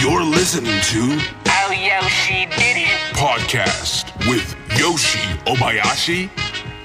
You're 0.00 0.22
listening 0.24 0.80
to 0.92 1.18
Oh, 1.50 1.70
Yoshi 1.72 2.46
did 2.56 2.76
it. 2.86 2.98
Podcast 3.14 4.06
with 4.28 4.54
Yoshi 4.78 5.18
Obayashi 5.44 6.30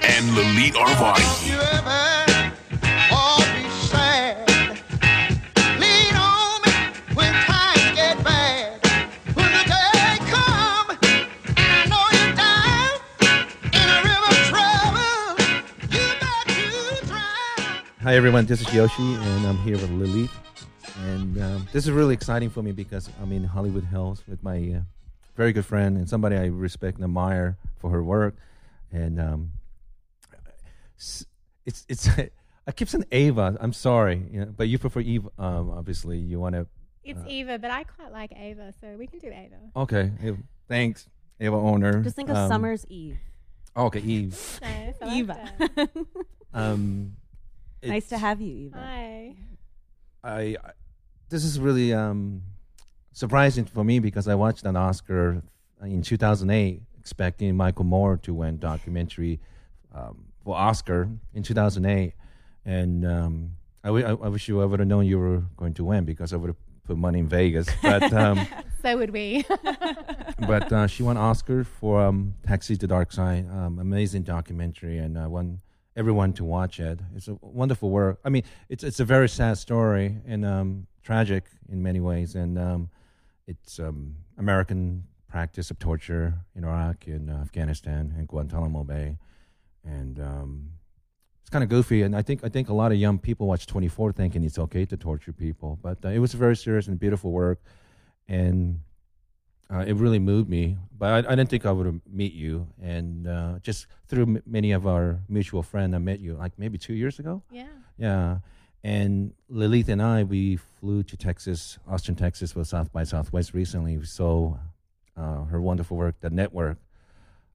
and 0.02 0.24
Lalit 0.36 0.72
Arvani. 0.72 1.48
you 1.48 1.54
ever 1.54 2.52
all 3.12 3.40
be 3.54 3.68
sad? 3.88 4.46
Lean 5.80 6.14
on 6.16 6.60
me 6.62 6.72
when 7.14 7.32
times 7.32 7.86
get 7.94 8.22
bad. 8.24 8.84
When 9.34 9.50
the 9.58 9.64
day 9.64 10.18
come 10.34 10.90
and 10.90 11.28
I 11.70 11.86
know 11.90 12.04
you're 12.16 12.34
down 12.34 12.92
in 13.78 13.86
a 13.94 13.98
river 14.08 14.30
of 14.34 14.40
trouble, 14.50 15.24
you 15.94 16.04
got 16.20 16.44
to 16.48 17.06
drown. 17.06 17.78
Hi 18.02 18.16
everyone, 18.16 18.44
this 18.46 18.60
is 18.60 18.74
Yoshi, 18.74 19.02
and 19.14 19.46
I'm 19.46 19.58
here 19.58 19.76
with 19.76 19.90
Lilith. 19.90 20.30
And 21.00 21.40
um, 21.42 21.68
this 21.72 21.84
is 21.84 21.90
really 21.90 22.14
exciting 22.14 22.50
for 22.50 22.62
me 22.62 22.72
because 22.72 23.10
I'm 23.20 23.32
in 23.32 23.44
Hollywood 23.44 23.84
Hills 23.84 24.22
with 24.28 24.42
my 24.42 24.74
uh, 24.76 24.80
very 25.36 25.52
good 25.52 25.64
friend 25.66 25.96
and 25.96 26.08
somebody 26.08 26.36
I 26.36 26.46
respect 26.46 26.96
and 26.98 27.04
admire 27.04 27.56
for 27.78 27.90
her 27.90 28.02
work. 28.02 28.36
And 28.92 29.20
um, 29.20 29.52
it's 30.96 31.26
it's 31.88 32.08
I 32.66 32.72
keep 32.72 32.88
saying 32.88 33.04
Ava. 33.12 33.56
I'm 33.60 33.72
sorry, 33.72 34.22
you 34.30 34.40
know, 34.40 34.54
but 34.56 34.68
you 34.68 34.78
prefer 34.78 35.00
Eve. 35.00 35.28
Um, 35.38 35.70
obviously, 35.70 36.18
you 36.18 36.38
want 36.40 36.54
to. 36.54 36.66
It's 37.02 37.20
Eva, 37.26 37.58
but 37.58 37.70
I 37.70 37.84
quite 37.84 38.12
like 38.12 38.32
Ava, 38.34 38.72
so 38.80 38.96
we 38.96 39.06
can 39.06 39.18
do 39.18 39.26
Ava. 39.26 39.56
Okay, 39.76 40.10
Ava, 40.22 40.38
thanks, 40.68 41.06
Ava 41.40 41.56
Orner. 41.56 42.02
Just 42.02 42.16
think 42.16 42.30
of 42.30 42.36
Um, 42.36 42.48
Summer's 42.48 42.86
Eve. 42.88 43.18
oh, 43.76 43.86
okay, 43.86 44.00
Eve. 44.00 44.32
Nice, 44.62 44.94
I 45.02 45.04
like 45.04 45.16
Eva. 45.16 45.88
Um, 46.54 47.16
nice 47.82 48.08
to 48.10 48.16
have 48.16 48.40
you, 48.40 48.66
Eva. 48.68 48.78
Hi. 48.78 49.34
I, 50.22 50.56
I 50.64 50.70
this 51.34 51.44
is 51.44 51.58
really 51.58 51.92
um, 51.92 52.42
surprising 53.10 53.64
for 53.64 53.82
me 53.82 53.98
because 53.98 54.28
I 54.28 54.36
watched 54.36 54.64
an 54.64 54.76
Oscar 54.76 55.42
in 55.82 56.00
2008 56.00 56.80
expecting 56.96 57.56
Michael 57.56 57.84
Moore 57.84 58.16
to 58.18 58.32
win 58.32 58.58
documentary 58.58 59.40
um, 59.92 60.26
for 60.44 60.54
Oscar 60.54 61.08
in 61.34 61.42
2008, 61.42 62.12
and 62.64 63.04
um, 63.04 63.50
I, 63.82 63.88
wi- 63.88 64.08
I, 64.08 64.28
wish 64.28 64.46
you 64.46 64.62
I 64.62 64.64
would 64.64 64.78
have 64.78 64.88
known 64.88 65.06
you 65.06 65.18
were 65.18 65.42
going 65.56 65.74
to 65.74 65.84
win 65.84 66.04
because 66.04 66.32
I 66.32 66.36
would 66.36 66.50
have 66.50 66.56
put 66.84 66.96
money 66.96 67.18
in 67.18 67.26
Vegas. 67.26 67.66
But 67.82 68.12
um, 68.12 68.46
So 68.80 68.96
would 68.96 69.10
we. 69.10 69.44
but 70.46 70.72
uh, 70.72 70.86
she 70.86 71.02
won 71.02 71.16
Oscar 71.16 71.64
for 71.64 72.00
um, 72.00 72.34
Taxi 72.46 72.76
to 72.76 72.86
Dark 72.86 73.10
Side, 73.10 73.50
um, 73.50 73.80
amazing 73.80 74.22
documentary, 74.22 74.98
and 74.98 75.18
I 75.18 75.26
want 75.26 75.58
everyone 75.96 76.32
to 76.34 76.44
watch 76.44 76.78
it. 76.78 77.00
It's 77.16 77.26
a 77.26 77.34
wonderful 77.40 77.90
work. 77.90 78.20
I 78.24 78.28
mean, 78.28 78.44
it's 78.68 78.84
it's 78.84 79.00
a 79.00 79.04
very 79.04 79.28
sad 79.28 79.58
story 79.58 80.18
and 80.26 80.44
um, 80.44 80.86
tragic 81.04 81.44
in 81.68 81.82
many 81.82 82.00
ways, 82.00 82.34
and 82.34 82.58
um, 82.58 82.88
it's 83.46 83.78
um, 83.78 84.16
American 84.38 85.04
practice 85.28 85.70
of 85.70 85.78
torture 85.78 86.34
in 86.56 86.64
Iraq 86.64 87.06
and 87.06 87.30
uh, 87.30 87.34
Afghanistan 87.34 88.12
and 88.16 88.26
Guantanamo 88.26 88.82
Bay, 88.84 89.18
and 89.84 90.18
um, 90.18 90.70
it's 91.42 91.50
kind 91.50 91.62
of 91.62 91.68
goofy. 91.70 92.02
And 92.02 92.16
I 92.16 92.22
think 92.22 92.42
I 92.42 92.48
think 92.48 92.68
a 92.70 92.74
lot 92.74 92.90
of 92.90 92.98
young 92.98 93.18
people 93.18 93.46
watch 93.46 93.66
24 93.66 94.12
thinking 94.12 94.42
it's 94.44 94.58
okay 94.58 94.84
to 94.86 94.96
torture 94.96 95.32
people, 95.32 95.78
but 95.82 95.98
uh, 96.04 96.08
it 96.08 96.18
was 96.18 96.34
a 96.34 96.38
very 96.38 96.56
serious 96.56 96.88
and 96.88 96.98
beautiful 96.98 97.30
work, 97.32 97.60
and 98.28 98.80
uh, 99.70 99.84
it 99.86 99.94
really 99.96 100.18
moved 100.18 100.48
me. 100.48 100.76
But 100.96 101.26
I, 101.26 101.32
I 101.32 101.34
didn't 101.36 101.50
think 101.50 101.66
I 101.66 101.72
would 101.72 102.00
meet 102.10 102.32
you, 102.32 102.66
and 102.82 103.26
uh, 103.28 103.58
just 103.62 103.86
through 104.08 104.22
m- 104.22 104.42
many 104.46 104.72
of 104.72 104.86
our 104.86 105.20
mutual 105.28 105.62
friends, 105.62 105.94
I 105.94 105.98
met 105.98 106.20
you 106.20 106.34
like 106.34 106.52
maybe 106.58 106.78
two 106.78 106.94
years 106.94 107.18
ago. 107.18 107.42
yeah. 107.50 107.66
Yeah, 107.96 108.38
and 108.84 109.32
Lilith 109.48 109.88
and 109.88 110.02
I 110.02 110.22
we 110.24 110.56
flew 110.56 111.02
to 111.04 111.16
Texas, 111.16 111.78
Austin, 111.88 112.14
Texas, 112.14 112.52
for 112.52 112.64
South 112.64 112.92
by 112.92 113.02
Southwest 113.02 113.54
recently. 113.54 113.96
We 113.96 114.04
saw 114.04 114.58
uh, 115.16 115.44
her 115.44 115.60
wonderful 115.60 115.96
work, 115.96 116.16
The 116.20 116.28
Network. 116.28 116.76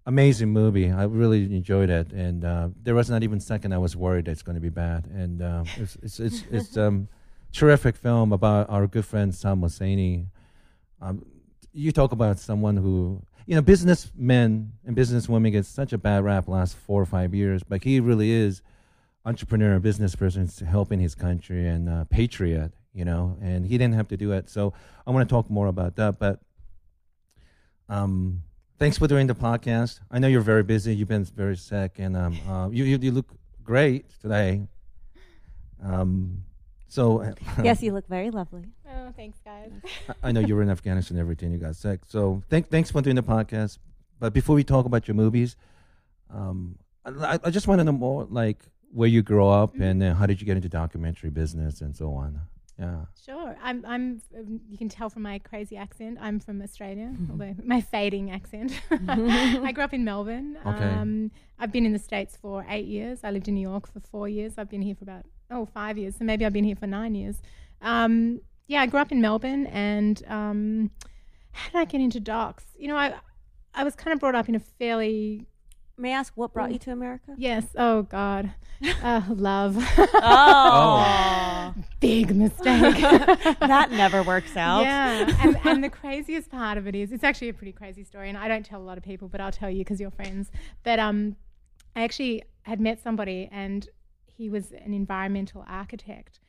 Amazing 0.07 0.49
movie. 0.49 0.89
I 0.89 1.03
really 1.03 1.43
enjoyed 1.55 1.91
it, 1.91 2.11
and 2.11 2.43
uh, 2.43 2.69
there 2.81 2.95
was 2.95 3.11
not 3.11 3.21
even 3.21 3.37
a 3.37 3.41
second 3.41 3.73
I 3.73 3.77
was 3.77 3.95
worried 3.95 4.27
it's 4.27 4.41
going 4.41 4.55
to 4.55 4.61
be 4.61 4.69
bad. 4.69 5.05
And 5.05 5.43
uh, 5.43 5.65
it's 5.77 5.97
it's 6.01 6.19
it's, 6.19 6.43
it's 6.49 6.77
um, 6.77 7.07
terrific 7.53 7.95
film 7.95 8.33
about 8.33 8.67
our 8.71 8.87
good 8.87 9.05
friend 9.05 9.33
Saad 9.33 9.59
Mohseni. 9.59 10.25
Um, 10.99 11.23
you 11.73 11.91
talk 11.91 12.11
about 12.11 12.39
someone 12.39 12.75
who 12.75 13.21
you 13.45 13.53
know 13.53 13.61
businessmen 13.61 14.71
and 14.83 14.97
businesswomen 14.97 15.51
get 15.51 15.67
such 15.67 15.93
a 15.93 15.99
bad 15.99 16.23
rap 16.23 16.47
last 16.47 16.75
four 16.75 16.99
or 16.99 17.05
five 17.05 17.35
years, 17.35 17.61
but 17.61 17.83
he 17.83 17.99
really 17.99 18.31
is 18.31 18.63
entrepreneur, 19.29 19.71
and 19.73 19.81
business 19.81 20.15
person, 20.15 20.43
s- 20.43 20.59
helping 20.59 20.99
his 20.99 21.15
country 21.15 21.67
and 21.67 21.83
uh, 21.89 22.03
patriot. 22.17 22.71
You 22.93 23.05
know, 23.05 23.37
and 23.41 23.65
he 23.65 23.77
didn't 23.77 23.93
have 23.95 24.07
to 24.09 24.17
do 24.17 24.31
it. 24.37 24.49
So 24.49 24.73
I 25.05 25.11
want 25.11 25.27
to 25.29 25.31
talk 25.33 25.49
more 25.49 25.67
about 25.67 25.95
that, 25.95 26.19
but. 26.19 26.39
Um, 27.87 28.43
thanks 28.77 28.97
for 28.97 29.07
doing 29.07 29.27
the 29.27 29.33
podcast. 29.35 29.99
I 30.11 30.19
know 30.19 30.27
you're 30.27 30.41
very 30.53 30.63
busy. 30.63 30.95
You've 30.95 31.07
been 31.07 31.25
very 31.25 31.57
sick, 31.57 31.93
and 31.97 32.15
um, 32.15 32.37
uh, 32.47 32.69
you, 32.71 32.83
you 32.83 32.97
you 33.01 33.11
look 33.11 33.29
great 33.63 34.05
today. 34.21 34.61
Um, 35.83 36.43
so 36.87 37.33
yes, 37.63 37.81
you 37.81 37.91
look 37.93 38.07
very 38.07 38.29
lovely. 38.29 38.65
Oh, 38.87 39.11
thanks, 39.15 39.39
guys. 39.43 39.71
I- 40.07 40.27
I 40.29 40.31
know 40.31 40.39
you 40.39 40.55
were 40.55 40.61
in 40.61 40.69
Afghanistan 40.69 41.17
and 41.17 41.21
everything. 41.21 41.51
You 41.51 41.57
got 41.57 41.75
sick. 41.75 42.01
So 42.07 42.43
thank, 42.49 42.69
thanks 42.69 42.91
for 42.91 43.01
doing 43.01 43.15
the 43.15 43.23
podcast. 43.23 43.77
But 44.19 44.33
before 44.33 44.55
we 44.55 44.63
talk 44.63 44.85
about 44.85 45.07
your 45.07 45.15
movies, 45.15 45.55
um, 46.29 46.77
I, 47.05 47.39
I 47.43 47.49
just 47.49 47.67
want 47.67 47.79
to 47.79 47.83
know 47.85 47.91
more 47.93 48.25
like 48.29 48.59
where 48.91 49.07
you 49.07 49.21
grow 49.21 49.49
up 49.49 49.75
and 49.79 50.01
uh, 50.01 50.13
how 50.15 50.25
did 50.25 50.41
you 50.41 50.45
get 50.45 50.57
into 50.57 50.69
documentary 50.69 51.29
business 51.29 51.81
and 51.81 51.95
so 51.95 52.13
on. 52.13 52.41
Yeah. 52.79 53.05
Sure. 53.25 53.57
I'm. 53.61 53.85
I'm. 53.85 54.21
Um, 54.37 54.61
you 54.69 54.77
can 54.77 54.87
tell 54.87 55.09
from 55.09 55.23
my 55.23 55.39
crazy 55.39 55.75
accent. 55.75 56.17
I'm 56.21 56.39
from 56.39 56.61
Australia, 56.61 57.13
although 57.29 57.53
my 57.63 57.81
fading 57.81 58.31
accent. 58.31 58.71
I 58.89 59.73
grew 59.73 59.83
up 59.83 59.93
in 59.93 60.05
Melbourne. 60.05 60.57
Okay. 60.65 60.85
Um, 60.85 61.29
I've 61.59 61.73
been 61.73 61.85
in 61.85 61.91
the 61.91 61.99
states 61.99 62.37
for 62.37 62.65
eight 62.69 62.85
years. 62.85 63.19
I 63.25 63.31
lived 63.31 63.49
in 63.49 63.55
New 63.55 63.67
York 63.67 63.91
for 63.91 63.99
four 63.99 64.29
years. 64.29 64.53
I've 64.57 64.69
been 64.69 64.81
here 64.81 64.95
for 64.95 65.03
about 65.03 65.25
oh 65.51 65.65
five 65.65 65.97
years. 65.97 66.15
So 66.17 66.23
maybe 66.23 66.45
I've 66.45 66.53
been 66.53 66.63
here 66.63 66.77
for 66.77 66.87
nine 66.87 67.15
years. 67.15 67.41
Um, 67.81 68.39
yeah, 68.67 68.81
I 68.81 68.85
grew 68.85 69.01
up 69.01 69.11
in 69.11 69.19
Melbourne, 69.19 69.65
and 69.67 70.23
um, 70.27 70.91
how 71.51 71.71
did 71.71 71.77
I 71.79 71.85
get 71.85 71.99
into 71.99 72.21
docs? 72.21 72.63
You 72.77 72.87
know, 72.87 72.95
I 72.95 73.13
I 73.73 73.83
was 73.83 73.93
kind 73.93 74.13
of 74.13 74.21
brought 74.21 74.35
up 74.35 74.47
in 74.47 74.55
a 74.55 74.59
fairly 74.59 75.48
May 75.99 76.13
I 76.13 76.17
ask 76.19 76.31
what 76.35 76.53
brought 76.53 76.71
you 76.71 76.79
to 76.79 76.91
America? 76.91 77.33
yes. 77.37 77.65
Oh 77.77 78.03
God, 78.03 78.51
uh, 79.03 79.21
love. 79.29 79.75
Oh, 80.53 81.73
Big 81.99 82.35
mistake. 82.35 82.95
that 83.59 83.87
never 83.91 84.23
works 84.23 84.55
out. 84.55 84.81
Yeah, 84.83 85.35
and, 85.41 85.57
and 85.65 85.83
the 85.83 85.89
craziest 85.89 86.49
part 86.49 86.77
of 86.77 86.87
it 86.87 86.95
is 86.95 87.11
it's 87.11 87.23
actually 87.23 87.49
a 87.49 87.53
pretty 87.53 87.73
crazy 87.73 88.03
story, 88.03 88.29
and 88.29 88.37
I 88.37 88.47
don't 88.47 88.65
tell 88.65 88.81
a 88.81 88.83
lot 88.83 88.97
of 88.97 89.03
people, 89.03 89.27
but 89.27 89.41
I'll 89.41 89.51
tell 89.51 89.69
you 89.69 89.79
because 89.79 89.99
you're 89.99 90.11
friends. 90.11 90.51
But 90.83 90.99
um, 90.99 91.35
I 91.95 92.03
actually 92.03 92.43
had 92.63 92.79
met 92.79 93.01
somebody, 93.03 93.49
and 93.51 93.87
he 94.25 94.49
was 94.49 94.71
an 94.71 94.93
environmental 94.93 95.65
architect, 95.67 96.39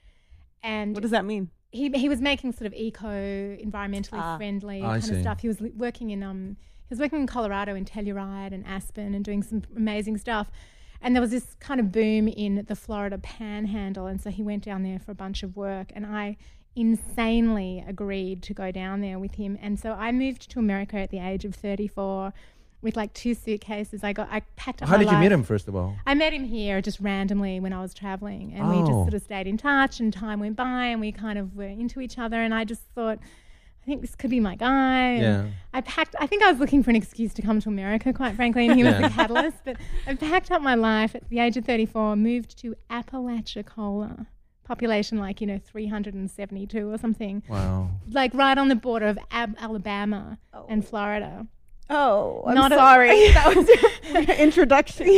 and 0.62 0.94
What 0.94 1.02
does 1.02 1.10
that 1.10 1.24
mean? 1.24 1.50
he 1.72 1.88
he 1.90 2.08
was 2.08 2.20
making 2.20 2.52
sort 2.52 2.66
of 2.66 2.74
eco, 2.74 3.08
environmentally 3.56 4.18
Ah. 4.20 4.36
friendly 4.36 4.78
I 4.82 4.98
kind 5.00 5.04
see. 5.04 5.14
of 5.16 5.20
stuff. 5.22 5.40
He 5.40 5.48
was 5.48 5.60
working 5.60 6.10
in 6.10 6.22
um 6.22 6.56
he 6.90 6.94
was 6.94 6.98
working 7.00 7.20
in 7.20 7.26
Colorado 7.28 7.76
in 7.76 7.84
Telluride 7.84 8.52
and 8.52 8.66
Aspen 8.66 9.14
and 9.14 9.24
doing 9.24 9.44
some 9.44 9.62
amazing 9.76 10.18
stuff. 10.18 10.50
And 11.00 11.14
there 11.14 11.20
was 11.22 11.30
this 11.30 11.54
kind 11.60 11.78
of 11.78 11.92
boom 11.92 12.26
in 12.26 12.64
the 12.66 12.74
Florida 12.74 13.16
Panhandle, 13.16 14.06
and 14.06 14.20
so 14.20 14.28
he 14.28 14.42
went 14.42 14.64
down 14.64 14.82
there 14.82 14.98
for 14.98 15.12
a 15.12 15.14
bunch 15.14 15.44
of 15.44 15.56
work, 15.56 15.92
and 15.94 16.04
I 16.04 16.36
insanely 16.74 17.84
agreed 17.86 18.42
to 18.42 18.54
go 18.54 18.72
down 18.72 19.00
there 19.02 19.18
with 19.20 19.36
him. 19.36 19.56
And 19.62 19.78
so 19.78 19.92
I 19.92 20.10
moved 20.10 20.50
to 20.50 20.58
America 20.58 20.96
at 20.96 21.10
the 21.10 21.20
age 21.20 21.44
of 21.44 21.54
34 21.54 22.32
with 22.82 22.96
like 22.96 23.12
two 23.14 23.34
suitcases. 23.34 24.02
I 24.02 24.12
got 24.12 24.28
I 24.32 24.40
packed 24.56 24.82
up 24.82 24.88
How 24.88 24.96
did 24.96 25.10
you 25.10 25.16
meet 25.18 25.30
him 25.30 25.42
first 25.44 25.68
of 25.68 25.76
all? 25.76 25.94
I 26.06 26.14
met 26.14 26.32
him 26.32 26.44
here 26.44 26.80
just 26.82 26.98
randomly 26.98 27.60
when 27.60 27.72
I 27.72 27.80
was 27.82 27.94
traveling, 27.94 28.52
and 28.54 28.68
we 28.68 28.78
just 28.80 28.90
Oh. 28.90 29.02
sort 29.04 29.14
of 29.14 29.22
stayed 29.22 29.46
in 29.46 29.56
touch. 29.58 30.00
And 30.00 30.12
time 30.12 30.40
went 30.40 30.56
by, 30.56 30.86
and 30.86 31.00
we 31.00 31.12
kind 31.12 31.38
of 31.38 31.54
were 31.54 31.64
into 31.68 32.00
each 32.00 32.18
other. 32.18 32.42
And 32.42 32.52
I 32.52 32.64
just 32.64 32.82
thought, 32.96 33.20
I 33.82 33.86
think 33.86 34.02
this 34.02 34.14
could 34.14 34.30
be 34.30 34.40
my 34.40 34.56
guy. 34.56 35.00
And 35.14 35.22
Yeah. 35.22 35.46
I 35.72 35.80
packed. 35.80 36.14
I 36.20 36.26
think 36.26 36.42
I 36.42 36.50
was 36.50 36.60
looking 36.60 36.82
for 36.82 36.90
an 36.90 36.96
excuse 36.96 37.32
to 37.34 37.42
come 37.42 37.60
to 37.60 37.68
America, 37.68 38.12
quite 38.12 38.36
frankly, 38.36 38.66
and 38.68 38.76
he 38.76 38.84
was 38.84 38.92
Yeah. 38.94 39.08
the 39.08 39.14
catalyst. 39.14 39.58
But 39.64 39.76
I 40.06 40.14
packed 40.14 40.50
up 40.50 40.60
my 40.62 40.74
life 40.74 41.14
at 41.14 41.28
the 41.28 41.38
age 41.38 41.56
of 41.56 41.64
34, 41.64 42.14
moved 42.16 42.58
to 42.60 42.74
Apalachicola, 42.90 44.26
population 44.64 45.18
like 45.18 45.40
you 45.40 45.46
know 45.46 45.58
372 45.58 46.90
or 46.92 46.98
something, 46.98 47.42
Wow. 47.48 47.90
like 48.10 48.32
right 48.34 48.56
on 48.56 48.68
the 48.68 48.76
border 48.76 49.06
of 49.06 49.18
Ab- 49.30 49.56
Alabama 49.58 50.38
and 50.68 50.82
oh. 50.82 50.86
Florida. 50.86 51.46
Oh, 51.92 52.44
I'm 52.46 52.54
Not 52.54 52.70
a- 52.70 52.76
sorry. 52.76 53.08
that 53.32 53.52
was 53.56 53.68
your 54.28 54.36
introduction. 54.36 55.08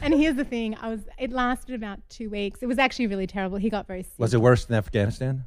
And 0.00 0.14
here's 0.14 0.36
the 0.36 0.44
thing: 0.44 0.76
I 0.80 0.88
was. 0.90 1.00
It 1.18 1.32
lasted 1.32 1.74
about 1.74 1.98
two 2.08 2.30
weeks. 2.30 2.62
It 2.62 2.66
was 2.66 2.78
actually 2.78 3.08
really 3.08 3.26
terrible. 3.26 3.56
He 3.58 3.70
got 3.70 3.86
very 3.88 4.02
sick. 4.04 4.12
Was 4.18 4.32
it 4.34 4.40
worse 4.40 4.64
than 4.66 4.76
Afghanistan? 4.76 5.44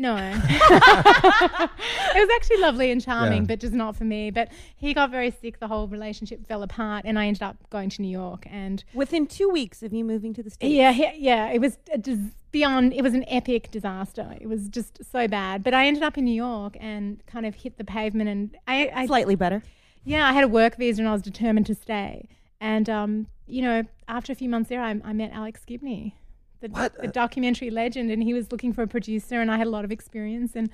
No. 0.00 0.14
it 0.42 1.70
was 2.14 2.28
actually 2.36 2.58
lovely 2.58 2.90
and 2.90 3.02
charming, 3.02 3.42
Yeah. 3.42 3.46
but 3.48 3.60
just 3.60 3.74
not 3.74 3.96
for 3.96 4.04
me. 4.04 4.30
But 4.30 4.48
he 4.76 4.94
got 4.94 5.10
very 5.10 5.30
sick. 5.30 5.58
The 5.58 5.66
whole 5.68 5.88
relationship 5.88 6.46
fell 6.46 6.62
apart, 6.62 7.04
and 7.04 7.18
I 7.18 7.26
ended 7.26 7.42
up 7.42 7.56
going 7.70 7.90
to 7.90 8.02
New 8.02 8.08
York. 8.10 8.46
And 8.50 8.84
Within 8.94 9.26
two 9.26 9.48
weeks 9.48 9.82
of 9.82 9.92
you 9.92 10.04
moving 10.04 10.32
to 10.34 10.42
the 10.42 10.50
States. 10.50 10.72
yeah, 10.72 10.92
he, 10.92 11.10
yeah, 11.18 11.48
it 11.50 11.60
was 11.60 11.78
a 11.92 11.98
dis- 11.98 12.30
beyond. 12.52 12.92
It 12.94 13.02
was 13.02 13.14
an 13.14 13.24
epic 13.28 13.70
disaster. 13.70 14.36
It 14.40 14.46
was 14.48 14.68
just 14.68 15.04
so 15.10 15.26
bad. 15.28 15.62
But 15.64 15.74
I 15.74 15.86
ended 15.86 16.02
up 16.04 16.16
in 16.16 16.24
New 16.24 16.34
York 16.34 16.76
and 16.80 17.20
kind 17.26 17.44
of 17.44 17.56
hit 17.56 17.76
the 17.76 17.84
pavement. 17.84 18.28
And 18.30 18.56
I, 18.66 18.90
I 18.94 19.06
Slightly 19.06 19.34
better. 19.34 19.62
yeah, 20.04 20.28
I 20.28 20.32
had 20.32 20.44
a 20.44 20.48
work 20.48 20.76
visa 20.76 21.02
and 21.02 21.08
I 21.08 21.12
was 21.12 21.22
determined 21.22 21.66
to 21.66 21.74
stay. 21.74 22.28
And 22.60 22.88
um, 22.88 23.26
you 23.46 23.62
know, 23.62 23.82
after 24.08 24.32
a 24.32 24.36
few 24.36 24.48
months 24.48 24.68
there, 24.68 24.80
I, 24.80 25.00
I 25.04 25.12
met 25.12 25.32
Alex 25.32 25.64
Gibney, 25.64 26.14
the, 26.60 26.68
What? 26.68 27.00
the 27.00 27.08
documentary 27.08 27.70
legend, 27.70 28.10
and 28.10 28.22
he 28.22 28.34
was 28.34 28.50
looking 28.52 28.72
for 28.72 28.82
a 28.82 28.86
producer, 28.88 29.40
and 29.40 29.50
I 29.50 29.58
had 29.58 29.66
a 29.66 29.70
lot 29.70 29.84
of 29.84 29.92
experience, 29.92 30.52
and 30.54 30.70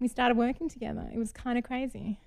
we 0.00 0.08
started 0.08 0.36
working 0.36 0.68
together. 0.68 1.08
It 1.12 1.18
was 1.18 1.32
kind 1.32 1.56
of 1.58 1.64
crazy. 1.64 2.18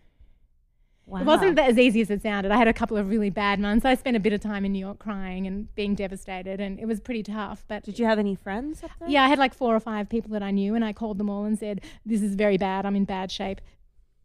Wow. 1.05 1.21
It 1.21 1.25
wasn't 1.25 1.55
that 1.55 1.69
as 1.69 1.77
easy 1.77 2.01
as 2.01 2.09
it 2.09 2.21
sounded. 2.21 2.51
I 2.51 2.57
had 2.57 2.67
a 2.67 2.73
couple 2.73 2.97
of 2.97 3.07
really 3.09 3.29
bad 3.29 3.61
months. 3.61 3.85
I 3.85 3.95
spent 3.95 4.17
a 4.17 4.19
bit 4.19 4.33
of 4.33 4.41
time 4.41 4.65
in 4.65 4.73
New 4.73 4.79
York 4.79 4.99
crying 4.99 5.47
and 5.47 5.73
being 5.73 5.95
devastated, 5.95 6.59
and 6.59 6.77
it 6.81 6.85
was 6.85 6.99
pretty 6.99 7.23
tough. 7.23 7.63
But 7.69 7.83
Did 7.83 7.97
you 7.97 8.05
have 8.05 8.19
any 8.19 8.35
friends 8.35 8.83
up 8.83 8.91
there? 8.99 9.07
yeah, 9.09 9.23
I 9.23 9.29
had 9.29 9.39
like 9.39 9.53
four 9.53 9.73
or 9.73 9.79
five 9.79 10.09
people 10.09 10.31
that 10.31 10.43
I 10.43 10.51
knew, 10.51 10.75
and 10.75 10.83
I 10.83 10.91
called 10.91 11.17
them 11.17 11.29
all 11.29 11.45
and 11.45 11.57
said, 11.57 11.79
"This 12.05 12.21
is 12.21 12.35
very 12.35 12.57
bad. 12.57 12.85
I'm 12.85 12.95
in 12.97 13.05
bad 13.05 13.31
shape. 13.31 13.61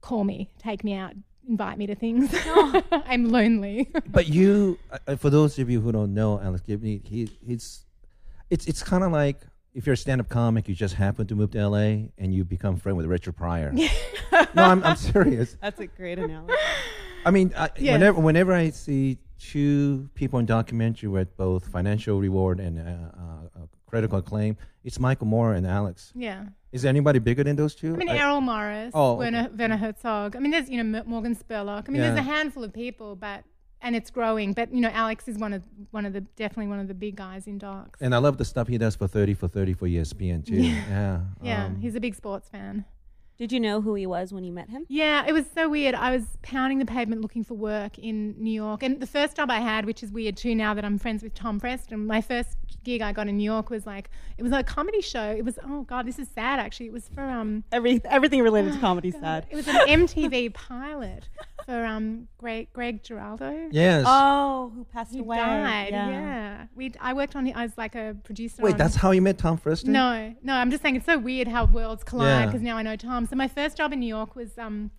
Call 0.01 0.25
me, 0.25 0.51
take 0.59 0.83
me 0.83 0.95
out, 0.95 1.13
invite 1.49 1.79
me 1.79 1.87
to 1.87 1.95
things. 1.95 2.35
I'm 2.93 3.31
lonely." 3.31 3.89
But 4.09 4.27
you, 4.27 4.77
uh, 4.91 4.99
uh, 5.07 5.15
for 5.17 5.31
those 5.31 5.57
of 5.61 5.71
you 5.71 5.81
who 5.81 5.93
don't 5.93 6.13
know 6.15 6.41
Alex 6.41 6.65
Gibney, 6.67 7.01
he 7.05 7.31
he's 7.47 7.85
it's 8.53 8.67
it's 8.67 8.83
kind 8.83 9.03
of 9.05 9.11
like 9.13 9.39
if 9.75 9.87
you're 9.87 9.95
a 9.95 9.97
stand-up 9.97 10.29
comic, 10.29 10.69
you 10.69 10.75
just 10.75 10.95
happen 10.95 11.27
to 11.27 11.35
move 11.35 11.51
to 11.53 11.67
LA 11.69 11.87
and 12.19 12.29
you 12.35 12.45
become 12.45 12.77
friend 12.77 12.97
with 12.99 13.07
Richard 13.07 13.35
Pryor. 13.37 13.73
no, 14.55 14.63
I'm 14.71 14.81
I'm 14.85 14.97
serious. 14.97 15.57
That's 15.63 15.81
a 15.81 15.87
great 15.87 16.19
analogy. 16.19 16.53
I 17.25 17.31
mean, 17.31 17.53
I, 17.57 17.71
Yes. 17.79 17.93
whenever 17.95 18.21
whenever 18.21 18.53
I 18.53 18.71
see 18.71 19.19
two 19.39 20.09
people 20.15 20.39
in 20.39 20.47
documentary 20.47 21.09
with 21.09 21.37
both 21.37 21.67
financial 21.69 22.21
reward 22.21 22.61
and 22.61 22.79
uh, 22.79 22.83
uh, 22.83 23.63
uh, 23.63 23.67
critical 23.87 24.19
acclaim, 24.19 24.57
it's 24.85 24.99
Michael 25.01 25.27
Moore 25.27 25.55
and 25.55 25.67
Alex. 25.67 26.13
yeah. 26.15 26.45
Is 26.73 26.81
there 26.83 26.89
anybody 26.89 27.19
bigger 27.19 27.45
than 27.45 27.55
those 27.57 27.75
two? 27.75 27.93
I 27.93 27.97
mean, 27.99 28.09
I- 28.09 28.17
Errol 28.19 28.41
Morris, 28.41 28.93
Oh, 28.95 29.17
Werner, 29.17 29.51
Werner 29.59 29.77
Herzog. 29.77 30.37
I 30.37 30.39
mean, 30.39 30.53
there's 30.53 30.69
you 30.71 30.83
know 30.83 31.03
Morgan 31.07 31.35
Spurlock. 31.37 31.85
I 31.89 31.93
mean, 31.93 32.01
there's 32.01 32.19
a 32.19 32.23
handful 32.23 32.65
of 32.65 32.73
people, 32.73 33.15
but 33.15 33.45
and 33.83 33.95
it's 33.97 34.11
growing. 34.11 34.53
But 34.53 34.73
you 34.73 34.81
know, 34.81 34.91
Alex 34.91 35.29
is 35.29 35.39
one 35.39 35.53
of 35.53 35.63
one 35.91 36.07
of 36.07 36.13
the 36.13 36.21
definitely 36.23 36.69
one 36.69 36.79
of 36.79 36.89
the 36.89 36.95
big 36.95 37.17
guys 37.17 37.47
in 37.47 37.59
docs. 37.59 38.01
and 38.01 38.15
I 38.15 38.19
love 38.19 38.39
the 38.39 38.45
stuff 38.45 38.69
he 38.69 38.79
does 38.79 38.97
for 38.97 39.07
thirty 39.07 39.35
for 39.35 39.49
thirty 39.49 39.75
for 39.75 39.87
ESPN 39.87 40.45
too. 40.47 40.55
Yeah, 40.63 41.21
yeah, 41.43 41.67
um, 41.67 41.77
he's 41.81 41.95
a 41.95 42.01
big 42.01 42.15
sports 42.15 42.49
fan. 42.49 42.85
Did 43.39 43.51
you 43.51 43.59
know 43.59 43.81
who 43.81 43.95
he 43.95 44.07
was 44.07 44.33
when 44.33 44.45
you 44.45 44.53
met 44.53 44.69
him? 44.71 44.85
Yeah, 44.89 45.25
it 45.27 45.33
was 45.33 45.47
so 45.53 45.69
weird. 45.69 45.97
I 45.97 46.15
was 46.15 46.23
pounding 46.43 46.79
the 46.79 46.85
pavement 46.85 47.23
looking 47.23 47.43
for 47.43 47.55
work 47.55 47.99
in 47.99 48.37
New 48.39 48.53
York. 48.53 48.85
And 48.85 49.01
the 49.01 49.07
first 49.07 49.35
job 49.37 49.51
I 49.51 49.59
had, 49.59 49.85
which 49.85 50.03
is 50.03 50.13
weird 50.13 50.37
too 50.37 50.55
now 50.55 50.75
that 50.75 50.85
I'm 50.85 50.97
friends 50.99 51.25
with 51.25 51.35
Tom 51.35 51.59
Preston, 51.59 52.07
my 52.07 52.21
first 52.21 52.57
gig 52.85 53.01
I 53.01 53.11
got 53.13 53.27
in 53.27 53.39
New 53.39 53.43
York 53.43 53.69
was 53.71 53.85
like, 53.85 54.11
it 54.39 54.45
was 54.45 54.53
a 54.53 54.63
comedy 54.63 55.01
show. 55.01 55.31
It 55.31 55.45
was, 55.45 55.59
oh 55.65 55.83
God, 55.83 56.07
this 56.07 56.21
is 56.21 56.29
sad 56.29 56.61
actually. 56.61 56.87
It 56.87 56.93
was 56.93 57.09
for, 57.09 57.23
um, 57.25 57.65
Every 57.73 58.01
everything 58.05 58.43
related 58.43 58.75
to 58.75 58.79
comedy 58.89 59.11
God, 59.11 59.21
sad. 59.23 59.47
it 59.51 59.57
was 59.57 59.67
an 59.67 59.75
MTV 59.89 60.53
pilot 60.69 61.29
for 61.65 61.85
um, 61.85 62.29
Greg, 62.39 62.69
Greg 62.73 63.03
Giraldo. 63.03 63.69
yes. 63.71 64.05
Oh, 64.07 64.73
who 64.75 64.85
passed 64.85 65.13
He 65.13 65.21
away? 65.21 65.37
died. 65.37 65.89
Yeah. 65.93 66.67
We, 66.75 66.93
I 67.01 67.13
worked 67.13 67.37
on 67.37 67.47
it. 67.47 67.57
I 67.57 67.63
was 67.63 67.77
like 67.77 67.95
a 67.95 68.17
producer. 68.25 68.63
Wait, 68.63 68.73
on- 68.73 68.79
that's 68.79 68.95
how 68.97 69.11
you 69.11 69.23
met 69.23 69.39
Tom 69.39 69.59
Friston? 69.59 69.89
no, 69.93 70.35
no. 70.43 70.55
I'm 70.55 70.71
just 70.71 70.83
saying 70.83 70.97
it's 70.97 71.07
so 71.07 71.19
weird 71.19 71.49
how 71.49 71.65
worlds 71.67 72.05
collide 72.05 72.27
Yeah. 72.41 72.47
because 72.47 72.63
now 72.63 72.77
I 72.77 72.83
know 72.83 72.97
Tom. 72.97 73.27
So 73.27 73.37
my 73.37 73.49
first 73.49 73.77
job 73.77 73.93
in 73.93 74.01
New 74.01 74.07
York 74.07 74.35
was 74.37 74.57
um, 74.59 74.91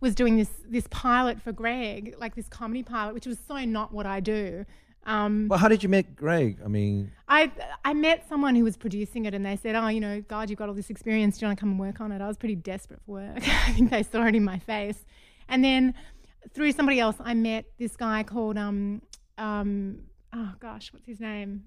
was 0.00 0.14
doing 0.14 0.36
this 0.36 0.50
this 0.68 0.86
pilot 0.90 1.40
for 1.40 1.52
Greg, 1.52 2.14
like 2.18 2.34
this 2.34 2.48
comedy 2.48 2.82
pilot, 2.82 3.14
which 3.14 3.26
was 3.26 3.38
so 3.46 3.56
not 3.64 3.92
what 3.92 4.06
I 4.06 4.20
do. 4.20 4.64
Um, 5.06 5.46
Well, 5.48 5.58
how 5.60 5.68
did 5.68 5.84
you 5.84 5.88
meet 5.88 6.16
Greg? 6.16 6.58
I 6.64 6.68
mean, 6.68 7.12
I 7.28 7.50
I 7.84 7.94
met 7.94 8.28
someone 8.28 8.56
who 8.56 8.64
was 8.64 8.76
producing 8.76 9.24
it, 9.24 9.34
and 9.34 9.46
they 9.46 9.56
said, 9.56 9.76
"Oh, 9.76 9.86
you 9.88 10.00
know, 10.00 10.20
God, 10.20 10.50
you've 10.50 10.58
got 10.58 10.68
all 10.68 10.74
this 10.74 10.90
experience. 10.90 11.38
Do 11.38 11.46
you 11.46 11.48
want 11.48 11.58
to 11.58 11.60
come 11.60 11.70
and 11.70 11.78
work 11.78 12.00
on 12.00 12.10
it?" 12.12 12.20
I 12.20 12.26
was 12.26 12.36
pretty 12.36 12.56
desperate 12.56 13.00
for 13.06 13.12
work. 13.12 13.36
I 13.68 13.72
think 13.72 13.90
they 13.90 14.02
saw 14.02 14.26
it 14.26 14.34
in 14.34 14.42
my 14.44 14.58
face, 14.58 15.04
and 15.48 15.64
then 15.64 15.94
through 16.54 16.72
somebody 16.72 17.00
else, 17.00 17.16
I 17.20 17.34
met 17.34 17.66
this 17.78 17.96
guy 17.96 18.22
called 18.22 18.56
um 18.58 19.02
um 19.38 20.00
oh 20.32 20.52
gosh, 20.60 20.92
what's 20.92 21.06
his 21.06 21.20
name? 21.20 21.64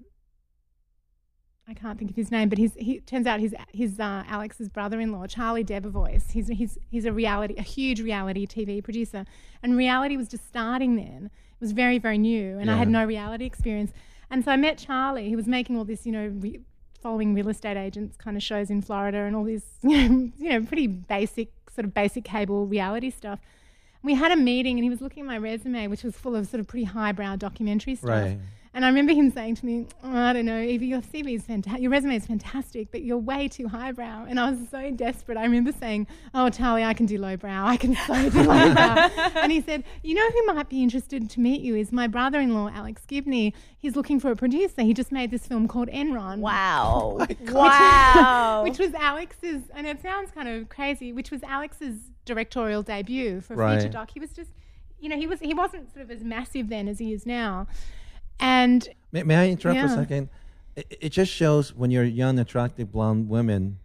I 1.68 1.74
can't 1.74 1.96
think 1.96 2.10
of 2.10 2.16
his 2.16 2.32
name, 2.32 2.48
but 2.48 2.58
he's 2.58 2.74
he 2.74 2.98
turns 3.00 3.26
out 3.26 3.38
he's 3.38 3.54
his 3.72 4.00
uh, 4.00 4.24
Alex's 4.26 4.68
brother-in-law, 4.68 5.28
Charlie 5.28 5.64
Debevoise. 5.64 6.32
He's 6.32 6.48
he's 6.48 6.76
he's 6.90 7.04
a 7.04 7.12
reality, 7.12 7.54
a 7.58 7.62
huge 7.62 8.00
reality 8.00 8.46
TV 8.46 8.82
producer, 8.82 9.24
and 9.62 9.76
reality 9.76 10.16
was 10.16 10.26
just 10.28 10.46
starting 10.48 10.96
then. 10.96 11.26
It 11.26 11.60
was 11.60 11.70
very 11.72 11.98
very 11.98 12.18
new, 12.18 12.58
and 12.58 12.70
I 12.70 12.76
had 12.76 12.88
no 12.88 13.04
reality 13.04 13.44
experience. 13.44 13.92
And 14.30 14.44
so 14.44 14.50
I 14.50 14.56
met 14.56 14.78
Charlie. 14.78 15.28
He 15.28 15.36
was 15.36 15.46
making 15.46 15.76
all 15.76 15.84
this, 15.84 16.06
you 16.06 16.12
know, 16.12 16.32
re- 16.38 16.60
following 17.00 17.34
real 17.34 17.48
estate 17.48 17.76
agents 17.76 18.16
kind 18.16 18.36
of 18.36 18.42
shows 18.42 18.70
in 18.70 18.82
Florida, 18.82 19.18
and 19.18 19.36
all 19.36 19.44
this, 19.44 19.64
you 19.82 19.90
know, 20.08 20.32
you 20.38 20.50
know, 20.50 20.66
pretty 20.66 20.88
basic 20.88 21.52
sort 21.72 21.84
of 21.84 21.94
basic 21.94 22.24
cable 22.24 22.66
reality 22.66 23.10
stuff. 23.10 23.38
We 24.02 24.14
had 24.14 24.32
a 24.32 24.36
meeting, 24.36 24.78
and 24.78 24.84
he 24.84 24.90
was 24.90 25.00
looking 25.00 25.22
at 25.22 25.26
my 25.26 25.38
resume, 25.38 25.86
which 25.88 26.02
was 26.04 26.14
full 26.16 26.34
of 26.34 26.48
sort 26.48 26.60
of 26.60 26.66
pretty 26.66 26.84
highbrow 26.84 27.36
documentary 27.36 27.94
stuff. 27.96 28.10
Right. 28.10 28.38
And 28.72 28.84
I 28.84 28.88
remember 28.88 29.12
him 29.12 29.32
saying 29.32 29.56
to 29.56 29.66
me, 29.66 29.86
oh, 30.04 30.16
I 30.16 30.32
don't 30.32 30.46
know, 30.46 30.60
Evie, 30.60 30.86
your 30.86 31.00
CV 31.00 31.34
is 31.34 31.42
fantastic, 31.42 31.82
your 31.82 31.90
resume 31.90 32.14
is 32.14 32.24
fantastic, 32.24 32.92
but 32.92 33.02
you're 33.02 33.18
way 33.18 33.48
too 33.48 33.66
highbrow. 33.66 34.26
And 34.28 34.38
I 34.38 34.50
was 34.52 34.60
so 34.70 34.92
desperate. 34.92 35.36
I 35.36 35.42
remember 35.42 35.72
saying, 35.72 36.06
Oh, 36.34 36.48
Charlie, 36.50 36.84
I 36.84 36.94
can 36.94 37.06
do 37.06 37.18
lowbrow. 37.18 37.66
I 37.66 37.76
can 37.76 37.96
so 38.06 38.30
do 38.30 38.44
lowbrow. 38.44 39.08
and 39.42 39.50
he 39.50 39.60
said, 39.60 39.82
You 40.04 40.14
know 40.14 40.30
who 40.30 40.54
might 40.54 40.68
be 40.68 40.84
interested 40.84 41.28
to 41.30 41.40
meet 41.40 41.62
you 41.62 41.74
is 41.74 41.90
my 41.90 42.06
brother 42.06 42.38
in 42.38 42.54
law, 42.54 42.70
Alex 42.72 43.02
Gibney. 43.08 43.54
He's 43.76 43.96
looking 43.96 44.20
for 44.20 44.30
a 44.30 44.36
producer. 44.36 44.82
He 44.82 44.94
just 44.94 45.10
made 45.10 45.32
this 45.32 45.46
film 45.48 45.66
called 45.66 45.88
Enron. 45.88 46.38
Wow. 46.38 47.18
Oh 47.20 47.26
which- 47.26 47.50
wow. 47.50 48.62
Which 48.62 48.78
was 48.78 48.94
Alex's, 48.94 49.62
and 49.74 49.84
it 49.84 50.00
sounds 50.00 50.30
kind 50.30 50.48
of 50.48 50.68
crazy, 50.68 51.12
which 51.12 51.32
was 51.32 51.42
Alex's 51.42 51.98
directorial 52.34 52.82
debut 52.82 53.40
for 53.40 53.54
a 53.54 53.56
Right. 53.56 53.76
feature 53.78 53.92
doc. 53.92 54.10
He 54.14 54.20
was 54.20 54.30
just, 54.32 54.50
you 55.00 55.08
know, 55.08 55.16
he 55.16 55.26
was 55.26 55.40
he 55.40 55.54
wasn't 55.54 55.92
sort 55.92 56.04
of 56.04 56.10
as 56.10 56.22
massive 56.22 56.68
then 56.68 56.86
as 56.88 56.98
he 56.98 57.12
is 57.12 57.26
now. 57.26 57.66
And 58.38 58.88
may, 59.12 59.22
may 59.22 59.36
I 59.36 59.48
interrupt 59.48 59.78
for 59.80 59.86
a 59.86 59.88
second? 59.88 60.28
It, 60.76 60.96
it 61.06 61.08
just 61.10 61.32
shows 61.32 61.74
when 61.74 61.90
you're 61.90 62.04
young, 62.04 62.38
attractive 62.38 62.90
blonde 62.92 63.28
women. 63.28 63.78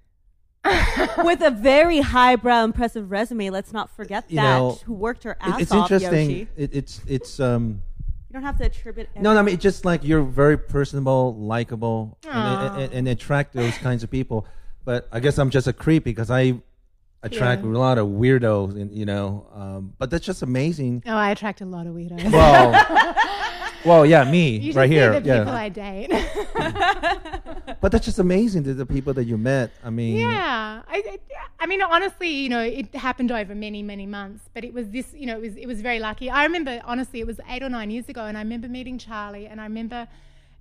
With 1.23 1.41
a 1.41 1.51
very 1.51 1.99
highbrow, 2.01 2.63
impressive 2.63 3.11
resume, 3.11 3.49
let's 3.51 3.71
not 3.73 3.89
forget 3.95 4.25
You 4.29 4.37
that. 4.37 4.43
know, 4.57 4.79
who 4.85 4.93
worked 4.93 5.23
her 5.23 5.31
it- 5.31 5.37
ass 5.41 5.61
it's 5.61 5.71
off, 5.71 5.91
It's 5.91 6.03
interesting. 6.03 6.29
Yoshi. 6.29 6.47
It, 6.57 6.69
it's 6.73 7.01
it's 7.07 7.39
um. 7.39 7.81
You 8.29 8.33
don't 8.33 8.43
have 8.43 8.57
to 8.57 8.65
attribute. 8.65 9.07
No, 9.15 9.33
no, 9.33 9.39
I 9.39 9.43
mean, 9.43 9.53
it's 9.55 9.63
just 9.63 9.85
like 9.85 10.03
you're 10.03 10.23
very 10.23 10.57
personable, 10.57 11.35
likable, 11.37 12.17
and, 12.27 12.81
and, 12.81 12.93
and 12.93 13.07
attract 13.07 13.53
those 13.53 13.77
kinds 13.77 14.03
of 14.03 14.09
people. 14.11 14.45
But 14.83 15.07
I 15.11 15.19
guess 15.21 15.37
I'm 15.37 15.49
just 15.49 15.67
a 15.67 15.73
creep 15.73 16.03
because 16.03 16.29
I 16.29 16.59
attract 17.25 17.63
Yeah. 17.63 17.69
a 17.69 17.77
lot 17.85 17.97
of 17.97 18.07
weirdos, 18.07 18.79
and 18.79 18.91
you 18.91 19.05
know. 19.05 19.47
Um, 19.53 19.93
but 19.97 20.09
that's 20.09 20.25
just 20.25 20.41
amazing. 20.41 21.03
oh, 21.05 21.15
I 21.15 21.31
attract 21.31 21.61
a 21.61 21.65
lot 21.65 21.87
of 21.87 21.93
weirdos. 21.95 22.31
Well, 22.31 22.71
well, 23.85 24.05
yeah, 24.13 24.23
me 24.23 24.57
you 24.57 24.73
right 24.73 24.89
here, 24.89 25.11
the 25.13 25.21
people 25.21 25.53
yeah. 25.53 25.63
I 25.65 25.69
date. 25.69 26.11
But 27.81 27.91
that's 27.91 28.05
just 28.05 28.19
amazing. 28.19 28.63
The, 28.63 28.73
the 28.73 28.85
people 28.85 29.13
that 29.13 29.25
you 29.25 29.37
met. 29.37 29.69
I 29.83 29.89
mean, 29.89 30.17
Yeah, 30.17 30.81
I, 30.87 30.97
I, 31.13 31.19
I 31.59 31.65
mean, 31.67 31.81
honestly, 31.83 32.29
you 32.29 32.49
know, 32.49 32.61
it 32.61 32.93
happened 32.95 33.31
over 33.31 33.53
many, 33.53 33.83
many 33.83 34.05
months, 34.07 34.49
but 34.53 34.63
it 34.63 34.73
was 34.73 34.89
this, 34.89 35.13
you 35.13 35.25
know, 35.27 35.35
it 35.37 35.41
was 35.41 35.55
it 35.55 35.67
was 35.67 35.81
very 35.81 35.99
lucky. 35.99 36.29
I 36.29 36.43
remember, 36.45 36.81
honestly, 36.85 37.19
it 37.19 37.27
was 37.27 37.39
eight 37.49 37.61
or 37.63 37.69
nine 37.69 37.91
years 37.91 38.07
ago, 38.09 38.25
and 38.25 38.37
I 38.37 38.41
remember 38.41 38.67
meeting 38.67 38.97
Charlie, 38.97 39.45
and 39.45 39.59
I 39.61 39.65
remember 39.65 40.07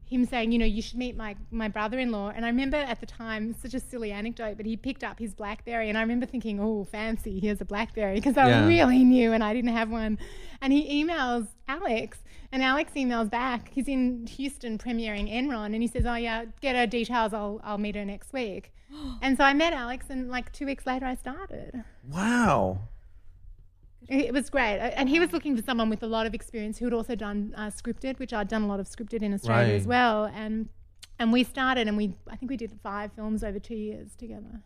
him 0.06 0.24
saying, 0.26 0.52
you 0.52 0.58
know, 0.58 0.64
you 0.66 0.82
should 0.82 0.98
meet 0.98 1.16
my 1.16 1.36
my 1.50 1.68
brother-in-law. 1.68 2.32
And 2.36 2.44
I 2.44 2.48
remember 2.48 2.76
at 2.76 3.00
the 3.00 3.06
time, 3.06 3.54
such 3.54 3.74
a 3.74 3.80
silly 3.80 4.12
anecdote, 4.12 4.56
but 4.56 4.66
he 4.66 4.76
picked 4.76 5.02
up 5.04 5.18
his 5.18 5.34
BlackBerry, 5.34 5.88
and 5.88 5.96
I 5.98 6.02
remember 6.02 6.26
thinking, 6.26 6.60
oh, 6.60 6.84
fancy, 6.84 7.40
here's 7.40 7.60
a 7.60 7.64
BlackBerry, 7.64 8.16
because 8.16 8.36
I 8.36 8.48
Yeah. 8.48 8.66
really 8.66 9.02
knew, 9.04 9.32
and 9.32 9.42
I 9.42 9.52
didn't 9.54 9.72
have 9.74 9.90
one. 9.90 10.18
And 10.60 10.72
he 10.72 11.04
emails 11.04 11.48
Alex. 11.68 12.18
And 12.52 12.62
Alex 12.62 12.92
emails 12.94 13.28
back. 13.28 13.70
He's 13.70 13.88
in 13.88 14.26
Houston 14.28 14.78
premiering 14.78 15.28
Enron, 15.32 15.66
and 15.74 15.82
he 15.82 15.88
says, 15.88 16.06
"Oh 16.06 16.14
yeah, 16.14 16.44
get 16.60 16.76
her 16.76 16.86
details. 16.86 17.32
I'll 17.34 17.60
I'll 17.64 17.78
meet 17.78 17.96
her 17.96 18.04
next 18.04 18.32
week." 18.32 18.72
and 19.22 19.36
so 19.36 19.42
I 19.42 19.54
met 19.54 19.72
Alex, 19.72 20.06
and 20.08 20.28
like 20.30 20.52
two 20.52 20.66
weeks 20.66 20.86
later, 20.86 21.06
I 21.06 21.16
started. 21.16 21.82
wow. 22.08 22.78
It 24.08 24.26
it 24.26 24.32
was 24.32 24.50
great, 24.50 24.78
Uh, 24.78 24.90
and 24.96 25.08
he 25.08 25.18
was 25.20 25.32
looking 25.32 25.56
for 25.56 25.62
someone 25.62 25.88
with 25.90 26.02
a 26.02 26.06
lot 26.06 26.26
of 26.26 26.34
experience 26.34 26.78
who 26.78 26.86
had 26.86 26.94
also 26.94 27.14
done 27.14 27.54
uh, 27.56 27.66
scripted, 27.70 28.18
which 28.18 28.32
I'd 28.32 28.48
done 28.48 28.62
a 28.62 28.66
lot 28.66 28.80
of 28.80 28.86
scripted 28.86 29.22
in 29.22 29.32
Australia 29.34 29.74
as 29.74 29.86
well. 29.86 30.24
And 30.26 30.68
and 31.18 31.32
we 31.32 31.44
started, 31.44 31.88
and 31.88 31.96
we 31.96 32.14
I 32.28 32.36
think 32.36 32.50
we 32.50 32.56
did 32.56 32.72
five 32.82 33.12
films 33.12 33.42
over 33.44 33.58
two 33.58 33.76
years 33.76 34.14
together. 34.16 34.62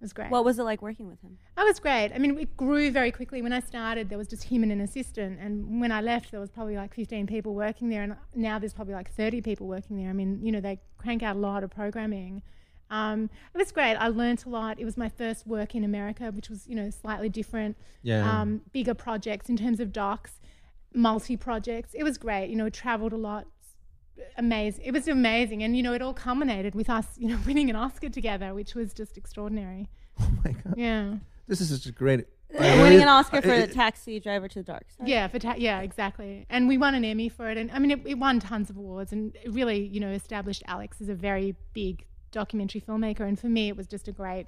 It 0.00 0.04
was 0.04 0.12
great. 0.14 0.30
What 0.30 0.46
was 0.46 0.58
it 0.58 0.62
like 0.62 0.80
working 0.80 1.08
with 1.08 1.20
him? 1.20 1.36
That 1.56 1.64
was 1.64 1.78
great. 1.78 2.10
I 2.14 2.18
mean, 2.18 2.38
it 2.38 2.56
grew 2.56 2.90
very 2.90 3.12
quickly. 3.12 3.42
When 3.42 3.52
I 3.52 3.60
started, 3.60 4.08
there 4.08 4.16
was 4.16 4.28
just 4.28 4.44
him 4.44 4.62
and 4.62 4.72
an 4.72 4.80
assistant, 4.80 5.38
and 5.38 5.78
when 5.78 5.92
I 5.92 6.00
left, 6.00 6.30
there 6.30 6.40
was 6.40 6.50
probably 6.50 6.74
like 6.76 6.94
15 6.94 7.26
people 7.26 7.54
working 7.54 7.90
there, 7.90 8.02
and 8.02 8.16
now 8.34 8.58
there's 8.58 8.72
probably 8.72 8.94
like 8.94 9.10
30 9.12 9.42
people 9.42 9.66
working 9.66 9.98
there. 9.98 10.08
I 10.08 10.14
mean, 10.14 10.40
you 10.42 10.52
know, 10.52 10.60
they 10.60 10.80
crank 10.96 11.22
out 11.22 11.36
a 11.36 11.38
lot 11.38 11.64
of 11.64 11.70
programming. 11.70 12.42
Um, 12.90 13.30
it 13.54 13.58
was 13.58 13.70
great. 13.72 13.94
I 13.94 14.08
learned 14.08 14.42
a 14.46 14.48
lot. 14.48 14.80
It 14.80 14.84
was 14.84 14.96
my 14.96 15.08
first 15.08 15.46
work 15.46 15.74
in 15.74 15.84
America, 15.84 16.30
which 16.32 16.50
was, 16.50 16.66
you 16.66 16.74
know, 16.74 16.90
slightly 16.90 17.28
different. 17.28 17.76
Yeah. 18.02 18.28
Um, 18.40 18.62
bigger 18.72 18.94
projects 18.94 19.48
in 19.48 19.56
terms 19.56 19.78
of 19.80 19.92
docs, 19.92 20.40
multi 20.92 21.36
projects. 21.36 21.94
It 21.94 22.02
was 22.02 22.18
great. 22.18 22.50
You 22.50 22.56
know, 22.56 22.68
travelled 22.68 23.12
a 23.12 23.16
lot, 23.16 23.46
amazing. 24.36 24.84
It 24.84 24.92
was 24.92 25.08
amazing, 25.08 25.62
and 25.62 25.76
you 25.76 25.82
know, 25.82 25.92
it 25.92 26.02
all 26.02 26.14
culminated 26.14 26.74
with 26.74 26.90
us, 26.90 27.06
you 27.16 27.28
know, 27.28 27.38
winning 27.46 27.70
an 27.70 27.76
Oscar 27.76 28.08
together, 28.08 28.54
which 28.54 28.74
was 28.74 28.92
just 28.92 29.16
extraordinary. 29.16 29.88
Oh 30.22 30.30
my 30.44 30.52
god, 30.52 30.74
Yeah, 30.76 31.14
this 31.48 31.62
is 31.62 31.70
such 31.70 31.86
a 31.86 31.92
great. 31.92 32.26
Winning 32.58 33.00
an 33.00 33.08
Oscar 33.08 33.40
for 33.40 33.52
Uh, 33.52 33.60
the 33.60 33.68
Taxi 33.68 34.20
Driver 34.20 34.48
to 34.48 34.58
the 34.58 34.62
Dark 34.64 34.84
Side. 34.90 35.08
yeah, 35.08 35.28
for 35.28 35.38
ta- 35.38 35.54
yeah, 35.56 35.80
exactly. 35.80 36.44
And 36.50 36.68
we 36.68 36.76
won 36.76 36.94
an 36.94 37.04
Emmy 37.06 37.30
for 37.30 37.48
it, 37.48 37.56
and 37.56 37.70
I 37.70 37.78
mean, 37.78 37.90
it, 37.92 38.00
it 38.04 38.18
won 38.18 38.38
tons 38.40 38.68
of 38.68 38.76
awards, 38.76 39.12
and 39.12 39.34
it 39.36 39.50
really, 39.52 39.86
you 39.86 39.98
know, 40.00 40.10
established 40.10 40.62
Alex 40.66 41.00
as 41.00 41.08
a 41.08 41.14
very 41.14 41.54
big 41.72 42.04
documentary 42.30 42.80
filmmaker. 42.80 43.20
And 43.20 43.38
for 43.38 43.48
me, 43.48 43.68
it 43.68 43.76
was 43.76 43.86
just 43.86 44.08
a 44.08 44.12
great, 44.12 44.46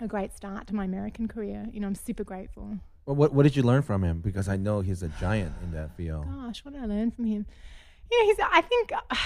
a 0.00 0.06
great 0.06 0.32
start 0.34 0.66
to 0.68 0.74
my 0.74 0.84
American 0.84 1.28
career. 1.28 1.66
You 1.72 1.80
know, 1.80 1.86
I'm 1.86 1.94
super 1.94 2.24
grateful. 2.24 2.78
Well, 3.06 3.16
what 3.16 3.32
what 3.32 3.44
did 3.44 3.54
you 3.54 3.62
learn 3.62 3.82
from 3.82 4.02
him? 4.02 4.20
Because 4.20 4.48
I 4.48 4.56
know 4.56 4.80
he's 4.80 5.02
a 5.02 5.08
giant 5.20 5.54
in 5.62 5.72
that 5.72 5.96
field. 5.96 6.26
Gosh, 6.26 6.64
what 6.64 6.74
did 6.74 6.82
I 6.82 6.86
learn 6.86 7.10
from 7.10 7.26
him? 7.26 7.46
You 8.10 8.18
know, 8.20 8.26
he's. 8.26 8.36
I 8.52 8.60
think 8.62 8.92
uh, 8.92 9.00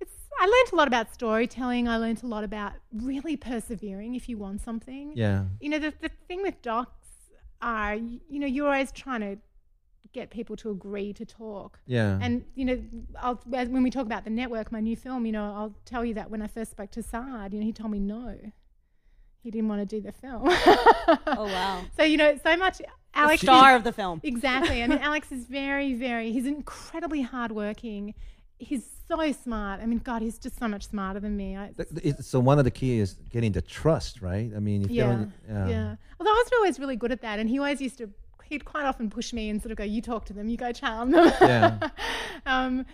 it's. 0.00 0.12
I 0.40 0.44
learned 0.46 0.72
a 0.72 0.76
lot 0.76 0.88
about 0.88 1.12
storytelling. 1.12 1.88
I 1.88 1.96
learned 1.96 2.22
a 2.22 2.26
lot 2.26 2.44
about 2.44 2.72
really 2.92 3.36
persevering 3.36 4.14
if 4.14 4.28
you 4.28 4.38
want 4.38 4.60
something. 4.60 5.12
Yeah, 5.16 5.44
You 5.60 5.70
know, 5.70 5.78
the 5.78 5.92
the 6.00 6.10
thing 6.28 6.42
with 6.42 6.62
docs 6.62 6.90
are, 7.60 7.96
you 7.96 8.38
know, 8.38 8.46
you're 8.46 8.66
always 8.66 8.92
trying 8.92 9.20
to 9.20 9.38
get 10.12 10.30
people 10.30 10.56
to 10.56 10.70
agree 10.70 11.12
to 11.12 11.24
talk. 11.24 11.78
yeah. 11.86 12.18
And 12.20 12.44
you 12.54 12.64
know, 12.64 12.82
I'll, 13.20 13.40
when 13.46 13.82
we 13.82 13.90
talk 13.90 14.06
about 14.06 14.24
the 14.24 14.30
network, 14.30 14.72
my 14.72 14.80
new 14.80 14.96
film, 14.96 15.26
you 15.26 15.32
know, 15.32 15.44
I'll 15.44 15.74
tell 15.84 16.04
you 16.04 16.14
that 16.14 16.30
when 16.30 16.42
I 16.42 16.46
first 16.46 16.72
spoke 16.72 16.90
to 16.92 17.02
Saad, 17.02 17.52
you 17.54 17.60
know, 17.60 17.66
he 17.66 17.72
told 17.72 17.90
me 17.90 18.00
no, 18.00 18.36
he 19.42 19.50
didn't 19.50 19.68
want 19.68 19.80
to 19.80 19.86
do 19.86 20.00
the 20.00 20.12
film. 20.12 20.48
Oh 21.26 21.44
wow. 21.46 21.82
So 21.96 22.02
you 22.04 22.16
know, 22.16 22.38
so 22.42 22.56
much 22.56 22.80
Alex 23.14 23.42
Star 23.42 23.74
of 23.74 23.84
the 23.84 23.92
film. 23.92 24.20
Exactly. 24.22 24.82
I 24.82 24.86
mean, 24.86 24.98
Alex 25.02 25.32
is 25.32 25.46
very, 25.46 25.94
very. 25.94 26.32
He's 26.32 26.46
incredibly 26.46 27.22
hardworking. 27.22 28.14
He's 28.58 28.88
so 29.08 29.32
smart. 29.32 29.80
I 29.80 29.86
mean, 29.86 29.98
God, 29.98 30.22
he's 30.22 30.38
just 30.38 30.58
so 30.58 30.68
much 30.68 30.86
smarter 30.88 31.18
than 31.18 31.36
me. 31.36 31.56
I, 31.56 31.70
Th- 31.76 31.88
th- 32.02 32.16
so 32.20 32.38
one 32.38 32.58
of 32.58 32.64
the 32.64 32.70
key 32.70 33.00
is 33.00 33.14
getting 33.30 33.52
the 33.52 33.62
trust, 33.62 34.22
right? 34.22 34.50
I 34.54 34.60
mean, 34.60 34.84
if 34.84 34.90
you 34.90 34.98
yeah, 34.98 35.06
don't, 35.06 35.32
yeah, 35.48 35.96
Although 36.20 36.30
I 36.30 36.42
was 36.44 36.50
always 36.58 36.78
really 36.78 36.96
good 36.96 37.10
at 37.10 37.22
that, 37.22 37.38
and 37.38 37.48
he 37.48 37.58
always 37.58 37.80
used 37.80 37.98
to. 37.98 38.10
He'd 38.50 38.64
quite 38.64 38.84
often 38.84 39.08
push 39.10 39.32
me 39.32 39.48
and 39.48 39.62
sort 39.62 39.70
of 39.72 39.78
go, 39.78 39.84
"You 39.84 40.02
talk 40.02 40.24
to 40.26 40.32
them. 40.32 40.48
You 40.48 40.56
go 40.56 40.72
charm 40.72 41.12
them." 41.12 41.32
Yeah. 41.40 41.88
um, 42.46 42.84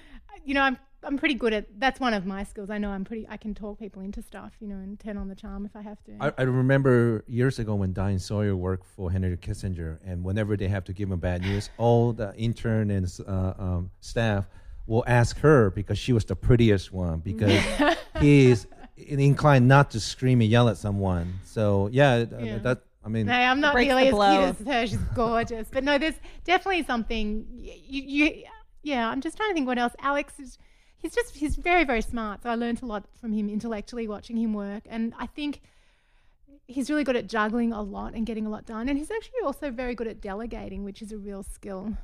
you 0.44 0.54
know, 0.54 0.60
I'm 0.62 0.78
I'm 1.02 1.16
pretty 1.16 1.34
good 1.34 1.52
at. 1.54 1.66
That's 1.80 1.98
one 1.98 2.12
of 2.14 2.26
my 2.26 2.44
skills. 2.44 2.68
I 2.68 2.78
know 2.78 2.90
I'm 2.90 3.04
pretty. 3.04 3.26
I 3.28 3.38
can 3.38 3.54
talk 3.54 3.78
people 3.78 4.02
into 4.02 4.20
stuff. 4.22 4.52
You 4.60 4.68
know, 4.68 4.76
and 4.76 5.00
turn 5.00 5.16
on 5.16 5.28
the 5.28 5.34
charm 5.34 5.64
if 5.64 5.74
I 5.74 5.80
have 5.82 6.02
to. 6.04 6.12
I, 6.20 6.32
I 6.38 6.42
remember 6.42 7.24
years 7.26 7.58
ago 7.58 7.74
when 7.74 7.92
Diane 7.94 8.18
Sawyer 8.18 8.54
worked 8.54 8.86
for 8.86 9.10
Henry 9.10 9.36
Kissinger, 9.38 9.98
and 10.04 10.22
whenever 10.22 10.56
they 10.58 10.68
have 10.68 10.84
to 10.84 10.92
give 10.92 11.10
him 11.10 11.18
bad 11.20 11.40
news, 11.42 11.70
all 11.78 12.12
the 12.12 12.34
intern 12.36 12.90
and 12.90 13.10
uh, 13.26 13.54
um, 13.58 13.90
staff 14.00 14.46
will 14.86 15.04
ask 15.06 15.38
her 15.38 15.70
because 15.70 15.98
she 15.98 16.12
was 16.12 16.24
the 16.26 16.36
prettiest 16.36 16.92
one 16.92 17.18
because 17.20 17.60
he 18.20 18.50
is 18.50 18.66
inclined 18.96 19.66
not 19.66 19.90
to 19.92 20.00
scream 20.00 20.40
and 20.42 20.50
yell 20.50 20.68
at 20.68 20.76
someone. 20.76 21.40
So 21.44 21.88
yeah, 21.92 22.24
Yeah. 22.38 22.58
that 22.58 22.82
I 23.06 23.08
mean, 23.08 23.26
No, 23.26 23.32
I'm 23.32 23.60
not 23.60 23.72
Breaks 23.74 23.86
nearly 23.86 24.08
as 24.08 24.14
cute 24.58 24.68
as 24.68 24.74
her. 24.74 24.86
She's 24.88 24.96
gorgeous. 25.14 25.68
but 25.70 25.84
no, 25.84 25.96
there's 25.96 26.16
definitely 26.44 26.82
something. 26.82 27.46
You, 27.56 28.02
you, 28.02 28.42
yeah, 28.82 29.08
I'm 29.08 29.20
just 29.20 29.36
trying 29.36 29.50
to 29.50 29.54
think 29.54 29.66
what 29.66 29.78
else. 29.78 29.94
Alex 30.00 30.34
is. 30.40 30.58
He's 30.98 31.14
just. 31.14 31.36
He's 31.36 31.54
very, 31.56 31.84
very 31.84 32.02
smart. 32.02 32.42
So 32.42 32.50
I 32.50 32.56
learned 32.56 32.82
a 32.82 32.86
lot 32.86 33.04
from 33.20 33.32
him 33.32 33.48
intellectually 33.48 34.08
watching 34.08 34.36
him 34.36 34.52
work, 34.54 34.82
and 34.88 35.14
I 35.18 35.26
think 35.26 35.60
he's 36.66 36.90
really 36.90 37.04
good 37.04 37.14
at 37.16 37.28
juggling 37.28 37.72
a 37.72 37.80
lot 37.80 38.14
and 38.14 38.26
getting 38.26 38.44
a 38.44 38.50
lot 38.50 38.66
done. 38.66 38.88
And 38.88 38.98
he's 38.98 39.10
actually 39.10 39.40
also 39.44 39.70
very 39.70 39.94
good 39.94 40.08
at 40.08 40.20
delegating, 40.20 40.82
which 40.84 41.00
is 41.00 41.12
a 41.12 41.16
real 41.18 41.44
skill. 41.44 41.96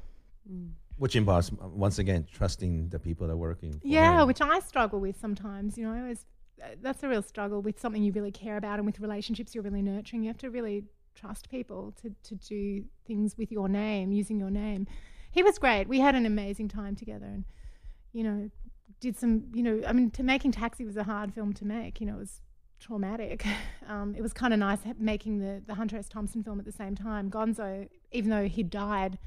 which 0.98 1.16
involves 1.16 1.50
uh, 1.60 1.66
once 1.68 1.98
again 1.98 2.26
trusting 2.32 2.90
the 2.90 2.98
people 2.98 3.26
that 3.26 3.32
are 3.32 3.36
working. 3.36 3.72
For 3.72 3.80
Yeah, 3.88 4.20
him. 4.22 4.28
which 4.28 4.40
I 4.40 4.60
struggle 4.60 5.00
with 5.00 5.18
sometimes. 5.20 5.76
You 5.76 5.86
know, 5.86 5.92
I 5.94 6.00
always 6.00 6.24
that's 6.80 7.02
a 7.02 7.08
real 7.08 7.22
struggle 7.22 7.60
with 7.60 7.80
something 7.80 8.02
you 8.02 8.12
really 8.12 8.30
care 8.30 8.56
about 8.56 8.78
and 8.78 8.86
with 8.86 9.00
relationships 9.00 9.54
you're 9.54 9.64
really 9.64 9.82
nurturing. 9.82 10.22
You 10.22 10.28
have 10.28 10.38
to 10.38 10.50
really 10.50 10.84
trust 11.14 11.50
people 11.50 11.94
to 12.02 12.14
to 12.24 12.34
do 12.34 12.84
things 13.06 13.36
with 13.36 13.52
your 13.52 13.68
name, 13.68 14.12
using 14.12 14.38
your 14.38 14.50
name. 14.50 14.86
He 15.30 15.42
was 15.42 15.58
great. 15.58 15.88
We 15.88 16.00
had 16.00 16.14
an 16.14 16.26
amazing 16.26 16.68
time 16.68 16.94
together, 16.94 17.26
and 17.26 17.44
you 18.12 18.22
know, 18.22 18.50
did 19.00 19.16
some. 19.16 19.44
You 19.54 19.62
know, 19.62 19.82
I 19.86 19.92
mean, 19.92 20.10
to 20.12 20.22
making 20.22 20.52
Taxi 20.52 20.84
was 20.84 20.96
a 20.96 21.04
hard 21.04 21.32
film 21.34 21.52
to 21.54 21.64
make. 21.64 22.00
You 22.00 22.06
know, 22.06 22.14
it 22.14 22.20
was 22.20 22.40
traumatic. 22.80 23.44
Um, 23.88 24.14
it 24.14 24.22
was 24.22 24.32
kind 24.32 24.54
of 24.54 24.60
nice 24.60 24.78
making 24.96 25.40
the 25.40 25.60
the 25.66 25.74
Hunter 25.74 25.96
S. 25.96 26.08
Thompson 26.08 26.44
film 26.44 26.60
at 26.60 26.64
the 26.64 26.72
same 26.72 26.94
time. 26.94 27.28
Gonzo, 27.28 27.88
even 28.12 28.30
though 28.30 28.46
he 28.46 28.62
died, 28.62 29.18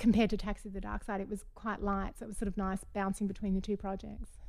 compared 0.00 0.30
to 0.30 0.36
Taxi 0.36 0.68
the 0.68 0.80
Dark 0.80 1.04
Side, 1.04 1.20
it 1.20 1.28
was 1.28 1.44
quite 1.54 1.80
light. 1.80 2.18
So 2.18 2.24
it 2.24 2.28
was 2.28 2.36
sort 2.36 2.48
of 2.48 2.56
nice 2.56 2.80
bouncing 2.92 3.28
between 3.28 3.54
the 3.54 3.60
two 3.60 3.76
projects. 3.76 4.41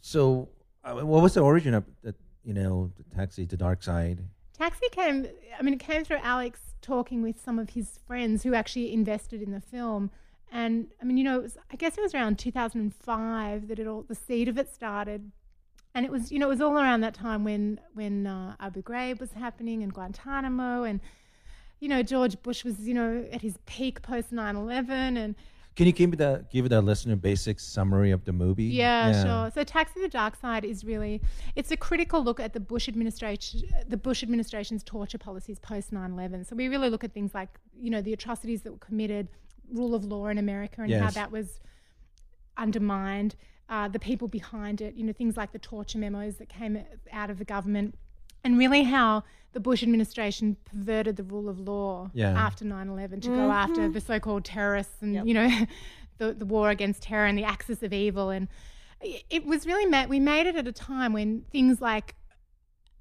So, 0.00 0.48
uh, 0.84 0.94
what 0.94 1.22
was 1.22 1.34
the 1.34 1.40
origin 1.40 1.74
of 1.74 1.84
the, 2.02 2.14
you 2.44 2.52
know, 2.52 2.90
the 2.96 3.16
taxi 3.16 3.46
to 3.46 3.56
dark 3.56 3.82
side? 3.82 4.20
Taxi 4.56 4.88
came, 4.92 5.26
I 5.58 5.62
mean, 5.62 5.74
it 5.74 5.80
came 5.80 6.04
through 6.04 6.18
Alex 6.22 6.60
talking 6.80 7.22
with 7.22 7.42
some 7.42 7.58
of 7.58 7.70
his 7.70 7.98
friends 8.06 8.42
who 8.42 8.54
actually 8.54 8.92
invested 8.92 9.42
in 9.42 9.50
the 9.50 9.60
film. 9.60 10.10
And 10.52 10.88
I 11.00 11.04
mean, 11.04 11.16
you 11.16 11.24
know, 11.24 11.38
it 11.38 11.42
was, 11.42 11.58
I 11.72 11.76
guess 11.76 11.98
it 11.98 12.02
was 12.02 12.14
around 12.14 12.38
2005 12.38 13.68
that 13.68 13.78
it 13.78 13.86
all, 13.86 14.02
the 14.02 14.14
seed 14.14 14.48
of 14.48 14.58
it 14.58 14.72
started. 14.72 15.32
And 15.94 16.04
it 16.04 16.12
was, 16.12 16.30
you 16.30 16.38
know, 16.38 16.46
it 16.46 16.50
was 16.50 16.60
all 16.60 16.74
around 16.74 17.00
that 17.00 17.14
time 17.14 17.44
when, 17.44 17.80
when 17.94 18.26
uh, 18.26 18.56
Abu 18.60 18.82
Ghraib 18.82 19.20
was 19.20 19.32
happening 19.32 19.82
and 19.82 19.92
Guantanamo 19.92 20.82
and, 20.82 21.00
you 21.80 21.88
know, 21.88 22.02
George 22.02 22.40
Bush 22.42 22.64
was, 22.64 22.80
you 22.80 22.94
know, 22.94 23.26
at 23.32 23.42
his 23.42 23.58
peak 23.66 24.02
post 24.02 24.32
9 24.32 24.56
11. 24.56 25.16
And 25.16 25.34
Can 25.76 25.86
you 25.86 25.92
give 25.92 26.10
me 26.10 26.16
the 26.16 26.44
give 26.50 26.68
the 26.68 26.80
listener 26.80 27.16
basic 27.16 27.58
summary 27.58 28.12
of 28.12 28.24
the 28.24 28.32
movie? 28.32 28.64
Yeah, 28.64 29.24
sure. 29.24 29.50
So 29.50 29.64
Taxi 29.64 30.00
the 30.00 30.08
Dark 30.08 30.36
Side 30.36 30.64
is 30.64 30.84
really 30.84 31.20
it's 31.56 31.70
a 31.72 31.76
critical 31.76 32.22
look 32.22 32.38
at 32.38 32.52
the 32.52 32.60
Bush 32.60 32.88
administration 32.88 33.62
the 33.88 33.96
Bush 33.96 34.22
administration's 34.22 34.84
torture 34.84 35.18
policies 35.18 35.58
post 35.58 35.92
9/11. 35.92 36.46
So 36.46 36.54
we 36.54 36.68
really 36.68 36.90
look 36.90 37.02
at 37.02 37.12
things 37.12 37.34
like, 37.34 37.48
you 37.76 37.90
know, 37.90 38.00
the 38.00 38.12
atrocities 38.12 38.62
that 38.62 38.72
were 38.72 38.78
committed, 38.78 39.28
rule 39.72 39.94
of 39.94 40.04
law 40.04 40.28
in 40.28 40.38
America 40.38 40.82
and 40.82 40.92
how 40.92 41.10
that 41.10 41.32
was 41.32 41.60
undermined, 42.56 43.34
uh, 43.68 43.88
the 43.88 43.98
people 43.98 44.28
behind 44.28 44.80
it, 44.80 44.94
you 44.94 45.02
know, 45.04 45.12
things 45.12 45.36
like 45.36 45.52
the 45.52 45.58
torture 45.58 45.98
memos 45.98 46.36
that 46.36 46.48
came 46.48 46.84
out 47.12 47.30
of 47.30 47.38
the 47.38 47.44
government 47.44 47.96
and 48.44 48.58
really 48.58 48.82
how 48.84 49.24
the 49.52 49.60
Bush 49.60 49.82
administration 49.82 50.56
perverted 50.64 51.16
the 51.16 51.22
rule 51.22 51.48
of 51.48 51.58
law 51.60 52.10
Yeah. 52.12 52.30
after 52.30 52.64
9/11 52.64 53.20
to 53.22 53.28
go 53.28 53.34
mm-hmm. 53.34 53.50
after 53.50 53.88
the 53.88 54.00
so-called 54.00 54.44
terrorists 54.44 55.00
and 55.00 55.14
Yep. 55.14 55.26
you 55.26 55.34
know 55.34 55.66
the 56.18 56.32
the 56.34 56.44
war 56.46 56.70
against 56.70 57.02
terror 57.02 57.26
and 57.26 57.38
the 57.38 57.44
axis 57.44 57.82
of 57.82 57.92
evil 57.92 58.30
and 58.30 58.48
it 59.00 59.24
it 59.30 59.46
was 59.46 59.66
really 59.66 59.86
met 59.86 60.08
we 60.08 60.20
made 60.20 60.46
it 60.46 60.56
at 60.56 60.66
a 60.68 60.72
time 60.72 61.12
when 61.12 61.42
things 61.50 61.80
like 61.80 62.14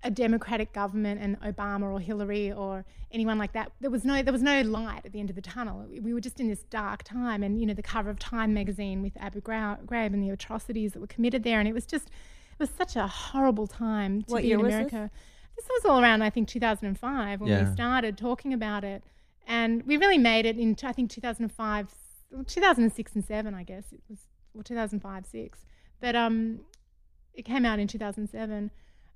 a 0.06 0.12
democratic 0.12 0.74
government 0.74 1.22
and 1.22 1.40
Obama 1.42 1.84
or 1.94 2.00
Hillary 2.00 2.52
or 2.52 2.84
anyone 3.12 3.38
like 3.38 3.54
that 3.54 3.72
there 3.80 3.90
was 3.90 4.04
no 4.04 4.22
there 4.22 4.34
was 4.34 4.42
no 4.44 4.62
light 4.62 5.02
at 5.06 5.12
the 5.14 5.20
end 5.20 5.30
of 5.30 5.36
the 5.36 5.42
tunnel 5.42 5.86
we 6.02 6.14
were 6.14 6.20
just 6.20 6.40
in 6.40 6.50
this 6.50 6.64
dark 6.64 7.04
time 7.04 7.42
and 7.42 7.60
you 7.60 7.66
know 7.66 7.74
the 7.74 7.82
cover 7.84 8.10
of 8.10 8.20
Time 8.20 8.54
magazine 8.54 9.02
with 9.02 9.14
Abu 9.18 9.42
Ghraib 9.42 10.14
and 10.14 10.22
the 10.22 10.30
atrocities 10.30 10.92
that 10.94 11.00
were 11.00 11.08
committed 11.08 11.44
there 11.44 11.60
and 11.60 11.68
it 11.70 11.74
was 11.74 11.86
just 11.86 12.08
it 12.08 12.60
was 12.60 12.70
such 12.70 12.96
a 12.96 13.08
horrible 13.08 13.66
time 13.66 14.24
to 14.24 14.32
What 14.34 14.42
be 14.42 14.50
year 14.50 14.60
in 14.60 14.66
was 14.66 14.74
this? 14.92 15.10
This 15.56 15.66
was 15.70 15.86
all 15.86 16.02
around 16.02 16.22
I 16.22 16.30
think 16.30 16.48
2005 16.48 17.42
when 17.42 17.50
Yeah. 17.50 17.68
we 17.70 17.74
started 17.74 18.18
talking 18.18 18.54
about 18.54 18.84
it. 18.84 19.04
And 19.46 19.84
we 19.84 19.98
really 19.98 20.18
made 20.18 20.46
it 20.46 20.58
in 20.58 20.76
I 20.84 20.92
think 20.94 21.10
2005 21.12 21.88
2006 22.48 23.16
and 23.16 23.24
7 23.26 23.54
I 23.54 23.64
guess. 23.64 23.86
It 23.92 24.02
was 24.10 24.28
or 24.56 24.64
2005 24.64 25.26
6 25.26 25.60
but 26.00 26.16
um 26.16 26.60
it 27.34 27.44
came 27.44 27.66
out 27.66 27.80
in 27.80 27.88
2007 27.88 28.70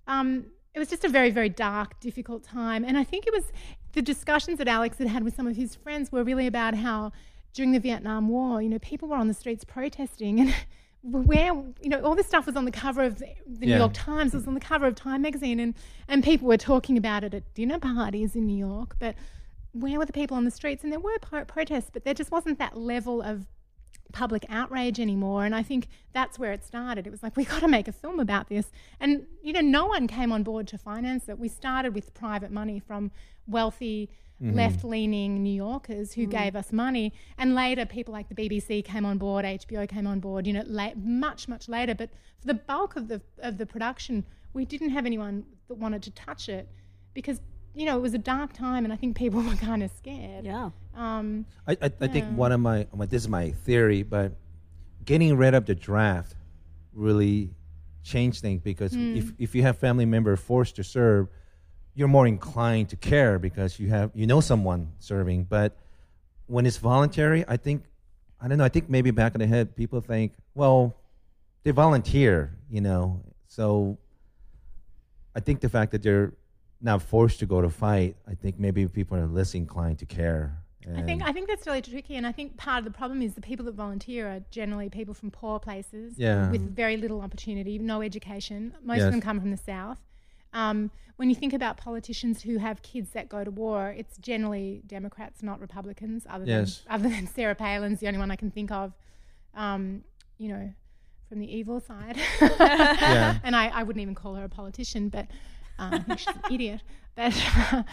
um 0.07 0.45
it 0.73 0.79
was 0.79 0.89
just 0.89 1.03
a 1.03 1.09
very 1.09 1.31
very 1.31 1.49
dark 1.49 1.99
difficult 1.99 2.43
time. 2.43 2.83
And 2.83 2.97
I 2.97 3.03
think 3.03 3.25
it 3.27 3.33
was 3.33 3.51
the 3.93 4.01
discussions 4.01 4.57
that 4.59 4.67
Alex 4.67 4.97
had 4.99 5.07
had 5.07 5.23
with 5.23 5.35
some 5.35 5.47
of 5.47 5.55
his 5.55 5.75
friends 5.75 6.11
were 6.11 6.23
really 6.23 6.45
about 6.47 6.75
how 6.75 7.11
during 7.53 7.71
the 7.71 7.79
Vietnam 7.79 8.27
War 8.29 8.61
you 8.61 8.69
know 8.69 8.79
people 8.79 9.07
were 9.09 9.15
on 9.17 9.27
the 9.27 9.33
streets 9.33 9.63
protesting 9.63 10.39
and 10.39 10.53
where 11.03 11.53
you 11.81 11.89
know 11.89 12.01
all 12.03 12.15
this 12.15 12.27
stuff 12.27 12.45
was 12.45 12.55
on 12.55 12.65
the 12.65 12.71
cover 12.71 13.03
of 13.03 13.19
the, 13.19 13.27
New 13.47 13.67
Yeah. 13.69 13.77
York 13.77 13.91
Times 13.93 14.33
it 14.33 14.37
was 14.37 14.47
on 14.47 14.53
the 14.55 14.59
cover 14.59 14.87
of 14.87 14.95
Time 14.95 15.21
magazine 15.21 15.59
and 15.59 15.73
and 16.07 16.23
people 16.23 16.47
were 16.47 16.57
talking 16.57 16.97
about 16.97 17.23
it 17.23 17.33
at 17.33 17.53
dinner 17.53 17.79
parties 17.79 18.35
in 18.35 18.45
New 18.47 18.57
York 18.57 18.95
but 18.99 19.15
where 19.73 19.99
were 19.99 20.05
the 20.05 20.13
people 20.13 20.35
on 20.35 20.43
the 20.43 20.51
streets? 20.51 20.83
And 20.83 20.91
there 20.91 20.99
were 20.99 21.19
pro- 21.21 21.45
protests, 21.45 21.89
but 21.93 22.03
there 22.03 22.13
just 22.15 22.31
wasn't 22.31 22.57
that 22.57 22.75
level 22.77 23.21
of 23.21 23.45
public 24.11 24.45
outrage 24.49 24.99
anymore. 24.99 25.45
And 25.45 25.53
I 25.55 25.63
think 25.63 25.87
that's 26.13 26.39
where 26.39 26.51
it 26.51 26.63
started. 26.63 27.07
It 27.07 27.09
was 27.09 27.23
like, 27.23 27.35
we've 27.35 27.49
got 27.49 27.61
to 27.61 27.67
make 27.67 27.87
a 27.87 27.91
film 27.91 28.19
about 28.19 28.49
this. 28.49 28.71
And, 28.99 29.25
you 29.41 29.53
know, 29.53 29.61
no 29.61 29.85
one 29.85 30.07
came 30.07 30.31
on 30.31 30.43
board 30.43 30.67
to 30.69 30.77
finance 30.77 31.29
it. 31.29 31.39
We 31.39 31.47
started 31.47 31.93
with 31.93 32.13
private 32.13 32.51
money 32.51 32.79
from 32.79 33.11
wealthy, 33.47 34.09
mm-hmm. 34.41 34.55
left 34.55 34.83
leaning 34.83 35.43
New 35.43 35.53
Yorkers 35.53 36.13
who 36.13 36.23
mm-hmm. 36.23 36.31
gave 36.31 36.55
us 36.55 36.71
money. 36.71 37.13
And 37.37 37.55
later, 37.55 37.85
people 37.85 38.13
like 38.13 38.29
the 38.29 38.35
BBC 38.35 38.83
came 38.83 39.05
on 39.05 39.17
board, 39.17 39.45
HBO 39.45 39.87
came 39.87 40.07
on 40.07 40.19
board, 40.19 40.47
you 40.47 40.53
know, 40.53 40.63
la- 40.65 40.95
much, 40.95 41.47
much 41.47 41.67
later. 41.67 41.95
But 41.95 42.09
for 42.39 42.47
the 42.47 42.55
bulk 42.55 42.95
of 42.95 43.07
the, 43.07 43.21
of 43.39 43.57
the 43.57 43.65
production, 43.65 44.25
we 44.53 44.65
didn't 44.65 44.89
have 44.89 45.05
anyone 45.05 45.45
that 45.67 45.75
wanted 45.75 46.03
to 46.03 46.11
touch 46.11 46.49
it 46.49 46.67
because. 47.13 47.41
You 47.73 47.85
know, 47.85 47.95
it 47.95 48.01
was 48.01 48.15
a 48.15 48.17
dark 48.17 48.53
time, 48.53 48.85
and 48.85 48.91
I 48.91 48.95
think 48.95 49.15
people 49.15 49.39
were 49.43 49.53
kind 49.53 49.83
of 49.83 49.91
scared. 49.91 50.45
Yeah. 50.45 50.71
Um, 50.97 51.45
I, 51.67 51.73
I, 51.81 51.91
I 52.01 52.07
think 52.07 52.25
Yeah. 52.25 52.33
one 52.33 52.51
of 52.51 52.59
my, 52.59 52.87
well, 52.91 53.07
this 53.07 53.21
is 53.21 53.29
my 53.29 53.51
theory, 53.51 54.03
but 54.03 54.33
getting 55.05 55.37
rid 55.37 55.53
of 55.53 55.65
the 55.65 55.75
draft 55.75 56.35
really 56.93 57.51
changed 58.03 58.41
things 58.41 58.61
because 58.61 58.97
if 59.13 59.33
if 59.37 59.53
you 59.53 59.61
have 59.63 59.77
family 59.77 60.05
member 60.05 60.35
forced 60.35 60.75
to 60.77 60.83
serve, 60.83 61.27
you're 61.93 62.07
more 62.07 62.25
inclined 62.25 62.89
to 62.89 62.95
care 62.95 63.37
because 63.37 63.79
you 63.79 63.89
have 63.89 64.11
you 64.15 64.25
know 64.25 64.39
someone 64.41 64.91
serving. 64.99 65.43
But 65.43 65.77
when 66.47 66.65
it's 66.65 66.77
voluntary, 66.77 67.43
I 67.47 67.57
think 67.57 67.83
I 68.41 68.47
don't 68.47 68.57
know. 68.57 68.63
I 68.63 68.69
think 68.69 68.89
maybe 68.89 69.11
back 69.11 69.35
in 69.35 69.39
the 69.41 69.47
head, 69.47 69.75
people 69.75 70.01
think, 70.01 70.33
well, 70.55 70.95
they 71.63 71.71
volunteer, 71.71 72.57
you 72.69 72.81
know. 72.81 73.21
So 73.47 73.97
I 75.35 75.39
think 75.39 75.59
the 75.61 75.69
fact 75.69 75.91
that 75.91 76.01
they're 76.01 76.33
not 76.81 77.01
forced 77.01 77.39
to 77.39 77.45
go 77.45 77.61
to 77.61 77.69
fight, 77.69 78.15
I 78.27 78.35
think 78.35 78.59
maybe 78.59 78.87
people 78.87 79.17
are 79.17 79.27
less 79.27 79.53
inclined 79.53 79.99
to 79.99 80.05
care. 80.05 80.57
I 80.95 81.01
think 81.01 81.21
I 81.23 81.31
think 81.33 81.47
that's 81.49 81.65
really 81.67 81.81
tricky, 81.81 82.15
and 82.15 82.25
I 82.25 82.31
think 82.31 82.55
part 82.57 82.79
of 82.79 82.85
the 82.85 82.91
problem 82.97 83.21
is 83.21 83.33
the 83.33 83.41
people 83.41 83.65
that 83.65 83.75
volunteer 83.75 84.27
are 84.27 84.39
generally 84.51 84.89
people 84.89 85.13
from 85.13 85.31
poor 85.31 85.59
places 85.59 86.13
Yeah. 86.17 86.49
with 86.51 86.61
very 86.75 86.97
little 86.97 87.21
opportunity, 87.21 87.77
no 87.79 88.01
education. 88.01 88.73
Most 88.83 88.97
Yes. 88.97 89.05
of 89.07 89.11
them 89.11 89.21
come 89.21 89.39
from 89.39 89.51
the 89.51 89.57
south. 89.57 89.99
Um, 90.53 90.91
when 91.17 91.29
you 91.29 91.35
think 91.35 91.51
about 91.53 91.77
politicians 91.77 92.43
who 92.43 92.57
have 92.59 92.81
kids 92.81 93.11
that 93.11 93.27
go 93.27 93.43
to 93.43 93.51
war, 93.51 93.89
it's 93.97 94.17
generally 94.17 94.81
Democrats, 94.87 95.43
not 95.43 95.59
Republicans. 95.59 96.25
Other 96.29 96.45
Yes. 96.45 96.81
than 96.81 96.93
other 96.93 97.09
than 97.09 97.27
Sarah 97.27 97.55
Palin's 97.55 97.99
the 97.99 98.07
only 98.07 98.19
one 98.19 98.31
I 98.31 98.35
can 98.37 98.51
think 98.51 98.71
of. 98.71 98.93
Um, 99.55 100.03
you 100.37 100.47
know, 100.49 100.73
from 101.27 101.39
the 101.39 101.53
evil 101.53 101.79
side. 101.81 102.17
Yeah. 102.41 103.39
And 103.43 103.55
I, 103.55 103.67
I 103.67 103.83
wouldn't 103.83 104.01
even 104.01 104.15
call 104.15 104.35
her 104.35 104.43
a 104.45 104.49
politician, 104.49 105.09
but 105.09 105.27
um, 105.79 105.93
I 105.95 105.99
think 105.99 106.19
she's 106.19 106.35
an 106.35 106.41
idiot. 106.53 106.81
But 107.15 107.33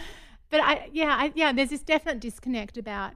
but 0.49 0.59
I 0.61 0.89
yeah 0.93 1.15
I, 1.19 1.31
yeah 1.35 1.51
there's 1.53 1.69
this 1.69 1.81
definite 1.81 2.19
disconnect 2.19 2.77
about 2.77 3.13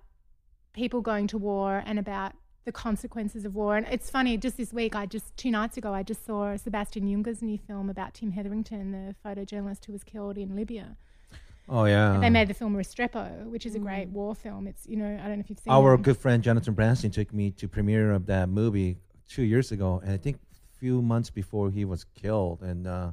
people 0.74 1.02
going 1.02 1.28
to 1.28 1.38
war 1.38 1.84
and 1.86 1.98
about 2.00 2.34
the 2.66 2.72
consequences 2.72 3.46
of 3.46 3.56
war. 3.56 3.78
And 3.78 3.88
it's 3.90 4.10
funny, 4.10 4.38
just 4.38 4.58
this 4.58 4.72
week, 4.72 4.96
I 4.96 5.06
just 5.08 5.36
two 5.38 5.50
nights 5.50 5.78
ago, 5.78 5.94
I 5.94 6.04
just 6.04 6.26
saw 6.26 6.56
Sebastian 6.56 7.10
Junger's 7.10 7.42
new 7.42 7.58
film 7.58 7.90
about 7.90 8.14
Tim 8.14 8.32
Hetherington, 8.32 8.92
the 8.92 9.16
photojournalist 9.28 9.86
who 9.86 9.94
was 9.94 10.04
killed 10.04 10.38
in 10.38 10.56
Libya. 10.56 10.98
oh 11.68 11.86
yeah, 11.86 12.20
They 12.20 12.30
made 12.30 12.48
the 12.48 12.54
film 12.54 12.76
Restrepo, 12.76 13.46
which 13.46 13.66
is 13.66 13.76
a 13.76 13.80
great 13.80 14.10
war 14.10 14.36
film. 14.36 14.68
It's 14.68 14.86
you 14.88 14.98
know 14.98 15.08
I 15.24 15.28
don't 15.28 15.38
know 15.38 15.44
if 15.46 15.50
you've 15.50 15.60
seen 15.60 15.72
Our 15.74 15.96
it. 15.96 16.02
good 16.04 16.18
friend 16.18 16.44
Jonathan 16.44 16.74
Branson 16.74 17.10
took 17.12 17.34
me 17.34 17.50
to 17.52 17.68
premiere 17.68 18.12
of 18.12 18.26
that 18.28 18.50
movie 18.50 18.98
two 19.28 19.44
years 19.44 19.72
ago, 19.72 20.02
and 20.04 20.12
I 20.14 20.18
think 20.18 20.38
a 20.38 20.78
few 20.80 21.02
months 21.02 21.30
before 21.30 21.72
he 21.72 21.86
was 21.86 22.04
killed. 22.16 22.62
And 22.62 22.86
uh, 22.88 23.12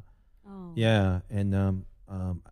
Oh. 0.48 0.70
yeah, 0.76 1.20
and 1.30 1.54
um, 1.54 1.84
um, 2.08 2.42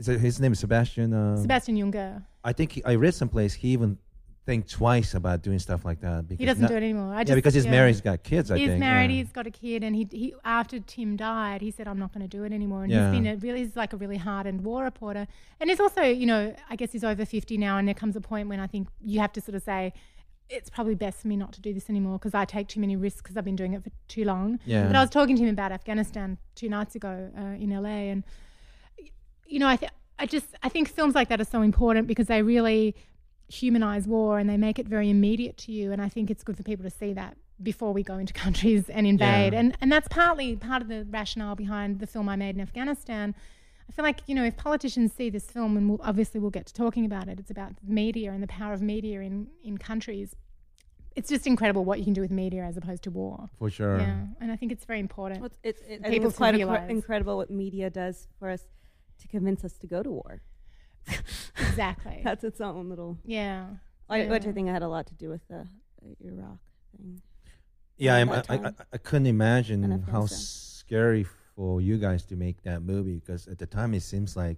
is 0.00 0.08
it, 0.08 0.20
his 0.20 0.40
name 0.40 0.52
is 0.52 0.60
Sebastian. 0.60 1.12
Uh, 1.12 1.36
Sebastian 1.36 1.76
Junger. 1.76 2.22
I 2.42 2.52
think 2.52 2.72
he, 2.72 2.84
I 2.84 2.94
read 2.94 3.14
someplace 3.14 3.52
he 3.54 3.68
even 3.68 3.98
think 4.46 4.66
twice 4.68 5.12
about 5.14 5.42
doing 5.42 5.58
stuff 5.58 5.84
like 5.84 6.00
that. 6.00 6.26
Because 6.26 6.40
He 6.40 6.46
doesn't 6.46 6.62
not- 6.62 6.70
do 6.70 6.74
it 6.74 6.82
anymore. 6.82 7.12
I 7.14 7.22
yeah, 7.26 7.34
because 7.34 7.52
he's 7.54 7.66
yeah. 7.66 7.70
married, 7.70 7.90
he's 7.90 8.00
got 8.00 8.22
kids. 8.22 8.50
I 8.50 8.56
he's 8.58 8.68
think 8.68 8.80
married. 8.80 9.10
yeah. 9.10 9.18
He's 9.18 9.32
got 9.32 9.46
a 9.46 9.50
kid, 9.50 9.84
and 9.84 9.94
he 9.94 10.08
he 10.10 10.34
after 10.44 10.80
Tim 10.80 11.16
died, 11.16 11.60
he 11.60 11.70
said, 11.70 11.86
"I'm 11.86 11.98
not 11.98 12.12
going 12.14 12.26
to 12.28 12.36
do 12.36 12.44
it 12.44 12.52
anymore." 12.52 12.82
And 12.84 12.90
Yeah. 12.92 13.12
he's 13.12 13.20
been 13.20 13.26
a 13.32 13.36
really 13.36 13.60
he's 13.64 13.76
like 13.76 13.92
a 13.92 13.96
really 13.98 14.16
hardened 14.16 14.62
war 14.64 14.82
reporter, 14.84 15.26
and 15.60 15.68
he's 15.70 15.80
also 15.80 16.02
you 16.02 16.26
know 16.26 16.54
I 16.70 16.76
guess 16.76 16.90
he's 16.92 17.04
over 17.04 17.24
fifty 17.24 17.56
now, 17.58 17.76
and 17.78 17.86
there 17.86 17.94
comes 18.02 18.16
a 18.16 18.20
point 18.20 18.48
when 18.48 18.60
I 18.60 18.66
think 18.66 18.88
you 19.02 19.20
have 19.20 19.32
to 19.34 19.40
sort 19.40 19.54
of 19.54 19.62
say. 19.62 19.92
It's 20.52 20.68
probably 20.68 20.96
best 20.96 21.20
for 21.22 21.28
me 21.28 21.36
not 21.36 21.52
to 21.52 21.60
do 21.60 21.72
this 21.72 21.88
anymore 21.88 22.18
because 22.18 22.34
I 22.34 22.44
take 22.44 22.66
too 22.66 22.80
many 22.80 22.96
risks 22.96 23.22
because 23.22 23.36
I've 23.36 23.44
been 23.44 23.54
doing 23.54 23.74
it 23.74 23.84
for 23.84 23.90
too 24.08 24.24
long. 24.24 24.58
Yeah. 24.66 24.84
But 24.88 24.96
I 24.96 25.00
was 25.00 25.08
talking 25.08 25.36
to 25.36 25.42
him 25.44 25.50
about 25.50 25.70
Afghanistan 25.70 26.38
two 26.56 26.68
nights 26.68 26.96
ago 26.96 27.30
uh, 27.38 27.40
in 27.64 27.70
LA, 27.70 28.10
and 28.10 28.24
you 29.50 29.58
know, 29.58 29.68
I 29.68 29.76
th- 29.76 29.92
I 30.18 30.26
just 30.26 30.46
I 30.62 30.68
think 30.68 30.88
films 30.88 31.14
like 31.14 31.28
that 31.28 31.40
are 31.40 31.44
so 31.44 31.62
important 31.62 32.06
because 32.06 32.28
they 32.28 32.42
really 32.42 32.94
humanize 33.48 34.06
war 34.06 34.38
and 34.38 34.48
they 34.48 34.56
make 34.56 34.78
it 34.78 34.86
very 34.86 35.10
immediate 35.10 35.56
to 35.58 35.72
you. 35.72 35.92
And 35.92 36.00
I 36.00 36.08
think 36.08 36.30
it's 36.30 36.44
good 36.44 36.56
for 36.56 36.62
people 36.62 36.84
to 36.84 36.90
see 36.90 37.12
that 37.14 37.36
before 37.62 37.92
we 37.92 38.02
go 38.02 38.16
into 38.16 38.32
countries 38.44 38.88
and 38.88 39.06
invade. 39.06 39.52
Yeah. 39.52 39.60
And 39.60 39.76
and 39.80 39.90
that's 39.90 40.08
partly 40.08 40.56
part 40.56 40.82
of 40.82 40.88
the 40.88 41.06
rationale 41.10 41.56
behind 41.56 41.98
the 41.98 42.06
film 42.06 42.28
I 42.28 42.36
made 42.36 42.54
in 42.54 42.60
Afghanistan. 42.60 43.34
I 43.88 43.92
feel 43.92 44.04
like 44.04 44.20
you 44.26 44.36
know 44.36 44.44
if 44.44 44.56
politicians 44.56 45.12
see 45.12 45.30
this 45.30 45.46
film, 45.46 45.76
and 45.76 45.88
we'll, 45.88 46.00
obviously 46.02 46.38
we'll 46.40 46.50
get 46.50 46.66
to 46.66 46.74
talking 46.74 47.04
about 47.04 47.28
it. 47.28 47.40
It's 47.40 47.50
about 47.50 47.72
media 47.82 48.30
and 48.30 48.42
the 48.42 48.46
power 48.46 48.72
of 48.72 48.80
media 48.80 49.20
in 49.20 49.48
in 49.64 49.78
countries. 49.78 50.36
It's 51.16 51.28
just 51.28 51.44
incredible 51.44 51.84
what 51.84 51.98
you 51.98 52.04
can 52.04 52.12
do 52.14 52.20
with 52.20 52.30
media 52.30 52.62
as 52.62 52.76
opposed 52.76 53.02
to 53.02 53.10
war. 53.10 53.50
for 53.58 53.68
sure. 53.68 53.98
Yeah, 53.98 54.26
and 54.40 54.52
I 54.52 54.56
think 54.56 54.70
it's 54.70 54.84
very 54.84 55.00
important. 55.00 55.40
Well, 55.40 55.50
it's, 55.64 55.82
it's, 55.88 56.06
it, 56.06 56.08
People 56.08 56.28
it's 56.28 56.36
quite 56.38 56.52
to 56.52 56.58
incre- 56.58 56.88
incredible 56.88 57.36
what 57.36 57.50
media 57.50 57.90
does 57.90 58.28
for 58.38 58.48
us 58.48 58.62
to 59.20 59.28
convince 59.28 59.64
us 59.64 59.74
to 59.78 59.86
go 59.86 60.02
to 60.02 60.10
war. 60.10 60.42
Exactly. 61.58 62.20
That's 62.24 62.44
its 62.44 62.60
own 62.60 62.88
little, 62.88 63.18
yeah. 63.24 63.66
I, 64.08 64.24
which 64.26 64.42
I 64.42 64.46
Yeah. 64.46 64.52
think 64.52 64.68
had 64.68 64.82
a 64.82 64.88
lot 64.88 65.06
to 65.08 65.14
do 65.14 65.28
with 65.28 65.46
the, 65.48 65.66
the 66.02 66.16
Iraq 66.26 66.58
thing. 66.96 67.20
Yeah, 67.96 68.16
I'm, 68.16 68.30
I, 68.30 68.42
I. 68.48 68.72
I 68.94 68.98
couldn't 68.98 69.26
imagine 69.26 70.02
how 70.10 70.26
scary 70.26 71.24
for 71.54 71.80
you 71.80 71.98
guys 71.98 72.24
to 72.26 72.36
make 72.36 72.62
that 72.62 72.82
movie 72.82 73.16
because 73.16 73.46
at 73.46 73.58
the 73.58 73.66
time 73.66 73.92
it 73.94 74.00
seems 74.02 74.36
like 74.36 74.56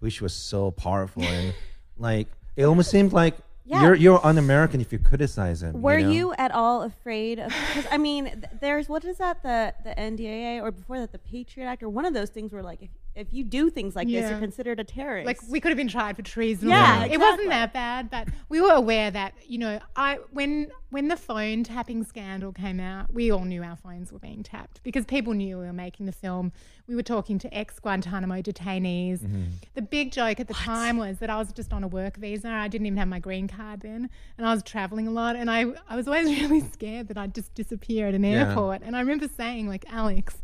Bush 0.00 0.20
was 0.20 0.32
so 0.34 0.70
powerful 0.70 1.22
and 1.36 1.52
like 1.98 2.28
it 2.56 2.64
almost 2.64 2.90
seemed 2.90 3.12
like 3.12 3.34
Yeah. 3.64 3.82
you're 3.82 3.94
you're 3.96 4.24
un-American 4.24 4.80
if 4.80 4.92
you 4.92 5.00
criticize 5.00 5.62
him. 5.62 5.82
Were 5.82 5.98
you, 5.98 6.10
you, 6.10 6.34
at 6.38 6.52
all 6.52 6.82
afraid 6.82 7.40
of? 7.40 7.48
Because 7.48 7.86
I 7.90 7.98
mean, 7.98 8.26
th- 8.26 8.44
there's 8.60 8.88
what 8.88 9.04
is 9.04 9.18
that 9.18 9.42
the 9.42 9.74
the 9.82 9.90
NDAA 10.00 10.62
or 10.62 10.70
before 10.70 10.98
that 11.00 11.10
the 11.12 11.18
Patriot 11.18 11.66
Act 11.66 11.82
or 11.82 11.88
one 11.88 12.04
of 12.04 12.14
those 12.14 12.30
things 12.30 12.52
where 12.52 12.62
like 12.62 12.80
if, 12.82 12.90
if 13.16 13.28
you 13.32 13.44
do 13.44 13.70
things 13.70 13.94
like 13.94 14.08
this, 14.08 14.28
you're 14.28 14.38
considered 14.40 14.80
a 14.80 14.84
terrorist. 14.84 15.26
Like 15.26 15.38
we 15.48 15.60
could 15.60 15.70
have 15.70 15.76
been 15.76 15.88
tried 15.88 16.16
for 16.16 16.22
treason. 16.22 16.68
Yeah, 16.68 16.94
something. 17.00 17.12
it 17.12 17.20
wasn't 17.20 17.48
that 17.50 17.72
bad, 17.72 18.10
but 18.10 18.28
we 18.48 18.60
were 18.60 18.72
aware 18.72 19.10
that 19.10 19.34
you 19.46 19.58
know, 19.58 19.78
I 19.94 20.18
when 20.32 20.68
when 20.90 21.08
the 21.08 21.16
phone 21.16 21.64
tapping 21.64 22.04
scandal 22.04 22.52
came 22.52 22.80
out, 22.80 23.12
we 23.12 23.30
all 23.30 23.44
knew 23.44 23.62
our 23.62 23.76
phones 23.76 24.12
were 24.12 24.18
being 24.18 24.42
tapped 24.42 24.82
because 24.82 25.04
people 25.04 25.32
knew 25.32 25.58
we 25.58 25.64
were 25.64 25.72
making 25.72 26.06
the 26.06 26.12
film. 26.12 26.52
We 26.86 26.94
were 26.96 27.02
talking 27.02 27.38
to 27.38 27.54
ex 27.54 27.78
Guantanamo 27.78 28.42
detainees. 28.42 29.20
Mm-hmm. 29.20 29.42
The 29.74 29.82
big 29.82 30.12
joke 30.12 30.40
at 30.40 30.48
the 30.48 30.54
time 30.54 30.96
was 30.96 31.18
that 31.18 31.30
I 31.30 31.36
was 31.38 31.52
just 31.52 31.72
on 31.72 31.84
a 31.84 31.88
work 31.88 32.16
visa. 32.16 32.48
I 32.48 32.68
didn't 32.68 32.86
even 32.86 32.96
have 32.98 33.08
my 33.08 33.20
green 33.20 33.46
card 33.48 33.80
then, 33.80 34.10
and 34.38 34.46
I 34.46 34.52
was 34.52 34.62
traveling 34.62 35.06
a 35.06 35.10
lot. 35.12 35.36
And 35.36 35.50
I 35.50 35.66
I 35.88 35.94
was 35.96 36.06
always 36.08 36.26
really 36.40 36.60
scared 36.60 37.08
that 37.08 37.16
I'd 37.18 37.34
just 37.34 37.54
disappear 37.54 38.08
at 38.08 38.14
an 38.14 38.24
Yeah. 38.24 38.48
airport. 38.48 38.82
And 38.82 38.96
I 38.96 39.00
remember 39.00 39.28
saying 39.28 39.68
like, 39.68 39.84
Alex, 39.88 40.36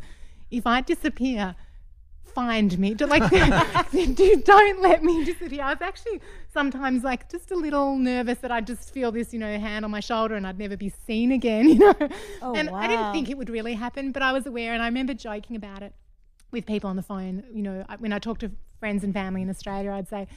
if 0.49 0.65
I 0.65 0.81
disappear 0.81 1.55
find 2.33 2.77
me. 2.79 2.93
Do- 2.99 3.05
Like, 3.07 3.29
dude, 3.91 4.43
don't 4.43 4.81
let 4.81 5.03
me 5.03 5.23
disappear. 5.25 5.63
I 5.63 5.73
was 5.73 5.81
actually 5.81 6.21
sometimes 6.53 7.03
like 7.03 7.29
just 7.29 7.51
a 7.51 7.55
little 7.55 7.97
nervous 7.97 8.39
that 8.39 8.51
I'd 8.51 8.67
just 8.67 8.93
feel 8.93 9.11
this, 9.11 9.33
you 9.33 9.39
know, 9.39 9.57
hand 9.59 9.85
on 9.85 9.91
my 9.91 9.99
shoulder 9.99 10.35
and 10.35 10.45
I'd 10.47 10.59
never 10.59 10.77
be 10.77 10.89
seen 10.89 11.31
again, 11.31 11.69
you 11.73 11.79
know. 11.79 11.93
Oh, 12.41 12.53
and 12.55 12.69
I 12.69 12.87
didn't 12.87 13.11
think 13.13 13.29
it 13.29 13.37
would 13.37 13.49
really 13.49 13.73
happen, 13.73 14.11
but 14.11 14.21
I 14.21 14.31
was 14.33 14.45
aware 14.45 14.73
and 14.73 14.81
I 14.81 14.87
remember 14.87 15.13
joking 15.13 15.55
about 15.55 15.83
it 15.83 15.93
with 16.51 16.65
people 16.65 16.89
on 16.89 16.95
the 16.95 17.03
phone. 17.03 17.43
You 17.53 17.61
know, 17.63 17.85
when 17.99 18.13
I 18.13 18.19
talk 18.19 18.39
to 18.39 18.51
friends 18.79 19.03
and 19.03 19.13
family 19.13 19.41
in 19.41 19.49
Australia, 19.49 19.91
I'd 19.91 20.07
say, 20.09 20.27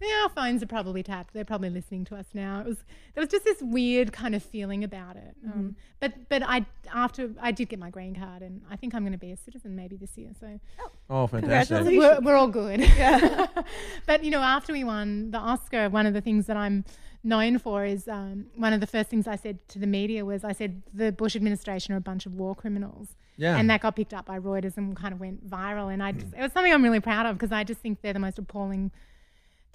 yeah, 0.00 0.22
our 0.24 0.28
phones 0.28 0.62
are 0.62 0.66
probably 0.66 1.02
tapped. 1.02 1.32
They're 1.32 1.44
probably 1.44 1.70
listening 1.70 2.04
to 2.06 2.16
us 2.16 2.26
now. 2.34 2.60
It 2.60 2.66
was 2.66 2.78
there 3.14 3.22
was 3.22 3.30
just 3.30 3.44
this 3.44 3.60
weird 3.60 4.12
kind 4.12 4.34
of 4.34 4.42
feeling 4.42 4.84
about 4.84 5.16
it. 5.16 5.34
Mm-hmm. 5.46 5.58
Um, 5.58 5.76
but 6.00 6.28
but 6.28 6.42
I 6.42 6.66
after 6.92 7.30
I 7.40 7.52
did 7.52 7.68
get 7.68 7.78
my 7.78 7.90
green 7.90 8.14
card, 8.14 8.42
and 8.42 8.62
I 8.70 8.76
think 8.76 8.94
I'm 8.94 9.02
going 9.02 9.12
to 9.12 9.18
be 9.18 9.32
a 9.32 9.36
citizen 9.36 9.74
maybe 9.74 9.96
this 9.96 10.16
year. 10.16 10.30
So 10.38 10.60
Oh, 10.80 10.90
oh 11.10 11.26
fantastic! 11.26 11.84
We're, 11.86 12.20
we're 12.20 12.36
all 12.36 12.48
good. 12.48 12.80
Yeah. 12.80 13.46
but 14.06 14.24
you 14.24 14.30
know, 14.30 14.40
after 14.40 14.72
we 14.72 14.84
won 14.84 15.30
the 15.30 15.38
Oscar, 15.38 15.88
one 15.88 16.06
of 16.06 16.14
the 16.14 16.20
things 16.20 16.46
that 16.46 16.56
I'm 16.56 16.84
known 17.26 17.58
for 17.58 17.84
is 17.84 18.08
um, 18.08 18.46
one 18.54 18.72
of 18.72 18.80
the 18.80 18.86
first 18.86 19.10
things 19.10 19.26
I 19.26 19.36
said 19.36 19.58
to 19.68 19.78
the 19.78 19.86
media 19.86 20.24
was 20.24 20.44
I 20.44 20.52
said 20.52 20.82
the 20.94 21.12
Bush 21.12 21.36
administration 21.36 21.92
are 21.92 21.96
a 21.96 22.00
bunch 22.00 22.24
of 22.24 22.34
war 22.34 22.54
criminals. 22.54 23.08
Yeah. 23.36 23.56
And 23.56 23.68
that 23.68 23.82
got 23.82 23.96
picked 23.96 24.14
up 24.14 24.26
by 24.26 24.38
Reuters 24.38 24.76
and 24.76 24.96
kind 24.96 25.12
of 25.12 25.20
went 25.20 25.48
viral. 25.48 25.92
And 25.92 26.02
I 26.02 26.12
just, 26.12 26.32
it 26.34 26.40
was 26.40 26.52
something 26.52 26.72
I'm 26.72 26.82
really 26.82 27.00
proud 27.00 27.26
of 27.26 27.36
because 27.36 27.52
I 27.52 27.64
just 27.64 27.80
think 27.80 28.00
they're 28.00 28.14
the 28.14 28.18
most 28.18 28.38
appalling, 28.38 28.90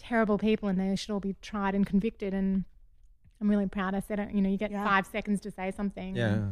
terrible 0.01 0.37
people 0.37 0.67
and 0.69 0.79
they 0.79 0.95
should 0.95 1.11
all 1.11 1.19
be 1.19 1.35
tried 1.41 1.75
and 1.75 1.85
convicted. 1.85 2.33
And 2.33 2.65
I'm 3.39 3.49
really 3.49 3.67
proud. 3.67 3.93
I 3.95 3.99
said 4.01 4.19
it, 4.19 4.31
you 4.33 4.41
know, 4.41 4.49
you 4.49 4.57
get 4.57 4.71
Yeah. 4.71 4.83
five 4.83 5.05
seconds 5.05 5.39
to 5.41 5.51
say 5.51 5.71
something. 5.71 6.15
Yeah. 6.15 6.49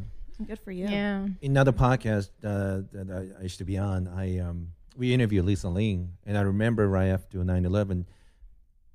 good 0.48 0.60
for 0.60 0.72
you. 0.72 0.88
Yeah. 0.88 1.26
In 1.42 1.52
another 1.52 1.74
podcast 1.74 2.30
uh, 2.44 2.82
that 2.94 3.10
I, 3.12 3.40
I 3.40 3.44
used 3.44 3.58
to 3.58 3.66
be 3.66 3.78
on, 3.78 4.08
I 4.08 4.40
um, 4.40 4.70
we 4.96 5.14
interviewed 5.14 5.46
Lisa 5.46 5.68
Ling, 5.70 6.14
and 6.26 6.38
I 6.38 6.42
remember 6.42 6.88
right 6.88 7.08
after 7.08 7.40
9/11, 7.40 8.06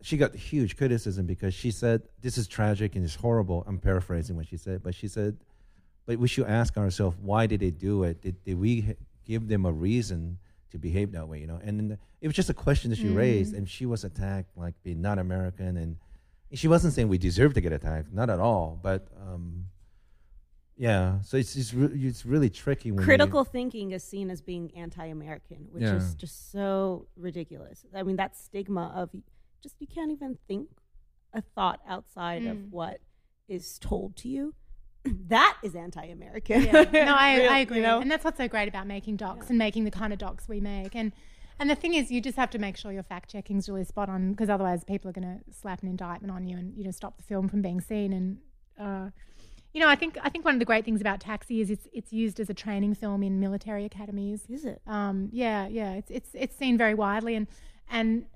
she 0.01 0.17
got 0.17 0.35
huge 0.35 0.77
criticism 0.77 1.27
because 1.27 1.53
she 1.55 1.71
said 1.71 2.03
this 2.23 2.39
is 2.39 2.47
tragic 2.49 2.95
and 2.97 3.05
it's 3.05 3.15
horrible. 3.17 3.63
I'm 3.67 3.79
paraphrasing 3.79 4.37
what 4.37 4.47
she 4.47 4.57
said, 4.57 4.83
but 4.83 4.95
she 4.95 5.07
said, 5.09 5.37
but 6.07 6.19
we 6.19 6.29
should 6.29 6.47
ask 6.47 6.77
ourselves 6.79 7.17
why 7.21 7.47
did 7.47 7.61
they 7.61 7.71
do 7.71 8.05
it? 8.05 8.23
Did, 8.23 8.43
did 8.45 8.59
we 8.59 8.95
give 9.25 9.49
them 9.49 9.65
a 9.67 9.73
reason 9.73 10.39
to 10.75 10.79
behave 10.79 11.13
that 11.13 11.27
way? 11.29 11.39
You 11.41 11.47
know, 11.47 11.61
and 11.63 11.79
then 11.79 11.99
it 12.21 12.27
was 12.27 12.37
just 12.37 12.51
a 12.51 12.55
question 12.55 12.91
that 12.91 12.97
she 12.99 13.09
raised, 13.09 13.55
and 13.55 13.69
she 13.69 13.87
was 13.87 14.05
attacked 14.05 14.57
like 14.57 14.75
being 14.83 15.01
not 15.01 15.19
American, 15.19 15.77
and 15.77 15.97
she 16.53 16.69
wasn't 16.69 16.93
saying 16.95 17.09
we 17.09 17.17
deserve 17.19 17.55
to 17.55 17.61
get 17.61 17.73
attacked, 17.73 18.13
not 18.13 18.29
at 18.29 18.39
all, 18.41 18.79
but. 18.83 19.09
Um, 19.21 19.67
yeah, 20.77 21.21
so 21.21 21.37
it's 21.37 21.55
it's, 21.55 21.73
re- 21.73 21.87
it's 22.09 22.27
really 22.27 22.51
tricky 22.51 22.91
when 22.91 22.99
you- 23.03 23.05
Critical 23.05 23.45
thinking 23.45 23.93
is 23.93 24.03
seen 24.03 24.29
as 24.29 24.43
being 24.43 24.73
anti-American, 24.77 25.69
which 25.71 25.85
Yeah. 25.85 25.95
is 25.95 26.17
just 26.17 26.51
so 26.51 27.07
ridiculous. 27.17 27.87
I 27.95 28.03
mean, 28.03 28.17
that 28.17 28.37
stigma 28.37 28.93
of 28.93 29.11
just 29.63 29.77
you 29.81 29.87
can't 29.87 30.11
even 30.11 30.37
think 30.49 30.69
a 31.33 31.43
thought 31.43 31.81
outside 31.87 32.43
Mm. 32.43 32.51
of 32.51 32.73
what 32.73 32.99
is 33.47 33.79
told 33.79 34.17
to 34.17 34.29
you 34.29 34.53
that 35.29 35.59
is 35.63 35.75
anti-American. 35.75 36.63
Yeah. 36.63 36.73
No, 36.73 36.81
I, 37.19 37.37
Real- 37.39 37.51
I 37.51 37.57
you 37.59 37.63
agree, 37.63 37.81
know? 37.81 38.01
and 38.01 38.11
that's 38.11 38.25
what's 38.25 38.39
so 38.39 38.49
great 38.49 38.69
about 38.69 38.87
making 38.87 39.17
docs 39.17 39.49
and 39.51 39.59
making 39.59 39.85
the 39.85 39.91
kind 39.91 40.13
of 40.13 40.19
docs 40.19 40.49
we 40.49 40.61
make. 40.61 40.95
And 40.95 41.13
and 41.59 41.71
the 41.71 41.77
thing 41.77 41.95
is, 41.95 42.11
you 42.11 42.21
just 42.21 42.37
have 42.37 42.51
to 42.51 42.59
make 42.59 42.77
sure 42.77 42.91
your 42.91 43.05
fact 43.05 43.31
checking 43.31 43.59
is 43.59 43.69
really 43.69 43.85
spot 43.85 44.09
on, 44.09 44.33
because 44.33 44.49
otherwise, 44.51 44.83
people 44.83 45.09
are 45.09 45.13
going 45.13 45.39
to 45.39 45.53
slap 45.55 45.83
an 45.83 45.89
indictment 45.89 46.33
on 46.33 46.47
you 46.47 46.57
and 46.57 46.77
you 46.77 46.85
know 46.85 46.91
stop 46.91 47.17
the 47.17 47.23
film 47.23 47.49
from 47.49 47.63
being 47.63 47.81
seen. 47.81 48.13
And 48.13 48.39
uh, 48.79 49.11
you 49.73 49.81
know, 49.81 49.89
I 49.89 49.95
think 49.95 50.19
I 50.23 50.31
think 50.31 50.45
one 50.45 50.55
of 50.55 50.59
the 50.59 50.65
great 50.65 50.85
things 50.85 51.01
about 51.01 51.21
Taxi 51.21 51.61
is 51.61 51.71
it's 51.71 51.87
it's 51.93 52.13
used 52.13 52.41
as 52.41 52.51
a 52.51 52.55
training 52.55 52.95
film 52.95 53.23
in 53.23 53.39
military 53.41 53.85
academies. 53.85 54.47
Is 54.49 54.65
it? 54.65 54.81
Um, 54.87 55.29
yeah, 55.33 55.69
yeah, 55.69 55.93
it's 55.95 56.11
it's 56.11 56.31
it's 56.35 56.57
seen 56.57 56.77
very 56.77 56.95
widely, 56.95 57.37
and 57.37 57.47
and 57.89 58.27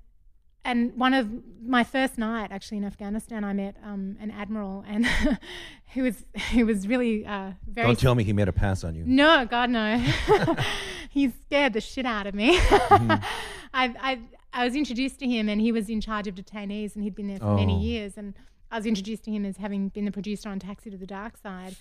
and 0.69 0.95
one 0.95 1.13
of 1.13 1.25
my 1.65 1.83
first 1.83 2.17
night 2.17 2.51
actually 2.51 2.77
in 2.77 2.85
Afghanistan, 2.85 3.43
I 3.43 3.53
met 3.53 3.75
um, 3.83 4.17
an 4.19 4.31
admiral, 4.31 4.83
and 4.87 5.05
he 5.85 6.01
was 6.01 6.25
he 6.55 6.63
was 6.63 6.87
really 6.87 7.25
uh, 7.25 7.51
very 7.67 7.87
Don't 7.87 7.99
tell 7.99 8.15
me 8.15 8.23
he 8.23 8.33
made 8.33 8.47
a 8.47 8.53
pass 8.53 8.83
on 8.83 8.95
you. 8.95 9.03
no, 9.05 9.45
God 9.45 9.69
no. 9.69 9.97
he 11.09 11.29
scared 11.45 11.73
the 11.73 11.81
shit 11.81 12.05
out 12.05 12.27
of 12.27 12.33
me. 12.35 12.57
Mm-hmm. 12.57 13.11
I, 13.73 13.95
I 14.09 14.19
I 14.53 14.65
was 14.65 14.75
introduced 14.75 15.19
to 15.19 15.27
him, 15.27 15.47
and 15.49 15.61
he 15.61 15.71
was 15.71 15.89
in 15.89 16.01
charge 16.01 16.27
of 16.27 16.35
detainees, 16.35 16.95
and 16.95 17.03
he'd 17.03 17.15
been 17.15 17.27
there 17.27 17.39
for 17.39 17.55
many 17.55 17.75
Oh. 17.75 17.81
years. 17.81 18.17
And 18.17 18.33
I 18.71 18.77
was 18.77 18.85
introduced 18.85 19.23
to 19.25 19.31
him 19.31 19.45
as 19.45 19.57
having 19.57 19.89
been 19.89 20.05
the 20.05 20.11
producer 20.11 20.49
on 20.49 20.59
Taxi 20.59 20.89
to 20.89 20.97
the 20.97 21.05
Dark 21.07 21.37
Side. 21.37 21.75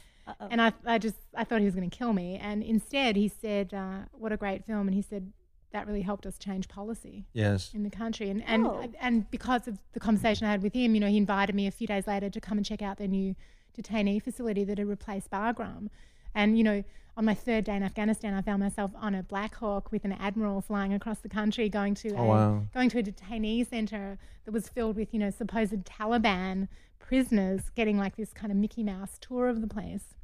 And 0.51 0.61
I, 0.61 0.73
I 0.85 0.99
just 0.99 1.17
I 1.35 1.45
thought 1.45 1.61
he 1.61 1.65
was 1.65 1.75
going 1.75 1.89
to 1.89 1.97
kill 1.97 2.13
me. 2.13 2.37
And 2.37 2.63
instead, 2.63 3.17
he 3.17 3.29
said, 3.29 3.73
uh, 3.73 4.01
"What 4.13 4.33
a 4.33 4.37
great 4.37 4.67
film!" 4.67 4.87
And 4.87 4.95
he 4.95 5.01
said 5.01 5.33
that 5.73 5.87
really 5.87 6.03
helped 6.03 6.25
us 6.27 6.39
change 6.39 6.67
policy 6.69 7.27
Yes. 7.33 7.73
in 7.75 7.83
the 7.83 7.91
country. 7.91 8.31
And 8.31 8.43
and 8.45 8.67
Oh. 8.67 8.91
and 9.01 9.31
because 9.31 9.69
of 9.69 9.79
the 9.93 10.01
conversation 10.01 10.47
I 10.47 10.51
had 10.51 10.63
with 10.63 10.75
him, 10.75 10.95
you 10.95 11.01
know, 11.01 11.09
he 11.09 11.17
invited 11.19 11.55
me 11.55 11.67
a 11.67 11.71
few 11.71 11.87
days 11.87 12.07
later 12.07 12.31
to 12.31 12.41
come 12.41 12.57
and 12.59 12.65
check 12.65 12.81
out 12.83 12.97
their 12.99 13.09
new 13.09 13.35
detainee 13.77 14.23
facility 14.23 14.65
that 14.65 14.79
had 14.79 14.87
replaced 14.89 15.31
Bagram. 15.31 15.89
And 16.35 16.57
you 16.59 16.65
know, 16.65 16.85
on 17.17 17.25
my 17.25 17.35
third 17.35 17.65
day 17.65 17.75
in 17.77 17.83
Afghanistan, 17.83 18.33
I 18.33 18.43
found 18.43 18.61
myself 18.63 18.93
on 18.97 19.15
a 19.15 19.23
Black 19.23 19.57
Hawk 19.57 19.91
with 19.93 20.05
an 20.05 20.13
admiral 20.13 20.61
flying 20.61 20.93
across 20.95 21.19
the 21.21 21.29
country, 21.29 21.69
going 21.69 21.95
to 21.97 22.15
Oh, 22.15 22.23
a 22.23 22.27
wow. 22.27 22.63
going 22.73 22.89
to 22.91 22.99
a 23.01 23.03
detainee 23.03 23.67
center 23.67 24.19
that 24.45 24.53
was 24.53 24.69
filled 24.69 24.97
with 24.97 25.13
you 25.13 25.19
know 25.21 25.31
supposed 25.31 25.75
Taliban 25.85 26.69
prisoners, 26.99 27.71
getting 27.75 27.97
like 27.99 28.17
this 28.17 28.33
kind 28.33 28.51
of 28.53 28.57
Mickey 28.59 28.83
Mouse 28.83 29.19
tour 29.21 29.49
of 29.49 29.61
the 29.61 29.67
place. 29.67 30.15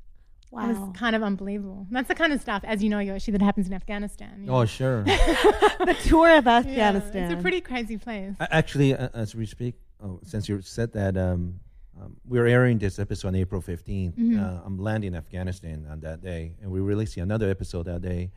It 0.55 0.69
Wow. 0.69 0.87
was 0.87 0.97
kind 0.97 1.17
of 1.17 1.23
unbelievable. 1.23 1.87
That's 1.91 2.09
the 2.09 2.15
kind 2.15 2.33
of 2.33 2.41
stuff, 2.41 2.63
as 2.65 2.83
you 2.83 2.89
know, 2.89 3.01
Yoshi, 3.01 3.33
that 3.33 3.43
happens 3.43 3.67
in 3.67 3.73
Afghanistan. 3.73 4.31
you 4.41 4.47
know. 4.47 4.59
Oh, 4.61 4.65
sure. 4.65 5.03
the 5.05 5.97
tour 6.05 6.37
of 6.37 6.45
Yeah, 6.47 6.59
Afghanistan. 6.59 7.25
it's 7.25 7.35
a 7.41 7.43
pretty 7.43 7.61
crazy 7.61 7.99
place. 7.99 8.35
A- 8.41 8.55
Actually, 8.55 8.95
uh, 8.95 9.09
as 9.15 9.35
we 9.35 9.47
speak, 9.47 9.75
oh, 10.03 10.21
since 10.23 10.49
you 10.49 10.61
said 10.63 10.93
that, 10.93 11.17
um, 11.17 11.61
um, 12.01 12.17
we're 12.27 12.47
airing 12.47 12.79
this 12.79 12.99
episode 12.99 13.29
on 13.29 13.35
April 13.37 13.61
15th. 13.61 14.15
Mm-hmm. 14.15 14.39
Uh, 14.43 14.61
I'm 14.65 14.79
landing 14.79 15.09
in 15.09 15.17
Afghanistan 15.17 15.87
on 15.91 16.01
that 16.01 16.21
day, 16.23 16.55
and 16.63 16.71
we're 16.71 16.83
releasing 16.83 17.23
another 17.23 17.49
episode 17.51 17.85
that 17.87 18.03
day. 18.03 18.31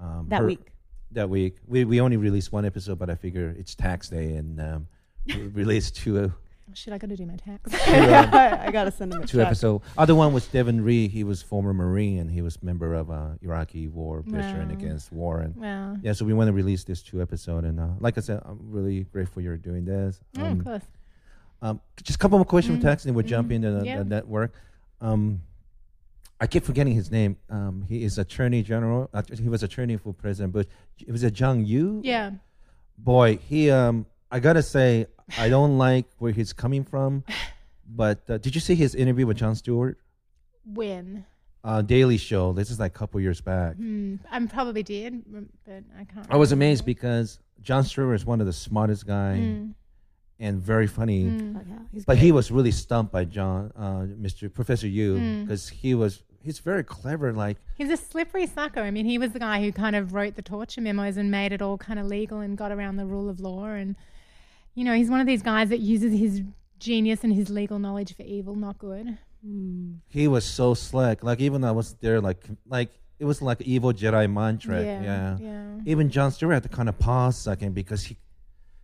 Um, 0.00 0.26
that 0.28 0.40
her- 0.40 0.46
week. 0.46 0.72
That 1.12 1.28
week. 1.28 1.56
We, 1.66 1.84
we 1.84 2.00
only 2.00 2.16
released 2.16 2.52
one 2.52 2.64
episode, 2.64 2.98
but 2.98 3.10
I 3.10 3.14
figure 3.14 3.54
it's 3.58 3.74
tax 3.74 4.08
day, 4.08 4.34
and 4.34 4.60
um, 4.60 4.86
we 5.26 5.34
released 5.62 5.96
two, 5.96 6.18
uh, 6.18 6.28
Shit, 6.74 6.94
I 6.94 6.98
got 6.98 7.10
to 7.10 7.16
do 7.16 7.26
my 7.26 7.36
tax. 7.36 7.74
I 7.88 8.70
gotta 8.72 8.90
send 8.90 9.12
him 9.12 9.22
a 9.22 9.26
two 9.26 9.38
check. 9.38 9.46
episode. 9.48 9.82
Other 9.98 10.14
one 10.14 10.32
was 10.32 10.46
Devin 10.46 10.82
Ree. 10.82 11.06
He 11.08 11.22
was 11.22 11.42
former 11.42 11.74
Marine, 11.74 12.18
and 12.18 12.30
he 12.30 12.40
was 12.40 12.62
member 12.62 12.94
of 12.94 13.10
uh, 13.10 13.30
Iraqi 13.42 13.88
war, 13.88 14.22
veteran 14.26 14.68
Wow. 14.68 14.74
against 14.74 15.12
war, 15.12 15.40
and 15.40 15.54
wow. 15.56 15.96
yeah. 16.02 16.12
So 16.14 16.24
we 16.24 16.32
want 16.32 16.48
to 16.48 16.52
release 16.52 16.84
this 16.84 17.02
two 17.02 17.20
episode, 17.20 17.64
and 17.64 17.78
uh, 17.78 17.88
like 18.00 18.16
I 18.16 18.22
said, 18.22 18.40
I'm 18.44 18.58
really 18.62 19.00
grateful 19.04 19.42
you're 19.42 19.56
doing 19.58 19.84
this. 19.84 20.18
Um, 20.38 20.60
of 20.60 20.64
course. 20.64 20.82
Um, 21.60 21.80
just 22.02 22.16
a 22.16 22.18
couple 22.18 22.38
more 22.38 22.44
questions 22.46 22.76
from 22.76 22.80
Mm, 22.80 22.90
text, 22.90 23.06
and 23.06 23.14
we'll 23.14 23.26
jump 23.26 23.50
mm, 23.50 23.54
into 23.56 23.70
the, 23.70 23.84
yeah. 23.84 23.98
the 23.98 24.04
network. 24.04 24.54
Um, 25.00 25.42
I 26.40 26.46
keep 26.46 26.64
forgetting 26.64 26.94
his 26.94 27.10
name. 27.10 27.36
Um, 27.50 27.84
he 27.88 28.02
is 28.02 28.18
Attorney 28.18 28.62
General. 28.62 29.10
Uh, 29.12 29.22
he 29.40 29.48
was 29.48 29.62
Attorney 29.62 29.96
for 29.96 30.12
President 30.14 30.52
Bush. 30.52 30.66
It 31.06 31.12
was 31.12 31.22
a 31.22 31.30
John 31.30 31.64
Yoo. 31.66 32.00
Yeah. 32.02 32.30
Boy, 32.96 33.36
he. 33.36 33.70
Um, 33.70 34.06
I 34.30 34.40
gotta 34.40 34.62
say, 34.62 35.06
I 35.38 35.48
don't 35.48 35.78
like 35.78 36.06
where 36.18 36.32
he's 36.32 36.52
coming 36.52 36.84
from. 36.84 37.24
But 37.88 38.22
uh, 38.28 38.38
did 38.38 38.54
you 38.54 38.60
see 38.60 38.74
his 38.74 38.94
interview 38.94 39.26
with 39.26 39.36
Jon 39.38 39.54
Stewart? 39.54 39.98
When? 40.64 41.26
Uh, 41.64 41.82
Daily 41.82 42.16
Show. 42.16 42.52
This 42.52 42.70
is 42.70 42.80
like 42.80 42.94
a 42.94 42.98
couple 42.98 43.20
years 43.20 43.40
back. 43.40 43.76
Hmm. 43.76 44.16
I 44.30 44.44
probably 44.46 44.82
did, 44.82 45.22
but 45.64 45.82
I 45.98 46.04
can't. 46.04 46.26
I 46.30 46.36
was 46.36 46.52
amazed 46.52 46.84
because 46.84 47.38
Jon 47.60 47.84
Stewart 47.84 48.14
is 48.16 48.24
one 48.26 48.40
of 48.40 48.46
the 48.46 48.52
smartest 48.52 49.06
guy 49.06 49.38
Mm, 49.40 49.74
and 50.40 50.60
very 50.60 50.86
funny. 50.88 51.24
mm. 51.24 51.56
Oh, 51.56 51.60
yeah, 51.68 51.78
he's 51.92 52.04
But 52.04 52.14
great. 52.14 52.24
he 52.24 52.32
was 52.32 52.50
really 52.50 52.72
stumped 52.72 53.12
by 53.12 53.24
John, 53.24 53.72
uh, 53.76 54.06
Mr. 54.20 54.52
Professor 54.52 54.88
Yoo, 54.88 55.18
Mm. 55.18 55.42
because 55.42 55.68
he 55.68 55.94
was 55.94 56.22
he's 56.42 56.58
very 56.58 56.82
clever. 56.82 57.32
Like 57.32 57.58
He's 57.78 57.90
a 57.90 57.96
slippery 57.96 58.46
sucker. 58.48 58.80
I 58.80 58.90
mean, 58.90 59.06
he 59.06 59.16
was 59.18 59.30
the 59.30 59.38
guy 59.38 59.60
who 59.62 59.70
kind 59.70 59.94
of 59.94 60.12
wrote 60.14 60.34
the 60.34 60.42
torture 60.42 60.80
memos 60.80 61.16
and 61.16 61.30
made 61.30 61.52
it 61.52 61.62
all 61.62 61.78
kind 61.78 62.00
of 62.00 62.06
legal 62.06 62.40
and 62.40 62.56
got 62.58 62.72
around 62.72 62.96
the 62.96 63.06
rule 63.06 63.28
of 63.28 63.38
law. 63.38 63.66
And, 63.66 63.94
you 64.74 64.84
know, 64.84 64.94
he's 64.94 65.10
one 65.10 65.20
of 65.20 65.26
these 65.26 65.42
guys 65.42 65.68
that 65.70 65.80
uses 65.80 66.18
his 66.18 66.42
genius 66.78 67.22
and 67.24 67.32
his 67.32 67.50
legal 67.50 67.78
knowledge 67.78 68.16
for 68.16 68.22
evil, 68.22 68.54
not 68.54 68.78
good. 68.78 69.18
Mm. 69.44 69.96
he 70.08 70.28
was 70.28 70.44
so 70.44 70.72
slick. 70.74 71.24
Like 71.24 71.40
even 71.40 71.64
I 71.64 71.72
was 71.72 71.94
there, 72.00 72.20
like 72.20 72.44
like 72.66 72.90
it 73.18 73.24
was 73.24 73.42
like 73.42 73.60
evil 73.62 73.92
Jedi 73.92 74.30
mind 74.30 74.60
trick. 74.60 74.84
yeah. 74.86 75.02
Yeah. 75.02 75.38
Yeah. 75.40 75.64
Even 75.84 76.10
Jon 76.10 76.30
Stewart 76.30 76.54
had 76.54 76.62
to 76.62 76.68
kind 76.68 76.88
of 76.88 76.96
pause 76.98 77.36
a 77.38 77.40
second 77.40 77.74
because 77.74 78.04
he 78.04 78.16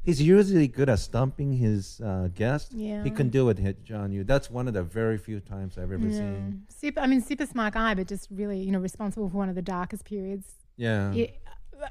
he's 0.03 0.21
usually 0.21 0.67
good 0.67 0.89
at 0.89 0.99
stumping 0.99 1.53
his 1.53 2.01
uh, 2.01 2.29
guest. 2.35 2.73
Yeah. 2.73 3.05
He 3.05 3.11
can 3.11 3.29
do 3.29 3.49
it, 3.51 3.59
hit 3.59 3.85
John 3.85 4.11
Yoo. 4.11 4.25
That's 4.25 4.51
one 4.51 4.67
of 4.67 4.75
the 4.75 4.83
very 4.83 5.17
few 5.19 5.39
times 5.39 5.79
I've 5.79 5.93
ever 5.93 6.07
Yeah. 6.09 6.17
seen. 6.19 6.63
Super, 6.69 7.01
I 7.01 7.07
mean, 7.07 7.21
super 7.21 7.47
smart 7.47 7.75
guy, 7.75 7.95
but 7.95 8.09
just 8.09 8.27
really, 8.31 8.59
you 8.61 8.73
know, 8.73 8.81
responsible 8.81 9.29
for 9.29 9.37
one 9.37 9.49
of 9.49 9.55
the 9.55 9.63
darkest 9.63 10.05
periods 10.05 10.47
Yeah. 10.77 11.13
i- 11.15 11.35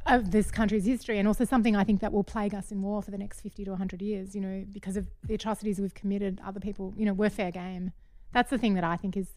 of 0.05 0.31
this 0.31 0.51
country's 0.51 0.85
history, 0.85 1.17
and 1.19 1.27
also 1.27 1.43
something 1.45 1.75
I 1.75 1.83
think 1.83 2.01
that 2.01 2.11
will 2.11 2.23
plague 2.23 2.53
us 2.53 2.71
in 2.71 2.81
war 2.81 3.01
for 3.01 3.11
the 3.11 3.17
next 3.17 3.41
50 3.41 3.63
to 3.65 3.71
100 3.71 4.01
years, 4.01 4.35
you 4.35 4.41
know, 4.41 4.65
because 4.71 4.97
of 4.97 5.07
the 5.23 5.33
atrocities 5.33 5.79
we've 5.79 5.93
committed. 5.93 6.39
Other 6.45 6.59
people, 6.59 6.93
you 6.97 7.05
know, 7.05 7.13
we're 7.13 7.29
fair 7.29 7.51
game. 7.51 7.91
That's 8.33 8.49
the 8.49 8.57
thing 8.57 8.73
that 8.75 8.83
I 8.83 8.97
think 8.97 9.15
is, 9.17 9.29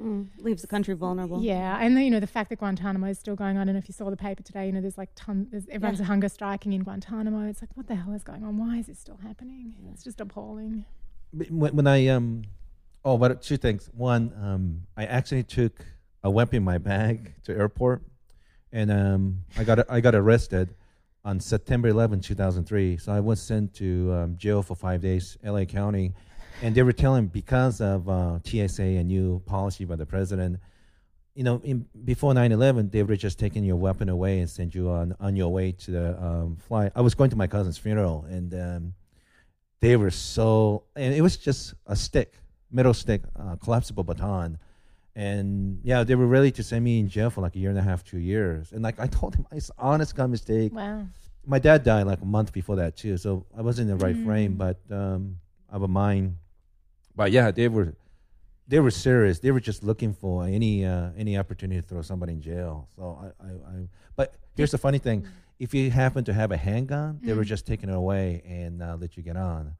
Mm. 0.00 0.28
Leaves 0.38 0.62
the 0.62 0.68
country 0.68 0.94
vulnerable. 0.94 1.42
yeah. 1.42 1.76
And, 1.78 1.94
the, 1.94 2.02
you 2.02 2.10
know, 2.10 2.18
the 2.18 2.26
fact 2.26 2.48
that 2.48 2.58
Guantanamo 2.60 3.08
is 3.08 3.18
still 3.18 3.36
going 3.36 3.58
on. 3.58 3.62
I 3.62 3.64
don't 3.66 3.74
know 3.74 3.78
if 3.78 3.88
you 3.88 3.92
saw 3.92 4.08
the 4.08 4.16
paper 4.16 4.42
today, 4.42 4.64
you 4.64 4.72
know, 4.72 4.80
there's 4.80 4.96
like 4.96 5.10
tons, 5.14 5.48
there's, 5.50 5.68
everyone's 5.68 6.00
Yeah. 6.00 6.06
hunger 6.06 6.30
striking 6.30 6.72
in 6.72 6.82
Guantanamo. 6.82 7.46
It's 7.46 7.60
like, 7.60 7.76
what 7.76 7.88
the 7.88 7.94
hell 7.96 8.14
is 8.14 8.24
going 8.24 8.42
on? 8.42 8.56
Why 8.56 8.78
is 8.78 8.86
this 8.86 8.98
still 8.98 9.18
happening? 9.22 9.74
It's 9.92 10.02
just 10.02 10.18
appalling. 10.22 10.86
When, 11.50 11.76
when 11.76 11.86
I 11.86 12.06
um 12.06 12.44
oh 13.04 13.18
but 13.18 13.42
two 13.42 13.58
things 13.58 13.90
one 13.94 14.32
um 14.40 14.84
I 14.96 15.04
actually 15.04 15.42
took 15.42 15.84
a 16.24 16.30
weapon 16.30 16.56
in 16.56 16.64
my 16.64 16.78
bag 16.78 17.34
to 17.44 17.52
airport 17.54 18.02
and 18.72 18.90
um 18.90 19.44
I 19.56 19.64
got 19.64 19.90
I 19.90 20.00
got 20.00 20.14
arrested 20.14 20.74
on 21.24 21.38
September 21.40 21.88
11 21.88 22.20
2003 22.20 22.96
so 22.96 23.12
I 23.12 23.20
was 23.20 23.40
sent 23.40 23.74
to 23.74 24.12
um, 24.12 24.36
jail 24.36 24.62
for 24.62 24.74
5 24.74 25.00
days 25.00 25.38
LA 25.44 25.64
County. 25.64 26.14
And 26.60 26.74
they 26.74 26.82
were 26.82 26.92
telling 26.92 27.26
because 27.26 27.80
of 27.80 28.08
uh, 28.08 28.38
TSA 28.44 28.82
and 28.82 29.08
new 29.08 29.40
policy 29.46 29.84
by 29.84 29.96
the 29.96 30.06
president 30.06 30.60
you 31.34 31.44
know 31.44 31.60
in, 31.64 31.86
before 32.04 32.32
9-11 32.32 32.90
they 32.90 33.02
were 33.02 33.16
just 33.16 33.38
taking 33.38 33.64
your 33.64 33.76
weapon 33.76 34.08
away 34.08 34.40
and 34.40 34.50
send 34.50 34.74
you 34.74 34.90
on 34.90 35.14
on 35.20 35.36
your 35.36 35.52
way 35.52 35.72
to 35.72 35.90
the 35.90 36.22
um, 36.22 36.56
flight 36.56 36.92
I 36.94 37.00
was 37.00 37.14
going 37.14 37.30
to 37.30 37.36
my 37.36 37.46
cousin's 37.46 37.78
funeral. 37.78 38.24
And 38.28 38.54
um 38.54 38.94
they 39.80 39.96
were 39.96 40.10
so 40.10 40.84
and 40.96 41.14
it 41.14 41.20
was 41.20 41.36
just 41.36 41.74
a 41.86 41.96
stick 41.96 42.34
metal 42.70 42.94
stick 42.94 43.22
uh, 43.38 43.56
collapsible 43.56 44.04
baton 44.04 44.58
and 45.14 45.80
yeah 45.84 46.04
they 46.04 46.14
were 46.14 46.26
ready 46.26 46.50
to 46.50 46.62
send 46.62 46.84
me 46.84 46.98
in 46.98 47.08
jail 47.08 47.30
for 47.30 47.40
like 47.42 47.54
a 47.54 47.58
year 47.58 47.70
and 47.70 47.78
a 47.78 47.82
half 47.82 48.02
two 48.04 48.18
years. 48.18 48.72
And 48.72 48.82
like 48.82 48.98
i 48.98 49.06
told 49.06 49.34
him 49.34 49.46
it's 49.52 49.70
honest 49.78 50.14
god 50.16 50.30
mistake. 50.30 50.72
Wow. 50.74 51.06
my 51.46 51.58
dad 51.58 51.82
died 51.84 52.06
like 52.06 52.20
a 52.22 52.24
month 52.24 52.52
before 52.52 52.76
that 52.76 52.96
too 52.96 53.16
so 53.16 53.44
i 53.56 53.60
wasn't 53.62 53.90
in 53.90 53.98
the 53.98 54.04
right 54.04 54.16
Mm. 54.16 54.24
frame 54.24 54.54
but 54.54 54.78
um 54.90 55.36
i 55.70 55.74
have 55.74 55.82
a 55.82 55.88
mind. 55.88 56.36
But 57.14 57.30
yeah 57.32 57.50
they 57.50 57.68
were 57.68 57.94
they 58.68 58.80
were 58.80 58.92
serious. 58.92 59.40
They 59.40 59.50
were 59.50 59.60
just 59.60 59.82
looking 59.82 60.14
for 60.14 60.44
any 60.44 60.86
uh 60.86 61.10
any 61.16 61.36
opportunity 61.36 61.80
to 61.82 61.86
throw 61.86 62.00
somebody 62.02 62.32
in 62.32 62.40
jail. 62.40 62.88
So 62.96 63.18
i 63.20 63.26
i, 63.46 63.50
I 63.50 63.74
but 64.16 64.34
here's 64.56 64.70
the 64.70 64.78
funny 64.78 64.98
thing. 64.98 65.26
If 65.58 65.74
you 65.74 65.90
happen 65.90 66.24
to 66.24 66.32
have 66.32 66.50
a 66.52 66.56
handgun 66.56 67.20
they 67.22 67.34
were 67.34 67.44
Mm. 67.44 67.54
just 67.54 67.66
taking 67.66 67.88
it 67.90 67.94
away 67.94 68.42
and 68.46 68.82
uh, 68.82 68.96
let 68.98 69.16
you 69.16 69.22
get 69.22 69.36
on. 69.36 69.74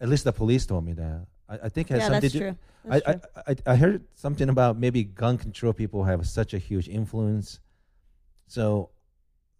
At 0.00 0.08
least 0.08 0.24
the 0.24 0.32
police 0.32 0.64
told 0.64 0.84
me 0.84 0.94
that 0.94 1.26
i, 1.48 1.54
I 1.64 1.68
think 1.68 1.88
has 1.88 2.00
Yeah, 2.00 2.06
something 2.08 2.20
that's 2.20 2.32
to 2.32 2.38
do 2.38 2.44
true. 2.44 2.56
I, 2.90 3.00
true. 3.00 3.20
I, 3.46 3.50
I 3.52 3.56
I 3.72 3.76
heard 3.76 4.04
something 4.14 4.48
about 4.48 4.78
maybe 4.78 5.04
gun 5.04 5.36
control 5.38 5.72
people 5.72 6.04
have 6.04 6.26
such 6.26 6.54
a 6.54 6.58
huge 6.58 6.88
influence. 6.88 7.60
So 8.46 8.90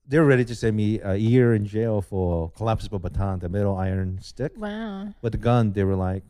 they're 0.06 0.24
ready 0.24 0.44
to 0.46 0.54
send 0.54 0.74
me 0.76 1.00
a 1.00 1.16
year 1.16 1.54
in 1.54 1.66
jail 1.66 2.00
for 2.00 2.50
collapsible 2.52 2.98
baton, 2.98 3.40
the 3.40 3.48
metal 3.48 3.76
iron 3.76 4.18
stick. 4.22 4.52
Wow. 4.56 5.12
But 5.20 5.32
the 5.32 5.38
gun, 5.38 5.72
they 5.72 5.84
were 5.84 5.96
like, 5.96 6.22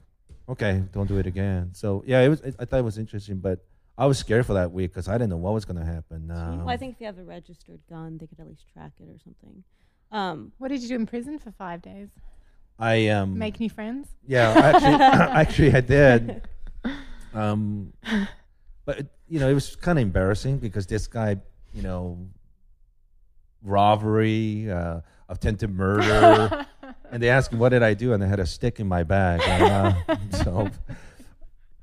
okay, 0.49 0.83
don't 0.93 1.07
do 1.07 1.19
it 1.19 1.27
again. 1.27 1.71
So 1.75 2.03
yeah, 2.07 2.21
it 2.23 2.29
was. 2.29 2.43
I 2.59 2.65
thought 2.65 2.81
it 2.81 2.85
was 2.85 2.99
interesting, 2.99 3.39
but 3.39 3.65
I 3.97 4.07
was 4.07 4.19
scared 4.19 4.47
for 4.47 4.55
that 4.55 4.73
week 4.73 4.91
because 4.93 5.07
I 5.09 5.13
didn't 5.15 5.31
know 5.31 5.37
what 5.37 5.55
was 5.55 5.65
going 5.65 5.79
to 5.79 5.85
happen. 5.85 6.31
Um, 6.31 6.59
well, 6.65 6.71
I 6.71 6.77
think 6.77 6.95
if 6.95 7.01
you 7.01 7.07
have 7.07 7.19
a 7.19 7.25
registered 7.25 7.81
gun, 7.89 8.19
they 8.19 8.27
could 8.27 8.41
at 8.41 8.47
least 8.49 8.65
track 8.73 8.93
it 8.99 9.09
or 9.09 9.19
something. 9.23 9.63
Um, 10.11 10.53
What 10.59 10.69
did 10.69 10.81
you 10.83 10.89
do 10.89 10.95
in 10.97 11.07
prison 11.07 11.39
for 11.39 11.53
five 11.53 11.83
days? 11.83 12.09
I 12.79 13.09
um 13.09 13.39
Make 13.39 13.59
new 13.61 13.71
friends? 13.71 14.09
Yeah, 14.27 14.51
actually, 14.53 14.95
actually, 15.41 15.75
I 15.75 15.81
did. 15.81 16.49
Um, 17.35 17.93
but 18.87 19.01
it, 19.01 19.07
you 19.29 19.39
know, 19.39 19.49
it 19.51 19.55
was 19.55 19.77
kind 19.77 19.99
of 19.99 20.03
embarrassing 20.03 20.59
because 20.59 20.87
this 20.87 21.07
guy, 21.07 21.37
you 21.75 21.83
know, 21.83 22.27
robbery, 23.63 24.71
uh, 24.71 25.01
attempted 25.29 25.71
murder, 25.71 26.67
and 27.13 27.23
they 27.23 27.29
asked 27.29 27.53
me 27.53 27.59
what 27.59 27.69
did 27.69 27.83
I 27.83 27.95
do, 27.95 28.13
and 28.15 28.25
I 28.25 28.27
had 28.27 28.41
a 28.41 28.47
stick 28.47 28.81
in 28.81 28.87
my 28.89 29.03
bag. 29.03 29.43
And, 29.45 29.63
uh, 30.09 30.17
so, 30.43 30.71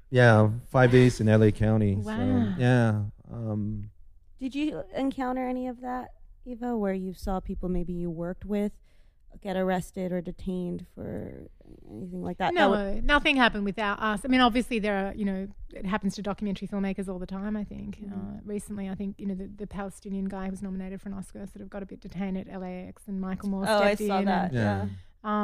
yeah, 0.09 0.49
five 0.71 0.91
days 0.91 1.21
in 1.21 1.27
LA 1.27 1.51
County. 1.51 1.95
So, 1.95 2.09
Wow. 2.09 2.55
yeah. 2.57 3.01
Um, 3.31 3.91
Did 4.39 4.55
you 4.55 4.83
encounter 4.95 5.47
any 5.47 5.67
of 5.67 5.81
that, 5.81 6.09
Eva, 6.45 6.75
where 6.75 6.93
you 6.93 7.13
saw 7.13 7.39
people 7.39 7.69
maybe 7.69 7.93
you 7.93 8.09
worked 8.09 8.45
with 8.45 8.71
get 9.41 9.55
arrested 9.57 10.11
or 10.11 10.21
detained 10.21 10.85
for 10.95 11.47
anything 11.91 12.21
like 12.23 12.37
that? 12.37 12.53
That 12.53 12.59
No, 12.59 12.69
would- 12.71 13.03
nothing 13.05 13.35
happened 13.35 13.65
without 13.65 13.99
us. 13.99 14.21
I 14.23 14.27
mean, 14.27 14.41
obviously 14.41 14.79
there 14.79 15.07
are, 15.07 15.13
you 15.15 15.25
know, 15.25 15.47
it 15.73 15.85
happens 15.85 16.15
to 16.15 16.21
documentary 16.21 16.67
filmmakers 16.67 17.07
all 17.09 17.19
the 17.19 17.25
time. 17.25 17.55
I 17.57 17.63
think 17.63 17.97
Mm-hmm. 17.99 18.13
uh, 18.13 18.39
recently, 18.43 18.89
I 18.89 18.95
think 18.95 19.15
you 19.19 19.25
know 19.27 19.35
the, 19.35 19.47
the 19.55 19.67
Palestinian 19.67 20.25
guy 20.25 20.45
who 20.45 20.51
was 20.51 20.61
nominated 20.61 21.01
for 21.01 21.09
an 21.09 21.15
Oscar 21.15 21.45
sort 21.47 21.61
of 21.61 21.69
got 21.69 21.83
a 21.83 21.85
bit 21.85 21.99
detained 22.01 22.37
at 22.37 22.47
LAX, 22.59 23.03
and 23.07 23.19
Michael 23.19 23.49
Moore 23.49 23.65
oh, 23.67 23.79
I 23.79 23.95
saw 23.95 24.21
that. 24.21 24.45
And, 24.51 24.53
Yeah. 24.53 24.85
yeah. 24.85 24.87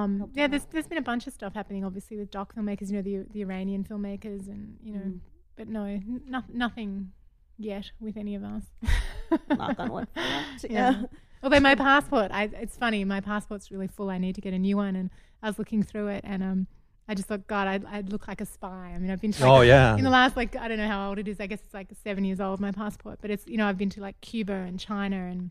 um, 0.03 0.29
yeah, 0.33 0.47
there's 0.47 0.65
there's 0.65 0.87
been 0.87 0.97
a 0.97 1.01
bunch 1.03 1.27
of 1.27 1.33
stuff 1.33 1.53
happening, 1.53 1.83
obviously 1.83 2.17
with 2.17 2.31
doc 2.31 2.55
filmmakers. 2.55 2.89
You 2.89 2.95
know, 2.97 3.01
the 3.01 3.25
the 3.31 3.41
Iranian 3.41 3.83
filmmakers, 3.83 4.47
and 4.47 4.77
you 4.83 4.93
know, 4.93 4.99
Mhm. 4.99 5.19
but 5.55 5.67
no, 5.67 5.83
n- 5.85 6.21
no 6.27 6.43
nothing 6.53 7.11
yet 7.57 7.91
with 7.99 8.17
any 8.17 8.35
of 8.35 8.43
us. 8.43 8.63
Knock 9.49 9.79
on 9.79 9.91
wood. 9.91 10.07
Yeah. 10.15 10.69
Yeah. 10.69 11.03
Although 11.43 11.59
my 11.59 11.75
passport, 11.75 12.31
I, 12.31 12.49
it's 12.53 12.77
funny, 12.77 13.03
my 13.03 13.19
passport's 13.19 13.71
really 13.71 13.87
full. 13.87 14.09
I 14.09 14.17
need 14.17 14.35
to 14.35 14.41
get 14.41 14.53
a 14.53 14.59
new 14.59 14.77
one, 14.77 14.95
and 14.95 15.09
I 15.41 15.47
was 15.47 15.57
looking 15.57 15.81
through 15.83 16.07
it, 16.09 16.23
and 16.23 16.43
um, 16.43 16.67
I 17.07 17.15
just 17.15 17.27
thought, 17.27 17.47
God, 17.47 17.67
I'd, 17.67 17.85
I'd 17.85 18.09
look 18.11 18.27
like 18.27 18.41
a 18.41 18.45
spy. 18.45 18.91
I 18.93 18.97
mean, 18.99 19.09
I've 19.09 19.19
been 19.21 19.31
to 19.33 19.41
like, 19.43 19.51
Oh 19.51 19.61
yeah. 19.61 19.97
in 19.97 20.03
the 20.03 20.09
last 20.09 20.37
like 20.37 20.55
I 20.55 20.67
don't 20.67 20.77
know 20.77 20.87
how 20.87 21.09
old 21.09 21.19
it 21.19 21.27
is. 21.27 21.39
I 21.39 21.47
guess 21.47 21.59
it's 21.63 21.73
like 21.73 21.87
seven 22.03 22.23
years 22.23 22.39
old. 22.39 22.59
My 22.59 22.71
passport, 22.71 23.19
but 23.21 23.31
it's 23.31 23.47
you 23.47 23.57
know 23.57 23.67
I've 23.67 23.77
been 23.77 23.89
to 23.91 24.01
like 24.01 24.19
Cuba 24.21 24.53
and 24.53 24.79
China, 24.79 25.17
and 25.17 25.49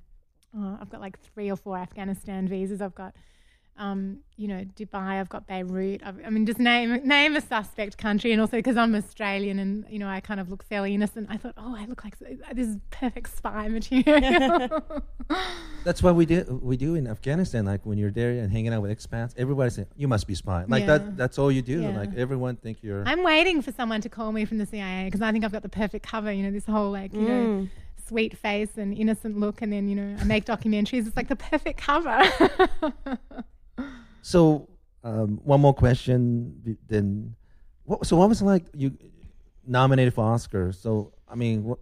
uh, 0.57 0.77
I've 0.81 0.91
got 0.91 1.01
like 1.01 1.19
three 1.21 1.51
or 1.51 1.57
four 1.57 1.77
Afghanistan 1.77 2.47
visas. 2.49 2.81
I've 2.81 2.95
got. 2.95 3.15
Um, 3.77 4.19
you 4.37 4.47
know, 4.47 4.65
Dubai. 4.77 5.19
I've 5.21 5.31
got 5.31 5.47
Beirut. 5.47 6.03
I've, 6.05 6.19
I 6.27 6.29
mean, 6.29 6.45
just 6.45 6.59
name 6.59 7.01
name 7.07 7.35
a 7.35 7.41
suspect 7.41 7.97
country, 7.97 8.31
and 8.33 8.41
also 8.41 8.59
because 8.59 8.77
I'm 8.77 8.95
Australian, 8.95 9.59
and 9.59 9.87
you 9.89 9.99
know, 9.99 10.07
I 10.09 10.21
kind 10.21 10.39
of 10.39 10.51
look 10.51 10.63
fairly 10.65 10.95
innocent. 10.95 11.29
I 11.31 11.39
thought, 11.39 11.55
oh, 11.57 11.75
I 11.77 11.87
look 11.87 12.05
like 12.05 12.19
this 12.19 12.69
is 12.69 12.77
perfect 12.91 13.35
spy 13.37 13.69
material. 13.69 14.83
That's 15.85 16.03
what 16.03 16.15
we 16.15 16.27
do. 16.27 16.61
We 16.63 16.77
do 16.77 16.95
in 16.95 17.07
Afghanistan. 17.07 17.65
Like 17.65 17.87
when 17.87 17.97
you're 17.97 18.11
there 18.11 18.33
and 18.33 18.53
hanging 18.53 18.75
out 18.75 18.83
with 18.83 18.91
expats, 18.91 19.33
everybody 19.39 19.71
say 19.71 19.87
you 19.97 20.09
must 20.09 20.27
be 20.27 20.35
spy. 20.35 20.65
Like 20.69 20.83
Yeah. 20.83 20.99
that. 20.99 21.17
That's 21.17 21.39
all 21.39 21.51
you 21.51 21.63
do. 21.63 21.81
Yeah. 21.81 21.97
Like 21.97 22.15
everyone 22.17 22.57
think 22.57 22.83
you're. 22.83 23.03
I'm 23.07 23.23
waiting 23.23 23.63
for 23.63 23.73
someone 23.73 24.03
to 24.03 24.11
call 24.11 24.31
me 24.33 24.45
from 24.45 24.59
the 24.59 24.67
CIA 24.67 25.07
because 25.07 25.23
I 25.23 25.33
think 25.33 25.43
I've 25.45 25.53
got 25.53 25.63
the 25.63 25.71
perfect 25.71 26.07
cover. 26.07 26.31
You 26.31 26.43
know, 26.43 26.51
this 26.51 26.67
whole 26.67 26.91
like 26.91 27.15
you 27.15 27.23
know 27.23 27.41
Mm. 27.51 27.71
sweet 28.07 28.37
face 28.37 28.77
and 28.77 28.93
innocent 28.93 29.39
look, 29.41 29.63
and 29.63 29.73
then 29.73 29.89
you 29.89 29.95
know 29.97 30.17
I 30.21 30.25
make 30.25 30.45
documentaries. 30.45 31.07
It's 31.07 31.17
like 31.17 31.29
the 31.29 31.37
perfect 31.37 31.81
cover. 31.81 32.21
So 34.23 34.69
um, 35.05 35.41
one 35.45 35.61
more 35.61 35.75
question. 35.75 36.79
Then, 36.89 37.35
what, 37.85 38.07
so 38.07 38.17
what 38.17 38.29
was 38.29 38.43
it 38.43 38.45
like 38.45 38.65
you 38.75 38.97
nominated 39.67 40.15
for 40.15 40.25
Oscar? 40.25 40.73
So 40.73 41.13
I 41.29 41.35
mean, 41.35 41.65
what, 41.65 41.79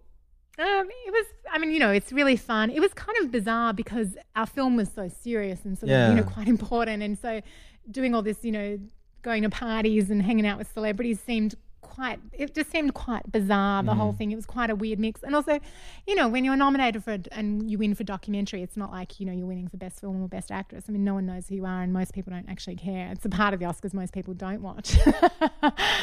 Um, 0.57 0.87
it 1.07 1.11
was, 1.11 1.25
I 1.51 1.57
mean, 1.57 1.71
you 1.71 1.79
know, 1.79 1.91
it's 1.91 2.11
really 2.11 2.35
fun. 2.35 2.69
It 2.69 2.79
was 2.79 2.93
kind 2.93 3.17
of 3.21 3.31
bizarre 3.31 3.73
because 3.73 4.17
our 4.35 4.45
film 4.45 4.75
was 4.75 4.89
so 4.93 5.07
serious 5.07 5.63
and 5.65 5.77
sort 5.77 5.89
of, 5.91 6.09
you 6.09 6.15
know, 6.21 6.23
quite 6.29 6.47
important. 6.47 7.01
And 7.01 7.17
so 7.17 7.41
doing 7.89 8.13
all 8.13 8.21
this, 8.21 8.43
you 8.43 8.51
know, 8.51 8.79
going 9.21 9.43
to 9.43 9.49
parties 9.49 10.09
and 10.09 10.21
hanging 10.21 10.45
out 10.45 10.57
with 10.57 10.71
celebrities 10.71 11.19
seemed 11.19 11.55
quite, 11.81 12.19
it 12.33 12.53
just 12.55 12.71
seemed 12.71 12.93
quite 12.93 13.31
bizarre, 13.31 13.83
the 13.83 13.91
Mm-hmm. 13.91 13.99
whole 13.99 14.13
thing. 14.13 14.31
It 14.31 14.35
was 14.35 14.45
quite 14.45 14.69
a 14.69 14.75
weird 14.75 14.99
mix. 14.99 15.23
And 15.23 15.35
also, 15.35 15.59
you 16.07 16.15
know, 16.15 16.27
when 16.27 16.43
you're 16.45 16.55
nominated 16.55 17.03
for, 17.03 17.13
a- 17.13 17.19
and 17.31 17.69
you 17.69 17.77
win 17.77 17.95
for 17.95 18.03
documentary, 18.03 18.61
it's 18.63 18.77
not 18.77 18.91
like, 18.91 19.19
you 19.19 19.25
know, 19.25 19.31
you're 19.33 19.47
winning 19.47 19.67
for 19.67 19.77
best 19.77 19.99
film 19.99 20.21
or 20.21 20.27
best 20.27 20.51
actress. 20.51 20.85
I 20.87 20.91
mean, 20.91 21.03
no 21.03 21.13
one 21.13 21.25
knows 21.25 21.47
who 21.47 21.55
you 21.55 21.65
are 21.65 21.81
and 21.81 21.91
most 21.93 22.13
people 22.13 22.31
don't 22.31 22.47
actually 22.49 22.75
care. 22.75 23.09
It's 23.11 23.25
a 23.25 23.29
part 23.29 23.53
of 23.53 23.59
the 23.59 23.65
Oscars 23.65 23.93
most 23.93 24.13
people 24.13 24.33
don't 24.33 24.61
watch. 24.61 24.97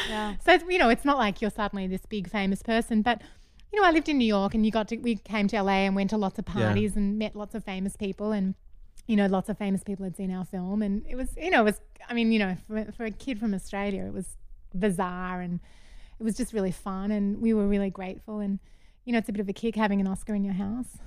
Yeah. 0.09 0.35
So 0.45 0.53
it's, 0.53 0.63
you 0.69 0.77
know, 0.77 0.89
it's 0.89 1.05
not 1.05 1.17
like 1.17 1.41
you're 1.41 1.51
suddenly 1.51 1.87
this 1.87 2.05
big 2.05 2.29
famous 2.29 2.61
person, 2.61 3.01
but 3.01 3.21
you 3.73 3.81
know, 3.81 3.87
I 3.87 3.91
lived 3.91 4.07
in 4.07 4.17
New 4.17 4.25
York, 4.25 4.53
and 4.55 4.65
you 4.65 4.71
got 4.71 4.87
to 4.89 4.97
we 4.97 5.15
came 5.17 5.47
to 5.49 5.61
LA 5.61 5.85
and 5.85 5.95
went 5.95 6.09
to 6.11 6.17
lots 6.17 6.39
of 6.39 6.45
Yeah. 6.47 6.53
parties 6.67 6.95
and 6.95 7.19
met 7.19 7.35
lots 7.35 7.53
of 7.53 7.63
famous 7.65 7.97
people, 7.97 8.31
and 8.31 8.55
you 9.07 9.15
know, 9.17 9.25
lots 9.27 9.49
of 9.49 9.57
famous 9.57 9.83
people 9.83 10.03
had 10.05 10.15
seen 10.15 10.31
our 10.31 10.45
film, 10.45 10.81
and 10.81 11.05
it 11.07 11.15
was, 11.15 11.35
you 11.37 11.49
know, 11.49 11.61
it 11.61 11.65
was, 11.65 11.81
I 12.09 12.13
mean, 12.13 12.31
you 12.31 12.39
know, 12.39 12.55
for, 12.67 12.85
for 12.95 13.05
a 13.05 13.11
kid 13.11 13.39
from 13.39 13.53
Australia, 13.53 14.03
it 14.05 14.13
was 14.13 14.37
bizarre, 14.79 15.41
and 15.41 15.59
it 16.19 16.23
was 16.23 16.35
just 16.35 16.53
really 16.53 16.71
fun, 16.71 17.11
and 17.11 17.41
we 17.41 17.53
were 17.53 17.67
really 17.67 17.89
grateful, 17.89 18.39
and 18.39 18.59
you 19.05 19.13
know, 19.13 19.19
it's 19.19 19.29
a 19.29 19.31
bit 19.31 19.39
of 19.39 19.47
a 19.47 19.53
kick 19.53 19.75
having 19.75 20.01
an 20.01 20.07
Oscar 20.07 20.35
in 20.35 20.43
your 20.43 20.53
house. 20.53 20.97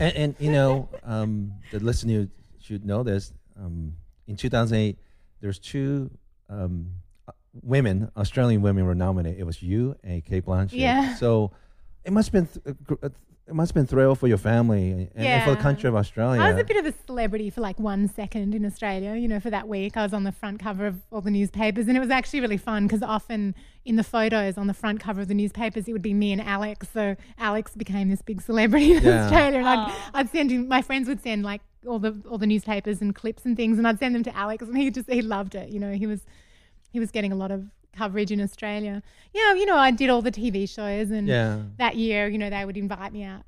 and, 0.00 0.16
and 0.16 0.34
you 0.38 0.50
know, 0.50 0.88
um, 1.04 1.52
the 1.70 1.80
listener 1.80 2.28
should 2.60 2.84
know 2.84 3.02
this. 3.02 3.32
Um, 3.58 3.94
in 4.26 4.36
2008, 4.36 4.96
there's 5.40 5.58
two 5.58 6.10
um, 6.48 6.86
women, 7.62 8.10
Australian 8.16 8.62
women, 8.62 8.86
were 8.86 8.94
nominated. 8.94 9.40
It 9.40 9.44
was 9.44 9.62
you 9.62 9.96
and 10.02 10.24
Cate 10.24 10.46
Blanchett. 10.46 10.72
Yeah. 10.72 11.14
So 11.16 11.52
it 12.04 12.12
must 12.12 12.32
have 12.32 12.32
been 12.32 12.62
th- 12.62 12.76
uh, 13.02 13.06
uh, 13.06 13.08
it 13.48 13.54
must 13.54 13.70
have 13.70 13.74
been 13.74 13.86
thrill 13.86 14.14
for 14.14 14.28
your 14.28 14.38
family 14.38 14.92
and, 14.92 15.10
and 15.16 15.44
for 15.44 15.50
the 15.50 15.60
country 15.60 15.88
of 15.88 15.96
Australia. 15.96 16.40
I 16.40 16.52
was 16.52 16.60
a 16.60 16.64
bit 16.64 16.76
of 16.76 16.86
a 16.86 16.94
celebrity 17.06 17.50
for 17.50 17.60
like 17.60 17.78
one 17.78 18.06
second 18.08 18.54
in 18.54 18.64
Australia. 18.64 19.14
You 19.16 19.26
know, 19.26 19.40
for 19.40 19.50
that 19.50 19.66
week, 19.66 19.96
I 19.96 20.02
was 20.04 20.12
on 20.12 20.22
the 20.22 20.30
front 20.32 20.60
cover 20.60 20.86
of 20.86 21.00
all 21.10 21.20
the 21.20 21.30
newspapers, 21.30 21.88
and 21.88 21.96
it 21.96 22.00
was 22.00 22.10
actually 22.10 22.40
really 22.40 22.56
fun 22.56 22.86
because 22.86 23.02
often 23.02 23.54
in 23.84 23.96
the 23.96 24.04
photos 24.04 24.56
on 24.56 24.68
the 24.68 24.74
front 24.74 25.00
cover 25.00 25.22
of 25.22 25.28
the 25.28 25.34
newspapers, 25.34 25.88
it 25.88 25.92
would 25.92 26.02
be 26.02 26.14
me 26.14 26.30
and 26.32 26.40
Alex. 26.40 26.88
So 26.92 27.16
Alex 27.36 27.74
became 27.74 28.08
this 28.10 28.22
big 28.22 28.40
celebrity 28.40 28.92
in 28.92 29.02
Yeah. 29.02 29.24
Australia, 29.24 29.58
and 29.58 29.68
I'd, 29.68 29.92
I'd 30.14 30.30
send 30.30 30.50
him. 30.52 30.68
My 30.68 30.80
friends 30.82 31.08
would 31.08 31.20
send 31.20 31.42
like 31.42 31.62
all 31.86 31.98
the 31.98 32.22
all 32.30 32.38
the 32.38 32.46
newspapers 32.46 33.00
and 33.00 33.12
clips 33.12 33.44
and 33.44 33.56
things, 33.56 33.76
and 33.76 33.88
I'd 33.88 33.98
send 33.98 34.14
them 34.14 34.22
to 34.22 34.36
Alex, 34.36 34.62
and 34.62 34.76
he 34.78 34.88
just 34.90 35.10
he 35.10 35.20
loved 35.20 35.56
it. 35.56 35.68
You 35.70 35.80
know, 35.80 35.92
he 35.92 36.06
was 36.06 36.20
he 36.92 37.00
was 37.00 37.10
getting 37.10 37.32
a 37.32 37.36
lot 37.36 37.50
of 37.50 37.64
coverage 37.96 38.30
in 38.30 38.40
Australia. 38.40 39.02
Yeah, 39.32 39.54
you 39.54 39.66
know, 39.66 39.76
I 39.76 39.90
did 39.90 40.10
all 40.10 40.22
the 40.22 40.32
TV 40.32 40.68
shows, 40.68 41.10
and 41.10 41.28
yeah. 41.28 41.62
that 41.78 41.96
year, 41.96 42.28
you 42.28 42.38
know, 42.38 42.50
they 42.50 42.64
would 42.64 42.76
invite 42.76 43.12
me 43.12 43.24
out 43.24 43.42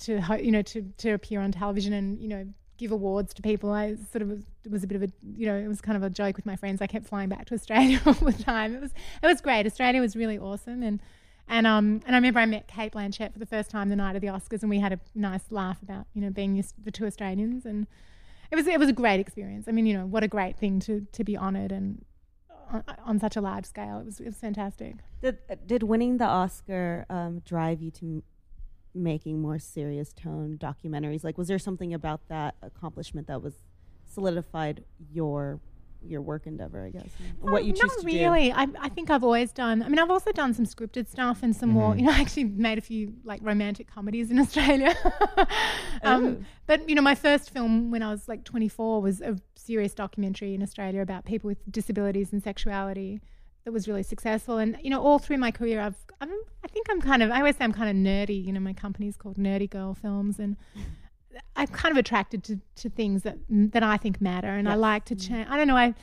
to, 0.00 0.20
ho- 0.20 0.36
you 0.36 0.50
know, 0.50 0.62
to, 0.62 0.82
to 0.98 1.10
appear 1.12 1.40
on 1.40 1.52
television 1.52 1.92
and, 1.92 2.20
you 2.20 2.28
know, 2.28 2.46
give 2.78 2.90
awards 2.90 3.34
to 3.34 3.42
people. 3.42 3.70
I 3.70 3.96
sort 4.10 4.22
of 4.22 4.28
was, 4.28 4.42
it 4.64 4.70
was 4.70 4.82
a 4.82 4.86
bit 4.86 4.96
of 4.96 5.02
a, 5.02 5.12
you 5.36 5.46
know, 5.46 5.56
it 5.56 5.68
was 5.68 5.80
kind 5.80 5.96
of 5.96 6.02
a 6.02 6.10
joke 6.10 6.36
with 6.36 6.46
my 6.46 6.56
friends. 6.56 6.80
I 6.80 6.86
kept 6.86 7.06
flying 7.06 7.28
back 7.28 7.46
to 7.46 7.54
Australia 7.54 8.00
all 8.06 8.14
the 8.14 8.32
time. 8.32 8.74
It 8.74 8.80
was, 8.80 8.92
it 9.22 9.26
was 9.26 9.40
great. 9.40 9.66
Australia 9.66 10.00
was 10.00 10.16
really 10.16 10.38
awesome. 10.38 10.82
And, 10.82 11.00
and, 11.46 11.66
um, 11.66 12.00
and 12.06 12.14
I 12.14 12.18
remember 12.18 12.40
I 12.40 12.46
met 12.46 12.66
Cate 12.66 12.92
Blanchett 12.92 13.32
for 13.32 13.38
the 13.38 13.46
first 13.46 13.70
time 13.70 13.90
the 13.90 13.96
night 13.96 14.16
of 14.16 14.22
the 14.22 14.28
Oscars 14.28 14.62
and 14.62 14.70
we 14.70 14.80
had 14.80 14.92
a 14.92 15.00
nice 15.14 15.44
laugh 15.50 15.82
about, 15.82 16.06
you 16.14 16.22
know, 16.22 16.30
being 16.30 16.62
the 16.82 16.90
two 16.90 17.04
Australians 17.04 17.66
and 17.66 17.86
it 18.50 18.56
was, 18.56 18.66
it 18.66 18.78
was 18.78 18.88
a 18.88 18.92
great 18.92 19.20
experience. 19.20 19.68
I 19.68 19.72
mean, 19.72 19.86
you 19.86 19.94
know, 19.94 20.06
what 20.06 20.24
a 20.24 20.28
great 20.28 20.56
thing 20.56 20.80
to, 20.80 21.06
to 21.12 21.22
be 21.22 21.36
honored 21.36 21.72
and 21.72 22.04
on, 23.04 23.18
such 23.18 23.36
a 23.36 23.40
large 23.40 23.64
scale. 23.66 24.00
It 24.00 24.06
was, 24.06 24.20
it 24.20 24.26
was 24.26 24.36
fantastic. 24.36 24.96
Did 25.22 25.38
did 25.66 25.82
winning 25.82 26.18
the 26.18 26.26
Oscar 26.26 27.06
um, 27.10 27.40
drive 27.40 27.82
you 27.82 27.90
to 27.92 28.06
m- 28.06 28.22
making 28.94 29.40
more 29.40 29.58
serious 29.58 30.12
tone 30.12 30.58
documentaries? 30.58 31.24
Like, 31.24 31.38
was 31.38 31.48
there 31.48 31.58
something 31.58 31.92
about 31.94 32.28
that 32.28 32.54
accomplishment 32.62 33.26
that 33.26 33.42
was 33.42 33.54
solidified 34.04 34.84
your 35.12 35.60
your 36.06 36.20
work 36.22 36.46
endeavor? 36.46 36.84
I 36.84 36.90
guess 36.90 37.10
and 37.18 37.50
what 37.50 37.64
you 37.64 37.72
choose 37.72 37.82
Not 37.82 38.00
to 38.00 38.06
really. 38.06 38.52
I, 38.52 38.66
I 38.78 38.88
think 38.88 39.10
I've 39.10 39.24
always 39.24 39.52
done. 39.52 39.82
I 39.82 39.88
mean, 39.88 39.98
I've 39.98 40.10
also 40.10 40.32
done 40.32 40.54
some 40.54 40.64
scripted 40.64 41.08
stuff 41.08 41.42
and 41.42 41.54
some 41.54 41.70
more. 41.70 41.96
You 41.96 42.02
know, 42.02 42.10
I 42.16 42.20
actually 42.20 42.44
made 42.44 42.78
a 42.78 42.80
few 42.80 43.14
like 43.24 43.40
romantic 43.42 43.86
comedies 43.92 44.30
in 44.30 44.38
Australia. 44.44 44.94
um, 46.02 46.46
but 46.66 46.88
you 46.88 46.94
know, 46.94 47.02
my 47.02 47.14
first 47.14 47.50
film 47.50 47.90
when 47.90 48.02
I 48.02 48.10
was 48.10 48.28
like 48.28 48.44
24 48.44 49.02
was 49.02 49.20
a 49.20 49.36
serious 49.54 49.94
documentary 49.94 50.54
in 50.54 50.62
Australia 50.62 51.02
about 51.02 51.24
people 51.24 51.48
with 51.48 51.58
disabilities 51.70 52.32
and 52.32 52.42
sexuality. 52.42 53.20
That 53.64 53.72
was 53.72 53.86
really 53.86 54.02
successful, 54.02 54.56
and 54.56 54.78
you 54.82 54.88
know, 54.88 55.02
all 55.02 55.18
through 55.18 55.36
my 55.36 55.50
career, 55.50 55.82
I've, 55.82 56.06
I'm, 56.22 56.30
I 56.64 56.68
think 56.68 56.86
I'm 56.88 57.02
kind 57.02 57.22
of, 57.22 57.30
I 57.30 57.38
always 57.38 57.56
say 57.56 57.64
I'm 57.64 57.74
kind 57.74 57.90
of 57.90 57.96
nerdy. 57.96 58.42
You 58.42 58.54
know, 58.54 58.60
my 58.60 58.72
company's 58.72 59.18
called 59.18 59.36
Nerdy 59.36 59.68
Girl 59.68 59.92
Films, 59.92 60.38
and 60.38 60.56
I'm 61.56 61.66
kind 61.68 61.92
of 61.92 61.98
attracted 61.98 62.42
to, 62.44 62.60
to 62.76 62.88
things 62.88 63.22
that 63.22 63.38
that 63.48 63.82
I 63.82 63.96
think 63.96 64.20
matter, 64.20 64.48
and 64.48 64.68
I 64.68 64.74
like 64.74 65.04
to 65.06 65.14
mm. 65.14 65.28
change. 65.28 65.48
I 65.48 65.56
don't 65.56 65.68
know. 65.68 65.76
I, 65.76 65.94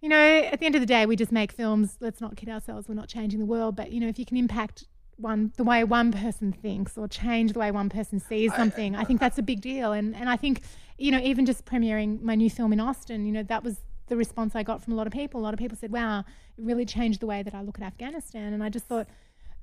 you 0.00 0.08
know, 0.08 0.16
at 0.16 0.60
the 0.60 0.66
end 0.66 0.74
of 0.74 0.80
the 0.80 0.86
day, 0.86 1.06
we 1.06 1.16
just 1.16 1.32
make 1.32 1.52
films. 1.52 1.96
Let's 2.00 2.20
not 2.20 2.36
kid 2.36 2.48
ourselves. 2.48 2.88
We're 2.88 2.94
not 2.94 3.08
changing 3.08 3.38
the 3.38 3.46
world, 3.46 3.76
but 3.76 3.92
you 3.92 4.00
know, 4.00 4.08
if 4.08 4.18
you 4.18 4.26
can 4.26 4.36
impact 4.36 4.84
one 5.16 5.52
the 5.56 5.64
way 5.64 5.84
one 5.84 6.10
person 6.12 6.52
thinks 6.52 6.98
or 6.98 7.06
change 7.06 7.52
the 7.52 7.58
way 7.60 7.70
one 7.70 7.88
person 7.88 8.18
sees 8.18 8.54
something, 8.54 8.96
I 8.96 9.04
think 9.04 9.20
that's 9.20 9.38
a 9.38 9.42
big 9.42 9.60
deal. 9.60 9.92
And 9.92 10.14
and 10.16 10.28
I 10.28 10.36
think, 10.36 10.62
you 10.98 11.10
know, 11.10 11.20
even 11.20 11.46
just 11.46 11.64
premiering 11.64 12.20
my 12.22 12.34
new 12.34 12.50
film 12.50 12.72
in 12.72 12.80
Austin, 12.80 13.26
you 13.26 13.32
know, 13.32 13.42
that 13.44 13.62
was 13.62 13.80
the 14.08 14.16
response 14.16 14.54
I 14.54 14.62
got 14.62 14.82
from 14.82 14.92
a 14.92 14.96
lot 14.96 15.06
of 15.06 15.12
people. 15.12 15.40
A 15.40 15.42
lot 15.42 15.54
of 15.54 15.58
people 15.58 15.76
said, 15.76 15.92
"Wow, 15.92 16.20
it 16.20 16.64
really 16.64 16.84
changed 16.84 17.20
the 17.20 17.26
way 17.26 17.42
that 17.42 17.54
I 17.54 17.62
look 17.62 17.78
at 17.78 17.84
Afghanistan." 17.84 18.52
And 18.52 18.62
I 18.62 18.68
just 18.68 18.86
thought, 18.86 19.06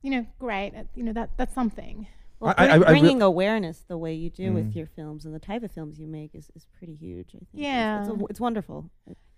you 0.02 0.10
know, 0.10 0.26
great. 0.40 0.74
You 0.96 1.04
know, 1.04 1.14
that 1.14 1.32
that's 1.38 1.54
something. 1.54 2.08
Well, 2.42 2.54
I- 2.58 2.64
I- 2.64 2.68
bring- 2.68 2.72
I 2.72 2.76
re- 2.92 3.00
bringing 3.00 3.22
awareness 3.22 3.80
the 3.88 3.98
way 3.98 4.14
you 4.14 4.30
do 4.30 4.50
Mm. 4.52 4.54
with 4.56 4.76
your 4.76 4.88
films 4.88 5.26
and 5.26 5.34
the 5.34 5.40
type 5.40 5.64
of 5.64 5.72
films 5.72 6.00
you 6.00 6.08
make 6.08 6.34
is, 6.36 6.50
is 6.56 6.66
pretty 6.78 6.96
huge. 6.96 7.30
I 7.36 7.40
think. 7.40 7.48
Yeah. 7.54 8.02
it's, 8.02 8.10
it's, 8.10 8.22
a- 8.22 8.26
it's 8.26 8.40
wonderful. 8.40 8.90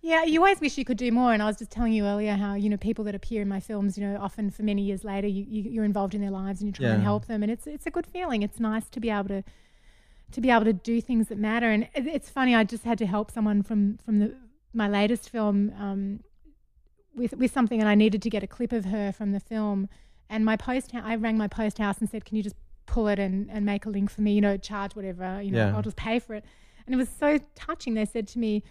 Yeah, 0.02 0.24
you 0.24 0.40
always 0.40 0.60
wish 0.60 0.78
you 0.78 0.84
could 0.86 0.98
do 0.98 1.12
more. 1.12 1.34
And 1.34 1.42
I 1.42 1.46
was 1.46 1.58
just 1.58 1.72
telling 1.72 1.94
you 1.94 2.06
earlier 2.06 2.34
how 2.36 2.56
you 2.56 2.70
know 2.70 2.78
people 2.78 3.04
that 3.06 3.16
appear 3.16 3.42
in 3.42 3.48
my 3.50 3.60
films, 3.60 3.98
you 3.98 4.06
know, 4.06 4.18
often 4.20 4.50
for 4.50 4.64
many 4.64 4.82
years 4.82 5.04
later, 5.04 5.28
you, 5.28 5.46
you 5.48 5.64
you're 5.70 5.86
involved 5.86 6.14
in 6.16 6.22
their 6.22 6.32
lives 6.32 6.62
and 6.62 6.68
you 6.68 6.74
try 6.74 6.94
and 6.94 7.04
help 7.04 7.26
them, 7.28 7.42
and 7.44 7.52
it's 7.52 7.68
it's 7.68 7.86
a 7.86 7.92
good 7.92 8.06
feeling. 8.08 8.42
It's 8.44 8.60
nice 8.60 8.90
to 8.90 9.00
be 9.00 9.10
able 9.10 9.30
to 9.30 9.44
to 10.32 10.42
be 10.42 10.50
able 10.50 10.66
to 10.66 10.74
do 10.74 11.00
things 11.00 11.28
that 11.30 11.38
matter. 11.38 11.70
And 11.70 11.88
it's 11.96 12.30
funny, 12.30 12.54
I 12.56 12.64
just 12.64 12.84
had 12.86 12.98
to 13.00 13.06
help 13.06 13.32
someone 13.32 13.64
from 13.64 13.98
from 14.06 14.20
the 14.20 14.36
my 14.74 14.88
latest 14.90 15.30
film 15.30 15.72
um, 15.80 16.20
with 17.16 17.34
with 17.38 17.52
something, 17.54 17.80
and 17.80 17.88
I 17.88 17.96
needed 17.96 18.22
to 18.24 18.30
get 18.30 18.44
a 18.44 18.48
clip 18.48 18.72
of 18.74 18.86
her 18.86 19.12
from 19.12 19.32
the 19.32 19.40
film. 19.40 19.88
And 20.30 20.44
my 20.44 20.58
post, 20.58 20.92
I 20.96 21.16
rang 21.16 21.38
my 21.38 21.48
post 21.48 21.78
house 21.78 22.00
and 22.00 22.10
said, 22.10 22.26
"Can 22.26 22.36
you 22.38 22.44
just 22.44 22.56
pull 22.86 23.08
it 23.08 23.20
and, 23.20 23.50
and 23.52 23.66
make 23.66 23.86
a 23.86 23.90
link 23.90 24.10
for 24.10 24.22
me? 24.22 24.34
You 24.34 24.42
know, 24.42 24.58
charge 24.58 24.96
whatever. 24.96 25.42
You 25.42 25.52
know, 25.52 25.68
Yeah. 25.68 25.76
I'll 25.76 25.82
just 25.82 25.96
pay 25.98 26.20
for 26.20 26.34
it." 26.36 26.44
And 26.86 26.94
it 26.94 26.98
was 26.98 27.10
so 27.10 27.40
touching. 27.56 27.94
They 27.94 28.06
said 28.06 28.28
to 28.30 28.40
me, 28.40 28.62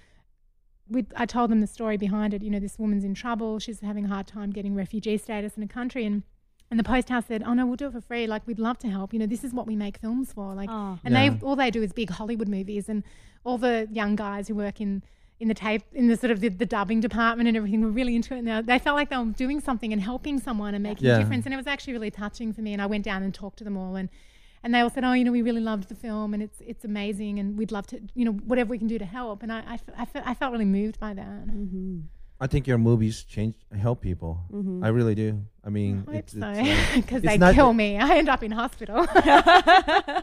we, 0.89 1.07
I 1.17 1.25
told 1.27 1.51
them 1.51 1.61
the 1.61 1.67
story 1.67 1.97
behind 1.97 2.35
it. 2.35 2.43
You 2.43 2.51
know, 2.51 2.59
this 2.59 2.79
woman's 2.79 3.05
in 3.05 3.15
trouble. 3.15 3.59
She's 3.59 3.81
having 3.81 4.05
a 4.05 4.09
hard 4.09 4.27
time 4.27 4.51
getting 4.51 4.75
refugee 4.75 5.17
status 5.17 5.57
in 5.57 5.63
a 5.63 5.69
country, 5.69 6.05
and 6.05 6.23
and 6.71 6.79
the 6.79 6.85
post 6.85 7.09
house 7.09 7.27
said, 7.27 7.43
"Oh 7.47 7.55
no, 7.55 7.67
we'll 7.67 7.77
do 7.77 7.87
it 7.87 7.93
for 7.93 8.01
free. 8.01 8.27
Like 8.27 8.47
we'd 8.47 8.59
love 8.59 8.79
to 8.81 8.89
help. 8.89 9.13
You 9.13 9.19
know, 9.21 9.27
this 9.27 9.45
is 9.45 9.53
what 9.55 9.67
we 9.67 9.77
make 9.77 9.99
films 9.99 10.33
for. 10.33 10.55
Like, 10.55 10.71
Oh. 10.71 10.99
and 11.05 11.15
Yeah. 11.15 11.31
they 11.31 11.39
all 11.47 11.57
they 11.57 11.71
do 11.71 11.83
is 11.83 11.93
big 11.93 12.11
Hollywood 12.11 12.49
movies, 12.49 12.89
and 12.89 13.03
all 13.45 13.59
the 13.59 13.89
young 13.91 14.17
guys 14.17 14.49
who 14.49 14.55
work 14.55 14.81
in 14.81 15.03
in 15.43 15.49
the 15.49 15.55
tape 15.55 15.83
in 15.93 16.07
the 16.09 16.17
sort 16.17 16.31
of 16.31 16.39
the, 16.41 16.49
the 16.49 16.67
dubbing 16.67 17.01
department 17.01 17.49
and 17.49 17.57
everything 17.57 17.81
were 17.83 17.91
really 17.91 18.15
into 18.17 18.35
it. 18.35 18.39
And 18.39 18.49
they, 18.49 18.61
they 18.63 18.79
felt 18.79 18.97
like 18.97 19.11
they 19.11 19.17
were 19.17 19.25
doing 19.45 19.61
something 19.61 19.93
and 19.93 20.01
helping 20.01 20.39
someone 20.39 20.73
and 20.75 20.83
making 20.83 21.07
Yeah. 21.07 21.17
a 21.17 21.19
difference. 21.21 21.45
And 21.47 21.53
it 21.53 21.57
was 21.57 21.67
actually 21.67 21.95
really 21.95 22.11
touching 22.11 22.53
for 22.53 22.63
me. 22.63 22.73
And 22.73 22.81
I 22.81 22.87
went 22.87 23.05
down 23.05 23.23
and 23.23 23.35
talked 23.35 23.59
to 23.59 23.65
them 23.65 23.77
all 23.77 23.97
and. 23.97 24.09
And 24.65 24.73
they 24.73 24.79
all 24.79 24.91
said, 24.91 25.03
"Oh, 25.03 25.13
you 25.13 25.25
know, 25.25 25.33
we 25.33 25.43
really 25.43 25.61
loved 25.61 25.89
the 25.89 25.97
film, 25.97 26.35
and 26.35 26.41
it's 26.41 26.59
it's 26.61 26.85
amazing, 26.85 27.41
and 27.41 27.59
we'd 27.59 27.73
love 27.73 27.85
to, 27.89 28.01
you 28.15 28.25
know, 28.25 28.31
whatever 28.31 28.71
we 28.71 28.79
can 28.79 28.87
do 28.87 28.97
to 28.97 29.05
help." 29.05 29.43
And 29.43 29.53
I, 29.53 29.59
I, 29.67 29.75
f- 29.75 29.95
I, 29.99 30.05
fe- 30.05 30.23
I 30.25 30.35
felt 30.35 30.53
really 30.53 30.65
moved 30.81 31.01
by 31.01 31.15
that. 31.15 31.41
I 32.41 32.47
think 32.47 32.69
your 32.69 32.79
movies 32.79 33.25
change 33.25 33.57
help 33.77 34.01
people. 34.01 34.39
I 34.87 34.87
really 34.99 35.17
do. 35.17 35.43
I 35.65 35.71
mean, 35.71 36.05
I 36.07 36.11
hope 36.13 36.21
it's, 36.21 36.33
so, 36.35 36.47
uh, 36.47 36.55
because 36.95 37.25
it's 37.25 37.27
they 37.27 37.39
not- 37.39 37.55
kill 37.57 37.73
me. 37.73 37.99
I 37.99 38.17
end 38.19 38.29
up 38.29 38.45
in 38.45 38.53
hospital. 38.53 39.05
I 39.17 40.23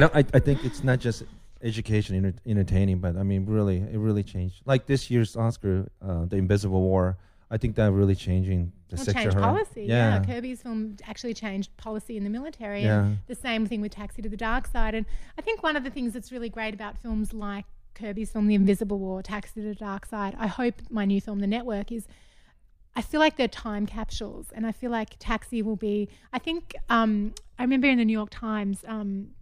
don't. 0.00 0.14
I, 0.16 0.24
I 0.32 0.38
think 0.38 0.64
it's 0.64 0.82
not 0.82 0.98
just 0.98 1.24
education, 1.66 2.16
enter, 2.16 2.34
entertaining, 2.46 2.98
but 2.98 3.16
I 3.16 3.22
mean, 3.22 3.46
really, 3.46 3.78
it 3.78 3.98
really 3.98 4.22
changed. 4.22 4.62
Like 4.64 4.86
this 4.86 5.10
year's 5.10 5.36
Oscar, 5.36 5.88
uh, 6.00 6.24
The 6.26 6.36
Invisible 6.36 6.80
War. 6.80 7.18
I 7.48 7.58
think 7.58 7.76
that 7.76 7.92
really 7.92 8.16
changing 8.16 8.72
the 8.88 8.96
Well, 8.96 9.04
sexual 9.04 9.22
changed 9.24 9.38
policy. 9.38 9.84
Yeah. 9.84 10.18
Yeah. 10.18 10.24
Kirby's 10.24 10.62
film 10.62 10.96
actually 11.04 11.34
changed 11.34 11.76
policy 11.76 12.16
in 12.16 12.24
the 12.24 12.30
military. 12.30 12.82
Yeah. 12.82 13.04
And 13.04 13.18
the 13.28 13.36
same 13.36 13.66
thing 13.66 13.80
with 13.80 13.92
Taxi 13.92 14.20
to 14.22 14.28
the 14.28 14.36
Dark 14.36 14.66
Side. 14.66 14.94
And 14.94 15.06
I 15.38 15.42
think 15.42 15.62
one 15.62 15.76
of 15.76 15.84
the 15.84 15.90
things 15.90 16.12
that's 16.12 16.32
really 16.32 16.48
great 16.48 16.74
about 16.74 16.98
films 16.98 17.32
like 17.32 17.64
Kirby's 17.94 18.30
film, 18.30 18.48
The 18.48 18.56
Invisible 18.56 18.98
War, 18.98 19.22
Taxi 19.22 19.60
to 19.60 19.68
the 19.68 19.74
Dark 19.74 20.06
Side, 20.06 20.34
I 20.38 20.48
hope 20.48 20.74
my 20.90 21.04
new 21.04 21.20
film, 21.20 21.38
The 21.40 21.46
Network, 21.46 21.92
is. 21.92 22.06
I 22.98 23.02
feel 23.02 23.20
like 23.20 23.36
they're 23.36 23.46
time 23.46 23.84
capsules, 23.84 24.46
and 24.54 24.66
I 24.66 24.72
feel 24.72 24.90
like 24.90 25.16
Taxi 25.18 25.60
will 25.60 25.76
be. 25.76 26.08
I 26.32 26.38
think 26.38 26.74
um, 26.88 27.34
I 27.58 27.62
remember 27.62 27.88
in 27.88 27.98
the 27.98 28.06
New 28.06 28.12
York 28.14 28.30
Times, 28.30 28.86
um, 28.88 29.32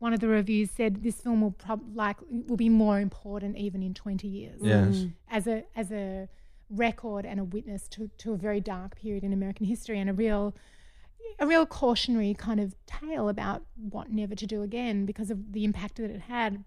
one 0.00 0.12
of 0.12 0.20
the 0.20 0.28
reviews 0.28 0.70
said 0.70 1.02
this 1.04 1.20
film 1.20 1.40
will 1.42 1.52
prob- 1.52 1.94
like 1.94 2.16
will 2.48 2.56
be 2.56 2.68
more 2.68 2.98
important 3.00 3.56
even 3.56 3.82
in 3.82 3.94
twenty 3.94 4.26
years 4.28 4.58
Yes. 4.60 4.96
Mm. 4.96 5.12
as 5.30 5.46
a 5.46 5.64
as 5.76 5.90
a 5.92 6.28
record 6.68 7.24
and 7.26 7.38
a 7.40 7.44
witness 7.44 7.88
to, 7.88 8.08
to 8.18 8.32
a 8.32 8.36
very 8.36 8.60
dark 8.60 8.96
period 8.96 9.22
in 9.24 9.32
American 9.32 9.66
history 9.66 9.98
and 9.98 10.08
a 10.08 10.12
real 10.12 10.54
a 11.38 11.46
real 11.46 11.66
cautionary 11.66 12.34
kind 12.34 12.60
of 12.60 12.74
tale 12.86 13.28
about 13.28 13.62
what 13.76 14.10
never 14.10 14.34
to 14.34 14.46
do 14.46 14.62
again 14.62 15.04
because 15.06 15.30
of 15.30 15.52
the 15.52 15.64
impact 15.64 15.96
that 15.96 16.10
it 16.10 16.22
had. 16.22 16.64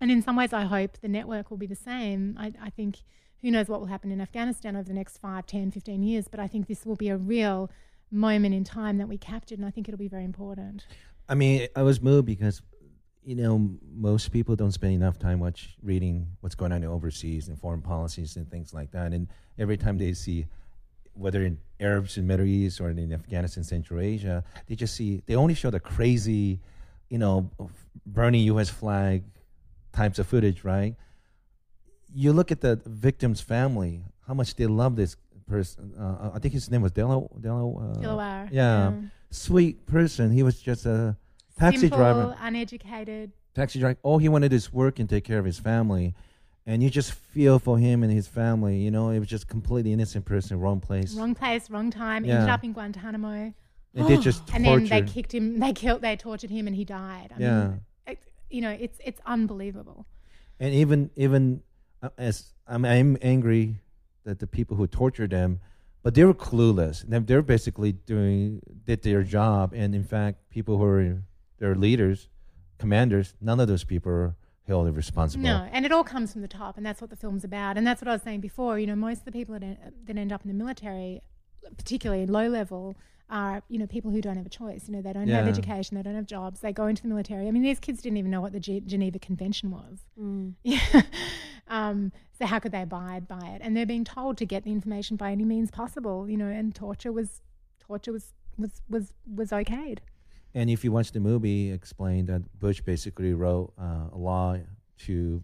And 0.00 0.10
in 0.10 0.22
some 0.22 0.36
ways, 0.36 0.52
I 0.52 0.62
hope 0.62 0.98
the 1.00 1.08
network 1.08 1.50
will 1.50 1.56
be 1.56 1.66
the 1.66 1.74
same. 1.76 2.36
I, 2.38 2.52
I 2.62 2.70
think 2.70 2.96
who 3.42 3.50
knows 3.50 3.68
what 3.68 3.80
will 3.80 3.86
happen 3.86 4.10
in 4.10 4.20
Afghanistan 4.20 4.76
over 4.76 4.86
the 4.86 4.94
next 4.94 5.18
5, 5.18 5.46
10, 5.46 5.70
15 5.70 6.02
years, 6.02 6.26
but 6.28 6.40
I 6.40 6.46
think 6.46 6.66
this 6.66 6.84
will 6.84 6.96
be 6.96 7.08
a 7.08 7.16
real 7.16 7.70
moment 8.10 8.54
in 8.54 8.64
time 8.64 8.98
that 8.98 9.08
we 9.08 9.18
captured, 9.18 9.58
and 9.58 9.66
I 9.66 9.70
think 9.70 9.88
it'll 9.88 9.98
be 9.98 10.08
very 10.08 10.24
important. 10.24 10.86
I 11.28 11.34
mean, 11.34 11.68
I 11.74 11.82
was 11.82 12.00
moved 12.00 12.26
because, 12.26 12.60
you 13.24 13.34
know, 13.34 13.70
most 13.94 14.32
people 14.32 14.54
don't 14.54 14.72
spend 14.72 14.92
enough 14.92 15.18
time 15.18 15.40
watch 15.40 15.76
reading 15.82 16.26
what's 16.40 16.54
going 16.54 16.72
on 16.72 16.84
overseas 16.84 17.48
and 17.48 17.58
foreign 17.58 17.80
policies 17.80 18.36
and 18.36 18.50
things 18.50 18.74
like 18.74 18.90
that. 18.92 19.12
And 19.12 19.28
every 19.58 19.76
time 19.76 19.96
they 19.96 20.12
see, 20.12 20.46
whether 21.14 21.42
in 21.42 21.58
Arabs 21.80 22.18
in 22.18 22.26
Middle 22.26 22.46
East 22.46 22.80
or 22.80 22.90
in 22.90 23.12
Afghanistan, 23.12 23.64
Central 23.64 24.00
Asia, 24.00 24.44
they 24.66 24.74
just 24.74 24.94
see 24.94 25.22
they 25.26 25.36
only 25.36 25.54
show 25.54 25.70
the 25.70 25.80
crazy, 25.80 26.60
you 27.08 27.18
know, 27.18 27.50
burning 28.04 28.42
U.S. 28.42 28.68
flag 28.68 29.24
types 29.92 30.18
of 30.18 30.26
footage, 30.26 30.64
right? 30.64 30.94
You 32.12 32.32
look 32.32 32.52
at 32.52 32.60
the 32.60 32.80
victim's 32.84 33.40
family, 33.40 34.04
how 34.26 34.34
much 34.34 34.54
they 34.56 34.66
love 34.66 34.96
this 34.96 35.16
person. 35.46 35.94
Uh, 35.98 36.30
I 36.34 36.38
think 36.38 36.52
his 36.54 36.70
name 36.70 36.82
was 36.82 36.92
Delo. 36.92 37.30
Delo. 37.40 37.78
Uh, 37.78 38.00
Dilawar, 38.00 38.48
yeah, 38.52 38.90
yeah. 38.90 38.92
sweet 39.30 39.86
person. 39.86 40.30
He 40.30 40.42
was 40.42 40.60
just 40.60 40.86
a 40.86 41.16
taxi 41.58 41.80
Simple, 41.82 41.98
driver. 41.98 42.36
uneducated. 42.40 43.32
Taxi 43.54 43.78
driver. 43.78 43.98
All 44.02 44.18
he 44.18 44.28
wanted 44.28 44.52
is 44.52 44.72
work 44.72 44.98
and 44.98 45.08
take 45.08 45.24
care 45.24 45.38
of 45.38 45.44
his 45.44 45.58
family, 45.58 46.14
and 46.66 46.82
you 46.82 46.90
just 46.90 47.12
feel 47.12 47.58
for 47.58 47.78
him 47.78 48.02
and 48.02 48.12
his 48.12 48.26
family. 48.26 48.78
You 48.78 48.90
know, 48.90 49.10
it 49.10 49.18
was 49.20 49.28
just 49.28 49.46
completely 49.48 49.92
innocent 49.92 50.24
person, 50.24 50.58
wrong 50.58 50.80
place, 50.80 51.14
Wrong 51.14 51.34
place, 51.34 51.70
wrong 51.70 51.90
time. 51.90 52.24
Yeah. 52.24 52.34
Ended 52.34 52.50
up 52.50 52.64
in 52.64 52.72
Guantanamo. 52.72 53.52
and 53.94 54.06
they 54.08 54.16
just 54.16 54.42
and 54.54 54.64
then 54.64 54.86
they 54.86 55.02
kicked 55.02 55.32
him. 55.32 55.60
They 55.60 55.72
killed. 55.72 56.00
They 56.02 56.16
tortured 56.16 56.50
him, 56.50 56.66
and 56.66 56.74
he 56.74 56.84
died. 56.84 57.32
I 57.36 57.40
Yeah. 57.40 57.62
mean, 57.68 57.80
it, 58.08 58.18
you 58.50 58.60
know, 58.60 58.70
it's 58.70 58.98
it's 59.04 59.20
unbelievable. 59.26 60.06
and 60.58 60.74
even 60.74 61.10
even 61.16 61.62
uh, 62.02 62.08
as 62.18 62.52
I'm, 62.66 62.84
I'm 62.84 63.16
angry 63.22 63.76
that 64.24 64.38
the 64.40 64.46
people 64.46 64.76
who 64.76 64.86
tortured 64.86 65.30
them, 65.30 65.60
but 66.02 66.14
they 66.14 66.24
were 66.24 66.34
clueless. 66.34 67.02
They- 67.08 67.18
They're 67.20 67.42
basically 67.42 67.92
doing 67.92 68.60
did 68.84 69.02
their 69.02 69.22
job, 69.22 69.72
and 69.74 69.94
in 69.94 70.02
fact, 70.04 70.50
people 70.50 70.78
who 70.78 70.84
are 70.84 71.22
their 71.58 71.74
leaders, 71.74 72.28
commanders, 72.78 73.34
none 73.40 73.60
of 73.60 73.68
those 73.68 73.84
people 73.84 74.12
are 74.12 74.36
held 74.66 74.94
responsible. 74.96 75.44
No, 75.44 75.68
and 75.72 75.84
it 75.84 75.92
all 75.92 76.04
comes 76.04 76.32
from 76.32 76.42
the 76.42 76.48
top, 76.48 76.76
and 76.76 76.84
that's 76.84 77.00
what 77.00 77.10
the 77.10 77.16
film's 77.16 77.44
about. 77.44 77.76
And 77.76 77.86
that's 77.86 78.00
what 78.00 78.08
I 78.08 78.12
was 78.12 78.22
saying 78.22 78.40
before. 78.40 78.78
You 78.78 78.86
know, 78.86 78.96
most 78.96 79.18
of 79.18 79.24
the 79.24 79.32
people 79.32 79.54
that 79.54 79.62
end, 79.62 79.78
that 80.06 80.16
end 80.16 80.32
up 80.32 80.42
in 80.42 80.48
the 80.48 80.54
military, 80.54 81.22
particularly 81.76 82.22
in 82.22 82.32
low 82.32 82.48
level, 82.48 82.96
are 83.30 83.62
you 83.68 83.78
know 83.78 83.86
people 83.86 84.10
who 84.10 84.20
don't 84.20 84.36
have 84.36 84.46
a 84.46 84.50
choice. 84.50 84.84
You 84.88 84.94
know, 84.96 85.02
they 85.02 85.12
don't 85.12 85.28
have 85.28 85.48
education, 85.48 85.96
they 85.96 86.02
don't 86.02 86.14
have 86.14 86.26
jobs, 86.26 86.60
they 86.60 86.72
go 86.72 86.86
into 86.86 87.02
the 87.02 87.08
military. 87.08 87.48
I 87.48 87.50
mean, 87.50 87.62
these 87.62 87.78
kids 87.80 88.02
didn't 88.02 88.18
even 88.18 88.30
know 88.30 88.40
what 88.40 88.52
the 88.52 88.60
G- 88.60 88.82
Geneva 88.84 89.18
Convention 89.18 89.70
was. 89.70 90.00
Mm. 90.20 90.54
Yeah. 90.62 91.02
um, 91.68 92.12
so 92.38 92.46
how 92.46 92.58
could 92.58 92.72
they 92.72 92.82
abide 92.82 93.26
by 93.28 93.46
it? 93.54 93.60
And 93.62 93.76
they're 93.76 93.86
being 93.86 94.04
told 94.04 94.36
to 94.38 94.46
get 94.46 94.64
the 94.64 94.72
information 94.72 95.16
by 95.16 95.30
any 95.30 95.44
means 95.44 95.70
possible. 95.70 96.28
You 96.28 96.36
know, 96.36 96.48
and 96.48 96.74
torture 96.74 97.12
was 97.12 97.40
torture 97.80 98.12
was 98.12 98.32
was 98.58 98.82
was 98.88 99.12
was 99.26 99.50
okayed. 99.50 99.98
And 100.54 100.70
if 100.70 100.84
you 100.84 100.92
watch 100.92 101.10
the 101.12 101.20
movie, 101.20 101.70
it 101.70 101.74
explained 101.74 102.28
that 102.28 102.42
Bush 102.60 102.80
basically 102.80 103.32
wrote 103.34 103.72
uh, 103.78 104.08
a 104.12 104.16
law 104.18 104.56
to 105.06 105.42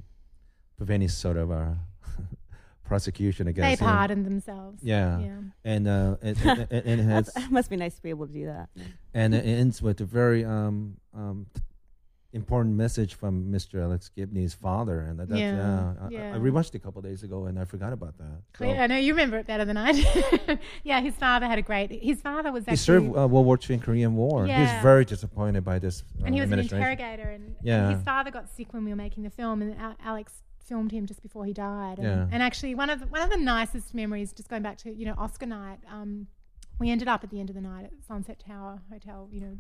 prevent 0.77 1.03
any 1.03 1.09
sort 1.09 1.37
of 1.37 1.51
uh, 1.51 1.71
prosecution 2.85 3.47
They 3.47 3.51
against 3.51 3.83
him. 3.83 3.89
pardoned 3.89 4.25
themselves. 4.27 4.83
Yeah. 4.83 5.19
Yeah. 5.19 5.37
And 5.65 5.89
uh, 5.89 6.17
and, 6.23 6.37
and, 6.45 6.69
and 6.71 7.01
it 7.01 7.05
has 7.05 7.29
it 7.37 7.51
must 7.51 7.71
be 7.71 7.77
nice 7.77 7.95
to 7.97 8.03
be 8.03 8.11
able 8.11 8.27
to 8.27 8.33
do 8.33 8.47
that. 8.47 8.69
and 9.15 9.35
it 9.35 9.45
ends 9.45 9.83
with 9.83 10.01
a 10.01 10.05
very 10.05 10.45
um, 10.45 10.97
um, 11.15 11.47
important 12.33 12.77
message 12.77 13.15
from 13.15 13.51
Mr. 13.51 13.83
Alex 13.83 14.09
Gibney's 14.15 14.55
father, 14.55 15.01
and 15.01 15.19
that, 15.19 15.29
that's, 15.29 15.41
Yeah, 15.41 15.57
yeah, 15.57 15.95
I- 16.01 16.05
I, 16.05 16.09
yeah. 16.11 16.35
I 16.35 16.39
rewatched 16.39 16.69
it 16.69 16.77
a 16.77 16.79
couple 16.79 17.03
days 17.03 17.23
ago, 17.25 17.47
and 17.47 17.59
I 17.59 17.65
forgot 17.65 17.93
about 17.93 18.19
that. 18.19 18.43
So 18.59 18.67
I 18.67 18.87
know 18.87 18.97
you 18.97 19.13
remember 19.15 19.37
it 19.39 19.47
better 19.47 19.65
than 19.65 19.77
I 19.77 19.93
do. 19.93 20.59
yeah, 20.85 21.01
his 21.01 21.15
father 21.17 21.47
had 21.47 21.59
a 21.59 21.63
great. 21.63 21.91
His 22.03 22.21
father 22.21 22.53
was 22.53 22.63
actually, 22.63 22.73
he 22.73 22.77
served 22.77 23.07
uh, 23.19 23.27
World 23.27 23.47
War 23.47 23.59
II 23.69 23.75
and 23.75 23.83
Korean 23.83 24.15
War. 24.15 24.47
Yeah. 24.47 24.57
He 24.59 24.63
was 24.75 24.83
very 24.83 25.05
disappointed 25.05 25.65
by 25.65 25.79
this 25.81 26.03
uh, 26.21 26.27
and 26.27 26.35
he 26.35 26.41
was 26.41 26.53
an 26.53 26.61
interrogator, 26.61 27.31
and, 27.31 27.47
and 27.47 27.57
Yeah. 27.63 27.91
his 27.95 28.03
father 28.05 28.31
got 28.31 28.49
sick 28.49 28.73
when 28.73 28.85
we 28.85 28.91
were 28.91 28.97
making 28.97 29.25
the 29.25 29.31
film, 29.31 29.61
and 29.63 29.77
Alex 30.05 30.35
filmed 30.65 30.93
him 30.93 31.05
just 31.07 31.21
before 31.23 31.45
he 31.47 31.53
died. 31.53 31.99
And, 31.99 32.07
Yeah. 32.07 32.27
and 32.31 32.43
actually, 32.45 32.77
one 32.77 32.91
of 32.91 33.01
the, 33.01 33.07
one 33.09 33.23
of 33.23 33.31
the 33.31 33.39
nicest 33.39 33.93
memories, 33.93 34.33
just 34.33 34.49
going 34.49 34.63
back 34.63 34.79
to 34.79 34.95
you 34.95 35.05
know 35.05 35.15
Oscar 35.19 35.47
night, 35.47 35.81
um, 35.91 36.29
we 36.79 36.91
ended 36.91 37.09
up 37.09 37.25
at 37.25 37.31
the 37.31 37.41
end 37.41 37.51
of 37.51 37.57
the 37.57 37.61
night 37.61 37.87
at 37.87 37.91
Sunset 38.07 38.39
Tower 38.47 38.81
Hotel. 38.93 39.29
You 39.33 39.41
know, 39.41 39.57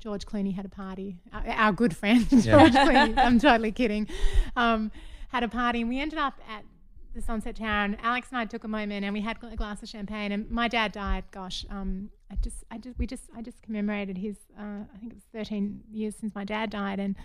George 0.00 0.26
Clooney 0.26 0.54
had 0.54 0.64
a 0.64 0.68
party. 0.68 1.16
Our, 1.32 1.48
our 1.48 1.72
good 1.72 1.96
friend 1.96 2.28
George 2.30 2.72
Clooney. 2.72 3.16
I'm 3.18 3.38
totally 3.38 3.72
kidding. 3.72 4.06
Um, 4.56 4.90
had 5.28 5.42
a 5.42 5.48
party, 5.48 5.80
and 5.80 5.88
we 5.88 6.00
ended 6.00 6.18
up 6.18 6.40
at 6.48 6.64
the 7.14 7.22
Sunset 7.22 7.56
Tower. 7.56 7.84
And 7.84 7.98
Alex 8.02 8.28
and 8.30 8.38
I 8.38 8.44
took 8.44 8.64
a 8.64 8.68
moment, 8.68 9.04
and 9.04 9.12
we 9.12 9.20
had 9.20 9.38
a 9.42 9.56
glass 9.56 9.82
of 9.82 9.88
champagne. 9.88 10.32
And 10.32 10.50
my 10.50 10.68
dad 10.68 10.92
died. 10.92 11.24
Gosh, 11.30 11.66
um, 11.70 12.10
I 12.30 12.36
just, 12.36 12.64
I 12.70 12.78
just, 12.78 12.98
we 12.98 13.06
just, 13.06 13.24
I 13.36 13.42
just 13.42 13.60
commemorated 13.62 14.18
his. 14.18 14.36
Uh, 14.58 14.84
I 14.94 14.98
think 14.98 15.12
it 15.12 15.16
was 15.16 15.24
13 15.32 15.82
years 15.90 16.14
since 16.16 16.34
my 16.34 16.44
dad 16.44 16.70
died, 16.70 17.00
and 17.00 17.16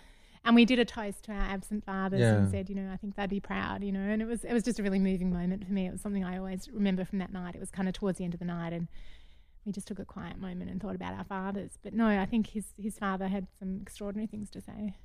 and 0.46 0.56
we 0.56 0.66
did 0.66 0.78
a 0.78 0.84
toast 0.84 1.24
to 1.24 1.32
our 1.32 1.40
absent 1.40 1.86
fathers 1.86 2.20
and 2.38 2.52
said, 2.52 2.68
you 2.70 2.76
know, 2.76 2.92
I 2.92 2.98
think 2.98 3.16
they'd 3.16 3.30
be 3.30 3.40
proud, 3.40 3.82
you 3.82 3.94
know. 3.94 4.02
And 4.02 4.22
it 4.22 4.26
was, 4.26 4.44
it 4.44 4.52
was 4.52 4.62
just 4.62 4.78
a 4.78 4.84
really 4.84 5.00
moving 5.00 5.32
moment 5.32 5.66
for 5.66 5.72
me. 5.72 5.88
It 5.88 5.92
was 5.94 6.02
something 6.02 6.26
I 6.26 6.38
always 6.38 6.68
remember 6.70 7.06
from 7.06 7.20
that 7.20 7.32
night. 7.32 7.56
It 7.56 7.62
was 7.62 7.72
kind 7.72 7.88
of 7.88 7.94
towards 7.94 8.18
the 8.18 8.26
end 8.26 8.34
of 8.34 8.42
the 8.42 8.46
night, 8.46 8.74
and 8.74 8.90
we 9.66 9.72
just 9.72 9.88
took 9.88 10.00
a 10.00 10.06
quiet 10.06 10.38
moment 10.40 10.70
and 10.70 10.82
thought 10.82 10.96
about 10.96 11.14
our 11.18 11.24
fathers. 11.24 11.78
But 11.82 11.94
no, 11.94 12.08
I 12.08 12.26
think 12.26 12.48
his 12.48 12.66
his 12.78 12.98
father 12.98 13.28
had 13.28 13.48
some 13.58 13.80
extraordinary 13.82 14.28
things 14.28 14.50
to 14.52 14.62
say. 14.62 14.96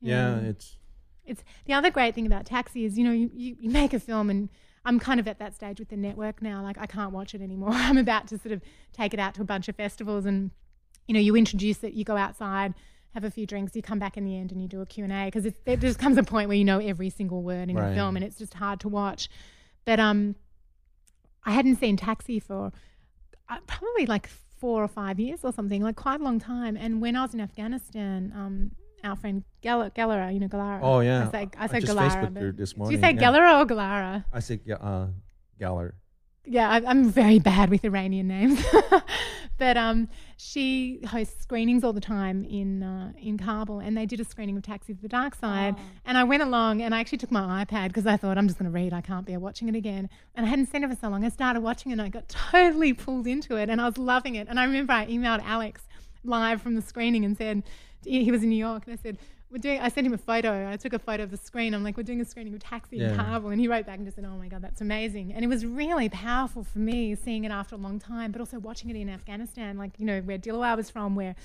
Yeah, 0.00 0.36
it's 0.38 0.76
it's 1.24 1.42
the 1.64 1.72
other 1.72 1.90
great 1.90 2.14
thing 2.14 2.26
about 2.26 2.44
Taxi 2.46 2.84
is 2.84 2.98
you 2.98 3.04
know 3.04 3.12
you, 3.12 3.30
you, 3.34 3.56
you 3.58 3.70
make 3.70 3.92
a 3.94 4.00
film 4.00 4.28
and 4.30 4.48
I'm 4.84 4.98
kind 4.98 5.18
of 5.18 5.26
at 5.26 5.38
that 5.38 5.54
stage 5.54 5.78
with 5.78 5.88
the 5.88 5.96
network 5.96 6.42
now. 6.42 6.62
Like 6.62 6.76
I 6.78 6.86
can't 6.86 7.12
watch 7.12 7.34
it 7.34 7.40
anymore. 7.40 7.70
I'm 7.72 7.98
about 7.98 8.28
to 8.28 8.38
sort 8.38 8.52
of 8.52 8.60
take 8.92 9.14
it 9.14 9.20
out 9.20 9.34
to 9.36 9.42
a 9.42 9.44
bunch 9.46 9.68
of 9.68 9.76
festivals 9.76 10.26
and 10.26 10.50
you 11.06 11.14
know 11.14 11.20
you 11.20 11.34
introduce 11.36 11.82
it, 11.84 11.94
you 11.94 12.04
go 12.04 12.16
outside. 12.16 12.74
Have 13.14 13.22
a 13.24 13.30
few 13.30 13.46
drinks. 13.46 13.76
You 13.76 13.82
come 13.82 14.00
back 14.00 14.16
in 14.16 14.24
the 14.24 14.36
end 14.36 14.50
and 14.50 14.60
you 14.60 14.66
do 14.66 14.80
a 14.80 14.86
Q 14.86 15.04
and 15.04 15.12
A 15.12 15.26
because 15.26 15.50
there 15.64 15.76
just 15.76 16.00
comes 16.00 16.18
a 16.18 16.24
point 16.24 16.48
where 16.48 16.56
you 16.56 16.64
know 16.64 16.80
every 16.80 17.10
single 17.10 17.42
word 17.44 17.70
in 17.70 17.76
Right. 17.76 17.86
your 17.86 17.94
film 17.94 18.16
and 18.16 18.24
it's 18.24 18.36
just 18.38 18.54
hard 18.54 18.80
to 18.80 18.88
watch. 18.88 19.28
But 19.84 20.00
um, 20.00 20.34
I 21.44 21.52
hadn't 21.52 21.76
seen 21.76 21.96
Taxi 21.96 22.40
for 22.40 22.72
uh, 23.48 23.58
probably 23.66 24.06
like 24.06 24.28
four 24.58 24.82
or 24.82 24.88
five 24.88 25.18
years 25.20 25.40
or 25.44 25.52
something, 25.52 25.82
like 25.82 25.96
quite 25.96 26.20
a 26.20 26.24
long 26.24 26.38
time. 26.38 26.76
And 26.76 27.00
when 27.00 27.16
I 27.16 27.22
was 27.22 27.34
in 27.34 27.40
Afghanistan, 27.40 28.32
um, 28.34 28.70
our 29.02 29.16
friend 29.16 29.44
Gal- 29.60 29.90
Galara, 29.90 30.32
you 30.32 30.40
know 30.40 30.48
Galara. 30.48 30.80
Oh, 30.82 31.00
yeah. 31.00 31.28
I 31.28 31.30
said 31.30 31.48
I 31.58 31.64
I 31.64 31.66
say 31.66 31.80
just 31.80 31.92
Galara. 31.92 32.10
Facebooked 32.10 32.34
but- 32.34 32.42
her 32.42 32.52
this 32.52 32.72
Do 32.72 32.78
morning, 32.78 32.96
you 32.98 33.02
say 33.02 33.12
yeah. 33.14 33.20
Galara 33.20 33.62
or 33.62 33.66
Galara? 33.66 34.24
I 34.32 34.40
said 34.40 34.60
uh, 34.70 35.06
Galler. 35.60 35.92
Yeah, 36.46 36.68
I, 36.68 36.82
I'm 36.86 37.10
very 37.10 37.38
bad 37.38 37.70
with 37.70 37.84
Iranian 37.84 38.28
names. 38.28 38.62
but 39.58 39.76
um, 39.78 40.08
she 40.36 41.00
hosts 41.06 41.42
screenings 41.42 41.82
all 41.82 41.94
the 41.94 42.00
time 42.02 42.44
in 42.44 42.82
uh, 42.82 43.12
in 43.18 43.38
Kabul, 43.38 43.78
and 43.78 43.96
they 43.96 44.04
did 44.04 44.20
a 44.20 44.24
screening 44.24 44.56
of 44.56 44.62
Taxi 44.62 44.92
to 44.94 45.00
the 45.00 45.08
Dark 45.08 45.34
Side. 45.34 45.74
And 46.04 46.18
I 46.18 46.24
went 46.24 46.42
along, 46.42 46.82
and 46.82 46.94
I 46.94 47.00
actually 47.00 47.18
took 47.18 47.30
my 47.30 47.64
iPad 47.64 47.88
because 47.88 48.06
I 48.06 48.18
thought 48.18 48.36
I'm 48.36 48.46
just 48.46 48.58
going 48.58 48.70
to 48.70 48.74
read. 48.74 48.92
I 48.92 49.00
can't 49.00 49.24
bear 49.26 49.40
watching 49.40 49.68
it 49.68 49.74
again. 49.74 50.10
And 50.34 50.44
I 50.44 50.48
hadn't 50.48 50.66
seen 50.66 50.84
it 50.84 50.90
for 50.90 50.96
so 50.96 51.08
long. 51.08 51.24
I 51.24 51.30
started 51.30 51.60
watching 51.60 51.92
it, 51.92 51.94
and 51.94 52.02
I 52.02 52.08
got 52.10 52.28
totally 52.52 52.92
pulled 52.92 53.26
into 53.26 53.56
it, 53.56 53.70
and 53.70 53.80
I 53.80 53.86
was 53.86 53.96
loving 53.96 54.34
it. 54.34 54.46
And 54.48 54.60
I 54.60 54.64
remember 54.64 54.92
I 54.92 55.06
emailed 55.06 55.42
Alex 55.44 55.82
live 56.24 56.60
from 56.60 56.74
the 56.74 56.82
screening 56.82 57.24
and 57.24 57.36
said 57.38 57.62
he 58.04 58.30
was 58.30 58.42
in 58.42 58.50
New 58.50 58.56
York, 58.56 58.82
and 58.86 58.98
I 58.98 59.02
said. 59.02 59.18
We're 59.54 59.58
doing, 59.58 59.80
I 59.80 59.88
sent 59.88 60.04
him 60.04 60.12
a 60.12 60.18
photo. 60.18 60.68
I 60.68 60.76
took 60.76 60.94
a 60.94 60.98
photo 60.98 61.22
of 61.22 61.30
the 61.30 61.36
screen. 61.36 61.74
I'm 61.74 61.84
like, 61.84 61.96
we're 61.96 62.02
doing 62.02 62.20
a 62.20 62.24
screening 62.24 62.54
of 62.54 62.58
Taxi 62.64 62.96
in 62.98 63.02
Yeah. 63.10 63.14
Kabul. 63.14 63.50
And 63.50 63.60
he 63.60 63.68
wrote 63.68 63.86
back 63.86 63.98
and 63.98 64.04
just 64.04 64.16
said, 64.16 64.24
oh 64.24 64.36
my 64.36 64.48
God, 64.48 64.62
that's 64.62 64.80
amazing. 64.80 65.32
And 65.32 65.44
it 65.44 65.48
was 65.48 65.64
really 65.64 66.08
powerful 66.08 66.64
for 66.64 66.80
me 66.80 67.14
seeing 67.14 67.44
it 67.44 67.52
after 67.52 67.76
a 67.76 67.78
long 67.78 68.00
time, 68.00 68.32
but 68.32 68.40
also 68.40 68.58
watching 68.58 68.90
it 68.90 68.96
in 68.96 69.08
Afghanistan, 69.08 69.78
like, 69.78 69.92
you 69.96 70.06
know, 70.06 70.20
where 70.22 70.38
Dilawar 70.38 70.76
was 70.76 70.90
from, 70.90 71.14
where 71.14 71.36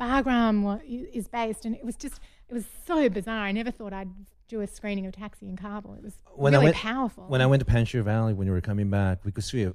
Bagram 0.00 0.80
is 1.12 1.26
based. 1.26 1.64
And 1.64 1.74
it 1.74 1.84
was 1.84 1.96
just, 1.96 2.20
it 2.48 2.54
was 2.54 2.66
so 2.86 3.08
bizarre. 3.08 3.38
I 3.46 3.50
never 3.50 3.72
thought 3.72 3.92
I'd 3.92 4.10
do 4.46 4.60
a 4.60 4.66
screening 4.68 5.04
of 5.06 5.14
Taxi 5.16 5.48
in 5.48 5.56
Kabul. 5.56 5.94
It 5.94 6.04
was 6.04 6.14
When 6.36 6.52
really 6.52 6.66
went- 6.66 6.76
powerful. 6.76 7.24
When 7.24 7.40
I 7.40 7.46
went 7.46 7.66
to 7.66 7.70
Panjshir 7.72 8.04
Valley 8.04 8.32
when 8.32 8.46
we 8.46 8.52
were 8.52 8.60
coming 8.60 8.90
back, 8.90 9.24
we 9.24 9.32
could 9.32 9.42
see 9.42 9.62
it 9.62 9.74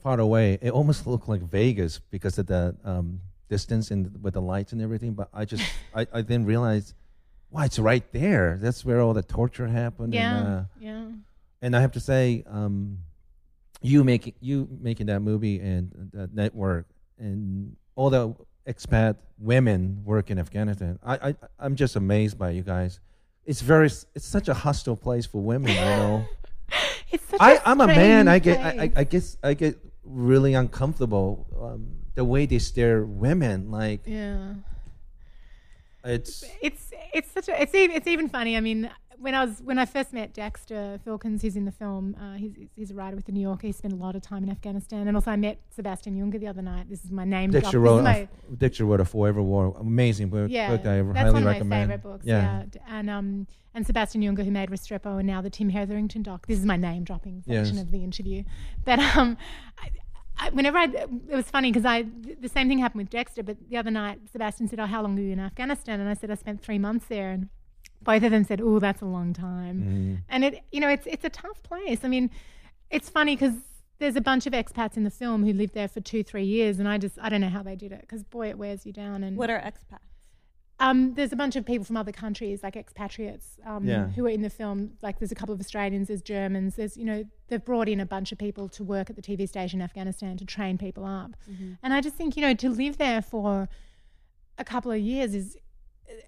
far 0.00 0.20
away. 0.20 0.58
It 0.62 0.70
almost 0.70 1.08
looked 1.08 1.28
like 1.28 1.42
Vegas 1.42 1.98
because 1.98 2.38
of 2.38 2.46
the 2.46 2.76
um, 2.84 3.20
distance 3.48 3.90
and 3.90 4.22
with 4.22 4.34
the 4.34 4.42
lights 4.42 4.72
and 4.72 4.80
everything. 4.82 5.12
But 5.14 5.28
I 5.32 5.44
just 5.44 5.62
I, 5.94 6.06
I 6.12 6.22
then 6.22 6.44
realized, 6.44 6.94
wow, 7.50 7.62
it's 7.62 7.78
right 7.78 8.04
there. 8.12 8.58
That's 8.60 8.84
where 8.84 9.00
all 9.00 9.14
the 9.14 9.22
torture 9.22 9.66
happened. 9.68 10.14
yeah, 10.14 10.38
And, 10.38 10.46
uh, 10.48 10.62
yeah. 10.80 11.04
and 11.62 11.76
I 11.76 11.80
have 11.80 11.92
to 11.92 12.00
say, 12.00 12.44
um, 12.48 12.98
you 13.80 14.02
making 14.04 14.34
you 14.40 14.68
making 14.80 15.06
that 15.06 15.20
movie 15.20 15.60
and 15.60 16.10
that 16.12 16.34
network 16.34 16.86
and 17.18 17.76
all 17.94 18.10
the 18.10 18.34
expat 18.66 19.16
women 19.38 20.02
work 20.04 20.30
in 20.30 20.38
Afghanistan. 20.38 20.98
I, 21.04 21.28
I 21.30 21.34
I'm 21.60 21.76
just 21.76 21.94
amazed 21.96 22.36
by 22.38 22.50
you 22.50 22.62
guys. 22.62 22.98
It's 23.46 23.60
very 23.60 23.86
it's 23.86 24.26
such 24.26 24.48
a 24.48 24.54
hostile 24.54 24.96
place 24.96 25.26
for 25.26 25.40
women. 25.40 25.70
You 25.70 25.76
know, 25.76 26.24
It's 27.12 27.24
such 27.30 27.40
I 27.40 27.54
a 27.54 27.60
I'm 27.64 27.80
a 27.80 27.86
man. 27.86 28.26
strange 28.26 28.28
I 28.28 28.38
get 28.40 28.58
I, 28.60 28.82
I. 28.82 28.92
I 28.96 29.04
guess 29.04 29.36
I 29.44 29.54
get 29.54 29.78
really 30.04 30.54
uncomfortable 30.54 31.46
um, 31.60 31.86
the 32.18 32.24
way 32.24 32.46
they 32.46 32.58
stare 32.58 33.04
women. 33.04 33.70
Like 33.70 34.00
yeah. 34.04 34.54
it's 36.04 36.44
it's 36.60 36.90
it's 37.14 37.30
such 37.30 37.48
a 37.48 37.62
it's 37.62 37.74
even 37.76 37.96
it's 37.96 38.08
even 38.08 38.28
funny. 38.28 38.56
I 38.56 38.60
mean, 38.60 38.90
when 39.18 39.36
I 39.36 39.44
was 39.44 39.60
when 39.62 39.78
I 39.78 39.86
first 39.86 40.12
met 40.12 40.34
Dexter 40.34 40.98
Filkins, 41.06 41.42
who's 41.42 41.54
in 41.54 41.64
the 41.64 41.70
film, 41.70 42.16
uh, 42.20 42.34
he's 42.34 42.54
he's 42.74 42.90
a 42.90 42.94
writer 42.94 43.14
with 43.14 43.26
the 43.26 43.30
New 43.30 43.40
Yorker. 43.40 43.68
He 43.68 43.72
spent 43.72 43.94
a 43.94 43.96
lot 43.96 44.16
of 44.16 44.22
time 44.22 44.42
in 44.42 44.50
Afghanistan, 44.50 45.06
and 45.06 45.16
also 45.16 45.30
I 45.30 45.36
met 45.36 45.60
Sebastian 45.70 46.16
Junger 46.16 46.40
the 46.40 46.48
other 46.48 46.60
night. 46.60 46.90
This 46.90 47.04
is 47.04 47.12
my 47.12 47.24
name. 47.24 47.52
Dexter 47.52 47.78
wrote 47.78 48.02
my- 48.02 48.26
a, 48.52 48.56
Dexter 48.56 48.84
wrote 48.84 49.00
a 49.00 49.04
Forever 49.04 49.40
War. 49.40 49.76
Amazing 49.78 50.30
book. 50.30 50.50
yeah, 50.50 50.70
book 50.70 50.86
I 50.86 51.02
that's 51.02 51.18
highly 51.18 51.32
one 51.34 51.42
of 51.42 51.46
recommend. 51.46 51.68
my 51.68 51.94
favorite 51.94 52.02
books. 52.02 52.26
Yeah, 52.26 52.64
D- 52.68 52.80
and 52.88 53.08
um 53.08 53.46
and 53.74 53.86
Sebastian 53.86 54.22
Junger, 54.22 54.44
who 54.44 54.50
made 54.50 54.70
Restrepo, 54.70 55.18
and 55.18 55.26
now 55.28 55.40
the 55.40 55.50
Tim 55.50 55.68
Hetherington 55.68 56.24
doc. 56.24 56.48
This 56.48 56.58
is 56.58 56.64
my 56.64 56.76
name 56.76 57.04
dropping 57.04 57.42
section 57.46 57.76
Yes. 57.76 57.80
of 57.80 57.92
the 57.92 58.02
interview. 58.02 58.42
But 58.84 58.98
um, 58.98 59.36
I, 59.78 59.90
I, 60.38 60.50
whenever 60.50 60.78
I, 60.78 60.84
it 60.84 61.34
was 61.34 61.46
funny 61.50 61.70
because 61.70 61.84
I 61.84 62.04
the 62.40 62.48
same 62.48 62.68
thing 62.68 62.78
happened 62.78 63.02
with 63.02 63.10
Dexter. 63.10 63.42
But 63.42 63.56
the 63.68 63.76
other 63.76 63.90
night, 63.90 64.20
Sebastian 64.32 64.68
said, 64.68 64.80
"Oh, 64.80 64.86
how 64.86 65.02
long 65.02 65.14
were 65.14 65.22
you 65.22 65.32
in 65.32 65.40
Afghanistan?" 65.40 66.00
And 66.00 66.08
I 66.08 66.14
said, 66.14 66.30
"I 66.30 66.34
spent 66.34 66.62
three 66.62 66.78
months 66.78 67.06
there." 67.06 67.30
And 67.30 67.48
both 68.02 68.22
of 68.22 68.30
them 68.30 68.44
said, 68.44 68.60
"Oh, 68.60 68.78
that's 68.78 69.02
a 69.02 69.06
long 69.06 69.32
time." 69.32 69.82
Mm. 69.82 70.22
And 70.28 70.44
it, 70.44 70.62
you 70.70 70.80
know, 70.80 70.88
it's 70.88 71.06
it's 71.06 71.24
a 71.24 71.30
tough 71.30 71.62
place. 71.62 72.00
I 72.04 72.08
mean, 72.08 72.30
it's 72.90 73.08
funny 73.08 73.36
because 73.36 73.54
there's 73.98 74.16
a 74.16 74.20
bunch 74.20 74.46
of 74.46 74.52
expats 74.52 74.96
in 74.96 75.04
the 75.04 75.10
film 75.10 75.44
who 75.44 75.52
lived 75.52 75.74
there 75.74 75.88
for 75.88 76.00
two, 76.00 76.22
three 76.22 76.44
years, 76.44 76.78
and 76.78 76.88
I 76.88 76.98
just 76.98 77.18
I 77.20 77.28
don't 77.28 77.40
know 77.40 77.48
how 77.48 77.62
they 77.62 77.76
did 77.76 77.92
it 77.92 78.02
because 78.02 78.22
boy, 78.22 78.48
it 78.48 78.58
wears 78.58 78.86
you 78.86 78.92
down. 78.92 79.24
And 79.24 79.36
What 79.36 79.50
are 79.50 79.58
expats? 79.58 80.07
Um, 80.80 81.14
there's 81.14 81.32
a 81.32 81.36
bunch 81.36 81.56
of 81.56 81.64
people 81.66 81.84
from 81.84 81.96
other 81.96 82.12
countries, 82.12 82.62
like 82.62 82.76
expatriates, 82.76 83.58
um, 83.66 83.84
Yeah. 83.86 84.08
who 84.10 84.24
are 84.26 84.30
in 84.30 84.42
the 84.42 84.50
film. 84.50 84.92
Like, 85.02 85.18
there's 85.18 85.32
a 85.32 85.34
couple 85.34 85.52
of 85.54 85.60
Australians, 85.60 86.08
there's 86.08 86.22
Germans, 86.22 86.76
there's, 86.76 86.96
you 86.96 87.04
know, 87.04 87.24
they've 87.48 87.64
brought 87.64 87.88
in 87.88 87.98
a 88.00 88.06
bunch 88.06 88.30
of 88.32 88.38
people 88.38 88.68
to 88.70 88.84
work 88.84 89.10
at 89.10 89.16
the 89.16 89.22
TV 89.22 89.48
station 89.48 89.80
in 89.80 89.84
Afghanistan 89.84 90.36
to 90.36 90.44
train 90.44 90.78
people 90.78 91.04
up. 91.04 91.32
And 91.82 91.92
I 91.94 92.00
just 92.00 92.14
think, 92.16 92.36
you 92.36 92.42
know, 92.42 92.54
to 92.54 92.68
live 92.70 92.96
there 92.98 93.22
for 93.22 93.68
a 94.56 94.64
couple 94.64 94.92
of 94.92 94.98
years 95.00 95.34
is, 95.34 95.56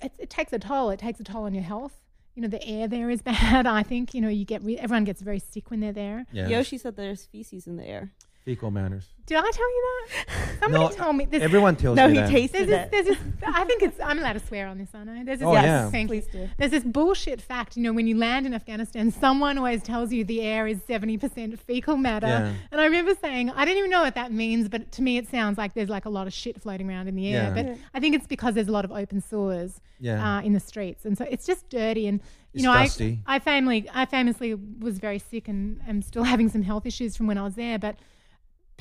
it, 0.02 0.12
it 0.18 0.30
takes 0.30 0.52
a 0.52 0.58
toll. 0.58 0.90
It 0.90 0.98
takes 0.98 1.20
a 1.20 1.24
toll 1.24 1.44
on 1.44 1.54
your 1.54 1.64
health. 1.64 1.94
You 2.34 2.42
know, 2.42 2.48
the 2.48 2.64
air 2.66 2.88
there 2.88 3.08
is 3.10 3.22
bad. 3.32 3.66
I 3.66 3.82
think, 3.82 4.14
you 4.14 4.20
know, 4.20 4.28
you 4.28 4.44
get, 4.44 4.62
re- 4.64 4.78
everyone 4.78 5.04
gets 5.04 5.20
very 5.22 5.38
sick 5.38 5.70
when 5.70 5.80
they're 5.80 5.92
there. 5.92 6.26
Yeah. 6.32 6.48
Yoshi 6.48 6.78
said 6.78 6.96
there's 6.96 7.24
feces 7.26 7.66
in 7.66 7.76
the 7.76 7.84
air. 7.86 8.12
Fecal 8.44 8.70
manners. 8.70 9.04
Did 9.26 9.36
I 9.36 9.50
tell 9.52 9.70
you 9.70 9.84
that? 10.08 10.58
Somebody 10.60 10.84
No, 10.84 10.90
told 10.90 11.14
me 11.16 11.24
this. 11.26 11.42
Everyone 11.42 11.76
tells 11.76 11.94
No, 11.96 12.08
me 12.08 12.14
he 12.14 12.20
that. 12.20 12.30
tasted 12.30 12.68
There's 12.68 12.68
this, 12.68 12.86
it. 12.86 12.90
there's 12.90 13.06
this, 13.06 13.18
I 13.46 13.64
think 13.64 13.82
it's, 13.82 14.00
I'm 14.00 14.18
allowed 14.18 14.32
to 14.32 14.40
swear 14.46 14.66
on 14.66 14.78
this, 14.78 14.88
aren't 14.94 15.10
I? 15.10 15.22
There's 15.22 15.38
this, 15.40 15.46
Oh, 15.46 15.52
yes, 15.52 15.64
yeah. 15.64 15.90
thank 15.90 16.10
you. 16.10 16.20
Please 16.22 16.26
do. 16.32 16.48
There's 16.58 16.70
this 16.70 16.82
bullshit 16.82 17.40
fact, 17.40 17.76
you 17.76 17.82
know, 17.82 17.92
when 17.92 18.06
you 18.08 18.16
land 18.16 18.46
in 18.46 18.54
Afghanistan, 18.54 19.12
someone 19.12 19.58
always 19.58 19.82
tells 19.82 20.10
you 20.12 20.24
the 20.24 20.40
air 20.40 20.66
is 20.66 20.78
70% 20.80 21.58
fecal 21.60 21.96
matter. 21.98 22.26
Yeah. 22.26 22.52
And 22.72 22.80
I 22.80 22.84
remember 22.86 23.14
saying, 23.22 23.50
I 23.50 23.64
didn't 23.66 23.78
even 23.78 23.90
know 23.90 24.02
what 24.02 24.14
that 24.14 24.32
means, 24.32 24.68
but 24.68 24.90
to 24.92 25.02
me 25.02 25.18
it 25.18 25.28
sounds 25.28 25.58
like 25.58 25.74
there's 25.74 25.90
like 25.90 26.06
a 26.06 26.10
lot 26.10 26.26
of 26.26 26.32
shit 26.32 26.60
floating 26.60 26.88
around 26.88 27.06
in 27.06 27.14
the 27.14 27.32
air. 27.32 27.52
Yeah. 27.54 27.62
But 27.62 27.78
I 27.94 28.00
think 28.00 28.16
it's 28.16 28.26
because 28.26 28.54
there's 28.54 28.68
a 28.68 28.72
lot 28.72 28.84
of 28.86 28.90
open 28.90 29.20
sewers 29.20 29.80
Yeah. 30.00 30.38
uh, 30.38 30.40
in 30.40 30.54
the 30.54 30.60
streets. 30.60 31.04
And 31.04 31.16
so 31.16 31.24
it's 31.30 31.46
just 31.46 31.68
dirty. 31.68 32.08
And, 32.08 32.20
you 32.52 32.58
It's 32.58 32.64
know, 32.64 32.72
dusty. 32.72 33.20
I, 33.26 33.36
I, 33.36 33.38
famously, 33.38 33.88
I 33.94 34.06
famously 34.06 34.54
was 34.54 34.98
very 34.98 35.20
sick 35.20 35.46
and 35.46 35.80
am 35.86 36.02
still 36.02 36.24
having 36.32 36.48
some 36.48 36.62
health 36.62 36.84
issues 36.84 37.16
from 37.16 37.28
when 37.28 37.38
I 37.38 37.44
was 37.44 37.54
there. 37.54 37.78
But 37.78 37.94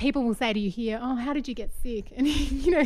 people 0.00 0.24
will 0.24 0.34
say 0.34 0.52
to 0.52 0.58
you 0.58 0.70
here, 0.70 0.98
"Oh, 1.00 1.14
how 1.14 1.32
did 1.32 1.46
you 1.46 1.54
get 1.54 1.70
sick?" 1.82 2.12
And 2.16 2.26
you 2.26 2.72
know, 2.72 2.82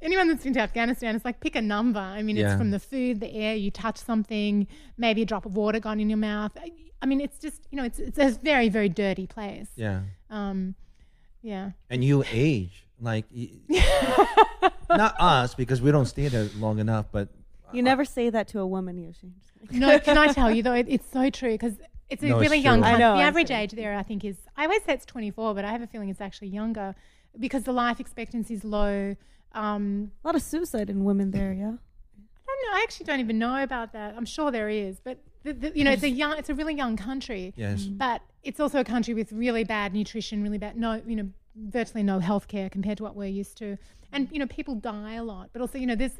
anyone 0.00 0.28
that's 0.28 0.44
been 0.44 0.52
to 0.54 0.60
Afghanistan, 0.60 1.16
it's 1.16 1.24
like 1.24 1.40
pick 1.40 1.56
a 1.56 1.62
number. 1.62 1.98
I 1.98 2.22
mean, 2.22 2.36
Yeah. 2.36 2.50
it's 2.52 2.58
from 2.58 2.70
the 2.70 2.78
food, 2.78 3.18
the 3.20 3.32
air, 3.32 3.56
you 3.56 3.70
touch 3.72 3.96
something, 3.96 4.66
maybe 4.96 5.22
a 5.22 5.24
drop 5.24 5.44
of 5.46 5.56
water 5.56 5.80
gone 5.80 5.98
in 5.98 6.08
your 6.08 6.18
mouth. 6.18 6.52
I, 6.56 6.70
I 7.02 7.06
mean, 7.06 7.20
it's 7.20 7.38
just 7.38 7.66
you 7.70 7.76
know, 7.78 7.84
it's 7.84 7.98
it's 7.98 8.18
a 8.18 8.30
very 8.42 8.68
very 8.68 8.88
dirty 8.88 9.26
place. 9.26 9.70
Yeah. 9.76 10.02
Um, 10.30 10.74
yeah. 11.42 11.70
and 11.90 12.04
you 12.04 12.22
age 12.30 12.84
like 13.00 13.24
not 14.90 15.14
us 15.20 15.54
because 15.54 15.80
we 15.80 15.90
don't 15.90 16.06
stay 16.06 16.26
there 16.28 16.48
long 16.58 16.78
enough 16.80 17.06
but 17.12 17.28
You 17.72 17.82
never 17.82 18.04
say 18.04 18.30
that 18.30 18.48
to 18.48 18.60
a 18.60 18.66
woman, 18.66 18.98
Yoshi. 18.98 19.30
Just 19.40 19.52
kidding. 19.60 19.80
No, 19.80 19.98
can 20.00 20.16
I 20.18 20.32
tell 20.32 20.50
you 20.50 20.62
though? 20.62 20.72
It, 20.74 20.86
it's 20.88 21.08
so 21.12 21.28
true 21.30 21.52
because 21.52 21.74
it's 22.10 22.22
a 22.22 22.26
No, 22.26 22.38
it's 22.38 22.42
really 22.48 22.58
true. 22.62 22.70
young. 22.70 22.82
I 22.82 22.90
country. 22.90 23.00
know, 23.04 23.12
the 23.16 23.22
I'm 23.22 23.28
average 23.28 23.48
kidding. 23.48 23.62
age 23.62 23.72
there, 23.72 23.94
I 23.96 24.02
think, 24.02 24.24
is 24.24 24.36
I 24.56 24.64
always 24.64 24.82
say 24.84 24.94
it's 24.94 25.06
24, 25.06 25.54
but 25.54 25.64
I 25.64 25.70
have 25.72 25.82
a 25.82 25.86
feeling 25.86 26.08
it's 26.08 26.20
actually 26.20 26.48
younger 26.48 26.94
because 27.38 27.64
the 27.64 27.72
life 27.72 28.00
expectancy 28.00 28.54
is 28.54 28.64
low. 28.64 29.16
Um, 29.52 30.12
A 30.24 30.28
lot 30.28 30.34
of 30.34 30.42
suicide 30.42 30.90
in 30.90 31.04
women 31.04 31.30
there, 31.30 31.52
yeah. 31.52 31.64
I 31.66 32.50
don't 32.50 32.72
know. 32.72 32.78
I 32.78 32.80
actually 32.82 33.06
don't 33.06 33.20
even 33.20 33.38
know 33.38 33.62
about 33.62 33.92
that. 33.92 34.14
I'm 34.16 34.24
sure 34.26 34.50
there 34.50 34.68
is, 34.68 35.00
but 35.00 35.18
the, 35.44 35.52
the, 35.52 35.72
you 35.76 35.84
know, 35.84 35.92
it's 35.92 36.02
a 36.02 36.08
young, 36.10 36.36
it's 36.38 36.48
a 36.50 36.54
really 36.54 36.74
young 36.74 36.96
country. 36.96 37.52
yes 37.56 37.84
But 37.84 38.22
it's 38.42 38.60
also 38.60 38.80
a 38.80 38.84
country 38.84 39.14
with 39.14 39.32
really 39.32 39.64
bad 39.64 39.92
nutrition, 39.94 40.42
really 40.42 40.58
bad, 40.58 40.76
no, 40.76 41.00
you 41.06 41.16
know, 41.16 41.28
virtually 41.56 42.02
no 42.02 42.18
healthcare 42.20 42.70
compared 42.70 42.98
to 42.98 43.04
what 43.04 43.14
we're 43.16 43.26
used 43.28 43.56
to. 43.58 43.76
And, 44.12 44.28
you 44.32 44.38
know, 44.38 44.46
people 44.46 44.74
die 44.76 45.14
a 45.14 45.22
lot. 45.24 45.50
But 45.52 45.60
also, 45.62 45.76
you 45.78 45.86
know, 45.86 45.94
there's, 45.94 46.12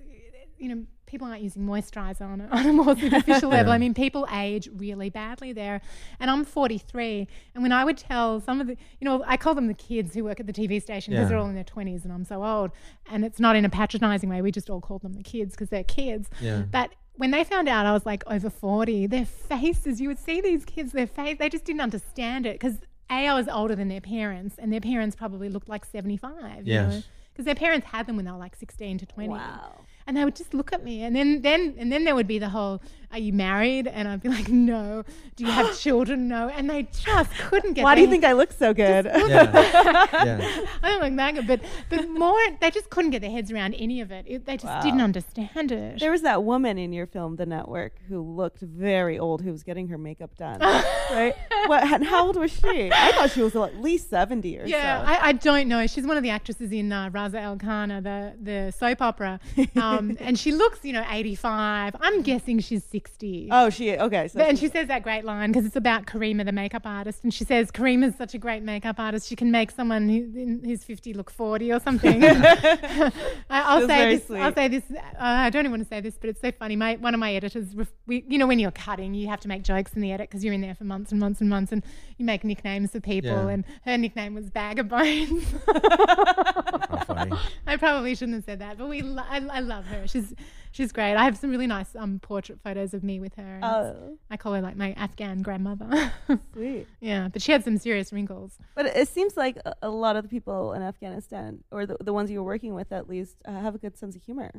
you 0.58 0.68
know, 0.68 0.84
people 1.06 1.26
aren't 1.26 1.40
using 1.42 1.62
moisturizer 1.62 2.22
on 2.22 2.40
a, 2.40 2.46
on 2.50 2.66
a 2.66 2.72
more 2.72 2.96
superficial 2.98 3.48
level. 3.50 3.70
Yeah. 3.70 3.76
I 3.76 3.78
mean, 3.78 3.94
people 3.94 4.26
age 4.32 4.68
really 4.76 5.08
badly 5.08 5.52
there. 5.52 5.80
And 6.20 6.30
I'm 6.30 6.44
43. 6.44 7.26
And 7.54 7.62
when 7.62 7.72
I 7.72 7.84
would 7.84 7.96
tell 7.96 8.40
some 8.40 8.60
of 8.60 8.66
the, 8.66 8.76
you 9.00 9.04
know, 9.04 9.22
I 9.26 9.36
call 9.36 9.54
them 9.54 9.68
the 9.68 9.74
kids 9.74 10.14
who 10.14 10.24
work 10.24 10.40
at 10.40 10.46
the 10.46 10.52
TV 10.52 10.82
station 10.82 11.12
because 11.12 11.24
Yeah. 11.24 11.28
they're 11.28 11.38
all 11.38 11.48
in 11.48 11.54
their 11.54 11.64
20s 11.64 12.04
and 12.04 12.12
I'm 12.12 12.24
so 12.24 12.44
old. 12.44 12.72
And 13.10 13.24
it's 13.24 13.40
not 13.40 13.56
in 13.56 13.64
a 13.64 13.70
patronizing 13.70 14.28
way. 14.28 14.42
We 14.42 14.52
just 14.52 14.68
all 14.68 14.80
call 14.80 14.98
them 14.98 15.14
the 15.14 15.22
kids 15.22 15.54
because 15.54 15.70
they're 15.70 15.84
kids. 15.84 16.28
Yeah. 16.40 16.62
But 16.70 16.90
when 17.14 17.30
they 17.30 17.42
found 17.42 17.68
out 17.68 17.86
I 17.86 17.92
was 17.92 18.04
like 18.04 18.22
over 18.26 18.50
40, 18.50 19.06
their 19.06 19.24
faces, 19.24 20.00
you 20.00 20.08
would 20.08 20.18
see 20.18 20.40
these 20.40 20.64
kids, 20.64 20.92
their 20.92 21.06
face, 21.06 21.36
they 21.38 21.48
just 21.48 21.64
didn't 21.64 21.80
understand 21.80 22.44
it 22.46 22.60
because 22.60 22.80
A, 23.10 23.26
I 23.28 23.34
was 23.34 23.48
older 23.48 23.74
than 23.74 23.88
their 23.88 24.00
parents 24.02 24.56
and 24.58 24.72
their 24.72 24.80
parents 24.80 25.16
probably 25.16 25.48
looked 25.48 25.68
like 25.70 25.84
75. 25.86 26.66
Yes. 26.66 27.04
Because 27.32 27.44
their 27.46 27.54
parents 27.54 27.86
had 27.86 28.06
them 28.06 28.16
when 28.16 28.24
they 28.24 28.30
were 28.32 28.36
like 28.36 28.56
16 28.56 28.98
to 28.98 29.06
20. 29.06 29.28
Wow. 29.30 29.86
And 30.08 30.16
they 30.16 30.24
would 30.24 30.34
just 30.34 30.54
look 30.54 30.72
at 30.72 30.82
me, 30.82 31.04
and 31.04 31.14
then 31.14 31.42
then 31.42 31.74
and 31.78 31.92
then 31.92 32.04
there 32.04 32.14
would 32.16 32.26
be 32.26 32.38
the 32.40 32.48
whole, 32.48 32.80
"Are 33.12 33.18
you 33.18 33.32
married?" 33.32 33.86
And 33.86 34.08
I'd 34.08 34.22
be 34.22 34.30
like, 34.30 34.48
"No." 34.48 35.04
Do 35.36 35.44
you 35.44 35.52
have 35.52 35.78
children? 35.86 36.26
No. 36.26 36.48
And 36.48 36.68
they 36.68 36.82
just 36.84 37.30
couldn't 37.38 37.74
get. 37.74 37.82
It 37.82 37.84
why 37.84 37.94
do 37.94 38.00
you 38.00 38.08
think 38.08 38.24
I 38.24 38.32
look 38.32 38.50
so 38.52 38.74
good? 38.74 39.04
Yeah. 39.04 39.52
yeah. 40.24 40.64
I 40.82 40.90
don't 40.90 41.00
like 41.00 41.12
manga, 41.12 41.42
but 41.42 41.60
but 41.90 42.08
more 42.08 42.36
they 42.60 42.70
just 42.70 42.90
couldn't 42.90 43.12
get 43.12 43.20
their 43.20 43.30
heads 43.30 43.52
around 43.52 43.74
any 43.74 44.00
of 44.00 44.10
it. 44.10 44.24
it 44.26 44.46
they 44.46 44.56
just 44.56 44.82
didn't 44.82 45.02
understand 45.02 45.70
it. 45.70 46.00
There 46.00 46.10
was 46.10 46.22
that 46.22 46.42
woman 46.42 46.78
in 46.78 46.92
your 46.92 47.06
film, 47.06 47.36
The 47.36 47.46
Network, 47.46 47.92
who 48.08 48.20
looked 48.20 48.60
very 48.60 49.18
old, 49.18 49.42
who 49.42 49.52
was 49.52 49.62
getting 49.62 49.88
her 49.88 49.98
makeup 49.98 50.36
done, 50.36 50.58
right? 51.10 51.34
What? 51.66 51.84
And 51.84 52.04
how 52.04 52.26
old 52.26 52.36
was 52.36 52.50
she? 52.50 52.90
I 52.92 53.12
thought 53.12 53.30
she 53.30 53.42
was 53.42 53.54
at 53.54 53.80
least 53.80 54.08
seventy 54.10 54.58
or 54.58 54.64
Yeah, 54.64 55.04
so. 55.04 55.12
I, 55.12 55.28
I 55.28 55.32
don't 55.32 55.68
know. 55.68 55.86
She's 55.86 56.06
one 56.06 56.16
of 56.16 56.22
the 56.22 56.30
actresses 56.30 56.72
in 56.72 56.90
uh, 56.92 57.10
Raza 57.10 57.40
El 57.40 57.58
Khana, 57.58 58.02
the 58.02 58.34
the 58.40 58.72
soap 58.72 59.02
opera, 59.02 59.38
um, 59.76 59.97
and 60.20 60.38
she 60.38 60.52
looks, 60.52 60.80
you 60.84 60.92
know, 60.92 61.04
eighty 61.10 61.34
five. 61.34 61.94
I'm 62.00 62.22
guessing 62.22 62.58
she's 62.60 62.84
sixty. 62.84 63.48
oh, 63.50 63.70
she 63.70 63.96
okay. 63.96 64.28
So 64.28 64.38
But- 64.38 64.48
and 64.48 64.58
she- 64.58 64.66
she 64.68 64.72
says 64.72 64.88
that 64.88 65.02
great 65.02 65.24
line 65.24 65.50
because 65.50 65.64
it's 65.64 65.76
about 65.76 66.04
Karima, 66.06 66.44
the 66.44 66.52
makeup 66.52 66.82
artist, 66.84 67.20
and 67.24 67.32
she 67.32 67.42
says 67.44 67.70
Karima's 67.70 68.16
such 68.16 68.34
a 68.34 68.38
great 68.38 68.62
makeup 68.62 68.96
artist. 68.98 69.26
She 69.28 69.34
can 69.36 69.50
make 69.50 69.70
someone 69.70 70.08
who, 70.08 70.16
in- 70.16 70.60
who's 70.62 70.84
fifty 70.84 71.14
look 71.14 71.30
forty 71.30 71.72
or 71.72 71.80
something. 71.80 72.22
I, 72.24 73.10
I'll 73.50 73.80
say 73.80 73.86
very 73.86 74.16
this. 74.16 74.30
I'll 74.30 74.54
say 74.54 74.68
this. 74.68 74.82
Uh, 74.90 75.00
I 75.18 75.48
don't 75.50 75.60
even 75.62 75.70
want 75.72 75.82
to 75.84 75.88
say 75.88 76.00
this, 76.00 76.16
but 76.20 76.28
it's 76.30 76.40
so 76.40 76.52
funny. 76.52 76.76
My 76.76 76.96
one 76.96 77.14
of 77.14 77.20
my 77.20 77.32
editors, 77.34 77.74
we, 78.06 78.24
you 78.28 78.36
know, 78.38 78.46
when 78.46 78.58
you're 78.58 78.70
cutting, 78.72 79.14
you 79.14 79.28
have 79.28 79.40
to 79.40 79.48
make 79.48 79.62
jokes 79.62 79.94
in 79.94 80.02
the 80.02 80.12
edit 80.12 80.28
because 80.28 80.44
you're 80.44 80.52
in 80.54 80.60
there 80.60 80.74
for 80.74 80.84
months 80.84 81.12
and 81.12 81.20
months 81.20 81.40
and 81.40 81.48
months, 81.48 81.72
and 81.72 81.82
you 82.18 82.24
make 82.26 82.44
nicknames 82.44 82.90
for 82.92 83.00
people. 83.00 83.30
Yeah. 83.30 83.48
And 83.48 83.64
her 83.86 83.96
nickname 83.96 84.34
was 84.34 84.50
Bag 84.50 84.78
of 84.78 84.88
Bones. 84.88 85.44
How 85.66 87.04
funny. 87.06 87.32
I 87.66 87.76
probably 87.76 88.14
shouldn't 88.14 88.36
have 88.36 88.44
said 88.44 88.58
that, 88.60 88.76
but 88.78 88.88
we. 88.88 89.02
Lo- 89.02 89.22
I, 89.28 89.38
I 89.50 89.60
love 89.60 89.86
her. 89.88 90.06
She's 90.06 90.34
she's 90.72 90.92
great. 90.92 91.14
I 91.16 91.24
have 91.24 91.36
some 91.36 91.50
really 91.50 91.66
nice 91.66 91.94
um 91.96 92.18
portrait 92.20 92.60
photos 92.62 92.94
of 92.94 93.02
me 93.02 93.20
with 93.20 93.34
her. 93.36 93.56
and 93.56 93.64
Oh, 93.64 94.18
I 94.30 94.36
call 94.36 94.52
her 94.54 94.60
like 94.62 94.76
my 94.76 94.92
Afghan 94.92 95.42
grandmother. 95.42 96.12
sweet. 96.52 96.86
yeah, 97.00 97.28
but 97.32 97.42
she 97.42 97.52
had 97.52 97.64
some 97.64 97.76
serious 97.78 98.12
wrinkles. 98.12 98.58
But 98.74 98.86
it- 98.86 98.96
it 98.96 99.08
seems 99.08 99.36
like 99.36 99.56
a, 99.64 99.74
a 99.82 99.88
lot 99.90 100.16
of 100.16 100.22
the 100.24 100.28
people 100.28 100.72
in 100.72 100.82
Afghanistan, 100.82 101.64
or 101.70 101.86
the, 101.86 101.96
the 102.00 102.12
ones 102.12 102.30
you 102.30 102.38
were 102.38 102.46
working 102.46 102.74
with 102.74 102.92
at 102.92 103.08
least, 103.08 103.36
uh, 103.46 103.52
have 103.60 103.74
a 103.74 103.78
good 103.78 103.96
sense 103.98 104.14
of 104.16 104.22
humor. 104.22 104.50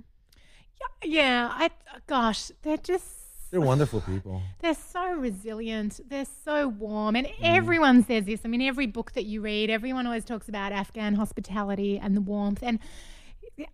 Yeah, 1.03 1.09
yeah. 1.21 1.49
I 1.51 1.69
gosh, 2.07 2.51
they're 2.61 2.77
just 2.77 3.05
They're 3.51 3.59
wonderful 3.59 3.99
people. 4.01 4.41
they're 4.61 4.73
so 4.75 5.11
resilient. 5.13 5.99
They're 6.07 6.25
so 6.45 6.67
warm, 6.69 7.15
and 7.17 7.27
everyone 7.41 8.03
says 8.05 8.25
this. 8.25 8.41
I 8.45 8.47
mean, 8.47 8.61
every 8.61 8.87
book 8.87 9.11
that 9.13 9.25
you 9.25 9.41
read, 9.41 9.69
everyone 9.69 10.05
always 10.05 10.23
talks 10.23 10.47
about 10.47 10.71
Afghan 10.71 11.15
hospitality 11.15 11.97
and 11.99 12.15
the 12.15 12.21
warmth. 12.21 12.59
And 12.63 12.79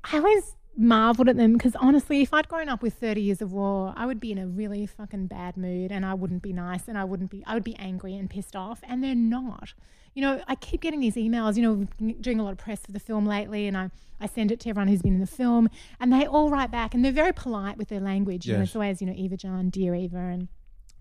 I 0.03 0.18
always 0.18 0.56
marveled 0.78 1.30
at 1.30 1.38
them 1.38 1.54
because 1.54 1.76
honestly, 1.76 2.22
if 2.22 2.34
I'd 2.34 2.48
grown 2.48 2.70
up 2.70 2.82
with 2.82 2.96
30 2.96 3.22
years 3.22 3.42
of 3.42 3.54
war, 3.54 3.94
I 3.96 4.06
would 4.06 4.20
be 4.20 4.32
in 4.32 4.38
a 4.38 4.48
really 4.48 4.86
fucking 4.86 5.28
bad 5.28 5.58
mood, 5.58 5.92
and 5.92 6.06
I 6.06 6.14
wouldn't 6.14 6.42
be 6.42 6.54
nice, 6.54 6.88
and 6.88 6.98
I 6.98 7.04
wouldn't 7.04 7.32
be. 7.32 7.44
I 7.46 7.54
would 7.54 7.64
be 7.64 7.76
angry 7.78 8.16
and 8.16 8.30
pissed 8.30 8.56
off, 8.56 8.82
and 8.84 9.04
they're 9.04 9.16
not. 9.16 9.74
You 10.14 10.22
know, 10.22 10.42
I 10.48 10.56
keep 10.56 10.82
getting 10.82 11.00
these 11.00 11.16
emails. 11.16 11.56
You 11.56 11.64
know, 11.64 12.14
doing 12.22 12.40
a 12.40 12.44
lot 12.44 12.52
of 12.52 12.58
press 12.58 12.80
for 12.86 12.92
the 12.92 13.00
film 13.00 13.26
lately, 13.26 13.68
and 13.68 13.78
I, 13.78 13.90
I 14.20 14.28
send 14.28 14.52
it 14.52 14.60
to 14.62 14.70
everyone 14.70 14.88
who's 14.88 15.02
been 15.02 15.16
in 15.16 15.20
the 15.22 15.28
film, 15.28 15.70
and 16.00 16.12
they 16.12 16.26
all 16.26 16.50
write 16.50 16.72
back, 16.72 16.94
and 16.94 17.04
they're 17.04 17.12
very 17.12 17.34
polite 17.34 17.78
with 17.78 17.90
their 17.90 18.00
language. 18.00 18.46
You 18.46 18.54
know, 18.58 18.64
it's 18.64 18.76
always 18.76 19.02
you 19.02 19.08
know 19.08 19.14
Ava 19.16 19.38
John, 19.38 19.70
dear 19.70 19.96
Ava, 19.96 20.18
and 20.18 20.48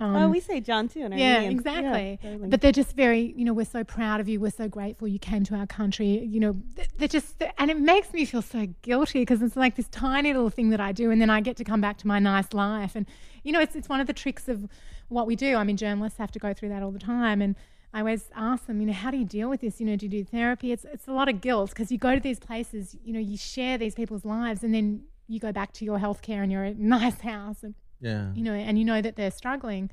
um, 0.00 0.16
oh, 0.16 0.28
we 0.28 0.40
say 0.40 0.60
John 0.60 0.88
too. 0.88 1.08
Yeah, 1.12 1.42
exactly. 1.42 2.18
Yeah, 2.22 2.36
but 2.48 2.60
they're 2.60 2.72
just 2.72 2.96
very, 2.96 3.32
you 3.36 3.44
know, 3.44 3.52
we're 3.52 3.64
so 3.64 3.84
proud 3.84 4.20
of 4.20 4.28
you. 4.28 4.40
We're 4.40 4.50
so 4.50 4.68
grateful 4.68 5.06
you 5.06 5.20
came 5.20 5.44
to 5.44 5.54
our 5.54 5.66
country. 5.66 6.24
You 6.24 6.40
know, 6.40 6.56
they're 6.98 7.06
just, 7.06 7.40
and 7.58 7.70
it 7.70 7.78
makes 7.78 8.12
me 8.12 8.24
feel 8.24 8.42
so 8.42 8.66
guilty 8.82 9.20
because 9.20 9.40
it's 9.40 9.56
like 9.56 9.76
this 9.76 9.88
tiny 9.88 10.32
little 10.32 10.50
thing 10.50 10.70
that 10.70 10.80
I 10.80 10.90
do, 10.90 11.10
and 11.12 11.20
then 11.20 11.30
I 11.30 11.40
get 11.40 11.56
to 11.58 11.64
come 11.64 11.80
back 11.80 11.96
to 11.98 12.08
my 12.08 12.18
nice 12.18 12.52
life. 12.52 12.96
And 12.96 13.06
you 13.44 13.52
know, 13.52 13.60
it's 13.60 13.76
it's 13.76 13.88
one 13.88 14.00
of 14.00 14.08
the 14.08 14.12
tricks 14.12 14.48
of 14.48 14.68
what 15.08 15.26
we 15.28 15.36
do. 15.36 15.54
I 15.56 15.64
mean, 15.64 15.76
journalists 15.76 16.18
have 16.18 16.32
to 16.32 16.40
go 16.40 16.52
through 16.52 16.70
that 16.70 16.82
all 16.82 16.90
the 16.90 16.98
time, 16.98 17.40
and 17.40 17.54
I 17.92 18.00
always 18.00 18.30
ask 18.34 18.66
them, 18.66 18.80
you 18.80 18.88
know, 18.88 18.92
how 18.92 19.12
do 19.12 19.16
you 19.16 19.24
deal 19.24 19.48
with 19.48 19.60
this? 19.60 19.78
You 19.78 19.86
know, 19.86 19.94
do 19.94 20.06
you 20.06 20.10
do 20.10 20.24
therapy? 20.24 20.72
It's 20.72 20.84
it's 20.84 21.06
a 21.06 21.12
lot 21.12 21.28
of 21.28 21.40
guilt 21.40 21.70
because 21.70 21.92
you 21.92 21.98
go 21.98 22.14
to 22.14 22.20
these 22.20 22.40
places, 22.40 22.96
you 23.04 23.12
know, 23.12 23.20
you 23.20 23.36
share 23.36 23.78
these 23.78 23.94
people's 23.94 24.24
lives, 24.24 24.64
and 24.64 24.74
then 24.74 25.04
you 25.28 25.38
go 25.38 25.52
back 25.52 25.72
to 25.74 25.84
your 25.84 26.00
healthcare 26.00 26.42
and 26.42 26.50
your 26.50 26.74
nice 26.74 27.20
house, 27.32 27.62
and 27.62 27.76
Yeah. 28.04 28.32
you 28.34 28.42
know, 28.42 28.52
and 28.52 28.78
you 28.78 28.84
know 28.84 29.00
that 29.00 29.16
they're 29.16 29.30
struggling, 29.30 29.90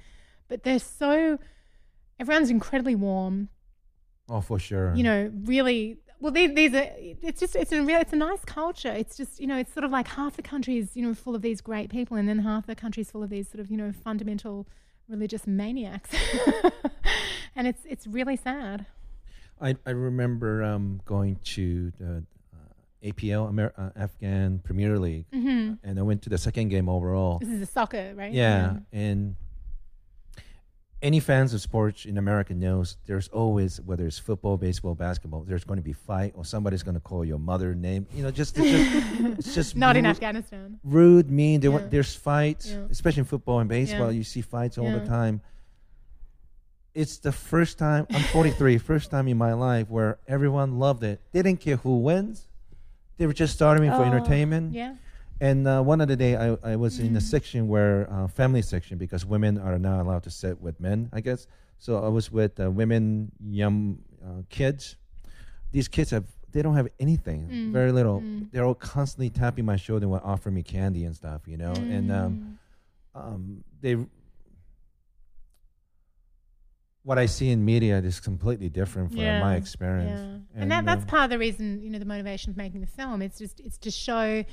but 0.47 0.64
they're 0.64 0.80
so. 0.80 1.39
Everyone's 2.20 2.49
incredibly 2.49 2.93
warm. 2.93 3.49
Oh, 4.30 4.41
for 4.41 4.59
sure. 4.59 4.93
You 4.95 5.03
know, 5.03 5.32
really. 5.45 5.97
Well, 6.20 6.32
these, 6.32 6.53
these 6.53 6.74
are. 6.74 6.88
It's 6.97 7.39
just. 7.39 7.55
It's 7.55 7.72
a 7.72 7.82
real. 7.82 7.99
It's 7.99 8.14
a 8.14 8.18
nice 8.18 8.43
culture. 8.45 8.91
It's 8.91 9.16
just. 9.16 9.39
You 9.39 9.47
know. 9.47 9.57
It's 9.57 9.74
sort 9.74 9.86
of 9.86 9.91
like 9.91 10.07
half 10.09 10.36
the 10.36 10.41
country 10.41 10.78
is 10.78 10.95
you 10.95 11.07
know 11.07 11.14
full 11.14 11.36
of 11.36 11.41
these 11.41 11.62
great 11.62 11.89
people, 11.89 12.18
and 12.18 12.28
then 12.28 12.39
half 12.39 12.68
the 12.68 12.76
country 12.76 13.01
is 13.01 13.09
full 13.09 13.24
of 13.24 13.30
these 13.30 13.49
sort 13.49 13.62
of 13.62 13.72
you 13.72 13.78
know 13.78 13.93
fundamental 13.93 14.68
religious 15.07 15.47
maniacs, 15.47 16.09
and 17.55 17.66
it's 17.66 17.82
it's 17.86 18.05
really 18.05 18.36
sad. 18.36 18.86
I, 19.62 19.76
I 19.86 19.91
remember 19.91 20.64
um, 20.64 21.01
going 21.05 21.38
to 21.43 21.91
the 21.99 22.24
APL, 23.04 23.49
Amer- 23.49 23.74
uh, 23.78 23.89
Afghan 23.95 24.60
Premier 24.60 24.97
League, 24.99 25.26
hmm 25.34 25.74
and 25.84 25.97
I 25.99 26.02
went 26.04 26.22
to 26.24 26.30
the 26.30 26.38
second 26.38 26.70
game 26.70 26.88
overall. 26.88 27.39
This 27.39 27.49
is 27.49 27.62
a 27.62 27.66
soccer, 27.66 28.14
right? 28.16 28.32
Yeah, 28.32 28.78
and 28.91 29.36
any 31.02 31.20
fans 31.20 31.52
of 31.56 31.62
sports 31.62 32.06
in 32.06 32.20
America 32.20 32.54
knows 32.54 32.97
there's 33.08 33.28
always 33.30 33.82
whether 33.82 34.06
it's 34.06 34.20
football, 34.20 34.56
baseball, 34.56 34.93
basketball, 34.93 35.41
there's 35.41 35.64
going 35.64 35.78
to 35.78 35.84
be 35.84 35.93
fight 35.93 36.34
or 36.36 36.45
somebody's 36.45 36.84
going 36.84 36.93
to 36.93 37.02
call 37.02 37.26
your 37.26 37.39
mother 37.39 37.74
name. 37.74 38.06
You 38.14 38.22
know, 38.22 38.30
just 38.30 38.56
it's 38.60 38.70
just, 38.70 39.39
it's 39.39 39.56
just 39.60 39.76
Not 39.76 39.97
in 39.97 40.06
Afghanistan. 40.06 40.80
rude, 40.84 41.32
mean. 41.32 41.60
There, 41.60 41.72
Yeah. 41.72 41.88
There's 41.89 42.14
fights, 42.14 42.70
Yeah. 42.70 42.84
especially 42.91 43.22
in 43.22 43.26
football 43.26 43.58
and 43.62 43.68
baseball. 43.68 44.12
Yeah. 44.12 44.18
You 44.20 44.24
see 44.24 44.41
fights 44.41 44.78
all 44.78 44.86
Yeah. 44.86 44.99
the 44.99 45.08
time. 45.08 45.41
It's 46.93 47.18
the 47.18 47.32
first 47.32 47.80
time 47.80 48.06
I'm 48.12 48.22
43, 48.22 48.78
first 48.78 49.10
time 49.10 49.28
in 49.28 49.38
my 49.39 49.54
life 49.54 49.89
where 49.89 50.20
everyone 50.28 50.78
loved 50.78 51.04
it. 51.04 51.20
They 51.32 51.41
didn't 51.41 51.62
care 51.62 51.78
who 51.78 51.97
wins. 51.97 52.47
They 53.18 53.28
were 53.28 53.34
just 53.34 53.53
starting 53.53 53.84
me 53.84 53.89
for 53.89 54.01
Oh. 54.01 54.03
entertainment. 54.05 54.74
Yeah. 54.74 54.95
And 55.39 55.68
uh, 55.68 55.82
one 55.82 56.01
other 56.01 56.16
day, 56.16 56.36
I, 56.36 56.55
I 56.64 56.76
was 56.76 56.99
in 56.99 57.14
the 57.14 57.20
Mm. 57.20 57.24
section 57.24 57.68
where 57.68 58.07
uh, 58.12 58.28
family 58.28 58.62
section 58.62 58.97
because 58.97 59.26
women 59.26 59.57
are 59.57 59.78
not 59.80 59.99
allowed 60.01 60.24
to 60.24 60.30
sit 60.32 60.62
with 60.62 60.80
men, 60.80 61.09
I 61.12 61.22
guess. 61.22 61.47
So 61.80 62.03
I 62.03 62.09
was 62.09 62.32
with 62.32 62.59
uh, 62.59 62.70
women, 62.70 63.32
young 63.43 63.97
uh, 64.24 64.43
kids. 64.49 64.97
These 65.72 65.88
kids 65.88 66.12
have 66.12 66.26
they 66.51 66.62
don't 66.62 66.76
have 66.76 66.89
anything, 66.99 67.47
Mm. 67.49 67.72
very 67.72 67.91
little. 67.93 68.20
Mm. 68.22 68.51
They're 68.51 68.66
all 68.66 68.76
constantly 68.76 69.30
tapping 69.30 69.64
my 69.66 69.78
shoulder 69.78 70.05
and 70.05 70.16
offering 70.22 70.53
me 70.55 70.64
candy 70.64 71.05
and 71.05 71.16
stuff, 71.16 71.47
you 71.47 71.55
know. 71.57 71.72
And 71.89 72.12
um, 72.12 72.57
Mm. 73.16 73.20
um, 73.20 73.64
they 73.82 73.95
what 77.04 77.18
I 77.18 77.26
see 77.26 77.49
in 77.49 77.66
media 77.66 77.97
is 77.97 78.20
completely 78.20 78.70
different 78.70 79.12
from 79.12 79.20
Yeah, 79.20 79.41
my 79.41 79.56
experience. 79.56 80.20
Yeah. 80.54 80.62
And, 80.62 80.72
that, 80.72 80.86
that's 80.86 81.02
um, 81.02 81.08
part 81.08 81.24
of 81.26 81.30
the 81.32 81.39
reason, 81.39 81.82
you 81.82 81.89
know, 81.89 81.99
the 81.99 82.06
motivation 82.06 82.52
of 82.52 82.58
making 82.58 82.82
the 82.82 82.88
film. 82.88 83.22
It's 83.22 83.39
just 83.39 83.60
it's 83.60 83.78
to 83.80 83.91
show, 83.91 84.43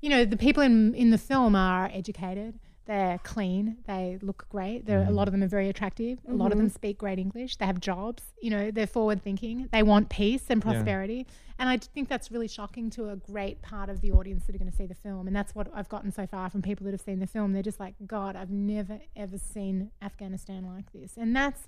you 0.00 0.10
know, 0.10 0.24
the 0.24 0.36
people 0.36 0.62
in 0.62 0.94
in 0.94 1.10
the 1.10 1.18
film 1.18 1.54
are 1.54 1.90
educated. 1.92 2.58
They're 2.86 3.18
clean. 3.22 3.78
They 3.86 4.18
look 4.20 4.46
great. 4.50 4.84
They're, 4.84 4.98
A 4.98 5.10
lot 5.10 5.10
mm-hmm. 5.10 5.20
of 5.20 5.32
them 5.32 5.42
are 5.42 5.48
very 5.48 5.68
attractive. 5.68 6.18
A 6.28 6.32
lot 6.32 6.46
of 6.46 6.52
mm-hmm. 6.52 6.66
them 6.66 6.68
speak 6.68 6.98
great 6.98 7.18
English. 7.18 7.56
They 7.56 7.64
have 7.64 7.80
jobs. 7.80 8.22
You 8.42 8.50
know, 8.50 8.70
they're 8.70 8.86
forward 8.86 9.22
thinking. 9.22 9.68
They 9.72 9.82
want 9.82 10.10
peace 10.10 10.44
and 10.50 10.60
prosperity. 10.60 11.26
And 11.58 11.68
I 11.68 11.78
think 11.78 12.08
that's 12.08 12.30
really 12.30 12.48
shocking 12.48 12.90
to 12.90 13.10
a 13.10 13.16
great 13.16 13.62
part 13.62 13.88
of 13.88 14.00
the 14.00 14.12
audience 14.12 14.44
that 14.44 14.54
are 14.54 14.58
going 14.58 14.70
to 14.70 14.76
see 14.76 14.86
the 14.86 14.94
film. 14.94 15.26
And 15.26 15.34
that's 15.34 15.54
what 15.54 15.68
I've 15.74 15.88
gotten 15.88 16.12
so 16.12 16.26
far 16.26 16.50
from 16.50 16.60
people 16.60 16.84
that 16.84 16.92
have 16.92 17.00
seen 17.00 17.20
the 17.20 17.26
film. 17.26 17.52
They're 17.52 17.62
just 17.62 17.80
like, 17.80 17.94
God, 18.06 18.36
I've 18.36 18.50
never 18.50 18.98
ever 19.16 19.38
seen 19.38 19.90
Afghanistan 20.02 20.66
like 20.66 20.92
this. 20.92 21.16
And 21.16 21.34
that's 21.34 21.66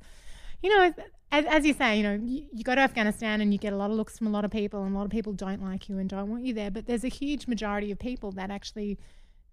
you 0.62 0.70
know, 0.70 0.94
as, 1.32 1.44
as 1.46 1.66
you 1.66 1.72
say, 1.72 1.98
you 1.98 2.02
know, 2.02 2.20
you, 2.22 2.46
you 2.52 2.64
go 2.64 2.74
to 2.74 2.80
Afghanistan 2.80 3.40
and 3.40 3.52
you 3.52 3.58
get 3.58 3.72
a 3.72 3.76
lot 3.76 3.90
of 3.90 3.96
looks 3.96 4.18
from 4.18 4.26
a 4.26 4.30
lot 4.30 4.44
of 4.44 4.50
people, 4.50 4.82
and 4.84 4.94
a 4.94 4.98
lot 4.98 5.04
of 5.04 5.10
people 5.10 5.32
don't 5.32 5.62
like 5.62 5.88
you 5.88 5.98
and 5.98 6.08
don't 6.08 6.30
want 6.30 6.44
you 6.44 6.54
there. 6.54 6.70
But 6.70 6.86
there's 6.86 7.04
a 7.04 7.08
huge 7.08 7.46
majority 7.46 7.90
of 7.90 7.98
people 7.98 8.32
that 8.32 8.50
actually 8.50 8.98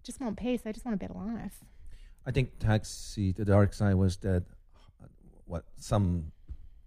just 0.03 0.19
want 0.19 0.37
peace. 0.37 0.61
I 0.65 0.71
just 0.71 0.85
want 0.85 0.95
a 0.95 0.97
better 0.97 1.13
life. 1.17 1.63
I 2.25 2.31
think 2.31 2.57
Taxi, 2.59 3.31
the 3.31 3.45
dark 3.45 3.73
side 3.73 3.95
was 3.95 4.17
that 4.17 4.43
what 5.45 5.65
some 5.77 6.31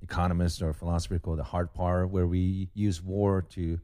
economists 0.03 0.63
or 0.63 0.73
philosophers 0.73 1.21
call 1.23 1.37
the 1.37 1.45
hard 1.45 1.73
power, 1.75 2.07
where 2.07 2.27
we 2.27 2.69
use 2.75 3.03
war 3.03 3.43
to, 3.51 3.79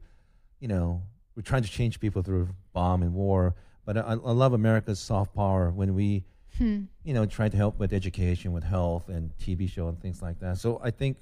you 0.59 0.67
know, 0.67 1.03
we're 1.35 1.43
trying 1.43 1.63
to 1.63 1.69
change 1.69 1.99
people 1.99 2.21
through 2.21 2.49
bomb 2.73 3.01
and 3.03 3.13
war. 3.13 3.55
But 3.85 3.97
I, 3.97 4.01
I 4.01 4.13
love 4.13 4.53
America's 4.53 4.99
soft 4.99 5.35
power 5.35 5.69
when 5.69 5.93
we, 5.95 6.25
Hmm. 6.57 6.83
you 7.03 7.15
know, 7.15 7.25
try 7.25 7.49
to 7.49 7.57
help 7.57 7.79
with 7.79 7.91
education, 7.93 8.51
with 8.51 8.63
health, 8.63 9.09
and 9.09 9.35
TV 9.39 9.67
show 9.67 9.87
and 9.87 9.99
things 9.99 10.21
like 10.21 10.39
that. 10.39 10.57
So 10.59 10.79
I 10.83 10.91
think. 10.91 11.17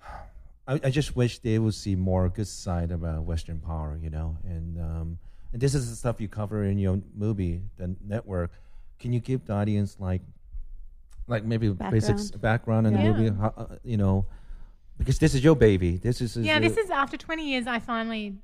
I, 0.68 0.80
I 0.84 0.90
just 0.90 1.14
wish 1.14 1.38
they 1.38 1.58
would 1.60 1.74
see 1.74 1.94
more 1.94 2.28
good 2.28 2.48
side 2.48 2.90
about 2.90 3.22
Western 3.22 3.60
power, 3.60 3.96
you 4.02 4.10
know, 4.10 4.36
and 4.44 4.80
um, 4.80 5.18
and 5.52 5.60
this 5.60 5.74
is 5.74 5.88
the 5.90 5.96
stuff 5.96 6.20
you 6.20 6.28
cover 6.28 6.64
in 6.64 6.78
your 6.78 7.00
movie, 7.14 7.62
the 7.76 7.94
network. 8.04 8.50
Can 8.98 9.12
you 9.12 9.20
give 9.20 9.44
the 9.46 9.52
audience 9.52 9.96
like, 9.98 10.22
like 11.26 11.44
maybe 11.44 11.70
basics 11.70 12.30
background 12.30 12.86
in 12.86 12.94
Yeah. 12.94 13.02
the 13.02 13.08
movie, 13.12 13.36
how, 13.36 13.52
uh, 13.56 13.66
you 13.84 13.96
know, 13.96 14.26
because 14.98 15.18
this 15.18 15.34
is 15.34 15.44
your 15.44 15.56
baby. 15.56 15.96
This 15.98 16.20
is 16.20 16.36
Yeah, 16.36 16.58
this 16.58 16.76
is 16.76 16.90
after 16.90 17.16
20 17.16 17.48
years. 17.50 17.66
I 17.66 17.78
finally 17.78 18.36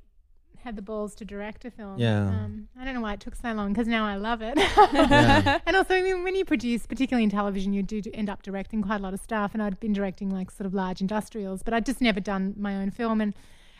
had 0.63 0.75
the 0.77 0.81
balls 0.81 1.13
to 1.15 1.25
direct 1.25 1.65
a 1.65 1.71
film. 1.71 1.97
Yeah. 1.99 2.27
Um, 2.27 2.67
I 2.79 2.85
don't 2.85 2.93
know 2.93 3.01
why 3.01 3.13
it 3.13 3.19
took 3.19 3.35
so 3.35 3.51
long 3.51 3.73
because 3.73 3.87
now 3.87 4.05
I 4.05 4.15
love 4.15 4.41
it. 4.41 4.57
Yeah. 4.57 5.59
and 5.65 5.75
also, 5.75 5.93
I 5.95 6.01
mean, 6.01 6.23
when 6.23 6.35
you 6.35 6.45
produce, 6.45 6.85
particularly 6.85 7.23
in 7.25 7.29
television, 7.29 7.73
you 7.73 7.83
do 7.83 8.01
end 8.13 8.29
up 8.29 8.43
directing 8.43 8.81
quite 8.81 8.99
a 9.01 9.03
lot 9.03 9.13
of 9.13 9.19
stuff. 9.19 9.53
And 9.53 9.61
I'd 9.61 9.79
been 9.79 9.91
directing 9.93 10.29
like 10.29 10.51
sort 10.51 10.65
of 10.65 10.73
large 10.73 11.01
industrials, 11.01 11.63
but 11.63 11.73
I'd 11.73 11.85
just 11.85 11.99
never 11.99 12.19
done 12.21 12.53
my 12.57 12.75
own 12.77 12.91
film. 12.91 13.19
And 13.19 13.33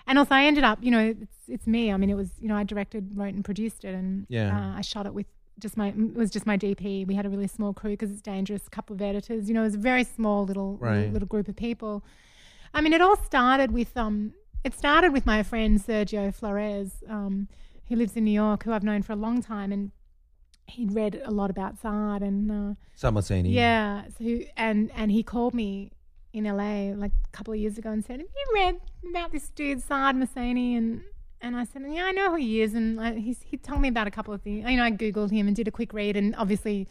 and 0.07 0.17
also, 0.19 0.35
I 0.35 0.45
ended 0.45 0.63
up, 0.63 0.79
you 0.81 0.91
know, 0.91 1.15
it's 1.21 1.37
it's 1.47 1.67
me. 1.67 1.91
I 1.91 1.97
mean, 1.97 2.09
it 2.09 2.15
was, 2.17 2.31
you 2.39 2.47
know, 2.47 2.55
I 2.55 2.63
directed, 2.63 3.11
wrote, 3.17 3.33
and 3.33 3.43
produced 3.45 3.83
it, 3.85 3.93
and 3.95 4.25
Yeah. 4.29 4.55
uh, 4.55 4.77
I 4.77 4.81
shot 4.81 5.05
it 5.05 5.13
with 5.13 5.27
just 5.59 5.77
my 5.77 5.89
it 5.89 6.15
was 6.15 6.31
just 6.31 6.45
my 6.45 6.57
DP. 6.57 7.05
We 7.05 7.13
had 7.15 7.25
a 7.25 7.29
really 7.29 7.47
small 7.47 7.73
crew 7.73 7.91
because 7.91 8.11
it's 8.11 8.21
dangerous. 8.21 8.65
A 8.67 8.69
couple 8.69 8.93
of 8.95 9.01
editors, 9.01 9.47
you 9.47 9.53
know, 9.53 9.61
it 9.61 9.65
was 9.65 9.75
a 9.75 9.85
very 9.93 10.03
small 10.03 10.45
little 10.45 10.77
Right. 10.77 10.97
little, 10.97 11.11
little 11.13 11.27
group 11.27 11.47
of 11.47 11.55
people. 11.55 12.03
I 12.73 12.81
mean, 12.81 12.93
it 12.93 13.01
all 13.01 13.15
started 13.17 13.71
with 13.71 13.95
um, 13.97 14.33
it 14.63 14.73
started 14.73 15.13
with 15.13 15.25
my 15.25 15.43
friend 15.43 15.79
Sergio 15.79 16.33
Flores, 16.33 17.03
um, 17.07 17.47
who 17.87 17.95
lives 17.95 18.15
in 18.17 18.23
New 18.25 18.31
York, 18.31 18.63
who 18.63 18.71
I've 18.73 18.83
known 18.83 19.03
for 19.03 19.13
a 19.13 19.17
long 19.17 19.41
time, 19.41 19.71
and 19.71 19.91
he'd 20.67 20.91
read 20.93 21.21
a 21.23 21.31
lot 21.31 21.49
about 21.49 21.77
Saad 21.79 22.21
and 22.23 22.49
uh, 22.51 22.73
Samasani. 22.97 23.51
yeah, 23.53 24.05
so 24.17 24.23
he, 24.23 24.47
and 24.57 24.89
and 24.95 25.11
he 25.11 25.21
called 25.21 25.53
me 25.53 25.91
in 26.33 26.45
LA 26.45 26.93
like 26.95 27.11
a 27.11 27.31
couple 27.31 27.53
of 27.53 27.59
years 27.59 27.77
ago 27.77 27.91
and 27.91 28.03
said, 28.03 28.19
"Have 28.19 28.27
you 28.27 28.51
read 28.55 28.75
about 29.09 29.31
this 29.31 29.49
dude 29.49 29.81
Saad 29.81 30.15
Mohseni?" 30.15 30.75
And 30.77 31.01
and 31.41 31.55
I 31.55 31.65
said, 31.65 31.83
"Yeah, 31.87 32.05
I 32.05 32.11
know 32.11 32.31
who 32.31 32.37
he 32.37 32.61
is." 32.61 32.73
And 32.73 32.99
I, 32.99 33.13
he's, 33.13 33.41
he 33.43 33.57
told 33.57 33.81
me 33.81 33.87
about 33.87 34.07
a 34.07 34.11
couple 34.11 34.33
of 34.33 34.41
things. 34.41 34.69
You 34.69 34.77
know, 34.77 34.83
I 34.83 34.91
googled 34.91 35.31
him 35.31 35.47
and 35.47 35.55
did 35.55 35.67
a 35.67 35.71
quick 35.71 35.93
read, 35.93 36.17
and 36.17 36.35
obviously, 36.35 36.87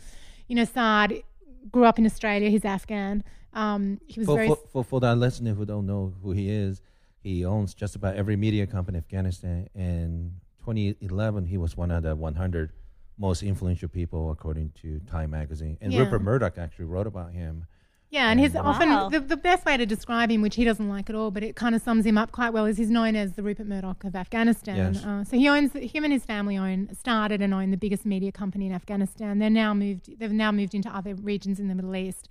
you 0.47 0.55
know, 0.55 0.65
Saad 0.65 1.23
grew 1.71 1.85
up 1.85 1.99
in 1.99 2.07
Australia. 2.07 2.49
He's 2.49 2.65
Afghan. 2.65 3.25
Um, 3.53 4.01
he 4.07 4.21
was 4.21 4.27
For, 4.27 4.37
very 4.37 4.49
for, 4.49 4.57
for, 4.73 4.85
for 4.85 5.01
that 5.01 5.19
listener 5.19 5.53
who 5.55 5.67
don't 5.67 5.87
know 5.87 6.15
who 6.23 6.33
he 6.33 6.49
is, 6.49 6.81
he 7.21 7.45
owns 7.45 7.75
just 7.75 7.97
about 7.97 8.17
every 8.17 8.37
media 8.37 8.67
company 8.67 8.97
in 8.97 9.05
Afghanistan. 9.05 9.69
In 9.75 10.41
2011, 10.61 11.47
he 11.47 11.59
was 11.59 11.77
one 11.77 11.91
of 11.91 12.03
the 12.03 12.17
100 12.17 12.73
most 13.19 13.43
influential 13.43 13.89
people 13.89 14.31
according 14.31 14.73
to 14.83 15.01
Time 15.01 15.31
magazine. 15.31 15.77
And 15.81 15.93
Yeah. 15.93 16.01
Rupert 16.01 16.23
Murdoch 16.23 16.57
actually 16.57 16.87
wrote 16.87 17.07
about 17.07 17.33
him. 17.33 17.67
Yeah, 18.13 18.31
and 18.31 18.39
his 18.39 18.53
Wow. 18.53 18.63
often 18.67 19.11
the, 19.11 19.21
the 19.21 19.39
best 19.39 19.65
way 19.65 19.79
to 19.79 19.87
describe 19.87 20.31
him, 20.31 20.43
which 20.43 20.55
he 20.57 20.65
doesn't 20.65 20.87
like 20.89 21.09
at 21.09 21.17
all, 21.17 21.31
but 21.31 21.43
it 21.43 21.57
kind 21.57 21.75
of 21.75 21.81
sums 21.81 22.05
him 22.05 22.19
up 22.19 22.31
quite 22.31 22.53
well, 22.53 22.67
is 22.67 22.77
he's 22.77 22.91
known 22.91 23.17
as 23.17 23.33
the 23.33 23.43
Rupert 23.43 23.67
Murdoch 23.67 24.05
of 24.05 24.15
Afghanistan. 24.15 24.77
Yes. 24.95 25.03
Uh, 25.05 25.25
so 25.25 25.37
he 25.39 25.49
owns 25.49 25.73
him 25.73 26.05
and 26.05 26.13
his 26.13 26.25
family 26.27 26.59
own 26.59 26.91
started 26.95 27.41
and 27.41 27.55
own 27.55 27.71
the 27.71 27.79
biggest 27.79 28.05
media 28.05 28.31
company 28.31 28.67
in 28.67 28.73
Afghanistan. 28.75 29.39
They're 29.39 29.49
now 29.49 29.73
moved. 29.73 30.19
They've 30.19 30.31
now 30.31 30.53
moved 30.53 30.75
into 30.75 30.95
other 30.95 31.15
regions 31.15 31.59
in 31.59 31.69
the 31.69 31.75
Middle 31.75 31.97
East. 31.97 32.29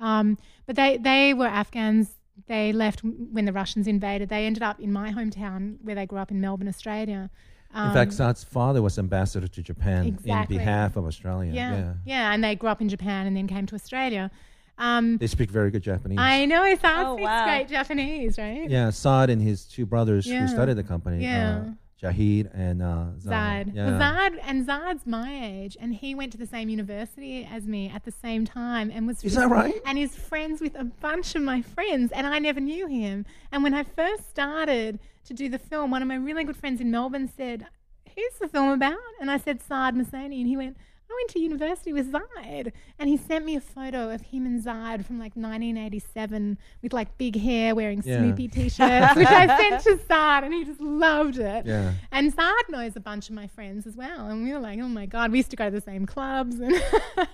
Um, 0.00 0.38
but 0.66 0.76
they 0.76 0.96
they 0.96 1.34
were 1.34 1.46
Afghans. 1.46 2.14
They 2.46 2.72
left 2.72 3.00
when 3.04 3.44
the 3.44 3.52
Russians 3.52 3.86
invaded. 3.86 4.30
They 4.30 4.46
ended 4.46 4.62
up 4.62 4.80
in 4.80 4.92
my 4.92 5.12
hometown 5.12 5.76
where 5.82 5.94
they 5.94 6.06
grew 6.06 6.20
up 6.20 6.30
in 6.30 6.40
Melbourne, 6.40 6.68
Australia. 6.68 7.28
In 7.74 7.92
fact, 7.92 8.12
Um, 8.12 8.16
Saad's 8.16 8.44
father 8.44 8.80
was 8.80 8.98
ambassador 8.98 9.46
to 9.48 9.62
Japan 9.62 10.06
Exactly. 10.06 10.56
in 10.56 10.60
behalf 10.62 10.96
of 10.96 11.04
Australia. 11.04 11.52
yeah, 11.52 11.76
yeah. 11.76 11.92
yeah, 12.06 12.32
and 12.32 12.42
they 12.42 12.54
grew 12.56 12.70
up 12.70 12.80
in 12.80 12.88
Japan 12.88 13.26
and 13.26 13.36
then 13.36 13.46
came 13.46 13.66
to 13.66 13.74
Australia. 13.74 14.30
Um, 14.78 15.18
They 15.18 15.26
speak 15.26 15.50
very 15.50 15.70
good 15.70 15.82
Japanese. 15.82 16.18
I 16.20 16.44
know 16.46 16.64
it 16.64 16.80
sounds 16.80 17.08
Oh, 17.08 17.14
speaks 17.16 17.26
wow. 17.26 17.44
great 17.44 17.68
Japanese, 17.68 18.38
right? 18.38 18.70
yeah, 18.70 18.90
Saad 18.90 19.28
and 19.30 19.42
his 19.42 19.64
two 19.64 19.84
brothers 19.86 20.26
Yeah. 20.26 20.42
who 20.42 20.48
started 20.48 20.76
the 20.76 20.84
company, 20.84 21.22
Yeah. 21.24 21.58
uh, 21.66 21.70
Jahid 22.00 22.48
and 22.54 22.80
uh, 22.80 23.06
Zad. 23.18 23.66
Zad. 23.66 23.72
Yeah. 23.74 23.86
Well, 23.90 23.98
Zad 23.98 24.40
and 24.46 24.64
Zad's 24.64 25.04
my 25.04 25.36
age, 25.44 25.76
and 25.80 25.92
he 25.94 26.14
went 26.14 26.30
to 26.30 26.38
the 26.38 26.46
same 26.46 26.68
university 26.68 27.44
as 27.50 27.66
me 27.66 27.90
at 27.92 28.04
the 28.04 28.12
same 28.12 28.44
time, 28.44 28.92
and 28.94 29.04
was 29.04 29.24
Is 29.24 29.34
that 29.34 29.50
right? 29.50 29.74
And 29.84 29.98
is 29.98 30.14
friends 30.14 30.60
with 30.60 30.76
a 30.76 30.84
bunch 30.84 31.34
of 31.34 31.42
my 31.42 31.60
friends, 31.60 32.12
and 32.12 32.24
I 32.28 32.38
never 32.38 32.60
knew 32.60 32.86
him. 32.86 33.26
And 33.50 33.64
when 33.64 33.74
I 33.74 33.82
first 33.82 34.30
started 34.30 35.00
to 35.24 35.34
do 35.34 35.48
the 35.48 35.58
film, 35.58 35.90
one 35.90 36.00
of 36.02 36.06
my 36.08 36.14
really 36.14 36.44
good 36.44 36.56
friends 36.56 36.80
in 36.80 36.88
Melbourne 36.92 37.28
said, 37.36 37.66
"Who's 38.14 38.38
the 38.40 38.46
film 38.46 38.70
about?" 38.70 38.96
And 39.20 39.28
I 39.28 39.36
said, 39.36 39.60
"Saad 39.60 39.96
Mohseni," 39.96 40.38
and 40.38 40.46
he 40.46 40.56
went. 40.56 40.76
I 41.10 41.14
went 41.22 41.30
to 41.30 41.40
university 41.40 41.92
with 41.94 42.12
Zad, 42.12 42.72
and 42.98 43.08
he 43.08 43.16
sent 43.16 43.44
me 43.46 43.56
a 43.56 43.60
photo 43.60 44.10
of 44.10 44.20
him 44.20 44.44
and 44.44 44.62
Zad 44.62 45.06
from 45.06 45.18
like 45.18 45.32
1987 45.36 46.58
with 46.82 46.92
like 46.92 47.16
big 47.16 47.34
hair, 47.36 47.74
wearing 47.74 48.02
Yeah. 48.04 48.18
Snoopy 48.18 48.48
t-shirts, 48.48 49.16
which 49.16 49.26
I 49.28 49.46
sent 49.58 49.82
to 49.84 49.98
Zad, 50.06 50.44
and 50.44 50.52
he 50.52 50.64
just 50.64 50.80
loved 50.80 51.38
it. 51.38 51.64
Yeah. 51.64 51.94
And 52.12 52.34
Zad 52.34 52.52
knows 52.68 52.94
a 52.94 53.00
bunch 53.00 53.30
of 53.30 53.34
my 53.34 53.46
friends 53.46 53.86
as 53.86 53.96
well. 53.96 54.26
And 54.28 54.44
we 54.44 54.52
were 54.52 54.58
like, 54.58 54.78
oh 54.80 54.88
my 54.88 55.06
God, 55.06 55.32
we 55.32 55.38
used 55.38 55.50
to 55.50 55.56
go 55.56 55.64
to 55.64 55.70
the 55.70 55.80
same 55.80 56.04
clubs. 56.04 56.58
And 56.60 56.74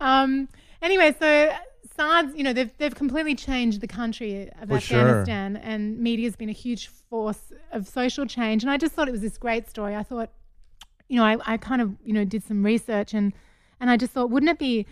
um, 0.00 0.48
anyway, 0.80 1.14
so 1.18 1.52
Saad's, 1.96 2.34
you 2.36 2.42
know, 2.44 2.52
they've, 2.52 2.70
they've 2.78 2.94
completely 2.94 3.34
changed 3.34 3.80
the 3.80 3.88
country 3.88 4.48
of 4.60 4.68
For 4.68 4.80
sure. 4.80 4.98
Afghanistan. 5.00 5.56
And 5.56 5.98
media's 5.98 6.36
been 6.36 6.48
a 6.48 6.52
huge 6.52 6.86
force 6.88 7.52
of 7.72 7.88
social 7.88 8.26
change. 8.26 8.62
And 8.62 8.70
I 8.70 8.76
just 8.76 8.94
thought 8.94 9.08
it 9.08 9.12
was 9.12 9.22
this 9.22 9.38
great 9.38 9.68
story. 9.68 9.96
I 9.96 10.02
thought, 10.02 10.30
you 11.10 11.16
know, 11.16 11.24
I, 11.24 11.36
I 11.44 11.56
kind 11.56 11.82
of, 11.82 11.96
you 12.04 12.12
know, 12.12 12.24
did 12.24 12.44
some 12.44 12.62
research 12.62 13.12
and, 13.14 13.32
and 13.80 13.90
I 13.90 13.96
just 13.96 14.12
thought, 14.12 14.30
wouldn't 14.30 14.48
it 14.48 14.58
be 14.60 14.86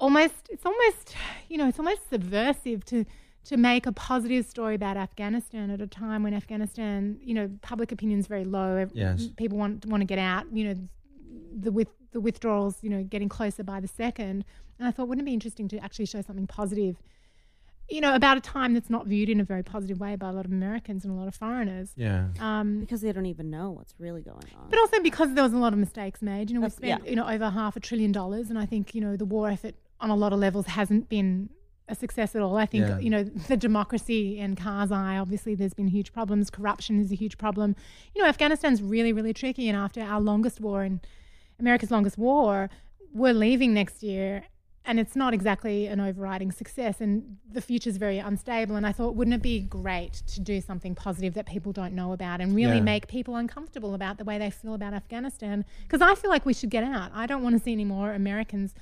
almost, 0.00 0.48
it's 0.48 0.64
almost, 0.64 1.14
you 1.50 1.58
know, 1.58 1.68
it's 1.68 1.78
almost 1.78 2.08
subversive 2.08 2.82
to, 2.86 3.04
to 3.44 3.58
make 3.58 3.84
a 3.84 3.92
positive 3.92 4.46
story 4.46 4.74
about 4.74 4.96
Afghanistan 4.96 5.70
at 5.70 5.82
a 5.82 5.86
time 5.86 6.22
when 6.22 6.32
Afghanistan, 6.32 7.18
you 7.22 7.34
know, 7.34 7.50
public 7.60 7.92
opinion 7.92 8.18
is 8.18 8.26
very 8.26 8.44
low. 8.44 8.88
Yes. 8.94 9.28
People 9.36 9.58
want 9.58 9.84
want 9.84 10.00
to 10.00 10.06
get 10.06 10.18
out. 10.18 10.46
You 10.50 10.64
know, 10.64 10.74
the 11.60 11.70
with 11.70 11.88
the 12.12 12.20
withdrawals, 12.20 12.78
you 12.80 12.88
know, 12.88 13.02
getting 13.02 13.28
closer 13.28 13.62
by 13.62 13.80
the 13.80 13.88
second. 13.88 14.46
And 14.78 14.88
I 14.88 14.90
thought, 14.92 15.08
wouldn't 15.08 15.26
it 15.26 15.30
be 15.30 15.34
interesting 15.34 15.68
to 15.68 15.78
actually 15.78 16.06
show 16.06 16.22
something 16.22 16.46
positive? 16.46 16.96
You 17.90 18.00
know, 18.00 18.14
about 18.14 18.38
a 18.38 18.40
time 18.40 18.72
that's 18.72 18.88
not 18.88 19.06
viewed 19.06 19.28
in 19.28 19.40
a 19.40 19.44
very 19.44 19.62
positive 19.62 20.00
way 20.00 20.16
by 20.16 20.30
a 20.30 20.32
lot 20.32 20.46
of 20.46 20.50
Americans 20.52 21.04
and 21.04 21.12
a 21.12 21.16
lot 21.16 21.28
of 21.28 21.34
foreigners. 21.34 21.90
Yeah. 21.96 22.28
Um, 22.40 22.80
because 22.80 23.02
they 23.02 23.12
don't 23.12 23.26
even 23.26 23.50
know 23.50 23.70
what's 23.72 23.94
really 23.98 24.22
going 24.22 24.38
on. 24.58 24.70
but 24.70 24.78
also 24.78 25.00
because 25.00 25.34
there 25.34 25.44
was 25.44 25.52
a 25.52 25.58
lot 25.58 25.72
of 25.74 25.78
mistakes 25.78 26.22
made. 26.22 26.48
You 26.50 26.54
know, 26.54 26.60
we 26.60 26.68
That's- 26.68 26.76
spent 26.78 27.04
yeah. 27.04 27.10
you 27.10 27.16
know 27.16 27.28
over 27.28 27.50
half 27.50 27.76
a 27.76 27.80
trillion 27.80 28.10
dollars, 28.12 28.48
and 28.50 28.58
I 28.58 28.64
think 28.66 28.94
you 28.94 29.00
know 29.02 29.16
the 29.16 29.26
war 29.26 29.50
effort 29.50 29.74
on 30.00 30.08
a 30.10 30.16
lot 30.16 30.32
of 30.32 30.38
levels 30.38 30.66
hasn't 30.66 31.08
been 31.08 31.50
a 31.86 31.94
success 31.94 32.34
at 32.34 32.40
all. 32.40 32.56
I 32.56 32.64
think 32.64 32.88
Yeah. 32.88 32.98
you 32.98 33.10
know 33.10 33.24
the 33.24 33.56
democracy 33.58 34.38
in 34.38 34.56
Karzai. 34.56 35.20
Obviously, 35.20 35.54
there's 35.54 35.74
been 35.74 35.88
huge 35.88 36.12
problems. 36.14 36.48
Corruption 36.48 36.98
is 36.98 37.12
a 37.12 37.14
huge 37.14 37.36
problem. 37.36 37.76
You 38.14 38.22
know, 38.22 38.28
Afghanistan's 38.28 38.82
really 38.82 39.12
really 39.12 39.34
tricky, 39.34 39.68
and 39.68 39.76
after 39.76 40.00
our 40.00 40.20
longest 40.22 40.58
war 40.60 40.82
and 40.82 41.00
America's 41.60 41.90
longest 41.90 42.16
war, 42.16 42.70
we're 43.12 43.34
leaving 43.34 43.74
next 43.74 44.02
year. 44.02 44.44
And 44.86 45.00
it's 45.00 45.16
not 45.16 45.32
exactly 45.32 45.86
an 45.86 45.98
overriding 45.98 46.52
success, 46.52 47.00
and 47.00 47.38
the 47.50 47.62
future's 47.62 47.96
very 47.96 48.18
unstable. 48.18 48.76
And 48.76 48.86
I 48.86 48.92
thought, 48.92 49.16
wouldn't 49.16 49.34
it 49.34 49.40
be 49.40 49.60
great 49.60 50.12
to 50.26 50.40
do 50.40 50.60
something 50.60 50.94
positive 50.94 51.32
that 51.34 51.46
people 51.46 51.72
don't 51.72 51.94
know 51.94 52.12
about 52.12 52.42
and 52.42 52.54
really 52.54 52.76
Yeah. 52.76 52.82
make 52.82 53.08
people 53.08 53.36
uncomfortable 53.36 53.94
about 53.94 54.18
the 54.18 54.24
way 54.24 54.36
they 54.36 54.50
feel 54.50 54.74
about 54.74 54.92
Afghanistan? 54.92 55.64
Because 55.84 56.02
I 56.02 56.14
feel 56.14 56.30
like 56.30 56.44
we 56.44 56.52
should 56.52 56.68
get 56.68 56.84
out. 56.84 57.10
I 57.14 57.26
don't 57.26 57.42
want 57.42 57.56
to 57.56 57.62
see 57.62 57.72
any 57.72 57.86
more 57.86 58.12
Americans 58.12 58.74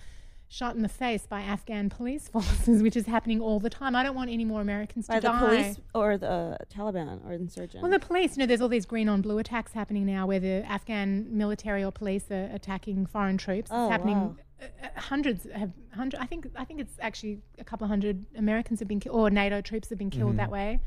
shot 0.52 0.76
in 0.76 0.82
the 0.82 0.88
face 0.88 1.26
by 1.26 1.40
Afghan 1.40 1.88
police 1.88 2.28
forces, 2.28 2.82
which 2.82 2.94
is 2.96 3.06
happening 3.06 3.40
all 3.40 3.58
the 3.58 3.70
time. 3.70 3.96
I 3.96 4.02
don't 4.02 4.14
want 4.14 4.30
any 4.30 4.44
more 4.44 4.60
Americans 4.60 5.06
by 5.06 5.14
to 5.14 5.20
the 5.22 5.28
die. 5.28 5.38
police 5.38 5.80
or 5.94 6.18
the 6.18 6.58
Taliban 6.72 7.24
or 7.26 7.32
insurgents. 7.32 7.82
Well, 7.82 7.90
the 7.90 7.98
police, 7.98 8.36
you 8.36 8.40
know, 8.40 8.46
there's 8.46 8.60
all 8.60 8.68
these 8.68 8.84
green 8.84 9.08
on 9.08 9.22
blue 9.22 9.38
attacks 9.38 9.72
happening 9.72 10.04
now 10.04 10.26
where 10.26 10.40
the 10.40 10.62
Afghan 10.68 11.26
military 11.30 11.82
or 11.82 11.90
police 11.90 12.30
are 12.30 12.50
attacking 12.52 13.06
foreign 13.06 13.38
troops. 13.38 13.70
Oh, 13.72 13.86
it's 13.86 13.92
happening. 13.92 14.16
wow. 14.16 14.36
Uh, 14.60 14.64
uh, 14.84 15.00
hundreds 15.00 15.46
have 15.54 15.72
hundred. 15.94 16.20
I 16.20 16.26
think 16.26 16.46
I 16.54 16.64
think 16.64 16.80
it's 16.80 16.96
actually 17.00 17.40
a 17.58 17.64
couple 17.64 17.86
of 17.86 17.88
hundred 17.88 18.26
Americans 18.36 18.78
have 18.80 18.88
been 18.88 19.00
killed, 19.00 19.16
or 19.16 19.30
NATO 19.30 19.60
troops 19.62 19.88
have 19.88 19.98
been 19.98 20.10
killed 20.10 20.36
that 20.36 20.50
way. 20.50 20.80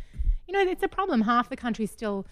You 0.47 0.53
know, 0.53 0.61
it's 0.71 0.83
a 0.83 0.87
problem. 0.87 1.21
Half 1.21 1.49
the 1.49 1.57
country's 1.57 1.91
still 1.91 2.27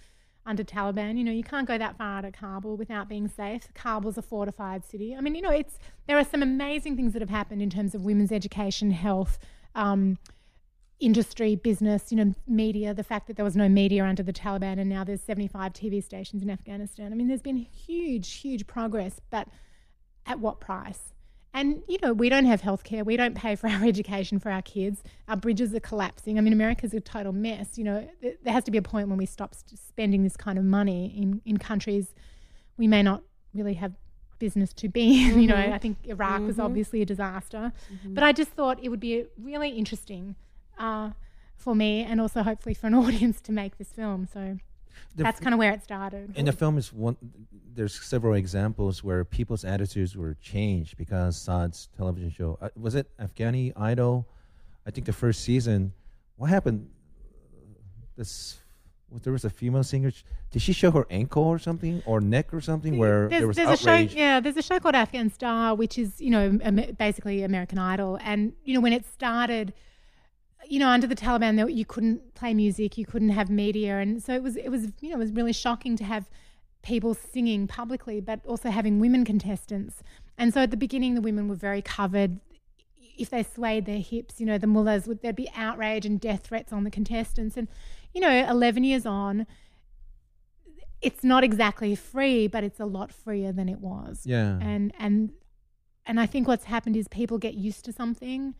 under 0.46 0.64
Taliban. 0.64 1.18
You 1.18 1.24
know, 1.24 1.32
you 1.32 1.44
can't 1.44 1.68
go 1.68 1.78
that 1.78 1.98
far 1.98 2.20
out 2.20 2.26
of 2.26 2.34
Kabul 2.34 2.78
without 2.78 3.08
being 3.08 3.28
safe. 3.28 3.68
Kabul's 3.74 4.18
a 4.18 4.22
fortified 4.22 4.84
city. 4.86 5.16
I 5.16 5.22
mean, 5.22 5.36
you 5.36 5.42
know, 5.42 5.52
it's 5.52 5.80
there 6.08 6.18
are 6.18 6.24
some 6.24 6.44
amazing 6.44 6.96
things 6.96 7.14
that 7.14 7.22
have 7.22 7.30
happened 7.30 7.62
in 7.62 7.70
terms 7.70 7.96
of 7.96 8.04
women's 8.04 8.32
education, 8.32 8.92
health. 8.92 9.38
Um, 9.76 10.18
industry, 11.00 11.56
business, 11.56 12.12
you 12.12 12.18
know, 12.18 12.34
media, 12.48 12.94
the 12.94 13.04
fact 13.04 13.28
that 13.28 13.36
there 13.36 13.44
was 13.44 13.56
no 13.56 13.68
media 13.68 14.06
under 14.06 14.24
the 14.24 14.32
Taliban 14.32 14.80
and 14.80 14.90
now 14.90 15.04
there's 15.04 15.22
75 15.22 15.74
TV 15.74 16.02
stations 16.02 16.42
in 16.42 16.50
Afghanistan. 16.50 17.12
I 17.12 17.16
mean, 17.16 17.28
there's 17.28 17.42
been 17.42 17.58
huge, 17.58 18.32
huge 18.36 18.66
progress, 18.68 19.20
but 19.30 19.50
at 20.26 20.40
what 20.40 20.62
price? 20.62 21.13
And, 21.54 21.84
you 21.88 22.00
know, 22.02 22.14
we 22.14 22.30
don't 22.30 22.46
have 22.46 22.62
healthcare. 22.62 23.06
We 23.06 23.16
don't 23.16 23.36
pay 23.36 23.56
for 23.56 23.68
our 23.68 23.84
education 23.86 24.40
for 24.40 24.50
our 24.50 24.62
kids. 24.62 25.04
Our 25.28 25.38
bridges 25.38 25.74
are 25.74 25.80
collapsing. 25.80 26.38
I 26.38 26.42
mean, 26.42 26.54
America's 26.54 26.94
a 26.94 27.00
total 27.00 27.32
mess. 27.32 27.78
You 27.78 27.84
know, 27.84 28.10
th- 28.22 28.38
there 28.44 28.54
has 28.54 28.64
to 28.64 28.72
be 28.72 28.78
a 28.78 28.82
point 28.82 29.08
when 29.10 29.18
we 29.18 29.26
stop 29.26 29.56
spending 29.56 30.24
this 30.24 30.36
kind 30.36 30.58
of 30.58 30.66
money 30.66 31.14
in, 31.16 31.42
in 31.46 31.58
countries 31.58 32.14
we 32.78 32.88
may 32.88 33.04
not 33.04 33.22
really 33.54 33.76
have 33.76 33.94
business 34.40 34.74
to 34.74 34.90
be 34.90 35.26
in. 35.26 35.40
You 35.44 35.48
know, 35.48 35.56
mm-hmm. 35.56 35.74
I 35.74 35.78
think 35.78 35.98
Iraq 36.06 36.42
was 36.42 36.58
mm-hmm. 36.58 36.66
obviously 36.66 37.02
a 37.02 37.06
disaster. 37.06 37.72
Mm-hmm. 37.94 38.14
But 38.14 38.24
I 38.24 38.32
just 38.32 38.52
thought 38.52 38.84
it 38.84 38.90
would 38.90 39.00
be 39.00 39.26
really 39.38 39.70
interesting 39.70 40.36
uh, 40.78 41.12
for 41.56 41.76
me 41.76 42.04
and 42.04 42.20
also 42.20 42.44
hopefully 42.44 42.74
for 42.74 42.88
an 42.88 42.94
audience 43.04 43.42
to 43.42 43.52
make 43.52 43.78
this 43.78 43.90
film. 43.90 44.28
So 44.32 44.58
The 45.16 45.24
that's 45.24 45.40
kind 45.40 45.54
of 45.54 45.60
where 45.60 45.74
it 45.74 45.84
started. 45.84 46.36
In 46.38 46.46
the 46.46 46.52
film 46.52 46.78
is 46.78 46.92
one. 46.92 47.18
There's 47.76 48.00
several 48.00 48.34
examples 48.34 49.04
where 49.04 49.24
people's 49.26 49.64
attitudes 49.64 50.16
were 50.16 50.36
changed 50.42 50.98
because 50.98 51.38
Saad's 51.38 51.90
television 51.98 52.32
show 52.32 52.58
uh, 52.62 52.70
was 52.80 52.96
it 52.96 53.08
Afghani 53.18 53.74
Idol. 53.76 54.28
I 54.86 54.92
think 54.92 55.06
the 55.06 55.14
first 55.14 55.42
season. 55.42 55.94
What 56.36 56.50
happened? 56.50 56.90
This 58.16 58.60
there 59.22 59.34
was 59.34 59.46
a 59.46 59.50
female 59.50 59.84
singer. 59.84 60.12
Did 60.52 60.62
she 60.62 60.74
show 60.74 60.92
her 60.92 61.06
ankle 61.10 61.44
or 61.44 61.60
something, 61.60 62.02
or 62.06 62.20
neck 62.20 62.54
or 62.54 62.62
something, 62.62 62.98
where 62.98 63.28
there's, 63.30 63.40
there 63.40 63.48
was 63.48 63.58
there's 63.58 63.70
outrage? 63.70 64.08
a 64.08 64.14
show 64.14 64.18
yeah 64.18 64.40
there's 64.40 64.58
a 64.58 64.62
show 64.62 64.80
called 64.80 64.96
afghan 64.96 65.30
star 65.30 65.76
which 65.76 65.98
is 65.98 66.20
you 66.20 66.30
know 66.30 66.60
basically 66.98 67.44
american 67.44 67.78
idol 67.78 68.18
and 68.22 68.54
you 68.64 68.74
know 68.74 68.80
when 68.80 68.94
it 68.94 69.06
started 69.06 69.74
you 70.68 70.80
know 70.80 70.88
under 70.88 71.08
the 71.08 71.16
taliban 71.16 71.74
you 71.74 71.86
couldn't 71.86 72.34
play 72.36 72.54
music 72.54 72.98
you 72.98 73.06
couldn't 73.06 73.30
have 73.30 73.50
media 73.50 74.00
and 74.00 74.24
so 74.24 74.34
it 74.34 74.44
was 74.44 74.56
it 74.56 74.70
was 74.70 74.92
you 75.02 75.10
know 75.10 75.16
it 75.16 75.20
was 75.20 75.32
really 75.32 75.54
shocking 75.54 75.96
to 75.96 76.04
have 76.04 76.30
people 76.82 77.14
singing 77.14 77.68
publicly 77.68 78.20
but 78.20 78.40
also 78.46 78.70
having 78.70 79.00
women 79.00 79.24
contestants 79.24 80.04
and 80.38 80.54
so 80.54 80.62
at 80.62 80.72
the 80.72 80.78
beginning 80.78 81.16
the 81.16 81.22
women 81.22 81.48
were 81.48 81.56
very 81.56 81.82
covered 81.82 82.40
if 83.18 83.30
they 83.30 83.44
swayed 83.44 83.86
their 83.86 84.00
hips, 84.00 84.40
you 84.40 84.46
know, 84.46 84.58
the 84.58 84.68
mullahs 84.68 85.08
would 85.08 85.22
there'd 85.22 85.36
be 85.36 85.50
outrage 85.56 86.06
and 86.06 86.20
death 86.20 86.44
threats 86.44 86.74
on 86.74 86.84
the 86.84 86.92
contestants. 86.92 87.58
And 87.58 87.68
you 88.14 88.22
know, 88.22 88.48
eleven 88.50 88.84
years 88.84 89.06
on, 89.06 89.46
it's 91.02 91.24
not 91.24 91.44
exactly 91.44 91.96
free, 91.96 92.48
but 92.48 92.64
it's 92.64 92.80
a 92.80 92.86
lot 92.86 93.12
freer 93.12 93.52
than 93.52 93.70
it 93.70 93.80
was. 93.80 94.22
Yeah. 94.26 94.58
And 94.62 94.94
and 94.98 95.32
and 96.06 96.20
I 96.20 96.26
think 96.26 96.48
what's 96.48 96.66
happened 96.66 96.96
is 96.96 97.08
people 97.08 97.38
get 97.38 97.54
used 97.54 97.86
to 97.86 97.94
something. 97.94 98.56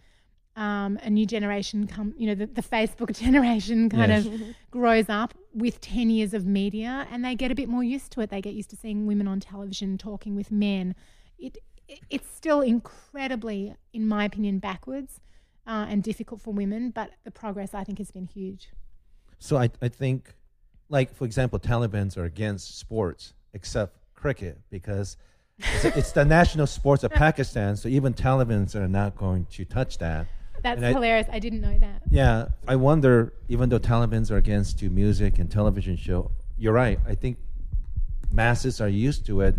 Um, 0.56 1.00
a 1.02 1.10
new 1.10 1.26
generation 1.26 1.88
come, 1.88 2.14
you 2.16 2.28
know, 2.28 2.36
the, 2.36 2.46
the 2.46 2.62
Facebook 2.62 3.16
generation 3.20 3.90
kind 3.90 4.12
Yes. 4.12 4.26
of 4.28 4.42
grows 4.72 5.10
up 5.10 5.34
with 5.54 5.82
10 5.82 6.12
years 6.12 6.34
of 6.36 6.46
media 6.46 7.08
and 7.12 7.26
they 7.26 7.34
get 7.34 7.52
a 7.52 7.56
bit 7.56 7.68
more 7.70 7.84
used 7.84 8.12
to 8.12 8.22
it. 8.22 8.30
They 8.30 8.40
get 8.42 8.54
used 8.54 8.70
to 8.70 8.76
seeing 8.76 9.08
women 9.08 9.28
on 9.28 9.40
television 9.40 9.98
talking 9.98 10.36
with 10.36 10.52
men. 10.52 10.94
It, 11.40 11.58
it 11.88 12.02
it's 12.12 12.30
still 12.30 12.62
incredibly, 12.62 13.76
in 13.94 14.08
my 14.08 14.26
opinion, 14.26 14.60
backwards 14.60 15.20
uh, 15.66 15.88
and 15.90 16.04
difficult 16.04 16.40
for 16.42 16.54
women, 16.54 16.92
but 16.92 17.12
the 17.24 17.32
progress 17.32 17.74
I 17.74 17.84
think 17.84 17.98
has 17.98 18.12
been 18.12 18.26
huge. 18.26 18.70
So 19.40 19.58
I, 19.58 19.70
I 19.82 19.88
think, 19.90 20.36
like 20.90 21.16
for 21.16 21.26
example, 21.26 21.60
Taliban's 21.60 22.16
are 22.16 22.26
against 22.26 22.78
sports 22.78 23.34
except 23.54 23.98
cricket 24.14 24.60
because 24.70 25.18
it's, 25.58 25.86
it's 25.98 26.12
the 26.12 26.26
national 26.26 26.68
sports 26.68 27.04
of 27.04 27.12
Pakistan. 27.26 27.76
So 27.76 27.90
even 27.90 28.14
Taliban's 28.14 28.76
are 28.76 28.88
not 28.88 29.16
going 29.18 29.46
to 29.52 29.66
touch 29.66 29.98
that. 29.98 30.28
That's 30.64 30.82
And 30.82 30.96
hilarious. 30.96 31.28
I 31.32 31.40
didn't 31.40 31.62
know 31.62 31.78
that. 31.80 32.02
Yeah, 32.10 32.48
I 32.68 32.76
wonder. 32.78 33.34
Even 33.50 33.70
though 33.70 33.80
Taliban's 33.80 34.32
are 34.32 34.38
against 34.38 34.80
to 34.80 34.90
music 34.90 35.38
and 35.40 35.52
television 35.52 35.96
show, 35.98 36.32
you're 36.58 36.74
right. 36.74 37.00
I 37.06 37.16
think 37.16 37.38
masses 38.32 38.82
are 38.82 38.88
used 38.90 39.26
to 39.28 39.42
it. 39.42 39.56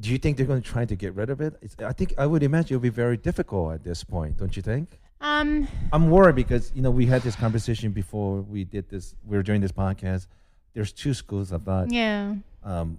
Do 0.00 0.10
you 0.10 0.18
think 0.18 0.36
they're 0.36 0.46
going 0.46 0.60
to 0.62 0.68
try 0.68 0.84
to 0.84 0.96
get 0.96 1.14
rid 1.14 1.30
of 1.30 1.40
it? 1.40 1.54
It's, 1.62 1.76
I 1.80 1.92
think 1.92 2.14
I 2.18 2.26
would 2.26 2.42
imagine 2.42 2.74
it'll 2.74 2.82
be 2.82 2.88
very 2.88 3.16
difficult 3.16 3.74
at 3.74 3.84
this 3.84 4.02
point. 4.02 4.36
Don't 4.38 4.56
you 4.56 4.62
think? 4.62 4.98
Um, 5.20 5.68
I'm 5.92 6.10
worried 6.10 6.34
because 6.34 6.72
you 6.74 6.82
know 6.82 6.90
we 6.90 7.06
had 7.06 7.22
this 7.22 7.36
conversation 7.36 7.92
before 7.92 8.40
we 8.42 8.64
did 8.64 8.88
this. 8.90 9.14
We 9.24 9.36
were 9.36 9.42
doing 9.42 9.60
this 9.60 9.72
podcast. 9.72 10.26
There's 10.74 10.92
two 10.92 11.14
schools 11.14 11.52
of 11.52 11.62
thought. 11.62 11.92
yeah. 11.92 12.34
Um, 12.64 12.98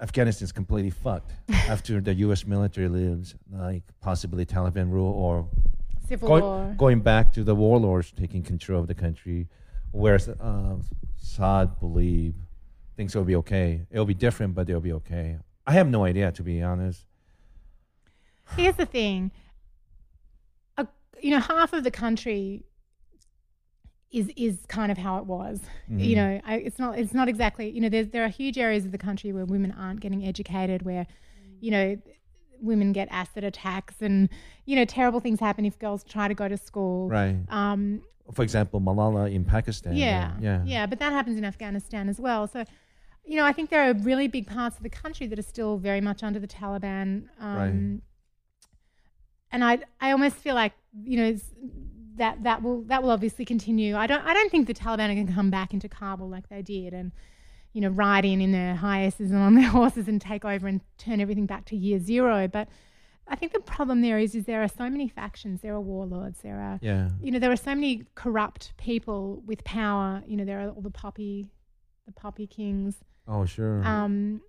Afghanistan's 0.00 0.52
completely 0.52 0.90
fucked 0.90 1.32
after 1.48 2.00
the 2.00 2.14
U.S. 2.14 2.46
military 2.46 2.88
leaves, 2.88 3.34
like 3.50 3.82
possibly 4.00 4.44
Taliban 4.44 4.90
rule 4.90 5.12
or 5.12 5.48
Civil 6.06 6.28
going, 6.28 6.44
War. 6.44 6.74
going 6.76 7.00
back 7.00 7.32
to 7.34 7.42
the 7.42 7.54
warlords 7.54 8.12
taking 8.12 8.42
control 8.42 8.80
of 8.80 8.86
the 8.86 8.94
country, 8.94 9.48
whereas 9.92 10.28
uh, 10.28 10.76
Saad 11.16 11.80
believe 11.80 12.34
things 12.96 13.14
will 13.14 13.24
be 13.24 13.36
okay. 13.36 13.86
It'll 13.90 14.04
be 14.04 14.14
different, 14.14 14.54
but 14.54 14.66
they'll 14.66 14.80
be 14.80 14.92
okay. 14.92 15.38
I 15.66 15.72
have 15.72 15.88
no 15.88 16.04
idea, 16.04 16.30
to 16.32 16.42
be 16.42 16.62
honest. 16.62 17.06
Here's 18.56 18.76
the 18.76 18.86
thing. 18.86 19.32
A, 20.76 20.86
you 21.20 21.32
know, 21.32 21.40
half 21.40 21.72
of 21.72 21.82
the 21.82 21.90
country 21.90 22.64
is 24.12 24.30
is 24.36 24.58
kind 24.68 24.90
of 24.92 24.98
how 24.98 25.18
it 25.18 25.26
was. 25.26 25.60
You 25.88 26.16
know, 26.16 26.40
I, 26.44 26.56
it's 26.56 26.78
not 26.78 26.98
it's 26.98 27.12
not 27.14 27.28
exactly. 27.28 27.70
You 27.70 27.80
know, 27.80 27.88
there's 27.88 28.08
there 28.08 28.24
are 28.24 28.28
huge 28.28 28.58
areas 28.58 28.84
of 28.84 28.92
the 28.92 28.98
country 28.98 29.32
where 29.32 29.44
women 29.44 29.72
aren't 29.72 30.00
getting 30.00 30.24
educated, 30.26 30.82
where, 30.82 31.06
you 31.60 31.70
know, 31.70 31.96
women 32.60 32.92
get 32.92 33.08
acid 33.10 33.44
attacks 33.44 33.96
and 34.00 34.28
you 34.64 34.76
know 34.76 34.84
terrible 34.84 35.20
things 35.20 35.40
happen 35.40 35.64
if 35.66 35.78
girls 35.78 36.02
try 36.04 36.26
to 36.28 36.34
go 36.34 36.48
to 36.48 36.56
school. 36.56 37.08
Right. 37.08 37.36
Um, 37.48 38.02
For 38.32 38.42
example, 38.42 38.80
Malala 38.80 39.32
in 39.32 39.44
Pakistan. 39.44 39.96
yeah, 39.96 40.32
Yeah. 40.40 40.62
yeah, 40.64 40.86
but 40.86 40.98
that 41.00 41.12
happens 41.12 41.36
in 41.38 41.44
Afghanistan 41.44 42.08
as 42.08 42.18
well. 42.20 42.46
So, 42.46 42.64
you 43.24 43.36
know, 43.36 43.44
I 43.44 43.52
think 43.52 43.70
there 43.70 43.88
are 43.88 43.94
really 43.94 44.26
big 44.28 44.46
parts 44.46 44.76
of 44.76 44.82
the 44.82 44.90
country 44.90 45.26
that 45.28 45.38
are 45.38 45.42
still 45.54 45.76
very 45.78 46.00
much 46.00 46.22
under 46.22 46.40
the 46.40 46.48
Taliban. 46.48 47.28
Um, 47.40 47.56
Right. 47.56 48.00
And 49.52 49.62
I, 49.64 49.78
I 50.00 50.10
almost 50.12 50.36
feel 50.36 50.54
like 50.54 50.72
you 51.04 51.16
know 51.18 51.36
that 52.16 52.42
that 52.44 52.62
will 52.62 52.82
that 52.84 53.02
will 53.02 53.10
obviously 53.10 53.44
continue. 53.44 53.96
I 53.96 54.06
don't 54.06 54.24
I 54.24 54.32
don't 54.34 54.50
think 54.50 54.66
the 54.66 54.74
Taliban 54.74 55.10
are 55.10 55.14
going 55.14 55.26
to 55.26 55.32
come 55.32 55.50
back 55.50 55.72
into 55.74 55.88
Kabul 55.88 56.28
like 56.28 56.48
they 56.48 56.62
did 56.62 56.92
and. 56.94 57.12
You 57.72 57.82
know, 57.82 57.88
ride 57.90 58.24
in 58.24 58.40
in 58.40 58.52
their 58.52 58.74
highesses 58.74 59.30
and 59.30 59.38
on 59.38 59.54
their 59.54 59.68
horses 59.78 60.08
and 60.08 60.18
take 60.18 60.46
over 60.46 60.66
and 60.66 60.80
turn 60.96 61.20
everything 61.20 61.44
back 61.44 61.66
to 61.66 61.76
year 61.76 61.98
zero. 61.98 62.48
But 62.48 62.68
I 63.28 63.36
think 63.36 63.52
the 63.52 63.60
problem 63.60 64.00
there 64.00 64.18
is, 64.18 64.34
is 64.34 64.46
there 64.46 64.62
are 64.62 64.68
so 64.68 64.88
many 64.88 65.08
factions. 65.08 65.60
There 65.60 65.74
are 65.74 65.80
warlords. 65.80 66.40
There 66.42 66.58
are 66.58 66.78
Yeah. 66.80 67.10
you 67.20 67.30
know, 67.30 67.38
there 67.38 67.52
are 67.52 67.56
so 67.56 67.74
many 67.74 68.04
corrupt 68.14 68.72
people 68.78 69.42
with 69.44 69.62
power. 69.64 70.22
You 70.26 70.38
know, 70.38 70.46
there 70.46 70.58
are 70.60 70.70
all 70.70 70.80
the 70.80 70.90
poppy, 70.90 71.48
the 72.06 72.12
poppy 72.12 72.46
kings. 72.46 72.94
Oh, 73.28 73.44
sure. 73.44 73.84
Um, 73.86 74.40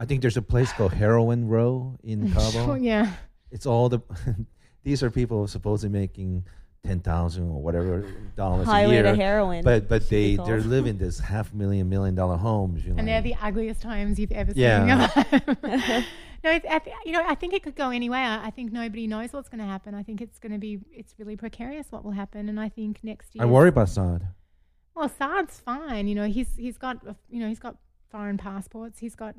I 0.00 0.06
think 0.06 0.22
there's 0.22 0.38
a 0.38 0.42
place 0.42 0.72
called 0.72 0.94
Heroin 1.02 1.48
Row 1.48 1.98
in 2.02 2.30
Kabul. 2.32 2.50
sure, 2.64 2.76
yeah, 2.78 3.16
It's 3.50 3.66
all 3.66 3.90
the. 3.90 4.00
these 4.82 5.02
are 5.02 5.10
people 5.10 5.46
supposedly 5.46 5.92
making 5.92 6.46
ten 6.86 7.00
thousand 7.00 7.50
or 7.50 7.60
whatever 7.60 8.04
dollars 8.36 8.66
a 8.66 8.70
Highway 8.70 8.94
year. 8.94 9.02
to 9.04 9.14
heroin. 9.14 9.64
But 9.64 9.88
but 9.88 10.08
they 10.08 10.36
called. 10.36 10.48
they're 10.48 10.60
living 10.60 10.98
this 10.98 11.18
half 11.18 11.52
million 11.52 11.88
million 11.88 12.14
dollar 12.14 12.36
homes. 12.36 12.84
You 12.84 12.92
know. 12.92 12.98
and 12.98 13.08
they're 13.08 13.22
the 13.22 13.34
ugliest 13.42 13.82
homes 13.82 14.18
you've 14.18 14.32
ever 14.32 14.52
Yeah. 14.54 14.78
seen 14.80 14.88
in 14.90 14.98
your 14.98 14.98
life. 14.98 16.06
no, 16.44 16.50
it's, 16.52 16.66
I 16.70 16.78
th- 16.78 16.96
you 17.04 17.12
know, 17.12 17.24
I 17.26 17.34
think 17.34 17.54
it 17.54 17.62
could 17.62 17.74
go 17.76 17.90
anyway. 17.90 18.18
I, 18.18 18.46
I 18.46 18.50
think 18.50 18.72
nobody 18.72 19.06
knows 19.06 19.32
what's 19.32 19.48
going 19.48 19.60
to 19.60 19.66
happen. 19.66 19.94
I 19.94 20.02
think 20.02 20.20
it's 20.20 20.38
going 20.38 20.52
to 20.52 20.58
be, 20.58 20.78
it's 20.92 21.14
really 21.18 21.36
precarious 21.36 21.86
what 21.90 22.04
will 22.04 22.12
happen. 22.12 22.48
And 22.48 22.60
I 22.60 22.68
think 22.68 23.00
next 23.02 23.34
year, 23.34 23.42
I 23.42 23.46
worry 23.46 23.68
about 23.70 23.88
Saad. 23.88 24.26
Well, 24.94 25.08
Saad's 25.08 25.58
fine. 25.60 26.08
You 26.08 26.14
know, 26.14 26.26
he's 26.26 26.48
he's 26.56 26.78
got 26.78 26.98
you 27.28 27.40
know 27.40 27.48
he's 27.48 27.58
got 27.58 27.76
foreign 28.10 28.38
passports. 28.38 28.98
He's 28.98 29.14
got 29.14 29.34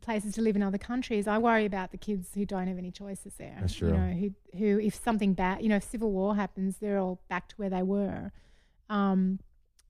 places 0.00 0.34
to 0.34 0.42
live 0.42 0.56
in 0.56 0.62
other 0.62 0.78
countries. 0.78 1.26
I 1.26 1.38
worry 1.38 1.64
about 1.64 1.90
the 1.92 1.98
kids 1.98 2.30
who 2.34 2.44
don't 2.44 2.66
have 2.66 2.78
any 2.78 2.90
choices 2.90 3.34
there. 3.38 3.56
That's 3.60 3.74
true. 3.74 3.88
You 3.88 3.94
know, 3.94 4.10
who 4.12 4.30
who 4.58 4.78
if 4.80 4.94
something 4.94 5.34
bad, 5.34 5.62
you 5.62 5.68
know, 5.68 5.76
if 5.76 5.84
civil 5.84 6.10
war 6.12 6.34
happens, 6.36 6.76
they're 6.78 6.98
all 6.98 7.20
back 7.28 7.48
to 7.48 7.54
where 7.56 7.70
they 7.70 7.82
were. 7.82 8.32
Um, 8.90 9.38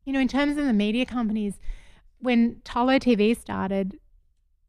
you 0.05 0.13
know, 0.13 0.21
in 0.21 0.29
terms 0.29 0.57
of 0.57 0.65
the 0.67 0.73
media 0.73 1.05
companies, 1.07 1.59
when 2.19 2.57
Tolo 2.65 2.99
TV 2.99 3.37
started, 3.37 3.99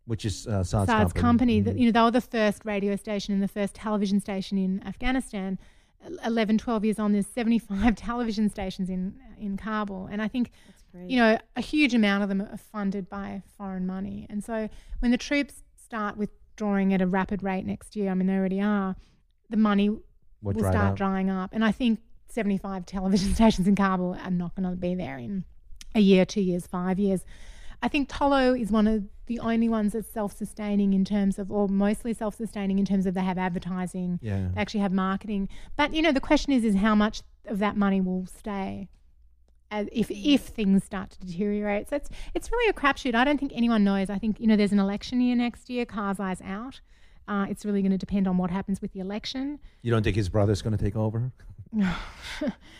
Which 0.05 0.25
is 0.25 0.47
uh, 0.47 0.63
Saad's, 0.63 0.87
Saad's 0.89 1.13
company, 1.13 1.61
Mhm. 1.61 1.65
that, 1.65 1.77
you 1.79 1.85
know, 1.85 1.91
they 1.91 2.01
were 2.01 2.11
the 2.11 2.21
first 2.21 2.65
radio 2.65 2.95
station 2.95 3.33
and 3.33 3.41
the 3.43 3.47
first 3.47 3.75
television 3.75 4.19
station 4.19 4.57
in 4.57 4.81
Afghanistan. 4.85 5.57
11, 6.25 6.57
12 6.57 6.85
years 6.85 6.97
on, 6.99 7.11
there's 7.11 7.27
75 7.27 7.95
television 8.07 8.49
stations 8.49 8.89
in 8.89 9.15
in 9.37 9.57
Kabul, 9.57 10.07
and 10.11 10.21
I 10.21 10.27
think 10.27 10.51
That's 10.93 11.09
you 11.09 11.17
know, 11.17 11.37
a 11.55 11.61
huge 11.61 11.93
amount 11.93 12.23
of 12.23 12.29
them 12.29 12.41
are 12.41 12.57
funded 12.57 13.09
by 13.09 13.43
foreign 13.57 13.85
money. 13.85 14.25
And 14.29 14.43
so 14.43 14.69
when 14.99 15.11
the 15.11 15.17
troops 15.17 15.63
start 15.75 16.17
withdrawing 16.17 16.93
at 16.93 17.01
a 17.01 17.07
rapid 17.07 17.43
rate 17.43 17.65
next 17.65 17.95
year, 17.95 18.11
I 18.11 18.13
mean, 18.13 18.27
they 18.27 18.35
already 18.35 18.61
are, 18.61 18.95
the 19.49 19.57
money 19.57 19.87
What 20.41 20.55
will 20.55 20.61
dried 20.61 20.73
start 20.73 20.91
up? 20.91 20.95
drying 20.97 21.29
up. 21.29 21.51
And 21.53 21.63
I 21.65 21.71
think 21.71 21.99
75 22.29 22.85
television 22.85 23.33
stations 23.35 23.67
in 23.67 23.75
Kabul 23.75 24.15
are 24.23 24.31
not 24.31 24.55
going 24.55 24.69
to 24.69 24.75
be 24.75 24.95
there 24.95 25.17
in 25.17 25.43
a 25.95 25.99
year, 25.99 26.25
two 26.25 26.41
years, 26.41 26.67
five 26.67 26.99
years. 26.99 27.23
I 27.81 27.87
think 27.87 28.09
Tolo 28.09 28.59
is 28.59 28.71
one 28.71 28.87
of 28.87 29.03
the 29.27 29.39
only 29.39 29.69
ones 29.69 29.93
that's 29.93 30.07
self 30.11 30.35
sustaining 30.35 30.93
in 30.93 31.05
terms 31.05 31.39
of, 31.39 31.49
or 31.51 31.67
mostly 31.69 32.13
self 32.13 32.35
sustaining 32.35 32.77
in 32.77 32.85
terms 32.85 33.05
of 33.05 33.13
they 33.13 33.21
have 33.21 33.37
advertising, 33.37 34.19
Yeah. 34.21 34.49
they 34.53 34.59
actually 34.61 34.81
have 34.81 34.91
marketing. 34.91 35.47
But, 35.77 35.93
you 35.93 36.01
know, 36.01 36.11
the 36.11 36.19
question 36.19 36.51
is, 36.51 36.63
is 36.65 36.75
how 36.75 36.93
much 36.93 37.21
of 37.45 37.59
that 37.59 37.77
money 37.77 38.01
will 38.01 38.25
stay? 38.25 38.89
As 39.71 39.87
if 39.91 40.09
if 40.11 40.41
things 40.47 40.83
start 40.83 41.11
to 41.11 41.19
deteriorate. 41.19 41.89
So 41.89 41.95
it's 41.97 42.09
it's 42.33 42.51
really 42.51 42.69
a 42.69 42.73
crapshoot. 42.73 43.15
I 43.15 43.23
don't 43.23 43.39
think 43.39 43.51
anyone 43.55 43.83
knows. 43.83 44.09
I 44.09 44.17
think 44.17 44.39
you 44.39 44.47
know 44.47 44.55
there's 44.55 44.71
an 44.71 44.79
election 44.79 45.21
year 45.21 45.35
next 45.35 45.69
year. 45.69 45.85
Karzai's 45.85 46.41
out. 46.41 46.81
Uh, 47.27 47.45
it's 47.47 47.63
really 47.63 47.81
going 47.83 47.91
to 47.91 47.97
depend 47.97 48.27
on 48.27 48.37
what 48.37 48.49
happens 48.49 48.81
with 48.81 48.91
the 48.93 48.99
election. 48.99 49.59
You 49.83 49.91
don't 49.91 50.01
think 50.01 50.15
his 50.15 50.29
brother's 50.29 50.63
going 50.63 50.75
to 50.75 50.83
take 50.83 50.95
over? 50.95 51.31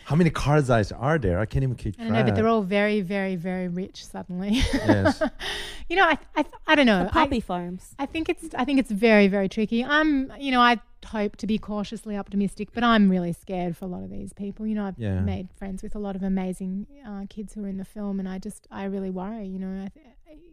How 0.06 0.16
many 0.16 0.32
Karzais 0.32 0.92
are 1.00 1.20
there? 1.20 1.40
I 1.40 1.46
can't 1.46 1.62
even 1.62 1.76
keep 1.76 1.94
I 1.96 1.98
track. 1.98 2.08
don't 2.08 2.18
know, 2.18 2.24
but 2.24 2.36
they're 2.36 2.48
all 2.48 2.64
very, 2.64 3.02
very, 3.02 3.36
very 3.36 3.68
rich 3.68 4.04
suddenly. 4.04 4.64
Yes. 4.74 5.22
you 5.90 5.96
know, 5.96 6.06
I, 6.06 6.18
I, 6.36 6.46
I 6.66 6.74
don't 6.76 6.88
know. 6.88 7.04
The 7.04 7.10
I- 7.10 7.26
poppy 7.26 7.40
farms. 7.40 7.94
I 8.00 8.08
think 8.08 8.30
it's 8.30 8.56
I 8.56 8.66
think 8.66 8.80
it's 8.80 8.90
very 8.90 9.28
very 9.28 9.48
tricky. 9.50 9.86
I'm 9.86 10.34
you 10.40 10.52
know 10.52 10.62
I 10.62 10.80
hope 11.06 11.36
to 11.38 11.47
be 11.47 11.58
cautiously 11.58 12.18
optimistic, 12.18 12.70
but 12.74 12.84
I'm 12.84 13.10
really 13.10 13.34
scared 13.34 13.76
for 13.78 13.86
a 13.86 13.88
lot 13.88 14.04
of 14.04 14.10
these 14.10 14.34
people. 14.34 14.66
You 14.68 14.76
know 14.76 14.86
I've 14.86 15.00
Yeah. 15.00 15.20
made 15.22 15.50
friends 15.54 15.82
with 15.84 15.95
a 15.95 16.00
lot 16.00 16.16
of 16.16 16.24
amazing 16.24 16.88
uh, 17.08 17.26
kids 17.30 17.54
who 17.54 17.64
are 17.64 17.68
in 17.68 17.78
the 17.78 17.86
film, 17.86 18.20
and 18.20 18.28
I 18.28 18.38
just 18.39 18.68
I 18.72 18.84
really 18.86 19.10
worry. 19.10 19.45
You 19.47 19.60
know 19.60 19.86
I, 19.86 19.89
th- 19.89 20.06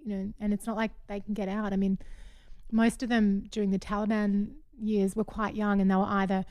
you 0.04 0.16
know, 0.16 0.32
and 0.40 0.52
it's 0.52 0.66
not 0.66 0.76
like 0.76 0.92
they 1.08 1.20
can 1.20 1.34
get 1.34 1.48
out. 1.48 1.72
I 1.72 1.76
mean, 1.76 1.98
most 2.70 3.02
of 3.02 3.08
them 3.08 3.44
during 3.50 3.70
the 3.70 3.78
Taliban 3.78 4.52
years 4.80 5.16
were 5.16 5.24
quite 5.24 5.54
young, 5.56 5.80
and 5.80 5.90
they 5.90 5.96
were 5.96 6.02
either 6.04 6.44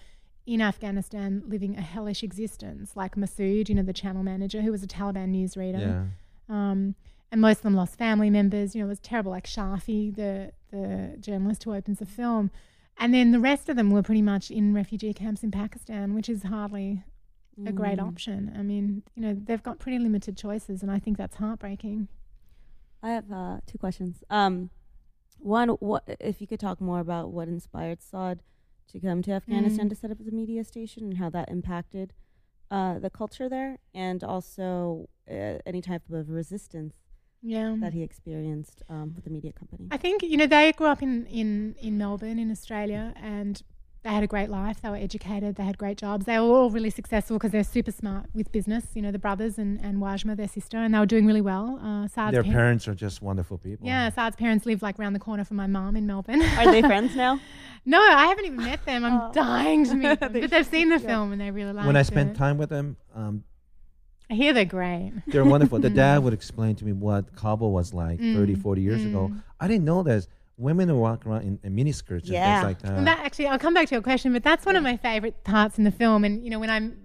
in 0.46 0.62
Afghanistan 0.62 1.42
living 1.48 1.76
a 1.78 1.82
hellish 1.82 2.22
existence, 2.22 2.96
like 2.96 3.16
Masood, 3.16 3.68
you 3.70 3.76
know, 3.76 3.82
the 3.82 3.94
channel 3.94 4.24
manager 4.24 4.62
who 4.62 4.72
was 4.72 4.84
a 4.84 4.88
Taliban 4.88 5.32
newsreader. 5.34 5.80
Yeah. 5.80 6.04
Um, 6.50 6.96
and 7.32 7.42
most 7.42 7.58
of 7.58 7.64
them 7.64 7.74
lost 7.76 7.98
family 7.98 8.30
members. 8.30 8.76
You 8.76 8.82
know, 8.82 8.86
it 8.86 8.90
was 8.90 9.00
terrible, 9.00 9.32
like 9.32 9.48
Shafi, 9.48 10.16
the, 10.16 10.52
the 10.72 11.18
journalist 11.20 11.64
who 11.64 11.74
opens 11.74 11.98
the 12.00 12.06
film. 12.06 12.52
And 12.98 13.14
then 13.14 13.32
the 13.32 13.40
rest 13.40 13.68
of 13.70 13.76
them 13.76 13.92
were 13.92 14.02
pretty 14.04 14.22
much 14.22 14.50
in 14.50 14.74
refugee 14.74 15.14
camps 15.14 15.44
in 15.44 15.52
Pakistan, 15.52 16.14
which 16.14 16.30
is 16.30 16.44
hardly 16.44 17.04
a 17.66 17.72
great 17.72 18.00
Mm. 18.00 18.08
option. 18.08 18.52
I 18.56 18.64
mean, 18.64 19.04
you 19.16 19.22
know, 19.22 19.34
they've 19.34 19.62
got 19.64 19.80
pretty 19.80 20.00
limited 20.00 20.36
choices, 20.38 20.82
and 20.82 20.92
I 20.92 21.00
think 21.00 21.18
that's 21.18 21.36
heartbreaking. 21.38 22.08
I 23.04 23.10
have 23.12 23.32
uh, 23.32 23.60
two 23.66 23.78
questions. 23.78 24.24
Um, 24.30 24.70
one, 25.40 25.70
what 25.70 26.04
if 26.20 26.42
you 26.42 26.48
could 26.48 26.60
talk 26.60 26.82
more 26.82 27.00
about 27.00 27.32
what 27.32 27.48
inspired 27.48 28.02
Saad 28.02 28.42
to 28.88 29.00
come 29.00 29.22
to 29.24 29.32
Afghanistan 29.32 29.88
Mm. 29.88 29.90
to 29.90 29.96
set 29.96 30.12
up 30.12 30.18
the 30.20 30.32
media 30.32 30.64
station 30.64 31.04
and 31.04 31.18
how 31.18 31.30
that 31.30 31.50
impacted 31.50 32.14
uh, 32.72 32.98
the 33.00 33.10
culture 33.12 33.48
there, 33.48 33.78
and 33.94 34.24
also 34.24 35.08
uh, 35.30 35.60
any 35.66 35.82
type 35.82 36.10
of 36.10 36.30
resistance 36.30 36.96
Yeah. 37.48 37.76
that 37.82 37.94
he 37.94 38.02
experienced 38.02 38.82
um, 38.90 39.14
with 39.16 39.24
the 39.26 39.30
media 39.30 39.52
company. 39.54 39.88
I 39.92 39.98
think 39.98 40.24
you 40.24 40.38
know 40.38 40.48
they 40.48 40.72
grew 40.74 40.88
up 40.88 41.02
in 41.04 41.26
in 41.28 41.76
in 41.88 41.98
Melbourne 41.98 42.40
in 42.40 42.50
Australia 42.52 43.14
and 43.22 43.62
they 44.04 44.12
had 44.12 44.24
a 44.24 44.28
great 44.36 44.50
life. 44.62 44.82
They 44.84 44.90
were 44.90 45.04
educated. 45.10 45.56
They 45.56 45.64
had 45.64 45.78
great 45.80 45.98
jobs. 45.98 46.26
They 46.28 46.38
were 46.38 46.46
all 46.58 46.70
really 46.70 46.92
successful 46.92 47.38
because 47.38 47.52
they're 47.52 47.64
super 47.78 47.92
smart 47.92 48.26
with 48.36 48.52
business. 48.52 48.86
You 48.94 49.02
know, 49.02 49.12
the 49.12 49.24
brothers 49.28 49.58
and 49.58 49.80
and 49.86 49.94
Wajma, 50.06 50.36
their 50.38 50.48
sister, 50.48 50.78
and 50.78 50.94
they 50.94 51.00
were 51.00 51.08
doing 51.16 51.26
really 51.26 51.42
well. 51.54 51.80
Uh, 51.82 52.08
Saad's 52.08 52.34
Their 52.36 52.44
pa- 52.44 52.52
parents 52.52 52.88
are 52.88 52.94
just 53.06 53.22
wonderful 53.24 53.58
people. 53.58 53.88
Yeah, 53.88 54.10
Saad's 54.10 54.36
parents 54.36 54.66
live 54.68 54.82
like 54.88 55.00
around 55.00 55.14
the 55.14 55.20
corner 55.28 55.44
from 55.44 55.58
my 55.58 55.68
mum 55.68 55.96
in 55.96 56.06
Melbourne. 56.06 56.42
Are 56.60 56.72
they 56.72 56.82
friends 56.84 57.16
now? 57.16 57.40
no, 57.86 58.00
I 58.00 58.28
haven't 58.28 58.46
even 58.46 58.58
met 58.72 58.86
them. 58.86 59.04
I'm 59.06 59.20
Oh. 59.22 59.32
dying 59.34 59.86
to 59.86 59.96
meet 59.96 60.20
them. 60.24 60.34
They 60.34 60.42
but 60.42 60.52
they've 60.52 60.66
seen 60.78 60.90
the 60.90 60.96
should, 61.00 61.04
yeah. 61.10 61.16
film 61.16 61.32
and 61.32 61.42
they 61.42 61.50
really 61.52 61.74
like 61.74 61.86
it. 61.86 61.88
When 61.88 61.98
I 61.98 62.02
it. 62.02 62.06
spent 62.14 62.36
time 62.36 62.58
with 62.60 62.70
them, 62.70 62.98
um, 63.16 63.44
I 64.30 64.34
hear 64.34 64.54
they're 64.54 64.66
great. 64.66 65.12
they're 65.28 65.46
wonderful. 65.46 65.80
the 65.80 65.90
dad 66.06 66.24
would 66.24 66.34
explain 66.34 66.76
to 66.78 66.86
me 66.86 66.92
what 66.94 67.36
Kabul 67.36 67.72
was 67.72 67.94
like 67.94 68.20
Mm, 68.20 68.36
30, 68.36 68.56
40 68.56 68.82
years 68.82 69.04
ago. 69.06 69.30
mm. 69.32 69.44
I 69.60 69.68
didn't 69.68 69.86
know 69.86 70.04
that 70.04 70.28
women 70.58 70.88
who 70.88 70.96
walk 70.98 71.26
around 71.26 71.42
in, 71.44 71.60
in 71.64 71.76
miniskirts 71.76 72.24
and 72.24 72.30
things 72.30 72.64
like 72.64 72.80
that. 72.82 72.94
Well, 72.94 73.06
that 73.06 73.20
actually, 73.20 73.48
I'll 73.48 73.60
come 73.60 73.74
back 73.74 73.88
to 73.90 73.96
your 73.96 74.02
question, 74.02 74.32
but 74.34 74.42
that's 74.44 74.66
one 74.66 74.76
of 74.76 74.84
my 74.84 74.98
favourite 74.98 75.44
parts 75.44 75.78
in 75.78 75.84
the 75.84 75.92
film. 75.92 76.24
And 76.24 76.44
you 76.44 76.50
know, 76.50 76.60
when 76.60 76.70
I'm, 76.70 76.98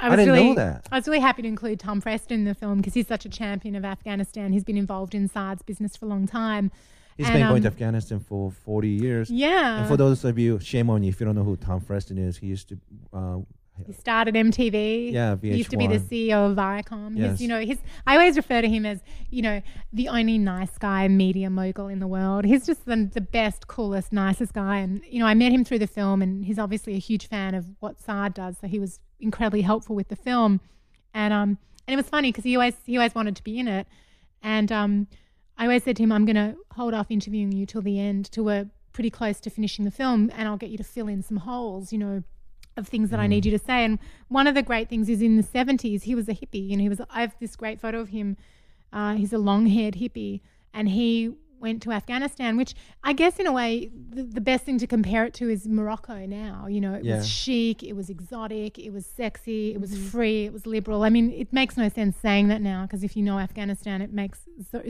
I 0.00 0.08
was 0.08 0.18
didn't 0.18 0.34
know 0.34 0.42
really, 0.42 0.54
that. 0.56 0.86
I 0.92 0.96
was 0.96 1.06
really 1.08 1.20
happy 1.20 1.42
to 1.42 1.48
include 1.48 1.80
Tom 1.80 2.00
Freston 2.00 2.40
in 2.40 2.44
the 2.44 2.54
film 2.54 2.78
because 2.78 2.94
he's 2.94 3.06
such 3.06 3.24
a 3.24 3.28
champion 3.30 3.74
of 3.76 3.84
Afghanistan. 3.84 4.52
He's 4.52 4.64
been 4.64 4.76
involved 4.76 5.14
in 5.14 5.26
Saad's 5.28 5.62
business 5.62 5.96
for 5.96 6.04
a 6.04 6.08
long 6.08 6.26
time. 6.26 6.70
He's 7.16 7.26
and, 7.26 7.34
been 7.34 7.48
going 7.48 7.62
to 7.62 7.68
um, 7.68 7.72
Afghanistan 7.74 8.20
for 8.20 8.50
40 8.50 8.88
years. 8.88 9.30
Yeah, 9.30 9.80
And 9.80 9.88
for 9.88 9.96
those 9.96 10.24
of 10.24 10.38
you, 10.38 10.58
shame 10.60 10.88
on 10.90 11.02
you 11.02 11.10
if 11.10 11.20
you 11.20 11.26
don't 11.26 11.34
know 11.34 11.44
who 11.44 11.56
Tom 11.56 11.80
Freston 11.80 12.16
is. 12.18 12.38
He 12.38 12.46
used 12.46 12.68
to, 12.70 12.78
uh, 13.12 13.38
he 13.86 13.92
started 13.92 14.34
MTV. 14.34 15.12
Yeah, 15.12 15.36
He 15.40 15.56
used 15.56 15.70
to 15.70 15.76
be 15.76 15.86
the 15.86 15.98
CEO 15.98 16.50
of 16.50 16.56
Viacom. 16.56 17.16
Yes. 17.16 17.32
He's, 17.32 17.42
you 17.42 17.48
know, 17.48 17.60
he's. 17.60 17.78
I 18.06 18.14
always 18.14 18.36
refer 18.36 18.60
to 18.62 18.68
him 18.68 18.84
as, 18.86 19.00
you 19.30 19.42
know, 19.42 19.62
the 19.92 20.08
only 20.08 20.38
nice 20.38 20.76
guy 20.78 21.08
media 21.08 21.50
mogul 21.50 21.88
in 21.88 21.98
the 21.98 22.06
world. 22.06 22.44
He's 22.44 22.66
just 22.66 22.84
the, 22.84 23.10
the 23.12 23.20
best, 23.20 23.66
coolest, 23.66 24.12
nicest 24.12 24.52
guy. 24.52 24.78
And 24.78 25.02
you 25.08 25.18
know, 25.20 25.26
I 25.26 25.34
met 25.34 25.52
him 25.52 25.64
through 25.64 25.80
the 25.80 25.86
film, 25.86 26.22
and 26.22 26.44
he's 26.44 26.58
obviously 26.58 26.94
a 26.94 26.98
huge 26.98 27.28
fan 27.28 27.54
of 27.54 27.66
what 27.80 27.98
Saad 27.98 28.34
does. 28.34 28.56
So 28.60 28.66
he 28.66 28.78
was 28.78 29.00
incredibly 29.20 29.62
helpful 29.62 29.96
with 29.96 30.08
the 30.08 30.16
film, 30.16 30.60
and 31.14 31.32
um, 31.32 31.58
and 31.86 31.94
it 31.94 31.96
was 31.96 32.08
funny 32.08 32.30
because 32.30 32.44
he 32.44 32.54
always 32.56 32.76
he 32.86 32.96
always 32.96 33.14
wanted 33.14 33.36
to 33.36 33.42
be 33.42 33.58
in 33.58 33.68
it, 33.68 33.86
and 34.42 34.70
um, 34.70 35.06
I 35.58 35.64
always 35.64 35.84
said 35.84 35.96
to 35.96 36.02
him, 36.02 36.12
I'm 36.12 36.24
going 36.24 36.36
to 36.36 36.56
hold 36.72 36.94
off 36.94 37.06
interviewing 37.10 37.52
you 37.52 37.66
till 37.66 37.82
the 37.82 37.98
end, 37.98 38.30
till 38.30 38.44
we're 38.44 38.68
pretty 38.92 39.10
close 39.10 39.40
to 39.40 39.50
finishing 39.50 39.84
the 39.84 39.90
film, 39.90 40.30
and 40.34 40.46
I'll 40.48 40.56
get 40.56 40.70
you 40.70 40.78
to 40.78 40.84
fill 40.84 41.08
in 41.08 41.22
some 41.22 41.38
holes, 41.38 41.92
you 41.92 41.98
know, 41.98 42.22
of 42.76 42.88
things 42.88 43.10
that 43.10 43.20
I 43.20 43.26
need 43.26 43.44
you 43.44 43.50
to 43.50 43.58
say. 43.58 43.84
And 43.84 43.98
one 44.28 44.46
of 44.46 44.54
the 44.54 44.62
great 44.62 44.88
things 44.88 45.08
is 45.08 45.20
in 45.20 45.36
the 45.36 45.42
70s, 45.42 46.02
he 46.04 46.14
was 46.14 46.28
a 46.28 46.32
hippie. 46.34 46.68
You 46.68 46.76
know, 46.76 46.82
he 46.82 46.88
was. 46.88 47.00
I 47.10 47.20
have 47.20 47.34
this 47.40 47.56
great 47.56 47.80
photo 47.80 48.00
of 48.00 48.08
him. 48.08 48.36
Uh, 48.92 49.14
he's 49.14 49.32
a 49.32 49.38
long-haired 49.38 49.94
hippie, 49.94 50.40
and 50.74 50.88
he 50.88 51.34
went 51.60 51.80
to 51.80 51.92
Afghanistan, 51.92 52.56
which 52.56 52.74
I 53.04 53.12
guess 53.12 53.38
in 53.38 53.46
a 53.46 53.52
way 53.52 53.88
the, 54.10 54.24
the 54.24 54.40
best 54.40 54.64
thing 54.64 54.78
to 54.78 54.86
compare 54.86 55.24
it 55.24 55.32
to 55.34 55.48
is 55.48 55.68
Morocco 55.68 56.26
now. 56.26 56.66
You 56.66 56.80
know, 56.80 56.94
it 56.94 57.04
Yeah. 57.04 57.18
was 57.18 57.28
chic, 57.28 57.82
it 57.84 57.92
was 57.94 58.10
exotic, 58.10 58.78
it 58.80 58.90
was 58.92 59.06
sexy, 59.06 59.72
it 59.72 59.80
was 59.80 59.96
free, 60.10 60.44
it 60.44 60.52
was 60.52 60.66
liberal. 60.66 61.04
I 61.04 61.08
mean, 61.08 61.30
it 61.30 61.52
makes 61.52 61.76
no 61.76 61.88
sense 61.88 62.16
saying 62.16 62.48
that 62.48 62.60
now 62.60 62.82
because 62.82 63.04
if 63.04 63.16
you 63.16 63.22
know 63.22 63.38
Afghanistan, 63.38 64.02
it 64.02 64.12
makes 64.12 64.40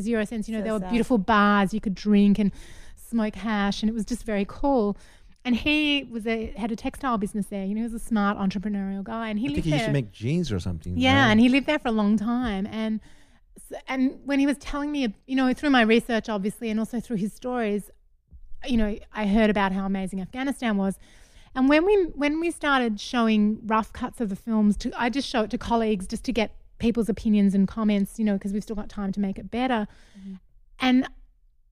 zero 0.01 0.25
sense. 0.25 0.49
You 0.49 0.55
know, 0.55 0.61
So 0.61 0.65
there 0.65 0.73
were 0.73 0.89
beautiful 0.89 1.19
bars 1.19 1.75
you 1.75 1.81
could 1.81 1.95
drink 1.95 2.39
and 2.39 2.51
smoke 2.97 3.35
hash, 3.37 3.83
and 3.83 3.91
it 3.91 3.93
was 3.93 4.07
just 4.07 4.25
very 4.25 4.47
cool. 4.49 4.97
And 5.45 5.57
he 5.57 6.05
was 6.05 6.27
a 6.27 6.53
had 6.57 6.71
a 6.71 6.77
textile 6.77 7.19
business 7.19 7.47
there. 7.47 7.65
You 7.65 7.75
know, 7.75 7.81
he 7.81 7.85
was 7.85 7.95
a 7.95 7.99
smart 7.99 8.39
entrepreneurial 8.39 9.03
guy, 9.03 9.29
and 9.29 9.39
he 9.39 9.47
I 9.47 9.49
lived 9.49 9.55
think 9.57 9.65
he 9.65 9.71
there. 9.71 9.79
used 9.81 9.89
to 9.89 9.93
make 9.93 10.13
jeans 10.13 10.53
or 10.53 10.61
something. 10.61 10.97
Yeah, 10.97 11.25
right? 11.25 11.31
and 11.33 11.41
he 11.41 11.49
lived 11.49 11.67
there 11.67 11.81
for 11.81 11.89
a 11.89 11.93
long 11.93 12.17
time. 12.17 12.67
And 12.67 13.01
and 13.89 14.21
when 14.25 14.39
he 14.39 14.47
was 14.47 14.57
telling 14.59 14.93
me, 14.93 15.15
you 15.27 15.37
know, 15.37 15.53
through 15.53 15.71
my 15.71 15.83
research, 15.83 16.29
obviously, 16.29 16.71
and 16.71 16.79
also 16.79 17.01
through 17.01 17.17
his 17.17 17.33
stories, 17.33 17.91
you 18.67 18.77
know, 18.77 18.97
I 19.13 19.27
heard 19.27 19.51
about 19.51 19.73
how 19.73 19.85
amazing 19.85 20.21
Afghanistan 20.21 20.77
was. 20.77 20.99
And 21.55 21.69
when 21.69 21.85
we 21.85 21.97
when 22.15 22.41
we 22.41 22.51
started 22.51 23.01
showing 23.01 23.61
rough 23.67 23.93
cuts 23.93 24.21
of 24.21 24.29
the 24.29 24.37
films, 24.37 24.77
to 24.79 24.93
I 24.97 25.11
just 25.11 25.29
show 25.29 25.43
it 25.43 25.51
to 25.51 25.59
colleagues 25.59 26.07
just 26.07 26.25
to 26.25 26.33
get 26.33 26.55
people's 26.79 27.09
opinions 27.09 27.55
and 27.55 27.69
comments, 27.69 28.19
you 28.19 28.25
know, 28.25 28.35
because 28.35 28.53
we've 28.53 28.63
still 28.63 28.77
got 28.77 28.89
time 28.89 29.13
to 29.13 29.21
make 29.21 29.39
it 29.39 29.51
better. 29.51 29.87
Mm-hmm. 30.19 30.35
And 30.81 31.09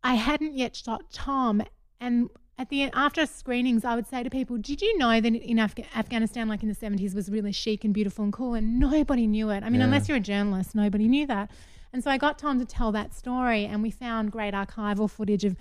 I 0.03 0.15
hadn't 0.15 0.57
yet 0.57 0.77
shot 0.77 1.11
Tom, 1.13 1.63
and 2.01 2.31
at 2.61 2.69
the 2.69 2.83
end, 2.83 2.93
after 2.95 3.25
screenings, 3.25 3.85
I 3.85 3.95
would 3.95 4.07
say 4.07 4.23
to 4.23 4.29
people, 4.31 4.59
"Did 4.59 4.83
you 4.83 4.99
know 4.99 5.19
that 5.21 5.35
in 5.35 5.57
Afga- 5.57 5.87
Afghanistan, 5.97 6.47
like 6.47 6.63
in 6.63 6.69
the 6.69 6.75
seventies, 6.75 7.15
was 7.15 7.31
really 7.31 7.53
chic 7.53 7.85
and 7.85 7.95
beautiful 7.95 8.23
and 8.25 8.33
cool?" 8.33 8.53
And 8.55 8.79
nobody 8.79 9.27
knew 9.27 9.49
it. 9.51 9.63
I 9.65 9.71
mean, 9.71 9.81
Yeah. 9.81 9.87
unless 9.87 10.09
you're 10.09 10.19
a 10.19 10.21
journalist, 10.21 10.75
nobody 10.75 11.09
knew 11.09 11.27
that. 11.27 11.51
And 11.93 12.05
so 12.05 12.11
I 12.11 12.19
got 12.19 12.39
Tom 12.39 12.59
to 12.59 12.67
tell 12.67 12.93
that 12.93 13.15
story, 13.15 13.65
and 13.65 13.83
we 13.83 13.91
found 13.91 14.31
great 14.31 14.53
archival 14.55 15.09
footage 15.11 15.45
of, 15.45 15.57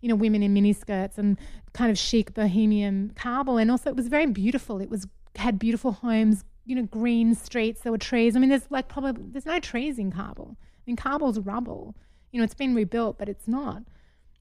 you 0.00 0.08
know, 0.08 0.14
women 0.14 0.42
in 0.44 0.54
miniskirts 0.54 1.18
and 1.18 1.36
kind 1.72 1.90
of 1.90 1.98
chic 1.98 2.32
bohemian 2.34 3.10
Kabul, 3.16 3.58
and 3.58 3.68
also 3.70 3.90
it 3.90 3.96
was 3.96 4.06
very 4.08 4.26
beautiful. 4.26 4.80
It 4.80 4.88
was 4.90 5.08
had 5.36 5.58
beautiful 5.58 5.90
homes, 5.92 6.44
you 6.64 6.76
know, 6.76 6.84
green 6.84 7.34
streets. 7.34 7.80
There 7.80 7.90
were 7.92 7.98
trees. 7.98 8.36
I 8.36 8.38
mean, 8.38 8.50
there's 8.50 8.70
like 8.70 8.86
probably 8.86 9.24
there's 9.32 9.44
no 9.46 9.58
trees 9.58 9.98
in 9.98 10.12
Kabul. 10.12 10.56
I 10.56 10.82
mean, 10.86 10.96
Kabul's 10.96 11.40
rubble. 11.40 11.96
You 12.30 12.38
know, 12.38 12.44
it's 12.44 12.54
been 12.54 12.74
rebuilt, 12.76 13.18
but 13.18 13.28
it's 13.28 13.48
not. 13.48 13.82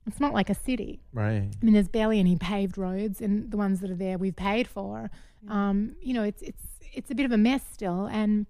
It's 0.06 0.20
not 0.20 0.34
like 0.34 0.50
a 0.50 0.56
city. 0.56 1.02
Right. 1.14 1.50
I 1.62 1.66
mean, 1.66 1.74
there's 1.74 1.88
barely 1.88 2.20
any 2.20 2.36
paved 2.36 2.78
roads, 2.78 3.22
and 3.22 3.50
the 3.52 3.58
ones 3.58 3.80
that 3.80 3.90
are 3.90 3.96
there 3.96 4.18
we've 4.18 4.36
paid 4.36 4.68
for. 4.68 5.10
Um, 5.50 5.96
you 6.02 6.14
know, 6.14 6.24
it's 6.24 6.42
it's 6.42 6.64
it's 6.94 7.10
a 7.12 7.16
bit 7.16 7.26
of 7.26 7.32
a 7.32 7.38
mess 7.38 7.64
still, 7.72 8.06
and 8.06 8.46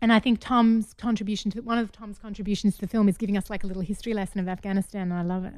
and 0.00 0.12
I 0.12 0.20
think 0.20 0.38
Tom's 0.40 0.94
contribution 0.94 1.50
to 1.52 1.60
one 1.62 1.78
of 1.78 1.90
Tom's 1.92 2.18
contributions 2.18 2.74
to 2.76 2.82
the 2.82 2.86
film 2.88 3.08
is 3.08 3.16
giving 3.16 3.36
us 3.36 3.50
like 3.50 3.64
a 3.64 3.66
little 3.66 3.82
history 3.82 4.14
lesson 4.14 4.40
of 4.40 4.48
Afghanistan, 4.48 5.10
and 5.10 5.14
I 5.14 5.22
love 5.22 5.44
it. 5.44 5.54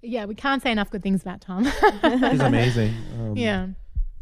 But 0.00 0.10
yeah, 0.10 0.24
we 0.26 0.34
can't 0.34 0.62
say 0.62 0.70
enough 0.70 0.90
good 0.90 1.02
things 1.02 1.22
about 1.22 1.40
Tom. 1.40 1.64
He's 2.02 2.40
amazing. 2.40 2.94
Um, 3.18 3.36
yeah, 3.36 3.66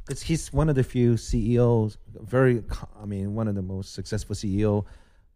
It's, 0.09 0.23
he's 0.23 0.51
one 0.53 0.71
of 0.71 0.75
the 0.75 0.83
few 0.83 1.19
CEOs, 1.19 1.99
very, 2.15 2.63
I 3.01 3.05
mean, 3.05 3.35
one 3.35 3.47
of 3.47 3.55
the 3.55 3.63
most 3.63 3.93
successful 3.93 4.35
CEO. 4.35 4.85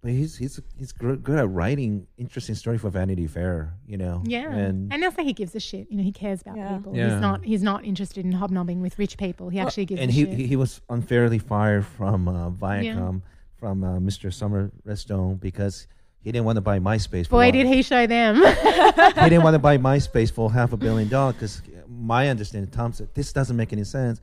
But 0.02 0.12
he's 0.12 0.36
he's 0.38 0.58
he's 0.78 0.92
gr- 0.92 1.14
good 1.16 1.38
at 1.38 1.48
writing 1.50 2.06
interesting 2.16 2.54
story 2.54 2.78
for 2.78 2.88
Vanity 2.88 3.26
Fair, 3.26 3.74
you 3.86 3.98
know. 3.98 4.22
yeah, 4.24 4.50
And, 4.50 4.90
and 4.90 5.04
also 5.04 5.22
he 5.22 5.34
gives 5.34 5.54
a 5.54 5.60
shit. 5.60 5.88
You 5.90 5.98
know, 5.98 6.02
he 6.02 6.10
cares 6.12 6.40
about 6.40 6.56
Yeah. 6.56 6.76
people. 6.76 6.96
Yeah. 6.96 7.10
He's 7.12 7.20
not 7.20 7.44
he's 7.44 7.62
not 7.62 7.84
interested 7.84 8.24
in 8.24 8.32
hobnobbing 8.32 8.80
with 8.80 8.98
rich 8.98 9.18
people. 9.18 9.50
He 9.50 9.58
actually 9.58 9.84
gives 9.84 10.00
and 10.00 10.10
a 10.10 10.12
he 10.14 10.24
shit. 10.24 10.34
he 10.38 10.46
he 10.46 10.56
was 10.56 10.80
unfairly 10.88 11.38
fired 11.38 11.84
from 11.84 12.28
uh, 12.28 12.50
Viacom 12.50 13.20
from 13.58 13.84
uh, 13.84 13.98
Mr. 13.98 14.32
Sumner 14.32 14.70
Redstone 14.84 15.34
because 15.36 15.86
he 16.22 16.32
didn't 16.32 16.46
want 16.46 16.56
to 16.56 16.62
buy 16.62 16.78
MySpace. 16.78 17.26
for 17.26 17.32
Boy, 17.32 17.46
one- 17.48 17.52
did 17.52 17.66
he 17.66 17.82
show 17.82 18.06
them. 18.06 18.36
he 19.16 19.28
didn't 19.28 19.42
want 19.42 19.52
to 19.54 19.58
buy 19.58 19.76
MySpace 19.90 20.32
for 20.32 20.50
half 20.50 20.72
a 20.72 20.78
billion 20.78 21.10
dollars 21.10 21.34
because 21.34 21.62
my 21.88 22.28
understanding, 22.30 22.70
Tom 22.70 22.94
said, 22.94 23.08
this 23.14 23.34
doesn't 23.34 23.56
make 23.56 23.70
any 23.74 23.84
sense. 23.84 24.18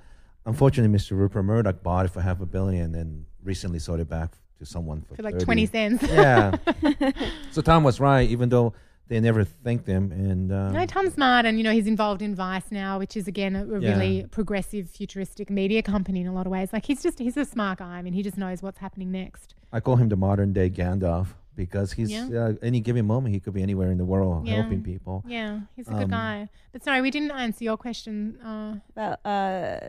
Unfortunately, 0.48 0.96
Mr. 0.98 1.12
Rupert 1.12 1.44
Murdoch 1.46 1.84
bought 1.84 2.06
it 2.06 2.10
for 2.10 2.22
half 2.22 2.40
a 2.42 2.46
billion 2.48 2.86
and 2.86 2.96
then 2.96 3.26
recently 3.44 3.78
sold 3.78 4.00
it 4.00 4.10
back 4.10 4.32
to 4.60 4.66
someone 4.66 5.02
for, 5.02 5.16
for 5.16 5.24
like 5.24 5.34
30. 5.36 5.46
20 5.46 5.66
cents. 5.68 6.04
Yeah. 6.04 6.56
so 7.52 7.62
Tom 7.62 7.84
was 7.84 8.00
right, 8.00 8.28
even 8.30 8.50
though 8.50 8.74
they 9.08 9.20
never 9.20 9.44
thanked 9.44 9.88
him. 9.88 10.12
And 10.12 10.52
uh, 10.52 10.72
No, 10.72 10.86
Tom's 10.86 11.14
smart, 11.14 11.46
and 11.46 11.58
you 11.58 11.64
know 11.64 11.72
he's 11.72 11.88
involved 11.88 12.22
in 12.22 12.36
Vice 12.36 12.72
now, 12.72 13.00
which 13.00 13.16
is 13.16 13.28
again 13.28 13.56
a, 13.56 13.64
a 13.66 13.80
Yeah. 13.80 13.90
really 13.98 14.26
progressive, 14.30 14.90
futuristic 14.90 15.50
media 15.50 15.82
company 15.82 16.22
in 16.22 16.28
a 16.28 16.34
lot 16.34 16.46
of 16.46 16.52
ways. 16.52 16.74
Like 16.74 16.86
he's 16.86 17.02
just 17.02 17.20
he's 17.20 17.38
a 17.38 17.46
smart 17.46 17.80
guy. 17.80 17.98
I 17.98 18.02
mean, 18.02 18.14
he 18.14 18.24
just 18.24 18.38
knows 18.38 18.62
what's 18.62 18.80
happening 18.80 19.12
next. 19.12 19.56
I 19.72 19.80
call 19.80 19.96
him 19.98 20.10
the 20.10 20.16
modern 20.18 20.54
day 20.54 20.70
Gandalf 20.70 21.28
because 21.56 21.94
he's 21.94 22.12
Yeah. 22.12 22.28
uh, 22.30 22.54
any 22.62 22.80
given 22.82 23.06
moment 23.08 23.34
he 23.34 23.40
could 23.40 23.54
be 23.54 23.64
anywhere 23.64 23.92
in 23.92 23.98
the 23.98 24.06
world 24.06 24.46
Yeah. 24.48 24.56
helping 24.62 24.84
people. 24.84 25.24
Yeah, 25.28 25.62
he's 25.76 25.88
a 25.88 25.94
Um, 25.94 26.00
good 26.00 26.10
guy. 26.12 26.50
But 26.72 26.84
sorry, 26.84 27.02
we 27.02 27.10
didn't 27.10 27.32
answer 27.32 27.64
your 27.64 27.78
question. 27.78 28.38
Uh, 28.46 28.76
About 28.92 29.26
uh, 29.26 29.80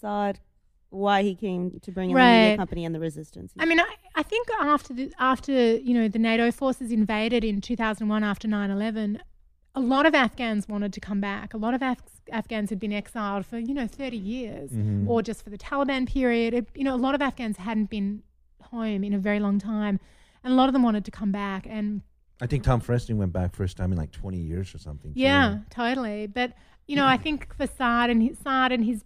Saad, 0.00 0.40
why 0.96 1.22
he 1.22 1.34
came 1.34 1.78
to 1.80 1.90
bring 1.92 2.10
in 2.10 2.16
the 2.16 2.22
media 2.22 2.56
company 2.56 2.84
and 2.84 2.94
the 2.94 3.00
resistance. 3.00 3.52
I 3.58 3.66
mean, 3.66 3.80
I, 3.80 3.86
I 4.14 4.22
think 4.22 4.48
after 4.60 4.92
the 4.94 5.12
after 5.18 5.52
you 5.76 5.94
know 5.94 6.08
the 6.08 6.18
NATO 6.18 6.50
forces 6.50 6.90
invaded 6.92 7.44
in 7.44 7.60
2001 7.60 8.24
after 8.24 8.48
9/11, 8.48 9.20
a 9.74 9.80
lot 9.80 10.06
of 10.06 10.14
Afghans 10.14 10.68
wanted 10.68 10.92
to 10.94 11.00
come 11.00 11.20
back. 11.20 11.52
A 11.54 11.58
lot 11.58 11.74
of 11.74 11.82
Af- 11.82 12.20
Afghans 12.32 12.70
had 12.70 12.80
been 12.80 12.92
exiled 12.92 13.44
for 13.46 13.58
you 13.58 13.74
know 13.74 13.86
30 13.86 14.16
years, 14.16 14.70
Mm-hmm. 14.70 15.08
or 15.08 15.22
just 15.22 15.42
for 15.44 15.50
the 15.50 15.58
Taliban 15.58 16.08
period. 16.08 16.54
It, 16.54 16.68
you 16.74 16.84
know, 16.84 16.94
a 16.94 17.02
lot 17.06 17.14
of 17.14 17.20
Afghans 17.22 17.56
hadn't 17.58 17.90
been 17.90 18.22
home 18.62 19.04
in 19.04 19.12
a 19.14 19.18
very 19.18 19.38
long 19.40 19.58
time, 19.58 20.00
and 20.42 20.52
a 20.52 20.56
lot 20.56 20.68
of 20.68 20.72
them 20.72 20.82
wanted 20.82 21.04
to 21.04 21.10
come 21.10 21.30
back. 21.30 21.66
And 21.68 22.02
I 22.40 22.46
think 22.46 22.64
Tom 22.64 22.80
Freston 22.80 23.16
went 23.18 23.32
back 23.32 23.54
first 23.54 23.76
time 23.76 23.92
in 23.92 23.98
like 23.98 24.12
20 24.12 24.38
years 24.38 24.74
or 24.74 24.78
something. 24.78 25.12
too. 25.14 25.20
yeah, 25.20 25.58
totally. 25.70 26.26
But 26.26 26.52
you 26.88 26.96
know, 26.96 27.06
I 27.06 27.16
think 27.16 27.54
for 27.56 27.66
Saad 27.66 28.10
and 28.10 28.22
his 28.22 28.38
Saad 28.38 28.72
and 28.72 28.84
his 28.84 29.04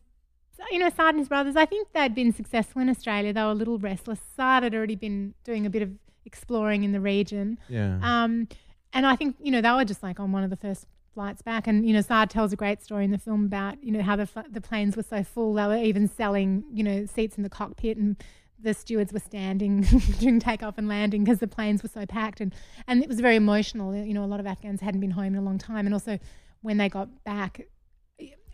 you 0.70 0.78
know, 0.78 0.88
Saad 0.88 1.10
and 1.10 1.18
his 1.18 1.28
brothers, 1.28 1.56
I 1.56 1.66
think 1.66 1.88
they'd 1.92 2.14
been 2.14 2.32
successful 2.32 2.82
in 2.82 2.88
Australia. 2.88 3.32
They 3.32 3.42
were 3.42 3.50
a 3.50 3.54
little 3.54 3.78
restless. 3.78 4.20
Saad 4.36 4.62
had 4.62 4.74
already 4.74 4.96
been 4.96 5.34
doing 5.44 5.66
a 5.66 5.70
bit 5.70 5.82
of 5.82 5.90
exploring 6.24 6.84
in 6.84 6.92
the 6.92 7.00
region. 7.00 7.58
Yeah. 7.68 7.98
Um, 8.02 8.48
and 8.92 9.06
I 9.06 9.16
think, 9.16 9.36
you 9.40 9.50
know, 9.50 9.60
they 9.60 9.70
were 9.70 9.84
just 9.84 10.02
like 10.02 10.20
on 10.20 10.32
one 10.32 10.44
of 10.44 10.50
the 10.50 10.56
first 10.56 10.86
flights 11.14 11.42
back. 11.42 11.66
And, 11.66 11.86
you 11.86 11.92
know, 11.92 12.00
Saad 12.00 12.30
tells 12.30 12.52
a 12.52 12.56
great 12.56 12.82
story 12.82 13.04
in 13.04 13.10
the 13.10 13.18
film 13.18 13.44
about, 13.44 13.82
you 13.82 13.92
know, 13.92 14.02
how 14.02 14.16
the, 14.16 14.26
fl- 14.26 14.40
the 14.50 14.60
planes 14.60 14.96
were 14.96 15.02
so 15.02 15.22
full. 15.22 15.54
They 15.54 15.66
were 15.66 15.76
even 15.76 16.08
selling, 16.08 16.64
you 16.72 16.82
know, 16.82 17.06
seats 17.06 17.36
in 17.36 17.42
the 17.42 17.48
cockpit 17.48 17.96
and 17.96 18.16
the 18.62 18.74
stewards 18.74 19.12
were 19.12 19.20
standing 19.20 19.80
during 20.18 20.38
takeoff 20.38 20.76
and 20.76 20.88
landing 20.88 21.24
because 21.24 21.38
the 21.38 21.48
planes 21.48 21.82
were 21.82 21.88
so 21.88 22.04
packed. 22.06 22.40
And, 22.40 22.54
and 22.86 23.02
it 23.02 23.08
was 23.08 23.20
very 23.20 23.36
emotional. 23.36 23.94
You 23.94 24.14
know, 24.14 24.24
a 24.24 24.26
lot 24.26 24.40
of 24.40 24.46
Afghans 24.46 24.80
hadn't 24.80 25.00
been 25.00 25.12
home 25.12 25.34
in 25.34 25.36
a 25.36 25.42
long 25.42 25.58
time. 25.58 25.86
And 25.86 25.94
also 25.94 26.18
when 26.62 26.76
they 26.76 26.88
got 26.88 27.24
back, 27.24 27.62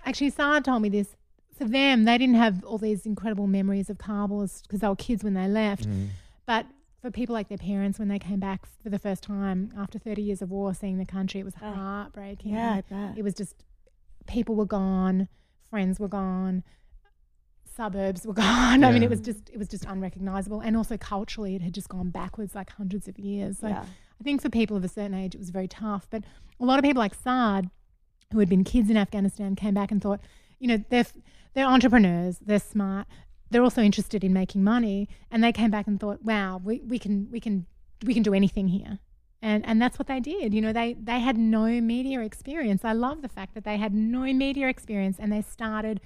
actually, 0.05 0.31
Saad 0.31 0.65
told 0.65 0.83
me 0.83 0.89
this. 0.89 1.17
For 1.59 1.65
them, 1.65 2.05
they 2.05 2.19
didn't 2.19 2.35
have 2.37 2.65
all 2.65 2.79
these 2.79 3.07
incredible 3.07 3.47
memories 3.47 3.89
of 3.91 3.99
Kabul 3.99 4.47
because 4.63 4.81
they 4.81 4.89
were 4.89 4.97
kids 4.97 5.25
when 5.25 5.35
they 5.35 5.49
left. 5.49 5.89
Mm. 5.89 6.09
But 6.47 6.67
for 7.01 7.11
people 7.11 7.33
like 7.35 7.49
their 7.49 7.59
parents, 7.59 7.99
when 7.99 8.09
they 8.09 8.19
came 8.19 8.41
back 8.41 8.67
for 8.83 8.91
the 8.91 8.99
first 8.99 9.23
time 9.23 9.73
after 9.79 9.99
30 9.99 10.23
years 10.23 10.43
of 10.43 10.51
war, 10.51 10.75
seeing 10.75 10.99
the 10.99 11.07
country, 11.07 11.41
it 11.41 11.45
was 11.45 11.55
Oh. 11.63 11.73
heartbreaking. 11.73 12.53
Yeah, 12.53 12.75
I 12.75 12.81
bet. 12.83 13.17
It 13.19 13.23
was 13.23 13.35
just 13.35 13.65
people 14.27 14.55
were 14.55 14.67
gone, 14.67 15.29
friends 15.71 15.99
were 15.99 16.09
gone, 16.09 16.63
suburbs 17.77 18.27
were 18.27 18.33
gone. 18.47 18.85
I 18.85 18.93
mean, 18.93 19.03
it 19.03 19.11
was 19.11 19.21
just 19.21 19.49
it 19.51 19.59
was 19.59 19.69
just 19.69 19.85
unrecognizable, 19.85 20.61
and 20.61 20.77
also 20.77 20.97
culturally, 20.97 21.55
it 21.57 21.63
had 21.63 21.75
just 21.75 21.89
gone 21.89 22.11
backwards 22.11 22.55
like 22.55 22.71
hundreds 22.71 23.09
of 23.09 23.19
years. 23.19 23.59
So 23.59 23.69
Yeah. 23.69 23.85
I 24.21 24.25
think 24.25 24.41
for 24.41 24.49
people 24.49 24.77
of 24.77 24.85
a 24.85 24.89
certain 24.89 25.15
age, 25.15 25.35
it 25.35 25.39
was 25.39 25.51
very 25.51 25.69
tough. 25.69 26.07
But 26.11 26.25
a 26.59 26.65
lot 26.65 26.79
of 26.79 26.85
people 26.85 27.01
like 27.01 27.15
Saad, 27.15 27.69
who 28.33 28.39
had 28.39 28.49
been 28.49 28.65
kids 28.65 28.89
in 28.89 28.97
Afghanistan, 28.97 29.55
came 29.57 29.75
back 29.75 29.91
and 29.93 30.01
thought, 30.01 30.21
you 30.59 30.69
know, 30.69 30.83
they're 30.89 31.05
they're 31.57 31.67
entrepreneurs, 31.67 32.39
they're 32.45 32.61
smart, 32.61 33.09
they're 33.51 33.63
also 33.63 33.81
interested 33.81 34.23
in 34.23 34.33
making 34.33 34.63
money, 34.63 35.09
and 35.31 35.43
they 35.43 35.53
came 35.53 35.71
back 35.71 35.87
and 35.87 35.99
thought, 35.99 36.23
wow, 36.23 36.61
we, 36.63 36.83
we 36.87 36.99
can 36.99 37.29
we 37.31 37.41
can 37.41 37.67
we 38.05 38.13
can 38.13 38.23
do 38.23 38.35
anything 38.35 38.69
here. 38.69 38.99
And, 39.43 39.65
and 39.67 39.81
that's 39.81 39.99
what 39.99 40.07
they 40.07 40.21
did. 40.21 40.53
You 40.53 40.61
know, 40.61 40.73
they, 40.73 40.95
they 40.95 41.21
had 41.21 41.39
no 41.39 41.67
media 41.81 42.21
experience. 42.21 42.85
I 42.85 42.93
love 42.93 43.23
the 43.23 43.29
fact 43.29 43.55
that 43.55 43.65
they 43.65 43.77
had 43.77 43.95
no 43.95 44.23
media 44.33 44.69
experience 44.69 45.19
and 45.19 45.33
they 45.33 45.43
started 45.43 46.01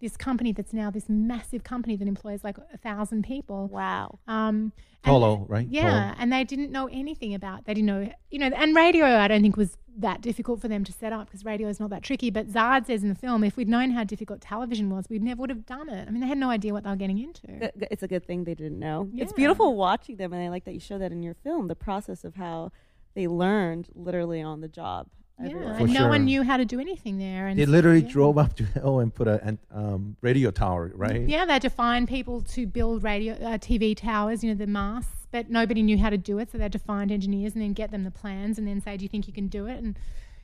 this 0.00 0.16
company 0.16 0.52
that's 0.52 0.72
now 0.72 0.90
this 0.90 1.08
massive 1.08 1.64
company 1.64 1.96
that 1.96 2.06
employs 2.06 2.44
like 2.44 2.56
a 2.72 2.76
thousand 2.78 3.24
people. 3.24 3.68
Wow. 3.68 4.18
Um, 4.28 4.72
Tolo, 5.04 5.44
right? 5.48 5.66
Yeah, 5.68 6.14
and 6.18 6.32
they 6.32 6.44
didn't 6.44 6.70
know 6.72 6.86
anything 6.88 7.32
about. 7.32 7.64
They 7.64 7.74
didn't 7.74 7.86
know, 7.86 8.12
you 8.30 8.38
know, 8.38 8.46
and 8.48 8.74
radio. 8.76 9.06
I 9.06 9.28
don't 9.28 9.40
think 9.42 9.56
was 9.56 9.78
that 9.98 10.20
difficult 10.20 10.60
for 10.60 10.68
them 10.68 10.84
to 10.84 10.92
set 10.92 11.12
up 11.12 11.26
because 11.26 11.44
radio 11.44 11.68
is 11.68 11.80
not 11.80 11.88
that 11.90 12.02
tricky. 12.02 12.28
But 12.30 12.50
Saad 12.50 12.86
says 12.86 13.02
in 13.02 13.08
the 13.08 13.14
film, 13.14 13.42
if 13.44 13.56
we'd 13.56 13.68
known 13.68 13.90
how 13.92 14.04
difficult 14.04 14.40
television 14.40 14.90
was, 14.90 15.06
we 15.08 15.18
never 15.18 15.40
would 15.40 15.50
have 15.50 15.64
done 15.64 15.88
it. 15.88 16.06
I 16.06 16.10
mean, 16.10 16.20
they 16.20 16.26
had 16.26 16.36
no 16.38 16.50
idea 16.50 16.72
what 16.74 16.84
they 16.84 16.90
were 16.90 16.96
getting 16.96 17.18
into. 17.18 17.46
Good- 17.46 17.72
good- 17.78 17.88
It's 17.90 18.02
a 18.02 18.08
good 18.08 18.26
thing 18.26 18.44
they 18.44 18.54
didn't 18.54 18.78
know. 18.78 19.08
It's 19.14 19.32
beautiful 19.32 19.76
watching 19.76 20.16
them, 20.16 20.32
and 20.32 20.42
I 20.42 20.48
like 20.48 20.64
that 20.64 20.74
you 20.74 20.80
show 20.80 20.98
that 20.98 21.12
in 21.12 21.22
your 21.22 21.34
film. 21.34 21.68
The 21.68 21.76
process 21.76 22.24
of 22.24 22.34
how 22.34 22.72
they 23.14 23.26
learned 23.28 23.88
literally 23.94 24.42
on 24.42 24.60
the 24.60 24.68
job. 24.68 25.06
Yeah, 25.38 25.50
Everyone. 25.50 25.76
For 25.76 25.84
and 25.84 25.92
no 25.92 26.00
sure. 26.00 26.08
one 26.08 26.24
knew 26.24 26.42
how 26.42 26.56
to 26.56 26.64
do 26.64 26.80
anything 26.80 27.18
there. 27.18 27.46
And 27.46 27.58
They 27.58 27.66
literally 27.66 28.00
yeah. 28.00 28.08
drove 28.08 28.38
up 28.38 28.54
to 28.56 28.64
hell 28.74 29.00
and 29.00 29.14
put 29.14 29.28
a 29.28 29.42
an, 29.44 29.58
um, 29.70 30.16
radio 30.22 30.50
tower, 30.50 30.90
right? 30.94 31.28
Yeah, 31.28 31.44
they 31.44 31.54
had 31.54 31.62
to 31.62 31.70
find 31.70 32.08
people 32.08 32.40
to 32.42 32.66
build 32.66 33.02
radio, 33.02 33.34
uh, 33.34 33.58
TV 33.58 33.94
towers, 33.96 34.42
you 34.42 34.50
know, 34.50 34.56
the 34.56 34.66
masts, 34.66 35.26
but 35.30 35.50
nobody 35.50 35.82
knew 35.82 35.98
how 35.98 36.08
to 36.08 36.16
do 36.16 36.38
it. 36.38 36.50
So 36.50 36.58
they 36.58 36.64
had 36.64 36.72
to 36.72 36.78
find 36.78 37.12
engineers 37.12 37.52
and 37.52 37.62
then 37.62 37.74
get 37.74 37.90
them 37.90 38.04
the 38.04 38.10
plans 38.10 38.58
and 38.58 38.66
then 38.66 38.80
say, 38.80 38.96
do 38.96 39.04
you 39.04 39.08
think 39.08 39.26
you 39.26 39.34
can 39.34 39.48
do 39.48 39.66
it? 39.66 39.82
And, 39.82 39.98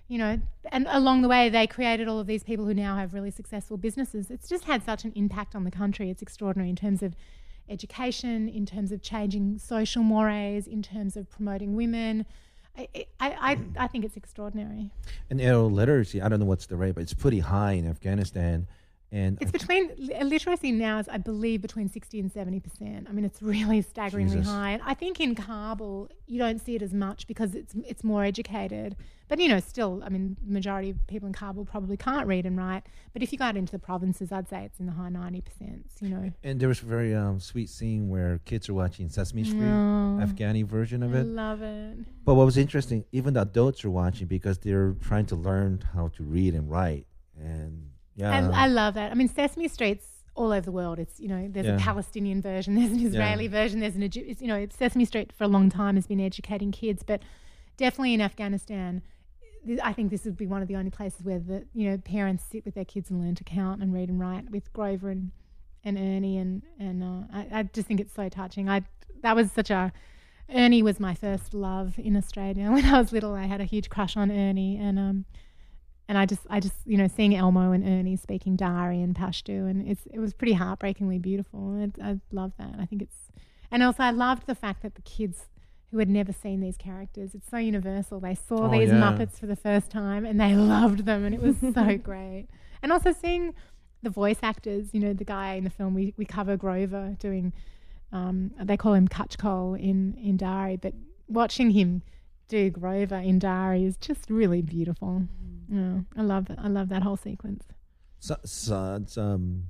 you 0.08 0.18
know, 0.18 0.38
and 0.70 0.86
along 0.90 1.22
the 1.22 1.28
way, 1.28 1.48
they 1.48 1.66
created 1.66 2.06
all 2.06 2.18
of 2.18 2.26
these 2.26 2.42
people 2.42 2.66
who 2.66 2.74
now 2.74 2.96
have 2.96 3.14
really 3.14 3.30
successful 3.30 3.78
businesses. 3.78 4.30
It's 4.30 4.48
just 4.48 4.64
had 4.64 4.84
such 4.84 5.04
an 5.04 5.12
impact 5.14 5.54
on 5.54 5.64
the 5.64 5.70
country. 5.70 6.10
It's 6.10 6.20
extraordinary 6.20 6.68
in 6.68 6.76
terms 6.76 7.02
of 7.02 7.14
education, 7.66 8.46
in 8.48 8.66
terms 8.66 8.92
of 8.92 9.00
changing 9.00 9.58
social 9.58 10.02
mores, 10.02 10.66
in 10.66 10.82
terms 10.82 11.16
of 11.16 11.30
promoting 11.30 11.74
women. 11.76 12.26
I, 12.76 12.88
I, 12.94 13.06
I, 13.20 13.58
I 13.76 13.86
think 13.86 14.04
it's 14.04 14.16
extraordinary. 14.16 14.90
And 15.30 15.40
illiteracy, 15.40 16.22
I 16.22 16.28
don't 16.28 16.40
know 16.40 16.46
what's 16.46 16.66
the 16.66 16.76
rate, 16.76 16.94
but 16.94 17.02
it's 17.02 17.14
pretty 17.14 17.40
high 17.40 17.72
in 17.72 17.86
Afghanistan. 17.86 18.66
And 19.14 19.36
It's 19.42 19.52
between 19.52 19.90
li- 19.98 20.24
literacy 20.24 20.72
now 20.72 20.98
is, 20.98 21.06
I 21.06 21.18
believe, 21.18 21.60
between 21.60 21.88
sixty 21.90 22.18
and 22.18 22.32
seventy 22.32 22.60
percent. 22.60 23.06
I 23.10 23.12
mean, 23.12 23.26
it's 23.26 23.42
really 23.42 23.82
staggeringly 23.94 24.36
Jesus. 24.38 24.50
high. 24.50 24.70
And 24.70 24.82
I 24.86 24.94
think 24.94 25.20
in 25.20 25.34
Kabul 25.34 26.10
you 26.26 26.38
don't 26.38 26.58
see 26.58 26.74
it 26.76 26.80
as 26.82 26.94
much 26.94 27.26
because 27.26 27.54
it's 27.54 27.74
it's 27.86 28.02
more 28.02 28.24
educated. 28.24 28.96
But 29.28 29.38
you 29.38 29.48
know, 29.48 29.60
still, 29.60 30.02
I 30.04 30.08
mean, 30.08 30.36
the 30.42 30.52
majority 30.52 30.90
of 30.90 31.06
people 31.06 31.26
in 31.26 31.34
Kabul 31.34 31.64
probably 31.66 31.96
can't 31.98 32.26
read 32.26 32.46
and 32.46 32.56
write. 32.56 32.84
But 33.12 33.22
if 33.22 33.32
you 33.32 33.38
go 33.38 33.44
out 33.44 33.56
into 33.56 33.72
the 33.72 33.78
provinces, 33.78 34.32
I'd 34.32 34.48
say 34.48 34.64
it's 34.64 34.80
in 34.80 34.86
the 34.86 34.92
high 34.92 35.10
ninety 35.10 35.42
percent. 35.42 35.90
You 36.00 36.08
know, 36.08 36.32
and 36.42 36.58
there 36.58 36.68
was 36.68 36.80
a 36.80 36.86
very 36.86 37.14
um, 37.14 37.38
sweet 37.38 37.68
scene 37.68 38.08
where 38.08 38.40
kids 38.46 38.70
are 38.70 38.74
watching 38.74 39.10
Sesame 39.10 39.44
Street, 39.44 39.60
No. 39.60 40.20
Afghani 40.22 40.64
version 40.64 41.02
of 41.02 41.14
it. 41.14 41.20
I 41.20 41.22
love 41.22 41.60
it. 41.60 41.98
But 42.24 42.34
what 42.34 42.46
was 42.46 42.56
interesting, 42.56 43.04
even 43.12 43.34
the 43.34 43.42
adults 43.42 43.84
are 43.84 43.90
watching 43.90 44.26
because 44.26 44.56
they're 44.58 44.92
trying 45.02 45.26
to 45.26 45.36
learn 45.36 45.82
how 45.94 46.08
to 46.16 46.22
read 46.22 46.54
and 46.54 46.70
write. 46.70 47.06
And 47.38 47.90
yeah, 48.16 48.50
I, 48.52 48.64
I 48.64 48.66
love 48.66 48.94
that. 48.94 49.10
I 49.10 49.14
mean, 49.14 49.28
Sesame 49.28 49.68
Street's 49.68 50.06
all 50.34 50.52
over 50.52 50.62
the 50.62 50.72
world. 50.72 50.98
It's 50.98 51.20
you 51.20 51.28
know, 51.28 51.48
there's 51.50 51.66
Yeah. 51.66 51.76
a 51.76 51.78
Palestinian 51.78 52.40
version, 52.42 52.74
there's 52.78 52.92
an 52.92 53.00
Israeli 53.06 53.48
version, 53.48 53.80
there's 53.80 53.96
an 53.96 54.02
Egypt. 54.02 54.40
You 54.40 54.48
know, 54.48 54.66
Sesame 54.70 55.04
Street 55.04 55.32
for 55.32 55.44
a 55.44 55.48
long 55.48 55.68
time 55.70 55.96
has 55.96 56.06
been 56.06 56.20
educating 56.20 56.72
kids, 56.72 57.02
but 57.02 57.22
definitely 57.76 58.14
in 58.14 58.20
Afghanistan, 58.20 59.02
I 59.82 59.92
think 59.92 60.10
this 60.10 60.24
would 60.24 60.36
be 60.36 60.46
one 60.46 60.60
of 60.62 60.68
the 60.68 60.76
only 60.76 60.90
places 60.90 61.22
where 61.24 61.38
the 61.38 61.64
you 61.74 61.90
know 61.90 61.98
parents 61.98 62.44
sit 62.50 62.64
with 62.64 62.74
their 62.74 62.84
kids 62.84 63.10
and 63.10 63.20
learn 63.20 63.34
to 63.36 63.44
count 63.44 63.82
and 63.82 63.92
read 63.92 64.08
and 64.08 64.18
write 64.18 64.50
with 64.50 64.72
Grover 64.72 65.10
and 65.10 65.30
and 65.84 65.98
Ernie 65.98 66.38
and 66.38 66.62
and 66.80 67.02
uh, 67.02 67.26
I, 67.32 67.46
I 67.60 67.62
just 67.64 67.86
think 67.86 68.00
it's 68.00 68.14
so 68.14 68.28
touching. 68.28 68.68
I 68.68 68.82
that 69.22 69.36
was 69.36 69.52
such 69.52 69.70
a 69.70 69.92
Ernie 70.52 70.82
was 70.82 70.98
my 71.00 71.14
first 71.14 71.54
love 71.54 71.94
in 71.98 72.16
Australia. 72.16 72.70
When 72.72 72.84
I 72.84 72.98
was 72.98 73.12
little, 73.12 73.34
I 73.34 73.44
had 73.46 73.60
a 73.60 73.64
huge 73.64 73.88
crush 73.88 74.16
on 74.16 74.30
Ernie, 74.30 74.76
and 74.76 74.98
um, 74.98 75.24
and 76.08 76.18
I 76.18 76.26
just, 76.26 76.42
I 76.50 76.60
just, 76.60 76.74
you 76.84 76.96
know, 76.96 77.06
seeing 77.08 77.34
Elmo 77.34 77.72
and 77.72 77.86
Ernie 77.86 78.16
speaking 78.16 78.56
Dari 78.56 79.00
and 79.00 79.14
Pashto, 79.14 79.68
and 79.70 79.88
it's, 79.88 80.02
it 80.12 80.18
was 80.18 80.34
pretty 80.34 80.52
heartbreakingly 80.54 81.18
beautiful. 81.18 81.80
It, 81.82 81.92
I 82.02 82.18
love 82.32 82.52
that. 82.58 82.74
I 82.78 82.86
think 82.86 83.02
it's, 83.02 83.16
and 83.70 83.82
also 83.82 84.02
I 84.02 84.10
loved 84.10 84.46
the 84.46 84.54
fact 84.54 84.82
that 84.82 84.94
the 84.96 85.02
kids 85.02 85.46
who 85.90 85.98
had 85.98 86.08
never 86.08 86.32
seen 86.32 86.60
these 86.60 86.76
characters, 86.76 87.34
it's 87.34 87.48
so 87.50 87.58
universal. 87.58 88.18
They 88.18 88.34
saw 88.34 88.66
Oh, 88.66 88.70
these 88.70 88.88
yeah. 88.88 88.94
Muppets 88.94 89.38
for 89.38 89.46
the 89.46 89.56
first 89.56 89.90
time 89.90 90.24
and 90.24 90.40
they 90.40 90.54
loved 90.76 91.04
them, 91.06 91.24
and 91.24 91.34
it 91.34 91.40
was 91.40 91.56
so 91.74 91.96
great. 92.02 92.48
And 92.82 92.92
also 92.92 93.12
seeing 93.12 93.54
the 94.02 94.10
voice 94.10 94.38
actors, 94.42 94.88
you 94.92 95.00
know, 95.00 95.12
the 95.12 95.24
guy 95.24 95.54
in 95.54 95.64
the 95.64 95.70
film 95.70 95.94
we, 95.94 96.12
we 96.16 96.24
cover 96.24 96.56
Grover 96.56 97.16
doing, 97.20 97.52
um, 98.10 98.50
they 98.60 98.76
call 98.76 98.94
him 98.94 99.06
Kajkol 99.06 99.78
in 99.80 100.14
in 100.14 100.36
Dari, 100.36 100.76
but 100.76 100.92
watching 101.28 101.70
him 101.70 102.02
do 102.52 102.70
Grover 102.70 103.16
in 103.30 103.38
Dari 103.38 103.84
is 103.84 103.96
just 103.96 104.28
really 104.30 104.62
beautiful. 104.62 105.12
Yeah, 105.68 106.00
I 106.16 106.22
love 106.22 106.50
it. 106.50 106.58
I 106.60 106.68
love 106.68 106.88
that 106.90 107.02
whole 107.02 107.16
sequence. 107.16 107.64
so, 108.18 108.36
so 108.44 108.98
it's, 109.00 109.16
um, 109.16 109.64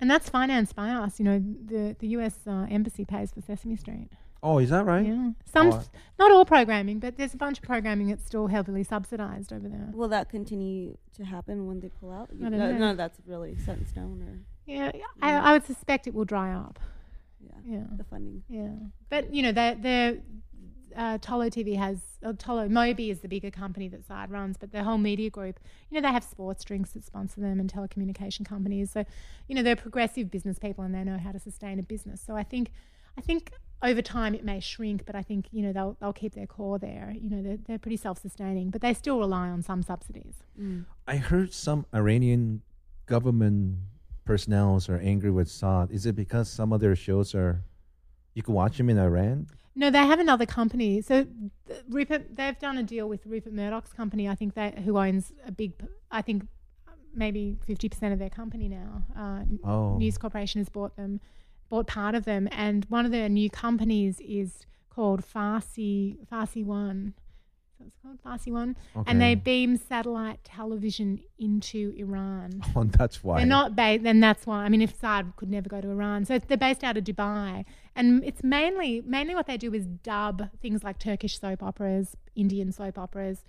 And 0.00 0.10
that's 0.10 0.28
financed 0.30 0.74
by 0.74 0.88
us. 0.90 1.18
You 1.18 1.24
know, 1.28 1.38
the 1.72 1.94
the 1.98 2.08
U.S. 2.16 2.34
Uh, 2.46 2.66
embassy 2.70 3.04
pays 3.04 3.32
for 3.32 3.40
Sesame 3.42 3.76
Street. 3.76 4.08
oh, 4.42 4.58
is 4.64 4.70
that 4.70 4.84
right? 4.92 5.06
Yeah, 5.06 5.30
some, 5.56 5.68
Oh, 5.72 5.82
not 6.22 6.30
all 6.34 6.44
programming, 6.56 6.98
but 7.04 7.16
there's 7.18 7.34
a 7.34 7.42
bunch 7.46 7.58
of 7.60 7.64
programming 7.72 8.06
that's 8.08 8.24
still 8.32 8.46
heavily 8.56 8.84
subsidized 8.84 9.50
over 9.56 9.68
there. 9.68 9.88
Will 9.98 10.08
that 10.16 10.26
continue 10.30 10.96
to 11.16 11.22
happen 11.24 11.66
when 11.68 11.80
they 11.80 11.90
pull 12.00 12.10
out? 12.18 12.28
I 12.30 12.48
don't 12.48 12.52
no, 12.52 12.58
know. 12.72 12.78
none 12.84 12.90
of 12.94 12.98
that's 13.02 13.18
really 13.26 13.56
set 13.66 13.76
in 13.78 13.86
stone, 13.94 14.18
or 14.28 14.34
Yeah, 14.74 14.90
I, 15.20 15.30
I 15.48 15.50
would 15.54 15.64
suspect 15.72 16.06
it 16.06 16.14
will 16.14 16.24
dry 16.36 16.50
up. 16.64 16.78
yeah, 17.48 17.58
Yeah, 17.74 17.84
the 18.00 18.04
funding. 18.04 18.42
yeah. 18.48 18.74
But 19.12 19.22
you 19.34 19.42
know, 19.44 19.52
they 19.52 19.68
they're. 19.86 20.14
Uh, 20.96 21.18
Tolo 21.18 21.50
TV 21.50 21.76
has 21.76 21.98
uh, 22.24 22.32
Tolo 22.32 22.70
Moby 22.70 23.10
is 23.10 23.20
the 23.20 23.28
bigger 23.28 23.50
company 23.50 23.86
that 23.88 24.06
Saad 24.06 24.30
runs, 24.30 24.56
but 24.56 24.72
the 24.72 24.82
whole 24.82 24.96
media 24.96 25.28
group, 25.28 25.60
you 25.90 25.94
know, 25.94 26.06
they 26.06 26.12
have 26.12 26.24
sports 26.24 26.64
drinks 26.64 26.90
that 26.92 27.04
sponsor 27.04 27.40
them 27.40 27.60
and 27.60 27.70
telecommunication 27.72 28.46
companies. 28.46 28.90
So, 28.90 29.04
you 29.46 29.54
know, 29.54 29.62
they're 29.62 29.76
progressive 29.76 30.30
business 30.30 30.58
people 30.58 30.84
and 30.84 30.94
they 30.94 31.04
know 31.04 31.18
how 31.18 31.32
to 31.32 31.38
sustain 31.38 31.78
a 31.78 31.82
business. 31.82 32.22
So 32.26 32.34
I 32.34 32.42
think, 32.42 32.70
I 33.18 33.20
think 33.20 33.52
over 33.82 34.00
time 34.00 34.34
it 34.34 34.44
may 34.44 34.58
shrink, 34.58 35.04
but 35.04 35.14
I 35.14 35.22
think 35.22 35.48
you 35.52 35.62
know 35.62 35.72
they'll 35.72 35.96
they'll 36.00 36.12
keep 36.12 36.34
their 36.34 36.46
core 36.46 36.78
there. 36.78 37.14
You 37.14 37.28
know, 37.30 37.42
they're 37.42 37.58
they're 37.58 37.78
pretty 37.78 37.98
self-sustaining, 37.98 38.70
but 38.70 38.80
they 38.80 38.94
still 38.94 39.18
rely 39.18 39.48
on 39.48 39.62
some 39.62 39.82
subsidies. 39.82 40.36
I 41.06 41.16
heard 41.16 41.52
some 41.52 41.84
Iranian 41.94 42.62
government 43.04 43.78
personnel 44.24 44.80
are 44.88 44.98
angry 44.98 45.30
with 45.30 45.48
Saad. 45.48 45.90
Is 45.90 46.06
it 46.06 46.16
because 46.16 46.50
some 46.50 46.72
of 46.72 46.80
their 46.80 46.96
shows 46.96 47.34
are, 47.34 47.62
you 48.34 48.42
can 48.42 48.54
watch 48.54 48.76
them 48.76 48.90
in 48.90 48.98
Iran? 48.98 49.46
No, 49.78 49.90
they 49.90 49.98
have 49.98 50.18
another 50.18 50.46
company. 50.46 51.02
So 51.02 51.26
Rupert, 51.88 52.34
they've 52.34 52.58
done 52.58 52.78
a 52.78 52.82
deal 52.82 53.08
with 53.08 53.26
Rupert 53.26 53.52
Murdoch's 53.52 53.92
company. 53.92 54.26
I 54.28 54.34
think 54.34 54.54
that 54.54 54.78
who 54.78 54.96
owns 54.98 55.32
a 55.46 55.52
big. 55.52 55.72
I 56.10 56.22
think 56.22 56.46
maybe 57.14 57.56
fifty 57.66 57.88
percent 57.88 58.12
of 58.14 58.18
their 58.18 58.30
company 58.30 58.68
now. 58.68 59.02
Uh, 59.16 59.44
Oh. 59.64 59.96
News 59.98 60.16
Corporation 60.18 60.60
has 60.60 60.70
bought 60.70 60.96
them, 60.96 61.20
bought 61.68 61.86
part 61.86 62.14
of 62.14 62.24
them, 62.24 62.48
and 62.52 62.86
one 62.88 63.04
of 63.04 63.12
their 63.12 63.28
new 63.28 63.50
companies 63.50 64.18
is 64.20 64.64
called 64.88 65.22
Farsi 65.22 66.16
Farsi 66.26 66.64
One. 66.64 67.12
So 67.78 67.84
it's 67.86 67.96
called 68.02 68.18
Farsi 68.22 68.52
One, 68.52 68.74
and 69.06 69.20
they 69.20 69.34
beam 69.34 69.76
satellite 69.76 70.42
television 70.44 71.20
into 71.38 71.94
Iran. 71.96 72.62
Oh, 72.76 72.84
that's 72.84 73.22
why. 73.24 73.38
They're 73.38 73.46
not 73.46 73.74
based, 73.76 74.04
and 74.04 74.22
that's 74.22 74.46
why. 74.46 74.64
I 74.64 74.68
mean, 74.68 74.82
if 74.82 74.98
Saad 74.98 75.32
could 75.36 75.50
never 75.50 75.68
go 75.68 75.80
to 75.80 75.90
Iran, 75.90 76.24
so 76.24 76.38
they're 76.38 76.56
based 76.56 76.84
out 76.84 76.96
of 76.96 77.04
Dubai, 77.04 77.64
and 77.94 78.22
it's 78.24 78.42
mainly 78.42 79.02
mainly 79.06 79.34
what 79.34 79.46
they 79.46 79.56
do 79.56 79.72
is 79.74 79.86
dub 79.86 80.50
things 80.60 80.82
like 80.84 80.98
Turkish 80.98 81.38
soap 81.38 81.62
operas, 81.62 82.16
Indian 82.34 82.72
soap 82.72 82.98
operas. 82.98 83.44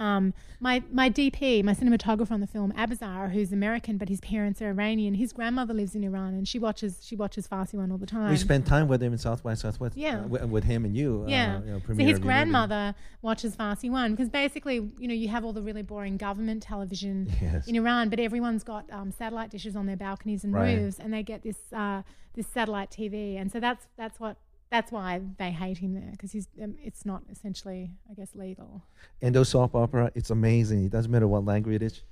Um, 0.00 0.32
my 0.60 0.82
my 0.92 1.10
DP, 1.10 1.62
my 1.64 1.74
cinematographer 1.74 2.30
on 2.30 2.40
the 2.40 2.46
film, 2.46 2.72
Abazar, 2.72 3.32
who's 3.32 3.52
American 3.52 3.96
but 3.98 4.08
his 4.08 4.20
parents 4.20 4.62
are 4.62 4.68
Iranian. 4.68 5.14
His 5.14 5.32
grandmother 5.32 5.74
lives 5.74 5.94
in 5.94 6.04
Iran, 6.04 6.34
and 6.34 6.46
she 6.46 6.58
watches 6.58 7.00
she 7.02 7.16
watches 7.16 7.48
Farsi 7.48 7.74
one 7.74 7.90
all 7.90 7.98
the 7.98 8.06
time. 8.06 8.30
We 8.30 8.36
spent 8.36 8.66
time 8.66 8.86
with 8.88 9.02
him 9.02 9.12
in 9.12 9.18
South 9.18 9.42
by 9.42 9.54
Southwest. 9.54 9.96
Yeah. 9.96 10.20
uh, 10.20 10.46
with, 10.46 10.64
him 10.64 10.84
and 10.84 10.96
you. 10.96 11.24
Yeah. 11.26 11.56
Uh, 11.56 11.60
you 11.60 11.66
know, 11.72 11.80
so 11.86 11.94
his 11.94 12.18
grandmother 12.18 12.94
watches 13.22 13.56
Farsi 13.56 13.90
One 13.90 14.12
because 14.12 14.28
basically, 14.28 14.76
you 14.98 15.08
know, 15.08 15.14
you 15.14 15.28
have 15.28 15.44
all 15.44 15.52
the 15.52 15.62
really 15.62 15.82
boring 15.82 16.16
government 16.16 16.62
television 16.62 17.28
Yes. 17.40 17.66
in 17.66 17.74
Iran, 17.76 18.08
but 18.08 18.20
everyone's 18.20 18.62
got 18.64 18.84
um, 18.92 19.10
satellite 19.10 19.50
dishes 19.50 19.74
on 19.76 19.86
their 19.86 19.96
balconies 19.96 20.44
and 20.44 20.52
Right. 20.54 20.76
roofs, 20.78 20.98
and 20.98 21.12
they 21.12 21.22
get 21.22 21.42
this 21.42 21.56
uh, 21.72 22.02
this 22.34 22.46
satellite 22.46 22.90
TV, 22.90 23.36
and 23.40 23.50
so 23.50 23.58
that's 23.58 23.86
that's 23.96 24.20
what 24.20 24.36
that's 24.70 24.92
why 24.92 25.20
they 25.38 25.50
hate 25.50 25.78
him 25.78 25.94
there 25.94 26.10
because 26.12 26.32
he's 26.32 26.46
um, 26.62 26.74
it's 26.82 27.04
not 27.06 27.22
essentially, 27.30 27.90
I 28.10 28.14
guess, 28.14 28.34
legal. 28.34 28.82
And 29.22 29.34
those 29.34 29.48
soap 29.48 29.74
opera, 29.74 30.10
it's 30.14 30.30
amazing. 30.30 30.84
It 30.84 30.92
doesn't 30.92 31.10
matter 31.10 31.26
what 31.28 31.44
language 31.44 31.76
it 31.76 31.82
is. 31.82 32.02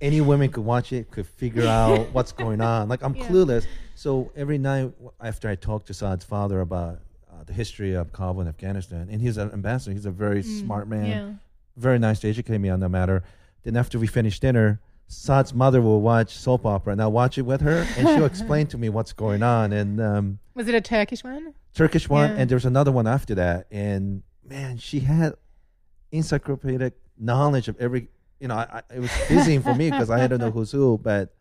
Any 0.00 0.20
woman 0.20 0.50
could 0.50 0.64
watch 0.64 0.92
it, 0.92 1.10
could 1.10 1.26
figure 1.26 1.66
out 1.80 2.12
what's 2.12 2.32
going 2.32 2.60
on. 2.60 2.88
Like 2.88 3.02
I'm 3.02 3.14
Yeah. 3.16 3.26
clueless. 3.28 3.66
So 3.94 4.30
every 4.36 4.58
night 4.58 4.92
after 5.20 5.48
I 5.48 5.56
talk 5.56 5.84
to 5.86 5.94
Saad's 5.94 6.24
father 6.24 6.60
about 6.60 7.00
uh, 7.32 7.42
the 7.44 7.52
history 7.52 7.94
of 7.94 8.12
Kabul 8.12 8.40
and 8.40 8.48
Afghanistan, 8.48 9.08
and 9.10 9.20
he's 9.20 9.36
an 9.36 9.50
ambassador. 9.52 9.92
He's 9.92 10.06
a 10.06 10.10
very 10.10 10.42
smart 10.42 10.88
man. 10.88 11.04
Mm, 11.04 11.10
Yeah. 11.10 11.32
very 11.76 11.98
nice 11.98 12.20
to 12.20 12.28
educate 12.28 12.58
me 12.58 12.68
on 12.68 12.80
the 12.80 12.88
matter. 12.88 13.22
Then 13.64 13.76
after 13.76 13.98
we 13.98 14.06
finish 14.06 14.38
dinner, 14.40 14.80
Saad's 15.08 15.54
mother 15.54 15.80
will 15.80 16.00
watch 16.00 16.36
soap 16.36 16.66
opera, 16.66 16.92
and 16.92 17.00
I'll 17.02 17.10
watch 17.12 17.38
it 17.38 17.42
with 17.42 17.60
her, 17.62 17.86
and 17.96 18.08
she'll 18.08 18.24
explain 18.34 18.66
to 18.68 18.78
me 18.78 18.88
what's 18.88 19.12
going 19.12 19.42
on. 19.42 19.72
And 19.72 20.00
um, 20.00 20.38
Was 20.54 20.68
it 20.68 20.74
a 20.74 20.80
Turkish 20.80 21.24
one? 21.24 21.54
Turkish 21.78 22.08
one, 22.08 22.30
Yeah. 22.30 22.36
and 22.38 22.50
there's 22.50 22.64
another 22.66 22.90
one 22.92 23.06
after 23.06 23.34
that. 23.36 23.66
And 23.70 24.22
man, 24.44 24.76
she 24.78 25.00
had 25.00 25.34
encyclopedic 26.12 26.94
knowledge 27.18 27.68
of 27.68 27.76
every. 27.80 28.08
You 28.40 28.48
know, 28.48 28.54
I, 28.54 28.82
I, 28.90 28.94
it 28.96 29.00
was 29.00 29.10
dizzying 29.28 29.62
for 29.62 29.74
me 29.74 29.90
because 29.90 30.10
I 30.10 30.18
had 30.18 30.30
to 30.30 30.38
know 30.38 30.50
who's 30.50 30.70
who. 30.70 30.98
But 30.98 31.34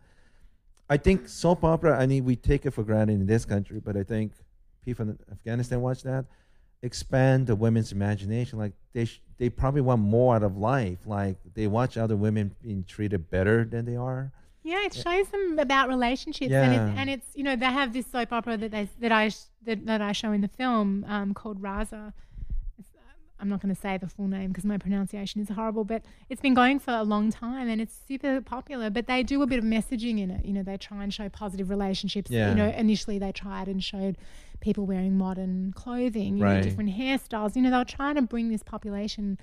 I 0.89 0.97
think 0.97 1.27
soap 1.27 1.63
opera. 1.63 1.99
I 1.99 2.07
mean, 2.07 2.25
we 2.25 2.35
take 2.35 2.65
it 2.65 2.71
for 2.71 2.83
granted 2.83 3.13
in 3.19 3.25
this 3.27 3.45
country, 3.45 3.79
but 3.79 3.95
I 3.95 4.03
think 4.03 4.31
people 4.83 5.09
in 5.09 5.19
Afghanistan 5.31 5.81
watch 5.81 6.01
that, 6.03 6.25
expand 6.81 7.45
the 7.47 7.55
women's 7.55 7.91
imagination. 7.91 8.57
Like 8.57 8.73
they, 8.93 9.05
sh- 9.05 9.21
they 9.38 9.49
probably 9.49 9.81
want 9.81 10.01
more 10.01 10.35
out 10.35 10.43
of 10.43 10.57
life. 10.57 10.97
Like 11.05 11.38
they 11.53 11.67
watch 11.67 11.97
other 11.97 12.15
women 12.15 12.55
being 12.63 12.83
treated 12.83 13.29
better 13.29 13.63
than 13.63 13.85
they 13.85 13.95
are. 13.95 14.31
Yeah, 14.68 14.86
it 14.86 14.93
shows 14.93 15.30
them 15.30 15.57
about 15.59 15.88
relationships, 15.88 16.51
and, 16.65 16.74
it's, 16.74 16.99
and 16.99 17.09
it's 17.09 17.28
you 17.36 17.43
know 17.43 17.55
they 17.55 17.65
have 17.65 17.93
this 17.93 18.05
soap 18.07 18.34
opera 18.34 18.57
that 18.57 18.72
they 18.72 18.89
that 18.99 19.13
I 19.13 19.32
that, 19.63 19.86
that 19.86 20.01
I 20.01 20.11
show 20.11 20.34
in 20.34 20.41
the 20.41 20.49
film 20.49 21.05
um, 21.07 21.34
called 21.34 21.61
Raza. 21.61 22.11
It's, 22.78 22.89
uh, 22.93 22.99
I'm 23.39 23.47
not 23.47 23.61
going 23.61 23.74
to 23.74 23.80
say 23.80 23.97
the 23.97 24.07
full 24.07 24.28
name 24.28 24.49
because 24.49 24.65
my 24.65 24.78
pronunciation 24.78 25.39
is 25.41 25.47
horrible, 25.49 25.86
but 25.86 26.01
it's 26.30 26.41
been 26.41 26.53
going 26.53 26.80
for 26.80 26.91
a 26.91 27.03
long 27.03 27.32
time 27.32 27.70
and 27.70 27.80
it's 27.80 27.97
super 28.07 28.41
popular. 28.41 28.89
But 28.89 29.07
they 29.07 29.24
do 29.24 29.41
a 29.41 29.47
bit 29.47 29.59
of 29.59 29.65
messaging 29.65 30.20
in 30.20 30.32
it. 30.32 30.43
You 30.43 30.51
know, 30.51 30.63
they 30.63 30.76
try 30.76 31.01
and 31.01 31.13
show 31.13 31.30
positive 31.30 31.70
relationships. 31.70 32.30
Yeah. 32.30 32.49
You 32.49 32.55
know, 32.55 32.68
initially 32.70 33.20
they 33.20 33.32
tried 33.32 33.68
and 33.70 33.82
showed 33.82 34.18
people 34.59 34.86
wearing 34.86 35.18
modern 35.18 35.72
clothing, 35.78 36.38
you 36.38 36.43
know, 36.43 36.61
different 36.61 36.89
hairstyles. 36.89 37.55
You 37.55 37.61
know, 37.61 37.72
they 37.72 37.78
were 37.78 37.86
trying 37.86 38.15
to 38.15 38.22
bring 38.22 38.49
this 38.49 38.63
population 38.63 39.39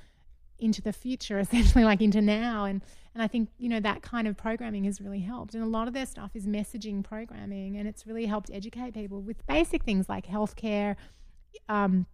into 0.64 0.82
the 0.82 0.92
future, 0.92 1.38
essentially, 1.44 1.84
like 1.84 2.00
into 2.00 2.20
now. 2.22 2.64
And 2.64 2.82
and 3.14 3.22
I 3.22 3.28
think 3.28 3.50
you 3.58 3.68
know 3.68 3.80
that 3.80 4.02
kind 4.02 4.26
of 4.26 4.36
programming 4.36 4.84
has 4.84 5.00
really 5.00 5.20
helped. 5.20 5.54
And 5.54 5.62
a 5.62 5.66
lot 5.66 5.86
of 5.88 5.94
their 5.94 6.06
stuff 6.06 6.32
is 6.34 6.46
messaging 6.46 7.04
programming, 7.04 7.76
and 7.76 7.86
it's 7.86 8.06
really 8.06 8.26
helped 8.26 8.50
educate 8.52 8.94
people 8.94 9.20
with 9.20 9.46
basic 9.46 9.84
things 9.84 10.08
like 10.08 10.26
healthcare, 10.26 10.96
um, 11.68 12.06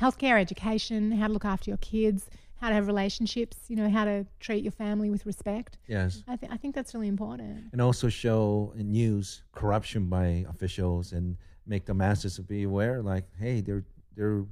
healthcare, 0.00 0.40
education, 0.40 1.12
how 1.12 1.26
to 1.26 1.32
look 1.32 1.44
after 1.44 1.70
your 1.70 1.78
kids, 1.78 2.30
how 2.56 2.68
to 2.68 2.74
have 2.74 2.86
relationships, 2.86 3.56
you 3.68 3.76
know, 3.76 3.90
how 3.90 4.04
to 4.04 4.26
treat 4.40 4.62
your 4.62 4.72
family 4.72 5.10
with 5.10 5.26
respect. 5.26 5.78
Yes. 5.86 6.22
I, 6.26 6.36
th- 6.36 6.50
I 6.50 6.56
think 6.56 6.74
that's 6.74 6.94
really 6.94 7.08
important. 7.08 7.64
and 7.72 7.80
also 7.82 8.08
show 8.08 8.72
in 8.76 8.92
news 8.92 9.42
corruption 9.52 10.06
by 10.08 10.46
officials 10.48 11.12
and 11.12 11.36
make 11.66 11.84
the 11.84 11.94
masses 11.94 12.38
be 12.38 12.62
aware 12.62 13.02
like 13.02 13.24
hey 13.40 13.60
they're 13.60 13.84
they're 14.16 14.44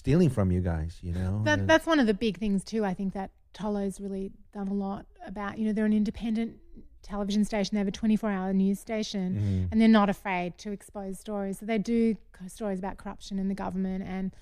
stealing 0.00 0.30
from 0.30 0.50
you 0.50 0.60
guys 0.60 0.98
you 1.02 1.12
know 1.12 1.42
That, 1.44 1.66
that's 1.66 1.86
one 1.86 2.00
of 2.00 2.06
the 2.06 2.14
big 2.14 2.38
things 2.38 2.64
too. 2.64 2.82
I 2.84 2.94
think 2.94 3.12
that 3.14 3.30
Tolo's 3.52 4.00
really 4.00 4.32
done 4.54 4.68
a 4.68 4.72
lot 4.86 5.04
about. 5.26 5.58
You 5.58 5.66
know, 5.66 5.72
they're 5.74 5.84
an 5.84 5.92
independent 5.92 6.56
television 7.02 7.44
station. 7.44 7.74
They 7.74 7.80
have 7.80 7.88
a 7.88 7.92
24-hour 7.92 8.54
news 8.54 8.78
station, 8.80 9.34
Mm-hmm. 9.34 9.64
and 9.70 9.76
they're 9.78 9.88
not 10.00 10.08
afraid 10.08 10.56
to 10.64 10.72
expose 10.72 11.18
stories. 11.18 11.58
So 11.58 11.66
they 11.66 11.76
do 11.76 12.16
stories 12.48 12.78
about 12.78 12.96
corruption 12.96 13.38
in 13.38 13.48
the 13.48 13.54
government, 13.54 14.04
and 14.16 14.32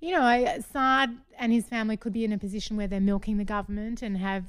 you 0.00 0.10
know, 0.14 0.22
I- 0.22 0.58
Saad 0.72 1.10
and 1.38 1.52
his 1.52 1.66
family 1.66 1.96
could 1.96 2.12
be 2.12 2.24
in 2.24 2.32
a 2.32 2.38
position 2.38 2.76
where 2.76 2.88
they're 2.88 3.00
milking 3.12 3.36
the 3.36 3.44
government 3.44 4.02
and 4.02 4.16
have 4.18 4.44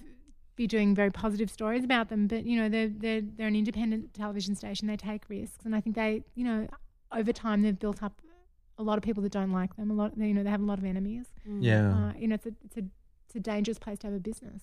be 0.56 0.66
doing 0.66 0.96
very 0.96 1.12
positive 1.12 1.50
stories 1.52 1.84
about 1.84 2.10
them. 2.10 2.26
But 2.28 2.46
you 2.46 2.56
know, 2.60 2.68
they're 2.68 2.90
they're 3.04 3.22
they're 3.22 3.48
an 3.48 3.56
independent 3.56 4.14
television 4.16 4.56
station. 4.56 4.88
They 4.88 4.98
take 4.98 5.30
risks, 5.30 5.64
and 5.66 5.76
I 5.76 5.82
think 5.82 5.96
they, 5.96 6.24
you 6.34 6.44
know, 6.44 6.68
over 7.12 7.32
time 7.32 7.62
they've 7.62 7.78
built 7.78 8.02
up 8.02 8.16
a 8.82 8.88
lot 8.90 8.98
of 8.98 9.04
people 9.04 9.22
that 9.24 9.32
don't 9.32 9.52
like 9.62 9.76
them. 9.78 9.88
A 9.92 9.94
lot, 10.02 10.12
you 10.18 10.34
know, 10.34 10.44
they 10.44 10.50
have 10.50 10.62
a 10.68 10.70
lot 10.72 10.80
of 10.82 10.86
enemies. 10.94 11.26
yeah 11.72 11.90
Uh, 11.98 12.12
you 12.22 12.28
know, 12.28 12.36
it's 12.40 12.46
a 12.52 12.54
it's 12.66 12.78
a 12.78 12.84
it's 13.28 13.36
a 13.36 13.40
dangerous 13.54 13.80
place 13.80 13.98
to 14.00 14.08
have 14.08 14.16
a 14.16 14.20
business. 14.32 14.62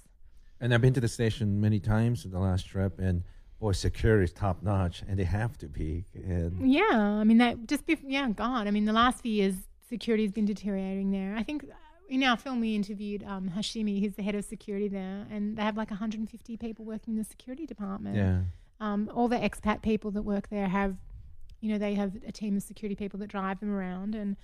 and 0.61 0.69
i've 0.75 0.83
been 0.87 0.93
to 1.01 1.05
the 1.09 1.13
station 1.21 1.47
many 1.67 1.81
times 1.95 2.17
in 2.27 2.31
the 2.37 2.43
last 2.49 2.65
trip 2.73 2.93
and 3.07 3.17
boy 3.61 3.73
security 3.73 4.25
is 4.29 4.33
top 4.33 4.57
notch 4.69 4.97
and 5.09 5.15
they 5.21 5.25
have 5.41 5.53
to 5.63 5.67
be 5.79 5.91
and 6.35 6.53
Yeah, 6.81 6.99
I 7.23 7.25
mean 7.29 7.39
that 7.45 7.55
just 7.73 7.85
be 7.87 7.95
yeah, 8.17 8.29
God. 8.45 8.63
I 8.69 8.71
mean 8.77 8.85
the 8.93 8.99
last 9.05 9.17
few 9.25 9.33
years 9.41 9.57
security 9.95 10.25
has 10.27 10.33
been 10.39 10.49
deteriorating 10.55 11.09
there. 11.19 11.33
I 11.41 11.43
think 11.49 11.59
uh, 11.65 11.75
in 12.15 12.21
our 12.29 12.37
film 12.45 12.57
we 12.61 12.71
interviewed 12.83 13.23
um, 13.33 13.45
Hashimi, 13.57 13.95
who's 14.03 14.15
the 14.21 14.23
head 14.29 14.35
of 14.41 14.45
security 14.45 14.89
there, 15.01 15.19
and 15.35 15.43
they 15.57 15.63
have 15.69 15.77
like 15.83 15.91
150 15.91 16.57
people 16.65 16.83
working 16.93 17.11
in 17.15 17.19
the 17.23 17.29
security 17.35 17.67
department. 17.75 18.15
yeah 18.23 18.39
Um, 18.87 19.01
all 19.17 19.29
the 19.35 19.41
expat 19.49 19.79
people 19.91 20.11
that 20.17 20.23
work 20.35 20.45
there 20.57 20.69
have, 20.81 20.93
you 21.61 21.71
know, 21.73 21.79
they 21.79 21.95
have 21.95 22.13
a 22.27 22.33
team 22.33 22.57
of 22.57 22.63
security 22.63 22.95
people 22.95 23.19
that 23.21 23.29
drive 23.29 23.61
them 23.61 23.73
around, 23.75 24.15
and 24.15 24.37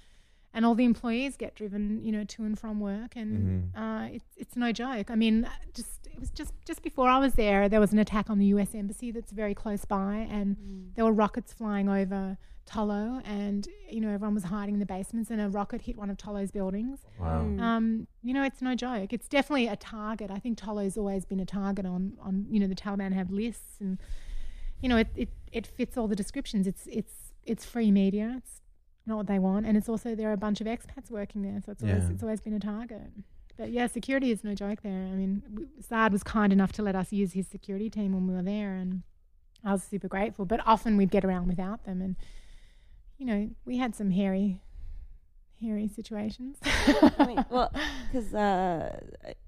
and 0.52 0.64
all 0.64 0.74
the 0.76 0.84
employees 0.84 1.36
get 1.36 1.54
driven, 1.56 2.00
you 2.04 2.12
know, 2.12 2.22
to 2.24 2.44
and 2.44 2.56
from 2.58 2.78
work, 2.80 3.16
and 3.16 3.70
Mm-hmm. 3.74 3.82
uh, 3.82 4.06
it's 4.08 4.30
it's 4.36 4.56
no 4.56 4.70
joke. 4.72 5.10
I 5.10 5.14
mean, 5.16 5.48
just 5.74 6.06
it 6.06 6.18
was 6.20 6.30
just 6.30 6.52
just 6.64 6.82
before 6.82 7.08
I 7.08 7.18
was 7.18 7.34
there, 7.34 7.68
there 7.68 7.80
was 7.80 7.92
an 7.92 7.98
attack 7.98 8.30
on 8.30 8.38
the 8.38 8.46
U.S. 8.46 8.74
embassy 8.74 9.10
that's 9.10 9.32
very 9.32 9.54
close 9.54 9.84
by, 9.84 10.26
and 10.30 10.56
there 10.94 11.04
were 11.04 11.12
rockets 11.12 11.52
flying 11.52 11.88
over 11.88 12.38
Tolo, 12.66 13.20
and 13.26 13.68
you 13.90 14.00
know 14.00 14.08
everyone 14.10 14.34
was 14.34 14.44
hiding 14.44 14.74
in 14.76 14.80
the 14.80 14.86
basements, 14.86 15.28
and 15.30 15.40
a 15.40 15.48
rocket 15.48 15.82
hit 15.82 15.96
one 15.96 16.08
of 16.08 16.16
Tolo's 16.16 16.50
buildings. 16.52 17.00
wow 17.18 17.40
Um, 17.40 18.06
you 18.22 18.32
know, 18.32 18.42
it's 18.44 18.62
no 18.62 18.74
joke. 18.74 19.12
It's 19.12 19.28
definitely 19.28 19.66
a 19.66 19.76
target. 19.76 20.30
I 20.30 20.38
think 20.38 20.56
Tolo's 20.58 20.96
always 20.96 21.24
been 21.26 21.40
a 21.40 21.44
target 21.46 21.84
on, 21.84 22.16
on 22.22 22.46
you 22.48 22.58
know, 22.60 22.66
the 22.68 22.74
Taliban 22.74 23.12
have 23.12 23.30
lists 23.30 23.80
and, 23.80 23.98
you 24.84 24.90
know, 24.90 24.98
it, 24.98 25.08
it, 25.16 25.28
it 25.50 25.66
fits 25.66 25.96
all 25.96 26.06
the 26.08 26.14
descriptions. 26.14 26.66
It's, 26.66 26.86
it's, 26.86 27.14
it's 27.42 27.64
free 27.64 27.90
media. 27.90 28.34
It's 28.36 28.60
not 29.06 29.16
what 29.16 29.26
they 29.26 29.38
want. 29.38 29.64
And 29.64 29.78
it's 29.78 29.88
also, 29.88 30.14
there 30.14 30.28
are 30.28 30.34
a 30.34 30.36
bunch 30.36 30.60
of 30.60 30.66
expats 30.66 31.10
working 31.10 31.40
there. 31.40 31.58
So 31.64 31.72
it's 31.72 31.82
always, 31.82 32.02
it's 32.10 32.22
always 32.22 32.42
been 32.42 32.52
a 32.52 32.60
target. 32.60 33.00
But 33.56 33.70
yeah, 33.70 33.86
security 33.86 34.30
is 34.30 34.44
no 34.44 34.54
joke 34.54 34.82
there. 34.82 34.92
I 34.92 35.14
mean, 35.14 35.42
w- 35.48 35.68
Saad 35.80 36.12
was 36.12 36.22
kind 36.22 36.52
enough 36.52 36.72
to 36.72 36.82
let 36.82 36.94
us 36.94 37.12
use 37.12 37.32
his 37.32 37.46
security 37.48 37.88
team 37.88 38.12
when 38.12 38.26
we 38.26 38.34
were 38.34 38.42
there. 38.42 38.74
And 38.74 39.04
I 39.64 39.72
was 39.72 39.82
super 39.82 40.06
grateful. 40.06 40.44
But 40.44 40.60
often 40.66 40.98
we'd 40.98 41.10
get 41.10 41.24
around 41.24 41.46
without 41.46 41.86
them. 41.86 42.02
And, 42.02 42.16
you 43.16 43.24
know, 43.24 43.48
we 43.64 43.78
had 43.78 43.94
some 43.94 44.10
hairy, 44.10 44.60
hairy 45.62 45.88
situations. 45.88 46.58
I 46.62 47.24
mean, 47.26 47.42
well, 47.48 47.72
because 48.12 48.34
uh, 48.34 49.00
isn't 49.24 49.38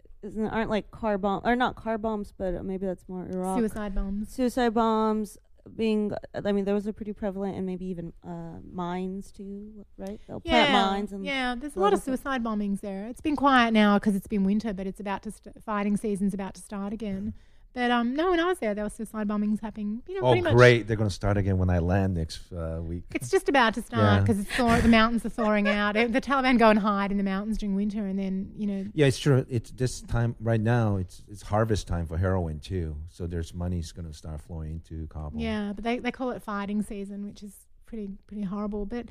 aren't 0.51 0.71
like 0.71 0.91
car 0.91 1.19
bomb 1.19 1.43
or 1.45 1.57
not 1.57 1.77
car 1.77 1.99
bombs, 1.99 2.33
but 2.37 2.65
maybe 2.65 2.87
that's 2.87 3.09
more 3.09 3.27
Iraq. 3.27 3.59
Suicide 3.59 3.95
bombs. 3.95 4.29
Suicide 4.33 4.75
bombs 4.75 5.39
being. 5.75 6.13
I 6.45 6.53
mean, 6.53 6.65
those 6.65 6.87
are 6.87 6.93
pretty 6.93 7.13
prevalent, 7.13 7.57
and 7.57 7.67
maybe 7.67 7.87
even 7.87 8.13
uh, 8.27 8.61
mines 8.73 9.33
too, 9.33 9.85
right? 9.99 10.21
They'll 10.27 10.41
plant 10.41 10.73
mines 10.73 11.13
and 11.13 11.25
yeah, 11.25 11.55
there's 11.59 11.77
a 11.77 11.81
lot 11.81 11.93
of 11.93 12.03
suicide 12.03 12.43
bombings 12.45 12.81
there. 12.81 13.07
It's 13.09 13.21
been 13.21 13.37
quiet 13.37 13.73
now 13.73 13.99
because 13.99 14.15
it's 14.15 14.29
been 14.29 14.45
winter, 14.45 14.73
but 14.73 14.87
it's 14.87 15.01
about 15.01 15.23
to 15.25 15.31
st- 15.31 15.63
fighting 15.63 15.97
season's 15.97 16.35
about 16.35 16.55
to 16.55 16.61
start 16.61 16.93
again. 16.93 17.35
But 17.77 17.91
um, 17.91 18.17
no, 18.17 18.31
when 18.31 18.41
I 18.41 18.47
was 18.47 18.59
there, 18.59 18.75
there 18.75 18.85
were 18.85 18.89
suicide 18.91 19.29
bombings 19.29 19.61
happening. 19.61 20.01
You 20.09 20.15
know, 20.15 20.21
Oh, 20.29 20.31
pretty 20.31 20.41
much. 20.41 20.55
great! 20.55 20.87
They're 20.87 20.97
going 20.97 21.11
to 21.11 21.15
start 21.15 21.37
again 21.37 21.59
when 21.59 21.69
I 21.69 21.79
land 21.79 22.15
next 22.15 22.51
uh, 22.51 22.81
week. 22.83 23.05
It's 23.15 23.29
just 23.31 23.51
about 23.51 23.75
to 23.75 23.83
start 23.83 24.03
Yeah. 24.03 24.21
because 24.21 24.47
thaw- 24.47 24.81
the 24.81 24.89
mountains 24.89 25.27
are 25.27 25.29
thawing 25.29 25.69
out. 25.69 25.95
Uh, 25.95 26.07
The 26.07 26.23
Taliban 26.23 26.59
go 26.59 26.71
and 26.71 26.79
hide 26.79 27.11
in 27.11 27.19
the 27.19 27.23
mountains 27.23 27.59
during 27.59 27.77
winter, 27.77 28.07
and 28.07 28.19
then 28.19 28.51
you 28.57 28.67
know, 28.67 28.87
Yeah, 28.95 29.05
it's 29.05 29.19
true. 29.19 29.45
It's 29.51 29.71
this 29.73 30.01
time 30.01 30.35
right 30.41 30.59
now. 30.61 30.97
It's 30.97 31.23
it's 31.29 31.43
harvest 31.43 31.87
time 31.87 32.07
for 32.07 32.17
heroin 32.17 32.61
too. 32.61 32.97
So 33.11 33.27
there's 33.27 33.53
money's 33.53 33.93
going 33.93 34.07
to 34.09 34.15
start 34.15 34.41
flowing 34.41 34.71
into 34.71 35.07
Kabul. 35.09 35.39
yeah. 35.39 35.73
But 35.75 35.85
they, 35.85 35.99
they 35.99 36.11
call 36.13 36.31
it 36.31 36.43
fighting 36.43 36.81
season, 36.83 37.27
which 37.27 37.43
is 37.43 37.55
pretty 37.85 38.09
pretty 38.27 38.45
horrible. 38.45 38.87
But 38.87 39.05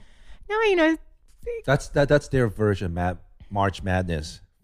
no, 0.49 0.59
you 0.63 0.75
know, 0.75 0.97
that's 1.65 1.89
that. 1.89 2.09
That's 2.09 2.29
their 2.29 2.47
version, 2.47 2.95
Mad 2.95 3.19
March 3.51 3.83
Madness. 3.83 4.41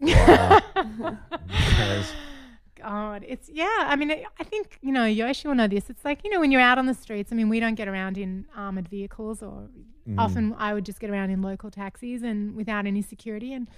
God, 2.82 3.24
it's 3.26 3.48
yeah. 3.48 3.68
I 3.78 3.96
mean, 3.96 4.10
I 4.10 4.24
I 4.38 4.44
think 4.44 4.78
you 4.82 4.92
know 4.92 5.04
Yoshi 5.04 5.48
will 5.48 5.54
know 5.54 5.68
this. 5.68 5.88
It's 5.88 6.04
like 6.04 6.24
you 6.24 6.30
know 6.30 6.40
when 6.40 6.50
you're 6.50 6.60
out 6.60 6.78
on 6.78 6.86
the 6.86 6.94
streets. 6.94 7.32
I 7.32 7.36
mean, 7.36 7.48
we 7.48 7.60
don't 7.60 7.76
get 7.76 7.88
around 7.88 8.18
in 8.18 8.46
armored 8.56 8.88
vehicles, 8.88 9.42
or 9.42 9.68
often 10.18 10.54
I 10.58 10.74
would 10.74 10.84
just 10.84 11.00
get 11.00 11.10
around 11.10 11.30
in 11.30 11.42
local 11.42 11.70
taxis 11.70 12.22
and 12.22 12.56
without 12.56 12.86
any 12.86 13.02
security. 13.02 13.52
And 13.52 13.68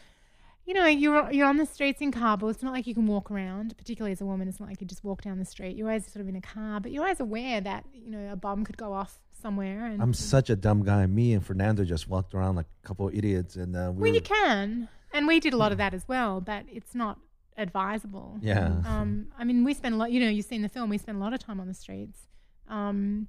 you 0.66 0.72
know, 0.72 0.86
you're 0.86 1.30
you're 1.30 1.46
on 1.46 1.58
the 1.58 1.66
streets 1.66 2.00
in 2.00 2.12
Kabul. 2.12 2.48
It's 2.48 2.62
not 2.62 2.72
like 2.72 2.86
you 2.86 2.94
can 2.94 3.06
walk 3.06 3.30
around, 3.30 3.76
particularly 3.76 4.12
as 4.12 4.20
a 4.20 4.26
woman. 4.26 4.48
It's 4.48 4.58
not 4.58 4.68
like 4.68 4.80
you 4.80 4.86
just 4.86 5.04
walk 5.04 5.22
down 5.22 5.38
the 5.38 5.44
street. 5.44 5.76
You're 5.76 5.88
always 5.88 6.06
sort 6.06 6.22
of 6.22 6.28
in 6.28 6.36
a 6.36 6.40
car, 6.40 6.80
but 6.80 6.90
you're 6.90 7.02
always 7.02 7.20
aware 7.20 7.60
that 7.60 7.84
you 7.92 8.10
know 8.10 8.32
a 8.32 8.36
bomb 8.36 8.64
could 8.64 8.78
go 8.78 8.94
off 8.94 9.18
somewhere. 9.42 9.84
And 9.84 10.02
I'm 10.02 10.14
such 10.14 10.48
a 10.48 10.56
dumb 10.56 10.82
guy. 10.82 11.04
Me 11.06 11.34
and 11.34 11.44
Fernando 11.44 11.84
just 11.84 12.08
walked 12.08 12.34
around 12.34 12.56
like 12.56 12.66
a 12.82 12.86
couple 12.86 13.08
of 13.08 13.14
idiots, 13.14 13.56
and 13.56 13.76
uh, 13.76 13.92
we 13.92 14.02
well, 14.02 14.10
were, 14.10 14.16
you 14.16 14.22
can, 14.22 14.88
and 15.12 15.26
we 15.26 15.40
did 15.40 15.52
a 15.52 15.58
lot 15.58 15.72
of 15.72 15.78
that 15.78 15.92
as 15.92 16.08
well, 16.08 16.40
but 16.40 16.64
it's 16.72 16.94
not 16.94 17.18
advisable. 17.56 18.38
yeah. 18.40 18.82
Um, 18.84 19.28
I 19.38 19.44
mean, 19.44 19.64
we 19.64 19.74
spend 19.74 19.94
a 19.94 19.98
lot. 19.98 20.10
You 20.12 20.20
know, 20.20 20.28
you've 20.28 20.46
seen 20.46 20.62
the 20.62 20.68
film. 20.68 20.90
We 20.90 20.98
spend 20.98 21.18
a 21.18 21.20
lot 21.20 21.32
of 21.32 21.40
time 21.40 21.60
on 21.60 21.68
the 21.68 21.74
streets. 21.74 22.26
Um, 22.68 23.28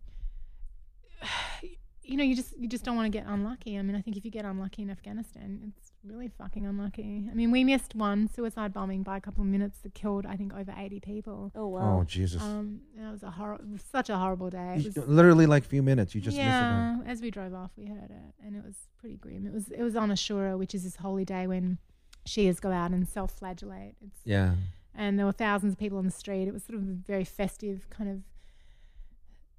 you 2.04 2.18
know, 2.18 2.24
you 2.24 2.36
just 2.36 2.58
you 2.58 2.68
just 2.68 2.84
don't 2.84 2.96
want 2.96 3.12
to 3.12 3.18
get 3.18 3.28
unlucky. 3.28 3.78
I 3.78 3.82
mean, 3.82 3.96
I 3.96 4.02
think 4.02 4.18
if 4.18 4.26
you 4.26 4.32
get 4.32 4.46
unlucky 4.46 4.84
in 4.84 4.90
Afghanistan, 4.90 5.74
it's 5.76 5.92
really 6.04 6.28
fucking 6.28 6.66
unlucky. 6.66 7.28
I 7.32 7.34
mean, 7.34 7.52
we 7.52 7.64
missed 7.64 7.96
one 7.96 8.28
suicide 8.28 8.74
bombing 8.74 9.02
by 9.04 9.18
a 9.18 9.22
couple 9.22 9.42
of 9.42 9.48
minutes 9.48 9.80
that 9.80 9.94
killed, 9.96 10.26
I 10.26 10.36
think, 10.36 10.54
over 10.54 10.74
eighty 10.78 11.00
people. 11.00 11.52
Oh 11.56 11.68
wow. 11.68 12.00
oh 12.00 12.04
Jesus! 12.04 12.42
Um, 12.42 12.82
that 12.98 13.12
was 13.12 13.24
a 13.24 13.32
hor- 13.32 13.56
it 13.56 13.68
was 13.68 13.84
such 13.92 14.10
a 14.10 14.18
horrible 14.18 14.50
day. 14.50 14.76
It 14.78 14.96
was, 14.96 15.08
literally 15.08 15.48
like 15.48 15.66
a 15.66 15.68
few 15.68 15.82
minutes. 15.82 16.14
You 16.14 16.22
just 16.22 16.38
yeah, 16.38 16.98
as 17.06 17.22
we 17.22 17.32
drove 17.32 17.54
off, 17.54 17.72
we 17.76 17.88
heard 17.88 18.12
it, 18.12 18.46
and 18.46 18.56
it 18.56 18.64
was 18.64 18.76
pretty 19.00 19.18
grim. 19.18 19.46
It 19.48 19.54
was 19.54 19.70
it 19.70 19.82
was 19.82 19.96
on 19.96 20.10
Ashura, 20.10 20.58
which 20.58 20.76
is 20.76 20.84
this 20.84 20.98
holy 20.98 21.26
day 21.26 21.48
when 21.48 21.80
Shias 22.26 22.60
go 22.60 22.72
out 22.72 22.92
and 22.92 23.08
self-flagellate. 23.08 23.96
It's. 24.06 24.20
Yeah. 24.26 24.56
and 24.94 25.20
there 25.20 25.26
were 25.26 25.32
thousands 25.32 25.74
of 25.74 25.80
people 25.80 25.98
on 25.98 26.06
the 26.06 26.12
street. 26.12 26.48
It 26.48 26.54
was 26.54 26.64
sort 26.64 26.78
of 26.80 26.84
a 26.84 26.94
very 26.94 27.24
festive 27.26 27.90
kind 27.90 28.10
of 28.10 28.22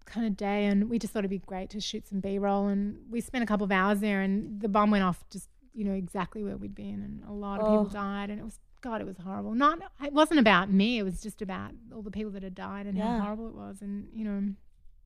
kind 0.04 0.26
of 0.26 0.36
day, 0.36 0.66
and 0.66 0.88
we 0.88 0.98
just 0.98 1.12
thought 1.12 1.20
it'd 1.20 1.30
be 1.30 1.38
great 1.38 1.68
to 1.70 1.80
shoot 1.80 2.06
some 2.06 2.20
B-roll. 2.20 2.68
And 2.68 3.00
we 3.10 3.20
spent 3.20 3.42
a 3.42 3.46
couple 3.46 3.64
of 3.64 3.72
hours 3.72 4.00
there, 4.00 4.20
and 4.22 4.60
the 4.60 4.68
bomb 4.68 4.90
went 4.90 5.04
off 5.04 5.24
just 5.30 5.48
you 5.74 5.84
know 5.84 5.92
exactly 5.92 6.42
where 6.42 6.56
we'd 6.56 6.74
been, 6.74 7.02
and 7.02 7.22
a 7.28 7.32
lot 7.32 7.60
of 7.60 7.66
people 7.66 7.86
Oh. 7.90 7.92
died, 7.92 8.30
and 8.30 8.38
it 8.40 8.44
was 8.44 8.58
God, 8.82 9.00
it 9.00 9.06
was 9.06 9.18
horrible. 9.18 9.54
Not 9.54 9.80
it 10.04 10.12
wasn't 10.12 10.38
about 10.40 10.70
me. 10.70 10.98
It 10.98 11.02
was 11.02 11.20
just 11.20 11.42
about 11.42 11.72
all 11.94 12.02
the 12.02 12.10
people 12.10 12.30
that 12.32 12.42
had 12.42 12.54
died 12.54 12.86
and 12.86 12.96
Yeah. 12.96 13.18
how 13.18 13.24
horrible 13.24 13.48
it 13.48 13.54
was, 13.54 13.82
and 13.82 14.08
you 14.14 14.24
know, 14.24 14.54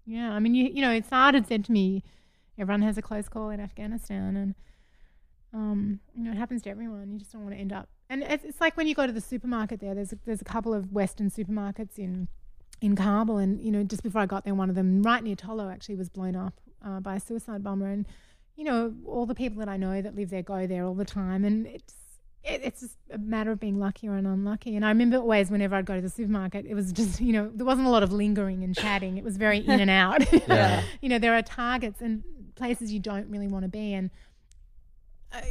yeah. 0.06 0.32
I 0.32 0.38
mean, 0.38 0.54
you 0.54 0.66
you 0.72 0.82
know, 0.82 1.00
Saad 1.00 1.34
had 1.34 1.46
said 1.48 1.64
to 1.66 1.72
me, 1.72 2.02
everyone 2.58 2.82
has 2.82 2.98
a 2.98 3.02
close 3.02 3.28
call 3.28 3.48
in 3.50 3.58
Afghanistan, 3.58 4.36
and 4.36 4.54
um, 5.52 6.00
you 6.14 6.24
know, 6.24 6.30
it 6.30 6.36
happens 6.36 6.62
to 6.62 6.70
everyone. 6.70 7.10
You 7.12 7.18
just 7.18 7.32
don't 7.32 7.42
want 7.42 7.54
to 7.54 7.60
end 7.60 7.72
up. 7.72 7.88
And 8.08 8.22
it's, 8.22 8.44
it's 8.44 8.60
like 8.60 8.76
when 8.76 8.86
you 8.86 8.94
go 8.94 9.06
to 9.06 9.12
the 9.12 9.20
supermarket 9.20 9.80
there. 9.80 9.94
There's 9.94 10.12
a, 10.12 10.18
there's 10.24 10.40
a 10.40 10.44
couple 10.44 10.74
of 10.74 10.92
Western 10.92 11.30
supermarkets 11.30 11.98
in 11.98 12.28
in 12.80 12.96
Kabul, 12.96 13.36
and 13.38 13.60
you 13.60 13.70
know, 13.70 13.82
just 13.82 14.02
before 14.02 14.22
I 14.22 14.26
got 14.26 14.44
there, 14.44 14.54
one 14.54 14.70
of 14.70 14.74
them 14.74 15.02
right 15.02 15.22
near 15.22 15.36
Tolo 15.36 15.72
actually 15.72 15.96
was 15.96 16.08
blown 16.08 16.34
up 16.34 16.54
uh, 16.84 17.00
by 17.00 17.16
a 17.16 17.20
suicide 17.20 17.62
bomber, 17.62 17.86
and 17.86 18.06
you 18.56 18.64
know, 18.64 18.94
all 19.06 19.26
the 19.26 19.34
people 19.34 19.58
that 19.58 19.68
I 19.68 19.76
know 19.76 20.00
that 20.00 20.14
live 20.14 20.30
there 20.30 20.42
go 20.42 20.66
there 20.66 20.84
all 20.84 20.94
the 20.94 21.04
time, 21.04 21.44
and 21.44 21.66
it's 21.66 21.94
it, 22.42 22.62
it's 22.64 22.80
just 22.80 22.96
a 23.10 23.18
matter 23.18 23.50
of 23.50 23.60
being 23.60 23.78
lucky 23.78 24.08
or 24.08 24.16
unlucky. 24.16 24.76
And 24.76 24.84
I 24.84 24.88
remember 24.88 25.18
always 25.18 25.50
whenever 25.50 25.76
I'd 25.76 25.84
go 25.84 25.96
to 25.96 26.00
the 26.00 26.08
supermarket, 26.08 26.64
it 26.66 26.74
was 26.74 26.92
just 26.92 27.20
you 27.20 27.32
know 27.32 27.50
there 27.54 27.66
wasn't 27.66 27.86
a 27.86 27.90
lot 27.90 28.02
of 28.02 28.12
lingering 28.12 28.64
and 28.64 28.74
chatting. 28.74 29.18
It 29.18 29.24
was 29.24 29.36
very 29.36 29.58
in 29.58 29.80
and 29.80 29.90
out. 29.90 30.22
Yeah. 30.48 30.82
you 31.00 31.08
know, 31.08 31.18
there 31.18 31.34
are 31.34 31.42
targets 31.42 32.00
and 32.00 32.24
places 32.56 32.92
you 32.92 32.98
don't 32.98 33.28
really 33.28 33.46
want 33.46 33.64
to 33.64 33.68
be, 33.68 33.92
and 33.94 34.10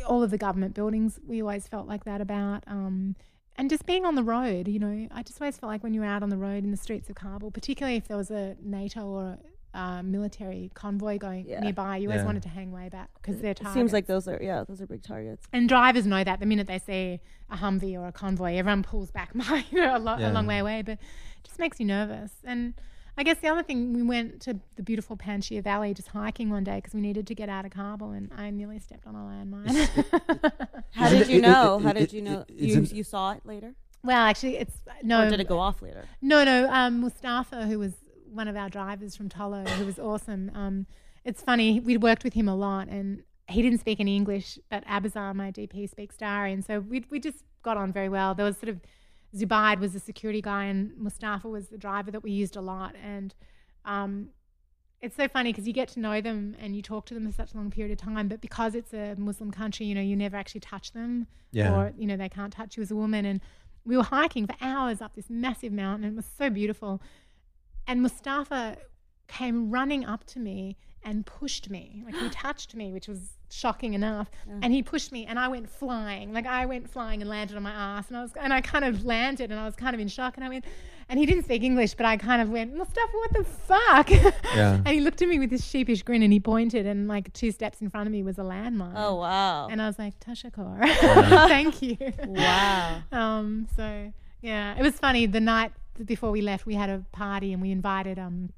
all 0.07 0.23
of 0.23 0.31
the 0.31 0.37
government 0.37 0.73
buildings 0.73 1.19
we 1.25 1.41
always 1.41 1.67
felt 1.67 1.87
like 1.87 2.03
that 2.05 2.21
about. 2.21 2.63
Um, 2.67 3.15
and 3.55 3.69
just 3.69 3.85
being 3.85 4.05
on 4.05 4.15
the 4.15 4.23
road, 4.23 4.67
you 4.67 4.79
know, 4.79 5.07
I 5.11 5.23
just 5.23 5.41
always 5.41 5.57
felt 5.57 5.69
like 5.71 5.83
when 5.83 5.93
you 5.93 6.01
were 6.01 6.05
out 6.07 6.23
on 6.23 6.29
the 6.29 6.37
road 6.37 6.63
in 6.63 6.71
the 6.71 6.77
streets 6.77 7.09
of 7.09 7.15
Kabul, 7.15 7.51
particularly 7.51 7.97
if 7.97 8.07
there 8.07 8.17
was 8.17 8.31
a 8.31 8.55
NATO 8.63 9.05
or 9.05 9.37
a 9.73 10.01
military 10.01 10.71
convoy 10.73 11.17
going 11.17 11.45
Yeah. 11.47 11.59
nearby, 11.59 11.97
you 11.97 12.07
always 12.09 12.21
Yeah. 12.21 12.25
wanted 12.25 12.43
to 12.43 12.49
hang 12.49 12.71
way 12.71 12.89
back 12.89 13.09
because 13.21 13.39
they're 13.41 13.51
It 13.51 13.57
targets. 13.57 13.73
seems 13.75 13.93
like 13.93 14.07
those 14.07 14.27
are 14.27 14.39
yeah, 14.41 14.63
those 14.67 14.81
are 14.81 14.87
big 14.87 15.03
targets. 15.03 15.45
And 15.53 15.67
drivers 15.69 16.05
know 16.07 16.23
that 16.23 16.39
the 16.39 16.45
minute 16.45 16.67
they 16.67 16.79
see 16.79 17.19
a 17.51 17.57
Humvee 17.57 17.99
or 17.99 18.07
a 18.07 18.11
convoy, 18.11 18.55
everyone 18.55 18.81
pulls 18.83 19.11
back 19.11 19.35
my, 19.35 19.65
you 19.71 19.79
know, 19.79 19.95
a, 19.95 19.99
lo- 19.99 20.17
a 20.19 20.31
long 20.31 20.47
way 20.47 20.59
away. 20.59 20.81
But 20.81 20.93
it 20.93 21.43
just 21.43 21.59
makes 21.59 21.79
you 21.79 21.85
nervous. 21.85 22.31
And 22.43 22.73
I 23.19 23.23
guess 23.23 23.37
the 23.39 23.49
other 23.49 23.63
thing, 23.63 23.93
we 23.93 24.01
went 24.01 24.39
to 24.43 24.57
the 24.77 24.81
beautiful 24.81 25.17
Panjshir 25.17 25.61
Valley 25.61 25.93
just 25.93 26.07
hiking 26.07 26.49
one 26.49 26.63
day 26.63 26.75
because 26.75 26.93
we 26.93 27.01
needed 27.01 27.27
to 27.27 27.35
get 27.35 27.49
out 27.49 27.65
of 27.65 27.71
Kabul, 27.71 28.11
and 28.11 28.31
I 28.35 28.49
nearly 28.49 28.79
stepped 28.79 29.05
on 29.05 29.13
a 29.13 29.19
landmine. 29.19 30.71
How 30.91 31.07
Isn't 31.07 31.19
did 31.19 31.27
you 31.27 31.41
know? 31.41 31.79
How 31.79 31.91
did 31.91 32.13
you 32.13 32.21
know? 32.21 32.45
You, 32.47 32.81
you 32.81 33.03
saw 33.03 33.33
it 33.33 33.41
later, 33.45 33.75
well, 34.03 34.17
actually, 34.17 34.57
it's 34.57 34.77
no. 35.03 35.23
or 35.23 35.29
did 35.29 35.39
it 35.39 35.47
go 35.47 35.59
off 35.59 35.81
later? 35.81 36.05
No, 36.21 36.43
no. 36.43 36.69
Um, 36.71 37.01
Mustafa, 37.01 37.65
who 37.65 37.79
was 37.79 37.93
one 38.31 38.47
of 38.47 38.55
our 38.55 38.69
drivers 38.69 39.15
from 39.15 39.27
Tolo, 39.27 39.67
who 39.67 39.85
was 39.85 39.99
awesome. 39.99 40.51
Um, 40.55 40.85
it's 41.25 41.41
funny. 41.41 41.79
We'd 41.79 42.01
worked 42.01 42.23
with 42.23 42.33
him 42.33 42.47
a 42.47 42.55
lot, 42.55 42.87
and 42.87 43.23
he 43.49 43.61
didn't 43.61 43.79
speak 43.79 43.99
any 43.99 44.15
English, 44.15 44.57
but 44.69 44.85
Abazar, 44.85 45.35
my 45.35 45.51
DP, 45.51 45.89
speaks 45.89 46.15
Dari, 46.15 46.53
and 46.53 46.63
so 46.63 46.79
we 46.79 47.03
we 47.09 47.19
just 47.19 47.43
got 47.61 47.75
on 47.75 47.91
very 47.91 48.07
well. 48.07 48.33
There 48.33 48.45
was 48.45 48.57
sort 48.57 48.69
of 48.69 48.79
Zubaid 49.35 49.79
was 49.79 49.93
the 49.93 49.99
security 49.99 50.41
guy, 50.41 50.65
and 50.65 50.97
Mustafa 50.97 51.47
was 51.47 51.67
the 51.69 51.77
driver 51.77 52.11
that 52.11 52.23
we 52.23 52.31
used 52.31 52.55
a 52.55 52.61
lot, 52.61 52.95
and 53.03 53.35
um, 53.85 54.29
it's 55.01 55.15
so 55.15 55.27
funny 55.27 55.51
because 55.51 55.67
you 55.67 55.73
get 55.73 55.87
to 55.89 55.99
know 55.99 56.19
them 56.19 56.55
and 56.59 56.75
you 56.75 56.81
talk 56.81 57.05
to 57.05 57.13
them 57.13 57.25
for 57.25 57.31
such 57.31 57.53
a 57.53 57.57
long 57.57 57.69
period 57.71 57.91
of 57.91 58.03
time, 58.03 58.27
but 58.27 58.41
because 58.41 58.75
it's 58.75 58.93
a 58.93 59.15
Muslim 59.17 59.51
country, 59.51 59.85
you 59.85 59.95
know, 59.95 60.01
you 60.01 60.15
never 60.15 60.35
actually 60.35 60.61
touch 60.61 60.91
them, 60.91 61.27
Yeah. 61.51 61.73
or 61.73 61.93
you 61.97 62.05
know, 62.05 62.17
they 62.17 62.29
can't 62.29 62.51
touch 62.51 62.75
you 62.75 62.83
as 62.83 62.91
a 62.91 62.95
woman. 62.95 63.23
And 63.25 63.39
we 63.85 63.95
were 63.95 64.03
hiking 64.03 64.45
for 64.45 64.55
hours 64.61 65.01
up 65.01 65.15
this 65.15 65.29
massive 65.29 65.71
mountain, 65.71 66.03
and 66.05 66.13
it 66.13 66.15
was 66.17 66.25
so 66.37 66.49
beautiful. 66.49 67.01
And 67.87 68.01
Mustafa 68.01 68.77
came 69.27 69.69
running 69.71 70.05
up 70.05 70.25
to 70.25 70.39
me 70.39 70.75
and 71.03 71.25
pushed 71.25 71.69
me, 71.69 72.03
like 72.05 72.15
he 72.15 72.29
touched 72.31 72.75
me, 72.75 72.91
which 72.91 73.07
was 73.07 73.19
shocking 73.49 73.93
enough. 73.93 74.29
And 74.61 74.71
he 74.73 74.83
pushed 74.83 75.11
me, 75.11 75.25
and 75.25 75.39
I 75.39 75.47
went 75.47 75.69
flying, 75.69 76.33
like 76.33 76.45
I 76.45 76.65
went 76.65 76.89
flying 76.89 77.21
and 77.21 77.29
landed 77.29 77.55
on 77.57 77.63
my 77.63 77.71
ass, 77.71 78.07
and 78.09 78.17
I 78.17 78.21
was, 78.21 78.31
and 78.39 78.53
I 78.53 78.61
kind 78.61 78.85
of 78.85 79.05
landed, 79.05 79.51
and 79.51 79.59
I 79.59 79.65
was 79.65 79.75
kind 79.75 79.93
of 79.93 79.99
in 79.99 80.07
shock, 80.07 80.35
and 80.35 80.43
I 80.43 80.49
went, 80.49 80.65
and 81.07 81.17
he 81.19 81.25
didn't 81.25 81.45
speak 81.45 81.63
English, 81.63 81.95
but 81.95 82.05
I 82.05 82.17
kind 82.17 82.41
of 82.41 82.49
went, 82.49 82.75
Mustafa, 82.75 83.11
what 83.13 83.33
the 83.33 83.43
fuck? 83.43 84.09
Yeah. 84.55 84.75
and 84.75 84.87
he 84.87 84.99
looked 84.99 85.21
at 85.21 85.27
me 85.27 85.39
with 85.39 85.49
this 85.51 85.63
sheepish 85.65 86.03
grin, 86.03 86.21
and 86.23 86.33
he 86.33 86.39
pointed, 86.39 86.85
and 86.85 87.07
like 87.07 87.31
two 87.33 87.51
steps 87.51 87.81
in 87.81 87.89
front 87.89 88.07
of 88.07 88.11
me 88.11 88.21
was 88.23 88.37
a 88.37 88.41
landmine. 88.43 88.93
Oh 88.95 89.15
wow! 89.15 89.67
And 89.67 89.81
I 89.81 89.87
was 89.87 89.97
like, 89.97 90.19
Tashakor, 90.19 90.79
thank 91.47 91.81
you. 91.81 91.97
wow. 92.25 93.01
Um, 93.11 93.67
so 93.75 94.11
yeah, 94.41 94.75
it 94.77 94.81
was 94.81 94.95
funny. 94.95 95.25
The 95.25 95.39
night 95.39 95.71
before 96.05 96.31
we 96.31 96.41
left, 96.41 96.65
we 96.65 96.75
had 96.75 96.89
a 96.89 97.03
party 97.11 97.51
and 97.53 97.61
we 97.61 97.71
invited 97.71 98.17
um, 98.19 98.49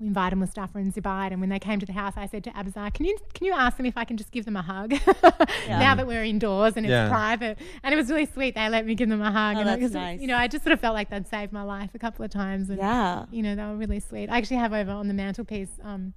we 0.00 0.06
invited 0.06 0.36
Mustafa 0.36 0.78
and 0.78 0.94
Zubaid. 0.94 1.32
And 1.32 1.40
when 1.40 1.50
they 1.50 1.58
came 1.58 1.80
to 1.80 1.86
the 1.86 1.92
house, 1.92 2.14
I 2.16 2.26
said 2.26 2.44
to 2.44 2.50
Abazar, 2.50 2.92
"Can 2.94 3.04
you 3.06 3.16
can 3.34 3.46
you 3.46 3.52
ask 3.54 3.76
them 3.76 3.86
if 3.86 3.96
I 3.96 4.04
can 4.04 4.16
just 4.16 4.30
give 4.30 4.44
them 4.44 4.56
a 4.56 4.62
hug 4.62 4.92
now 5.68 5.94
that 5.94 6.06
we're 6.06 6.24
indoors 6.24 6.74
and 6.76 6.86
it's 6.86 6.90
Yeah. 6.90 7.08
private?" 7.08 7.58
And 7.82 7.92
it 7.92 7.96
was 7.96 8.08
really 8.10 8.26
sweet. 8.26 8.54
They 8.54 8.68
let 8.68 8.86
me 8.86 8.94
give 8.94 9.08
them 9.08 9.22
a 9.22 9.30
hug. 9.32 9.56
Oh, 9.56 9.60
and 9.60 9.68
I- 9.68 9.72
that's 9.76 9.82
'cause, 9.82 9.92
nice. 9.94 10.20
You 10.20 10.26
know, 10.28 10.36
I 10.36 10.46
just 10.48 10.64
sort 10.64 10.72
of 10.72 10.80
felt 10.80 10.94
like 10.94 11.10
they'd 11.10 11.26
saved 11.26 11.52
my 11.52 11.62
life 11.62 11.90
a 11.94 11.98
couple 11.98 12.24
of 12.24 12.30
times. 12.30 12.68
And, 12.70 12.78
Yeah. 12.78 13.24
You 13.30 13.42
know, 13.42 13.54
they 13.54 13.62
were 13.64 13.76
really 13.76 14.00
sweet. 14.00 14.28
I 14.30 14.38
actually 14.38 14.56
have 14.58 14.72
over 14.72 14.90
on 14.92 15.08
the 15.08 15.14
mantelpiece. 15.14 15.78
Um, 15.82 16.14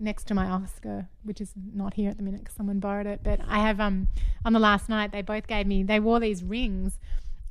next 0.00 0.24
to 0.26 0.34
my 0.34 0.46
Oscar, 0.46 1.06
which 1.22 1.40
is 1.40 1.52
not 1.74 1.94
here 1.94 2.10
at 2.10 2.16
the 2.16 2.24
minute 2.24 2.40
because 2.40 2.56
someone 2.56 2.80
borrowed 2.80 3.06
it. 3.06 3.20
But 3.22 3.40
I 3.46 3.60
have 3.60 3.78
um 3.78 4.08
on 4.44 4.52
the 4.52 4.58
last 4.58 4.88
night 4.88 5.12
they 5.12 5.22
both 5.22 5.46
gave 5.46 5.64
me 5.66 5.84
they 5.84 6.00
wore 6.00 6.18
these 6.18 6.42
rings, 6.42 6.98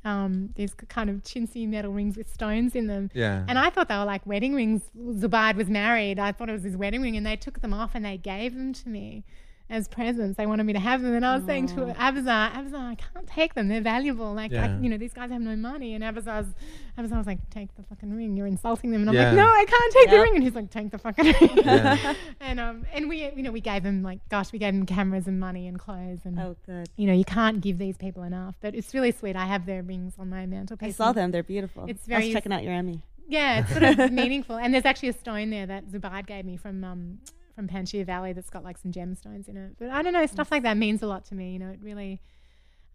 um 0.04 0.50
these 0.56 0.74
kind 0.74 1.08
of 1.08 1.16
chintzy 1.22 1.68
metal 1.68 1.92
rings 1.92 2.16
with 2.16 2.32
stones 2.32 2.74
in 2.74 2.86
them. 2.86 3.10
Yeah. 3.14 3.44
And 3.48 3.58
I 3.58 3.70
thought 3.70 3.88
they 3.88 3.96
were 3.96 4.04
like 4.04 4.26
wedding 4.26 4.54
rings. 4.54 4.82
Zubaid 4.96 5.56
was 5.56 5.68
married. 5.68 6.18
I 6.18 6.32
thought 6.32 6.48
it 6.48 6.52
was 6.52 6.64
his 6.64 6.76
wedding 6.76 7.02
ring, 7.02 7.16
and 7.16 7.26
they 7.26 7.36
took 7.36 7.60
them 7.60 7.72
off 7.72 7.94
and 7.94 8.04
they 8.04 8.16
gave 8.16 8.54
them 8.54 8.72
to 8.72 8.88
me 8.88 9.24
as 9.72 9.88
presents. 9.88 10.36
They 10.36 10.46
wanted 10.46 10.64
me 10.64 10.74
to 10.74 10.78
have 10.78 11.02
them, 11.02 11.14
and 11.14 11.24
I 11.26 11.34
was 11.36 11.44
saying 11.46 11.66
to 11.68 11.74
Abazar, 11.98 12.52
Abazar, 12.52 12.90
I 12.90 12.94
can't 12.94 13.26
take 13.26 13.54
them. 13.54 13.68
They're 13.68 13.80
valuable. 13.80 14.32
Like, 14.34 14.52
I, 14.52 14.54
Yeah. 14.54 14.78
you 14.80 14.88
know, 14.90 14.98
these 14.98 15.12
guys 15.14 15.30
have 15.30 15.40
no 15.40 15.56
money. 15.56 15.94
And 15.94 16.04
Abazar's, 16.04 16.46
Abazar 16.98 17.16
was 17.16 17.26
like, 17.26 17.38
take 17.50 17.74
the 17.74 17.82
fucking 17.82 18.14
ring. 18.14 18.36
You're 18.36 18.46
insulting 18.46 18.90
them. 18.90 19.00
And 19.00 19.10
I'm 19.10 19.16
Yeah. 19.16 19.28
like, 19.28 19.36
no, 19.36 19.46
I 19.46 19.64
can't 19.66 19.92
take 19.94 20.10
the 20.10 20.20
ring. 20.20 20.34
And 20.36 20.44
he's 20.44 20.54
like, 20.54 20.70
take 20.70 20.90
the 20.90 20.98
fucking 20.98 21.24
ring. 21.24 21.64
Yeah. 21.64 22.14
and 22.40 22.60
um, 22.60 22.84
and 22.92 23.08
we, 23.08 23.24
you 23.34 23.42
know, 23.42 23.50
we 23.50 23.60
gave 23.60 23.82
them 23.82 24.02
like, 24.02 24.20
gosh, 24.28 24.52
we 24.52 24.58
gave 24.58 24.74
them 24.74 24.84
cameras 24.86 25.26
and 25.26 25.40
money 25.40 25.66
and 25.66 25.78
clothes, 25.78 26.20
and 26.24 26.38
Oh, 26.38 26.54
good. 26.66 26.88
you 26.96 27.06
know, 27.06 27.14
you 27.14 27.24
can't 27.24 27.60
give 27.60 27.78
these 27.78 27.96
people 27.96 28.22
enough. 28.22 28.54
But 28.60 28.74
it's 28.74 28.92
really 28.94 29.10
sweet. 29.12 29.34
I 29.36 29.46
have 29.46 29.64
their 29.66 29.82
rings 29.82 30.14
on 30.18 30.28
my 30.28 30.44
mantelpiece. 30.46 30.88
I 31.00 31.04
saw 31.04 31.12
them. 31.12 31.30
They're 31.30 31.42
beautiful. 31.42 31.86
It's 31.88 32.06
very. 32.06 32.24
I 32.24 32.26
was 32.26 32.34
checking 32.34 32.52
out 32.52 32.62
your 32.62 32.74
Emmy. 32.74 33.00
Yeah, 33.28 33.60
it's 33.60 33.70
sort 33.70 33.84
of 33.98 34.12
meaningful. 34.22 34.56
And 34.56 34.74
there's 34.74 34.84
actually 34.84 35.08
a 35.08 35.12
stone 35.14 35.48
there 35.48 35.64
that 35.64 35.86
Zubaid 35.86 36.26
gave 36.26 36.44
me 36.44 36.56
from 36.58 36.84
um, 36.84 37.18
from 37.54 37.68
Panjshir 37.68 38.04
Valley 38.06 38.32
that's 38.32 38.50
got 38.50 38.64
like 38.64 38.78
some 38.78 38.92
gemstones 38.92 39.48
in 39.48 39.56
it. 39.56 39.76
But 39.78 39.90
I 39.90 40.02
don't 40.02 40.12
know, 40.12 40.24
stuff 40.26 40.50
like 40.50 40.62
that 40.62 40.76
means 40.76 41.02
a 41.02 41.06
lot 41.06 41.24
to 41.26 41.34
me. 41.34 41.52
You 41.52 41.58
know, 41.58 41.68
it 41.68 41.80
really, 41.82 42.20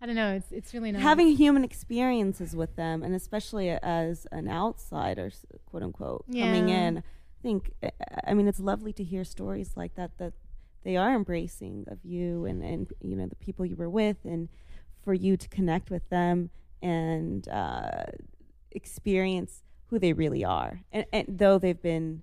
I 0.01 0.05
don't 0.05 0.15
know, 0.15 0.33
it's 0.33 0.51
it's 0.51 0.73
really 0.73 0.91
nice. 0.91 1.01
Having 1.01 1.35
human 1.37 1.63
experiences 1.63 2.55
with 2.55 2.75
them, 2.75 3.03
and 3.03 3.15
especially 3.15 3.69
as 3.69 4.27
an 4.31 4.47
outsider, 4.49 5.31
quote 5.65 5.83
unquote, 5.83 6.25
coming 6.27 6.69
in, 6.69 6.97
I 6.99 7.41
think, 7.41 7.71
uh, 7.83 7.89
I 8.25 8.33
mean, 8.33 8.47
it's 8.47 8.59
lovely 8.59 8.93
to 8.93 9.03
hear 9.03 9.23
stories 9.23 9.73
like 9.75 9.95
that 9.95 10.17
that 10.17 10.33
they 10.83 10.97
are 10.97 11.13
embracing 11.13 11.85
of 11.87 11.99
you 12.03 12.45
and 12.45 12.63
and 12.63 12.87
you 13.01 13.15
know 13.15 13.27
the 13.27 13.35
people 13.35 13.65
you 13.65 13.75
were 13.75 13.89
with, 13.89 14.17
and 14.23 14.49
for 15.03 15.13
you 15.13 15.37
to 15.37 15.47
connect 15.47 15.89
with 15.89 16.07
them 16.09 16.49
and 16.81 17.47
uh, 17.49 18.03
experience 18.71 19.63
who 19.87 19.97
they 19.99 20.13
really 20.13 20.43
are, 20.43 20.83
and, 20.91 21.05
and 21.13 21.25
though 21.39 21.57
they've 21.57 21.81
been 21.81 22.21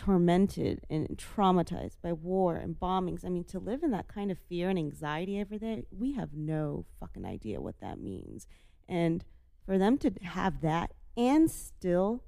tormented 0.00 0.80
and 0.88 1.06
traumatized 1.18 1.96
by 2.02 2.10
war 2.10 2.56
and 2.56 2.80
bombings. 2.80 3.22
I 3.22 3.28
mean, 3.28 3.44
to 3.44 3.58
live 3.58 3.82
in 3.82 3.90
that 3.90 4.08
kind 4.08 4.30
of 4.30 4.38
fear 4.48 4.70
and 4.70 4.78
anxiety 4.78 5.38
every 5.38 5.58
day, 5.58 5.84
we 5.90 6.14
have 6.14 6.30
no 6.32 6.86
fucking 6.98 7.26
idea 7.26 7.60
what 7.60 7.80
that 7.80 8.00
means. 8.00 8.46
And 8.88 9.22
for 9.66 9.76
them 9.76 9.98
to 9.98 10.10
have 10.22 10.62
that 10.62 10.94
and 11.18 11.50
still 11.50 12.24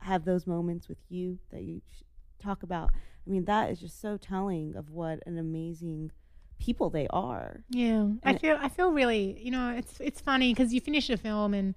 have 0.00 0.26
those 0.26 0.46
moments 0.46 0.86
with 0.86 0.98
you 1.08 1.38
that 1.50 1.62
you 1.62 1.80
talk 2.38 2.62
about, 2.62 2.90
I 3.26 3.30
mean, 3.30 3.46
that 3.46 3.70
is 3.70 3.80
just 3.80 4.02
so 4.02 4.18
telling 4.18 4.76
of 4.76 4.90
what 4.90 5.20
an 5.24 5.38
amazing 5.38 6.10
people 6.58 6.90
they 6.90 7.06
are. 7.08 7.64
Yeah, 7.70 8.08
I 8.22 8.36
feel 8.36 8.58
I 8.60 8.68
feel 8.68 8.92
really, 8.92 9.40
you 9.40 9.50
know, 9.50 9.70
it's 9.70 9.98
it's 9.98 10.20
funny 10.20 10.52
because 10.52 10.74
you 10.74 10.82
finish 10.82 11.08
a 11.08 11.16
film 11.16 11.54
and 11.54 11.74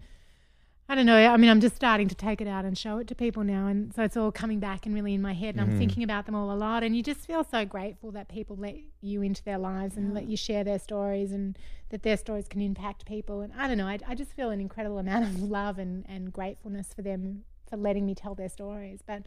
I 0.92 0.96
don't 0.96 1.06
know. 1.06 1.16
I 1.16 1.38
mean, 1.38 1.50
I'm 1.50 1.62
just 1.62 1.78
starting 1.78 2.10
to 2.10 2.16
take 2.16 2.42
it 2.42 2.50
out 2.50 2.66
and 2.66 2.78
show 2.78 2.98
it 2.98 3.08
to 3.08 3.16
people 3.16 3.46
now, 3.46 3.68
and 3.68 3.96
so 3.96 4.04
it's 4.04 4.18
all 4.18 4.30
coming 4.30 4.60
back 4.60 4.86
and 4.86 4.94
really 4.94 5.14
in 5.14 5.22
my 5.22 5.32
head, 5.32 5.56
and 5.56 5.62
I'm 5.62 5.78
thinking 5.78 6.04
about 6.04 6.26
them 6.26 6.36
all 6.36 6.52
a 6.52 6.54
lot. 6.54 6.84
And 6.84 6.94
you 6.98 7.02
just 7.02 7.22
feel 7.22 7.46
so 7.50 7.64
grateful 7.64 8.12
that 8.12 8.28
people 8.28 8.58
let 8.58 8.76
you 9.00 9.22
into 9.22 9.42
their 9.42 9.58
lives 9.58 9.96
and 9.96 10.14
let 10.14 10.26
you 10.28 10.36
share 10.36 10.66
their 10.66 10.80
stories, 10.80 11.32
and 11.32 11.58
that 11.92 12.04
their 12.04 12.18
stories 12.18 12.50
can 12.50 12.60
impact 12.60 13.06
people. 13.06 13.40
And 13.40 13.54
I 13.58 13.70
don't 13.70 13.78
know. 13.78 13.88
I, 13.88 14.00
I 14.06 14.16
just 14.16 14.34
feel 14.34 14.50
an 14.50 14.60
incredible 14.60 15.00
amount 15.00 15.24
of 15.24 15.42
love 15.58 15.80
and 15.80 16.06
and 16.10 16.34
gratefulness 16.34 16.94
for 16.94 17.04
them 17.04 17.46
for 17.70 17.78
letting 17.78 18.06
me 18.06 18.14
tell 18.14 18.36
their 18.36 18.50
stories. 18.50 19.00
But 19.02 19.24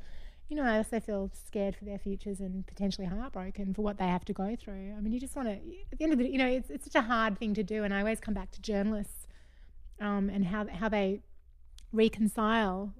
you 0.51 0.57
know, 0.59 0.65
I 0.65 0.77
also 0.77 1.01
feel 1.01 1.31
scared 1.47 1.77
for 1.77 1.87
their 1.87 1.99
futures 1.99 2.41
and 2.41 2.67
potentially 2.67 3.07
heartbroken 3.07 3.73
for 3.73 3.81
what 3.81 3.97
they 3.97 4.05
have 4.05 4.27
to 4.27 4.35
go 4.35 4.55
through. 4.55 4.93
I 4.99 5.01
mean, 5.01 5.15
you 5.15 5.19
just 5.19 5.35
want 5.35 5.49
to, 5.49 5.55
at 5.55 5.99
the 5.99 6.05
end 6.05 6.13
of 6.13 6.19
the, 6.19 6.29
you 6.29 6.37
know, 6.37 6.47
it's, 6.47 6.69
it's 6.69 6.85
such 6.85 6.95
a 6.95 7.07
hard 7.07 7.39
thing 7.39 7.55
to 7.55 7.63
do. 7.63 7.85
And 7.85 7.95
I 7.95 8.01
always 8.01 8.21
come 8.21 8.35
back 8.35 8.51
to 8.51 8.61
journalists 8.61 9.27
um, 9.99 10.29
and 10.29 10.45
how, 10.45 10.67
how 10.67 10.91
they 10.91 11.23
reconcile 11.95 12.93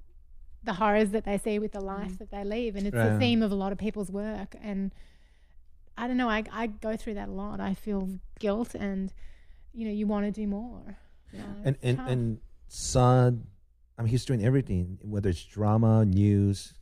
the 0.63 0.75
horrors 0.75 1.11
that 1.11 1.25
they 1.25 1.37
see 1.39 1.59
with 1.59 1.73
the 1.73 1.81
life 1.81 2.19
that 2.19 2.31
they 2.31 2.43
live. 2.45 2.75
And 2.77 2.87
it's 2.87 2.97
Right. 2.97 3.13
a 3.13 3.19
theme 3.19 3.43
of 3.43 3.53
a 3.53 3.55
lot 3.55 3.71
of 3.73 3.79
people's 3.79 4.11
work. 4.11 4.55
And 4.63 4.93
I 5.99 6.07
don't 6.09 6.17
know, 6.17 6.29
I, 6.29 6.45
I 6.53 6.67
go 6.69 6.97
through 6.97 7.15
that 7.15 7.29
a 7.29 7.33
lot. 7.33 7.61
I 7.61 7.75
feel 7.75 8.09
guilt 8.39 8.75
and, 8.75 9.13
you 9.73 9.85
know, 9.87 9.93
you 9.93 10.07
want 10.07 10.25
to 10.27 10.31
do 10.33 10.47
more. 10.47 10.97
You 11.33 11.39
know, 11.41 11.45
and 11.65 11.77
and 11.83 11.99
tough. 11.99 12.09
and 12.09 12.39
Son, 12.69 13.47
I 13.99 14.03
mean, 14.03 14.09
he's 14.11 14.25
doing 14.25 14.45
everything, 14.45 14.99
whether 15.03 15.29
it's 15.29 15.45
drama, 15.45 16.05
news, 16.05 16.75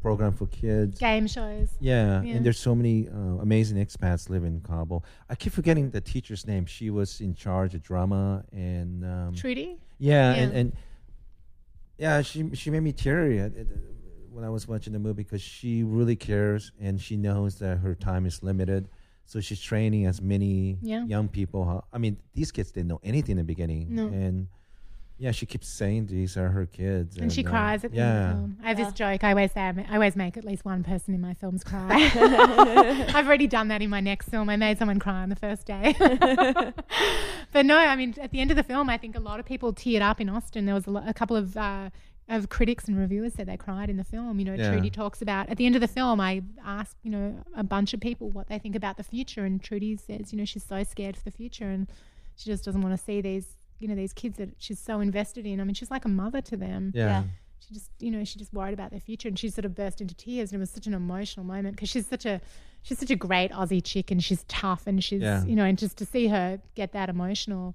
program 0.00 0.32
for 0.32 0.46
kids. 0.46 0.98
game 0.98 1.26
shows. 1.28 1.68
Yeah, 1.78 2.22
Yeah. 2.22 2.34
and 2.34 2.44
there's 2.44 2.58
so 2.58 2.74
many 2.74 3.08
uh, 3.08 3.12
amazing 3.40 3.76
expats 3.78 4.28
live 4.28 4.42
in 4.44 4.60
Kabul. 4.60 5.04
I 5.30 5.34
keep 5.36 5.52
forgetting 5.52 5.90
the 5.90 6.00
teacher's 6.00 6.44
name. 6.46 6.66
She 6.66 6.90
was 6.90 7.20
in 7.20 7.34
charge 7.34 7.74
of 7.74 7.82
drama 7.82 8.44
and 8.52 9.04
um, 9.04 9.34
Trudy? 9.34 9.78
yeah, 9.98 10.32
and 10.32 10.52
Yeah. 10.52 10.58
and 10.58 10.72
yeah, 12.02 12.20
she 12.22 12.50
she 12.54 12.68
made 12.70 12.80
me 12.88 12.92
teary 12.92 13.38
at, 13.38 13.56
at, 13.56 13.66
when 14.34 14.44
I 14.44 14.50
was 14.50 14.66
watching 14.66 14.92
the 14.92 14.98
movie 14.98 15.22
because 15.22 15.40
she 15.42 15.82
really 15.84 16.16
cares 16.16 16.72
and 16.80 17.00
she 17.00 17.16
knows 17.16 17.52
that 17.60 17.78
her 17.78 17.94
time 17.94 18.26
is 18.26 18.42
limited. 18.42 18.88
So 19.24 19.40
she's 19.40 19.60
training 19.60 20.06
as 20.06 20.20
many 20.20 20.78
Yeah. 20.82 21.04
young 21.06 21.28
people. 21.28 21.84
I 21.92 21.98
mean, 21.98 22.16
these 22.34 22.50
kids 22.50 22.72
didn't 22.72 22.88
know 22.88 23.00
anything 23.04 23.32
in 23.32 23.38
the 23.38 23.44
beginning, 23.54 23.94
No. 23.94 24.08
and 24.08 24.48
yeah, 25.22 25.30
she 25.30 25.46
keeps 25.46 25.68
saying 25.68 26.06
these 26.06 26.36
are 26.36 26.48
her 26.48 26.66
kids, 26.66 27.16
And 27.16 27.32
she 27.32 27.44
uh, 27.44 27.50
cries 27.50 27.84
at 27.84 27.92
the 27.92 27.98
yeah. 27.98 28.04
end 28.06 28.22
of 28.22 28.28
the 28.28 28.34
film. 28.34 28.56
I 28.64 28.68
have 28.68 28.78
Yeah. 28.78 28.84
this 28.86 28.94
joke. 28.94 29.22
I 29.24 29.30
always 29.30 29.52
say 29.52 29.60
I 29.60 29.72
ma- 29.72 29.84
I 29.88 29.94
always 29.94 30.16
make 30.16 30.36
at 30.36 30.44
least 30.44 30.64
one 30.64 30.82
person 30.82 31.14
in 31.14 31.20
my 31.20 31.34
films 31.34 31.62
cry. 31.62 31.88
I've 33.14 33.26
already 33.26 33.46
done 33.46 33.68
that 33.68 33.82
in 33.82 33.90
my 33.90 34.00
next 34.00 34.28
film. 34.30 34.48
I 34.50 34.56
made 34.56 34.78
someone 34.78 34.98
cry 34.98 35.22
on 35.22 35.28
the 35.28 35.36
first 35.36 35.64
day. 35.66 35.94
but 37.52 37.66
no, 37.66 37.76
I 37.76 37.96
mean, 37.96 38.14
at 38.20 38.30
the 38.30 38.40
end 38.40 38.50
of 38.50 38.56
the 38.56 38.62
film, 38.62 38.88
I 38.90 38.98
think 38.98 39.16
a 39.16 39.20
lot 39.20 39.40
of 39.40 39.46
people 39.46 39.72
teared 39.72 40.02
up 40.02 40.20
in 40.20 40.28
Austin. 40.28 40.66
There 40.66 40.74
was 40.74 40.86
a, 40.86 40.90
lo- 40.90 41.04
a 41.06 41.14
couple 41.14 41.36
of 41.36 41.56
uh, 41.56 41.90
of 42.28 42.48
critics 42.48 42.86
and 42.88 42.96
reviewers 42.96 43.34
said 43.34 43.46
they 43.46 43.56
cried 43.56 43.90
in 43.90 43.96
the 43.96 44.04
film. 44.04 44.38
You 44.38 44.44
know, 44.46 44.54
Yeah. 44.54 44.70
Trudy 44.70 44.90
talks 44.90 45.20
about 45.22 45.48
at 45.50 45.56
the 45.56 45.66
end 45.66 45.74
of 45.74 45.80
the 45.80 45.88
film. 45.88 46.20
I 46.20 46.42
asked 46.64 46.96
you 47.02 47.10
know 47.10 47.36
a 47.56 47.62
bunch 47.64 47.94
of 47.94 48.00
people 48.00 48.30
what 48.30 48.48
they 48.48 48.58
think 48.58 48.74
about 48.76 48.96
the 48.96 49.02
future, 49.04 49.44
and 49.44 49.62
Trudy 49.62 49.96
says 49.96 50.32
you 50.32 50.38
know 50.38 50.44
she's 50.44 50.64
so 50.64 50.82
scared 50.84 51.16
for 51.16 51.24
the 51.24 51.30
future 51.30 51.68
and 51.68 51.88
she 52.36 52.48
just 52.50 52.64
doesn't 52.64 52.80
want 52.80 52.96
to 52.98 53.02
see 53.04 53.20
these 53.20 53.56
you 53.82 53.88
know 53.88 53.94
these 53.94 54.12
kids 54.12 54.38
that 54.38 54.50
she's 54.58 54.78
so 54.78 55.00
invested 55.00 55.44
in. 55.46 55.60
I 55.60 55.64
mean, 55.64 55.74
she's 55.74 55.90
like 55.90 56.04
a 56.04 56.08
mother 56.08 56.40
to 56.40 56.56
them 56.56 56.92
Yeah. 56.94 57.06
Yeah. 57.06 57.22
she 57.58 57.74
just 57.74 57.90
you 57.98 58.10
know 58.10 58.24
she 58.24 58.38
just 58.38 58.52
worried 58.52 58.74
about 58.74 58.90
their 58.90 59.00
future 59.00 59.28
and 59.28 59.38
she 59.38 59.48
sort 59.48 59.64
of 59.64 59.74
burst 59.74 60.00
into 60.00 60.14
tears 60.14 60.50
and 60.52 60.58
it 60.58 60.62
was 60.62 60.70
such 60.70 60.86
an 60.86 60.94
emotional 60.94 61.44
moment 61.44 61.76
because 61.76 61.88
she's 61.90 62.06
such 62.06 62.26
a 62.26 62.40
she's 62.82 62.98
such 62.98 63.10
a 63.10 63.16
great 63.16 63.50
aussie 63.52 63.82
chick 63.84 64.10
and 64.10 64.22
she's 64.24 64.44
tough 64.48 64.86
and 64.86 65.02
she's 65.04 65.22
Yeah. 65.22 65.44
you 65.44 65.54
know 65.56 65.64
and 65.64 65.76
just 65.78 65.96
to 65.98 66.04
see 66.06 66.26
her 66.28 66.60
get 66.74 66.92
that 66.92 67.08
emotional 67.08 67.74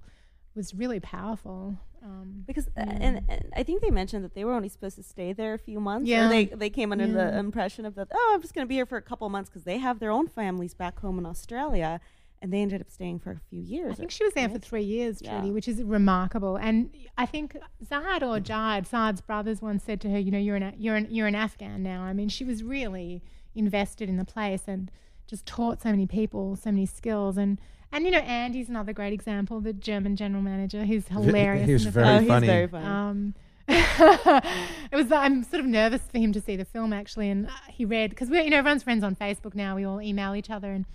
was 0.54 0.74
really 0.74 1.00
powerful 1.00 1.78
um, 2.02 2.44
Because 2.46 2.68
uh, 2.76 2.80
and, 3.06 3.22
and 3.28 3.50
I 3.56 3.62
think 3.64 3.82
they 3.82 3.90
mentioned 3.90 4.24
that 4.24 4.34
they 4.34 4.44
were 4.44 4.52
only 4.52 4.68
supposed 4.68 4.96
to 4.96 5.02
stay 5.02 5.32
there 5.32 5.52
a 5.54 5.58
few 5.58 5.80
months. 5.80 6.08
Yeah. 6.08 6.26
Or 6.26 6.28
they 6.28 6.44
they 6.44 6.70
came 6.70 6.92
under 6.92 7.08
the 7.08 7.36
impression 7.36 7.84
of 7.84 7.96
that. 7.96 8.06
Oh, 8.12 8.30
I'm 8.34 8.40
just 8.40 8.54
going 8.54 8.64
to 8.64 8.68
be 8.68 8.76
here 8.76 8.86
for 8.86 8.96
a 8.96 9.02
couple 9.02 9.28
months 9.28 9.50
because 9.50 9.64
they 9.64 9.78
have 9.78 9.98
their 9.98 10.12
own 10.12 10.28
families 10.28 10.74
back 10.74 11.00
home 11.00 11.18
in 11.18 11.26
Australia, 11.26 12.00
and 12.40 12.52
they 12.52 12.60
ended 12.62 12.80
up 12.80 12.90
staying 12.90 13.18
for 13.18 13.32
a 13.32 13.40
few 13.50 13.60
years. 13.60 13.92
I 13.92 13.94
think 13.94 14.10
she 14.10 14.24
was 14.24 14.34
there 14.34 14.48
for 14.48 14.58
three 14.58 14.82
years, 14.82 15.20
Yeah. 15.20 15.32
Trudy, 15.32 15.50
which 15.50 15.68
is 15.68 15.82
remarkable. 15.82 16.56
And 16.56 16.90
I 17.16 17.26
think 17.26 17.56
Zad 17.88 18.22
or 18.22 18.40
Jad, 18.40 18.86
Saad's 18.86 19.20
brothers, 19.20 19.60
once 19.60 19.84
said 19.84 20.00
to 20.02 20.10
her, 20.10 20.18
"You 20.18 20.30
know, 20.30 20.38
you're 20.38 20.56
an 20.56 20.74
you're 20.78 20.96
an 20.96 21.08
you're 21.10 21.26
an 21.26 21.34
Afghan 21.34 21.82
now." 21.82 22.02
I 22.02 22.12
mean, 22.12 22.28
she 22.28 22.44
was 22.44 22.62
really 22.62 23.22
invested 23.54 24.08
in 24.08 24.16
the 24.16 24.24
place 24.24 24.62
and 24.66 24.90
just 25.26 25.44
taught 25.46 25.82
so 25.82 25.90
many 25.90 26.06
people 26.06 26.56
so 26.56 26.70
many 26.70 26.86
skills. 26.86 27.36
And 27.36 27.58
and 27.92 28.04
you 28.04 28.10
know, 28.10 28.18
Andy's 28.18 28.68
another 28.68 28.92
great 28.92 29.12
example, 29.12 29.60
the 29.60 29.72
German 29.72 30.16
general 30.16 30.42
manager. 30.42 30.84
He's 30.84 31.08
hilarious. 31.08 31.66
he 31.66 31.72
was 31.72 31.86
very 31.86 32.06
oh, 32.06 32.10
film. 32.10 32.20
he's 32.20 32.28
funny. 32.28 32.46
very 32.46 32.66
funny. 32.66 32.86
Um, 32.86 33.34
it 33.70 34.94
was. 34.94 35.12
I'm 35.12 35.42
sort 35.42 35.60
of 35.60 35.66
nervous 35.66 36.00
for 36.10 36.18
him 36.18 36.32
to 36.32 36.40
see 36.40 36.56
the 36.56 36.64
film 36.64 36.92
actually, 36.92 37.28
and 37.28 37.48
uh, 37.48 37.50
he 37.68 37.84
read 37.84 38.10
because 38.10 38.30
we, 38.30 38.40
you 38.40 38.50
know, 38.50 38.56
everyone's 38.56 38.82
friends 38.82 39.04
on 39.04 39.14
Facebook 39.14 39.54
now. 39.54 39.76
We 39.76 39.84
all 39.84 40.00
email 40.00 40.34
each 40.34 40.48
other, 40.48 40.72
and 40.72 40.86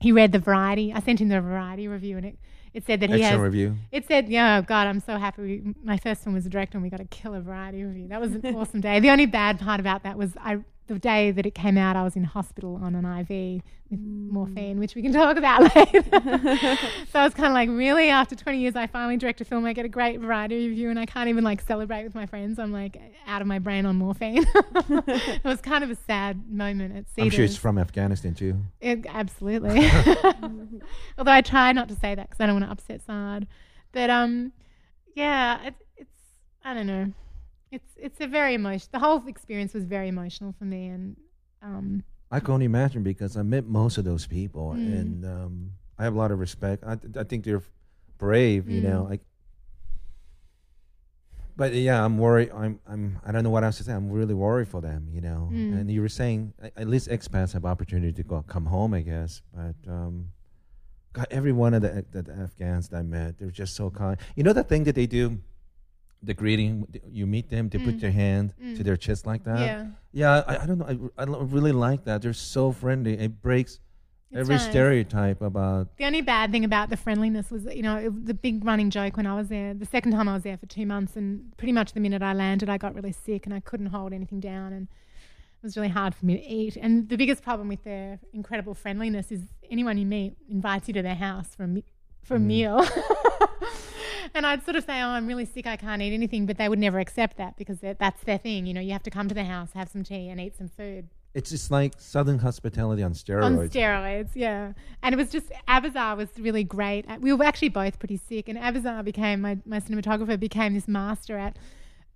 he 0.00 0.12
read 0.12 0.32
the 0.32 0.38
Variety. 0.38 0.92
I 0.92 1.00
sent 1.00 1.20
him 1.20 1.28
the 1.28 1.40
Variety 1.40 1.88
review, 1.88 2.16
and 2.16 2.26
it, 2.26 2.38
it 2.74 2.84
said 2.86 3.00
that 3.00 3.10
he 3.10 3.16
Excellent 3.22 3.32
has. 3.32 3.40
review. 3.40 3.76
It 3.90 4.06
said, 4.06 4.28
"Yeah, 4.28 4.58
oh 4.58 4.62
God, 4.62 4.86
I'm 4.86 5.00
so 5.00 5.16
happy. 5.16 5.42
We, 5.42 5.74
my 5.82 5.96
first 5.96 6.24
one 6.26 6.34
was 6.34 6.46
a 6.46 6.48
director, 6.48 6.78
and 6.78 6.82
we 6.82 6.90
got 6.90 7.00
a 7.00 7.04
killer 7.06 7.40
Variety 7.40 7.82
review. 7.84 8.08
That 8.08 8.20
was 8.20 8.32
an 8.32 8.44
awesome 8.56 8.80
day. 8.80 9.00
The 9.00 9.10
only 9.10 9.26
bad 9.26 9.58
part 9.58 9.80
about 9.80 10.02
that 10.04 10.16
was 10.18 10.32
I." 10.40 10.58
The 10.88 10.98
day 10.98 11.30
that 11.30 11.44
it 11.44 11.54
came 11.54 11.76
out, 11.76 11.96
I 11.96 12.02
was 12.02 12.16
in 12.16 12.24
hospital 12.24 12.80
on 12.82 12.94
an 12.94 13.04
IV 13.04 13.62
with 13.90 14.00
morphine, 14.00 14.78
which 14.78 14.94
we 14.94 15.02
can 15.02 15.12
talk 15.12 15.36
about 15.36 15.60
later. 15.76 16.02
so 17.12 17.18
I 17.18 17.24
was 17.24 17.34
kind 17.34 17.48
of 17.48 17.52
like, 17.52 17.68
really? 17.68 18.08
After 18.08 18.34
20 18.34 18.58
years, 18.58 18.74
I 18.74 18.86
finally 18.86 19.18
direct 19.18 19.42
a 19.42 19.44
film. 19.44 19.66
I 19.66 19.74
get 19.74 19.84
a 19.84 19.88
great 19.90 20.18
variety 20.18 20.68
review, 20.68 20.88
and 20.88 20.98
I 20.98 21.04
can't 21.04 21.28
even 21.28 21.44
like 21.44 21.60
celebrate 21.60 22.04
with 22.04 22.14
my 22.14 22.24
friends. 22.24 22.58
I'm 22.58 22.72
like 22.72 22.98
out 23.26 23.42
of 23.42 23.46
my 23.46 23.58
brain 23.58 23.84
on 23.84 23.96
morphine. 23.96 24.46
it 24.54 25.44
was 25.44 25.60
kind 25.60 25.84
of 25.84 25.90
a 25.90 25.96
sad 26.06 26.50
moment 26.50 26.96
at 26.96 27.04
Cedars. 27.10 27.24
I'm 27.26 27.30
sure 27.36 27.44
it's 27.44 27.56
from 27.56 27.76
Afghanistan 27.76 28.32
too. 28.32 28.56
It, 28.80 29.04
absolutely. 29.08 29.90
Although 31.18 31.32
I 31.32 31.42
try 31.42 31.72
not 31.72 31.88
to 31.90 31.96
say 31.96 32.14
that 32.14 32.30
because 32.30 32.40
I 32.40 32.46
don't 32.46 32.54
want 32.54 32.64
to 32.64 32.72
upset 32.72 33.02
Saad. 33.06 33.46
But 33.92 34.08
um, 34.08 34.52
yeah, 35.14 35.66
it, 35.66 35.74
it's 35.98 36.10
I 36.64 36.72
don't 36.72 36.86
know. 36.86 37.12
It's 37.70 37.92
it's 37.96 38.20
a 38.20 38.26
very 38.26 38.54
emotional. 38.54 38.88
The 38.92 38.98
whole 38.98 39.26
experience 39.26 39.74
was 39.74 39.84
very 39.84 40.08
emotional 40.08 40.54
for 40.58 40.64
me, 40.64 40.86
and 40.88 41.16
um, 41.62 42.02
I 42.30 42.40
can 42.40 42.54
only 42.54 42.66
imagine 42.66 43.02
because 43.02 43.36
I 43.36 43.42
met 43.42 43.66
most 43.66 43.98
of 43.98 44.04
those 44.04 44.26
people, 44.26 44.72
Mm. 44.72 45.00
and 45.00 45.24
um, 45.24 45.70
I 45.98 46.04
have 46.04 46.14
a 46.14 46.18
lot 46.18 46.30
of 46.30 46.38
respect. 46.38 46.84
I, 46.86 46.96
th- 46.96 47.16
I 47.16 47.24
think 47.24 47.44
they're 47.44 47.62
brave, 48.18 48.68
you 48.70 48.80
know. 48.80 49.04
Mm. 49.04 49.10
Like, 49.10 49.20
but 51.56 51.74
yeah, 51.74 52.04
I'm 52.04 52.18
worried. 52.18 52.50
I'm 52.54 52.78
I'm 52.86 53.18
I 53.26 53.32
don't 53.32 53.42
know 53.42 53.50
what 53.50 53.64
else 53.64 53.78
to 53.78 53.84
say. 53.84 53.92
I'm 53.92 54.10
really 54.10 54.34
worried 54.34 54.68
for 54.68 54.80
them, 54.80 55.08
you 55.12 55.20
know. 55.20 55.50
Mm. 55.52 55.80
And 55.80 55.90
you 55.90 56.00
were 56.00 56.08
saying 56.08 56.54
at 56.76 56.86
least 56.88 57.08
expats 57.08 57.52
have 57.52 57.64
opportunity 57.64 58.12
to 58.12 58.22
go 58.22 58.42
come 58.46 58.66
home, 58.66 58.94
I 58.94 59.00
guess. 59.02 59.42
But 59.52 59.74
um, 59.90 60.28
God, 61.12 61.26
every 61.30 61.52
one 61.52 61.74
of 61.74 61.82
the, 61.82 62.04
the, 62.12 62.22
the 62.22 62.32
Afghans 62.32 62.88
that 62.90 62.98
I 62.98 63.02
met, 63.02 63.38
they're 63.38 63.50
just 63.50 63.74
so 63.74 63.90
kind. 63.90 64.16
You 64.36 64.44
know 64.44 64.52
the 64.52 64.62
thing 64.64 64.84
that 64.84 64.94
they 64.94 65.06
do. 65.06 65.40
The 66.22 66.34
greeting, 66.34 66.86
you 67.10 67.26
meet 67.26 67.48
them, 67.48 67.68
they 67.68 67.78
put 67.78 67.96
Mm. 67.96 68.00
their 68.00 68.10
hand 68.10 68.54
Mm. 68.60 68.76
to 68.76 68.82
their 68.82 68.96
chest 68.96 69.24
like 69.26 69.44
that. 69.44 69.60
yeah, 69.60 69.86
Yeah, 70.12 70.42
I, 70.48 70.62
I 70.62 70.66
don't 70.66 70.78
know. 70.78 71.10
I, 71.16 71.22
I 71.22 71.24
really 71.24 71.70
like 71.72 72.04
that. 72.04 72.22
They're 72.22 72.32
so 72.32 72.72
friendly. 72.72 73.12
It 73.18 73.40
breaks 73.40 73.78
It's 74.30 74.40
Every 74.40 74.56
nice. 74.56 74.68
stereotype 74.68 75.40
about 75.40 75.96
The 75.96 76.04
only 76.04 76.20
bad 76.20 76.50
thing 76.52 76.64
about 76.64 76.90
the 76.90 76.96
friendliness 76.98 77.50
was, 77.50 77.64
you 77.66 77.80
know, 77.82 77.96
it, 77.96 78.26
the 78.26 78.34
big 78.34 78.62
running 78.64 78.90
joke 78.90 79.16
when 79.16 79.26
I 79.26 79.34
was 79.34 79.48
there. 79.48 79.72
The 79.72 79.86
second 79.86 80.12
time 80.12 80.28
I 80.28 80.34
was 80.34 80.42
there 80.42 80.58
for 80.58 80.66
two 80.66 80.84
months, 80.84 81.16
and 81.16 81.56
pretty 81.56 81.72
much 81.72 81.92
the 81.92 82.00
minute 82.00 82.20
I 82.20 82.34
landed, 82.34 82.68
I 82.68 82.76
got 82.78 82.94
really 82.94 83.12
sick 83.12 83.46
and 83.46 83.54
I 83.54 83.60
couldn't 83.60 83.86
hold 83.86 84.12
anything 84.12 84.38
down, 84.40 84.72
and 84.74 84.82
it 84.88 85.62
was 85.62 85.76
really 85.78 85.88
hard 85.88 86.14
for 86.14 86.26
me 86.26 86.36
to 86.36 86.44
eat. 86.44 86.76
And 86.76 87.08
the 87.08 87.16
biggest 87.16 87.42
problem 87.42 87.68
with 87.68 87.84
their 87.84 88.18
incredible 88.34 88.74
friendliness 88.74 89.32
is 89.32 89.40
anyone 89.70 89.96
you 89.96 90.04
meet 90.04 90.36
invites 90.50 90.88
you 90.88 90.94
to 90.94 91.02
their 91.02 91.14
house 91.14 91.54
for 91.54 91.62
a 91.64 91.82
for 92.22 92.34
a 92.34 92.40
meal. 92.40 92.84
and 94.34 94.46
I'd 94.46 94.64
sort 94.64 94.76
of 94.76 94.84
say, 94.84 95.00
"Oh, 95.00 95.08
I'm 95.08 95.26
really 95.26 95.44
sick. 95.44 95.66
I 95.66 95.76
can't 95.76 96.02
eat 96.02 96.12
anything," 96.12 96.46
but 96.46 96.58
they 96.58 96.68
would 96.68 96.78
never 96.78 96.98
accept 96.98 97.36
that 97.36 97.56
because 97.56 97.78
that's 97.80 98.22
their 98.24 98.38
thing. 98.38 98.66
You 98.66 98.74
know, 98.74 98.80
you 98.80 98.92
have 98.92 99.02
to 99.04 99.10
come 99.10 99.28
to 99.28 99.34
the 99.34 99.44
house, 99.44 99.72
have 99.74 99.88
some 99.88 100.04
tea, 100.04 100.28
and 100.28 100.40
eat 100.40 100.56
some 100.56 100.68
food 100.68 101.08
it's 101.34 101.50
just 101.50 101.70
like 101.70 101.94
Southern 101.98 102.38
hospitality 102.38 103.02
on 103.02 103.12
steroids. 103.12 103.44
on 103.44 103.68
steroids. 103.68 104.30
yeah. 104.34 104.72
And 105.02 105.12
it 105.12 105.18
was 105.18 105.30
just 105.30 105.46
Abazar 105.68 106.16
was 106.16 106.28
really 106.38 106.64
great. 106.64 107.04
We 107.20 107.32
were 107.32 107.44
actually 107.44 107.68
both 107.68 107.98
pretty 107.98 108.16
sick, 108.16 108.48
and 108.48 108.58
Abazar 108.58 109.04
became 109.04 109.40
my 109.42 109.58
my 109.64 109.80
cinematographer 109.80 110.38
became 110.38 110.74
this 110.74 110.88
master 110.88 111.38
at 111.38 111.56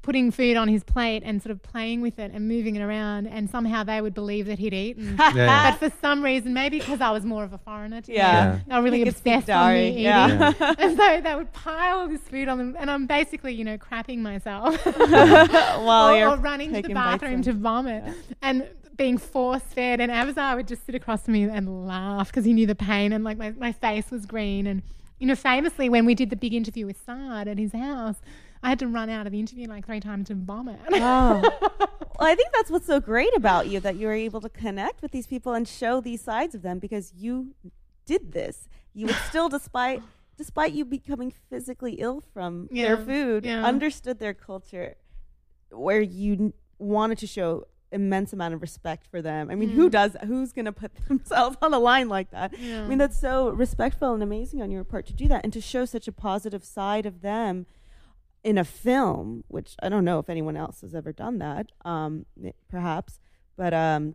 putting 0.03 0.31
food 0.33 0.57
on 0.57 0.67
his 0.69 0.83
plate 0.83 1.23
and 1.25 1.41
sort 1.41 1.53
of 1.53 1.63
playing 1.63 2.01
with 2.03 2.19
it 2.19 2.33
and 2.35 2.49
moving 2.49 2.75
it 2.77 2.83
around, 2.83 3.27
and 3.29 3.49
somehow 3.49 3.85
they 3.85 4.01
would 4.01 4.15
believe 4.15 4.47
that 4.47 4.59
he'd 4.59 4.75
eaten. 4.75 5.17
Yeah. 5.35 5.71
But 5.71 5.79
for 5.91 5.97
some 6.01 6.23
reason, 6.23 6.53
maybe 6.53 6.79
because 6.81 7.01
I 7.01 7.11
was 7.11 7.25
more 7.25 7.45
of 7.45 7.53
a 7.53 7.59
foreigner, 7.59 8.01
to 8.03 8.13
Yeah. 8.13 8.57
them, 8.57 8.63
they 8.67 8.81
really 8.81 8.99
You 8.99 9.05
could 9.07 9.17
speak 9.17 9.35
obsessed 9.37 9.51
on 9.51 9.73
me 9.73 9.91
eating. 9.91 10.03
yeah. 10.03 10.53
and 10.79 10.97
so 10.97 11.21
they 11.21 11.35
would 11.35 11.53
pile 11.53 12.09
this 12.09 12.21
food 12.23 12.49
on 12.49 12.59
them, 12.59 12.77
and 12.79 12.91
I'm 12.91 13.07
basically, 13.07 13.55
you 13.55 13.65
know, 13.65 13.79
crapping 13.79 14.19
myself 14.19 14.77
While 14.87 16.09
or, 16.09 16.17
you're 16.17 16.31
or 16.31 16.37
running 16.37 16.73
to 16.75 16.83
the 16.83 16.93
bathroom 16.95 17.43
to 17.43 17.53
vomit 17.53 18.05
and 18.43 18.69
being 18.97 19.19
force 19.19 19.63
fed. 19.63 20.01
And 20.01 20.11
Abazar 20.13 20.57
would 20.57 20.69
just 20.69 20.85
sit 20.85 20.95
across 20.95 21.23
from 21.23 21.35
me 21.35 21.45
and 21.45 21.87
laugh 21.87 22.29
because 22.29 22.45
he 22.45 22.53
knew 22.53 22.67
the 22.67 22.75
pain, 22.75 23.13
and 23.13 23.25
like 23.25 23.39
my, 23.39 23.51
my 23.53 23.73
face 23.73 24.11
was 24.11 24.27
green. 24.27 24.67
And 24.67 24.83
you 25.19 25.27
know, 25.27 25.37
famously, 25.37 25.89
when 25.89 26.05
we 26.05 26.15
did 26.15 26.31
the 26.31 26.37
big 26.37 26.53
interview 26.53 26.87
with 26.87 26.99
Saad 27.05 27.47
at 27.49 27.59
his 27.59 27.73
house, 27.73 28.17
I 28.63 28.69
had 28.69 28.79
to 28.79 28.87
run 28.87 29.11
out 29.11 29.27
of 29.27 29.33
the 29.33 29.41
interview 29.41 29.69
like 29.69 29.87
three 29.87 30.01
times 30.01 30.29
to 30.29 30.35
vomit. 30.35 30.79
Oh. 30.93 31.41
well, 31.81 31.89
I 32.21 32.35
think 32.35 32.51
that's 32.55 32.71
what's 32.71 32.87
so 32.87 33.01
great 33.01 33.35
about 33.37 33.67
you 33.67 33.81
that 33.81 33.97
you 33.97 34.07
were 34.07 34.13
able 34.13 34.41
to 34.41 34.49
connect 34.49 35.03
with 35.03 35.11
these 35.11 35.27
people 35.27 35.53
and 35.53 35.67
show 35.67 36.01
these 36.01 36.21
sides 36.21 36.55
of 36.55 36.63
them 36.63 36.79
because 36.79 37.13
you 37.17 37.55
did 38.07 38.33
this. 38.33 38.69
You 38.95 39.07
would 39.07 39.17
still, 39.29 39.49
despite 39.59 40.03
despite 40.37 40.73
you 40.73 40.85
becoming 40.85 41.33
physically 41.51 41.95
ill 41.95 42.23
from 42.33 42.69
their 42.71 42.97
food, 42.97 43.45
yeah. 43.45 43.65
understood 43.65 44.19
their 44.19 44.35
culture, 44.35 44.95
where 45.71 46.01
you 46.01 46.53
wanted 46.79 47.19
to 47.19 47.27
show 47.27 47.67
immense 47.93 48.33
amount 48.33 48.55
of 48.55 48.63
respect 48.63 49.07
for 49.07 49.21
them. 49.21 49.51
I 49.51 49.55
mean, 49.55 49.69
who 49.71 49.91
does? 49.91 50.17
Who's 50.25 50.53
going 50.53 50.65
to 50.65 50.73
put 50.73 50.93
themselves 51.09 51.57
on 51.61 51.73
the 51.73 51.79
line 51.79 52.09
like 52.09 52.31
that? 52.31 52.59
Yeah. 52.59 52.85
I 52.85 52.87
mean, 52.87 52.99
that's 52.99 53.19
so 53.19 53.51
respectful 53.51 54.15
and 54.15 54.23
amazing 54.23 54.63
on 54.63 54.71
your 54.71 54.85
part 54.85 55.07
to 55.07 55.13
do 55.13 55.29
that 55.29 55.43
and 55.45 55.53
to 55.53 55.61
show 55.61 55.85
such 55.85 56.09
a 56.09 56.13
positive 56.13 56.65
side 56.65 57.07
of 57.07 57.23
them 57.23 57.67
in 58.45 58.59
a 58.59 58.65
film, 58.65 59.45
which 59.49 59.77
I 59.83 59.89
don't 59.89 60.05
know 60.05 60.19
if 60.19 60.29
anyone 60.29 60.57
else 60.57 60.81
has 60.81 60.95
ever 60.95 61.13
done 61.13 61.39
that, 61.39 61.71
um, 61.85 62.27
perhaps, 62.69 63.21
but 63.57 63.73
um, 63.73 64.15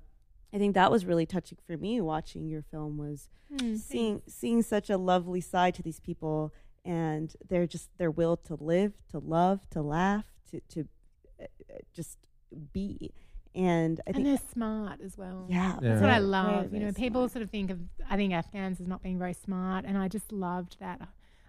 I 0.54 0.58
think 0.58 0.76
that 0.76 0.91
was 0.91 1.06
really 1.06 1.26
touching 1.26 1.58
for 1.66 1.78
me 1.78 2.02
watching 2.02 2.48
your 2.48 2.62
film 2.62 2.98
was 2.98 3.30
seeing 3.78 4.22
seeing 4.28 4.62
such 4.62 4.90
a 4.90 4.98
lovely 4.98 5.40
side 5.40 5.74
to 5.76 5.84
these 5.84 5.99
people 6.02 6.54
and 6.84 7.34
their 7.48 7.66
just 7.68 7.90
their 7.98 8.12
will 8.12 8.38
to 8.38 8.56
live, 8.56 8.94
to 9.12 9.20
love, 9.20 9.70
to 9.72 9.82
laugh, 9.82 10.26
to 10.52 10.62
to 10.70 10.88
uh, 11.40 11.45
uh, 11.70 11.78
just 11.94 12.18
be, 12.74 13.14
and 13.54 13.99
I 13.99 14.04
and 14.08 14.16
think 14.16 14.28
they're 14.28 14.49
smart 14.52 14.99
as 15.04 15.18
well. 15.18 15.48
yeah, 15.49 15.76
Yeah. 15.82 15.90
That's 15.90 16.02
what 16.02 16.10
I 16.10 16.20
love. 16.20 16.70
very, 16.70 16.80
you 16.80 16.86
know, 16.86 16.94
people 16.94 17.22
smart. 17.22 17.32
sort 17.34 17.44
of 17.44 17.49
think 17.49 17.72
of, 17.72 17.80
I 18.10 18.16
think 18.16 18.34
Afghans 18.34 18.80
as 18.80 18.88
not 18.88 19.04
being 19.04 19.20
very 19.20 19.34
smart, 19.34 19.86
and 19.86 19.98
I 19.98 20.08
just 20.08 20.32
loved 20.32 20.78
that. 20.80 21.02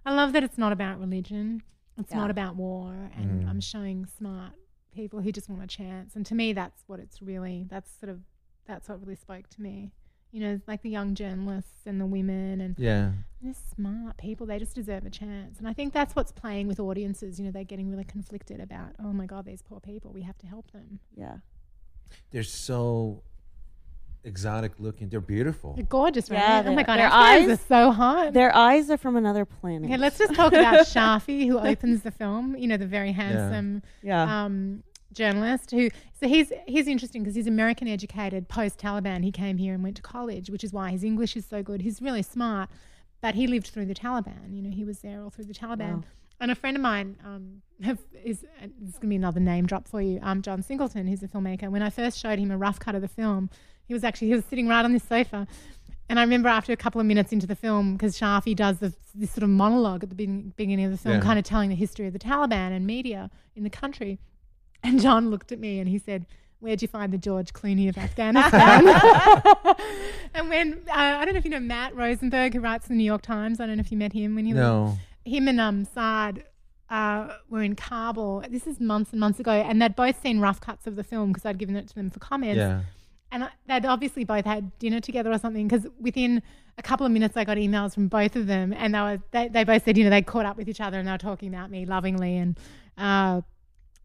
I 0.05 0.15
love 0.15 0.33
that 0.33 0.43
it's 0.43 0.59
not 0.59 0.73
about 0.73 0.99
religion, 0.99 1.63
it's 1.99 2.11
Yeah. 2.13 2.19
not 2.19 2.31
about 2.31 2.57
war, 2.57 2.93
and 3.17 3.45
Mm. 3.45 3.49
I'm 3.49 3.61
showing 3.61 4.07
smart 4.07 4.53
people 4.93 5.21
who 5.21 5.31
just 5.33 5.49
want 5.49 5.63
a 5.63 5.67
chance. 5.67 6.17
And 6.17 6.25
to 6.27 6.35
me, 6.35 6.53
that's 6.53 6.83
what 6.89 6.99
it's 7.01 7.21
really, 7.23 7.65
that's 7.69 7.91
sort 7.91 8.11
of, 8.11 8.23
that's 8.65 8.89
what 8.89 9.01
really 9.01 9.15
spoke 9.17 9.49
to 9.51 9.63
me. 9.63 9.93
You 10.31 10.41
know, 10.41 10.61
like 10.67 10.83
the 10.83 10.91
young 10.91 11.15
journalists 11.15 11.87
and 11.87 12.01
the 12.01 12.05
women, 12.07 12.61
and 12.61 12.79
Yeah. 12.79 13.13
they're 13.41 13.55
smart 13.55 14.17
people. 14.19 14.47
They 14.47 14.59
just 14.59 14.75
deserve 14.75 15.07
a 15.07 15.11
chance. 15.11 15.59
And 15.59 15.67
I 15.69 15.73
think 15.73 15.93
that's 15.95 16.15
what's 16.15 16.33
playing 16.33 16.69
with 16.69 16.79
audiences. 16.81 17.39
You 17.39 17.47
know, 17.47 17.51
they're 17.51 17.65
getting 17.65 17.89
really 17.91 18.05
conflicted 18.05 18.61
about, 18.61 18.95
oh 18.99 19.13
my 19.13 19.25
God, 19.27 19.45
these 19.47 19.63
poor 19.63 19.81
people, 19.81 20.13
we 20.13 20.23
have 20.23 20.37
to 20.39 20.47
help 20.47 20.71
them. 20.73 21.01
yeah. 21.17 21.39
They're 22.31 22.43
so 22.43 23.23
exotic 24.25 24.73
looking. 24.79 25.09
They're 25.09 25.21
beautiful. 25.21 25.75
They're 25.75 25.85
gorgeous, 25.85 26.31
right? 26.31 26.39
Yeah, 26.39 26.63
oh 26.67 26.75
my 26.75 26.83
God, 26.83 26.99
their 26.99 27.13
eyes- 27.13 27.49
are 27.49 27.57
so 27.57 27.91
hot. 27.91 28.33
Their 28.33 28.55
eyes 28.55 28.91
are 28.91 28.97
from 28.97 29.17
another 29.17 29.45
planet. 29.45 29.91
Okay, 29.91 29.97
let's 29.97 30.19
just 30.19 30.35
talk 30.35 30.53
about 30.53 30.81
Shafi, 30.87 31.47
who 31.47 31.59
opens 31.59 32.03
the 32.03 32.11
film. 32.11 32.57
You 32.57 32.69
know, 32.69 32.77
the 32.77 32.87
very 32.87 33.13
handsome 33.13 33.83
yeah. 34.03 34.45
um, 34.45 34.83
journalist 35.13 35.71
who. 35.71 35.91
So 36.21 36.27
he's 36.27 36.53
he's 36.67 36.89
interesting 36.89 37.23
because 37.23 37.37
he's 37.37 37.47
American 37.47 37.89
educated 37.89 38.49
post 38.49 38.79
Taliban. 38.79 39.23
He 39.23 39.33
came 39.33 39.57
here 39.57 39.75
and 39.75 39.83
went 39.83 39.97
to 39.97 40.03
college, 40.03 40.51
which 40.51 40.65
is 40.65 40.73
why 40.73 40.91
his 40.91 41.05
English 41.05 41.37
is 41.37 41.47
so 41.47 41.63
good. 41.63 41.83
He's 41.83 42.03
really 42.03 42.23
smart, 42.23 42.69
but 43.21 43.35
he 43.35 43.47
lived 43.47 43.69
through 43.69 43.87
the 43.87 43.95
Taliban. 43.95 44.55
You 44.55 44.63
know, 44.63 44.71
he 44.71 44.85
was 44.85 45.01
there 45.01 45.23
all 45.23 45.31
through 45.31 45.47
the 45.47 45.55
Taliban. 45.55 45.97
Wow. 45.97 46.05
And 46.41 46.51
a 46.53 46.55
friend 46.55 46.77
of 46.77 46.83
mine 46.83 47.17
um, 47.25 47.63
have, 47.83 47.99
is 48.25 48.45
uh, 48.63 48.67
is 48.67 48.93
going 48.93 49.03
to 49.03 49.07
be 49.09 49.17
another 49.17 49.41
name 49.41 49.67
drop 49.67 49.89
for 49.89 50.01
you. 50.01 50.21
Um, 50.23 50.41
John 50.41 50.63
Singleton, 50.63 51.07
who's 51.07 51.23
a 51.23 51.29
filmmaker. 51.29 51.69
When 51.69 51.83
I 51.83 51.91
first 51.91 52.19
showed 52.19 52.39
him 52.39 52.51
a 52.51 52.57
rough 52.57 52.79
cut 52.79 52.95
of 52.95 53.03
the 53.03 53.09
film, 53.09 53.51
he 53.89 53.95
was 53.95 54.05
actually 54.05 54.29
he 54.29 54.35
was 54.35 54.45
sitting 54.45 54.69
right 54.69 54.85
on 54.85 54.93
this 54.93 55.03
sofa. 55.03 55.47
And 56.11 56.19
I 56.19 56.23
remember 56.23 56.49
after 56.49 56.73
a 56.73 56.77
couple 56.77 57.01
of 57.03 57.07
minutes 57.07 57.33
into 57.33 57.47
the 57.47 57.55
film, 57.57 57.95
because 57.95 58.19
Shafi 58.19 58.57
does 58.57 58.79
the, 58.79 58.95
this 59.15 59.31
sort 59.31 59.43
of 59.43 59.51
monologue 59.51 60.03
at 60.05 60.09
the 60.09 60.15
begin- 60.15 60.55
beginning 60.57 60.87
of 60.87 60.91
the 60.93 60.97
film, 60.97 61.17
Yeah. 61.17 61.21
kind 61.21 61.39
of 61.39 61.45
telling 61.45 61.69
the 61.69 61.75
history 61.75 62.07
of 62.07 62.15
the 62.15 62.19
Taliban 62.19 62.75
and 62.75 62.87
media 62.87 63.31
in 63.57 63.63
the 63.63 63.69
country. 63.69 64.19
And 64.83 65.01
John 65.03 65.29
looked 65.29 65.53
at 65.53 65.59
me 65.59 65.81
and 65.81 65.89
he 65.89 65.99
said, 65.99 66.25
Where'd 66.61 66.81
you 66.83 66.89
find 66.89 67.13
the 67.13 67.19
George 67.19 67.53
Clooney 67.53 67.89
of 67.91 67.99
Afghanistan? 67.99 68.87
and 70.35 70.49
when, 70.49 70.81
uh, 70.89 70.93
I 70.95 71.25
don't 71.25 71.35
know 71.35 71.39
if 71.39 71.45
you 71.45 71.51
know 71.51 71.61
Matt 71.61 71.95
Rosenberg, 71.95 72.55
who 72.55 72.61
writes 72.61 72.89
the 72.89 72.95
New 72.95 73.05
York 73.05 73.23
Times. 73.23 73.61
I 73.61 73.67
don't 73.67 73.77
know 73.77 73.81
if 73.81 73.93
you 73.93 73.99
met 73.99 74.13
him 74.13 74.35
when 74.35 74.45
he 74.47 74.55
was 74.55 74.61
No. 74.61 74.97
him 75.25 75.47
and 75.49 75.61
um, 75.61 75.85
Saad 75.85 76.45
uh, 76.91 77.29
were 77.49 77.63
in 77.63 77.77
Kabul. 77.77 78.45
This 78.51 78.67
is 78.67 78.81
months 78.81 79.11
and 79.13 79.21
months 79.21 79.39
ago, 79.41 79.53
and 79.53 79.81
they'd 79.81 79.95
both 79.95 80.21
seen 80.23 80.41
rough 80.41 80.61
cuts 80.61 80.87
of 80.87 80.97
the 80.97 81.05
film 81.05 81.29
because 81.33 81.45
I'd 81.45 81.59
given 81.59 81.77
it 81.77 81.87
to 81.89 81.95
them 81.95 82.11
for 82.11 82.19
comments. 82.19 82.57
Yeah. 82.59 82.81
And 83.31 83.45
I, 83.45 83.49
they'd 83.67 83.85
obviously 83.87 84.25
both 84.25 84.45
had 84.45 84.77
dinner 84.79 85.01
together 85.01 85.31
or 85.31 85.39
something 85.39 85.69
because 85.69 85.87
within 86.01 86.43
a 86.79 86.83
couple 86.83 87.05
of 87.05 87.13
minutes 87.13 87.37
I 87.37 87.45
got 87.45 87.57
emails 87.59 87.93
from 87.95 88.09
both 88.09 88.37
of 88.37 88.47
them, 88.47 88.73
and 88.73 88.95
they 88.95 89.01
were 89.01 89.19
they, 89.33 89.49
they 89.49 89.65
both 89.65 89.85
said 89.85 89.99
you 89.99 90.05
know 90.05 90.11
they 90.11 90.23
caught 90.23 90.47
up 90.47 90.57
with 90.57 90.69
each 90.69 90.81
other 90.81 90.99
and 90.99 91.07
they 91.07 91.13
were 91.13 91.19
talking 91.19 91.53
about 91.53 91.71
me 91.71 91.85
lovingly 91.87 92.37
and. 92.37 92.59
Uh, 92.97 93.43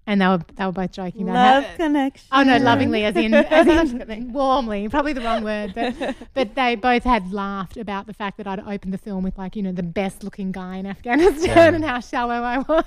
and 0.06 0.20
they 0.20 0.28
were 0.28 0.42
they 0.56 0.66
were 0.66 0.72
both 0.74 0.92
joking 0.92 1.30
about 1.30 1.34
Love 1.34 1.64
how, 1.64 1.76
connection. 1.78 2.28
Oh 2.34 2.44
no, 2.44 2.58
lovingly 2.58 3.06
as 3.06 3.16
in, 3.16 3.34
as 3.34 3.94
in 3.94 4.34
warmly, 4.34 4.90
probably 4.90 5.14
the 5.14 5.22
wrong 5.22 5.46
word, 5.46 5.74
but 5.74 6.16
but 6.34 6.56
they 6.56 6.76
both 6.76 7.04
had 7.06 7.32
laughed 7.32 7.78
about 7.78 8.06
the 8.06 8.14
fact 8.14 8.36
that 8.38 8.46
I'd 8.46 8.60
opened 8.60 8.94
the 8.94 8.98
film 8.98 9.24
with 9.24 9.38
like 9.38 9.56
you 9.56 9.64
know 9.64 9.72
the 9.72 9.82
best 9.82 10.22
looking 10.22 10.52
guy 10.52 10.76
in 10.76 10.86
Afghanistan 10.86 11.46
Yeah. 11.48 11.74
and 11.76 11.86
how 11.86 12.02
shallow 12.02 12.34
I 12.34 12.58
was. 12.58 12.84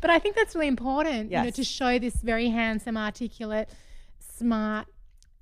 but 0.00 0.08
I 0.08 0.18
think 0.18 0.36
that's 0.36 0.54
really 0.54 0.68
important, 0.68 1.30
you 1.30 1.42
know, 1.42 1.50
to 1.50 1.64
show 1.64 1.98
this 1.98 2.14
very 2.16 2.48
handsome, 2.48 2.96
articulate, 2.96 3.68
smart, 4.38 4.86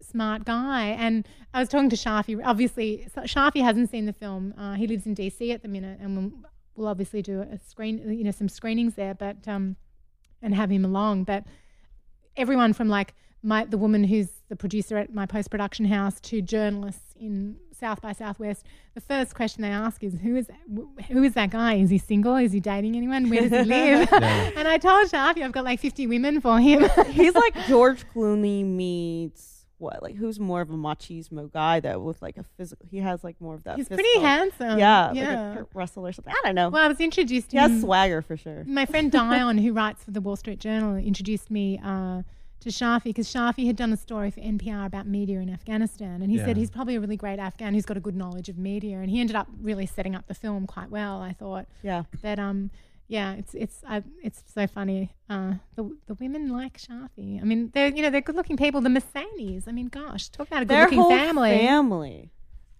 smart 0.04 0.44
guy. 0.44 0.88
And 0.88 1.26
I 1.52 1.60
was 1.60 1.68
talking 1.68 1.90
to 1.90 1.96
Shafi. 1.96 2.40
Obviously, 2.44 3.08
so- 3.14 3.22
Shafi 3.22 3.62
hasn't 3.62 3.90
seen 3.90 4.06
the 4.06 4.12
film. 4.12 4.54
Uh, 4.58 4.74
he 4.74 4.86
lives 4.86 5.06
in 5.06 5.14
DC 5.14 5.52
at 5.52 5.62
the 5.62 5.68
minute, 5.68 5.98
and 6.00 6.16
we'll, 6.16 6.32
we'll 6.76 6.88
obviously 6.88 7.22
do 7.22 7.40
a 7.42 7.58
screen, 7.58 7.98
you 8.10 8.24
know, 8.24 8.30
some 8.30 8.48
screenings 8.48 8.94
there. 8.94 9.14
But 9.14 9.46
um, 9.48 9.76
and 10.44 10.54
have 10.54 10.70
him 10.70 10.84
along. 10.84 11.24
But 11.24 11.44
everyone 12.36 12.72
from 12.72 12.88
like 12.88 13.14
my 13.42 13.64
the 13.64 13.78
woman 13.78 14.04
who's 14.04 14.28
the 14.48 14.56
producer 14.56 14.96
at 14.96 15.12
my 15.12 15.26
post 15.26 15.50
production 15.50 15.86
house 15.86 16.20
to 16.20 16.40
journalists 16.40 17.14
in 17.16 17.56
South 17.72 18.00
by 18.00 18.12
Southwest, 18.12 18.64
the 18.94 19.00
first 19.00 19.34
question 19.34 19.62
they 19.62 19.68
ask 19.68 20.04
is 20.04 20.14
who 20.22 20.36
is 20.36 20.48
who 21.08 21.22
is 21.22 21.34
that 21.34 21.50
guy? 21.50 21.74
Is 21.74 21.90
he 21.90 21.98
single? 21.98 22.36
Is 22.36 22.52
he 22.52 22.60
dating 22.60 22.96
anyone? 22.96 23.28
Where 23.28 23.48
does 23.48 23.50
he 23.50 23.64
live? 23.64 24.08
and 24.12 24.68
I 24.68 24.78
told 24.78 25.10
Shafi 25.10 25.42
I've 25.42 25.52
got 25.52 25.64
like 25.64 25.80
fifty 25.80 26.06
women 26.06 26.40
for 26.40 26.60
him. 26.60 26.88
He's 27.10 27.34
like 27.34 27.54
George 27.66 28.04
Clooney 28.14 28.64
meets 28.64 29.53
what? 29.84 30.02
Like 30.02 30.16
who's 30.16 30.40
more 30.40 30.60
of 30.60 30.70
a 30.70 30.74
machismo 30.74 31.50
guy 31.52 31.80
though? 31.80 31.98
With 31.98 32.20
like 32.20 32.36
a 32.36 32.42
physical, 32.56 32.86
he 32.90 32.98
has 32.98 33.22
like 33.22 33.40
more 33.40 33.54
of 33.54 33.64
that. 33.64 33.76
He's 33.76 33.88
physical- 33.88 34.04
pretty 34.10 34.26
handsome. 34.26 34.78
Yeah, 34.78 35.06
like 35.08 35.16
yeah. 35.16 35.52
a 35.52 35.56
Kurt 35.56 35.68
Russell 35.74 36.06
or 36.06 36.12
something. 36.12 36.32
I 36.32 36.40
don't 36.46 36.54
know. 36.54 36.68
well, 36.70 36.84
I 36.84 36.88
was 36.88 37.00
introduced 37.00 37.50
to 37.50 37.56
he 37.56 37.60
has 37.60 37.70
him. 37.70 37.80
swagger 37.80 38.22
for 38.22 38.36
sure. 38.36 38.64
my 38.66 38.86
friend 38.86 39.12
Dion, 39.12 39.58
who 39.58 39.72
writes 39.80 40.02
for 40.04 40.10
the 40.10 40.20
Wall 40.20 40.36
Street 40.36 40.58
Journal, 40.60 40.96
introduced 40.96 41.50
me 41.50 41.78
uh, 41.84 42.22
to 42.60 42.68
Shafi 42.70 43.04
because 43.04 43.28
Shafi 43.32 43.66
had 43.66 43.76
done 43.76 43.92
a 43.92 43.96
story 43.96 44.30
for 44.30 44.40
NPR 44.40 44.86
about 44.86 45.06
media 45.06 45.38
in 45.40 45.50
Afghanistan, 45.50 46.22
and 46.22 46.30
he 46.30 46.38
Yeah. 46.38 46.46
said 46.46 46.56
he's 46.56 46.70
probably 46.70 46.94
a 46.96 47.00
really 47.00 47.16
great 47.16 47.38
Afghan 47.38 47.74
who's 47.74 47.84
got 47.84 47.96
a 47.98 48.00
good 48.00 48.16
knowledge 48.16 48.48
of 48.48 48.56
media, 48.58 48.98
and 48.98 49.10
he 49.10 49.20
ended 49.20 49.36
up 49.36 49.48
really 49.60 49.86
setting 49.86 50.14
up 50.14 50.26
the 50.28 50.34
film 50.34 50.66
quite 50.66 50.90
well. 50.90 51.20
I 51.20 51.32
thought 51.32 51.66
Yeah. 51.82 52.04
that 52.22 52.38
um 52.38 52.70
yeah 53.08 53.34
it's 53.34 53.54
it's 53.54 53.80
I, 53.86 54.02
it's 54.22 54.42
so 54.52 54.66
funny 54.66 55.14
uh 55.28 55.54
the 55.76 55.94
the 56.06 56.14
women 56.14 56.48
like 56.50 56.78
Shafi 56.78 57.40
I 57.40 57.44
mean 57.44 57.70
they're 57.74 57.88
you 57.88 58.02
know 58.02 58.10
they're 58.10 58.20
good 58.22 58.36
looking 58.36 58.56
people 58.56 58.80
the 58.80 58.88
Mohsenis 58.88 59.68
I 59.68 59.72
mean 59.72 59.88
gosh 59.88 60.28
talk 60.30 60.46
about 60.48 60.62
a 60.62 60.64
good 60.64 60.74
Their 60.74 60.84
looking 60.84 60.98
whole 61.00 61.10
family 61.10 61.50
family. 61.58 62.30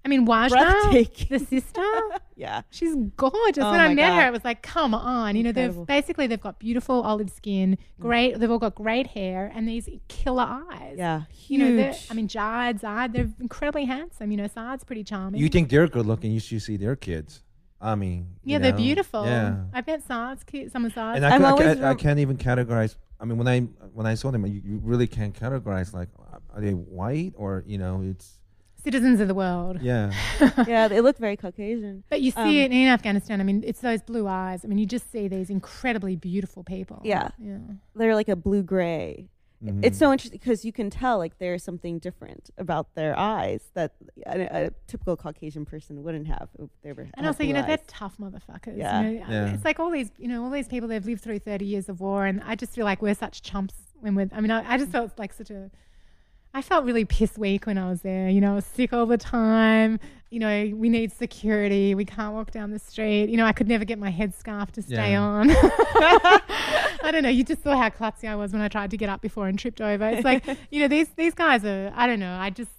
I 0.07 0.11
mean, 0.11 0.27
Wajda, 0.27 0.51
Breathtaking. 0.51 1.29
the 1.31 1.39
sister, 1.47 1.83
Yeah. 2.37 2.61
she's 2.69 2.95
gorgeous. 3.17 3.65
Oh 3.65 3.71
when 3.71 3.81
I 3.81 3.95
met 3.95 4.11
God. 4.11 4.21
her, 4.21 4.29
it 4.29 4.33
was 4.35 4.45
like, 4.45 4.61
come 4.61 4.93
on. 4.95 5.35
You 5.35 5.45
know, 5.45 5.49
Incredible. 5.49 5.87
they've 5.87 5.87
basically 5.87 6.27
they've 6.27 6.39
got 6.43 6.59
beautiful 6.59 7.01
olive 7.01 7.31
skin, 7.31 7.79
great. 7.99 8.39
They've 8.39 8.51
all 8.51 8.59
got 8.59 8.75
great 8.75 9.07
hair 9.07 9.51
and 9.55 9.67
these 9.67 9.89
killer 10.09 10.45
eyes. 10.71 10.97
Yeah. 10.99 11.23
You 11.49 11.57
know, 11.59 11.85
Huge. 11.85 12.07
I 12.11 12.13
mean, 12.13 12.29
Jad, 12.29 12.81
Zad, 12.81 13.15
they're 13.15 13.31
incredibly 13.41 13.87
handsome. 13.87 14.31
You 14.31 14.37
know, 14.37 14.47
Saad's 14.47 14.85
pretty 14.85 15.05
charming. 15.05 15.41
You 15.41 15.49
think 15.49 15.71
they're 15.71 15.89
good 15.89 16.05
looking? 16.05 16.33
You 16.33 16.41
should 16.41 16.61
see 16.61 16.77
their 16.77 16.97
kids. 16.97 17.43
I 17.81 17.95
mean, 17.95 18.29
you 18.45 18.53
yeah, 18.53 18.59
they're 18.59 18.73
know, 18.73 18.79
beautiful. 18.79 19.25
Yeah, 19.27 19.65
I 19.73 19.81
bet 19.83 20.03
Saad's 20.07 20.43
cute. 20.45 20.73
Some 20.73 20.85
of 20.87 20.93
Saad's. 20.95 21.17
and 21.17 21.27
I, 21.27 21.35
I'm 21.35 21.45
I, 21.45 21.51
always 21.51 21.77
ca- 21.79 21.91
I 21.91 21.95
can't 21.95 22.19
even 22.19 22.37
categorize. 22.37 22.97
I 23.21 23.25
mean, 23.27 23.37
when 23.39 23.49
I 23.49 23.61
when 23.93 24.07
I 24.07 24.15
saw 24.15 24.31
them, 24.31 24.47
you, 24.47 24.61
you 24.65 24.81
really 24.83 25.07
can't 25.07 25.35
categorize. 25.39 25.93
Like, 25.93 26.09
are 26.55 26.61
they 26.61 26.73
white 26.73 27.33
or 27.37 27.63
you 27.67 27.79
know? 27.79 28.03
It's 28.03 28.39
citizens 28.83 29.19
of 29.21 29.29
the 29.29 29.35
world. 29.35 29.79
yeah. 29.81 30.13
yeah, 30.67 30.89
they 30.89 31.01
look 31.01 31.17
very 31.19 31.37
Caucasian. 31.37 32.05
But 32.11 32.21
you 32.21 32.31
see 32.31 32.41
Um, 32.41 32.49
it 32.49 32.73
in 32.73 32.87
Afghanistan. 32.89 33.41
I 33.41 33.45
mean, 33.45 33.63
it's 33.67 33.81
those 33.81 34.03
blue 34.03 34.27
eyes. 34.29 34.63
I 34.65 34.69
mean, 34.69 34.77
you 34.79 34.85
just 34.87 35.11
see 35.11 35.27
these 35.27 35.49
incredibly 35.49 36.17
beautiful 36.17 36.65
people. 36.65 37.01
Yeah. 37.03 37.31
Yeah. 37.39 37.59
They're 37.95 38.15
like 38.15 38.29
a 38.29 38.37
blue 38.37 38.63
gray. 38.63 39.31
Mhm. 39.65 39.85
It's 39.85 39.99
so 39.99 40.12
interesting 40.12 40.39
because 40.39 40.65
you 40.65 40.73
can 40.73 40.91
tell 40.91 41.19
like 41.19 41.39
there's 41.39 41.62
something 41.62 41.99
different 41.99 42.51
about 42.59 42.95
their 42.95 43.19
eyes 43.19 43.70
that 43.74 43.93
a, 44.27 44.66
a 44.66 44.70
typical 44.86 45.16
Caucasian 45.16 45.65
person 45.65 46.03
wouldn't 46.03 46.27
have 46.27 46.49
if 46.59 46.69
they 46.82 46.93
were. 46.93 47.09
And 47.15 47.27
also, 47.27 47.43
you 47.43 47.53
blue 47.53 47.62
know, 47.62 47.66
they're 47.66 47.78
tough 47.86 48.16
motherfuckers. 48.19 48.77
Yeah. 48.77 49.01
You 49.03 49.19
know, 49.20 49.27
Yeah. 49.28 49.55
It's 49.55 49.65
like 49.65 49.81
all 49.81 49.91
these, 49.91 50.11
you 50.19 50.28
know, 50.28 50.45
all 50.45 50.51
these 50.51 50.69
people 50.69 50.89
they've 50.89 51.05
lived 51.05 51.23
through 51.23 51.39
30 51.39 51.65
years 51.65 51.89
of 51.89 52.01
war. 52.01 52.27
And 52.27 52.43
I 52.45 52.55
just 52.55 52.73
feel 52.73 52.85
like 52.85 53.01
we're 53.03 53.15
such 53.15 53.43
chumps 53.43 53.74
when 54.01 54.15
we're, 54.15 54.28
I 54.32 54.41
mean, 54.41 54.51
I, 54.51 54.74
I 54.74 54.77
just 54.78 54.91
felt 54.91 55.19
like 55.19 55.32
such 55.32 55.51
a, 55.51 55.70
I 56.56 56.62
felt 56.62 56.85
really 56.85 57.05
piss 57.05 57.36
weak 57.36 57.66
when 57.66 57.76
I 57.78 57.89
was 57.90 58.02
there. 58.02 58.28
You 58.28 58.40
know, 58.40 58.52
I 58.52 58.55
was 58.55 58.64
sick 58.64 58.93
all 58.93 59.06
the 59.06 59.18
time. 59.18 59.98
You 60.31 60.39
know, 60.40 60.72
we 60.74 60.89
need 60.89 61.12
security. 61.12 61.94
We 61.94 62.05
can't 62.05 62.32
walk 62.32 62.51
down 62.52 62.70
the 62.70 62.78
street. 62.78 63.28
You 63.28 63.36
know, 63.36 63.44
I 63.44 63.52
could 63.52 63.68
never 63.68 63.85
get 63.85 63.98
my 63.98 64.10
headscarf 64.12 64.70
to 64.72 64.82
stay 64.82 65.12
Yeah. 65.12 65.20
on. 65.20 65.51
I 65.51 67.10
don't 67.12 67.22
know. 67.22 67.28
You 67.28 67.44
just 67.44 67.62
saw 67.62 67.76
how 67.76 67.89
klutzy 67.90 68.28
I 68.28 68.36
was 68.36 68.52
when 68.52 68.62
I 68.62 68.68
tried 68.68 68.90
to 68.93 68.97
get 68.97 69.09
up 69.09 69.20
before 69.20 69.48
and 69.48 69.59
tripped 69.59 69.81
over. 69.81 70.09
It's 70.09 70.24
like, 70.24 70.44
you 70.70 70.81
know, 70.81 70.89
these 70.89 71.09
these 71.10 71.35
guys 71.35 71.64
are. 71.64 71.93
I 71.94 72.06
don't 72.06 72.20
know. 72.20 72.36
I 72.39 72.51
just. 72.51 72.70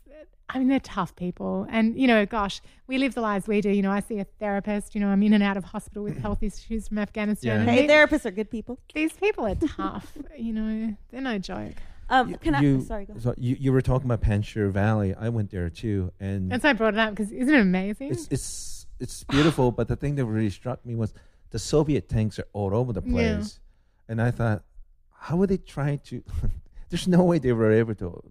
I 0.48 0.60
mean, 0.60 0.68
they're 0.68 0.80
tough 0.80 1.16
people, 1.16 1.66
and 1.72 2.00
you 2.00 2.06
know, 2.06 2.24
gosh, 2.28 2.62
we 2.86 3.00
live 3.00 3.16
the 3.16 3.22
lives 3.22 3.48
we 3.48 3.62
do. 3.62 3.72
You 3.72 3.82
know, 3.82 3.90
I 3.92 4.00
see 4.00 4.20
a 4.20 4.26
therapist. 4.40 4.94
You 4.94 5.02
know, 5.02 5.08
I'm 5.08 5.24
in 5.24 5.34
and 5.34 5.42
out 5.42 5.58
of 5.58 5.64
hospital 5.64 6.04
with 6.04 6.20
health 6.20 6.44
issues 6.44 6.88
from 6.88 7.00
Afghanistan. 7.00 7.66
Yeah. 7.66 7.72
Hey, 7.74 7.88
they- 7.88 7.94
therapists 7.94 8.26
are 8.26 8.32
good 8.32 8.52
people. 8.52 8.78
these 8.94 9.12
people 9.14 9.48
are 9.48 9.56
tough. 9.56 10.14
you 10.38 10.54
know, 10.54 10.96
they're 11.12 11.22
no 11.22 11.40
joke. 11.40 11.74
Um, 12.10 12.30
You- 12.30 12.38
can 12.38 12.56
I? 12.56 12.62
you, 12.62 12.82
Sorry, 12.82 13.06
go. 13.06 13.14
So 13.18 13.34
you, 13.38 13.56
you 13.60 13.72
were 13.72 13.82
talking 13.82 14.06
about 14.10 14.22
Panjshir 14.22 14.70
Valley. 14.72 15.16
I 15.16 15.30
went 15.30 15.50
there 15.52 15.70
too, 15.70 16.12
and 16.20 16.52
That's 16.52 16.64
why 16.64 16.70
I 16.72 16.74
brought 16.74 16.94
it 16.94 17.00
up 17.00 17.10
because 17.12 17.32
isn't 17.32 17.54
it 17.54 17.60
amazing? 17.62 18.12
it's 18.12 18.28
it's 18.30 18.86
it's 19.00 19.24
beautiful. 19.24 19.72
but 19.72 19.88
the 19.88 19.96
thing 19.96 20.16
that 20.16 20.26
really 20.26 20.50
struck 20.52 20.86
me 20.86 20.96
was 20.96 21.14
the 21.50 21.60
Soviet 21.60 22.08
tanks 22.08 22.38
are 22.40 22.48
all 22.54 22.76
over 22.76 22.94
the 22.94 23.02
Yeah. 23.06 23.12
place, 23.38 23.60
and 24.08 24.22
I 24.22 24.32
thought, 24.32 24.64
how 25.12 25.36
would 25.38 25.50
they 25.50 25.58
try 25.58 25.96
to? 25.98 26.24
There's 26.90 27.08
no 27.08 27.24
way 27.24 27.40
they 27.40 27.52
were 27.54 27.72
able 27.72 27.96
to 27.96 28.22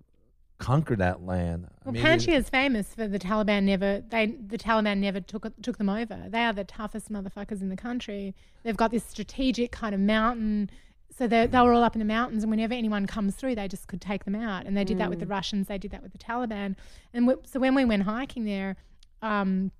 conquer 0.59 0.94
that 0.96 1.22
land. 1.26 1.66
I 1.66 1.70
Well, 1.84 1.94
mean, 1.94 2.05
Panjshir 2.05 2.34
is 2.36 2.48
famous 2.48 2.94
for 2.94 3.09
the 3.09 3.18
Taliban 3.18 3.64
never 3.64 4.02
they 4.09 4.26
the 4.26 4.56
Taliban 4.56 4.98
never 4.98 5.20
took 5.20 5.46
took 5.62 5.78
them 5.78 5.88
over. 5.88 6.26
They 6.28 6.44
are 6.44 6.52
the 6.52 6.62
toughest 6.64 7.10
motherfuckers 7.10 7.60
in 7.60 7.68
the 7.70 7.76
country. 7.76 8.34
They've 8.62 8.76
got 8.76 8.92
this 8.92 9.05
strategic 9.05 9.72
kind 9.72 9.94
of 9.96 10.01
mountain. 10.01 10.70
So 11.16 11.28
they 11.28 11.47
they 11.47 11.61
were 11.61 11.73
all 11.73 11.85
up 11.85 11.95
in 11.95 12.01
the 12.01 12.05
mountains, 12.05 12.43
and 12.43 12.51
whenever 12.51 12.74
anyone 12.74 13.07
comes 13.07 13.36
through, 13.36 13.55
they 13.55 13.69
just 13.69 13.86
could 13.86 14.01
take 14.01 14.24
them 14.24 14.35
out. 14.35 14.66
And 14.66 14.77
they 14.77 14.82
did 14.85 14.99
that 14.99 15.11
with 15.11 15.20
the 15.20 15.27
Russians. 15.27 15.69
They 15.69 15.78
did 15.78 15.93
that 15.93 16.03
with 16.03 16.12
the 16.12 16.19
Taliban. 16.19 16.74
And 17.12 17.27
w- 17.28 17.41
so 17.47 17.61
when 17.61 17.74
we 17.77 17.85
went 17.85 18.03
hiking 18.03 18.45
there, 18.45 18.77
um, 19.23 19.70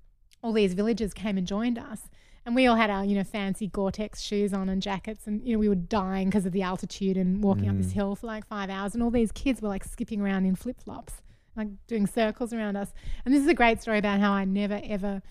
all 0.41 0.53
these 0.53 0.73
villagers 0.73 1.13
came 1.13 1.37
and 1.37 1.45
joined 1.45 1.77
us. 1.77 2.09
And 2.45 2.55
we 2.55 2.67
all 2.67 2.75
had 2.75 2.91
our, 2.91 3.03
you 3.03 3.15
know, 3.15 3.23
fancy 3.23 3.67
Gore-Tex 3.67 4.21
shoes 4.21 4.53
on 4.53 4.69
and 4.69 4.81
jackets, 4.81 5.25
and 5.25 5.45
you 5.45 5.53
know, 5.53 5.59
we 5.59 5.67
were 5.67 5.75
dying 5.75 6.29
because 6.29 6.45
of 6.45 6.51
the 6.51 6.61
altitude 6.61 7.17
and 7.17 7.43
walking 7.43 7.67
up 7.67 7.75
this 7.77 7.91
hill 7.91 8.15
for 8.15 8.27
like 8.27 8.45
five 8.45 8.69
hours. 8.69 8.93
And 8.93 9.01
all 9.03 9.09
these 9.09 9.31
kids 9.31 9.61
were 9.61 9.67
like 9.67 9.83
skipping 9.83 10.21
around 10.21 10.45
in 10.45 10.55
flip-flops, 10.55 11.15
like 11.57 11.69
doing 11.87 12.05
circles 12.05 12.53
around 12.53 12.77
us. 12.77 12.93
And 13.25 13.33
this 13.33 13.41
is 13.41 13.47
a 13.47 13.53
great 13.55 13.81
story 13.81 13.97
about 13.97 14.19
how 14.19 14.31
I 14.31 14.45
never 14.45 14.79
ever. 14.83 15.21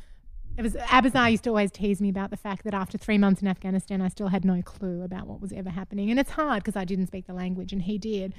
It 0.57 0.63
was 0.63 0.75
Abazar 0.75 1.31
used 1.31 1.45
to 1.45 1.51
always 1.51 1.71
tease 1.73 2.01
me 2.01 2.09
about 2.09 2.31
the 2.31 2.37
fact 2.37 2.65
that 2.65 2.75
after 2.75 2.97
three 2.97 3.19
months 3.19 3.43
in 3.43 3.49
Afghanistan, 3.49 4.01
I 4.01 4.09
still 4.09 4.29
had 4.29 4.45
no 4.45 4.63
clue 4.63 5.03
about 5.03 5.27
what 5.27 5.41
was 5.41 5.53
ever 5.53 5.71
happening, 5.71 6.11
and 6.11 6.21
it's 6.21 6.31
hard 6.31 6.63
because 6.63 6.77
I 6.77 6.85
didn't 6.85 7.09
speak 7.09 7.27
the 7.27 7.35
language, 7.35 7.73
and 7.73 7.83
he 7.83 7.99
did. 7.99 8.35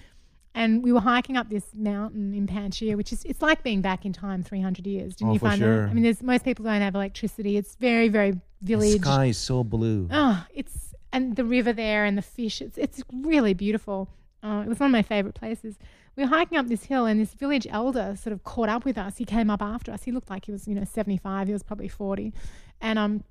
And 0.53 0.81
we 0.81 0.93
were 0.93 1.01
hiking 1.01 1.35
up 1.35 1.49
this 1.49 1.65
mountain 1.73 2.33
in 2.33 2.47
Panjshir, 2.47 2.95
which 2.95 3.11
is 3.11 3.25
it's 3.25 3.41
like 3.41 3.61
being 3.63 3.81
back 3.81 4.05
in 4.05 4.13
time 4.13 4.41
300 4.41 4.87
years. 4.87 5.15
Didn't 5.17 5.31
Oh, 5.31 5.33
you 5.33 5.39
for 5.39 5.47
find 5.47 5.59
sure. 5.59 5.81
that? 5.81 5.89
I 5.89 5.93
mean, 5.93 6.03
there's 6.03 6.23
most 6.23 6.45
people 6.45 6.63
don't 6.63 6.79
have 6.79 6.95
electricity. 6.95 7.57
It's 7.57 7.75
very, 7.75 8.07
very 8.07 8.31
the 8.31 8.39
village. 8.61 9.01
sky 9.01 9.25
is 9.25 9.37
so 9.37 9.65
blue. 9.65 10.07
Oh, 10.11 10.45
it's 10.53 10.93
and 11.11 11.35
the 11.35 11.43
river 11.43 11.73
there 11.73 12.05
and 12.05 12.17
the 12.17 12.21
fish. 12.21 12.61
It's 12.61 12.77
it's 12.77 13.03
really 13.11 13.53
beautiful. 13.53 14.07
Uh, 14.41 14.61
it 14.65 14.69
was 14.69 14.79
one 14.79 14.87
of 14.87 14.91
my 14.93 15.01
favorite 15.01 15.35
places. 15.35 15.77
We 16.15 16.23
were 16.23 16.29
hiking 16.29 16.57
up 16.57 16.67
this 16.67 16.85
hill, 16.85 17.05
and 17.05 17.19
this 17.19 17.33
village 17.33 17.67
elder 17.69 18.15
sort 18.15 18.31
of 18.33 18.43
caught 18.43 18.69
up 18.69 18.85
with 18.85 18.97
us. 18.97 19.17
He 19.17 19.25
came 19.25 19.49
up 19.49 19.61
after 19.61 19.91
us. 19.91 20.03
He 20.03 20.11
looked 20.11 20.29
like 20.29 20.45
he 20.45 20.51
was, 20.51 20.67
you 20.67 20.75
know, 20.75 20.85
seventy 20.85 21.17
five. 21.17 21.47
He 21.47 21.53
was 21.53 21.63
probably 21.63 21.89
forty, 21.89 22.33
and 22.79 22.97
um, 22.97 23.23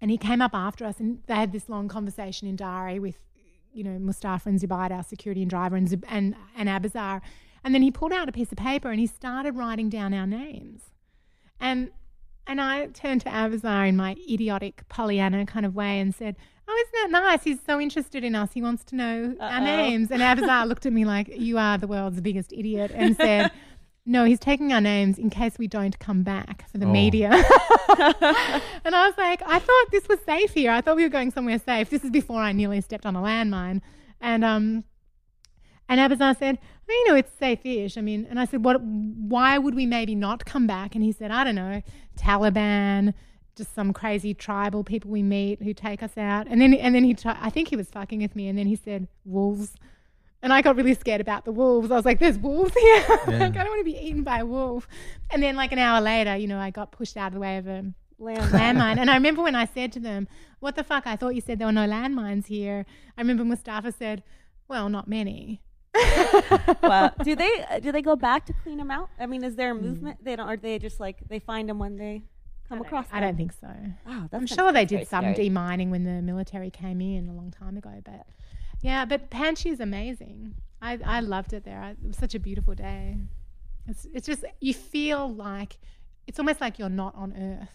and 0.00 0.10
he 0.10 0.18
came 0.18 0.42
up 0.42 0.54
after 0.54 0.84
us, 0.84 1.00
and 1.00 1.22
they 1.26 1.34
had 1.34 1.52
this 1.52 1.68
long 1.68 1.88
conversation 1.88 2.46
in 2.46 2.56
Dari 2.56 2.98
with, 2.98 3.16
you 3.72 3.82
know, 3.82 3.98
Mustafa 3.98 4.48
and 4.48 4.60
Zubaid, 4.60 4.90
our 4.90 5.02
security 5.02 5.40
and 5.42 5.50
driver, 5.50 5.76
and 5.76 5.88
Zub- 5.88 6.04
and 6.08 6.34
and 6.56 6.68
Abazar, 6.68 7.22
and 7.64 7.74
then 7.74 7.82
he 7.82 7.90
pulled 7.90 8.12
out 8.12 8.28
a 8.28 8.32
piece 8.32 8.52
of 8.52 8.58
paper 8.58 8.90
and 8.90 9.00
he 9.00 9.06
started 9.06 9.56
writing 9.56 9.88
down 9.88 10.12
our 10.12 10.26
names, 10.26 10.90
and 11.58 11.90
and 12.46 12.60
I 12.60 12.86
turned 12.88 13.22
to 13.22 13.28
Abazar 13.30 13.88
in 13.88 13.96
my 13.96 14.14
idiotic 14.30 14.86
Pollyanna 14.88 15.46
kind 15.46 15.66
of 15.66 15.74
way 15.74 15.98
and 15.98 16.14
said, 16.14 16.36
Oh, 16.68 16.84
isn't 16.88 17.12
that 17.12 17.20
nice? 17.22 17.44
He's 17.44 17.58
so 17.64 17.80
interested 17.80 18.24
in 18.24 18.34
us. 18.34 18.50
He 18.52 18.60
wants 18.60 18.82
to 18.86 18.96
know 18.96 19.36
our 19.40 19.58
Uh-oh. 19.60 19.64
names. 19.64 20.10
And 20.10 20.20
Abazar 20.20 20.66
looked 20.66 20.84
at 20.86 20.92
me 20.92 21.04
like, 21.04 21.28
You 21.28 21.58
are 21.58 21.78
the 21.78 21.86
world's 21.86 22.20
biggest 22.20 22.52
idiot 22.52 22.90
and 22.94 23.16
said, 23.16 23.52
No, 24.08 24.24
he's 24.24 24.38
taking 24.40 24.72
our 24.72 24.80
names 24.80 25.18
in 25.18 25.30
case 25.30 25.58
we 25.58 25.66
don't 25.68 25.96
come 25.98 26.22
back 26.22 26.68
for 26.70 26.78
the 26.78 26.86
Oh. 26.86 26.90
media. 26.92 27.30
and 28.84 28.94
I 28.94 29.06
was 29.06 29.14
like, 29.18 29.42
I 29.46 29.58
thought 29.58 29.86
this 29.90 30.08
was 30.08 30.18
safe 30.26 30.52
here. 30.54 30.70
I 30.72 30.80
thought 30.80 30.96
we 30.96 31.02
were 31.02 31.08
going 31.08 31.30
somewhere 31.30 31.58
safe. 31.58 31.90
This 31.90 32.04
is 32.04 32.10
before 32.10 32.40
I 32.40 32.52
nearly 32.52 32.80
stepped 32.80 33.06
on 33.06 33.14
a 33.16 33.20
landmine. 33.20 33.80
And 34.20 34.44
um 34.44 34.84
and 35.88 36.00
Abazar 36.00 36.36
said, 36.36 36.58
well, 36.88 36.96
you 36.96 37.08
know, 37.08 37.14
it's 37.14 37.30
safe-ish. 37.38 37.96
I 37.96 38.00
mean, 38.00 38.26
and 38.28 38.40
I 38.40 38.44
said, 38.44 38.64
what? 38.64 38.80
Why 38.82 39.56
would 39.58 39.74
we 39.76 39.86
maybe 39.86 40.16
not 40.16 40.44
come 40.44 40.66
back? 40.66 40.94
And 40.96 41.04
he 41.04 41.12
said, 41.12 41.30
I 41.30 41.44
don't 41.44 41.54
know, 41.54 41.80
Taliban, 42.18 43.14
just 43.56 43.74
some 43.74 43.92
crazy 43.92 44.34
tribal 44.34 44.84
people 44.84 45.10
we 45.10 45.22
meet 45.22 45.62
who 45.62 45.72
take 45.72 46.02
us 46.02 46.16
out. 46.16 46.46
And 46.48 46.60
then, 46.60 46.74
and 46.74 46.94
then 46.94 47.04
he, 47.04 47.14
tri- 47.14 47.38
I 47.40 47.50
think 47.50 47.68
he 47.68 47.76
was 47.76 47.88
fucking 47.88 48.20
with 48.20 48.36
me. 48.36 48.48
And 48.48 48.58
then 48.58 48.66
he 48.66 48.76
said, 48.76 49.08
wolves. 49.24 49.74
And 50.42 50.52
I 50.52 50.62
got 50.62 50.76
really 50.76 50.94
scared 50.94 51.20
about 51.20 51.44
the 51.44 51.52
wolves. 51.52 51.90
I 51.90 51.96
was 51.96 52.04
like, 52.04 52.18
there's 52.18 52.38
wolves 52.38 52.74
here. 52.74 53.04
like, 53.26 53.56
I 53.56 53.64
don't 53.64 53.68
want 53.68 53.80
to 53.80 53.84
be 53.84 53.98
eaten 53.98 54.22
by 54.22 54.40
a 54.40 54.46
wolf. 54.46 54.86
And 55.30 55.42
then, 55.42 55.56
like 55.56 55.72
an 55.72 55.78
hour 55.78 56.00
later, 56.00 56.36
you 56.36 56.46
know, 56.46 56.58
I 56.58 56.70
got 56.70 56.92
pushed 56.92 57.16
out 57.16 57.28
of 57.28 57.34
the 57.34 57.40
way 57.40 57.56
of 57.56 57.66
a 57.66 57.84
landmine. 58.20 58.98
And 58.98 59.10
I 59.10 59.14
remember 59.20 59.42
when 59.42 59.54
I 59.56 59.64
said 59.64 59.92
to 59.92 60.00
them, 60.00 60.28
What 60.60 60.76
the 60.76 60.84
fuck? 60.84 61.06
I 61.06 61.16
thought 61.16 61.34
you 61.34 61.40
said 61.40 61.58
there 61.58 61.66
were 61.66 61.72
no 61.72 61.88
landmines 61.88 62.46
here. 62.46 62.84
I 63.16 63.22
remember 63.22 63.44
Mustafa 63.44 63.90
said, 63.92 64.22
Well, 64.68 64.88
not 64.88 65.08
many. 65.08 65.62
wow. 66.82 67.10
Do 67.22 67.34
they 67.34 67.64
uh, 67.70 67.78
do 67.80 67.90
they 67.90 68.02
go 68.02 68.16
back 68.16 68.44
to 68.46 68.52
clean 68.52 68.76
them 68.76 68.90
out? 68.90 69.08
I 69.18 69.24
mean, 69.24 69.42
is 69.42 69.56
there 69.56 69.70
a 69.70 69.74
movement? 69.74 70.22
They 70.22 70.36
don't. 70.36 70.46
Are 70.46 70.56
they 70.56 70.78
just 70.78 71.00
like 71.00 71.26
they 71.26 71.38
find 71.38 71.68
them 71.68 71.78
when 71.78 71.96
they 71.96 72.22
come 72.68 72.80
across? 72.80 73.06
I 73.12 73.20
don't 73.20 73.36
think 73.36 73.52
so. 73.52 73.68
Wow, 74.06 74.28
that's 74.30 74.34
I'm 74.34 74.46
sure 74.46 74.72
they 74.72 74.84
did 74.84 75.08
some 75.08 75.34
scary. 75.34 75.48
demining 75.50 75.90
when 75.90 76.04
the 76.04 76.22
military 76.22 76.70
came 76.70 77.00
in 77.00 77.28
a 77.28 77.32
long 77.32 77.50
time 77.50 77.76
ago. 77.76 78.00
But 78.04 78.26
yeah, 78.82 79.04
but 79.04 79.30
Panjshir 79.30 79.72
is 79.72 79.80
amazing. 79.80 80.54
I, 80.82 80.98
I 81.04 81.20
loved 81.20 81.52
it 81.52 81.64
there. 81.64 81.80
I, 81.80 81.90
it 81.90 82.06
was 82.06 82.16
such 82.16 82.34
a 82.34 82.38
beautiful 82.38 82.74
day. 82.74 83.16
It's, 83.88 84.06
it's 84.12 84.26
just, 84.26 84.44
you 84.60 84.74
feel 84.74 85.32
like, 85.32 85.78
it's 86.26 86.38
almost 86.38 86.60
like 86.60 86.78
you're 86.78 86.88
not 86.88 87.14
on 87.14 87.32
Earth. 87.32 87.70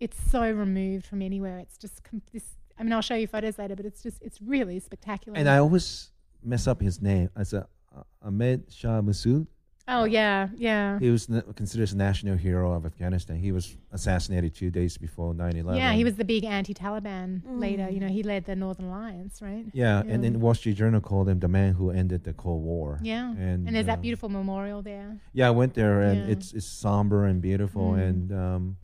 It's 0.00 0.18
so 0.30 0.50
removed 0.50 1.06
from 1.06 1.22
anywhere. 1.22 1.58
It's 1.58 1.78
just 1.78 2.02
com- 2.02 2.22
this. 2.32 2.56
I 2.78 2.82
mean, 2.82 2.92
I'll 2.92 3.00
show 3.00 3.14
you 3.14 3.26
photos 3.26 3.58
later, 3.58 3.76
but 3.76 3.86
it's 3.86 4.02
just, 4.02 4.22
it's 4.22 4.42
really 4.42 4.80
spectacular. 4.80 5.38
And 5.38 5.48
I 5.48 5.58
always 5.58 6.10
mess 6.42 6.66
up 6.66 6.80
his 6.80 7.00
name. 7.00 7.30
As 7.36 7.52
a 7.52 7.66
uh, 7.96 8.02
Ahmed 8.22 8.64
Shah 8.70 9.00
Massoud. 9.00 9.46
Oh, 9.88 10.04
yeah, 10.04 10.48
yeah. 10.56 10.98
He 10.98 11.10
was 11.10 11.28
na- 11.28 11.42
considered 11.54 11.90
a 11.92 11.96
national 11.96 12.36
hero 12.36 12.72
of 12.72 12.84
Afghanistan. 12.86 13.36
He 13.36 13.52
was 13.52 13.76
assassinated 13.92 14.54
two 14.54 14.70
days 14.70 14.98
before 14.98 15.34
9/11. 15.34 15.76
Yeah, 15.76 15.92
he 15.92 16.04
was 16.04 16.16
the 16.16 16.24
big 16.24 16.44
anti-Taliban 16.44 17.42
leader. 17.46 17.88
You 17.90 18.00
know, 18.00 18.08
he 18.08 18.22
led 18.22 18.44
the 18.44 18.56
Northern 18.56 18.86
Alliance, 18.86 19.40
right? 19.42 19.64
Yeah, 19.72 20.02
Yeah. 20.04 20.12
and 20.12 20.24
then 20.24 20.40
Wall 20.40 20.54
Street 20.54 20.76
Journal 20.76 21.00
called 21.00 21.28
him 21.28 21.38
the 21.40 21.48
man 21.48 21.74
who 21.74 21.90
ended 21.90 22.24
the 22.24 22.32
Cold 22.32 22.62
War. 22.62 22.98
Yeah, 23.02 23.30
and, 23.30 23.66
and, 23.66 23.74
there's 23.74 23.84
uh, 23.86 23.92
that 23.94 24.02
beautiful 24.02 24.28
memorial 24.28 24.82
there. 24.82 25.18
Yeah, 25.32 25.48
I 25.48 25.50
went 25.50 25.74
there, 25.74 26.00
and 26.02 26.18
Yeah. 26.20 26.32
it's 26.32 26.52
it's 26.52 26.66
somber 26.66 27.24
and 27.24 27.40
beautiful, 27.40 27.92
Mm. 27.92 28.08
and 28.08 28.32
um, 28.32 28.76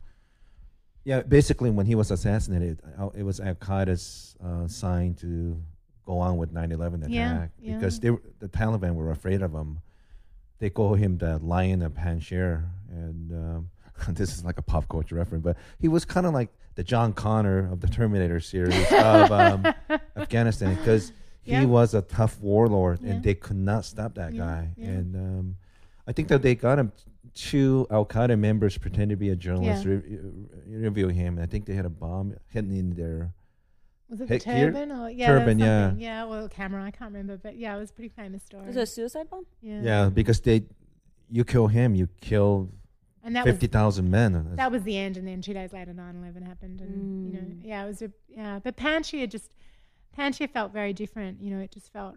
yeah, 1.05 1.21
basically 1.21 1.69
when 1.69 1.85
he 1.85 1.95
was 1.95 2.11
assassinated, 2.11 2.81
uh, 2.97 3.09
it 3.15 3.23
was 3.23 3.39
Al 3.39 3.55
Qaeda's 3.55 4.37
uh, 4.43 4.67
sign 4.67 5.15
to 5.15 5.61
go 6.05 6.19
on 6.19 6.37
with 6.37 6.53
9/11 6.53 7.01
attack 7.03 7.11
Yeah, 7.11 7.47
yeah. 7.61 7.75
because 7.75 7.99
they 7.99 8.11
were, 8.11 8.21
the 8.39 8.47
Taliban 8.49 8.95
were 8.95 9.11
afraid 9.11 9.41
of 9.41 9.51
him. 9.53 9.79
They 10.63 10.69
call 10.69 10.93
him 10.93 11.17
the 11.17 11.39
Lion 11.39 11.81
of 11.81 11.91
Panjshir, 11.93 12.63
and 12.89 13.31
um, 13.33 13.69
this 14.15 14.33
is 14.33 14.45
like 14.45 14.57
a 14.57 14.61
pop 14.61 14.87
culture 14.87 15.13
reference, 15.15 15.43
but 15.43 15.57
he 15.77 15.89
was 15.89 16.05
kind 16.05 16.25
of 16.25 16.33
like 16.33 16.47
the 16.75 16.83
John 16.85 17.11
Connor 17.11 17.69
of 17.69 17.81
the 17.81 17.87
Terminator 17.89 18.39
series 18.39 18.73
of 18.93 19.29
um, 19.29 19.67
Afghanistan 20.15 20.75
because 20.75 21.11
he 21.41 21.51
Yeah. 21.51 21.65
was 21.65 21.93
a 21.93 22.01
tough 22.01 22.39
warlord 22.39 22.99
Yeah. 23.01 23.11
and 23.11 23.23
they 23.23 23.33
could 23.35 23.57
not 23.57 23.83
stop 23.83 24.15
that 24.15 24.31
Yeah, 24.33 24.39
guy. 24.45 24.69
And 24.77 25.15
um, 25.17 25.55
I 26.07 26.13
think 26.13 26.29
that 26.29 26.41
they 26.41 26.55
got 26.55 26.79
him. 26.79 26.93
Two 27.33 27.85
Al 27.91 28.05
Qaeda 28.05 28.39
members 28.39 28.77
pretended 28.77 29.15
to 29.15 29.17
be 29.17 29.31
a 29.31 29.35
journalist, 29.35 29.83
Yeah. 29.83 29.95
re- 29.95 30.19
interview 30.71 31.09
him. 31.09 31.39
I 31.39 31.45
think 31.45 31.65
they 31.65 31.73
had 31.73 31.85
a 31.85 31.89
bomb 31.89 32.35
hidden 32.47 32.71
in 32.71 32.93
their. 32.95 33.33
Was 34.13 34.21
it 34.21 34.27
the 34.27 34.39
turban 34.39 34.91
or 34.91 35.09
yeah, 35.09 35.25
there 35.27 35.35
was 35.35 35.41
turban, 35.41 35.59
yeah. 35.59 35.87
something. 35.87 36.03
yeah, 36.03 36.25
or 36.25 36.47
camera? 36.49 36.83
I 36.83 36.91
can't 36.91 37.11
remember, 37.11 37.35
but 37.37 37.57
yeah, 37.57 37.75
it 37.75 37.79
was 37.79 37.89
a 37.89 37.93
pretty 37.93 38.09
famous 38.09 38.43
story. 38.43 38.67
Was 38.67 38.75
it 38.75 38.81
a 38.81 38.85
suicide 38.85 39.27
bomb? 39.29 39.45
yeah. 39.61 39.81
Yeah, 39.81 40.09
because 40.09 40.39
they, 40.41 40.63
you 41.31 41.43
kill 41.43 41.65
him, 41.67 41.95
you 41.95 42.07
kill 42.21 42.69
and 43.23 43.35
that 43.35 43.43
was 43.45 43.53
fifty 43.53 43.67
thousand 43.67 44.11
men. 44.11 44.55
that 44.55 44.71
was 44.71 44.83
the 44.83 44.97
end, 44.97 45.17
and 45.17 45.27
then 45.27 45.41
two 45.41 45.53
days 45.53 45.73
later, 45.73 45.93
9-11 45.93 46.45
happened, 46.45 46.81
and 46.81 46.93
you 47.33 47.33
know, 47.33 47.47
Mm. 47.47 47.59
yeah, 47.63 47.83
it 47.83 47.87
was 47.87 48.01
a 48.03 48.11
yeah. 48.27 48.59
But 48.63 48.75
Panjshir 48.77 49.27
just 49.29 49.49
Panjshir 50.17 50.49
felt 50.49 50.71
very 50.73 50.93
different. 50.93 51.41
You 51.41 51.55
know, 51.55 51.61
it 51.63 51.71
just 51.71 51.91
felt 51.91 52.15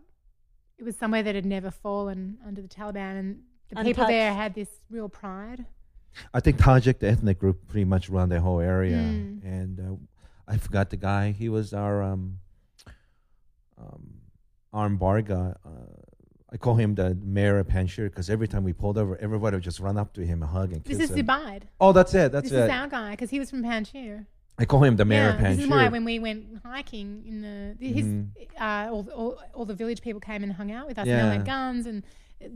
it 0.78 0.85
was 0.85 0.97
somewhere 0.97 1.23
that 1.23 1.35
had 1.35 1.47
never 1.47 1.70
fallen 1.70 2.36
under 2.47 2.60
the 2.60 2.68
Taliban, 2.68 3.18
and 3.20 3.39
the 3.70 3.85
people 3.85 4.06
there 4.06 4.31
Untouched. 4.31 4.43
had 4.43 4.55
this 4.55 4.68
real 4.90 5.09
pride. 5.09 5.64
I 6.35 6.40
think 6.40 6.56
Tajik, 6.56 6.98
the 6.98 7.09
ethnic 7.09 7.39
group, 7.39 7.68
pretty 7.68 7.85
much 7.85 8.09
run 8.09 8.28
the 8.31 8.40
whole 8.40 8.60
area. 8.60 8.97
Mm. 8.97 9.44
And 9.44 9.81
uh, 9.81 9.97
I 10.48 10.56
forgot 10.59 10.90
the 10.90 10.97
guy. 10.97 11.32
He 11.32 11.48
was 11.48 11.73
our 11.73 12.02
um, 12.02 12.39
um, 13.78 14.06
armed 14.73 14.98
bar 14.98 15.23
guy. 15.23 15.55
Uh, 15.64 15.70
I 16.52 16.56
call 16.56 16.77
him 16.77 16.94
the 16.94 17.14
mayor 17.16 17.59
of 17.59 17.66
Panjshir 17.66 18.09
because 18.09 18.31
every 18.31 18.47
time 18.48 18.62
we 18.64 18.73
pulled 18.73 18.97
over, 18.98 19.16
everybody 19.18 19.56
would 19.56 19.64
just 19.64 19.81
run 19.81 19.97
up 19.98 20.12
to 20.14 20.24
him 20.24 20.43
and 20.43 20.51
hug 20.51 20.73
and 20.73 20.85
kiss 20.85 20.98
This 20.98 21.10
is 21.10 21.16
him. 21.16 21.27
Zubaid. 21.27 21.62
Oh, 21.81 21.93
that's 21.93 22.14
it. 22.14 22.31
That's 22.32 22.51
this 22.51 22.59
it. 22.59 22.64
is 22.64 22.70
our 22.70 22.86
guy 22.86 23.10
because 23.10 23.31
he 23.31 23.39
was 23.40 23.51
from 23.51 23.62
Panjshir. 23.62 24.27
I 24.59 24.64
call 24.64 24.82
him 24.85 24.97
the 24.97 25.05
mayor 25.05 25.31
of 25.31 25.36
Panjshir. 25.36 25.56
this 25.56 25.64
is 25.64 25.68
why 25.68 25.89
when 25.89 26.05
we 26.05 26.18
went 26.18 26.47
hiking 26.64 27.24
in 27.27 27.43
the, 27.43 27.86
his 27.86 28.06
Mhm. 28.06 28.28
uh, 28.59 28.90
all, 28.90 29.06
all 29.14 29.39
all 29.52 29.64
the 29.66 29.74
village 29.74 30.01
people 30.01 30.20
came 30.20 30.43
and 30.43 30.52
hung 30.52 30.70
out 30.73 30.86
with 30.86 30.98
us 30.98 31.06
and 31.06 31.10
they 31.10 31.23
Yeah. 31.24 31.32
had 31.32 31.44
guns 31.44 31.85
and 31.86 32.05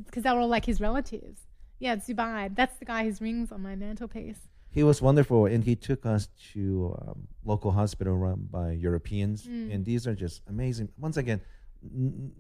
because 0.07 0.23
they 0.23 0.31
were 0.31 0.39
all 0.39 0.49
like 0.49 0.65
his 0.65 0.81
relatives. 0.81 1.43
Yeah, 1.79 1.95
it's 1.95 2.09
Zubaid. 2.09 2.55
That's 2.55 2.79
the 2.79 2.85
guy 2.87 3.05
whose 3.05 3.21
rings 3.21 3.51
on 3.53 3.61
my 3.63 3.75
mantelpiece. 3.75 4.49
He 4.71 4.83
was 4.83 5.03
wonderful, 5.03 5.47
and 5.47 5.65
he 5.65 5.75
took 5.77 6.07
us 6.07 6.29
to 6.53 6.97
um, 7.03 7.29
local 7.45 7.73
hospital 7.73 8.17
run 8.17 8.49
by 8.51 8.73
Europeans, 8.73 9.47
Mm. 9.47 9.75
and 9.75 9.85
these 9.85 10.07
are 10.07 10.15
just 10.15 10.43
amazing. 10.49 10.89
Once 10.99 11.17
again, 11.17 11.41
n- 11.85 12.33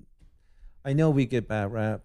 I 0.84 0.92
know 0.92 1.10
we 1.10 1.26
get 1.26 1.48
bad 1.48 1.72
rap 1.72 2.02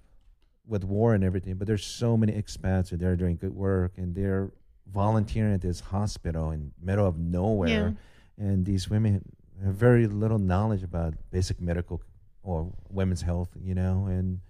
with 0.67 0.83
war 0.83 1.13
and 1.13 1.23
everything, 1.23 1.55
but 1.55 1.67
there's 1.67 1.85
so 1.85 2.17
many 2.17 2.33
expats 2.33 2.89
that 2.89 2.99
they're 2.99 3.15
doing 3.15 3.37
good 3.37 3.55
work, 3.55 3.93
and 3.97 4.15
they're 4.15 4.51
volunteering 4.91 5.53
at 5.53 5.61
this 5.61 5.79
hospital 5.79 6.51
in 6.51 6.71
middle 6.81 7.05
of 7.07 7.17
nowhere, 7.17 7.95
and 8.37 8.65
these 8.65 8.89
women 8.89 9.23
have 9.63 9.75
very 9.75 10.05
little 10.07 10.39
knowledge 10.39 10.83
about 10.83 11.13
basic 11.31 11.61
medical 11.61 12.01
or 12.43 12.71
women's 12.89 13.21
health, 13.21 13.49
you 13.61 13.73
know, 13.75 14.05
and 14.07 14.41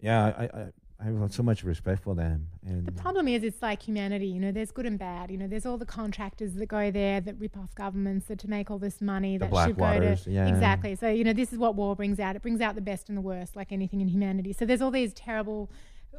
yeah, 0.00 0.24
I, 0.26 0.44
I, 0.44 0.66
I 1.02 1.06
have 1.06 1.32
so 1.32 1.42
much 1.42 1.64
respect 1.64 2.02
for 2.02 2.14
them, 2.14 2.46
and 2.66 2.86
The 2.86 2.92
problem 2.92 3.26
is, 3.26 3.42
it's 3.42 3.62
like 3.62 3.82
humanity. 3.82 4.26
You 4.26 4.38
know, 4.38 4.52
there's 4.52 4.70
good 4.70 4.84
and 4.84 4.98
bad. 4.98 5.30
You 5.30 5.38
know, 5.38 5.46
there's 5.46 5.64
all 5.64 5.78
the 5.78 5.86
contractors 5.86 6.54
that 6.54 6.66
go 6.66 6.90
there 6.90 7.22
that 7.22 7.36
rip 7.38 7.56
off 7.56 7.74
governments 7.74 8.26
that 8.26 8.38
to 8.40 8.50
make 8.50 8.70
all 8.70 8.78
this 8.78 9.00
money 9.00 9.38
The 9.38 9.46
that 9.46 9.66
should 9.66 9.78
go 9.78 9.98
to 9.98 10.30
yeah. 10.30 10.48
exactly. 10.48 10.94
So 10.96 11.08
you 11.08 11.24
know, 11.24 11.32
this 11.32 11.52
is 11.52 11.58
what 11.58 11.74
war 11.74 11.96
brings 11.96 12.20
out. 12.20 12.36
It 12.36 12.42
brings 12.42 12.60
out 12.60 12.74
the 12.74 12.82
best 12.82 13.08
and 13.08 13.16
the 13.16 13.22
worst, 13.22 13.56
like 13.56 13.72
anything 13.72 14.02
in 14.02 14.08
humanity. 14.08 14.52
So 14.52 14.66
there's 14.66 14.82
all 14.82 14.90
these 14.90 15.14
terrible 15.14 15.70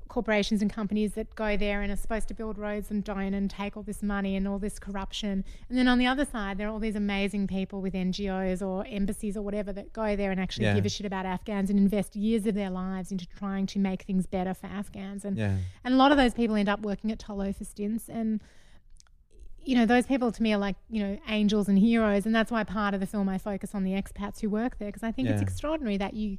corporations 0.08 0.62
and 0.62 0.72
companies 0.72 1.14
that 1.14 1.34
go 1.36 1.56
there 1.56 1.82
and 1.82 1.92
are 1.92 1.96
supposed 1.96 2.28
to 2.28 2.34
build 2.34 2.58
roads 2.58 2.92
and 2.92 3.02
don't 3.04 3.34
and 3.34 3.50
take 3.50 3.78
all 3.78 3.84
this 3.84 4.04
money 4.04 4.36
and 4.36 4.46
all 4.48 4.60
this 4.60 4.78
corruption. 4.78 5.46
And 5.70 5.78
then 5.78 5.88
on 5.88 6.00
the 6.00 6.08
other 6.08 6.26
side, 6.26 6.58
there 6.58 6.68
are 6.68 6.72
all 6.72 6.80
these 6.80 6.98
amazing 6.98 7.48
people 7.48 7.82
with 7.82 7.94
NGOs 7.94 8.62
or 8.62 8.86
embassies 8.88 9.38
or 9.38 9.42
whatever 9.42 9.72
that 9.72 9.94
go 9.94 10.16
there 10.18 10.30
and 10.32 10.40
actually 10.40 10.66
Yeah. 10.66 10.76
give 10.76 10.86
a 10.86 10.90
shit 10.90 11.06
about 11.06 11.26
Afghans 11.26 11.70
and 11.70 11.80
invest 11.80 12.16
years 12.18 12.46
of 12.46 12.56
their 12.56 12.70
lives 12.70 13.12
into 13.12 13.26
trying 13.26 13.66
to 13.68 13.80
make 13.80 14.02
things 14.04 14.26
better 14.26 14.54
for 14.54 14.68
Afghans. 14.68 15.24
And 15.24 15.38
yeah. 15.38 15.58
and 15.84 15.94
a 15.94 15.98
lot 15.98 16.12
of 16.12 16.18
those 16.18 16.34
people 16.34 16.56
end 16.58 16.68
up 16.68 16.82
working 16.82 17.10
at 17.12 17.20
Tolo 17.20 17.56
for 17.56 17.64
stints. 17.64 18.10
And, 18.10 18.42
you 19.64 19.76
know, 19.76 19.86
those 19.86 20.08
people 20.08 20.32
to 20.32 20.44
me 20.44 20.54
are 20.54 20.58
like, 20.60 20.76
you 20.90 21.02
know, 21.04 21.20
angels 21.30 21.70
and 21.70 21.80
heroes. 21.80 22.26
And 22.26 22.36
that's 22.36 22.52
why 22.52 22.64
part 22.64 22.94
of 22.94 23.00
the 23.00 23.08
film 23.08 23.30
I 23.30 23.38
focus 23.38 23.74
on 23.74 23.84
the 23.84 23.92
expats 23.92 24.42
who 24.42 24.50
work 24.50 24.78
there 24.78 24.90
because 24.90 25.04
I 25.04 25.12
think 25.12 25.30
it's 25.30 25.42
extraordinary 25.42 25.98
that 25.98 26.16
you 26.16 26.38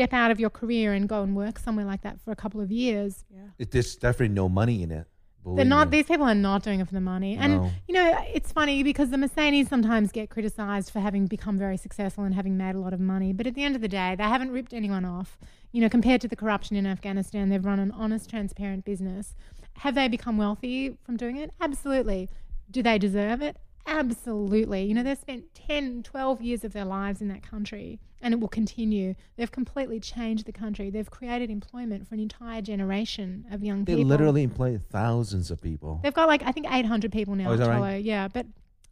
step 0.00 0.14
out 0.14 0.30
of 0.30 0.40
your 0.40 0.48
career 0.50 0.94
and 0.94 1.08
go 1.08 1.22
and 1.22 1.36
work 1.36 1.58
somewhere 1.58 1.84
like 1.84 2.00
that 2.02 2.18
for 2.24 2.32
a 2.32 2.36
couple 2.36 2.60
of 2.60 2.70
years. 2.72 3.24
It, 3.58 3.70
there's 3.70 3.96
definitely 3.96 4.34
no 4.34 4.48
money 4.48 4.82
in 4.82 4.90
it. 4.90 5.06
They're 5.44 5.64
not, 5.64 5.90
me. 5.90 5.98
these 5.98 6.06
people 6.06 6.26
are 6.26 6.34
not 6.34 6.62
doing 6.62 6.80
it 6.80 6.86
for 6.86 6.94
the 6.94 7.00
money. 7.00 7.36
And, 7.36 7.56
No. 7.56 7.70
you 7.88 7.94
know, 7.94 8.24
it's 8.34 8.52
funny 8.52 8.82
because 8.82 9.10
the 9.10 9.16
Mohsenis 9.16 9.68
sometimes 9.68 10.12
get 10.12 10.28
criticized 10.30 10.90
for 10.90 11.00
having 11.00 11.26
become 11.26 11.58
very 11.58 11.76
successful 11.78 12.24
and 12.24 12.34
having 12.34 12.56
made 12.58 12.74
a 12.74 12.78
lot 12.78 12.92
of 12.92 13.00
money. 13.00 13.32
But 13.32 13.46
at 13.46 13.54
the 13.54 13.62
end 13.62 13.74
of 13.74 13.80
the 13.82 13.88
day, 13.88 14.14
they 14.16 14.24
haven't 14.24 14.50
ripped 14.52 14.72
anyone 14.74 15.04
off. 15.04 15.38
You 15.72 15.80
know, 15.82 15.88
compared 15.88 16.20
to 16.22 16.28
the 16.28 16.36
corruption 16.36 16.76
in 16.76 16.86
Afghanistan, 16.86 17.48
they've 17.48 17.64
run 17.64 17.78
an 17.78 17.90
honest, 17.92 18.28
transparent 18.28 18.84
business. 18.84 19.34
Have 19.78 19.94
they 19.94 20.08
become 20.08 20.36
wealthy 20.36 20.96
from 21.04 21.16
doing 21.16 21.36
it? 21.36 21.52
Absolutely. 21.60 22.28
Do 22.70 22.82
they 22.82 22.98
deserve 22.98 23.40
it? 23.40 23.56
Absolutely. 23.86 24.84
You 24.84 24.94
know, 24.94 25.02
they've 25.02 25.18
spent 25.18 25.54
10, 25.54 26.02
12 26.02 26.40
years 26.42 26.64
of 26.64 26.72
their 26.72 26.84
lives 26.84 27.20
in 27.20 27.28
that 27.28 27.42
country 27.42 27.98
and 28.22 28.34
it 28.34 28.40
will 28.40 28.48
continue. 28.48 29.14
They've 29.36 29.50
completely 29.50 29.98
changed 29.98 30.46
the 30.46 30.52
country. 30.52 30.90
They've 30.90 31.10
created 31.10 31.50
employment 31.50 32.06
for 32.06 32.14
an 32.14 32.20
entire 32.20 32.60
generation 32.62 33.46
of 33.50 33.62
young 33.64 33.84
They 33.84 33.94
people. 33.96 34.04
They 34.04 34.08
literally 34.10 34.42
employ 34.42 34.78
thousands 34.78 35.50
of 35.50 35.60
people. 35.60 36.00
They've 36.02 36.14
got 36.14 36.28
like 36.28 36.42
I 36.44 36.52
think 36.52 36.66
800 36.70 37.10
people 37.12 37.34
now 37.34 37.50
Oh, 37.50 37.52
is 37.54 37.60
that 37.60 37.68
Tolo. 37.68 37.80
right? 37.80 38.04
Yeah, 38.04 38.28
but 38.28 38.46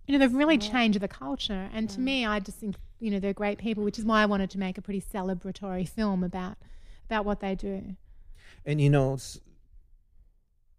you 0.07 0.13
know 0.13 0.19
they've 0.19 0.35
really 0.35 0.57
changed 0.59 1.01
the 1.01 1.09
culture. 1.09 1.69
And 1.75 1.89
to 1.91 2.01
me, 2.01 2.25
I 2.25 2.41
just 2.41 2.59
think 2.59 2.77
you 3.01 3.11
know 3.11 3.21
they're 3.21 3.35
great 3.35 3.59
people, 3.59 3.85
which 3.85 3.99
is 3.99 4.05
why 4.05 4.23
I 4.23 4.27
wanted 4.27 4.49
to 4.51 4.59
make 4.59 4.79
a 4.79 4.83
pretty 4.83 5.03
celebratory 5.03 5.87
film 5.89 6.25
about 6.25 6.57
about 7.05 7.25
what 7.27 7.41
they 7.41 7.55
do. 7.55 7.97
And 8.65 8.81
you 8.81 8.89
know, 8.89 9.15
s- 9.15 9.39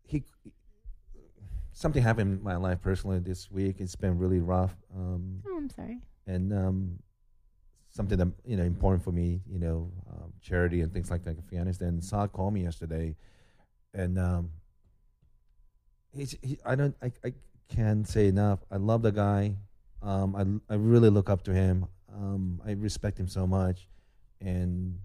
he 0.07 0.23
something 1.79 2.03
happened 2.03 2.39
in 2.39 2.43
my 2.43 2.57
life 2.57 2.81
personally 2.81 3.19
this 3.19 3.49
week. 3.49 3.75
It's 3.79 3.95
been 3.95 4.17
really 4.17 4.39
rough, 4.41 4.75
um, 4.95 5.41
Oh, 5.47 5.55
I'm 5.57 5.69
sorry. 5.69 5.97
and 6.27 6.51
um, 6.53 6.99
something 7.89 8.17
that 8.17 8.27
you 8.45 8.57
know 8.57 8.63
important 8.63 9.01
for 9.03 9.11
me. 9.13 9.41
You 9.47 9.59
know, 9.59 9.91
um, 10.11 10.33
charity 10.41 10.81
and 10.81 10.91
things 10.93 11.09
like 11.09 11.23
that. 11.23 11.37
Afghanistan. 11.37 12.01
Saad 12.01 12.31
called 12.33 12.53
me 12.53 12.63
yesterday, 12.63 13.15
and 13.93 14.19
um, 14.19 14.49
he's 16.13 16.35
he, 16.41 16.59
I 16.65 16.75
don't 16.75 16.95
I, 17.01 17.11
I 17.23 17.33
can't 17.69 18.07
say 18.07 18.27
enough. 18.27 18.59
I 18.71 18.77
love 18.77 19.01
the 19.01 19.11
guy. 19.11 19.55
Um, 20.01 20.61
I 20.69 20.73
I 20.73 20.75
really 20.77 21.09
look 21.09 21.29
up 21.29 21.43
to 21.43 21.53
him. 21.53 21.85
Um, 22.13 22.61
I 22.65 22.71
respect 22.71 23.19
him 23.19 23.27
so 23.27 23.47
much, 23.47 23.87
and 24.41 24.99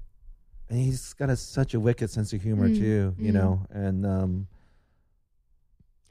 and 0.68 0.78
he's 0.78 1.12
got 1.14 1.30
a, 1.30 1.36
such 1.36 1.74
a 1.74 1.80
wicked 1.80 2.10
sense 2.10 2.32
of 2.32 2.42
humor 2.42 2.68
Mm, 2.68 2.78
too. 2.78 3.14
You 3.18 3.30
mm. 3.30 3.34
know, 3.34 3.66
and 3.70 4.04
um, 4.06 4.46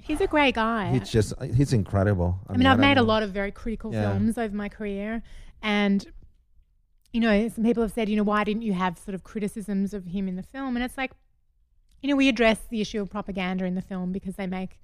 He's 0.04 0.20
a 0.22 0.28
great 0.28 0.56
guy. 0.56 0.92
he's 0.92 1.10
just 1.10 1.34
he's 1.56 1.72
incredible. 1.74 2.40
I 2.50 2.58
mean, 2.58 2.68
I've 2.68 2.80
made 2.80 2.98
a 2.98 3.04
lot 3.04 3.24
of 3.24 3.32
very 3.32 3.52
critical 3.52 3.94
Yeah. 3.94 4.12
films 4.12 4.38
over 4.38 4.56
my 4.56 4.70
career, 4.70 5.24
and 5.62 6.06
you 7.14 7.22
know, 7.22 7.48
some 7.48 7.64
people 7.64 7.84
have 7.84 7.92
said, 7.94 8.10
you 8.10 8.16
know, 8.16 8.24
why 8.24 8.44
didn't 8.44 8.64
you 8.64 8.74
have 8.74 8.98
sort 8.98 9.14
of 9.16 9.24
criticisms 9.24 9.94
of 9.94 10.06
him 10.08 10.28
in 10.28 10.36
the 10.36 10.42
film? 10.44 10.76
And 10.76 10.84
it's 10.84 10.98
like, 10.98 11.12
you 12.02 12.10
know, 12.10 12.16
we 12.16 12.28
address 12.28 12.60
the 12.70 12.82
issue 12.82 13.00
of 13.02 13.10
propaganda 13.10 13.66
in 13.66 13.76
the 13.76 13.82
film 13.84 14.12
because 14.12 14.36
they 14.36 14.48
make 14.48 14.80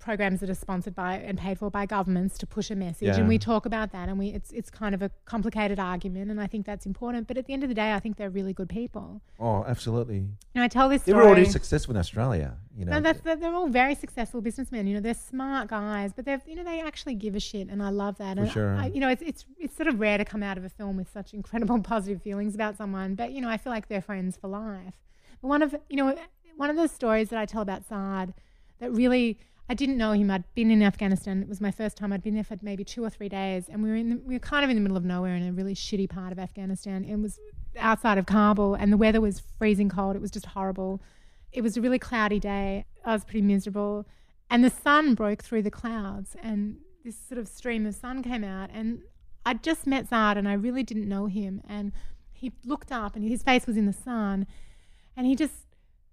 programs 0.00 0.40
that 0.40 0.50
are 0.50 0.54
sponsored 0.54 0.94
by 0.94 1.14
and 1.18 1.38
paid 1.38 1.58
for 1.58 1.70
by 1.70 1.86
governments 1.86 2.36
to 2.38 2.46
push 2.46 2.70
a 2.70 2.74
message, 2.74 3.06
Yeah. 3.08 3.16
and 3.18 3.28
we 3.28 3.38
talk 3.38 3.66
about 3.66 3.92
that, 3.92 4.08
and 4.08 4.18
we 4.18 4.28
it's 4.28 4.50
it's 4.50 4.70
kind 4.70 4.94
of 4.94 5.02
a 5.02 5.10
complicated 5.26 5.78
argument, 5.78 6.30
and 6.30 6.40
I 6.40 6.46
think 6.48 6.66
that's 6.66 6.86
important. 6.86 7.28
But 7.28 7.36
at 7.38 7.46
the 7.46 7.52
end 7.52 7.62
of 7.62 7.68
the 7.68 7.74
day, 7.74 7.92
I 7.92 8.00
think 8.00 8.16
they're 8.16 8.30
really 8.30 8.52
good 8.52 8.68
people. 8.68 9.20
Oh, 9.38 9.62
absolutely. 9.68 10.26
And 10.54 10.64
I 10.64 10.68
tell 10.68 10.88
this 10.88 11.02
They 11.02 11.12
story. 11.12 11.22
were 11.24 11.28
already 11.30 11.44
successful 11.44 11.94
in 11.94 11.98
Australia. 12.00 12.56
You 12.76 12.86
know, 12.86 12.92
No, 12.92 13.00
that's 13.00 13.20
they're, 13.20 13.36
they're 13.36 13.54
all 13.54 13.68
very 13.68 13.94
successful 13.94 14.40
businessmen. 14.40 14.86
You 14.86 14.94
know, 14.94 15.00
they're 15.00 15.14
smart 15.14 15.68
guys, 15.68 16.12
but 16.14 16.24
they've 16.24 16.40
you 16.46 16.56
know 16.56 16.64
they 16.64 16.80
actually 16.80 17.14
give 17.14 17.36
a 17.36 17.40
shit, 17.40 17.68
and 17.68 17.82
I 17.82 17.90
love 17.90 18.16
that. 18.18 18.36
For 18.38 18.42
and 18.42 18.50
sure. 18.50 18.74
I, 18.76 18.86
you 18.86 19.00
know, 19.00 19.08
it's 19.10 19.22
it's 19.22 19.44
it's 19.58 19.76
sort 19.76 19.86
of 19.88 20.00
rare 20.00 20.18
to 20.18 20.24
come 20.24 20.42
out 20.42 20.56
of 20.58 20.64
a 20.64 20.70
film 20.70 20.96
with 20.96 21.12
such 21.12 21.34
incredible 21.34 21.78
positive 21.94 22.22
feelings 22.22 22.54
about 22.54 22.76
someone, 22.76 23.14
but 23.14 23.32
you 23.32 23.40
know, 23.42 23.50
I 23.50 23.58
feel 23.58 23.72
like 23.72 23.88
they're 23.88 24.00
friends 24.00 24.36
for 24.36 24.48
life. 24.48 24.94
But 25.42 25.48
one 25.48 25.62
of 25.62 25.74
you 25.90 25.96
know 25.96 26.16
one 26.56 26.70
of 26.70 26.76
the 26.76 26.88
stories 26.88 27.28
that 27.28 27.38
I 27.38 27.44
tell 27.46 27.62
about 27.62 27.84
Saad 27.86 28.32
that 28.80 28.90
really 28.92 29.38
I 29.70 29.74
didn't 29.74 29.98
know 29.98 30.10
him. 30.10 30.32
I'd 30.32 30.42
been 30.56 30.72
in 30.72 30.82
Afghanistan. 30.82 31.42
It 31.42 31.48
was 31.48 31.60
my 31.60 31.70
first 31.70 31.96
time. 31.96 32.12
I'd 32.12 32.24
been 32.24 32.34
there 32.34 32.42
for 32.42 32.56
maybe 32.60 32.82
two 32.82 33.04
or 33.04 33.08
three 33.08 33.28
days, 33.28 33.68
and 33.68 33.84
we 33.84 33.88
were 33.88 33.94
in 33.94 34.10
the, 34.10 34.16
we 34.16 34.34
were 34.34 34.40
kind 34.40 34.64
of 34.64 34.70
in 34.70 34.74
the 34.74 34.80
middle 34.80 34.96
of 34.96 35.04
nowhere 35.04 35.36
in 35.36 35.46
a 35.46 35.52
really 35.52 35.76
shitty 35.76 36.10
part 36.10 36.32
of 36.32 36.40
Afghanistan. 36.40 37.04
It 37.04 37.20
was 37.20 37.38
outside 37.78 38.18
of 38.18 38.26
Kabul, 38.26 38.74
and 38.74 38.92
the 38.92 38.96
weather 38.96 39.20
was 39.20 39.40
freezing 39.58 39.88
cold. 39.88 40.16
It 40.16 40.22
was 40.22 40.32
just 40.32 40.46
horrible. 40.46 41.00
It 41.52 41.62
was 41.62 41.76
a 41.76 41.80
really 41.80 42.00
cloudy 42.00 42.40
day. 42.40 42.84
I 43.04 43.12
was 43.12 43.22
pretty 43.22 43.42
miserable, 43.42 44.08
and 44.50 44.64
the 44.64 44.70
sun 44.70 45.14
broke 45.14 45.44
through 45.44 45.62
the 45.62 45.70
clouds, 45.70 46.34
and 46.42 46.78
this 47.04 47.16
sort 47.16 47.38
of 47.38 47.46
stream 47.46 47.86
of 47.86 47.94
sun 47.94 48.24
came 48.24 48.42
out, 48.42 48.70
and 48.74 49.02
I'd 49.46 49.62
just 49.62 49.86
met 49.86 50.08
Saad, 50.08 50.36
and 50.36 50.48
I 50.48 50.54
really 50.54 50.82
didn't 50.82 51.08
know 51.08 51.26
him, 51.26 51.62
and 51.68 51.92
he 52.32 52.50
looked 52.64 52.90
up, 52.90 53.14
and 53.14 53.24
his 53.24 53.44
face 53.44 53.68
was 53.68 53.76
in 53.76 53.86
the 53.86 53.92
sun, 53.92 54.48
and 55.16 55.28
he 55.28 55.36
just 55.36 55.69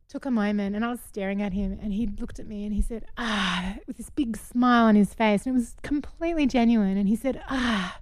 took 0.07 0.25
a 0.25 0.31
moment 0.31 0.75
and 0.75 0.85
I 0.85 0.89
was 0.89 0.99
staring 1.01 1.41
at 1.41 1.53
him 1.53 1.77
and 1.81 1.93
he 1.93 2.07
looked 2.07 2.39
at 2.39 2.47
me 2.47 2.63
and 2.63 2.73
he 2.73 2.81
said, 2.81 3.05
ah, 3.17 3.75
with 3.87 3.97
this 3.97 4.09
big 4.09 4.37
smile 4.37 4.85
on 4.85 4.95
his 4.95 5.13
face. 5.13 5.45
And 5.45 5.55
it 5.55 5.59
was 5.59 5.75
completely 5.83 6.47
genuine. 6.47 6.97
And 6.97 7.07
he 7.07 7.15
said, 7.15 7.41
ah, 7.49 7.99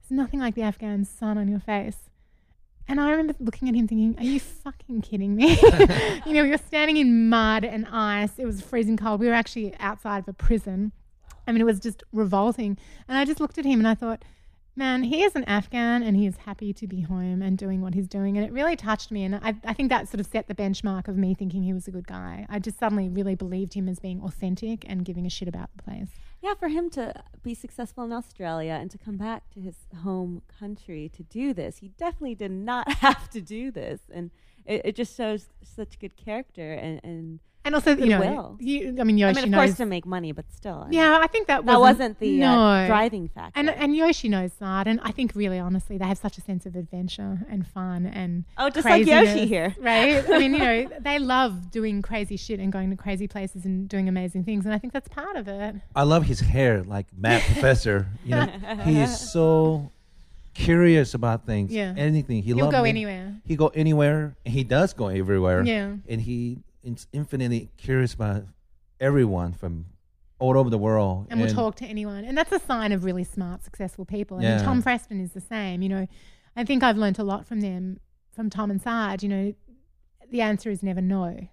there's 0.00 0.16
nothing 0.16 0.40
like 0.40 0.54
the 0.54 0.62
Afghan 0.62 1.04
sun 1.04 1.36
on 1.36 1.48
your 1.48 1.60
face. 1.60 2.10
And 2.86 3.00
I 3.00 3.10
remember 3.10 3.34
looking 3.38 3.68
at 3.68 3.74
him 3.74 3.86
thinking, 3.86 4.16
are 4.18 4.24
you 4.24 4.40
fucking 4.40 5.02
kidding 5.02 5.36
me? 5.36 5.58
you 6.26 6.32
know, 6.32 6.42
we 6.42 6.50
were 6.50 6.56
standing 6.56 6.96
in 6.96 7.28
mud 7.28 7.64
and 7.64 7.86
ice. 7.90 8.38
It 8.38 8.46
was 8.46 8.62
freezing 8.62 8.96
cold. 8.96 9.20
We 9.20 9.26
were 9.26 9.34
actually 9.34 9.74
outside 9.78 10.20
of 10.20 10.28
a 10.28 10.32
prison. 10.32 10.92
I 11.46 11.52
mean, 11.52 11.60
it 11.60 11.66
was 11.66 11.80
just 11.80 12.02
revolting. 12.12 12.78
And 13.06 13.18
I 13.18 13.26
just 13.26 13.40
looked 13.40 13.58
at 13.58 13.66
him 13.66 13.80
and 13.80 13.88
I 13.88 13.94
thought, 13.94 14.24
man, 14.78 15.02
he 15.02 15.24
is 15.24 15.34
an 15.34 15.44
Afghan 15.44 16.02
and 16.02 16.16
he 16.16 16.26
is 16.26 16.36
happy 16.38 16.72
to 16.72 16.86
be 16.86 17.02
home 17.02 17.42
and 17.42 17.58
doing 17.58 17.82
what 17.82 17.94
he's 17.94 18.06
doing. 18.06 18.38
And 18.38 18.46
it 18.46 18.52
really 18.52 18.76
touched 18.76 19.10
me. 19.10 19.24
And 19.24 19.34
I, 19.34 19.54
I 19.64 19.74
think 19.74 19.90
that 19.90 20.08
sort 20.08 20.20
of 20.20 20.26
set 20.26 20.46
the 20.46 20.54
benchmark 20.54 21.08
of 21.08 21.16
me 21.16 21.34
thinking 21.34 21.64
he 21.64 21.72
was 21.72 21.88
a 21.88 21.90
good 21.90 22.06
guy. 22.06 22.46
I 22.48 22.60
just 22.60 22.78
suddenly 22.78 23.08
really 23.08 23.34
believed 23.34 23.74
him 23.74 23.88
as 23.88 23.98
being 23.98 24.22
authentic 24.22 24.84
and 24.88 25.04
giving 25.04 25.26
a 25.26 25.30
shit 25.30 25.48
about 25.48 25.70
the 25.76 25.82
place. 25.82 26.08
Yeah, 26.40 26.54
for 26.54 26.68
him 26.68 26.88
to 26.90 27.12
be 27.42 27.54
successful 27.54 28.04
in 28.04 28.12
Australia 28.12 28.78
and 28.80 28.90
to 28.92 28.98
come 28.98 29.16
back 29.16 29.50
to 29.50 29.60
his 29.60 29.74
home 30.02 30.42
country 30.58 31.10
to 31.16 31.24
do 31.24 31.52
this, 31.52 31.78
he 31.78 31.88
definitely 31.88 32.36
did 32.36 32.52
not 32.52 32.90
have 33.00 33.28
to 33.30 33.40
do 33.40 33.72
this. 33.72 34.00
And 34.12 34.30
it, 34.64 34.82
it 34.84 34.96
just 34.96 35.16
shows 35.16 35.48
such 35.64 35.98
good 35.98 36.16
character 36.16 36.72
and, 36.72 37.00
and 37.02 37.40
And 37.68 37.74
also, 37.74 37.94
you 37.94 38.06
know, 38.06 38.18
Goodwill. 38.18 38.56
you, 38.60 38.96
I 38.98 39.04
mean, 39.04 39.18
Yoshi 39.18 39.28
I 39.28 39.34
mean, 39.34 39.44
of 39.44 39.50
knows. 39.50 39.66
course, 39.66 39.76
to 39.76 39.84
make 39.84 40.06
money, 40.06 40.32
but 40.32 40.50
still. 40.50 40.76
I 40.76 40.84
mean, 40.84 40.94
yeah, 40.94 41.18
I 41.20 41.26
think 41.26 41.48
that, 41.48 41.66
that 41.66 41.78
wasn't, 41.78 41.98
wasn't 41.98 42.18
the 42.18 42.38
no. 42.38 42.64
uh, 42.64 42.86
driving 42.86 43.28
factor. 43.28 43.60
And 43.60 43.68
and 43.68 43.94
Yoshi 43.94 44.30
knows 44.30 44.52
that, 44.54 44.86
and 44.86 44.98
I 45.02 45.10
think 45.10 45.32
really 45.34 45.58
honestly, 45.58 45.98
they 45.98 46.06
have 46.06 46.16
such 46.16 46.38
a 46.38 46.40
sense 46.40 46.64
of 46.64 46.76
adventure 46.76 47.40
and 47.50 47.66
fun 47.66 48.06
and 48.06 48.46
oh, 48.56 48.70
just 48.70 48.86
like 48.86 49.04
Yoshi 49.04 49.46
here. 49.46 49.76
right? 49.78 50.26
I 50.30 50.38
mean, 50.38 50.54
you 50.54 50.60
know, 50.60 50.88
they 51.00 51.18
love 51.18 51.70
doing 51.70 52.00
crazy 52.00 52.38
shit 52.38 52.58
and 52.58 52.72
going 52.72 52.88
to 52.88 52.96
crazy 52.96 53.28
places 53.28 53.66
and 53.66 53.86
doing 53.86 54.08
amazing 54.08 54.44
things, 54.44 54.64
and 54.64 54.72
I 54.72 54.78
think 54.78 54.94
that's 54.94 55.08
part 55.08 55.36
of 55.36 55.46
it. 55.46 55.74
I 55.94 56.04
love 56.04 56.24
his 56.24 56.40
hair, 56.40 56.82
like 56.84 57.06
Matt 57.14 57.42
Professor. 57.42 58.06
You 58.24 58.30
know, 58.30 58.46
he 58.84 58.98
is 58.98 59.30
so 59.30 59.92
curious 60.54 61.14
about 61.14 61.46
things. 61.46 61.70
Yeah. 61.70 61.94
anything. 61.96 62.42
He 62.42 62.54
He'll 62.54 62.64
loves 62.64 62.72
go 62.72 62.82
me. 62.82 62.88
anywhere. 62.88 63.34
He 63.44 63.56
go 63.56 63.68
anywhere. 63.68 64.36
And 64.44 64.54
he 64.54 64.64
does 64.64 64.92
go 64.92 65.08
everywhere. 65.08 65.62
Yeah. 65.64 65.94
and 66.08 66.20
he 66.20 66.52
is 66.52 66.58
infinitely 67.12 67.70
curious 67.76 68.14
about 68.14 68.44
everyone 69.00 69.52
from 69.52 69.86
all 70.38 70.56
over 70.56 70.70
the 70.70 70.78
world. 70.78 71.26
and 71.30 71.40
will 71.40 71.48
talk 71.48 71.74
to 71.76 71.84
anyone. 71.84 72.24
And 72.24 72.38
that's 72.38 72.52
a 72.52 72.60
sign 72.60 72.92
of 72.92 73.04
really 73.04 73.24
smart, 73.24 73.64
successful 73.64 74.04
people. 74.04 74.38
I 74.38 74.42
Yeah. 74.42 74.56
mean, 74.56 74.64
Tom 74.64 74.82
Freston 74.82 75.20
is 75.20 75.32
the 75.32 75.40
same. 75.40 75.82
You 75.82 75.88
know, 75.88 76.06
I 76.56 76.64
think 76.64 76.82
I've 76.82 76.96
learnt 76.96 77.18
a 77.18 77.24
lot 77.24 77.44
from 77.46 77.60
them, 77.60 77.98
from 78.32 78.48
Tom 78.48 78.70
and 78.70 78.80
Saad. 78.80 79.22
You 79.22 79.28
know, 79.28 79.54
the 80.30 80.40
answer 80.40 80.70
is 80.70 80.82
never 80.82 81.00
no. 81.00 81.48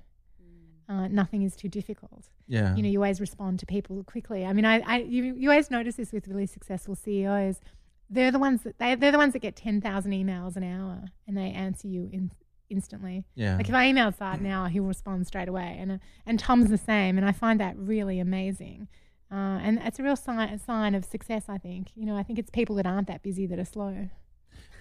Uh, 0.88 1.08
nothing 1.08 1.42
is 1.42 1.56
too 1.56 1.68
difficult. 1.68 2.30
Yeah, 2.48 2.76
You 2.76 2.84
know, 2.84 2.90
you 2.90 3.00
always 3.00 3.20
respond 3.20 3.58
to 3.62 3.66
people 3.66 4.04
quickly. 4.04 4.46
I 4.46 4.54
mean, 4.54 4.66
I, 4.66 4.82
I 4.86 4.98
you, 5.00 5.24
you 5.36 5.50
always 5.50 5.72
notice 5.72 5.96
this 5.96 6.12
with 6.12 6.28
really 6.28 6.46
successful 6.46 6.94
CEOs. 6.96 7.60
They're 8.08 8.30
the 8.30 8.38
ones 8.38 8.62
that 8.62 8.78
they, 8.78 8.94
they're 8.94 9.12
the 9.12 9.18
ones 9.18 9.34
that 9.34 9.40
get 9.40 9.56
ten 9.56 9.82
thousand 9.82 10.12
emails 10.12 10.56
an 10.56 10.64
hour, 10.64 11.06
and 11.28 11.36
they 11.36 11.50
answer 11.50 11.88
you 11.88 12.08
in, 12.14 12.32
instantly. 12.70 13.26
yeah. 13.36 13.58
Like 13.58 13.70
if 13.70 13.76
I 13.76 13.88
email 13.88 14.12
Saad 14.12 14.42
now, 14.42 14.66
he'll 14.66 14.84
respond 14.84 15.28
straight 15.28 15.48
away, 15.48 15.76
and 15.80 15.92
uh, 15.94 15.98
and 16.26 16.40
Tom's 16.40 16.70
the 16.70 16.78
same, 16.78 17.18
and 17.18 17.26
I 17.28 17.32
find 17.32 17.60
that 17.60 17.76
really 17.78 18.20
amazing. 18.20 18.88
Uh, 19.32 19.58
and 19.62 19.80
it's 19.84 20.00
a 20.00 20.04
real 20.04 20.16
sign, 20.16 20.50
a 20.50 20.60
sign 20.60 20.94
of 20.96 21.04
success, 21.04 21.46
I 21.50 21.58
think. 21.58 21.90
You 21.96 22.06
know, 22.06 22.16
I 22.16 22.24
think 22.24 22.38
it's 22.40 22.50
people 22.52 22.76
that 22.76 22.86
aren't 22.86 23.08
that 23.08 23.24
busy 23.24 23.46
that 23.48 23.60
are 23.60 23.66
slow. 23.66 24.10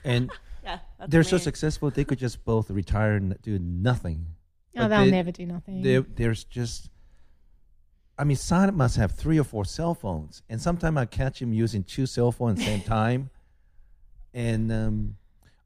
and 0.05 0.31
Yeah, 0.65 0.79
they're 1.09 1.23
so 1.25 1.37
successful. 1.37 1.91
They 1.91 2.05
could 2.05 2.19
just 2.19 2.43
both 2.45 2.71
retire 2.71 3.17
and 3.17 3.37
do 3.43 3.59
nothing. 3.59 4.27
Oh, 4.77 4.81
But 4.83 4.89
they'll 4.89 5.05
they- 5.05 5.11
never 5.11 5.31
do 5.31 5.45
nothing. 5.47 5.83
There's 6.17 6.45
just. 6.45 6.89
I 8.17 8.25
mean, 8.25 8.37
Sonnet 8.37 8.75
must 8.75 8.97
have 8.97 9.13
three 9.13 9.39
or 9.41 9.45
four 9.45 9.65
cell 9.65 9.95
phones, 9.95 10.43
and 10.49 10.63
sometimes 10.63 10.97
I 10.97 11.05
catch 11.07 11.43
him 11.43 11.53
using 11.53 11.83
two 11.85 12.07
cell 12.07 12.31
phones 12.33 12.61
at 12.61 12.65
the 12.65 12.71
same 12.73 12.81
time. 12.99 13.31
And 14.33 14.71
um, 14.73 15.17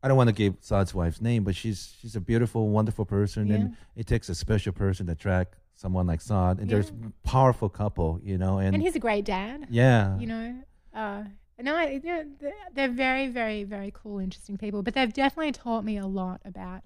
I 0.03 0.09
don't 0.09 0.17
want 0.17 0.29
to 0.29 0.35
give 0.35 0.55
Saad's 0.61 0.95
wife's 0.95 1.21
name, 1.21 1.43
but 1.45 1.57
she's 1.57 1.95
she's 2.01 2.15
a 2.17 2.21
beautiful, 2.21 2.69
wonderful 2.69 3.05
person, 3.05 3.51
and 3.51 3.77
it 3.97 4.07
takes 4.07 4.29
a 4.29 4.35
special 4.35 4.73
person 4.73 5.07
to 5.07 5.15
track 5.15 5.57
someone 5.75 6.07
like 6.07 6.21
Saad. 6.21 6.59
And 6.61 6.69
there's 6.71 6.91
a 6.91 7.13
powerful 7.29 7.69
couple, 7.69 8.21
you 8.23 8.39
know, 8.39 8.59
and, 8.59 8.75
and 8.75 8.83
he's 8.83 8.97
a 8.97 9.01
great 9.01 9.25
dad. 9.25 9.67
yeah, 9.71 10.19
You 10.19 10.27
know, 10.27 10.55
uh, 10.95 11.25
no, 11.61 11.75
I- 11.77 11.91
you 11.91 12.01
know, 12.05 12.25
they're- 12.41 12.53
they're 12.73 12.89
very, 12.89 13.27
very, 13.29 13.65
very 13.65 13.91
cool, 13.93 14.19
interesting 14.21 14.57
people. 14.57 14.83
But 14.83 14.95
they've 14.95 15.13
definitely 15.13 15.53
taught 15.53 15.85
me 15.85 15.97
a 15.97 16.07
lot 16.07 16.41
about 16.45 16.83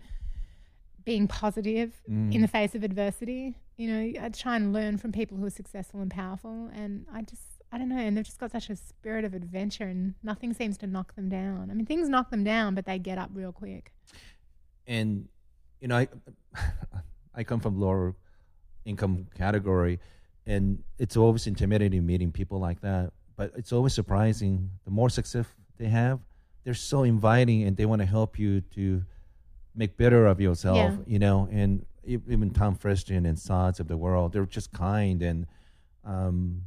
being 1.04 1.26
positive 1.26 2.00
Mm. 2.08 2.34
in 2.34 2.40
the 2.42 2.48
face 2.48 2.74
of 2.74 2.82
adversity. 2.84 3.56
You 3.76 3.88
know, 3.88 4.20
I 4.24 4.28
try 4.28 4.56
and 4.56 4.72
learn 4.72 4.98
from 4.98 5.10
people 5.12 5.36
who 5.36 5.44
are 5.44 5.50
successful 5.50 6.00
and 6.00 6.10
powerful, 6.10 6.70
and 6.72 7.06
I 7.12 7.22
just, 7.22 7.51
I 7.74 7.78
don't 7.78 7.88
know, 7.88 7.96
and 7.96 8.14
they've 8.14 8.24
just 8.24 8.38
got 8.38 8.52
such 8.52 8.68
a 8.68 8.76
spirit 8.76 9.24
of 9.24 9.32
adventure, 9.32 9.84
and 9.84 10.14
nothing 10.22 10.52
seems 10.52 10.76
to 10.78 10.86
knock 10.86 11.14
them 11.16 11.30
down. 11.30 11.70
I 11.70 11.74
mean, 11.74 11.86
things 11.86 12.06
knock 12.06 12.30
them 12.30 12.44
down, 12.44 12.74
but 12.74 12.84
they 12.84 12.98
get 12.98 13.16
up 13.16 13.30
real 13.32 13.50
quick. 13.50 13.92
and 14.86 15.28
you 15.80 15.88
know, 15.88 15.96
I 15.96 16.08
I 17.34 17.44
come 17.44 17.60
from 17.60 17.80
lower 17.80 18.14
income 18.84 19.26
category, 19.34 20.00
and 20.46 20.82
it's 20.98 21.16
always 21.16 21.46
intimidating 21.46 22.04
meeting 22.04 22.30
people 22.30 22.60
like 22.60 22.82
that. 22.82 23.12
But 23.36 23.52
it's 23.56 23.72
always 23.72 23.94
surprising. 23.94 24.70
The 24.84 24.90
more 24.90 25.08
success 25.08 25.46
they 25.78 25.88
have, 25.88 26.20
they're 26.64 26.74
so 26.74 27.04
inviting, 27.04 27.62
and 27.62 27.74
they 27.74 27.86
want 27.86 28.00
to 28.00 28.06
help 28.06 28.38
you 28.38 28.60
to 28.76 29.02
make 29.74 29.96
better 29.96 30.26
of 30.26 30.42
yourself. 30.42 30.76
Yeah. 30.76 30.96
You 31.06 31.18
know, 31.18 31.48
and 31.50 31.86
even 32.04 32.50
Tom 32.50 32.74
Freston 32.74 33.24
and 33.24 33.38
Saads 33.38 33.80
of 33.80 33.88
the 33.88 33.96
world, 33.96 34.34
they're 34.34 34.44
just 34.44 34.72
kind 34.72 35.22
and. 35.22 35.46
Um, 36.04 36.62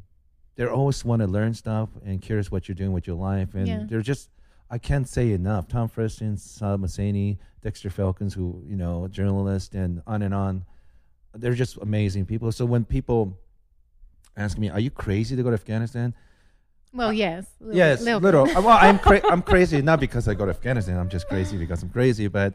they 0.55 0.65
always 0.65 1.03
want 1.05 1.21
to 1.21 1.27
learn 1.27 1.53
stuff 1.53 1.89
and 2.05 2.21
curious 2.21 2.49
what 2.51 2.67
you're 2.67 2.75
doing 2.75 2.91
with 2.93 3.07
your 3.07 3.15
life, 3.17 3.53
and 3.55 3.67
Yeah. 3.67 3.83
they're 3.87 4.01
just 4.01 4.29
I 4.69 4.79
can't 4.79 5.07
say 5.07 5.31
enough. 5.31 5.67
Tom 5.67 5.87
Freston, 5.87 6.37
Saad 6.37 6.81
Mohseni, 6.81 7.37
Dexter 7.61 7.89
Filkins, 7.89 8.33
who 8.33 8.63
you 8.65 8.75
know, 8.75 9.07
journalist, 9.07 9.75
and 9.75 10.01
on 10.07 10.21
and 10.23 10.33
on. 10.33 10.65
They're 11.35 11.53
just 11.53 11.77
amazing 11.77 12.25
people. 12.25 12.51
So 12.51 12.65
when 12.65 12.83
people 12.85 13.37
ask 14.35 14.57
me, 14.57 14.69
"Are 14.69 14.79
you 14.79 14.89
crazy 14.89 15.35
to 15.35 15.43
go 15.43 15.49
to 15.49 15.53
Afghanistan?" 15.53 16.13
Well, 16.93 17.11
yes. 17.13 17.45
little- 17.59 17.75
yes, 17.75 18.01
little 18.01 18.21
little. 18.21 18.45
well, 18.45 18.69
I'm 18.81 18.97
cra- 18.99 19.21
I'm 19.29 19.41
crazy 19.41 19.81
not 19.81 19.99
because 19.99 20.27
I 20.27 20.33
go 20.33 20.45
to 20.45 20.51
Afghanistan. 20.51 20.97
I'm 20.97 21.09
just 21.09 21.27
crazy 21.27 21.57
because 21.57 21.83
I'm 21.83 21.89
crazy. 21.89 22.27
But 22.27 22.53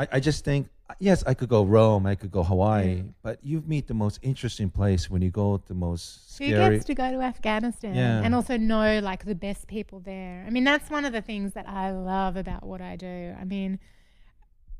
I, 0.00 0.08
I 0.12 0.20
just 0.20 0.44
think 0.44 0.68
yes, 0.98 1.22
I 1.26 1.34
could 1.34 1.50
go 1.50 1.62
Rome, 1.62 2.06
I 2.06 2.14
could 2.14 2.30
go 2.30 2.42
Hawaii, 2.42 2.96
Yeah. 2.96 3.02
but 3.22 3.38
you 3.44 3.62
meet 3.66 3.86
the 3.86 3.94
most 3.94 4.18
interesting 4.22 4.70
place 4.70 5.10
when 5.10 5.20
you 5.20 5.30
go 5.30 5.58
to 5.58 5.68
the 5.68 5.74
most 5.74 6.38
Who 6.38 6.46
scary. 6.46 6.76
gets 6.76 6.86
to 6.86 6.94
go 6.94 7.10
to 7.12 7.20
Afghanistan 7.20 7.94
Yeah. 7.94 8.22
and 8.24 8.34
also 8.34 8.56
know 8.56 8.98
like 9.00 9.24
the 9.26 9.34
best 9.34 9.66
people 9.68 10.00
there? 10.00 10.42
I 10.46 10.50
mean, 10.50 10.64
that's 10.64 10.88
one 10.90 11.04
of 11.04 11.12
the 11.12 11.20
things 11.20 11.52
that 11.52 11.68
I 11.68 11.92
love 11.92 12.36
about 12.36 12.64
what 12.64 12.80
I 12.80 12.96
do. 12.96 13.34
I 13.38 13.44
mean, 13.44 13.78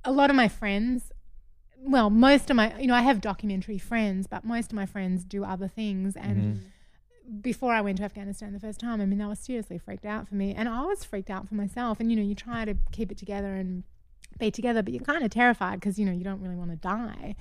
a 0.02 0.10
lot 0.10 0.30
of 0.30 0.36
my 0.36 0.48
friends, 0.48 1.12
well, 1.76 2.09
most 2.09 2.48
of 2.48 2.56
my, 2.56 2.78
you 2.80 2.86
know, 2.86 2.94
I 2.94 3.02
have 3.02 3.20
documentary 3.20 3.78
friends, 3.78 4.26
but 4.26 4.42
most 4.42 4.72
of 4.72 4.76
my 4.76 4.86
friends 4.86 5.24
do 5.24 5.44
other 5.44 5.68
things. 5.68 6.16
And 6.16 6.38
mm-hmm. 6.38 7.40
before 7.40 7.74
I 7.74 7.82
went 7.82 7.98
to 7.98 8.05
Afghanistan 8.05 8.55
the 8.55 8.60
first 8.60 8.80
time, 8.80 9.02
I 9.02 9.06
mean, 9.06 9.18
that 9.18 9.28
was 9.28 9.38
seriously 9.38 9.76
freaked 9.76 10.06
out 10.06 10.28
for 10.28 10.34
me. 10.34 10.55
And 10.55 10.66
I 10.66 10.82
was 10.82 11.05
freaked 11.05 11.30
out 11.30 11.47
for 11.47 11.55
myself. 11.55 12.01
And, 12.01 12.10
you 12.10 12.16
know, 12.16 12.22
you 12.22 12.34
try 12.34 12.64
to 12.64 12.74
keep 12.90 13.12
it 13.12 13.18
together 13.18 13.55
and 13.55 13.84
be 14.40 14.50
together, 14.50 14.82
but 14.82 14.92
you're 14.92 15.02
kind 15.04 15.24
of 15.24 15.30
terrified 15.30 15.78
because, 15.80 15.98
you 15.98 16.04
know, 16.06 16.12
you 16.12 16.24
don't 16.24 16.40
really 16.40 16.56
want 16.56 16.70
to 16.70 16.76
die. 16.76 17.36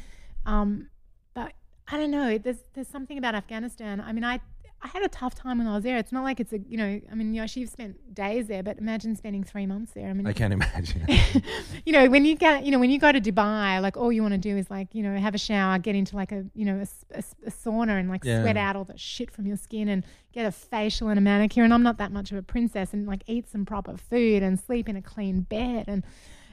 Um, 0.46 0.90
but 1.34 1.54
I 1.92 1.98
don't 1.98 2.12
know. 2.12 2.38
There's 2.38 2.58
there's 2.74 2.88
something 2.88 3.18
about 3.18 3.34
Afghanistan. 3.36 4.00
I 4.00 4.14
mean, 4.14 4.24
I 4.24 4.40
I 4.82 4.88
had 4.88 5.04
a 5.04 5.10
tough 5.10 5.36
time 5.36 5.58
when 5.58 5.68
I 5.68 5.76
was 5.76 5.84
there. 5.84 5.98
It's 5.98 6.14
not 6.14 6.24
like 6.24 6.40
it's 6.40 6.54
a 6.54 6.60
you 6.60 6.78
know. 6.78 7.02
I 7.12 7.16
mean, 7.16 7.34
Yoshi, 7.34 7.60
you've 7.60 7.70
spent 7.70 8.14
days 8.14 8.48
there, 8.48 8.64
but 8.64 8.78
imagine 8.78 9.16
spending 9.18 9.44
three 9.44 9.66
months 9.66 9.92
there. 9.92 10.08
I 10.10 10.14
mean, 10.14 10.26
I 10.26 10.32
can't 10.34 10.54
imagine. 10.54 11.06
you 11.86 11.92
know, 11.92 12.08
when 12.10 12.24
you 12.24 12.36
get, 12.36 12.64
you 12.66 12.72
know, 12.72 12.80
when 12.80 12.90
you 12.90 12.98
go 13.00 13.12
to 13.12 13.20
Dubai, 13.20 13.82
like 13.82 13.98
all 13.98 14.12
you 14.12 14.22
want 14.22 14.36
to 14.36 14.38
do 14.38 14.56
is 14.56 14.70
like, 14.70 14.96
you 14.96 15.04
know, 15.04 15.14
have 15.18 15.36
a 15.36 15.38
shower, 15.38 15.80
get 15.80 15.96
into 15.96 16.16
like 16.16 16.32
a, 16.32 16.46
you 16.56 16.64
know, 16.64 16.82
a 17.14 17.22
sauna 17.50 18.00
and 18.00 18.10
like 18.10 18.24
Yeah. 18.24 18.42
sweat 18.42 18.56
out 18.56 18.78
all 18.78 18.86
the 18.86 18.98
shit 18.98 19.32
from 19.32 19.46
your 19.46 19.58
skin 19.58 19.90
and 19.90 20.06
get 20.32 20.46
a 20.46 20.52
facial 20.52 21.10
and 21.10 21.18
a 21.18 21.22
manicure. 21.22 21.64
And 21.66 21.74
I'm 21.74 21.84
not 21.84 21.98
that 21.98 22.14
much 22.14 22.32
of 22.32 22.38
a 22.38 22.42
princess 22.44 22.94
and 22.94 23.06
like 23.06 23.24
eat 23.28 23.50
some 23.50 23.66
proper 23.66 23.98
food 23.98 24.44
and 24.44 24.58
sleep 24.58 24.88
in 24.88 24.96
a 24.96 25.02
clean 25.02 25.42
bed. 25.42 25.86
And, 25.88 26.04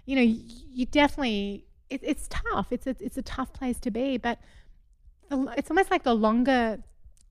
you 0.07 0.17
know, 0.17 0.23
you, 0.23 0.87
definitely, 0.87 1.67
it, 1.91 2.01
it's 2.03 2.29
tough. 2.29 2.69
It's 2.71 2.87
a, 2.87 2.97
it's 3.01 3.19
a 3.19 3.23
tough 3.23 3.53
place 3.53 3.79
to 3.81 3.91
be, 3.91 4.17
but 4.17 4.39
the, 5.29 5.53
it's 5.57 5.71
almost 5.71 5.91
like 5.91 6.05
the 6.05 6.15
longer 6.15 6.83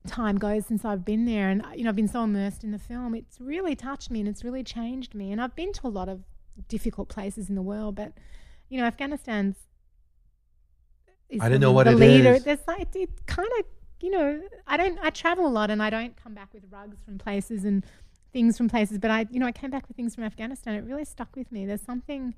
time 0.06 0.38
goes 0.38 0.66
since 0.66 0.84
I've 0.84 1.04
been 1.04 1.24
there 1.24 1.48
and 1.48 1.64
you 1.74 1.84
know 1.84 1.90
I've 1.90 1.96
been 1.96 2.08
so 2.08 2.22
immersed 2.22 2.64
in 2.64 2.70
the 2.70 2.78
film 2.78 3.14
it's 3.14 3.40
really 3.40 3.74
touched 3.74 4.10
me 4.10 4.20
and 4.20 4.28
it's 4.28 4.44
really 4.44 4.62
changed 4.62 5.14
me 5.14 5.32
and 5.32 5.40
I've 5.40 5.56
been 5.56 5.72
to 5.74 5.86
a 5.86 5.88
lot 5.88 6.08
of 6.08 6.22
difficult 6.68 7.08
places 7.08 7.48
in 7.48 7.54
the 7.54 7.62
world 7.62 7.96
but 7.96 8.12
you 8.68 8.78
know 8.80 8.86
Afghanistan's 8.86 9.56
is 11.28 11.40
I 11.40 11.48
don't 11.48 11.60
know 11.60 11.72
what 11.72 11.88
it 11.88 11.96
leader 11.96 12.34
is. 12.34 12.44
there's 12.44 12.60
like 12.66 12.94
it 12.94 13.26
kind 13.26 13.48
of 13.58 13.66
you 14.00 14.10
know 14.10 14.40
I 14.66 14.76
don't 14.76 14.98
I 15.02 15.10
travel 15.10 15.46
a 15.46 15.48
lot 15.48 15.70
and 15.70 15.82
I 15.82 15.90
don't 15.90 16.16
come 16.16 16.34
back 16.34 16.54
with 16.54 16.64
rugs 16.70 16.98
from 17.04 17.18
places 17.18 17.64
and 17.64 17.84
things 18.32 18.56
from 18.56 18.68
places 18.68 18.98
but 18.98 19.10
I 19.10 19.26
you 19.30 19.40
know 19.40 19.46
I 19.46 19.52
came 19.52 19.70
back 19.70 19.88
with 19.88 19.96
things 19.96 20.14
from 20.14 20.24
Afghanistan 20.24 20.74
it 20.74 20.84
really 20.84 21.04
stuck 21.04 21.34
with 21.34 21.50
me 21.50 21.66
there's 21.66 21.82
something 21.82 22.34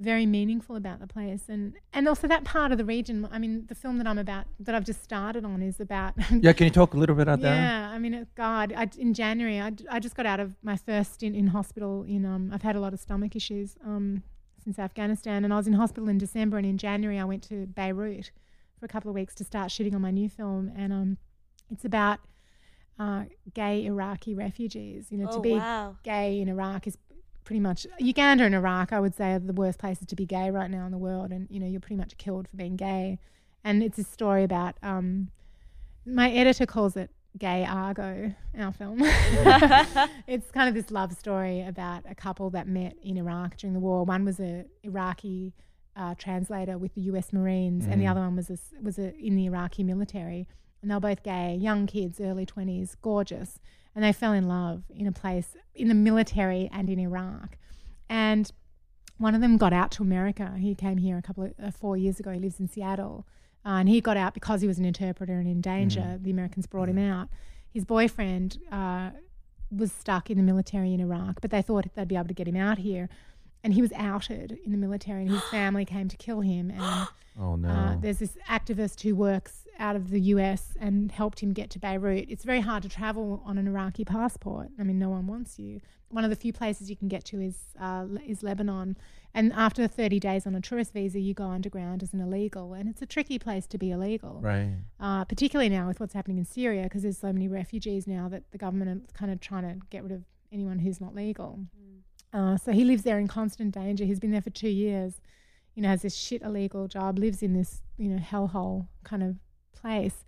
very 0.00 0.26
meaningful 0.26 0.76
about 0.76 1.00
the 1.00 1.06
place, 1.06 1.44
and 1.48 1.74
and 1.92 2.06
also 2.06 2.28
that 2.28 2.44
part 2.44 2.70
of 2.72 2.78
the 2.78 2.84
region. 2.84 3.26
I 3.32 3.38
mean, 3.38 3.66
the 3.66 3.74
film 3.74 3.98
that 3.98 4.06
I'm 4.06 4.18
about 4.18 4.46
that 4.60 4.74
I've 4.74 4.84
just 4.84 5.02
started 5.02 5.44
on 5.44 5.62
is 5.62 5.80
about. 5.80 6.14
Yeah, 6.40 6.52
can 6.52 6.64
you 6.66 6.70
talk 6.70 6.94
a 6.94 6.96
little 6.96 7.16
bit 7.16 7.22
about 7.22 7.40
that? 7.40 7.54
Yeah, 7.54 7.90
I 7.90 7.98
mean, 7.98 8.14
it, 8.14 8.28
God, 8.34 8.72
I, 8.76 8.88
in 8.96 9.12
January, 9.14 9.60
I, 9.60 9.72
I 9.90 9.98
just 9.98 10.14
got 10.14 10.24
out 10.26 10.38
of 10.40 10.54
my 10.62 10.76
first 10.76 11.14
stint 11.14 11.34
in 11.34 11.48
hospital. 11.48 12.04
In 12.04 12.24
um, 12.24 12.50
I've 12.52 12.62
had 12.62 12.76
a 12.76 12.80
lot 12.80 12.92
of 12.94 13.00
stomach 13.00 13.34
issues 13.34 13.76
um, 13.84 14.22
since 14.62 14.78
Afghanistan, 14.78 15.44
and 15.44 15.52
I 15.52 15.56
was 15.56 15.66
in 15.66 15.72
hospital 15.72 16.08
in 16.08 16.18
December, 16.18 16.58
and 16.58 16.66
in 16.66 16.78
January 16.78 17.18
I 17.18 17.24
went 17.24 17.42
to 17.44 17.66
Beirut 17.66 18.30
for 18.78 18.86
a 18.86 18.88
couple 18.88 19.08
of 19.10 19.14
weeks 19.16 19.34
to 19.36 19.44
start 19.44 19.70
shooting 19.72 19.94
on 19.96 20.00
my 20.00 20.12
new 20.12 20.28
film, 20.28 20.70
and 20.76 20.92
um, 20.92 21.16
it's 21.70 21.84
about 21.84 22.20
uh, 23.00 23.24
gay 23.54 23.84
Iraqi 23.84 24.34
refugees. 24.34 25.06
You 25.10 25.18
know, 25.18 25.26
to 25.26 25.38
Oh, 25.38 25.40
be 25.40 25.52
wow. 25.54 25.96
gay 26.04 26.40
in 26.40 26.48
Iraq 26.48 26.86
is 26.86 26.96
pretty 27.48 27.60
much 27.60 27.86
Uganda 27.98 28.44
and 28.44 28.54
Iraq. 28.54 28.92
I 28.92 29.00
would 29.00 29.14
say 29.14 29.32
are 29.32 29.38
the 29.38 29.54
worst 29.54 29.78
places 29.78 30.06
to 30.08 30.14
be 30.14 30.26
gay 30.26 30.50
right 30.50 30.70
now 30.70 30.84
in 30.84 30.92
the 30.92 30.98
world, 30.98 31.32
and 31.32 31.48
you 31.50 31.58
know, 31.58 31.66
you're 31.66 31.80
pretty 31.80 31.96
much 31.96 32.14
killed 32.18 32.46
for 32.46 32.56
being 32.58 32.76
gay. 32.76 33.18
And 33.64 33.82
it's 33.82 33.96
a 33.96 34.04
story 34.04 34.44
about 34.44 34.76
um, 34.82 35.30
my 36.04 36.30
editor 36.30 36.66
calls 36.66 36.94
it 36.94 37.10
gay 37.38 37.64
Argo, 37.64 38.34
our 38.58 38.72
film. 38.72 38.98
it's 40.26 40.50
kind 40.50 40.68
of 40.68 40.74
this 40.74 40.90
love 40.90 41.14
story 41.14 41.62
about 41.62 42.04
a 42.06 42.14
couple 42.14 42.50
that 42.50 42.68
met 42.68 42.96
in 43.02 43.16
Iraq 43.16 43.56
during 43.56 43.72
the 43.72 43.80
war. 43.80 44.04
One 44.04 44.26
was 44.26 44.38
a 44.40 44.66
Iraqi 44.82 45.54
uh, 45.96 46.16
translator 46.18 46.76
with 46.76 46.94
the 46.96 47.00
U.S. 47.12 47.32
Marines, 47.32 47.86
and 47.86 47.98
the 47.98 48.06
other 48.06 48.20
one 48.20 48.36
was 48.36 48.50
a, 48.50 48.58
was 48.82 48.98
a, 48.98 49.16
in 49.16 49.36
the 49.36 49.46
Iraqi 49.46 49.82
military. 49.82 50.46
And 50.82 50.90
they 50.90 50.94
were 50.94 51.00
both 51.00 51.22
gay, 51.22 51.56
young 51.58 51.86
kids, 51.86 52.20
early 52.20 52.44
twenties, 52.44 52.94
gorgeous, 53.00 53.58
and 53.94 54.04
they 54.04 54.12
fell 54.12 54.32
in 54.32 54.46
love 54.48 54.84
in 54.90 55.06
a 55.06 55.12
place 55.12 55.56
in 55.74 55.88
the 55.88 55.94
military 55.94 56.68
and 56.72 56.88
in 56.88 56.98
Iraq. 56.98 57.56
And 58.08 58.50
one 59.18 59.34
of 59.34 59.40
them 59.40 59.56
got 59.56 59.72
out 59.72 59.90
to 59.92 60.02
America. 60.02 60.54
He 60.58 60.74
came 60.74 60.98
here 60.98 61.18
a 61.18 61.22
couple 61.22 61.44
of 61.44 61.52
uh, 61.62 61.70
four 61.70 61.96
years 61.96 62.20
ago. 62.20 62.30
He 62.30 62.38
lives 62.38 62.60
in 62.60 62.68
Seattle, 62.68 63.26
uh, 63.66 63.70
and 63.80 63.88
he 63.88 64.00
got 64.00 64.16
out 64.16 64.34
because 64.34 64.60
he 64.60 64.68
was 64.68 64.78
an 64.78 64.84
interpreter 64.84 65.34
and 65.38 65.48
in 65.48 65.60
danger. 65.60 66.18
The 66.22 66.30
Americans 66.30 66.66
brought 66.66 66.88
him 66.88 66.98
out. 66.98 67.28
His 67.70 67.84
boyfriend 67.84 68.58
uh, 68.70 69.10
was 69.70 69.92
stuck 69.92 70.30
in 70.30 70.36
the 70.38 70.44
military 70.44 70.94
in 70.94 71.00
Iraq, 71.00 71.40
but 71.40 71.50
they 71.50 71.62
thought 71.62 71.86
they'd 71.94 72.08
be 72.08 72.16
able 72.16 72.28
to 72.28 72.34
get 72.34 72.48
him 72.48 72.56
out 72.56 72.78
here. 72.78 73.08
And 73.64 73.74
he 73.74 73.82
was 73.82 73.92
outed 73.96 74.56
in 74.64 74.70
the 74.70 74.78
military, 74.78 75.22
and 75.22 75.30
his 75.30 75.42
family 75.50 75.84
came 75.84 76.08
to 76.08 76.16
kill 76.16 76.40
him. 76.40 76.70
And 76.70 77.08
Oh 77.40 77.56
no. 77.56 77.68
uh, 77.68 77.96
there's 78.00 78.18
this 78.18 78.36
activist 78.48 79.00
who 79.02 79.14
works 79.16 79.64
out 79.78 79.96
of 79.96 80.10
the 80.10 80.20
US 80.20 80.74
and 80.80 81.12
helped 81.12 81.40
him 81.40 81.52
get 81.52 81.70
to 81.70 81.78
Beirut. 81.78 82.26
It's 82.28 82.44
very 82.44 82.60
hard 82.60 82.82
to 82.82 82.88
travel 82.88 83.42
on 83.44 83.58
an 83.58 83.68
Iraqi 83.68 84.04
passport. 84.04 84.68
I 84.78 84.82
mean, 84.82 84.98
no 84.98 85.08
one 85.08 85.26
wants 85.26 85.58
you. 85.58 85.80
One 86.10 86.24
of 86.24 86.30
the 86.30 86.36
few 86.36 86.52
places 86.52 86.90
you 86.90 86.96
can 86.96 87.08
get 87.08 87.24
to 87.26 87.40
is 87.40 87.56
uh, 87.80 88.06
is 88.26 88.42
Lebanon. 88.42 88.96
And 89.34 89.52
after 89.52 89.86
30 89.86 90.18
days 90.18 90.46
on 90.46 90.54
a 90.54 90.60
tourist 90.60 90.92
visa, 90.92 91.20
you 91.20 91.34
go 91.34 91.44
underground 91.44 92.02
as 92.02 92.14
an 92.14 92.20
illegal, 92.20 92.72
and 92.72 92.88
it's 92.88 93.02
a 93.02 93.06
tricky 93.06 93.38
place 93.38 93.66
to 93.66 93.78
be 93.78 93.90
illegal 93.90 94.40
right. 94.42 94.70
uh, 94.98 95.24
particularly 95.26 95.68
now 95.68 95.86
with 95.86 96.00
what's 96.00 96.14
happening 96.14 96.38
in 96.38 96.44
Syria, 96.44 96.84
because 96.84 97.02
there's 97.02 97.18
so 97.18 97.32
many 97.32 97.46
refugees 97.46 98.06
now 98.06 98.28
that 98.30 98.50
the 98.52 98.58
government 98.58 98.90
are 98.90 99.18
kind 99.18 99.30
of 99.30 99.40
trying 99.40 99.64
to 99.64 99.86
get 99.90 100.02
rid 100.02 100.12
of 100.12 100.24
anyone 100.50 100.78
who's 100.78 101.00
not 101.00 101.14
legal. 101.14 101.60
Uh, 102.32 102.56
so 102.56 102.72
he 102.72 102.84
lives 102.84 103.02
there 103.02 103.18
in 103.18 103.28
constant 103.28 103.74
danger. 103.74 104.04
He's 104.04 104.20
been 104.20 104.30
there 104.30 104.42
for 104.42 104.50
two 104.50 104.68
years. 104.68 105.20
You 105.74 105.82
know, 105.82 105.88
has 105.88 106.02
this 106.02 106.16
shit 106.16 106.42
illegal 106.42 106.88
job, 106.88 107.18
lives 107.18 107.42
in 107.42 107.52
this 107.52 107.82
you 107.96 108.08
know 108.08 108.18
hellhole 108.18 108.88
kind 109.04 109.22
of 109.22 109.36
place, 109.88 110.24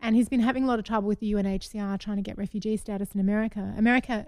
and 0.00 0.16
he's 0.16 0.28
been 0.28 0.40
having 0.40 0.64
a 0.64 0.66
lot 0.66 0.78
of 0.78 0.84
trouble 0.84 1.08
with 1.08 1.20
the 1.20 1.32
UNHCR 1.32 1.98
trying 1.98 2.16
to 2.16 2.22
get 2.22 2.36
refugee 2.38 2.76
status 2.76 3.12
in 3.14 3.20
America. 3.20 3.74
America 3.76 4.26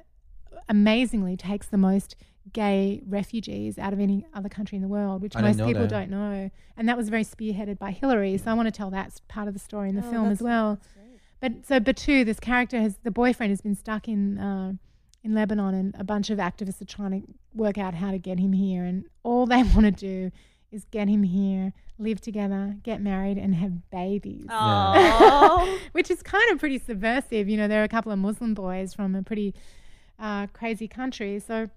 amazingly 0.69 1.37
takes 1.37 1.67
the 1.67 1.77
most 1.77 2.17
gay 2.53 3.03
refugees 3.09 3.79
out 3.79 3.93
of 3.93 4.01
any 4.01 4.27
other 4.35 4.49
country 4.49 4.77
in 4.77 4.83
the 4.83 4.89
world, 4.89 5.23
which 5.23 5.35
I 5.37 5.41
most 5.41 5.59
people 5.59 5.83
that. 5.83 5.91
don't 5.91 6.11
know. 6.11 6.51
And 6.77 6.89
that 6.89 6.97
was 6.97 7.09
very 7.09 7.25
spearheaded 7.25 7.79
by 7.79 7.91
Hillary. 7.91 8.37
So 8.37 8.51
I 8.51 8.55
want 8.55 8.67
to 8.67 8.73
tell 8.73 8.91
that 8.91 9.21
part 9.29 9.49
of 9.49 9.55
the 9.55 9.61
story 9.61 9.89
in 9.89 9.97
the 9.97 10.07
Oh, 10.07 10.11
film 10.11 10.31
as 10.31 10.41
well. 10.43 10.79
But 11.41 11.67
so 11.67 11.81
Batu, 11.81 12.25
this 12.25 12.41
character 12.41 12.79
has 12.81 12.99
the 13.03 13.11
boyfriend 13.11 13.51
has 13.51 13.61
been 13.61 13.75
stuck 13.75 14.09
in 14.09 14.39
uh, 14.39 14.73
in 15.23 15.35
Lebanon, 15.35 15.75
and 15.75 15.95
a 15.99 16.05
bunch 16.05 16.31
of 16.31 16.39
activists 16.39 16.81
are 16.83 16.87
trying 16.87 17.23
to 17.23 17.29
work 17.55 17.79
out 17.79 17.95
how 17.95 18.11
to 18.11 18.19
get 18.19 18.39
him 18.39 18.53
here. 18.53 18.85
And 18.85 19.05
all 19.23 19.47
they 19.47 19.63
want 19.75 19.83
to 19.85 19.91
do 19.91 20.31
is 20.75 20.85
get 20.91 21.09
him 21.09 21.23
here, 21.23 21.73
live 21.99 22.21
together, 22.21 22.77
get 22.83 23.01
married, 23.01 23.39
and 23.39 23.55
have 23.55 23.91
babies 23.91 24.47
which 25.93 26.11
is 26.11 26.23
kind 26.23 26.51
of 26.51 26.59
pretty 26.59 26.79
subversive. 26.79 27.49
You 27.49 27.57
know, 27.57 27.69
there 27.69 27.81
are 27.81 27.85
a 27.85 27.89
couple 27.89 28.13
of 28.13 28.19
Muslim 28.19 28.53
boys 28.55 28.93
from 28.93 29.15
a 29.15 29.23
pretty 29.23 29.55
uh, 30.19 30.49
crazy 30.49 30.89
country. 30.89 31.39
So 31.39 31.71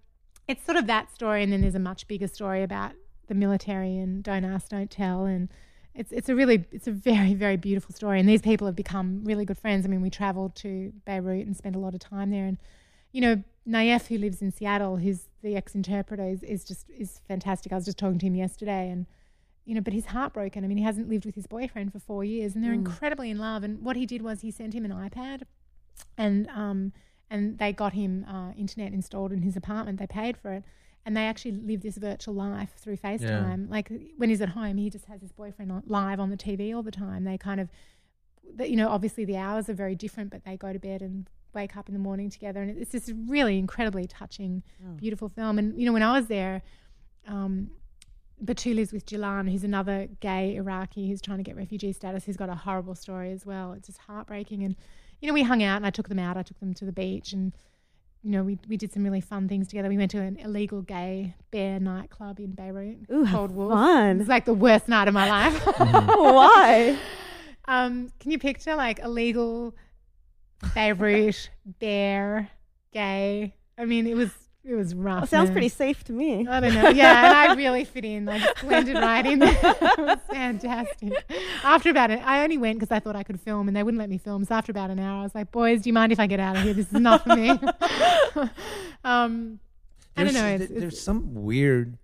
it's 0.47 0.65
sort 0.65 0.77
of 0.77 0.87
that 0.87 1.13
story. 1.13 1.43
And 1.43 1.51
then 1.51 1.61
there's 1.61 1.75
a 1.75 1.79
much 1.79 2.07
bigger 2.07 2.27
story 2.27 2.63
about 2.63 2.93
the 3.27 3.35
military 3.35 3.97
and 3.97 4.23
don't 4.23 4.43
ask, 4.43 4.69
don't 4.69 4.89
tell. 4.89 5.25
And 5.25 5.49
it's, 5.93 6.11
it's 6.11 6.29
a 6.29 6.35
really, 6.35 6.65
it's 6.71 6.87
a 6.87 6.91
very, 6.91 7.33
very 7.33 7.57
beautiful 7.57 7.93
story. 7.93 8.19
And 8.19 8.27
these 8.27 8.41
people 8.41 8.67
have 8.67 8.75
become 8.75 9.23
really 9.23 9.45
good 9.45 9.57
friends. 9.57 9.85
I 9.85 9.89
mean, 9.89 10.01
we 10.01 10.09
traveled 10.09 10.55
to 10.57 10.91
Beirut 11.05 11.45
and 11.45 11.55
spent 11.55 11.75
a 11.75 11.79
lot 11.79 11.93
of 11.93 11.99
time 11.99 12.31
there. 12.31 12.45
And, 12.45 12.57
you 13.11 13.21
know, 13.21 13.43
Naif, 13.67 14.07
who 14.07 14.17
lives 14.17 14.41
in 14.41 14.51
Seattle, 14.51 14.97
who's 14.97 15.27
the 15.41 15.55
ex-interpreter, 15.55 16.23
is, 16.23 16.43
is 16.43 16.63
just, 16.63 16.89
is 16.89 17.21
fantastic. 17.27 17.71
I 17.71 17.75
was 17.75 17.85
just 17.85 17.97
talking 17.97 18.19
to 18.19 18.25
him 18.25 18.35
yesterday 18.35 18.89
and, 18.89 19.05
you 19.65 19.75
know, 19.75 19.81
but 19.81 19.91
he's 19.93 20.05
heartbroken. 20.05 20.63
I 20.63 20.67
mean, 20.67 20.77
he 20.77 20.83
hasn't 20.83 21.09
lived 21.09 21.25
with 21.25 21.35
his 21.35 21.45
boyfriend 21.45 21.91
for 21.91 21.99
four 21.99 22.23
years, 22.23 22.55
and 22.55 22.63
they're 22.63 22.71
incredibly 22.73 23.29
in 23.29 23.37
love. 23.37 23.63
And 23.63 23.81
what 23.81 23.97
he 23.97 24.05
did 24.05 24.21
was 24.21 24.39
he 24.39 24.49
sent 24.49 24.73
him 24.73 24.85
an 24.85 24.91
iPad, 24.91 25.41
and 26.17 26.47
um, 26.49 26.93
and 27.29 27.57
they 27.57 27.73
got 27.73 27.91
him 27.91 28.25
uh, 28.29 28.53
internet 28.57 28.93
installed 28.93 29.33
in 29.33 29.41
his 29.41 29.57
apartment. 29.57 29.99
They 29.99 30.07
paid 30.07 30.37
for 30.37 30.53
it, 30.53 30.63
and 31.05 31.17
they 31.17 31.25
actually 31.25 31.51
live 31.51 31.81
this 31.81 31.97
virtual 31.97 32.33
life 32.33 32.75
through 32.77 32.95
FaceTime. 32.97 33.69
Like 33.69 33.91
when 34.15 34.29
he's 34.29 34.39
at 34.39 34.49
home, 34.49 34.77
he 34.77 34.89
just 34.89 35.05
has 35.05 35.19
his 35.21 35.33
boyfriend 35.33 35.69
on, 35.71 35.83
live 35.85 36.21
on 36.21 36.29
the 36.29 36.37
TV 36.37 36.73
all 36.73 36.83
the 36.83 36.91
time. 36.91 37.25
They 37.25 37.37
kind 37.37 37.59
of, 37.59 37.69
you 38.59 38.77
know, 38.77 38.87
obviously 38.87 39.25
the 39.25 39.35
hours 39.35 39.67
are 39.69 39.73
very 39.73 39.95
different, 39.95 40.31
but 40.31 40.45
they 40.45 40.55
go 40.55 40.71
to 40.71 40.79
bed 40.79 41.01
and 41.01 41.29
wake 41.53 41.75
up 41.77 41.87
in 41.87 41.93
the 41.93 41.99
morning 41.99 42.29
together, 42.29 42.61
and 42.61 42.77
it's 42.77 42.91
just 42.91 43.11
really 43.27 43.57
incredibly 43.57 44.07
touching, 44.07 44.63
beautiful 44.97 45.29
film. 45.29 45.59
And 45.59 45.79
you 45.79 45.85
know, 45.85 45.93
when 45.93 46.03
I 46.03 46.17
was 46.17 46.27
there. 46.27 46.61
Um, 47.27 47.71
Batu 48.39 48.73
lives 48.73 48.91
with 48.91 49.05
Jalan, 49.05 49.49
who's 49.49 49.63
another 49.63 50.07
gay 50.19 50.55
Iraqi 50.55 51.07
who's 51.07 51.21
trying 51.21 51.37
to 51.37 51.43
get 51.43 51.55
refugee 51.55 51.91
status, 51.91 52.25
who's 52.25 52.37
got 52.37 52.49
a 52.49 52.55
horrible 52.55 52.93
story 52.93 53.31
as 53.31 53.45
well. 53.45 53.73
It's 53.73 53.87
just 53.87 53.97
heartbreaking. 53.99 54.63
And, 54.63 54.75
you 55.21 55.27
know, 55.27 55.33
we 55.33 55.43
hung 55.43 55.63
out 55.63 55.77
and 55.77 55.87
I 55.87 55.89
took 55.89 56.07
them 56.07 56.19
out. 56.19 56.37
I 56.37 56.43
took 56.43 56.59
them 56.59 56.73
to 56.75 56.85
the 56.85 56.91
beach 56.91 57.33
and, 57.33 57.51
you 58.21 58.31
know, 58.31 58.43
we, 58.43 58.59
we 58.67 58.77
did 58.77 58.93
some 58.93 59.03
really 59.03 59.21
fun 59.21 59.47
things 59.47 59.67
together. 59.67 59.89
We 59.89 59.97
went 59.97 60.11
to 60.11 60.19
an 60.19 60.37
illegal 60.37 60.81
gay 60.81 61.33
bear 61.49 61.79
nightclub 61.79 62.39
in 62.39 62.51
Beirut 62.51 62.97
Ooh, 63.11 63.25
called 63.25 63.51
Wolf. 63.51 63.71
fun. 63.71 64.19
It's 64.19 64.29
like 64.29 64.45
the 64.45 64.53
worst 64.53 64.87
night 64.87 65.07
of 65.07 65.15
my 65.15 65.27
life. 65.29 65.65
Why? 65.77 66.97
um, 67.65 68.11
can 68.19 68.31
you 68.31 68.37
picture 68.37 68.75
like 68.75 68.99
illegal 68.99 69.75
Beirut 70.73 71.49
bear 71.79 72.49
gay? 72.91 73.53
I 73.77 73.85
mean, 73.85 74.07
it 74.07 74.15
was 74.15 74.31
it 74.63 74.75
was 74.75 74.93
rough. 74.93 75.21
Well, 75.21 75.27
sounds 75.27 75.47
man. 75.47 75.53
pretty 75.53 75.69
safe 75.69 76.03
to 76.05 76.11
me. 76.11 76.45
I 76.45 76.59
don't 76.59 76.73
know. 76.73 76.89
Yeah, 76.89 77.25
and 77.25 77.51
I 77.51 77.53
really 77.55 77.85
fit 77.85 78.03
in. 78.03 78.27
I 78.27 78.39
just 78.39 78.61
blended 78.61 78.95
right 78.95 79.25
in 79.25 79.39
there. 79.39 79.57
it 79.63 79.97
was 79.97 80.19
fantastic. 80.29 81.13
After 81.63 81.89
about 81.89 82.11
it, 82.11 82.19
I 82.25 82.43
only 82.43 82.57
went 82.57 82.77
because 82.77 82.91
I 82.91 82.99
thought 82.99 83.15
I 83.15 83.23
could 83.23 83.39
film, 83.39 83.69
and 83.69 83.77
they 83.77 83.83
wouldn't 83.83 83.99
let 83.99 84.09
me 84.09 84.17
film. 84.17 84.43
So 84.43 84.55
after 84.55 84.71
about 84.71 84.89
an 84.89 84.99
hour, 84.99 85.21
I 85.21 85.23
was 85.23 85.33
like, 85.33 85.51
"Boys, 85.51 85.83
do 85.83 85.89
you 85.89 85.93
mind 85.93 86.11
if 86.11 86.19
I 86.19 86.27
get 86.27 86.41
out 86.41 86.57
of 86.57 86.63
here? 86.63 86.73
This 86.73 86.87
is 86.87 86.99
not 86.99 87.23
for 87.23 87.35
me." 87.35 87.49
um, 89.05 89.59
I 90.17 90.23
don't 90.23 90.33
know. 90.33 90.57
th- 90.57 90.69
It's, 90.69 90.79
there's 90.79 90.93
it's, 90.93 91.01
some 91.01 91.33
weird 91.33 91.97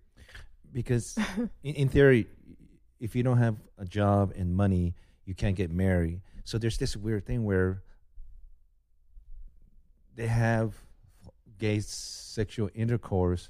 because 0.72 1.18
in, 1.64 1.76
in 1.76 1.90
theory, 1.90 2.28
if 3.00 3.14
you 3.16 3.24
don't 3.24 3.40
have 3.40 3.58
a 3.78 3.86
job 3.86 4.32
and 4.38 4.56
money, 4.56 4.96
you 5.26 5.34
can't 5.34 5.56
get 5.58 5.70
married. 5.70 6.22
So 6.46 6.58
there's 6.58 6.78
this 6.78 6.96
weird 6.96 7.26
thing 7.26 7.44
where 7.44 7.82
they 10.16 10.28
have 10.28 10.74
gay 11.58 11.80
sexual 11.80 12.70
intercourse 12.76 13.50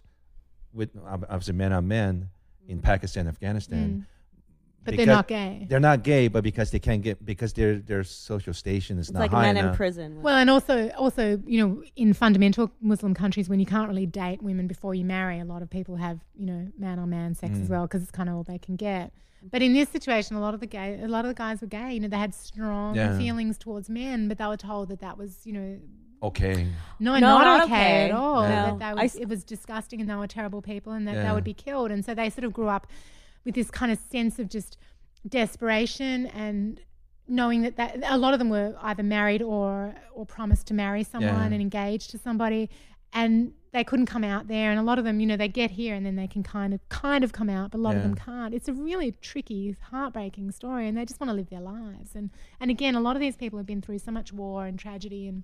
with 0.74 0.90
obviously 1.06 1.54
men 1.54 1.72
on 1.74 1.88
men 1.88 2.30
in 2.68 2.80
Pakistan, 2.82 3.28
Afghanistan. 3.28 3.88
Mm. 3.90 4.06
but 4.86 4.98
they're 4.98 5.06
not 5.06 5.28
gay. 5.28 5.66
They're 5.70 5.80
not 5.80 6.04
gay, 6.04 6.28
but 6.28 6.44
because 6.44 6.72
they 6.72 6.80
can't 6.80 7.02
get 7.02 7.24
because 7.26 7.54
their 7.54 7.76
their 7.80 8.04
social 8.04 8.54
station 8.54 8.98
is 8.98 9.08
It's 9.08 9.14
not 9.14 9.20
like 9.22 9.32
high 9.32 9.54
men 9.54 9.58
in 9.66 9.74
prison. 9.76 10.22
Well, 10.22 10.36
and 10.38 10.50
also, 10.50 10.90
also, 10.92 11.42
you 11.46 11.60
know, 11.66 11.84
in 11.96 12.14
fundamental 12.14 12.72
Muslim 12.82 13.14
countries, 13.14 13.48
when 13.50 13.60
you 13.60 13.66
can't 13.66 13.88
really 13.88 14.06
date 14.06 14.42
women 14.44 14.68
before 14.68 14.94
you 14.96 15.06
marry, 15.06 15.40
a 15.40 15.46
lot 15.46 15.62
of 15.62 15.70
people 15.70 15.96
have, 15.98 16.20
you 16.36 16.46
know, 16.46 16.68
man 16.78 17.00
on 17.00 17.10
man 17.10 17.34
sex 17.36 17.58
Mm. 17.58 17.64
as 17.64 17.70
well 17.70 17.84
because 17.88 18.02
it's 18.04 18.12
kind 18.12 18.28
of 18.30 18.36
all 18.36 18.44
they 18.44 18.58
can 18.58 18.76
get. 18.76 19.14
But 19.52 19.62
in 19.62 19.74
this 19.74 19.90
situation, 19.90 20.36
a 20.38 20.42
lot 20.42 20.54
of 20.54 20.60
the 20.62 20.68
gay, 20.68 21.00
a 21.02 21.08
lot 21.08 21.26
of 21.26 21.30
the 21.30 21.36
guys 21.36 21.60
were 21.62 21.68
gay. 21.68 21.94
You 21.94 22.00
know, 22.02 22.08
they 22.08 22.18
had 22.18 22.34
strong 22.34 22.96
Yeah. 22.96 23.18
feelings 23.18 23.58
towards 23.58 23.90
men, 23.90 24.28
but 24.30 24.38
they 24.38 24.46
were 24.48 24.58
told 24.58 24.88
that 24.90 25.00
that 25.02 25.18
was, 25.18 25.46
you 25.46 25.52
know, 25.54 25.80
Okay. 26.24 26.68
no, 27.00 27.14
No, 27.16 27.20
not, 27.20 27.44
not 27.44 27.64
okay, 27.66 27.74
okay. 27.74 28.06
at 28.06 28.12
all. 28.12 28.42
No. 28.44 28.50
That 28.50 28.80
they 28.80 28.86
I 28.86 28.94
was, 29.04 29.16
s- 29.16 29.22
it 29.22 29.28
was 29.28 29.44
disgusting, 29.44 30.00
and 30.02 30.10
they 30.10 30.16
were 30.16 30.28
terrible 30.28 30.62
people, 30.62 30.94
and 30.94 31.08
that 31.08 31.16
Yeah. 31.16 31.28
they 31.28 31.34
would 31.36 31.44
be 31.44 31.54
killed. 31.54 31.92
And 31.92 32.04
so 32.06 32.14
they 32.16 32.30
sort 32.30 32.46
of 32.46 32.54
grew 32.54 32.70
up 32.70 32.88
with 33.46 33.56
this 33.56 33.70
kind 33.70 33.92
of 33.92 34.00
sense 34.10 34.40
of 34.40 34.48
just 34.50 34.78
desperation 35.28 36.28
and 36.28 36.80
knowing 37.28 37.62
that, 37.62 37.78
that 37.78 37.98
a 38.08 38.18
lot 38.18 38.34
of 38.34 38.40
them 38.40 38.50
were 38.50 38.76
either 38.82 39.04
married 39.04 39.42
or 39.42 39.96
or 40.14 40.26
promised 40.26 40.68
to 40.68 40.74
marry 40.74 41.04
someone 41.04 41.34
Yeah. 41.36 41.44
and 41.46 41.62
engaged 41.62 42.12
to 42.12 42.18
somebody, 42.18 42.70
and 43.14 43.54
they 43.72 43.84
couldn't 43.84 44.06
come 44.06 44.24
out 44.24 44.48
there, 44.48 44.70
and 44.70 44.80
a 44.80 44.84
lot 44.84 45.00
of 45.00 45.06
them, 45.06 45.20
you 45.20 45.26
know, 45.26 45.36
they 45.38 45.48
get 45.48 45.72
here 45.72 45.96
and 45.96 46.06
then 46.06 46.16
they 46.16 46.28
can 46.28 46.44
kind 46.44 46.74
of 46.74 46.88
kind 46.90 47.24
of 47.24 47.32
come 47.32 47.50
out, 47.50 47.72
but 47.72 47.78
a 47.80 47.82
lot 47.82 47.96
of 47.96 48.02
Yeah. 48.02 48.08
them 48.10 48.16
can't. 48.16 48.54
It's 48.54 48.68
a 48.68 48.74
really 48.74 49.12
tricky, 49.14 49.76
heartbreaking 49.90 50.52
story, 50.52 50.88
and 50.88 50.96
they 50.98 51.06
just 51.06 51.20
want 51.20 51.30
to 51.30 51.34
live 51.34 51.50
their 51.50 51.62
lives. 51.62 52.16
And 52.16 52.30
and 52.60 52.70
again, 52.70 52.94
a 52.96 53.00
lot 53.02 53.16
of 53.16 53.20
these 53.22 53.36
people 53.38 53.58
have 53.58 53.66
been 53.66 53.82
through 53.82 54.00
so 54.00 54.12
much 54.12 54.32
war 54.34 54.66
and 54.68 54.78
tragedy, 54.78 55.28
and 55.28 55.44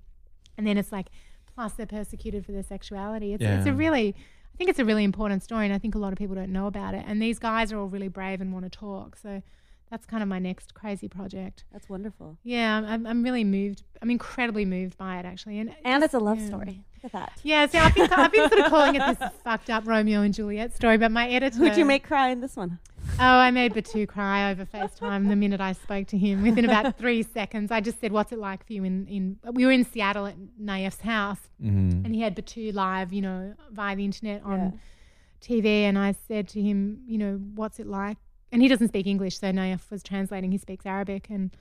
and 0.59 0.67
then 0.67 0.77
it's 0.77 0.91
like, 0.91 1.07
plus 1.55 1.73
they're 1.73 1.85
persecuted 1.85 2.45
for 2.45 2.51
their 2.51 2.63
sexuality. 2.63 3.33
It's 3.33 3.43
it's 3.59 3.67
a 3.67 3.73
really 3.73 4.13
I 4.53 4.55
think 4.57 4.69
it's 4.69 4.79
a 4.79 4.85
really 4.85 5.05
important 5.05 5.41
story, 5.41 5.65
and 5.65 5.73
I 5.73 5.77
think 5.79 5.95
a 5.95 5.99
lot 5.99 6.11
of 6.11 6.17
people 6.19 6.35
don't 6.35 6.51
know 6.51 6.67
about 6.67 6.93
it. 6.93 7.03
And 7.07 7.21
these 7.21 7.39
guys 7.39 7.71
are 7.71 7.77
all 7.79 7.87
really 7.87 8.09
brave 8.09 8.41
and 8.41 8.51
want 8.53 8.65
to 8.65 8.69
talk. 8.69 9.15
So 9.15 9.41
that's 9.89 10.05
kind 10.05 10.21
of 10.21 10.27
my 10.29 10.37
next 10.37 10.73
crazy 10.73 11.07
project. 11.07 11.63
That's 11.71 11.87
wonderful. 11.89 12.37
Yeah, 12.43 12.75
I'm- 12.75 12.85
I'm, 12.85 13.07
I'm 13.07 13.23
really 13.23 13.43
moved. 13.45 13.83
I'm 14.01 14.11
incredibly 14.11 14.65
moved 14.65 14.97
by 14.97 15.17
it, 15.19 15.25
actually. 15.25 15.59
And, 15.59 15.73
And 15.85 16.03
it's 16.03 16.13
a 16.13 16.19
love 16.19 16.39
yeah. 16.39 16.47
story. 16.47 16.83
Look 17.03 17.13
at 17.13 17.19
that. 17.19 17.39
Yeah, 17.43 17.65
so 17.67 17.79
I've 17.79 17.95
been, 17.95 18.09
I've 18.13 18.31
been 18.31 18.49
sort 18.49 18.61
of 18.61 18.69
calling 18.69 18.95
it 18.95 18.99
this 19.19 19.29
fucked 19.43 19.69
up 19.69 19.87
Romeo 19.87 20.21
and 20.21 20.33
Juliet 20.33 20.75
story, 20.75 20.97
but 20.97 21.11
my 21.11 21.29
editor. 21.29 21.57
Who'd 21.57 21.77
you 21.77 21.85
make 21.85 22.03
cry 22.03 22.29
in 22.29 22.41
this 22.41 22.55
one? 22.55 22.79
Oh, 23.19 23.23
I 23.25 23.51
made 23.51 23.73
Batu 23.73 24.05
cry 24.05 24.51
over 24.51 24.65
FaceTime 24.65 25.29
the 25.29 25.35
minute 25.35 25.59
I 25.61 25.73
spoke 25.73 26.07
to 26.07 26.17
him. 26.17 26.41
Within 26.43 26.65
about 26.65 26.97
three 26.99 27.23
seconds, 27.23 27.71
I 27.71 27.81
just 27.81 27.99
said, 27.99 28.11
"What's 28.11 28.31
it 28.31 28.39
like 28.39 28.65
for 28.65 28.73
you?" 28.73 28.83
In, 28.83 29.07
in 29.07 29.39
we 29.53 29.65
were 29.65 29.71
in 29.71 29.83
Seattle 29.85 30.25
at 30.25 30.35
Naif's 30.61 31.01
house, 31.01 31.39
Mhm. 31.63 32.05
and 32.05 32.13
he 32.13 32.21
had 32.21 32.35
Batu 32.35 32.71
live, 32.71 33.11
you 33.13 33.21
know, 33.21 33.53
via 33.71 33.95
the 33.95 34.05
internet 34.05 34.43
on 34.43 34.59
Yeah. 34.59 34.71
TV, 35.41 35.65
and 35.83 35.97
I 35.97 36.13
said 36.27 36.47
to 36.49 36.61
him, 36.61 37.01
you 37.07 37.17
know, 37.17 37.37
what's 37.55 37.79
it 37.79 37.87
like? 37.87 38.17
And 38.51 38.61
he 38.61 38.67
doesn't 38.67 38.89
speak 38.89 39.07
English, 39.07 39.39
so 39.39 39.51
Naif 39.51 39.89
was 39.89 40.03
translating. 40.03 40.51
He 40.51 40.57
speaks 40.57 40.85
Arabic, 40.85 41.29
and 41.29 41.51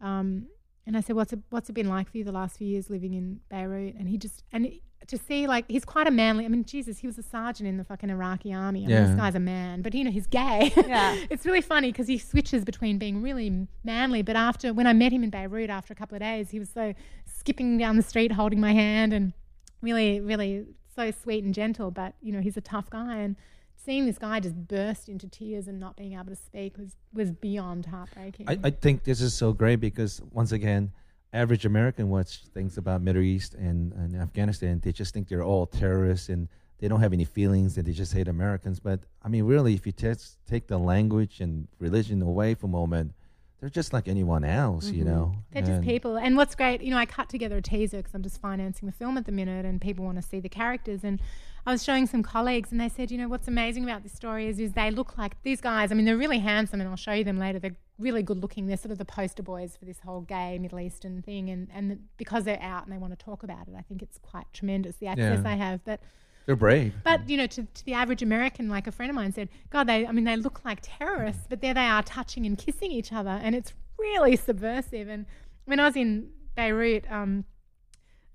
um, 0.00 0.46
and 0.86 0.96
I 0.96 1.00
said, 1.00 1.16
what's 1.16 1.32
it 1.32 1.40
what's 1.50 1.68
it 1.68 1.72
been 1.72 1.88
like 1.88 2.10
for 2.10 2.18
you 2.18 2.24
the 2.24 2.32
last 2.32 2.58
few 2.58 2.66
years 2.68 2.88
living 2.90 3.14
in 3.14 3.40
Beirut? 3.48 3.94
And 3.98 4.08
he 4.08 4.16
just 4.18 4.44
and 4.52 4.70
to 5.08 5.18
see 5.18 5.46
like 5.46 5.64
he's 5.68 5.84
quite 5.84 6.06
a 6.06 6.10
manly. 6.10 6.44
I 6.44 6.48
mean, 6.48 6.64
Jesus, 6.64 6.98
he 6.98 7.06
was 7.06 7.18
a 7.18 7.22
sergeant 7.22 7.68
in 7.68 7.76
the 7.76 7.84
fucking 7.84 8.10
Iraqi 8.10 8.52
army. 8.52 8.80
I 8.84 8.86
mean, 8.86 8.90
Yeah. 8.90 9.06
this 9.06 9.16
guy's 9.16 9.34
a 9.34 9.40
man, 9.40 9.82
but 9.82 9.94
you 9.94 10.04
know 10.04 10.10
he's 10.10 10.26
gay. 10.26 10.72
Yeah. 10.76 11.16
it's 11.30 11.44
really 11.44 11.60
funny 11.60 11.92
because 11.92 12.08
he 12.08 12.18
switches 12.18 12.64
between 12.64 12.98
being 12.98 13.22
really 13.22 13.68
manly, 13.84 14.22
but 14.22 14.36
after 14.36 14.72
when 14.72 14.86
I 14.86 14.92
met 14.92 15.12
him 15.12 15.22
in 15.22 15.30
Beirut 15.30 15.70
after 15.70 15.92
a 15.92 15.96
couple 15.96 16.16
of 16.16 16.20
days, 16.22 16.50
he 16.50 16.58
was 16.58 16.70
so 16.70 16.94
skipping 17.26 17.78
down 17.78 17.96
the 17.96 18.02
street 18.02 18.32
holding 18.32 18.60
my 18.60 18.72
hand 18.72 19.12
and 19.12 19.32
really, 19.82 20.20
really 20.20 20.66
so 20.94 21.10
sweet 21.10 21.44
and 21.44 21.52
gentle. 21.54 21.90
But 21.90 22.14
you 22.22 22.32
know, 22.32 22.40
he's 22.40 22.56
a 22.56 22.60
tough 22.62 22.88
guy, 22.90 23.16
and 23.18 23.36
seeing 23.86 24.04
this 24.04 24.18
guy 24.18 24.40
just 24.40 24.56
burst 24.66 25.08
into 25.08 25.28
tears 25.28 25.68
and 25.68 25.78
not 25.78 25.96
being 25.96 26.14
able 26.14 26.26
to 26.26 26.36
speak 26.36 26.76
was 26.76 26.96
was 27.14 27.30
beyond 27.30 27.86
heartbreaking. 27.86 28.48
I, 28.48 28.58
I 28.64 28.70
think 28.70 29.04
this 29.04 29.20
is 29.20 29.32
so 29.32 29.52
great 29.52 29.76
because 29.76 30.20
once 30.32 30.52
again, 30.52 30.92
average 31.32 31.64
American 31.64 32.08
watch 32.08 32.42
things 32.52 32.76
about 32.76 33.00
Middle 33.00 33.22
East 33.22 33.54
and, 33.54 33.92
and 33.92 34.16
Afghanistan, 34.16 34.80
they 34.82 34.92
just 34.92 35.14
think 35.14 35.28
they're 35.28 35.44
all 35.44 35.66
terrorists 35.66 36.28
and 36.28 36.48
they 36.78 36.88
don't 36.88 37.00
have 37.00 37.12
any 37.12 37.24
feelings 37.24 37.78
and 37.78 37.86
they 37.86 37.92
just 37.92 38.12
hate 38.12 38.28
Americans. 38.28 38.80
But 38.80 39.00
I 39.22 39.28
mean, 39.28 39.44
really, 39.44 39.74
if 39.74 39.86
you 39.86 39.92
tes- 39.92 40.36
take 40.46 40.66
the 40.66 40.78
language 40.78 41.40
and 41.40 41.68
religion 41.78 42.20
away 42.20 42.54
for 42.54 42.66
a 42.66 42.70
moment, 42.70 43.12
they're 43.66 43.70
just 43.72 43.92
like 43.92 44.06
anyone 44.06 44.44
else, 44.44 44.92
you 44.92 45.02
mm-hmm. 45.02 45.12
know. 45.12 45.34
They're 45.50 45.62
just 45.62 45.82
people. 45.82 46.16
And 46.16 46.36
what's 46.36 46.54
great, 46.54 46.82
you 46.82 46.92
know, 46.92 46.98
I 46.98 47.04
cut 47.04 47.28
together 47.28 47.56
a 47.56 47.62
teaser 47.62 47.96
because 47.96 48.14
I'm 48.14 48.22
just 48.22 48.40
financing 48.40 48.86
the 48.86 48.92
film 48.92 49.18
at 49.18 49.26
the 49.26 49.32
minute 49.32 49.66
and 49.66 49.80
people 49.80 50.04
want 50.04 50.18
to 50.18 50.22
see 50.22 50.38
the 50.38 50.48
characters. 50.48 51.02
And 51.02 51.20
I 51.66 51.72
was 51.72 51.82
showing 51.82 52.06
some 52.06 52.22
colleagues 52.22 52.70
and 52.70 52.80
they 52.80 52.88
said, 52.88 53.10
you 53.10 53.18
know, 53.18 53.26
what's 53.26 53.48
amazing 53.48 53.82
about 53.82 54.04
this 54.04 54.12
story 54.12 54.46
is, 54.46 54.60
is 54.60 54.74
they 54.74 54.92
look 54.92 55.18
like 55.18 55.42
these 55.42 55.60
guys. 55.60 55.90
I 55.90 55.96
mean, 55.96 56.04
they're 56.04 56.16
really 56.16 56.38
handsome 56.38 56.80
and 56.80 56.88
I'll 56.88 56.94
show 56.94 57.10
you 57.10 57.24
them 57.24 57.40
later. 57.40 57.58
They're 57.58 57.74
really 57.98 58.22
good 58.22 58.38
looking. 58.38 58.68
They're 58.68 58.76
sort 58.76 58.92
of 58.92 58.98
the 58.98 59.04
poster 59.04 59.42
boys 59.42 59.76
for 59.76 59.84
this 59.84 59.98
whole 59.98 60.20
gay 60.20 60.60
Middle 60.60 60.78
Eastern 60.78 61.20
thing. 61.22 61.50
And, 61.50 61.66
and 61.74 62.04
because 62.18 62.44
they're 62.44 62.62
out 62.62 62.84
and 62.84 62.92
they 62.92 62.98
want 62.98 63.18
to 63.18 63.24
talk 63.24 63.42
about 63.42 63.66
it, 63.66 63.74
I 63.76 63.82
think 63.82 64.00
it's 64.00 64.18
quite 64.18 64.46
tremendous, 64.52 64.94
the 64.98 65.08
access 65.08 65.38
Yeah. 65.38 65.42
they 65.42 65.56
have. 65.56 65.84
But 65.84 65.98
They're 66.46 66.56
brave. 66.56 66.94
but 67.02 67.28
you 67.28 67.36
know, 67.36 67.48
to, 67.48 67.64
to 67.64 67.84
the 67.84 67.92
average 67.92 68.22
American, 68.22 68.68
like 68.68 68.86
a 68.86 68.92
friend 68.92 69.10
of 69.10 69.16
mine 69.16 69.32
said, 69.32 69.48
God, 69.70 69.88
they 69.88 70.06
I 70.06 70.12
mean, 70.12 70.24
they 70.24 70.36
look 70.36 70.64
like 70.64 70.78
terrorists, 70.80 71.42
but 71.48 71.60
there 71.60 71.74
they 71.74 71.86
are 71.86 72.02
touching 72.02 72.46
and 72.46 72.56
kissing 72.56 72.92
each 72.92 73.12
other, 73.12 73.40
and 73.42 73.54
it's 73.54 73.74
really 73.98 74.36
subversive. 74.36 75.08
And 75.08 75.26
when 75.64 75.80
I 75.80 75.86
was 75.86 75.96
in 75.96 76.30
Beirut, 76.54 77.10
um, 77.10 77.44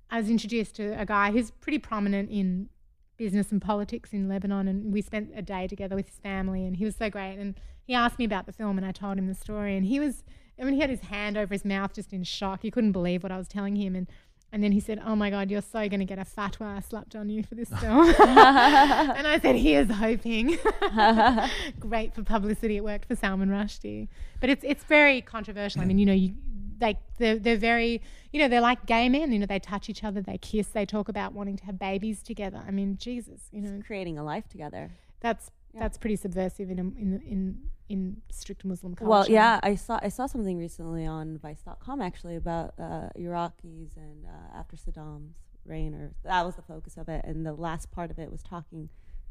I 0.09 0.17
was 0.17 0.29
introduced 0.29 0.75
to 0.75 0.99
a 0.99 1.05
guy 1.05 1.31
who's 1.31 1.51
pretty 1.51 1.79
prominent 1.79 2.29
in 2.29 2.67
business 3.15 3.51
and 3.51 3.61
politics 3.61 4.11
in 4.11 4.27
Lebanon, 4.27 4.67
and 4.67 4.91
we 4.91 5.01
spent 5.01 5.31
a 5.33 5.41
day 5.41 5.67
together 5.67 5.95
with 5.95 6.07
his 6.07 6.19
family, 6.19 6.65
and 6.65 6.75
he 6.75 6.83
was 6.83 6.97
so 6.97 7.09
great. 7.09 7.37
And 7.37 7.57
he 7.85 7.93
asked 7.93 8.19
me 8.19 8.25
about 8.25 8.45
the 8.45 8.51
film, 8.51 8.77
and 8.77 8.85
I 8.85 8.91
told 8.91 9.17
him 9.17 9.27
the 9.27 9.33
story, 9.33 9.77
and 9.77 9.85
he 9.85 10.01
was, 10.01 10.23
I 10.59 10.65
mean, 10.65 10.73
he 10.73 10.81
had 10.81 10.89
his 10.89 11.01
hand 11.01 11.37
over 11.37 11.53
his 11.53 11.63
mouth, 11.63 11.93
just 11.93 12.11
in 12.11 12.23
shock. 12.23 12.61
He 12.61 12.71
couldn't 12.71 12.91
believe 12.91 13.23
what 13.23 13.31
I 13.31 13.37
was 13.37 13.47
telling 13.47 13.77
him, 13.77 13.95
and. 13.95 14.07
And 14.53 14.61
then 14.61 14.73
he 14.73 14.79
said, 14.81 15.01
"Oh 15.05 15.15
my 15.15 15.29
God, 15.29 15.49
you're 15.49 15.61
so 15.61 15.87
going 15.87 15.99
to 16.01 16.05
get 16.05 16.19
a 16.19 16.25
fatwa 16.25 16.83
slapped 16.87 17.15
on 17.15 17.29
you 17.29 17.41
for 17.43 17.55
this 17.55 17.69
film." 17.79 18.07
and 18.19 19.27
I 19.27 19.39
said, 19.41 19.55
"Here's 19.55 19.89
hoping." 19.89 20.57
Great 21.79 22.13
for 22.13 22.23
publicity. 22.23 22.77
It 22.77 22.83
worked 22.83 23.05
for 23.07 23.15
Salman 23.15 23.49
Rushdie, 23.49 24.07
but 24.39 24.49
it's 24.49 24.63
it's 24.63 24.83
very 24.83 25.21
controversial. 25.21 25.81
I 25.81 25.85
mean, 25.85 25.97
you 25.97 26.05
know, 26.05 26.13
you, 26.13 26.33
they 26.77 26.97
they're, 27.17 27.37
they're 27.39 27.55
very, 27.57 28.01
you 28.33 28.41
know, 28.41 28.47
they're 28.47 28.61
like 28.61 28.85
gay 28.85 29.07
men. 29.07 29.31
You 29.31 29.39
know, 29.39 29.45
they 29.45 29.59
touch 29.59 29.89
each 29.89 30.03
other, 30.03 30.21
they 30.21 30.37
kiss, 30.37 30.67
they 30.67 30.85
talk 30.85 31.07
about 31.07 31.33
wanting 31.33 31.55
to 31.57 31.65
have 31.65 31.79
babies 31.79 32.21
together. 32.21 32.61
I 32.67 32.71
mean, 32.71 32.97
Jesus, 32.97 33.41
you 33.51 33.61
know, 33.61 33.81
Creating 33.85 34.17
a 34.17 34.23
life 34.23 34.47
together. 34.49 34.91
that's 35.21 35.51
that's 35.73 35.97
pretty 35.97 36.17
subversive 36.17 36.69
in 36.69 36.79
a, 36.79 36.81
in 36.81 37.21
in 37.25 37.61
in 37.91 38.21
strict 38.31 38.63
Muslim 38.65 38.95
culture. 38.95 39.09
Well, 39.09 39.27
yeah, 39.29 39.59
I 39.63 39.75
saw 39.75 39.99
I 40.01 40.09
saw 40.09 40.25
something 40.25 40.57
recently 40.57 41.05
on 41.05 41.37
Vice.com 41.37 42.01
actually 42.01 42.37
about 42.37 42.73
uh, 42.79 43.09
Iraqis 43.17 43.97
and 43.97 44.25
uh, 44.25 44.57
after 44.59 44.75
Saddam's 44.77 45.35
reign, 45.65 45.93
or 45.93 46.13
that 46.23 46.45
was 46.45 46.55
the 46.55 46.61
focus 46.61 46.97
of 46.97 47.09
it, 47.09 47.21
and 47.25 47.45
the 47.45 47.53
last 47.53 47.91
part 47.91 48.09
of 48.11 48.17
it 48.17 48.31
was 48.31 48.41
talking 48.43 48.89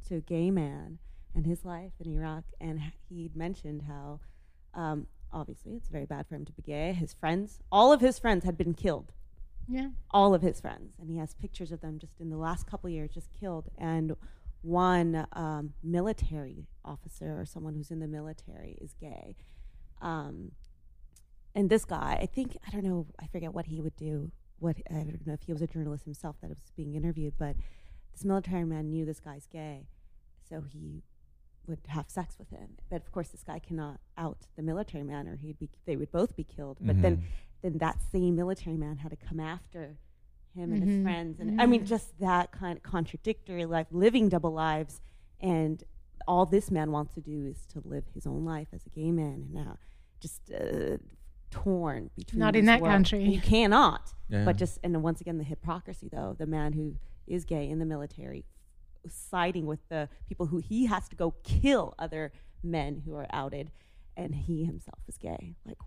to 0.09 0.17
a 0.17 0.21
gay 0.21 0.51
man 0.51 0.99
and 1.35 1.47
his 1.47 1.65
life 1.65 1.93
in 2.01 2.13
Iraq, 2.13 2.45
and 2.61 2.81
he'd 3.09 3.35
mentioned 3.37 3.83
how 3.89 4.21
um, 4.75 5.07
obviously 5.33 5.73
it's 5.75 5.89
very 5.89 6.07
bad 6.07 6.27
for 6.27 6.35
him 6.35 6.45
to 6.45 6.53
be 6.53 6.63
gay. 6.63 6.93
His 6.93 7.13
friends, 7.15 7.61
all 7.71 7.93
of 7.93 8.01
his 8.01 8.19
friends, 8.19 8.45
had 8.45 8.57
been 8.59 8.75
killed. 8.75 9.13
yeah. 9.69 9.89
all 10.11 10.35
of 10.35 10.43
his 10.43 10.61
friends, 10.61 10.95
and 11.01 11.09
he 11.09 11.19
has 11.19 11.35
pictures 11.35 11.71
of 11.73 11.81
them 11.81 11.99
just 11.99 12.21
in 12.21 12.29
the 12.31 12.37
last 12.37 12.67
couple 12.67 12.91
years, 12.91 13.11
just 13.13 13.31
killed. 13.33 13.67
And 13.79 14.17
one 14.63 15.27
um, 15.33 15.73
military 15.83 16.67
officer 16.85 17.41
or 17.41 17.47
someone 17.47 17.75
who's 17.75 17.91
in 17.91 18.01
the 18.01 18.09
military 18.09 18.77
is 18.81 18.95
gay. 18.95 19.37
Um, 20.03 20.53
and 21.55 21.69
this 21.69 21.85
guy, 21.85 22.19
I 22.21 22.27
think, 22.27 22.57
I 22.67 22.71
don't 22.71 22.85
know, 22.85 23.07
I 23.21 23.27
forget 23.27 23.53
what 23.53 23.67
he 23.67 23.81
would 23.81 23.97
do. 23.97 24.31
What 24.59 24.77
I 24.91 24.95
don't 24.95 25.27
know 25.27 25.33
if 25.33 25.43
he 25.43 25.53
was 25.53 25.63
a 25.63 25.67
journalist 25.67 26.05
himself 26.05 26.37
that 26.43 26.51
was 26.51 26.59
being 26.77 26.95
interviewed, 26.95 27.35
but 27.39 27.57
this 28.13 28.25
military 28.25 28.65
man 28.65 28.91
knew 28.91 29.07
this 29.07 29.21
guy's 29.21 29.47
gay, 29.47 29.87
so 30.47 30.61
he 30.61 31.03
would 31.67 31.79
have 31.89 32.11
sex 32.11 32.39
with 32.39 32.51
him. 32.51 32.77
But 32.91 33.01
of 33.01 33.11
course, 33.11 33.29
this 33.29 33.43
guy 33.43 33.59
cannot 33.59 34.01
out 34.19 34.47
the 34.57 34.63
military 34.63 35.03
man, 35.03 35.27
or 35.27 35.37
he'd 35.37 35.59
be 35.59 35.71
they 35.87 35.97
would 35.97 36.13
both 36.13 36.37
be 36.37 36.45
killed. 36.45 36.77
But 36.81 37.01
then, 37.01 37.25
then 37.63 37.79
that 37.79 38.03
same 38.13 38.37
military 38.37 38.77
man 38.77 38.99
had 38.99 39.11
to 39.13 39.17
come 39.17 39.41
after 39.41 39.97
him 40.55 40.73
and 40.73 40.83
his 40.83 40.97
Mhm. 40.97 41.03
friends, 41.03 41.41
and 41.41 41.61
I 41.61 41.67
mean, 41.67 41.85
just 41.87 42.19
that 42.19 42.51
kind 42.53 42.77
of 42.77 42.83
contradictory 42.83 43.65
life, 43.67 43.87
living 43.91 44.29
double 44.29 44.53
lives, 44.53 45.01
and 45.41 45.83
all 46.27 46.45
this 46.47 46.71
man 46.71 46.93
wants 46.93 47.15
to 47.15 47.21
do 47.21 47.47
is 47.47 47.67
to 47.67 47.81
live 47.85 48.05
his 48.15 48.27
own 48.27 48.45
life 48.45 48.69
as 48.73 48.85
a 48.87 48.91
gay 48.91 49.11
man, 49.11 49.35
and 49.47 49.53
now 49.55 49.79
just 50.21 50.51
uh, 50.53 50.99
torn 51.51 52.11
between. 52.17 52.39
Not 52.41 52.57
in 52.57 52.67
that 52.67 52.81
worlds. 52.81 52.93
country. 52.93 53.25
You 53.25 53.41
cannot. 53.41 54.13
Yeah. 54.29 54.45
But 54.45 54.57
just 54.57 54.79
and 54.85 54.95
then 54.95 55.03
once 55.03 55.21
again, 55.21 55.39
the 55.39 55.45
hypocrisy 55.45 56.09
though, 56.09 56.35
the 56.39 56.47
man 56.47 56.73
who 56.75 56.97
is 57.27 57.45
gay 57.45 57.69
in 57.69 57.79
the 57.79 57.87
military, 57.87 58.45
siding 59.09 59.67
with 59.67 59.81
the 59.89 60.09
people 60.29 60.47
who 60.47 60.59
he 60.59 60.87
has 60.87 61.09
to 61.09 61.17
go 61.17 61.33
kill 61.43 61.95
other 61.99 62.33
men 62.63 63.03
who 63.07 63.15
are 63.15 63.27
outed, 63.33 63.71
and 64.17 64.35
he 64.35 64.65
himself 64.65 64.99
is 65.09 65.17
gay. 65.17 65.55
Like, 65.65 65.79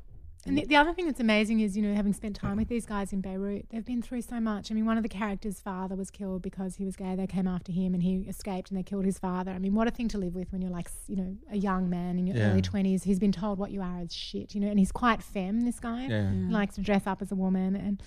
And 0.45 0.57
the, 0.57 0.65
the 0.65 0.75
other 0.75 0.93
thing 0.93 1.05
that's 1.05 1.19
amazing 1.19 1.61
is, 1.61 1.77
you 1.77 1.83
know, 1.83 1.93
having 1.95 2.13
spent 2.13 2.35
time 2.35 2.57
with 2.57 2.67
these 2.67 2.85
guys 2.85 3.13
in 3.13 3.21
Beirut, 3.21 3.67
they've 3.69 3.85
been 3.85 4.01
through 4.01 4.23
so 4.23 4.39
much. 4.39 4.71
I 4.71 4.73
mean, 4.73 4.85
one 4.85 4.97
of 4.97 5.03
the 5.03 5.09
characters' 5.09 5.59
father 5.61 5.95
was 5.95 6.11
killed 6.11 6.41
because 6.41 6.75
he 6.75 6.85
was 6.85 6.95
gay. 6.95 7.15
They 7.15 7.27
came 7.27 7.47
after 7.47 7.71
him 7.71 7.93
and 7.93 8.03
he 8.03 8.25
escaped 8.27 8.69
and 8.69 8.77
they 8.77 8.83
killed 8.83 9.05
his 9.05 9.17
father. 9.19 9.51
I 9.51 9.59
mean, 9.59 9.73
what 9.73 9.87
a 9.87 9.91
thing 9.91 10.07
to 10.09 10.17
live 10.17 10.35
with 10.35 10.51
when 10.51 10.61
you're 10.61 10.71
like, 10.71 10.89
you 11.07 11.15
know, 11.15 11.37
a 11.51 11.57
young 11.57 11.89
man 11.89 12.19
in 12.19 12.27
your 12.27 12.35
Yeah. 12.35 12.51
early 12.51 12.61
20s 12.61 13.03
who's 13.05 13.19
been 13.19 13.31
told 13.31 13.57
what 13.57 13.71
you 13.71 13.81
are 13.81 14.01
is 14.01 14.13
shit, 14.13 14.53
you 14.53 14.59
know, 14.59 14.67
and 14.67 14.79
he's 14.79 14.91
quite 14.91 15.23
femme, 15.23 15.61
this 15.61 15.79
guy. 15.79 16.07
Yeah. 16.07 16.23
Mm. 16.23 16.47
He 16.47 16.53
likes 16.53 16.75
to 16.75 16.81
dress 16.81 17.07
up 17.07 17.21
as 17.21 17.31
a 17.31 17.35
woman 17.35 17.75
and. 17.75 18.03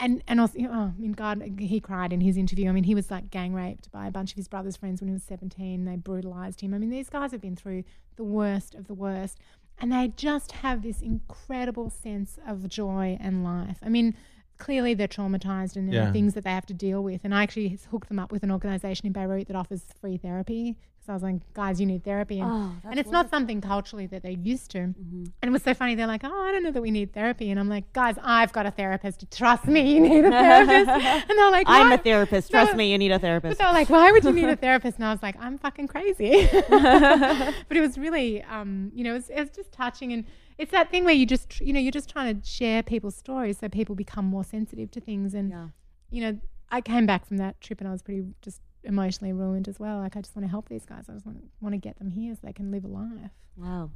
And 0.00 0.22
and 0.28 0.40
also, 0.40 0.56
you 0.56 0.68
know, 0.68 0.72
oh, 0.72 0.92
I 0.96 1.00
mean, 1.00 1.10
God, 1.10 1.42
he 1.58 1.80
cried 1.80 2.12
in 2.12 2.20
his 2.20 2.36
interview. 2.36 2.68
I 2.68 2.72
mean, 2.72 2.84
he 2.84 2.94
was 2.94 3.10
like 3.10 3.30
gang 3.30 3.52
raped 3.52 3.90
by 3.90 4.06
a 4.06 4.12
bunch 4.12 4.30
of 4.30 4.36
his 4.36 4.46
brother's 4.46 4.76
friends 4.76 5.00
when 5.00 5.08
he 5.08 5.12
was 5.12 5.24
17. 5.24 5.84
They 5.86 5.96
brutalized 5.96 6.60
him. 6.60 6.72
I 6.72 6.78
mean, 6.78 6.90
these 6.90 7.08
guys 7.10 7.32
have 7.32 7.40
been 7.40 7.56
through 7.56 7.82
the 8.14 8.22
worst 8.22 8.76
of 8.76 8.86
the 8.86 8.94
worst 8.94 9.40
and 9.80 9.92
they 9.92 10.08
just 10.16 10.52
have 10.52 10.82
this 10.82 11.00
incredible 11.00 11.90
sense 11.90 12.38
of 12.46 12.68
joy 12.68 13.16
and 13.20 13.44
life. 13.44 13.78
I 13.82 13.88
mean, 13.88 14.14
clearly 14.58 14.94
they're 14.94 15.06
traumatized 15.08 15.76
and 15.76 15.88
there 15.88 16.02
Yeah. 16.02 16.08
are 16.08 16.12
things 16.12 16.34
that 16.34 16.44
they 16.44 16.50
have 16.50 16.66
to 16.66 16.74
deal 16.74 17.02
with. 17.02 17.20
And 17.24 17.34
I 17.34 17.42
actually 17.44 17.78
hooked 17.90 18.08
them 18.08 18.18
up 18.18 18.32
with 18.32 18.42
an 18.42 18.50
organization 18.50 19.06
in 19.06 19.12
Beirut 19.12 19.46
that 19.46 19.56
offers 19.56 19.84
free 20.00 20.16
therapy 20.16 20.76
So 21.08 21.12
I 21.12 21.16
was 21.16 21.22
like, 21.22 21.36
guys, 21.54 21.80
you 21.80 21.86
need 21.86 22.04
therapy. 22.04 22.38
And, 22.38 22.50
Oh, 22.52 22.72
and 22.84 22.98
it's 23.00 23.10
not 23.10 23.30
something 23.30 23.62
culturally 23.62 24.04
that 24.08 24.22
they're 24.22 24.30
used 24.30 24.70
to. 24.72 24.78
Mm-hmm. 24.78 25.24
And 25.40 25.48
it 25.48 25.50
was 25.50 25.62
so 25.62 25.72
funny. 25.72 25.94
They're 25.94 26.06
like, 26.06 26.20
oh, 26.22 26.40
I 26.42 26.52
don't 26.52 26.62
know 26.62 26.70
that 26.70 26.82
we 26.82 26.90
need 26.90 27.14
therapy. 27.14 27.50
And 27.50 27.58
I'm 27.58 27.70
like, 27.70 27.90
guys, 27.94 28.16
I've 28.22 28.52
got 28.52 28.66
a 28.66 28.70
therapist. 28.70 29.24
Trust 29.34 29.66
me, 29.66 29.94
you 29.94 30.00
need 30.00 30.26
a 30.26 30.30
therapist. 30.30 30.90
and 31.30 31.38
they're 31.38 31.50
like, 31.50 31.66
I'm 31.66 31.92
a 31.92 31.96
therapist. 31.96 32.50
Trust 32.50 32.76
me, 32.76 32.92
you 32.92 32.98
need 32.98 33.10
a 33.10 33.18
therapist. 33.18 33.58
they 33.58 33.64
were 33.64 33.72
like, 33.72 33.88
why 33.88 34.12
would 34.12 34.22
you 34.22 34.32
need 34.32 34.50
a 34.50 34.56
therapist? 34.66 34.98
And 34.98 35.06
I 35.06 35.10
was 35.10 35.22
like, 35.22 35.36
I'm 35.40 35.56
fucking 35.56 35.88
crazy. 35.88 36.46
but 36.68 37.76
it 37.76 37.80
was 37.80 37.96
really, 37.96 38.42
um, 38.42 38.92
you 38.94 39.02
know, 39.02 39.12
it 39.12 39.14
was, 39.14 39.30
it 39.30 39.40
was 39.40 39.48
just 39.56 39.72
touching. 39.72 40.12
And 40.12 40.26
it's 40.58 40.72
that 40.72 40.90
thing 40.90 41.06
where 41.06 41.14
you 41.14 41.24
just, 41.24 41.58
you 41.62 41.72
know, 41.72 41.80
you're 41.80 41.90
just 41.90 42.10
trying 42.10 42.38
to 42.38 42.46
share 42.46 42.82
people's 42.82 43.16
stories 43.16 43.56
so 43.60 43.70
people 43.70 43.94
become 43.94 44.26
more 44.26 44.44
sensitive 44.44 44.90
to 44.90 45.00
things. 45.00 45.32
And, 45.32 45.48
Yeah. 45.52 45.68
you 46.10 46.20
know, 46.20 46.38
I 46.70 46.82
came 46.82 47.06
back 47.06 47.24
from 47.24 47.38
that 47.38 47.62
trip 47.62 47.80
and 47.80 47.88
I 47.88 47.92
was 47.92 48.02
pretty 48.02 48.26
just 48.42 48.60
emotionally 48.88 49.32
ruined 49.32 49.68
as 49.68 49.78
well. 49.78 49.98
Like, 49.98 50.16
I 50.16 50.20
just 50.20 50.34
want 50.34 50.44
to 50.46 50.50
help 50.50 50.68
these 50.68 50.84
guys. 50.84 51.04
I 51.08 51.12
just 51.12 51.24
want 51.26 51.38
to, 51.40 51.44
want 51.60 51.74
to 51.74 51.78
get 51.78 51.98
them 51.98 52.10
here 52.10 52.34
so 52.34 52.40
they 52.42 52.52
can 52.52 52.70
live 52.72 52.84
a 52.84 52.88
life. 52.88 53.30
Wow. 53.56 53.90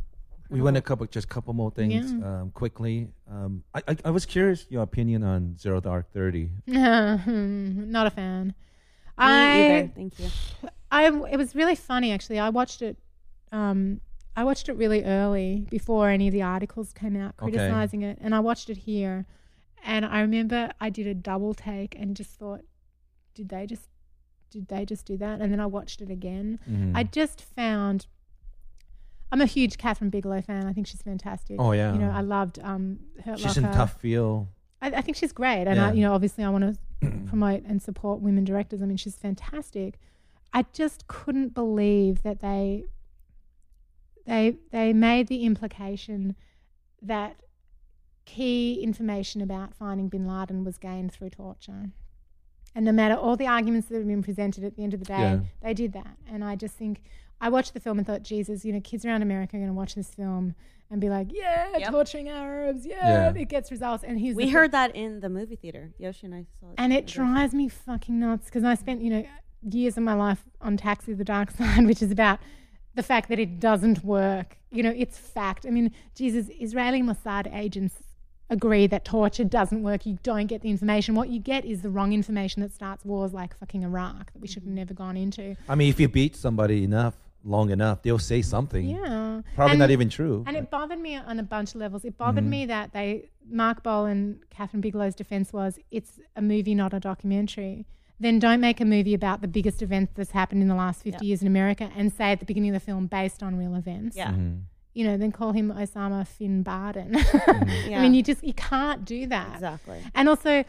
We 0.50 0.60
went 0.60 0.76
a 0.76 0.82
couple, 0.82 1.06
just 1.06 1.24
a 1.24 1.28
couple 1.28 1.54
more 1.54 1.70
things 1.70 2.12
Yeah. 2.12 2.40
um, 2.42 2.50
quickly. 2.50 3.08
Um, 3.30 3.64
I, 3.74 3.80
I 3.88 3.96
I 4.06 4.10
was 4.10 4.26
curious 4.26 4.66
your 4.68 4.82
opinion 4.82 5.22
on 5.24 5.56
Zero 5.56 5.80
Dark 5.80 6.12
Thirty. 6.12 6.50
Not 6.66 8.06
a 8.06 8.10
fan. 8.10 8.48
Me 8.48 8.52
I, 9.18 9.60
either. 9.60 9.92
Thank 9.94 10.18
you. 10.18 10.28
I 10.90 11.06
it 11.06 11.36
was 11.38 11.54
really 11.54 11.74
funny 11.74 12.12
actually. 12.12 12.38
I 12.38 12.50
watched 12.50 12.82
it. 12.82 12.98
Um, 13.50 14.00
I 14.36 14.44
watched 14.44 14.68
it 14.68 14.74
really 14.74 15.04
early 15.04 15.66
before 15.70 16.08
any 16.10 16.28
of 16.28 16.32
the 16.32 16.42
articles 16.42 16.92
came 16.92 17.16
out 17.16 17.34
Okay. 17.40 17.50
criticizing 17.52 18.02
it, 18.02 18.18
and 18.20 18.34
I 18.34 18.40
watched 18.40 18.68
it 18.68 18.76
here. 18.78 19.24
And 19.84 20.04
I 20.04 20.20
remember 20.20 20.70
I 20.80 20.90
did 20.90 21.06
a 21.06 21.14
double 21.14 21.54
take 21.54 21.96
and 21.98 22.14
just 22.16 22.30
thought, 22.38 22.60
did 23.34 23.48
they 23.48 23.66
just 23.66 23.88
did 24.52 24.68
they 24.68 24.84
just 24.84 25.06
do 25.06 25.16
that? 25.16 25.40
And 25.40 25.50
then 25.52 25.58
I 25.60 25.66
watched 25.66 26.00
it 26.00 26.10
again. 26.10 26.58
Mhm. 26.70 26.92
I 26.94 27.02
just 27.04 27.40
found. 27.42 28.06
I'm 29.32 29.40
a 29.40 29.46
huge 29.46 29.78
Kathryn 29.78 30.10
Bigelow 30.10 30.42
fan. 30.42 30.66
I 30.66 30.74
think 30.74 30.86
she's 30.86 31.00
fantastic. 31.00 31.56
Oh, 31.58 31.72
yeah. 31.72 31.94
You 31.94 31.98
know, 31.98 32.10
I 32.10 32.20
loved 32.20 32.58
um, 32.62 32.98
Hurt 33.24 33.38
She's 33.40 33.56
in 33.56 33.64
Tough 33.64 33.98
Feel. 33.98 34.48
I, 34.82 34.88
I 34.88 35.00
think 35.00 35.16
she's 35.16 35.32
great, 35.32 35.64
and 35.66 35.76
Yeah. 35.76 35.88
I, 35.88 35.92
you 35.92 36.02
know, 36.02 36.12
obviously, 36.12 36.44
I 36.44 36.50
want 36.50 36.78
to 37.02 37.10
promote 37.26 37.62
and 37.64 37.80
support 37.80 38.20
women 38.20 38.44
directors. 38.44 38.82
I 38.82 38.84
mean, 38.86 38.98
she's 38.98 39.16
fantastic. 39.16 39.98
I 40.52 40.66
just 40.74 41.06
couldn't 41.06 41.54
believe 41.54 42.22
that 42.24 42.40
they 42.40 42.84
they 44.26 44.56
they 44.70 44.92
made 44.92 45.28
the 45.28 45.44
implication 45.44 46.36
that 47.00 47.40
key 48.26 48.80
information 48.82 49.40
about 49.40 49.74
finding 49.74 50.08
Bin 50.08 50.26
Laden 50.26 50.62
was 50.62 50.76
gained 50.78 51.10
through 51.12 51.30
torture. 51.30 51.90
And 52.74 52.84
no 52.84 52.92
matter 52.92 53.14
all 53.14 53.36
the 53.36 53.46
arguments 53.46 53.88
that 53.88 53.96
have 53.96 54.06
been 54.06 54.22
presented 54.22 54.64
at 54.64 54.76
the 54.76 54.82
end 54.84 54.94
of 54.94 55.00
the 55.00 55.06
day, 55.06 55.18
Yeah. 55.18 55.40
they 55.62 55.74
did 55.74 55.92
that. 55.92 56.16
And 56.30 56.42
I 56.44 56.56
just 56.56 56.74
think 56.74 57.02
I 57.40 57.48
watched 57.48 57.74
the 57.74 57.80
film 57.80 57.98
and 57.98 58.06
thought, 58.06 58.22
Jesus, 58.22 58.64
you 58.64 58.72
know, 58.72 58.80
kids 58.80 59.04
around 59.04 59.22
America 59.22 59.56
are 59.56 59.60
going 59.60 59.68
to 59.70 59.74
watch 59.74 59.94
this 59.94 60.14
film 60.14 60.54
and 60.90 61.00
be 61.00 61.08
like, 61.10 61.28
yeah, 61.32 61.76
Yep. 61.78 61.90
torturing 61.90 62.28
Arabs, 62.28 62.86
yeah, 62.86 63.32
Yeah. 63.32 63.40
it 63.42 63.48
gets 63.48 63.70
results. 63.70 64.04
And 64.04 64.20
here's 64.20 64.36
We 64.36 64.44
the 64.44 64.50
heard 64.50 64.72
that 64.72 64.94
in 64.94 65.20
the 65.20 65.28
movie 65.28 65.56
theater. 65.56 65.92
Yoshi 65.98 66.26
and 66.26 66.34
I 66.34 66.46
saw 66.60 66.68
it. 66.70 66.74
and 66.78 66.92
it 66.92 67.06
drives 67.06 67.52
me 67.54 67.68
fucking 67.68 68.18
nuts 68.18 68.46
because 68.46 68.64
I 68.64 68.74
spent, 68.74 69.02
you 69.02 69.10
know, 69.10 69.24
years 69.62 69.96
of 69.96 70.02
my 70.04 70.14
life 70.14 70.44
on 70.60 70.76
Taxi 70.76 71.12
the 71.14 71.24
Dark 71.24 71.50
Side, 71.58 71.86
which 71.86 72.02
is 72.02 72.10
about 72.10 72.38
the 72.94 73.02
fact 73.02 73.28
that 73.30 73.38
it 73.38 73.58
doesn't 73.58 74.04
work. 74.04 74.58
You 74.70 74.82
know, 74.82 74.92
it's 74.94 75.18
fact. 75.18 75.66
I 75.66 75.70
mean, 75.70 75.90
Jesus, 76.14 76.48
Israeli 76.60 77.02
Mossad 77.02 77.52
agents 77.54 78.02
agree 78.52 78.86
that 78.86 79.04
torture 79.04 79.44
doesn't 79.44 79.82
work. 79.82 80.06
You 80.06 80.18
don't 80.22 80.46
get 80.46 80.62
the 80.62 80.70
information. 80.70 81.14
What 81.14 81.28
you 81.30 81.40
get 81.40 81.64
is 81.64 81.82
the 81.82 81.90
wrong 81.90 82.12
information 82.12 82.62
that 82.62 82.72
starts 82.72 83.04
wars 83.04 83.32
like 83.32 83.56
fucking 83.58 83.82
Iraq 83.82 84.32
that 84.32 84.38
we 84.40 84.46
should 84.46 84.62
have 84.62 84.72
never 84.72 84.94
gone 84.94 85.16
into. 85.16 85.56
I 85.68 85.74
mean, 85.74 85.88
if 85.88 85.98
you 85.98 86.08
beat 86.08 86.36
somebody 86.36 86.84
enough, 86.84 87.14
long 87.44 87.70
enough, 87.70 88.02
they'll 88.02 88.18
say 88.18 88.40
something. 88.42 88.84
Yeah. 88.88 89.42
Probably 89.56 89.72
And- 89.72 89.78
not 89.80 89.90
even 89.90 90.08
true. 90.08 90.44
And 90.46 90.56
it 90.56 90.70
bothered 90.70 91.00
me 91.00 91.16
on 91.16 91.38
a 91.40 91.42
bunch 91.42 91.70
of 91.74 91.80
levels. 91.80 92.04
It 92.04 92.16
bothered 92.16 92.44
me 92.44 92.66
that 92.66 92.92
they 92.92 93.30
Mark 93.50 93.82
Boal 93.82 94.08
and 94.10 94.38
Kathryn 94.56 94.80
Bigelow's 94.80 95.14
defense 95.16 95.52
was 95.52 95.78
it's 95.90 96.20
a 96.36 96.42
movie, 96.42 96.74
not 96.74 96.92
a 96.94 97.00
documentary. 97.00 97.86
Then 98.20 98.38
don't 98.38 98.60
make 98.60 98.80
a 98.80 98.84
movie 98.84 99.14
about 99.14 99.40
the 99.40 99.48
biggest 99.48 99.82
event 99.82 100.10
that's 100.14 100.30
happened 100.30 100.62
in 100.62 100.68
the 100.68 100.76
last 100.76 101.02
50 101.02 101.24
Yeah. 101.24 101.28
years 101.30 101.40
in 101.42 101.48
America 101.48 101.90
and 101.96 102.12
say 102.12 102.30
at 102.30 102.38
the 102.38 102.46
beginning 102.46 102.70
of 102.70 102.74
the 102.74 102.84
film 102.84 103.06
based 103.08 103.42
on 103.42 103.56
real 103.56 103.74
events. 103.74 104.16
Yeah. 104.16 104.30
Mhm. 104.30 104.60
You 104.94 105.04
know, 105.06 105.16
then 105.16 105.32
call 105.32 105.52
him 105.52 105.70
Osama 105.72 106.26
Bin 106.38 106.62
Laden. 106.64 107.14
Yeah. 107.88 107.98
I 107.98 108.02
mean, 108.02 108.14
you 108.14 108.22
just 108.22 108.44
you 108.44 108.52
can't 108.52 109.04
do 109.04 109.26
that. 109.28 109.54
Exactly. 109.54 110.00
And 110.14 110.28
also, 110.28 110.64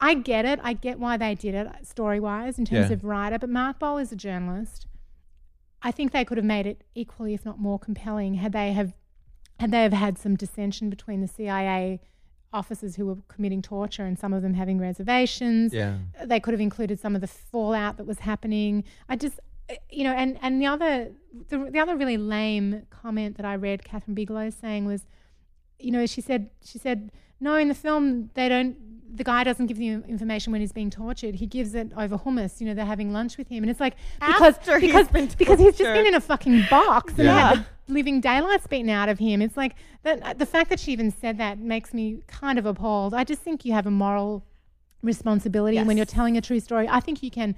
I 0.00 0.14
get 0.14 0.44
it. 0.44 0.58
I 0.62 0.72
get 0.72 0.98
why 0.98 1.16
they 1.16 1.34
did 1.34 1.54
it 1.54 1.68
story 1.86 2.18
wise 2.20 2.58
in 2.58 2.64
terms 2.64 2.88
Yeah. 2.90 2.94
of 2.94 3.04
writer. 3.04 3.38
But 3.38 3.50
Mark 3.50 3.78
Boal 3.78 4.00
is 4.02 4.10
a 4.12 4.16
journalist. 4.16 4.86
I 5.80 5.92
think 5.92 6.10
they 6.12 6.24
could 6.24 6.38
have 6.38 6.44
made 6.44 6.66
it 6.66 6.82
equally, 6.94 7.34
if 7.34 7.44
not 7.44 7.60
more, 7.60 7.78
compelling 7.78 8.34
had 8.34 8.52
they 8.52 8.72
have 8.72 8.94
had 9.60 9.70
they 9.70 9.82
have 9.82 9.92
had 9.92 10.18
some 10.18 10.34
dissension 10.36 10.90
between 10.90 11.20
the 11.20 11.28
CIA 11.28 12.00
officers 12.52 12.96
who 12.96 13.06
were 13.06 13.16
committing 13.28 13.60
torture 13.60 14.04
and 14.04 14.18
some 14.18 14.32
of 14.32 14.42
them 14.42 14.54
having 14.54 14.78
reservations. 14.78 15.72
Yeah. 15.74 15.98
They 16.24 16.40
could 16.40 16.54
have 16.54 16.60
included 16.60 16.98
some 16.98 17.14
of 17.14 17.20
the 17.20 17.26
fallout 17.26 17.96
that 17.98 18.06
was 18.06 18.20
happening. 18.20 18.84
I 19.08 19.16
just, 19.16 19.38
uh, 19.38 19.42
Uh, 19.70 19.74
you 19.90 20.04
know, 20.04 20.12
and 20.12 20.38
and 20.42 20.60
the 20.60 20.66
other 20.66 21.10
the, 21.48 21.68
the 21.70 21.78
other 21.78 21.96
really 21.96 22.16
lame 22.16 22.82
comment 22.90 23.36
that 23.36 23.46
I 23.46 23.54
read 23.56 23.82
Kathryn 23.82 24.14
Bigelow 24.14 24.50
saying 24.50 24.86
was, 24.86 25.02
you 25.78 25.90
know, 25.90 26.06
she 26.06 26.20
said 26.20 26.50
she 26.64 26.78
said 26.78 27.12
no 27.40 27.54
in 27.56 27.68
the 27.68 27.74
film 27.74 28.30
they 28.34 28.48
don't. 28.48 28.76
The 29.16 29.24
guy 29.24 29.42
doesn't 29.42 29.66
give 29.66 29.78
the 29.78 29.88
information 29.88 30.52
when 30.52 30.60
he's 30.60 30.72
being 30.72 30.90
tortured. 30.90 31.36
He 31.36 31.46
gives 31.46 31.74
it 31.74 31.92
over 31.96 32.18
hummus. 32.18 32.60
You 32.60 32.66
know, 32.66 32.74
they're 32.74 32.84
having 32.84 33.10
lunch 33.12 33.38
with 33.38 33.48
him, 33.48 33.62
and 33.64 33.70
it's 33.70 33.80
like 33.80 33.94
because 34.20 34.56
After 34.58 34.78
he's 34.78 34.88
because 34.92 35.08
been 35.08 35.28
because 35.38 35.58
he's 35.58 35.76
just 35.78 35.94
been 35.94 36.06
in 36.06 36.14
a 36.14 36.20
fucking 36.20 36.66
box 36.70 37.14
and 37.14 37.24
Yeah. 37.24 37.48
had 37.54 37.66
the 37.86 37.92
living 37.94 38.20
daylights 38.20 38.66
beaten 38.66 38.90
out 38.90 39.08
of 39.08 39.18
him. 39.18 39.40
It's 39.40 39.56
like 39.56 39.76
that. 40.02 40.22
Uh, 40.22 40.32
the 40.34 40.44
fact 40.46 40.68
that 40.70 40.78
she 40.78 40.92
even 40.92 41.10
said 41.10 41.38
that 41.38 41.58
makes 41.58 41.94
me 41.94 42.22
kind 42.26 42.58
of 42.58 42.66
appalled. 42.66 43.14
I 43.14 43.24
just 43.24 43.40
think 43.40 43.64
you 43.64 43.72
have 43.72 43.86
a 43.86 43.90
moral 43.90 44.44
responsibility 45.02 45.80
when 45.82 45.96
you're 45.96 46.06
telling 46.06 46.36
a 46.36 46.40
true 46.40 46.60
story. 46.60 46.86
I 46.88 47.00
think 47.00 47.22
you 47.22 47.30
can, 47.30 47.54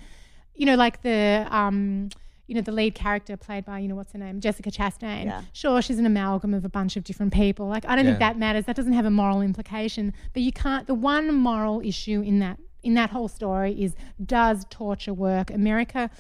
you 0.61 0.67
know, 0.67 0.75
like 0.75 1.01
the 1.01 1.47
um, 1.51 2.11
you 2.47 2.55
know, 2.55 2.61
the 2.61 2.71
lead 2.71 2.95
character 2.95 3.35
played 3.35 3.65
by 3.65 3.79
you 3.79 3.89
know 3.89 3.95
what's 3.95 4.13
her 4.13 4.19
name, 4.19 4.41
Jessica 4.41 4.71
Chastain. 4.71 5.25
Yeah. 5.25 5.43
Sure, 5.55 5.81
she's 5.81 5.99
an 5.99 6.05
amalgam 6.05 6.53
of 6.53 6.67
a 6.67 6.69
bunch 6.69 6.99
of 6.99 7.03
different 7.03 7.33
people. 7.33 7.67
Like 7.67 7.87
I 7.87 7.97
don't 7.97 8.05
think 8.05 8.19
that 8.19 8.37
matters. 8.37 8.67
That 8.67 8.77
doesn't 8.77 8.93
have 8.93 9.07
a 9.07 9.11
moral 9.11 9.41
implication. 9.41 10.13
But 10.35 10.43
you 10.43 10.53
can't. 10.53 10.87
The 10.87 10.95
one 10.95 11.35
moral 11.35 11.81
issue 11.81 12.21
in 12.21 12.41
that 12.41 12.59
in 12.83 12.93
that 12.93 13.09
whole 13.09 13.29
story 13.29 13.73
is 13.83 13.95
does 14.23 14.67
torture 14.69 15.15
work? 15.15 15.51
America 15.51 16.11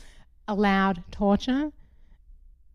allowed 0.49 1.05
torture. 1.11 1.71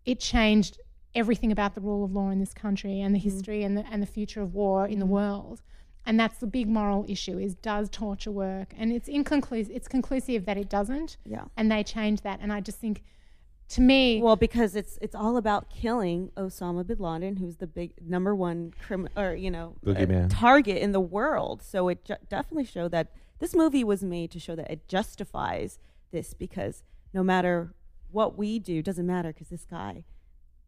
It 0.05 0.19
changed 0.19 0.79
everything 1.15 1.51
about 1.51 1.73
the 1.73 1.81
rule 1.81 2.05
of 2.05 2.11
law 2.11 2.29
in 2.29 2.39
this 2.39 2.53
country 2.53 3.01
and 3.01 3.15
the 3.15 3.19
history 3.19 3.63
and 3.63 3.75
the 3.75 3.83
and 3.91 4.03
the 4.03 4.07
future 4.07 4.43
of 4.43 4.53
war 4.53 4.85
in 4.85 4.99
the 4.99 5.07
world. 5.07 5.63
And 6.05 6.19
that's 6.19 6.37
the 6.37 6.47
big 6.47 6.67
moral 6.67 7.05
issue: 7.07 7.37
is 7.39 7.55
does 7.55 7.89
torture 7.89 8.31
work? 8.31 8.73
And 8.77 8.91
it's 8.91 9.07
inconclusive. 9.07 9.75
It's 9.75 9.87
conclusive 9.87 10.45
that 10.45 10.57
it 10.57 10.69
doesn't. 10.69 11.17
Yeah. 11.25 11.45
And 11.57 11.71
they 11.71 11.83
changed 11.83 12.23
that. 12.23 12.39
And 12.41 12.53
I 12.53 12.61
just 12.61 12.79
think, 12.79 13.03
to 13.69 13.81
me, 13.81 14.21
Well, 14.21 14.35
because 14.35 14.75
it's 14.75 14.99
it's 15.01 15.15
all 15.15 15.37
about 15.37 15.69
killing 15.69 16.29
Osama 16.37 16.85
bin 16.85 16.99
Laden, 16.99 17.37
who's 17.37 17.57
the 17.57 17.67
big 17.67 17.93
number 18.01 18.35
one 18.35 18.73
crim 18.79 19.09
or 19.17 19.33
you 19.33 19.49
know 19.49 19.75
uh, 19.87 20.27
target 20.29 20.77
in 20.77 20.91
the 20.91 20.99
world. 21.01 21.63
So 21.63 21.87
it 21.89 22.05
ju- 22.05 22.15
definitely 22.29 22.65
showed 22.65 22.91
that 22.91 23.11
this 23.39 23.55
movie 23.55 23.83
was 23.83 24.03
made 24.03 24.31
to 24.31 24.39
show 24.39 24.55
that 24.55 24.69
it 24.69 24.87
justifies 24.87 25.79
this 26.11 26.33
because 26.33 26.83
no 27.13 27.23
matter 27.23 27.73
what 28.11 28.37
we 28.37 28.59
do, 28.59 28.81
doesn't 28.81 29.05
matter 29.07 29.33
because 29.33 29.49
this 29.49 29.65
guy 29.65 30.05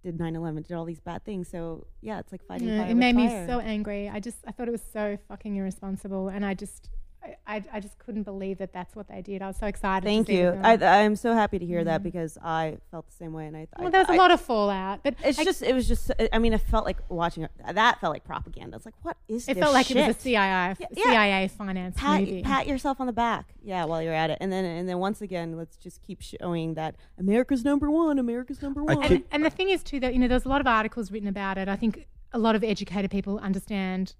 did 0.07 0.17
9/11, 0.17 0.67
did 0.67 0.73
all 0.73 0.85
these 0.85 0.99
bad 0.99 1.23
things. 1.25 1.49
So 1.49 1.87
yeah, 2.01 2.19
it's 2.19 2.31
like 2.31 2.43
fighting 2.45 2.69
Yeah, 2.69 2.83
fire 2.83 2.91
it 2.91 2.95
made 2.95 3.15
me 3.15 3.27
so 3.45 3.59
angry. 3.59 4.09
I 4.09 4.19
just 4.19 4.37
I 4.47 4.51
thought 4.51 4.67
it 4.67 4.71
was 4.71 4.87
so 4.93 5.17
fucking 5.27 5.55
irresponsible, 5.55 6.29
and 6.29 6.45
I 6.45 6.53
just 6.53 6.89
I, 7.27 7.55
I, 7.55 7.63
I 7.73 7.79
just 7.79 7.97
couldn't 7.99 8.23
believe 8.23 8.57
that 8.59 8.73
that's 8.73 8.95
what 8.95 9.07
they 9.07 9.21
did. 9.21 9.41
I 9.41 9.47
was 9.47 9.57
so 9.57 9.67
excited. 9.67 10.05
Thank 10.05 10.29
you. 10.29 10.59
I, 10.63 10.73
I'm 10.73 11.15
so 11.15 11.33
happy 11.33 11.59
to 11.59 11.65
hear 11.65 11.83
that 11.83 11.97
mm-hmm. 11.97 12.03
because 12.03 12.37
I 12.41 12.77
felt 12.91 13.07
the 13.07 13.15
same 13.15 13.33
way, 13.33 13.47
and 13.47 13.57
I. 13.57 13.67
well, 13.77 13.87
I, 13.87 13.91
there 13.91 14.01
was 14.01 14.09
a 14.09 14.13
I- 14.13 14.17
lot 14.17 14.31
of 14.31 14.41
fallout, 14.41 15.03
but 15.03 15.15
It's 15.23 15.39
I- 15.39 15.43
just, 15.43 15.61
it 15.61 15.73
was 15.73 15.87
just. 15.87 16.11
I 16.31 16.39
mean, 16.39 16.53
it 16.53 16.61
felt 16.61 16.85
like 16.85 16.97
watching. 17.09 17.47
That 17.71 17.99
felt 17.99 18.13
like 18.13 18.23
propaganda. 18.23 18.77
It's 18.77 18.85
like, 18.85 18.95
what 19.01 19.17
is 19.27 19.45
this? 19.45 19.49
it 19.49 19.53
this 19.55 19.63
felt 19.63 19.73
like 19.73 19.91
it 19.91 19.97
was 19.97 20.15
a? 20.15 20.19
CIA 20.19 20.75
Yeah, 20.79 20.87
yeah. 20.91 21.03
CIA 21.03 21.47
finance 21.47 21.95
pat, 21.97 22.19
movie. 22.21 22.41
pat 22.43 22.67
yourself 22.67 22.99
on 22.99 23.07
the 23.07 23.13
back. 23.13 23.53
Yeah, 23.63 23.85
while 23.85 24.01
you're 24.01 24.13
at 24.13 24.29
it, 24.29 24.37
and 24.41 24.51
then 24.51 24.65
and 24.65 24.87
then 24.87 24.99
once 24.99 25.21
again, 25.21 25.57
let's 25.57 25.77
just 25.77 26.01
keep 26.01 26.21
showing 26.21 26.75
that 26.75 26.95
America's 27.17 27.63
number 27.63 27.89
one. 27.89 28.19
America's 28.19 28.61
number 28.61 28.83
one. 28.83 29.03
and, 29.03 29.23
and 29.31 29.45
the 29.45 29.49
thing 29.49 29.69
is 29.69 29.83
too 29.83 29.99
that 29.99 30.13
you 30.13 30.19
know 30.19 30.27
there's 30.27 30.45
a 30.45 30.49
lot 30.49 30.61
of 30.61 30.67
articles 30.67 31.11
written 31.11 31.27
about 31.27 31.57
it. 31.57 31.67
I 31.67 31.75
think 31.75 32.07
a 32.33 32.39
lot 32.39 32.55
of 32.55 32.63
educated 32.63 33.11
people 33.11 33.39
understand 33.39 34.15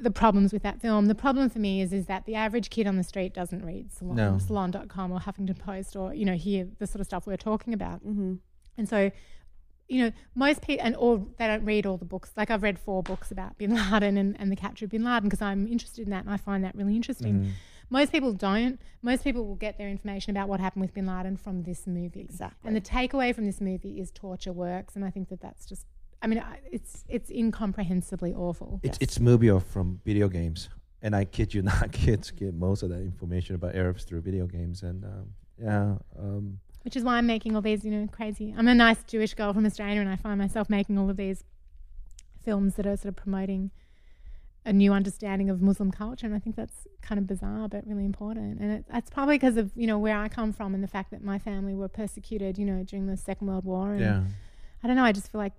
the 0.00 0.10
problems 0.10 0.52
with 0.52 0.62
that 0.62 0.80
film. 0.80 1.06
The 1.06 1.14
problem 1.14 1.48
for 1.50 1.58
me 1.58 1.80
is 1.80 1.92
is 1.92 2.06
that 2.06 2.24
the 2.26 2.34
average 2.34 2.70
kid 2.70 2.86
on 2.86 2.96
the 2.96 3.02
street 3.04 3.34
doesn't 3.34 3.64
read 3.64 3.92
Salon, 3.92 4.16
No. 4.16 4.38
Salon.com 4.38 5.12
or 5.12 5.20
Huffington 5.20 5.58
Post 5.58 5.96
or 5.96 6.12
you 6.14 6.24
know 6.24 6.34
hear 6.34 6.68
the 6.78 6.86
sort 6.86 7.00
of 7.00 7.06
stuff 7.06 7.26
we're 7.26 7.36
talking 7.36 7.72
about. 7.74 8.04
mm-hmm. 8.04 8.34
And 8.76 8.88
so, 8.88 9.12
you 9.88 10.02
know, 10.02 10.12
most 10.34 10.62
people, 10.62 10.84
and 10.84 10.96
or 10.96 11.26
they 11.38 11.46
don't 11.46 11.64
read 11.64 11.86
all 11.86 11.96
the 11.96 12.04
books. 12.04 12.32
Like 12.36 12.50
I've 12.50 12.62
read 12.62 12.78
four 12.78 13.02
books 13.02 13.30
about 13.30 13.56
Bin 13.58 13.74
Laden 13.90 14.16
and, 14.16 14.34
and 14.40 14.50
the 14.50 14.56
capture 14.56 14.86
of 14.86 14.90
Bin 14.90 15.04
Laden 15.04 15.24
because 15.24 15.42
I'm 15.42 15.66
interested 15.68 16.04
in 16.04 16.10
that 16.10 16.24
and 16.24 16.32
I 16.32 16.36
find 16.38 16.64
that 16.64 16.74
really 16.74 16.96
interesting. 16.96 17.52
most 17.90 18.10
people 18.10 18.32
don't. 18.32 18.80
Most 19.02 19.22
people 19.22 19.46
will 19.46 19.54
get 19.56 19.78
their 19.78 19.88
information 19.88 20.30
about 20.30 20.48
what 20.48 20.58
happened 20.58 20.80
with 20.82 20.94
Bin 20.94 21.06
Laden 21.06 21.36
from 21.36 21.62
this 21.62 21.86
movie. 21.86 22.22
Exactly. 22.22 22.66
And 22.66 22.74
the 22.76 22.80
takeaway 22.80 23.34
from 23.34 23.46
this 23.46 23.60
movie 23.60 24.00
is 24.00 24.10
torture 24.10 24.52
works, 24.52 24.96
and 24.96 25.04
I 25.04 25.10
think 25.10 25.28
that 25.28 25.40
that's 25.40 25.66
just. 25.66 25.86
I 26.24 26.26
mean, 26.26 26.42
it's 26.72 27.04
it's 27.06 27.30
incomprehensibly 27.30 28.32
awful. 28.34 28.80
It's 28.82 28.96
it's 28.98 29.20
movie 29.20 29.56
from 29.60 30.00
video 30.06 30.26
games, 30.28 30.70
and 31.02 31.14
I 31.14 31.26
kid 31.26 31.52
you 31.52 31.60
not, 31.70 31.92
kids 31.92 32.30
get 32.30 32.54
most 32.54 32.82
of 32.82 32.88
that 32.88 33.00
information 33.00 33.54
about 33.54 33.74
Arabs 33.74 34.04
through 34.04 34.22
video 34.22 34.46
games, 34.46 34.82
and 34.82 35.04
um, 35.04 35.26
yeah, 35.62 35.96
um, 36.18 36.60
which 36.82 36.96
is 36.96 37.04
why 37.04 37.18
I'm 37.18 37.26
making 37.26 37.54
all 37.54 37.60
these, 37.60 37.84
you 37.84 37.90
know, 37.90 38.08
crazy. 38.08 38.54
I'm 38.56 38.68
a 38.68 38.74
nice 38.74 39.04
Jewish 39.06 39.34
girl 39.34 39.52
from 39.52 39.66
Australia, 39.66 40.00
and 40.00 40.08
I 40.08 40.16
find 40.16 40.38
myself 40.38 40.70
making 40.70 40.98
all 40.98 41.10
of 41.10 41.18
these 41.18 41.44
films 42.42 42.76
that 42.76 42.86
are 42.86 42.96
sort 42.96 43.10
of 43.10 43.16
promoting 43.16 43.70
a 44.64 44.72
new 44.72 44.94
understanding 44.94 45.50
of 45.50 45.60
Muslim 45.60 45.90
culture, 45.90 46.24
and 46.24 46.34
I 46.34 46.38
think 46.38 46.56
that's 46.56 46.86
kind 47.02 47.18
of 47.18 47.26
bizarre, 47.26 47.68
but 47.68 47.86
really 47.86 48.06
important. 48.06 48.60
And 48.60 48.72
it, 48.72 48.84
that's 48.90 49.10
probably 49.10 49.36
because 49.36 49.58
of 49.58 49.72
you 49.76 49.86
know 49.86 49.98
where 49.98 50.16
I 50.16 50.28
come 50.28 50.54
from 50.54 50.74
and 50.74 50.82
the 50.82 50.88
fact 50.88 51.10
that 51.10 51.22
my 51.22 51.38
family 51.38 51.74
were 51.74 51.88
persecuted, 51.88 52.56
you 52.56 52.64
know, 52.64 52.82
during 52.82 53.08
the 53.08 53.18
Second 53.18 53.46
World 53.46 53.66
War. 53.66 53.92
And 53.92 54.00
yeah. 54.00 54.22
I 54.82 54.86
don't 54.86 54.96
know. 54.96 55.04
I 55.04 55.12
just 55.12 55.30
feel 55.30 55.38
like 55.38 55.52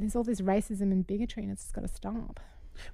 there's 0.00 0.16
all 0.16 0.24
this 0.24 0.40
racism 0.40 0.92
and 0.92 1.06
bigotry, 1.06 1.42
and 1.42 1.52
it's 1.52 1.70
got 1.72 1.82
to 1.82 1.88
stop. 1.88 2.40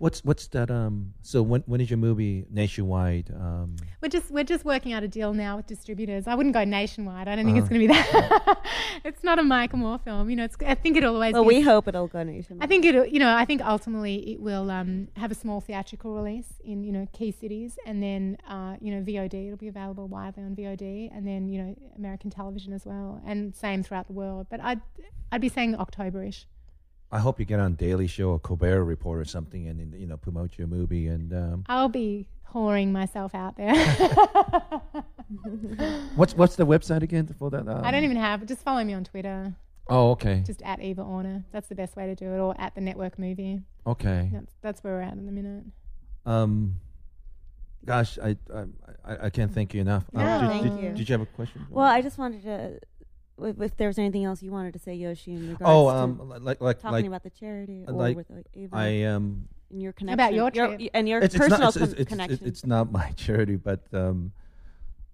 What's 0.00 0.24
what's 0.24 0.48
that? 0.48 0.68
Um, 0.68 1.12
so 1.22 1.42
when 1.42 1.62
when 1.66 1.80
is 1.80 1.88
your 1.88 1.98
movie 1.98 2.44
nationwide? 2.50 3.30
Um, 3.32 3.76
We're 4.00 4.08
just 4.08 4.32
we're 4.32 4.42
just 4.42 4.64
working 4.64 4.92
out 4.92 5.04
a 5.04 5.08
deal 5.08 5.32
now 5.32 5.58
with 5.58 5.66
distributors. 5.68 6.26
I 6.26 6.34
wouldn't 6.34 6.54
go 6.54 6.64
nationwide. 6.64 7.28
I 7.28 7.36
don't 7.36 7.44
think 7.44 7.58
it's 7.58 7.66
Uh-huh. 7.66 7.74
going 7.76 7.82
to 7.82 7.86
be 7.86 7.92
that. 7.94 8.58
it's 9.04 9.22
not 9.22 9.38
a 9.38 9.44
Michael 9.44 9.78
Moore 9.78 9.98
film. 9.98 10.28
You 10.28 10.34
know, 10.36 10.44
it's. 10.44 10.56
I 10.66 10.74
think 10.74 10.96
it'll 10.96 11.14
always. 11.14 11.34
Well, 11.34 11.44
be 11.44 11.48
we 11.48 11.60
hope 11.60 11.86
it'll 11.86 12.08
go 12.08 12.24
nationwide. 12.24 12.64
I 12.64 12.66
think 12.66 12.84
it, 12.84 13.12
you 13.12 13.20
know, 13.20 13.32
I 13.32 13.44
think 13.44 13.64
ultimately 13.64 14.32
it 14.32 14.40
will 14.40 14.72
um, 14.72 15.06
have 15.14 15.30
a 15.30 15.36
small 15.36 15.60
theatrical 15.60 16.16
release 16.16 16.54
in, 16.64 16.82
you 16.82 16.90
know, 16.90 17.06
key 17.12 17.30
cities, 17.30 17.78
and 17.86 18.02
then, 18.02 18.38
uh, 18.48 18.76
you 18.80 18.92
know, 18.92 19.02
VOD. 19.02 19.46
It'll 19.46 19.56
be 19.56 19.68
available 19.68 20.08
widely 20.08 20.42
on 20.42 20.56
VOD, 20.56 21.10
and 21.16 21.24
then, 21.24 21.48
you 21.48 21.62
know, 21.62 21.76
American 21.96 22.30
television 22.30 22.72
as 22.72 22.84
well, 22.84 23.22
and 23.24 23.54
same 23.54 23.84
throughout 23.84 24.08
the 24.08 24.14
world. 24.14 24.48
But 24.50 24.60
I'd, 24.62 24.80
I'd 25.30 25.40
be 25.42 25.48
saying 25.50 25.76
Octoberish. 25.76 26.46
I 27.12 27.18
hope 27.20 27.38
you 27.38 27.46
get 27.46 27.60
on 27.60 27.74
Daily 27.74 28.06
Show 28.06 28.30
or 28.30 28.38
Colbert 28.38 28.84
Report 28.84 29.20
or 29.20 29.24
something, 29.24 29.68
and, 29.68 29.80
and 29.80 29.94
you 30.00 30.06
know 30.06 30.16
promote 30.16 30.58
your 30.58 30.66
movie. 30.66 31.06
And 31.06 31.32
um, 31.32 31.64
I'll 31.68 31.88
be 31.88 32.26
whoring 32.52 32.90
myself 32.90 33.34
out 33.34 33.56
there. 33.56 33.74
what's 36.16 36.34
what's 36.34 36.56
the 36.56 36.66
website 36.66 37.02
again 37.02 37.26
for 37.38 37.50
that? 37.50 37.66
Um, 37.68 37.84
I 37.84 37.90
don't 37.90 38.04
even 38.04 38.16
have. 38.16 38.44
Just 38.46 38.62
follow 38.62 38.82
me 38.84 38.94
on 38.94 39.04
Twitter, 39.04 39.54
Oh, 39.88 40.10
okay, 40.12 40.42
just 40.44 40.62
at 40.62 40.80
Ava 40.80 41.02
Orner. 41.02 41.44
That's 41.52 41.68
the 41.68 41.74
best 41.74 41.96
way 41.96 42.06
to 42.06 42.14
do 42.14 42.26
it, 42.32 42.38
or 42.38 42.54
at 42.58 42.74
the 42.74 42.80
Network 42.80 43.18
Movie. 43.18 43.60
okay. 43.86 44.30
That's 44.32 44.54
that's 44.62 44.84
where 44.84 44.94
we're 44.94 45.02
at 45.02 45.12
in 45.14 45.26
the 45.26 45.32
minute. 45.32 45.64
Um, 46.24 46.76
gosh, 47.84 48.18
I 48.18 48.36
I, 48.52 48.64
I, 49.04 49.16
I 49.26 49.30
can't 49.30 49.52
thank 49.52 49.74
you 49.74 49.80
enough. 49.80 50.04
Um, 50.14 50.24
No. 50.24 50.40
did, 50.40 50.48
Thank 50.48 50.62
did, 50.64 50.82
you. 50.82 50.92
did 50.94 51.08
you 51.08 51.12
have 51.12 51.20
a 51.22 51.26
question? 51.26 51.66
Well, 51.70 51.86
I 51.86 52.02
just 52.02 52.18
wanted 52.18 52.42
to, 52.44 52.80
if, 53.42 53.60
if 53.60 53.76
there 53.76 53.88
was 53.88 53.98
anything 53.98 54.24
else 54.24 54.42
you 54.42 54.50
wanted 54.50 54.72
to 54.72 54.78
say, 54.78 54.94
Yoshi, 54.94 55.32
in 55.32 55.50
regards 55.50 55.62
oh, 55.64 55.90
to 55.90 55.96
um, 55.96 56.28
like 56.42 56.60
like 56.60 56.78
talking 56.78 56.92
like 56.92 57.04
about 57.06 57.22
the 57.22 57.30
charity 57.30 57.84
or 57.86 57.92
like, 57.92 58.16
with 58.16 58.30
like, 58.30 58.46
Ava 58.54 58.76
I 58.76 59.02
um. 59.04 59.48
and 59.70 59.82
your 59.82 59.92
connection 59.92 60.14
About 60.14 60.34
your 60.34 60.50
trip. 60.50 60.80
and 60.94 61.08
your 61.08 61.20
it's, 61.20 61.34
it's 61.34 61.42
personal 61.42 61.60
not, 61.60 61.76
it's, 61.76 61.78
con- 61.78 61.90
it's, 61.90 62.00
it's, 62.00 62.08
connection. 62.08 62.46
it's 62.46 62.66
not 62.66 62.92
my 62.92 63.10
charity, 63.16 63.56
but 63.56 63.80
um, 63.92 64.32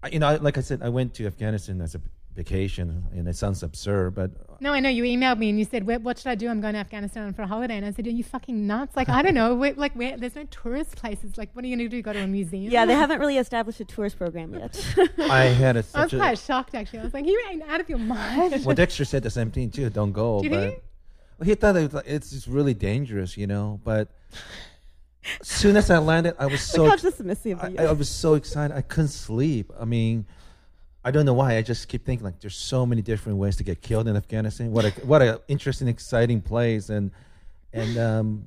I, 0.01 0.09
you 0.09 0.19
know, 0.19 0.27
I, 0.27 0.35
like 0.35 0.57
I 0.57 0.61
said, 0.61 0.81
I 0.83 0.89
went 0.89 1.13
to 1.15 1.25
Afghanistan 1.25 1.81
as 1.81 1.95
a 1.95 2.01
vacation, 2.35 3.05
and 3.11 3.27
it 3.27 3.35
sounds 3.35 3.63
absurd, 3.63 4.15
but 4.15 4.31
No, 4.59 4.71
I 4.73 4.79
know 4.79 4.89
you 4.89 5.03
emailed 5.03 5.37
me 5.39 5.49
and 5.49 5.59
you 5.59 5.65
said, 5.65 5.85
"What 5.85 6.17
should 6.17 6.29
I 6.29 6.35
do? 6.35 6.47
I'm 6.49 6.61
going 6.61 6.73
to 6.73 6.79
Afghanistan 6.79 7.33
for 7.33 7.41
a 7.43 7.47
holiday." 7.47 7.75
And 7.77 7.85
I 7.85 7.91
said, 7.91 8.07
"Are 8.07 8.11
you 8.11 8.23
fucking 8.23 8.65
nuts? 8.65 8.95
Like, 8.95 9.09
I 9.09 9.21
don't 9.21 9.33
know. 9.33 9.55
Where, 9.55 9.73
like, 9.73 9.93
where? 9.93 10.15
There's 10.17 10.35
no 10.35 10.45
tourist 10.45 10.95
places. 10.95 11.37
Like, 11.37 11.49
what 11.53 11.63
are 11.63 11.67
you 11.67 11.75
going 11.75 11.89
to 11.89 11.95
do? 11.95 12.01
Go 12.01 12.13
to 12.13 12.19
a 12.19 12.27
museum?" 12.27 12.71
yeah, 12.71 12.85
they 12.85 12.93
haven't 12.93 13.19
really 13.19 13.37
established 13.45 13.79
a 13.81 13.85
tourist 13.85 14.17
program 14.17 14.53
yet. 14.53 14.73
I 15.19 15.45
had 15.45 15.75
a, 15.75 15.79
I 15.79 15.81
was 15.81 15.87
such 15.87 16.13
a. 16.13 16.17
quite 16.17 16.39
shocked 16.39 16.75
actually. 16.75 16.99
I 16.99 17.03
was 17.03 17.13
like, 17.13 17.25
"You 17.25 17.41
ain't 17.49 17.63
out 17.63 17.81
of 17.81 17.89
your 17.89 17.99
mind." 17.99 18.63
Well, 18.65 18.75
Dexter 18.75 19.05
said 19.05 19.23
the 19.23 19.29
same 19.29 19.51
thing 19.51 19.69
too. 19.69 19.89
Don't 19.89 20.11
go. 20.13 20.41
Did 20.41 20.51
but 20.51 20.69
he? 20.69 21.49
He 21.51 21.55
thought 21.55 21.75
it 21.75 21.91
was 21.91 22.03
it's 22.05 22.31
just 22.31 22.47
really 22.47 22.73
dangerous, 22.73 23.35
you 23.37 23.47
know. 23.47 23.81
But 23.83 24.07
as 25.41 25.47
soon 25.47 25.75
as 25.75 25.89
I 25.89 25.97
landed, 25.97 26.35
I 26.39 26.45
was 26.47 26.61
so 26.75 26.83
Look 26.83 26.93
ex- 26.93 27.03
how 27.03 27.09
dismissive 27.09 27.63
I, 27.63 27.69
he 27.69 27.77
I 27.79 27.91
is. 27.91 27.97
was 27.97 28.09
so 28.09 28.35
excited. 28.35 28.75
I 28.75 28.81
couldn't 28.81 29.09
sleep. 29.09 29.71
I 29.79 29.85
mean, 29.85 30.25
I 31.05 31.11
don't 31.11 31.25
know 31.25 31.33
why. 31.33 31.57
I 31.57 31.61
just 31.61 31.87
keep 31.89 32.05
thinking 32.05 32.23
like 32.23 32.39
there's 32.39 32.55
so 32.55 32.85
many 32.85 33.01
different 33.01 33.37
ways 33.37 33.57
to 33.57 33.63
get 33.63 33.81
killed 33.81 34.07
in 34.07 34.15
Afghanistan. 34.15 34.71
What 34.71 34.85
a 34.85 34.91
what 35.05 35.21
a 35.21 35.41
interesting, 35.47 35.87
exciting 35.87 36.41
place, 36.41 36.89
and 36.89 37.11
and 37.73 37.97
um, 37.97 38.45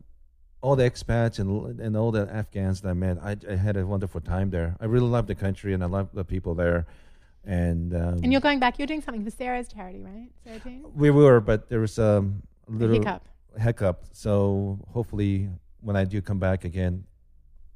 all 0.62 0.74
the 0.77 0.89
expats 0.91 1.39
and 1.39 1.78
and 1.81 1.97
all 1.97 2.11
the 2.11 2.28
Afghans 2.33 2.81
that 2.81 2.89
I 2.89 2.95
met. 2.95 3.19
I, 3.23 3.37
I 3.51 3.57
had 3.57 3.77
a 3.77 3.87
wonderful 3.87 4.20
time 4.20 4.51
there. 4.51 4.74
I 4.81 4.87
really 4.87 5.09
love 5.09 5.27
the 5.27 5.35
country 5.35 5.74
and 5.74 5.83
I 5.83 5.87
love 5.87 6.09
the 6.15 6.24
people 6.24 6.55
there. 6.55 6.87
And 7.45 7.95
um, 7.95 8.20
and 8.23 8.33
you're 8.33 8.41
going 8.41 8.59
back. 8.59 8.78
You're 8.78 8.87
doing 8.89 9.03
something 9.03 9.23
for 9.24 9.31
Sarah's 9.31 9.69
charity, 9.69 10.01
right? 10.01 10.28
Sarah 10.45 10.59
Jean? 10.61 10.83
we 10.95 11.11
were, 11.11 11.41
but 11.41 11.69
there 11.69 11.81
was 11.81 11.99
a 11.99 12.24
A 12.69 12.73
little 12.73 12.97
hiccup. 12.97 13.28
hiccup. 13.61 14.03
So 14.12 14.78
hopefully, 14.93 15.49
when 15.81 15.95
I 15.95 16.05
do 16.05 16.20
come 16.23 16.39
back 16.41 16.65
again, 16.65 17.05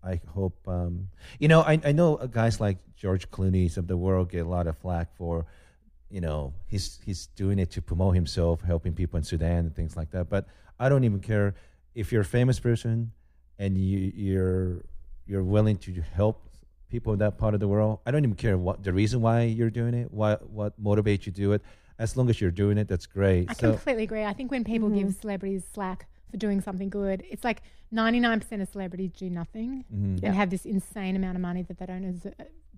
I 0.02 0.20
hope 0.34 0.56
um, 0.66 1.08
you 1.38 1.46
know. 1.48 1.60
I 1.60 1.78
I 1.84 1.92
know 1.92 2.16
guys 2.16 2.58
like 2.60 2.78
George 3.00 3.30
Clooney's 3.30 3.78
of 3.78 3.86
the 3.86 3.96
world 3.96 4.30
get 4.30 4.44
a 4.44 4.48
lot 4.48 4.66
of 4.66 4.76
flack 4.76 5.08
for, 5.16 5.46
you 6.10 6.20
know, 6.20 6.52
he's 6.66 7.00
he's 7.04 7.28
doing 7.28 7.58
it 7.58 7.70
to 7.70 7.80
promote 7.80 8.14
himself, 8.14 8.60
helping 8.60 8.92
people 8.92 9.16
in 9.16 9.24
Sudan 9.24 9.60
and 9.66 9.74
things 9.74 9.96
like 9.96 10.10
that. 10.10 10.28
But 10.28 10.46
I 10.78 10.88
don't 10.90 11.04
even 11.04 11.20
care 11.20 11.54
if 11.94 12.12
you're 12.12 12.20
a 12.20 12.32
famous 12.40 12.60
person 12.60 13.12
and 13.58 13.78
you 13.78 14.12
you're 14.14 14.84
you're 15.26 15.42
willing 15.42 15.78
to 15.78 15.92
help 16.12 16.36
people 16.90 17.12
in 17.14 17.18
that 17.20 17.38
part 17.38 17.54
of 17.54 17.60
the 17.60 17.68
world. 17.68 18.00
I 18.04 18.10
don't 18.10 18.24
even 18.24 18.34
care 18.36 18.58
what 18.58 18.82
the 18.82 18.92
reason 18.92 19.22
why 19.22 19.44
you're 19.44 19.70
doing 19.70 19.94
it, 19.94 20.12
what 20.12 20.48
what 20.50 20.72
motivates 20.82 21.24
you 21.26 21.32
to 21.32 21.40
do 21.46 21.52
it. 21.52 21.62
As 21.98 22.16
long 22.16 22.28
as 22.30 22.38
you're 22.40 22.50
doing 22.50 22.76
it, 22.78 22.86
that's 22.88 23.06
great. 23.06 23.48
I 23.50 23.54
so 23.54 23.70
completely 23.72 24.02
agree. 24.04 24.24
I 24.24 24.34
think 24.34 24.50
when 24.50 24.62
people 24.64 24.88
Mm-hmm. 24.90 25.06
give 25.06 25.14
celebrities 25.14 25.64
slack 25.72 26.06
for 26.30 26.36
doing 26.36 26.60
something 26.60 26.88
good, 26.88 27.22
it's 27.28 27.44
like 27.44 27.62
99% 27.92 28.62
of 28.62 28.68
celebrities 28.68 29.10
do 29.12 29.28
nothing 29.28 29.84
mhm. 29.92 30.22
and 30.22 30.34
have 30.34 30.50
this 30.50 30.64
insane 30.64 31.16
amount 31.16 31.36
of 31.36 31.42
money 31.42 31.62
that 31.62 31.78
they 31.78 31.86
don't 31.86 32.20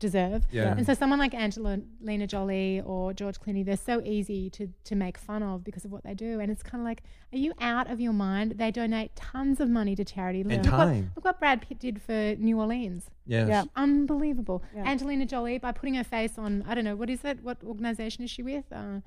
deserve. 0.02 0.44
Yeah. 0.50 0.74
And 0.76 0.84
so 0.84 0.94
someone 0.94 1.18
like 1.18 1.32
Angelina 1.32 2.26
Jolie 2.26 2.82
or 2.84 3.12
George 3.14 3.40
Clooney, 3.40 3.64
they're 3.64 3.76
so 3.76 4.02
easy 4.02 4.50
to, 4.50 4.68
to 4.84 4.94
make 4.94 5.16
fun 5.16 5.42
of 5.42 5.64
because 5.64 5.84
of 5.84 5.92
what 5.92 6.02
they 6.02 6.12
do. 6.12 6.40
And 6.40 6.50
it's 6.50 6.62
kind 6.62 6.82
of 6.82 6.84
like, 6.86 7.02
are 7.32 7.38
you 7.38 7.52
out 7.60 7.90
of 7.90 8.00
your 8.00 8.12
mind? 8.12 8.54
They 8.56 8.70
donate 8.70 9.14
tons 9.16 9.60
of 9.60 9.70
money 9.70 9.94
to 9.96 10.04
charity. 10.04 10.42
Look, 10.42 10.62
time. 10.62 11.10
What, 11.14 11.16
look 11.16 11.24
what 11.24 11.38
Brad 11.38 11.62
Pitt 11.62 11.78
did 11.78 12.02
for 12.02 12.34
New 12.36 12.58
Orleans. 12.58 13.06
Yes. 13.26 13.48
Yeah. 13.48 13.64
Unbelievable. 13.76 14.62
Yeah. 14.74 14.84
Angelina 14.84 15.24
Jolie, 15.24 15.58
by 15.58 15.72
putting 15.72 15.94
her 15.94 16.04
face 16.04 16.36
on, 16.36 16.64
I 16.66 16.74
don't 16.74 16.84
know, 16.84 16.96
what 16.96 17.08
is 17.08 17.24
it? 17.24 17.42
What 17.42 17.58
organization 17.64 18.24
is 18.24 18.30
she 18.30 18.42
with? 18.42 18.64
Uh, 18.72 19.00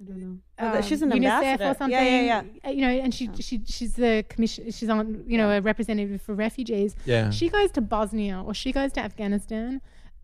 I 0.00 0.04
don't 0.04 0.20
know. 0.20 0.38
Oh, 0.60 0.80
she's 0.80 1.02
an 1.02 1.10
UNICEF 1.10 1.14
ambassador. 1.14 1.64
or 1.64 1.74
something. 1.74 1.90
Yeah, 1.90 2.42
yeah, 2.42 2.42
Uh, 2.64 2.70
You 2.70 2.82
know, 2.82 2.88
and 2.88 3.12
she, 3.12 3.28
she 3.40 3.60
she's 3.66 3.94
the 3.94 4.24
commission. 4.28 4.70
She's 4.70 4.88
on, 4.88 5.24
you 5.26 5.36
know, 5.36 5.50
a 5.50 5.60
representative 5.60 6.22
for 6.22 6.34
refugees. 6.34 6.94
Yeah. 7.04 7.30
She 7.30 7.48
goes 7.48 7.70
to 7.72 7.80
Bosnia 7.80 8.42
or 8.46 8.54
she 8.54 8.72
goes 8.72 8.92
to 8.92 9.00
Afghanistan. 9.00 9.80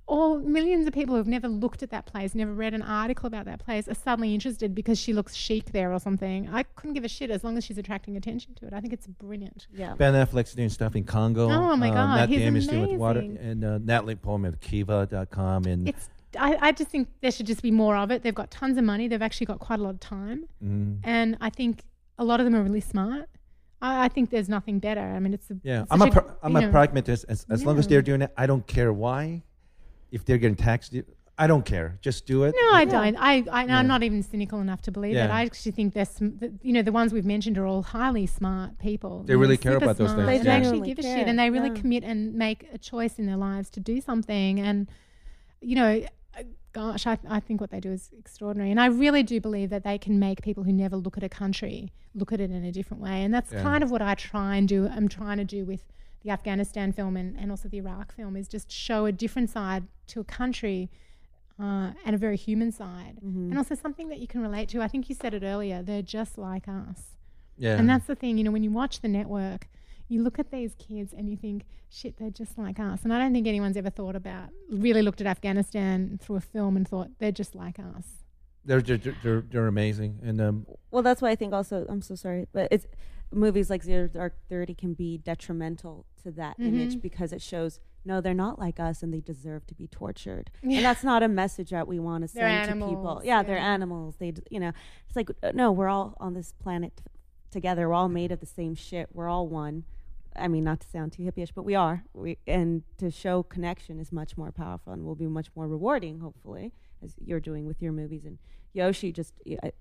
All 0.07 0.39
millions 0.39 0.87
of 0.87 0.93
people 0.93 1.17
who've 1.17 1.27
never 1.27 1.49
looked 1.49 1.83
at 1.83 1.89
that 1.91 2.05
place, 2.05 2.35
never 2.35 2.53
read 2.53 2.75
an 2.75 2.83
article 2.83 3.27
about 3.27 3.47
that 3.47 3.65
place, 3.65 3.89
are 3.89 3.95
suddenly 3.95 4.35
interested 4.35 4.75
because 4.75 4.99
she 4.99 5.15
looks 5.15 5.35
chic 5.35 5.73
there 5.73 5.95
or 5.95 5.99
something. 5.99 6.47
I 6.53 6.65
couldn't 6.65 6.93
give 6.93 7.05
a 7.05 7.09
shit 7.09 7.31
as 7.31 7.43
long 7.43 7.57
as 7.57 7.65
she's 7.65 7.79
attracting 7.79 8.15
attention 8.15 8.55
to 8.57 8.67
it. 8.67 8.75
I 8.75 8.81
think 8.81 8.93
it's 8.93 9.07
brilliant. 9.07 9.67
Yeah. 9.75 9.95
Ben 9.95 10.13
Affleck's 10.13 10.53
doing 10.53 10.69
stuff 10.69 10.95
in 10.95 11.05
Congo. 11.05 11.49
Oh, 11.51 11.75
my 11.75 11.89
uh, 11.89 11.95
God, 11.95 12.15
Matt 12.17 12.29
he's 12.29 12.39
Damon 12.41 12.57
is 12.57 12.67
doing 12.69 12.83
with 12.83 13.01
water, 13.01 13.21
amazing. 13.21 13.39
and 13.39 13.65
uh, 13.65 13.79
Natalie 13.79 14.17
Portman 14.17 14.53
at 14.53 14.61
Kiva.com, 14.61 15.65
and 15.65 15.89
It's. 15.89 16.11
I, 16.39 16.69
I 16.69 16.73
just 16.73 16.91
think 16.91 17.09
there 17.21 17.31
should 17.31 17.47
just 17.47 17.63
be 17.63 17.71
more 17.71 17.97
of 17.97 18.11
it. 18.11 18.23
They've 18.23 18.35
got 18.35 18.51
tons 18.51 18.77
of 18.79 18.85
money. 18.85 19.09
They've 19.09 19.23
actually 19.23 19.47
got 19.47 19.59
quite 19.59 19.81
a 19.81 19.83
lot 19.83 19.95
of 19.95 20.01
time. 20.01 20.47
mm, 20.63 20.99
and 21.05 21.37
I 21.41 21.51
think 21.51 21.85
a 22.19 22.25
lot 22.25 22.41
of 22.41 22.45
them 22.45 22.55
are 22.55 22.63
really 22.63 22.81
smart. 22.81 23.29
I, 23.83 24.05
I 24.05 24.09
think 24.09 24.31
there's 24.31 24.49
nothing 24.49 24.79
better. 24.79 25.01
I 25.01 25.19
mean, 25.21 25.35
it's 25.35 25.51
a, 25.51 25.57
yeah. 25.63 25.83
it's 25.83 25.93
I'm 25.93 26.03
a 26.03 26.07
such 26.07 26.13
pra- 26.15 26.37
I'm 26.43 26.57
you 26.57 26.69
a 26.69 26.71
pragmatist. 26.71 27.25
As, 27.29 27.47
as 27.51 27.65
long 27.65 27.79
as 27.79 27.87
they're 27.87 28.03
doing 28.03 28.23
it, 28.23 28.33
I 28.37 28.47
don't 28.47 28.67
care 28.67 28.93
why. 28.93 29.43
If 30.11 30.25
they're 30.25 30.39
getting 30.39 30.57
taxed, 30.57 30.95
I 31.37 31.49
don't 31.49 31.65
care. 31.65 31.99
Just 32.01 32.27
do 32.27 32.45
it. 32.45 32.55
No, 32.57 32.77
I 32.77 32.85
don't. 32.85 33.17
I, 33.17 33.45
I 33.51 33.65
Yeah. 33.65 33.79
I'm 33.79 33.89
not 33.89 34.05
even 34.05 34.23
cynical 34.23 34.61
enough 34.61 34.83
to 34.83 34.93
believe 34.93 35.15
that. 35.15 35.29
Yeah. 35.31 35.37
I 35.37 35.43
actually 35.43 35.73
think 35.73 35.93
there's, 35.93 36.11
some, 36.11 36.37
that, 36.39 36.53
you 36.63 36.73
know, 36.73 36.83
the 36.83 36.93
ones 36.93 37.13
we've 37.13 37.25
mentioned 37.25 37.59
are 37.59 37.67
all 37.67 37.83
highly 37.83 38.27
smart 38.27 38.79
people. 38.79 39.25
They 39.25 39.33
You 39.33 39.39
know, 39.39 39.43
really 39.43 39.57
care 39.57 39.73
super 39.73 39.85
about 39.85 39.97
those 39.97 40.13
things, 40.13 40.21
and 40.21 40.29
yeah. 40.29 40.43
They 40.45 40.51
actually 40.51 40.61
Genuinely 40.61 40.95
give 40.95 40.99
a 41.01 41.03
shit, 41.03 41.27
and 41.27 41.39
they 41.39 41.51
really 41.51 41.71
yeah. 41.71 41.81
commit 41.81 42.05
and 42.05 42.35
make 42.35 42.69
a 42.73 42.79
choice 42.79 43.19
in 43.19 43.27
their 43.27 43.37
lives 43.37 43.69
to 43.71 43.81
do 43.81 44.01
something. 44.01 44.61
And 44.61 44.89
you 45.61 45.75
know, 45.75 46.05
gosh, 46.75 47.07
I, 47.07 47.19
I 47.29 47.41
think 47.41 47.61
what 47.61 47.71
they 47.71 47.81
do 47.81 47.93
is 47.93 48.11
extraordinary. 48.19 48.71
And 48.71 48.79
I 48.81 48.87
really 48.87 49.23
do 49.23 49.41
believe 49.41 49.71
that 49.71 49.85
they 49.85 49.97
can 49.97 50.19
make 50.19 50.43
people 50.43 50.65
who 50.65 50.73
never 50.73 50.97
look 50.97 51.17
at 51.17 51.23
a 51.23 51.29
country 51.29 51.93
look 52.15 52.33
at 52.33 52.41
it 52.41 52.51
in 52.51 52.65
a 52.65 52.71
different 52.73 53.03
way. 53.03 53.23
And 53.25 53.33
that's 53.33 53.53
Yeah. 53.53 53.63
kind 53.63 53.83
of 53.83 53.91
what 53.91 54.03
I 54.03 54.15
try 54.15 54.57
and 54.57 54.69
do. 54.69 54.87
I'm 54.89 55.09
trying 55.09 55.39
to 55.39 55.45
do 55.45 55.65
with 55.65 55.83
the 56.23 56.31
Afghanistan 56.31 56.93
film 56.93 57.17
and, 57.17 57.37
and 57.39 57.51
also 57.51 57.69
the 57.69 57.79
Iraq 57.79 58.13
film 58.15 58.37
is 58.37 58.49
just 58.49 58.71
show 58.71 59.07
a 59.07 59.13
different 59.13 59.51
side 59.51 59.85
to 60.09 60.21
a 60.21 60.25
country 60.25 60.91
uh, 61.61 61.93
and 62.05 62.15
a 62.15 62.19
very 62.19 62.37
human 62.37 62.71
side. 62.73 63.17
Mm-hmm. 63.25 63.51
And 63.51 63.59
also 63.59 63.75
something 63.75 64.09
that 64.09 64.19
you 64.19 64.27
can 64.27 64.41
relate 64.43 64.69
to. 64.71 64.83
I 64.83 64.89
think 64.89 65.09
you 65.09 65.15
said 65.15 65.35
it 65.35 65.43
earlier. 65.43 65.83
They're 65.83 66.03
just 66.03 66.37
like 66.39 66.67
us. 66.69 67.17
Yeah. 67.57 67.79
And 67.79 67.89
that's 67.89 68.07
the 68.07 68.17
thing, 68.17 68.37
you 68.39 68.45
know, 68.45 68.51
when 68.51 68.65
you 68.65 68.71
watch 68.73 69.01
the 69.01 69.09
network, 69.09 69.69
you 70.09 70.23
look 70.23 70.39
at 70.39 70.51
these 70.51 70.75
kids 70.75 71.13
and 71.13 71.29
you 71.31 71.37
think, 71.37 71.65
shit, 71.89 72.17
they're 72.19 72.31
just 72.31 72.59
like 72.59 72.79
us. 72.79 73.03
And 73.05 73.13
I 73.13 73.19
don't 73.19 73.33
think 73.33 73.47
anyone's 73.47 73.77
ever 73.77 73.91
thought 73.91 74.17
about, 74.17 74.51
really 74.71 75.03
looked 75.03 75.21
at 75.21 75.27
Afghanistan 75.27 76.19
through 76.23 76.37
a 76.37 76.41
film 76.41 76.77
and 76.77 76.87
thought, 76.87 77.09
they're 77.19 77.33
just 77.33 77.55
like 77.55 77.79
us. 77.79 78.07
They're 78.67 78.81
they're 78.81 78.97
they're, 79.23 79.41
they're 79.43 79.67
amazing, 79.67 80.21
and 80.23 80.41
um, 80.41 80.67
Well, 80.91 81.03
that's 81.03 81.21
why 81.21 81.29
I 81.31 81.35
think 81.37 81.53
also 81.53 81.85
I'm 81.87 82.01
so 82.01 82.15
sorry, 82.15 82.47
but 82.53 82.69
it's 82.71 82.87
movies 83.31 83.69
like 83.69 83.83
Zero 83.83 84.09
Dark 84.09 84.37
Thirty 84.49 84.75
can 84.75 84.95
be 84.95 85.19
detrimental 85.19 86.07
to 86.23 86.31
that 86.31 86.59
Mm-hmm. 86.59 86.69
image 86.75 87.03
because 87.03 87.35
it 87.35 87.43
shows 87.43 87.79
no, 88.07 88.21
they're 88.23 88.33
not 88.35 88.59
like 88.59 88.81
us 88.81 89.03
and 89.03 89.13
they 89.13 89.21
deserve 89.21 89.67
to 89.67 89.75
be 89.75 89.87
tortured, 89.87 90.51
and 90.63 90.83
that's 90.85 91.05
not 91.05 91.23
a 91.23 91.29
message 91.29 91.71
that 91.71 91.87
we 91.87 91.99
want 91.99 92.27
to 92.27 92.35
They're 92.35 92.65
send 92.65 92.69
to 92.81 92.87
people. 92.87 92.89
animals, 93.09 93.25
Yeah, 93.27 93.43
they're 93.43 93.59
animals. 93.59 94.17
They, 94.19 94.31
d- 94.31 94.43
you 94.51 94.61
know, 94.61 94.73
it's 95.09 95.17
like 95.17 95.29
uh, 95.43 95.53
no, 95.55 95.71
we're 95.71 95.89
all 95.89 96.17
on 96.19 96.33
this 96.33 96.53
planet 96.53 96.97
t- 96.97 97.03
together. 97.51 97.87
We're 97.89 97.95
all 97.95 98.09
made 98.09 98.33
of 98.33 98.41
the 98.41 98.47
same 98.47 98.75
shit. 98.75 99.11
We're 99.13 99.29
all 99.29 99.47
one. 99.47 99.85
I 100.37 100.49
mean, 100.49 100.65
not 100.65 100.81
to 100.81 100.89
sound 100.89 101.13
too 101.13 101.23
hippie-ish, 101.23 101.53
but 101.53 101.65
we 101.65 101.75
are. 101.75 102.05
We 102.13 102.39
and 102.47 102.83
to 102.99 103.11
show 103.11 103.43
connection 103.43 103.99
is 104.01 104.11
much 104.13 104.37
more 104.37 104.51
powerful 104.53 104.93
and 104.93 105.05
will 105.05 105.15
be 105.15 105.27
much 105.27 105.49
more 105.55 105.69
rewarding, 105.69 106.21
hopefully, 106.21 106.73
as 107.03 107.15
you're 107.25 107.41
doing 107.41 107.67
with 107.67 107.81
your 107.81 107.93
movies. 107.93 108.25
And 108.25 108.39
Yoshi, 108.73 109.13
just 109.13 109.35
I- 109.63 109.73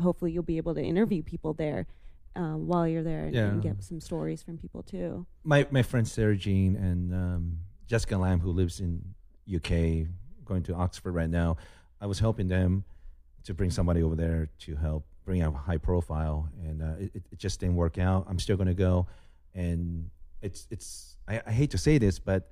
hopefully 0.00 0.32
you'll 0.32 0.42
be 0.42 0.56
able 0.56 0.74
to 0.74 0.82
interview 0.82 1.22
people 1.22 1.52
there 1.52 1.86
um, 2.34 2.66
while 2.66 2.88
you're 2.88 3.02
there 3.02 3.26
and, 3.26 3.36
and 3.36 3.62
Yeah. 3.64 3.70
get 3.72 3.82
some 3.84 4.00
stories 4.00 4.42
from 4.42 4.56
people 4.56 4.82
too. 4.82 5.26
my 5.44 5.66
my 5.70 5.82
friend 5.82 6.08
Sarah 6.08 6.36
Jean 6.36 6.76
and 6.76 7.12
um, 7.14 7.58
Jessica 7.86 8.16
Lamb, 8.16 8.40
who 8.40 8.50
lives 8.52 8.80
in 8.80 9.14
UK, 9.54 10.08
going 10.44 10.62
to 10.64 10.74
Oxford 10.74 11.12
right 11.12 11.28
now. 11.30 11.56
I 12.00 12.06
was 12.06 12.18
helping 12.18 12.48
them 12.48 12.84
to 13.44 13.52
bring 13.54 13.70
somebody 13.70 14.02
over 14.02 14.14
there 14.16 14.48
to 14.60 14.76
help 14.76 15.04
bring 15.24 15.42
out 15.42 15.54
high 15.54 15.76
profile, 15.76 16.48
and 16.64 16.82
uh, 16.82 16.94
it, 16.98 17.10
it- 17.14 17.26
it 17.32 17.38
just 17.38 17.60
didn't 17.60 17.76
work 17.76 17.98
out. 17.98 18.26
I'm 18.28 18.38
still 18.38 18.56
going 18.56 18.68
to 18.68 18.74
go, 18.74 19.06
and 19.54 20.10
it's 20.40 20.66
it's. 20.70 21.16
I, 21.28 21.40
I 21.46 21.52
hate 21.52 21.70
to 21.70 21.78
say 21.78 21.98
this, 21.98 22.18
but 22.18 22.50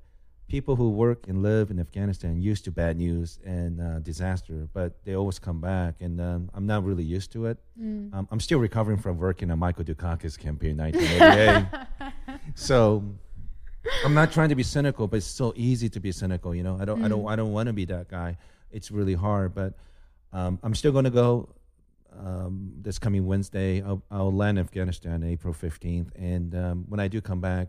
people 0.50 0.74
who 0.74 0.90
work 0.90 1.28
and 1.28 1.42
live 1.42 1.70
in 1.70 1.78
Afghanistan 1.78 2.42
used 2.42 2.64
to 2.64 2.72
bad 2.72 2.96
news 2.96 3.38
and 3.44 3.80
uh, 3.80 4.00
disaster, 4.00 4.68
but 4.72 5.02
they 5.04 5.14
always 5.14 5.38
come 5.38 5.60
back, 5.60 5.94
and 6.00 6.20
um, 6.20 6.50
I'm 6.54 6.66
not 6.66 6.84
really 6.84 7.04
used 7.04 7.30
to 7.32 7.46
it. 7.46 7.58
Um, 8.14 8.28
I'm 8.30 8.40
still 8.40 8.58
recovering 8.58 8.98
from 8.98 9.16
working 9.16 9.50
on 9.50 9.58
Michael 9.60 9.84
Dukakis 9.84 10.36
campaign 10.38 10.72
in 10.72 10.78
1988. 10.78 12.40
so 12.56 13.04
I'm 14.04 14.12
not 14.12 14.32
trying 14.32 14.48
to 14.48 14.56
be 14.56 14.64
cynical, 14.64 15.06
but 15.06 15.18
it's 15.18 15.26
so 15.26 15.52
easy 15.56 15.88
to 15.88 16.00
be 16.00 16.10
cynical. 16.12 16.54
You 16.54 16.64
know, 16.64 16.76
I 16.80 16.84
don't, 16.84 17.04
I 17.04 17.08
don't, 17.08 17.26
I 17.28 17.36
don't 17.36 17.52
want 17.52 17.68
to 17.68 17.72
be 17.72 17.84
that 17.86 18.08
guy. 18.08 18.36
It's 18.72 18.90
really 18.90 19.14
hard, 19.14 19.54
but 19.54 19.74
um, 20.32 20.58
I'm 20.62 20.74
still 20.74 20.92
going 20.92 21.04
to 21.04 21.10
go. 21.10 21.48
Um, 22.18 22.72
this 22.80 22.98
coming 22.98 23.26
Wednesday, 23.26 23.82
I'll, 23.82 24.02
I'll 24.10 24.32
land 24.32 24.58
in 24.58 24.64
Afghanistan 24.64 25.22
April 25.22 25.54
15th, 25.54 26.10
and 26.16 26.54
um, 26.54 26.84
when 26.88 27.00
I 27.00 27.08
do 27.08 27.20
come 27.20 27.40
back, 27.40 27.68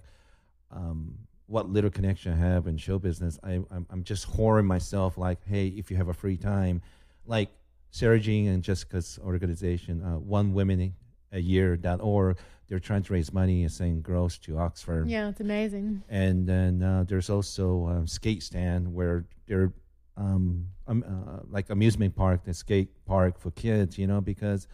um, 0.72 1.14
what 1.48 1.70
little 1.70 1.90
connection 1.90 2.34
I 2.34 2.38
have 2.38 2.68
in 2.68 2.78
show 2.78 2.98
business, 2.98 3.38
I, 3.44 3.60
I'm, 3.72 3.86
I'm 3.90 4.04
just 4.04 4.32
whoring 4.32 4.66
myself. 4.66 5.18
Like, 5.18 5.40
hey, 5.46 5.68
if 5.68 5.92
you 5.92 5.98
have 5.98 6.08
a 6.08 6.14
free 6.14 6.38
time, 6.38 6.82
like 7.26 7.50
Sarah 7.92 8.20
Jean 8.20 8.48
and 8.48 8.64
Jessica's 8.64 9.20
organization, 9.24 10.02
uh, 10.02 10.18
One 10.18 10.54
Women 10.54 10.94
a 11.34 11.40
Year.org, 11.40 12.38
they're 12.68 12.80
trying 12.80 13.04
to 13.04 13.14
raise 13.14 13.34
money 13.34 13.64
and 13.64 13.72
send 13.72 14.02
girls 14.04 14.38
to 14.40 14.58
Oxford. 14.58 15.10
Yeah, 15.10 15.28
it's 15.28 15.42
amazing. 15.42 16.04
And 16.10 16.48
then 16.48 16.82
uh, 16.82 17.04
there's 17.06 17.30
also 17.30 17.88
um, 17.88 18.06
Skateistan 18.06 18.88
where 18.88 19.26
they're 19.46 19.74
um, 20.18 20.68
um, 20.88 21.04
uh, 21.08 21.40
like 21.50 21.70
amusement 21.70 22.16
park, 22.16 22.44
the 22.44 22.54
skate 22.54 22.90
park 23.06 23.40
for 23.40 23.52
kids, 23.52 23.98
you 23.98 24.08
know, 24.08 24.22
because 24.22 24.68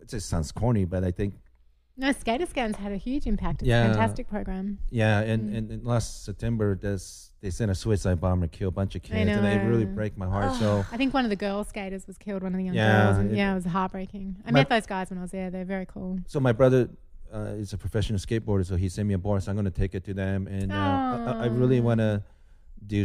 it 0.00 0.08
just 0.08 0.28
sounds 0.28 0.52
corny, 0.52 0.84
but 0.84 1.04
I 1.04 1.10
think 1.10 1.34
No, 1.96 2.08
Skateistan 2.12 2.74
had 2.76 2.92
a 2.92 2.96
huge 2.96 3.26
impact. 3.26 3.60
It's 3.62 3.68
Yeah. 3.68 3.84
a 3.84 3.88
fantastic 3.88 4.26
program. 4.28 4.78
Yeah, 4.90 5.20
and, 5.20 5.54
and, 5.54 5.70
and 5.70 5.84
last 5.84 6.24
September, 6.24 6.74
this 6.74 7.30
they 7.42 7.50
sent 7.50 7.70
a 7.70 7.74
suicide 7.74 8.20
bomber, 8.20 8.46
kill 8.46 8.68
a 8.68 8.72
bunch 8.72 8.94
of 8.94 9.02
kids, 9.02 9.28
and 9.30 9.46
it 9.46 9.66
really 9.66 9.84
break 9.84 10.16
my 10.16 10.26
heart. 10.26 10.54
So 10.58 10.84
I 10.92 10.96
think 10.96 11.12
one 11.12 11.24
of 11.24 11.30
the 11.30 11.36
girl 11.36 11.64
skaters 11.64 12.06
was 12.06 12.16
killed, 12.16 12.42
one 12.42 12.52
of 12.54 12.58
the 12.58 12.64
young 12.64 12.74
Yeah, 12.74 13.02
girls. 13.04 13.18
And 13.18 13.30
it- 13.32 13.36
yeah, 13.36 13.52
it 13.52 13.54
was 13.56 13.64
heartbreaking. 13.66 14.36
I 14.46 14.50
My- 14.52 14.60
met 14.60 14.68
those 14.70 14.86
guys 14.86 15.10
when 15.10 15.18
I 15.18 15.22
was 15.22 15.32
there. 15.32 15.50
They're 15.50 15.64
very 15.76 15.86
cool. 15.86 16.18
so 16.26 16.40
my 16.40 16.52
brother 16.52 16.88
uh, 17.34 17.54
is 17.62 17.72
a 17.72 17.78
professional 17.78 18.18
skateboarder, 18.18 18.64
so 18.64 18.76
he 18.76 18.88
sent 18.88 19.06
me 19.08 19.14
a 19.14 19.18
board, 19.18 19.42
so 19.42 19.50
I'm 19.50 19.56
going 19.56 19.64
to 19.64 19.70
take 19.82 19.94
it 19.94 20.04
to 20.04 20.14
them, 20.14 20.46
and 20.46 20.70
uh, 20.72 20.76
I, 21.40 21.44
I 21.44 21.46
really 21.46 21.80
want 21.80 21.98
to 22.00 22.22
do 22.86 23.04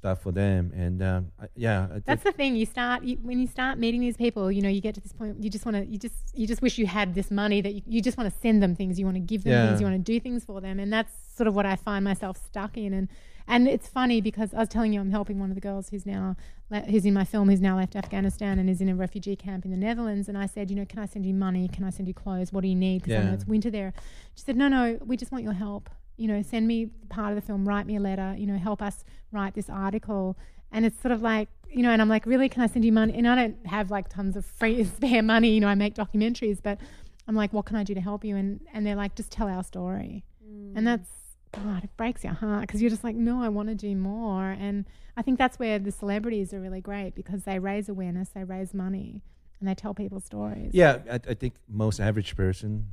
stuff 0.00 0.22
for 0.22 0.32
them, 0.32 0.72
and 0.74 1.02
um, 1.02 1.30
I, 1.40 1.46
yeah, 1.54 1.86
I 1.94 1.98
That's 2.00 2.24
the 2.24 2.32
thing. 2.32 2.56
You 2.56 2.64
start 2.64 3.02
you, 3.04 3.18
when 3.22 3.38
you 3.38 3.46
start 3.46 3.78
meeting 3.78 4.00
these 4.00 4.16
people. 4.16 4.50
You 4.50 4.62
know, 4.62 4.68
you 4.70 4.80
get 4.80 4.94
to 4.94 5.00
this 5.00 5.12
point. 5.12 5.42
You 5.42 5.50
just 5.50 5.66
want 5.66 5.76
to. 5.76 5.84
You 5.84 5.98
just 5.98 6.14
you 6.34 6.46
just 6.46 6.62
wish 6.62 6.78
you 6.78 6.86
had 6.86 7.14
this 7.14 7.30
money 7.30 7.60
that 7.60 7.74
you, 7.74 7.82
you 7.86 8.00
just 8.02 8.16
want 8.16 8.32
to 8.32 8.40
send 8.40 8.62
them 8.62 8.74
things. 8.74 8.98
You 8.98 9.04
want 9.04 9.16
to 9.16 9.20
give 9.20 9.44
them 9.44 9.52
Yeah. 9.52 9.66
things. 9.68 9.80
You 9.80 9.86
want 9.86 10.04
to 10.04 10.12
do 10.12 10.18
things 10.18 10.44
for 10.44 10.60
them. 10.60 10.80
And 10.80 10.90
that's 10.92 11.12
sort 11.36 11.46
of 11.48 11.54
what 11.54 11.66
I 11.66 11.76
find 11.76 12.02
myself 12.04 12.38
stuck 12.38 12.76
in. 12.78 12.94
And 12.94 13.08
and 13.46 13.68
it's 13.68 13.88
funny 13.88 14.20
because 14.20 14.54
I 14.54 14.58
was 14.60 14.68
telling 14.68 14.92
you 14.94 15.00
I'm 15.00 15.10
helping 15.10 15.38
one 15.38 15.50
of 15.50 15.54
the 15.54 15.60
girls 15.60 15.90
who's 15.90 16.06
now 16.06 16.36
le- 16.70 16.80
who's 16.90 17.04
in 17.04 17.12
my 17.12 17.24
film 17.24 17.50
who's 17.50 17.60
now 17.60 17.76
left 17.76 17.94
Afghanistan 17.94 18.58
and 18.58 18.70
is 18.70 18.80
in 18.80 18.88
a 18.88 18.94
refugee 18.94 19.36
camp 19.36 19.64
in 19.66 19.70
the 19.70 19.76
Netherlands. 19.76 20.28
And 20.28 20.38
I 20.38 20.46
said, 20.46 20.70
you 20.70 20.76
know, 20.76 20.86
can 20.86 20.98
I 20.98 21.06
send 21.06 21.26
you 21.26 21.34
money? 21.34 21.68
Can 21.68 21.84
I 21.84 21.90
send 21.90 22.08
you 22.08 22.14
clothes? 22.14 22.52
What 22.54 22.62
do 22.62 22.68
you 22.68 22.74
need? 22.76 23.02
Because 23.02 23.18
I 23.20 23.24
know 23.26 23.34
it's 23.34 23.46
winter 23.46 23.70
there. 23.70 23.92
She 24.34 24.44
said, 24.44 24.56
no, 24.56 24.68
no, 24.68 24.98
we 25.04 25.16
just 25.18 25.30
want 25.30 25.44
your 25.44 25.52
help. 25.52 25.90
You 26.20 26.28
know, 26.28 26.42
send 26.42 26.68
me 26.68 26.90
part 27.08 27.30
of 27.30 27.36
the 27.36 27.42
film. 27.42 27.66
Write 27.66 27.86
me 27.86 27.96
a 27.96 28.00
letter. 28.00 28.34
You 28.36 28.46
know, 28.46 28.58
help 28.58 28.82
us 28.82 29.04
write 29.32 29.54
this 29.54 29.70
article. 29.70 30.36
And 30.70 30.84
it's 30.84 31.00
sort 31.00 31.12
of 31.12 31.22
like, 31.22 31.48
you 31.70 31.82
know, 31.82 31.90
and 31.90 32.02
I'm 32.02 32.08
like, 32.08 32.26
really, 32.26 32.48
can 32.48 32.62
I 32.62 32.66
send 32.66 32.84
you 32.84 32.92
money? 32.92 33.14
And 33.16 33.26
I 33.26 33.34
don't 33.34 33.66
have 33.66 33.90
like 33.90 34.08
tons 34.08 34.36
of 34.36 34.44
free 34.44 34.84
spare 34.96 35.22
money. 35.22 35.50
You 35.50 35.60
know, 35.60 35.68
I 35.68 35.74
make 35.74 35.94
documentaries, 35.94 36.58
but 36.62 36.78
I'm 37.26 37.34
like, 37.34 37.52
what 37.52 37.64
can 37.64 37.76
I 37.76 37.84
do 37.84 37.94
to 37.94 38.00
help 38.00 38.24
you? 38.24 38.36
And 38.36 38.60
and 38.72 38.86
they're 38.86 38.96
like, 38.96 39.14
just 39.14 39.32
tell 39.32 39.48
our 39.48 39.64
story. 39.64 40.24
Mm. 40.46 40.72
And 40.76 40.86
that's 40.86 41.08
God, 41.52 41.84
it 41.84 41.96
breaks 41.96 42.22
your 42.22 42.34
heart 42.34 42.62
because 42.62 42.80
you're 42.80 42.90
just 42.90 43.02
like, 43.02 43.16
no, 43.16 43.42
I 43.42 43.48
want 43.48 43.68
to 43.68 43.74
do 43.74 43.96
more. 43.96 44.50
And 44.50 44.84
I 45.16 45.22
think 45.22 45.38
that's 45.38 45.58
where 45.58 45.78
the 45.78 45.90
celebrities 45.90 46.54
are 46.54 46.60
really 46.60 46.80
great 46.80 47.14
because 47.14 47.42
they 47.44 47.58
raise 47.58 47.88
awareness, 47.88 48.28
they 48.28 48.44
raise 48.44 48.72
money, 48.72 49.22
and 49.58 49.68
they 49.68 49.74
tell 49.74 49.94
people 49.94 50.20
stories. 50.20 50.70
yeah, 50.72 50.98
I, 51.10 51.14
I 51.14 51.34
think 51.34 51.54
most 51.68 51.98
average 51.98 52.36
person 52.36 52.86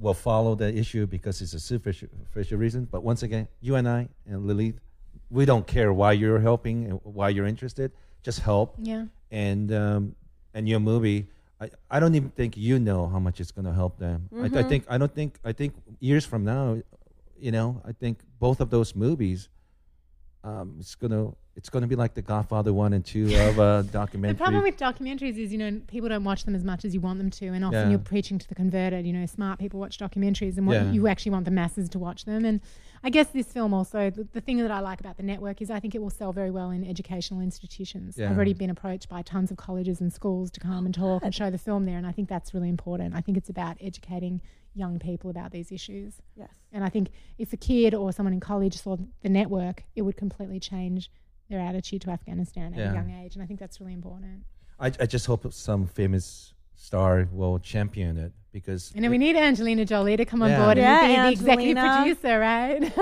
will 0.00 0.14
follow 0.14 0.54
the 0.54 0.74
issue 0.74 1.06
because 1.06 1.42
it's 1.42 1.54
a 1.54 1.60
superficial 1.60 2.58
reason. 2.58 2.88
But 2.90 3.02
once 3.04 3.22
again, 3.22 3.46
you 3.60 3.76
and 3.76 3.88
I 3.88 4.08
and 4.26 4.46
Lilith, 4.46 4.80
we 5.30 5.44
don't 5.44 5.66
care 5.66 5.92
why 5.92 6.12
you're 6.12 6.40
helping 6.40 6.86
and 6.86 7.00
why 7.04 7.28
you're 7.28 7.46
interested. 7.46 7.92
Just 8.22 8.40
help. 8.40 8.74
Yeah. 8.78 9.04
and 9.30 9.72
um, 9.72 10.16
and 10.54 10.68
your 10.68 10.80
movie, 10.80 11.28
I, 11.60 11.70
I 11.90 12.00
don't 12.00 12.14
even 12.14 12.30
think 12.30 12.56
you 12.56 12.78
know 12.78 13.06
how 13.06 13.18
much 13.20 13.40
it's 13.40 13.52
going 13.52 13.66
to 13.66 13.72
help 13.72 13.98
them. 13.98 14.28
I, 14.36 14.46
I 14.58 14.62
think 14.64 14.84
I 14.88 14.98
don't 14.98 15.14
think 15.14 15.38
I 15.44 15.52
think 15.52 15.74
years 16.00 16.24
from 16.26 16.44
now, 16.44 16.82
you 17.38 17.52
know, 17.52 17.80
I 17.84 17.92
think 17.92 18.20
both 18.38 18.60
of 18.60 18.70
those 18.70 18.94
movies, 18.96 19.48
um, 20.44 20.76
it's 20.78 20.94
gonna 20.94 21.32
it's 21.56 21.68
gonna 21.68 21.86
be 21.86 21.96
like 21.96 22.14
the 22.14 22.22
Godfather 22.22 22.72
one 22.72 22.92
and 22.92 23.04
two 23.04 23.24
of 23.36 23.58
a 23.58 23.82
documentary. 23.90 24.34
The 24.34 24.38
problem 24.42 24.62
with 24.62 24.76
documentaries 24.78 25.36
is, 25.36 25.52
you 25.52 25.58
know, 25.58 25.80
people 25.88 26.08
don't 26.08 26.24
watch 26.24 26.44
them 26.44 26.54
as 26.54 26.64
much 26.64 26.84
as 26.84 26.94
you 26.94 27.00
want 27.00 27.18
them 27.18 27.30
to, 27.30 27.46
and 27.48 27.64
often 27.64 27.80
Yeah. 27.82 27.90
you're 27.90 27.98
preaching 27.98 28.38
to 28.38 28.48
the 28.48 28.54
converted. 28.54 29.06
You 29.06 29.12
know, 29.12 29.26
smart 29.26 29.58
people 29.58 29.78
watch 29.80 29.98
documentaries, 29.98 30.56
and 30.56 30.66
what 30.66 30.74
Yeah. 30.74 30.90
you 30.92 31.06
actually 31.08 31.32
want 31.32 31.44
the 31.44 31.50
masses 31.50 31.88
to 31.90 31.98
watch 31.98 32.24
them. 32.24 32.44
And 32.44 32.60
I 33.02 33.08
guess 33.10 33.28
this 33.28 33.46
film 33.50 33.72
also, 33.72 34.10
the, 34.10 34.24
the 34.32 34.40
thing 34.42 34.58
that 34.58 34.70
I 34.70 34.80
like 34.80 35.00
about 35.00 35.16
the 35.16 35.22
network 35.22 35.62
is 35.62 35.70
I 35.70 35.80
think 35.80 35.94
it 35.94 36.02
will 36.02 36.10
sell 36.10 36.32
very 36.32 36.50
well 36.50 36.70
in 36.70 36.84
educational 36.84 37.40
institutions. 37.40 38.16
Yeah. 38.18 38.28
I've 38.30 38.36
already 38.36 38.52
been 38.52 38.68
approached 38.68 39.08
by 39.08 39.22
tons 39.22 39.50
of 39.50 39.56
colleges 39.56 40.00
and 40.02 40.12
schools 40.12 40.50
to 40.52 40.60
come 40.60 40.84
and 40.84 40.94
talk 40.94 41.22
and 41.24 41.34
show 41.34 41.50
the 41.50 41.56
film 41.58 41.86
there, 41.86 41.96
and 41.96 42.06
I 42.06 42.12
think 42.12 42.28
that's 42.28 42.52
really 42.52 42.68
important. 42.68 43.14
I 43.14 43.22
think 43.22 43.38
it's 43.38 43.48
about 43.48 43.78
educating 43.80 44.42
young 44.74 44.98
people 44.98 45.30
about 45.30 45.50
these 45.50 45.72
issues. 45.72 46.14
Yes. 46.36 46.50
And 46.72 46.84
I 46.84 46.90
think 46.90 47.08
if 47.38 47.52
a 47.52 47.56
kid 47.56 47.94
or 47.94 48.12
someone 48.12 48.34
in 48.34 48.40
college 48.40 48.76
saw 48.76 48.96
the 49.22 49.28
network, 49.30 49.84
it 49.96 50.02
would 50.02 50.16
completely 50.16 50.60
change 50.60 51.10
their 51.48 51.58
attitude 51.60 52.02
to 52.02 52.10
Afghanistan 52.10 52.74
at 52.74 52.78
Yeah. 52.78 52.92
a 52.92 52.94
young 52.94 53.10
age. 53.10 53.34
And 53.34 53.42
I 53.42 53.46
think 53.46 53.58
that's 53.58 53.80
really 53.80 53.94
important. 53.94 54.44
I, 54.78 54.86
I 55.00 55.06
just 55.06 55.26
hope 55.26 55.50
some 55.52 55.86
famous 55.86 56.54
star 56.80 57.28
will 57.30 57.58
champion 57.58 58.16
it 58.16 58.32
because 58.52 58.90
And 58.94 59.04
then 59.04 59.10
we 59.12 59.18
need 59.18 59.36
Angelina 59.36 59.84
Jolie 59.84 60.16
to 60.16 60.24
come 60.24 60.42
on 60.42 60.48
Yeah. 60.50 60.64
board 60.64 60.78
and 60.78 60.84
Yeah, 61.12 61.28
be 61.30 61.36
the 61.36 61.42
executive 61.42 61.76
producer, 61.84 62.40
right? 62.40 62.80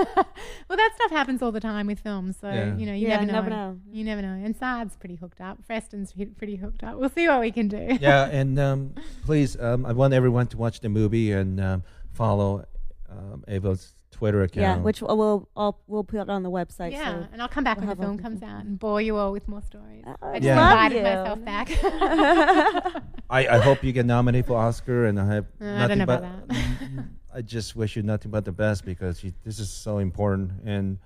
well, 0.67 0.77
that 0.77 0.91
stuff 0.95 1.09
happens 1.11 1.41
all 1.41 1.51
the 1.51 1.59
time 1.61 1.87
with 1.87 1.99
films. 1.99 2.37
So, 2.39 2.49
Yeah. 2.51 2.75
you 2.75 2.85
know, 2.85 2.93
you 2.93 3.07
Yeah, 3.07 3.15
never, 3.21 3.25
know. 3.25 3.33
never 3.33 3.49
know. 3.49 3.77
You 3.91 4.03
never 4.03 4.21
know. 4.21 4.37
And 4.45 4.55
Saad's 4.55 4.95
pretty 4.97 5.15
hooked 5.15 5.41
up. 5.41 5.57
Freston's 5.65 6.13
pretty 6.37 6.57
hooked 6.57 6.83
up. 6.83 6.97
We'll 6.99 7.09
see 7.09 7.27
what 7.27 7.39
we 7.39 7.51
can 7.51 7.67
do. 7.67 7.97
yeah, 8.01 8.25
and 8.25 8.59
um, 8.59 8.93
please, 9.25 9.59
um, 9.59 9.85
I 9.85 9.93
want 9.93 10.13
everyone 10.13 10.47
to 10.47 10.57
watch 10.57 10.81
the 10.81 10.89
movie 10.89 11.31
and 11.31 11.59
um, 11.59 11.83
follow 12.11 12.65
um, 13.09 13.43
Ava's 13.47 13.93
Twitter 14.19 14.43
account. 14.43 14.61
Yeah, 14.61 14.77
which 14.77 15.01
we'll 15.01 15.17
we'll, 15.17 15.49
I'll, 15.55 15.79
we'll 15.87 16.03
put 16.03 16.27
on 16.29 16.43
the 16.43 16.51
website. 16.51 16.91
yeah, 16.91 17.05
So. 17.23 17.27
and 17.31 17.41
I'll 17.41 17.47
come 17.47 17.63
back 17.63 17.77
we'll 17.77 17.87
when 17.87 17.97
the 17.97 18.03
film 18.03 18.17
comes 18.17 18.43
out 18.43 18.65
and 18.65 18.77
bore 18.77 19.01
you 19.01 19.15
all 19.15 19.31
with 19.31 19.47
more 19.47 19.61
stories. 19.61 20.03
Oh, 20.05 20.15
I 20.21 20.39
just 20.39 20.45
Yeah. 20.45 20.61
invited 20.61 21.03
love 21.03 21.37
myself 21.37 21.45
back. 21.45 23.03
I, 23.29 23.47
I 23.47 23.57
hope 23.59 23.81
you 23.83 23.93
get 23.93 24.05
nominated 24.05 24.47
for 24.47 24.57
Oscar, 24.57 25.05
and 25.05 25.17
I 25.19 25.25
have 25.35 25.45
Uh, 25.61 25.65
nothing 25.65 25.81
I 25.81 25.87
don't 25.87 25.97
know 25.99 26.05
but. 26.05 26.17
about 26.19 26.47
that. 26.49 27.03
I 27.33 27.41
just 27.41 27.75
wish 27.77 27.95
you 27.95 28.01
nothing 28.03 28.31
but 28.31 28.43
the 28.43 28.51
best 28.51 28.83
because 28.83 29.23
you, 29.23 29.31
this 29.45 29.59
is 29.59 29.69
so 29.69 29.99
important, 29.99 30.51
and 30.65 30.97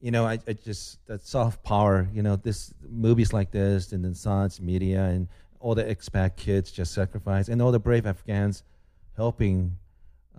you 0.00 0.10
know, 0.10 0.24
I, 0.26 0.38
I 0.46 0.52
just 0.52 1.04
that 1.06 1.22
soft 1.22 1.62
power. 1.62 2.08
You 2.12 2.22
know, 2.22 2.36
this 2.36 2.72
movies 2.88 3.32
like 3.32 3.50
this, 3.50 3.92
and 3.92 4.04
then 4.04 4.14
science 4.14 4.60
media, 4.60 5.04
and 5.04 5.28
all 5.60 5.74
the 5.74 5.84
expat 5.84 6.36
kids 6.36 6.70
just 6.72 6.92
sacrifice, 6.94 7.48
and 7.48 7.60
all 7.60 7.70
the 7.72 7.78
brave 7.80 8.06
Afghans 8.06 8.62
helping 9.16 9.76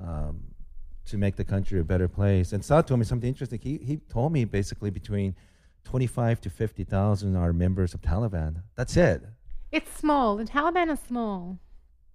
um, 0.01 0.39
to 1.09 1.17
make 1.17 1.35
the 1.35 1.43
country 1.43 1.79
a 1.79 1.83
better 1.83 2.07
place. 2.07 2.53
And 2.53 2.63
Saad 2.63 2.87
told 2.87 2.99
me 2.99 3.05
something 3.05 3.27
interesting. 3.27 3.59
He 3.61 3.77
he 3.77 3.97
told 3.97 4.31
me 4.31 4.45
basically 4.45 4.89
between 4.89 5.35
twenty 5.83 6.07
five 6.07 6.39
to 6.41 6.49
fifty 6.49 6.83
thousand 6.83 7.35
are 7.35 7.53
members 7.53 7.93
of 7.93 8.01
Taliban. 8.01 8.63
That's 8.75 8.95
it. 8.97 9.23
It's 9.71 9.91
small. 9.91 10.37
The 10.37 10.45
Taliban 10.45 10.89
are 10.89 11.07
small. 11.07 11.59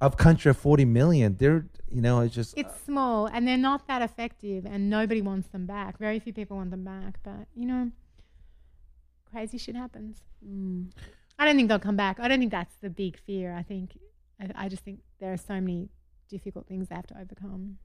Of 0.00 0.16
country 0.16 0.50
of 0.50 0.56
forty 0.56 0.84
million, 0.84 1.36
they're 1.38 1.66
you 1.88 2.02
know 2.02 2.20
it's 2.20 2.34
just 2.34 2.58
It's 2.58 2.78
small, 2.84 3.26
and 3.26 3.46
they're 3.46 3.56
not 3.56 3.86
that 3.86 4.02
effective, 4.02 4.66
and 4.66 4.90
nobody 4.90 5.22
wants 5.22 5.48
them 5.48 5.66
back. 5.66 5.98
Very 5.98 6.18
few 6.18 6.32
people 6.32 6.56
want 6.56 6.70
them 6.70 6.84
back, 6.84 7.20
but 7.22 7.46
you 7.54 7.66
know, 7.66 7.90
crazy 9.30 9.56
shit 9.56 9.76
happens. 9.76 10.18
Mm. 10.46 10.90
I 11.38 11.44
don't 11.44 11.56
think 11.56 11.68
they'll 11.68 11.78
come 11.78 11.96
back. 11.96 12.20
I 12.20 12.28
don't 12.28 12.38
think 12.38 12.52
that's 12.52 12.76
the 12.76 12.90
big 12.90 13.18
fear. 13.18 13.54
I 13.54 13.62
think, 13.62 13.98
I, 14.40 14.66
I 14.66 14.68
just 14.68 14.84
think 14.84 15.00
there 15.20 15.32
are 15.32 15.36
so 15.36 15.54
many 15.54 15.88
difficult 16.28 16.66
things 16.66 16.88
they 16.88 16.94
have 16.94 17.06
to 17.08 17.18
overcome. 17.18 17.78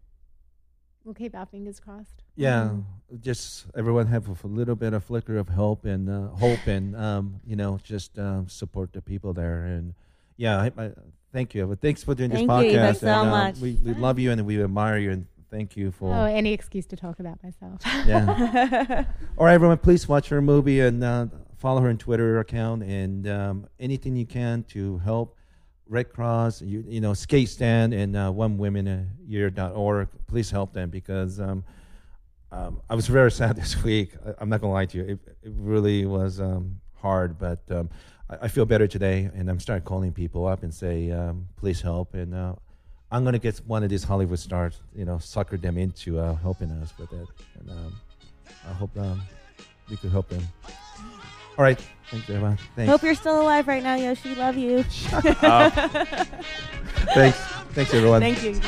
We'll 1.06 1.14
keep 1.16 1.36
our 1.36 1.46
fingers 1.46 1.80
crossed. 1.80 2.24
Yeah, 2.36 2.70
Mm. 3.12 3.22
just 3.22 3.66
everyone 3.76 4.08
have 4.08 4.28
a 4.44 4.48
little 4.48 4.76
bit 4.76 4.94
of 4.94 5.04
flicker 5.04 5.38
of 5.38 5.50
hope 5.50 5.86
and 5.86 6.10
uh, 6.10 6.28
hope 6.36 6.68
and 6.68 6.96
um, 6.96 7.40
you 7.46 7.56
know 7.56 7.80
just 7.84 8.18
um, 8.20 8.48
support 8.50 8.94
the 8.94 9.02
people 9.02 9.34
there 9.34 9.64
and 9.64 9.94
yeah, 10.38 10.58
I, 10.62 10.72
I, 10.84 10.92
thank 11.34 11.54
you. 11.56 11.66
But 11.68 11.82
thanks 11.82 12.04
for 12.04 12.16
doing 12.16 12.32
Thank 12.32 12.48
this 12.50 12.64
you, 12.64 12.70
Eva, 12.72 12.80
podcast. 12.94 13.00
so 13.00 13.08
and, 13.08 13.28
uh, 13.28 13.32
much. 13.32 13.58
We 13.60 13.74
we 13.84 13.94
love 13.94 14.20
you 14.20 14.32
and 14.32 14.46
we 14.46 14.62
admire 14.64 14.98
you 15.00 15.12
and 15.12 15.26
thank 15.50 15.76
you 15.76 15.92
for 15.92 16.14
Oh, 16.14 16.26
any 16.26 16.54
excuse 16.54 16.86
to 16.88 16.96
talk 16.96 17.20
about 17.20 17.42
myself. 17.44 17.82
yeah. 18.08 19.06
All 19.38 19.46
right, 19.46 19.54
everyone, 19.54 19.78
please 19.80 20.08
watch 20.08 20.30
her 20.30 20.42
movie 20.42 20.80
and 20.82 21.04
uh, 21.04 21.26
follow 21.58 21.82
her 21.82 21.90
on 21.90 21.98
Twitter 21.98 22.40
account 22.40 22.84
and 22.84 23.28
um, 23.28 23.68
anything 23.80 24.16
you 24.16 24.26
can 24.28 24.64
to 24.70 25.00
help 25.00 25.36
Red 25.90 26.14
Cross, 26.14 26.62
you, 26.62 26.86
you 26.88 27.02
know, 27.02 27.12
Skateistan 27.12 27.98
and 27.98 28.16
uh, 28.16 28.32
OneWomenAYear.org. 28.32 30.08
Please 30.28 30.52
help 30.52 30.72
them 30.72 30.92
because 30.92 31.40
um, 31.40 31.64
um, 32.52 32.80
I 32.88 32.94
was 32.94 33.08
very 33.08 33.32
sad 33.42 33.56
this 33.56 33.84
week. 33.84 34.14
I, 34.26 34.36
I'm 34.40 34.50
not 34.50 34.62
to 34.70 34.76
lie 34.76 34.86
to 34.86 34.98
you. 34.98 35.04
It, 35.04 35.20
it 35.42 35.52
really 35.58 36.06
was 36.06 36.40
um, 36.40 36.80
hard, 36.94 37.40
but 37.40 37.60
um, 37.72 37.90
I, 38.30 38.38
I 38.44 38.48
feel 38.50 38.66
better 38.66 38.88
today 38.88 39.32
and 39.34 39.50
I'm 39.50 39.60
starting 39.60 39.84
calling 39.84 40.14
people 40.14 40.46
up 40.46 40.62
and 40.62 40.72
say, 40.72 41.10
um, 41.10 41.48
please 41.58 41.82
help. 41.82 42.14
And 42.14 42.36
uh, 42.36 42.54
I'm 43.12 43.24
to 43.34 43.40
get 43.40 43.58
one 43.66 43.84
of 43.84 43.90
these 43.90 44.04
Hollywood 44.04 44.40
stars, 44.40 44.80
you 44.96 45.06
know, 45.06 45.18
sucker 45.18 45.58
them 45.58 45.76
into 45.76 46.20
uh, 46.20 46.36
helping 46.36 46.70
us 46.70 46.94
with 47.00 47.12
it. 47.14 47.28
And 47.60 47.72
um, 47.72 47.96
I 48.70 48.74
hope 48.74 48.92
we 49.90 49.98
could 49.98 50.12
help 50.12 50.30
them. 50.30 50.44
All 51.60 51.64
right. 51.64 51.78
Thanks, 52.10 52.30
you, 52.30 52.36
everyone. 52.36 52.58
Thanks. 52.78 52.90
Hope 52.90 53.04
you're 53.04 53.14
still 53.16 53.42
alive 53.42 53.68
right 53.68 53.84
now, 53.84 53.96
Yoshi. 53.96 54.34
Love 54.34 54.56
you. 54.56 54.86
Uh, 55.42 55.70
thanks. 57.14 57.38
Thanks, 57.74 57.94
everyone. 57.94 58.22
Thank 58.22 58.44
you. 58.44 58.60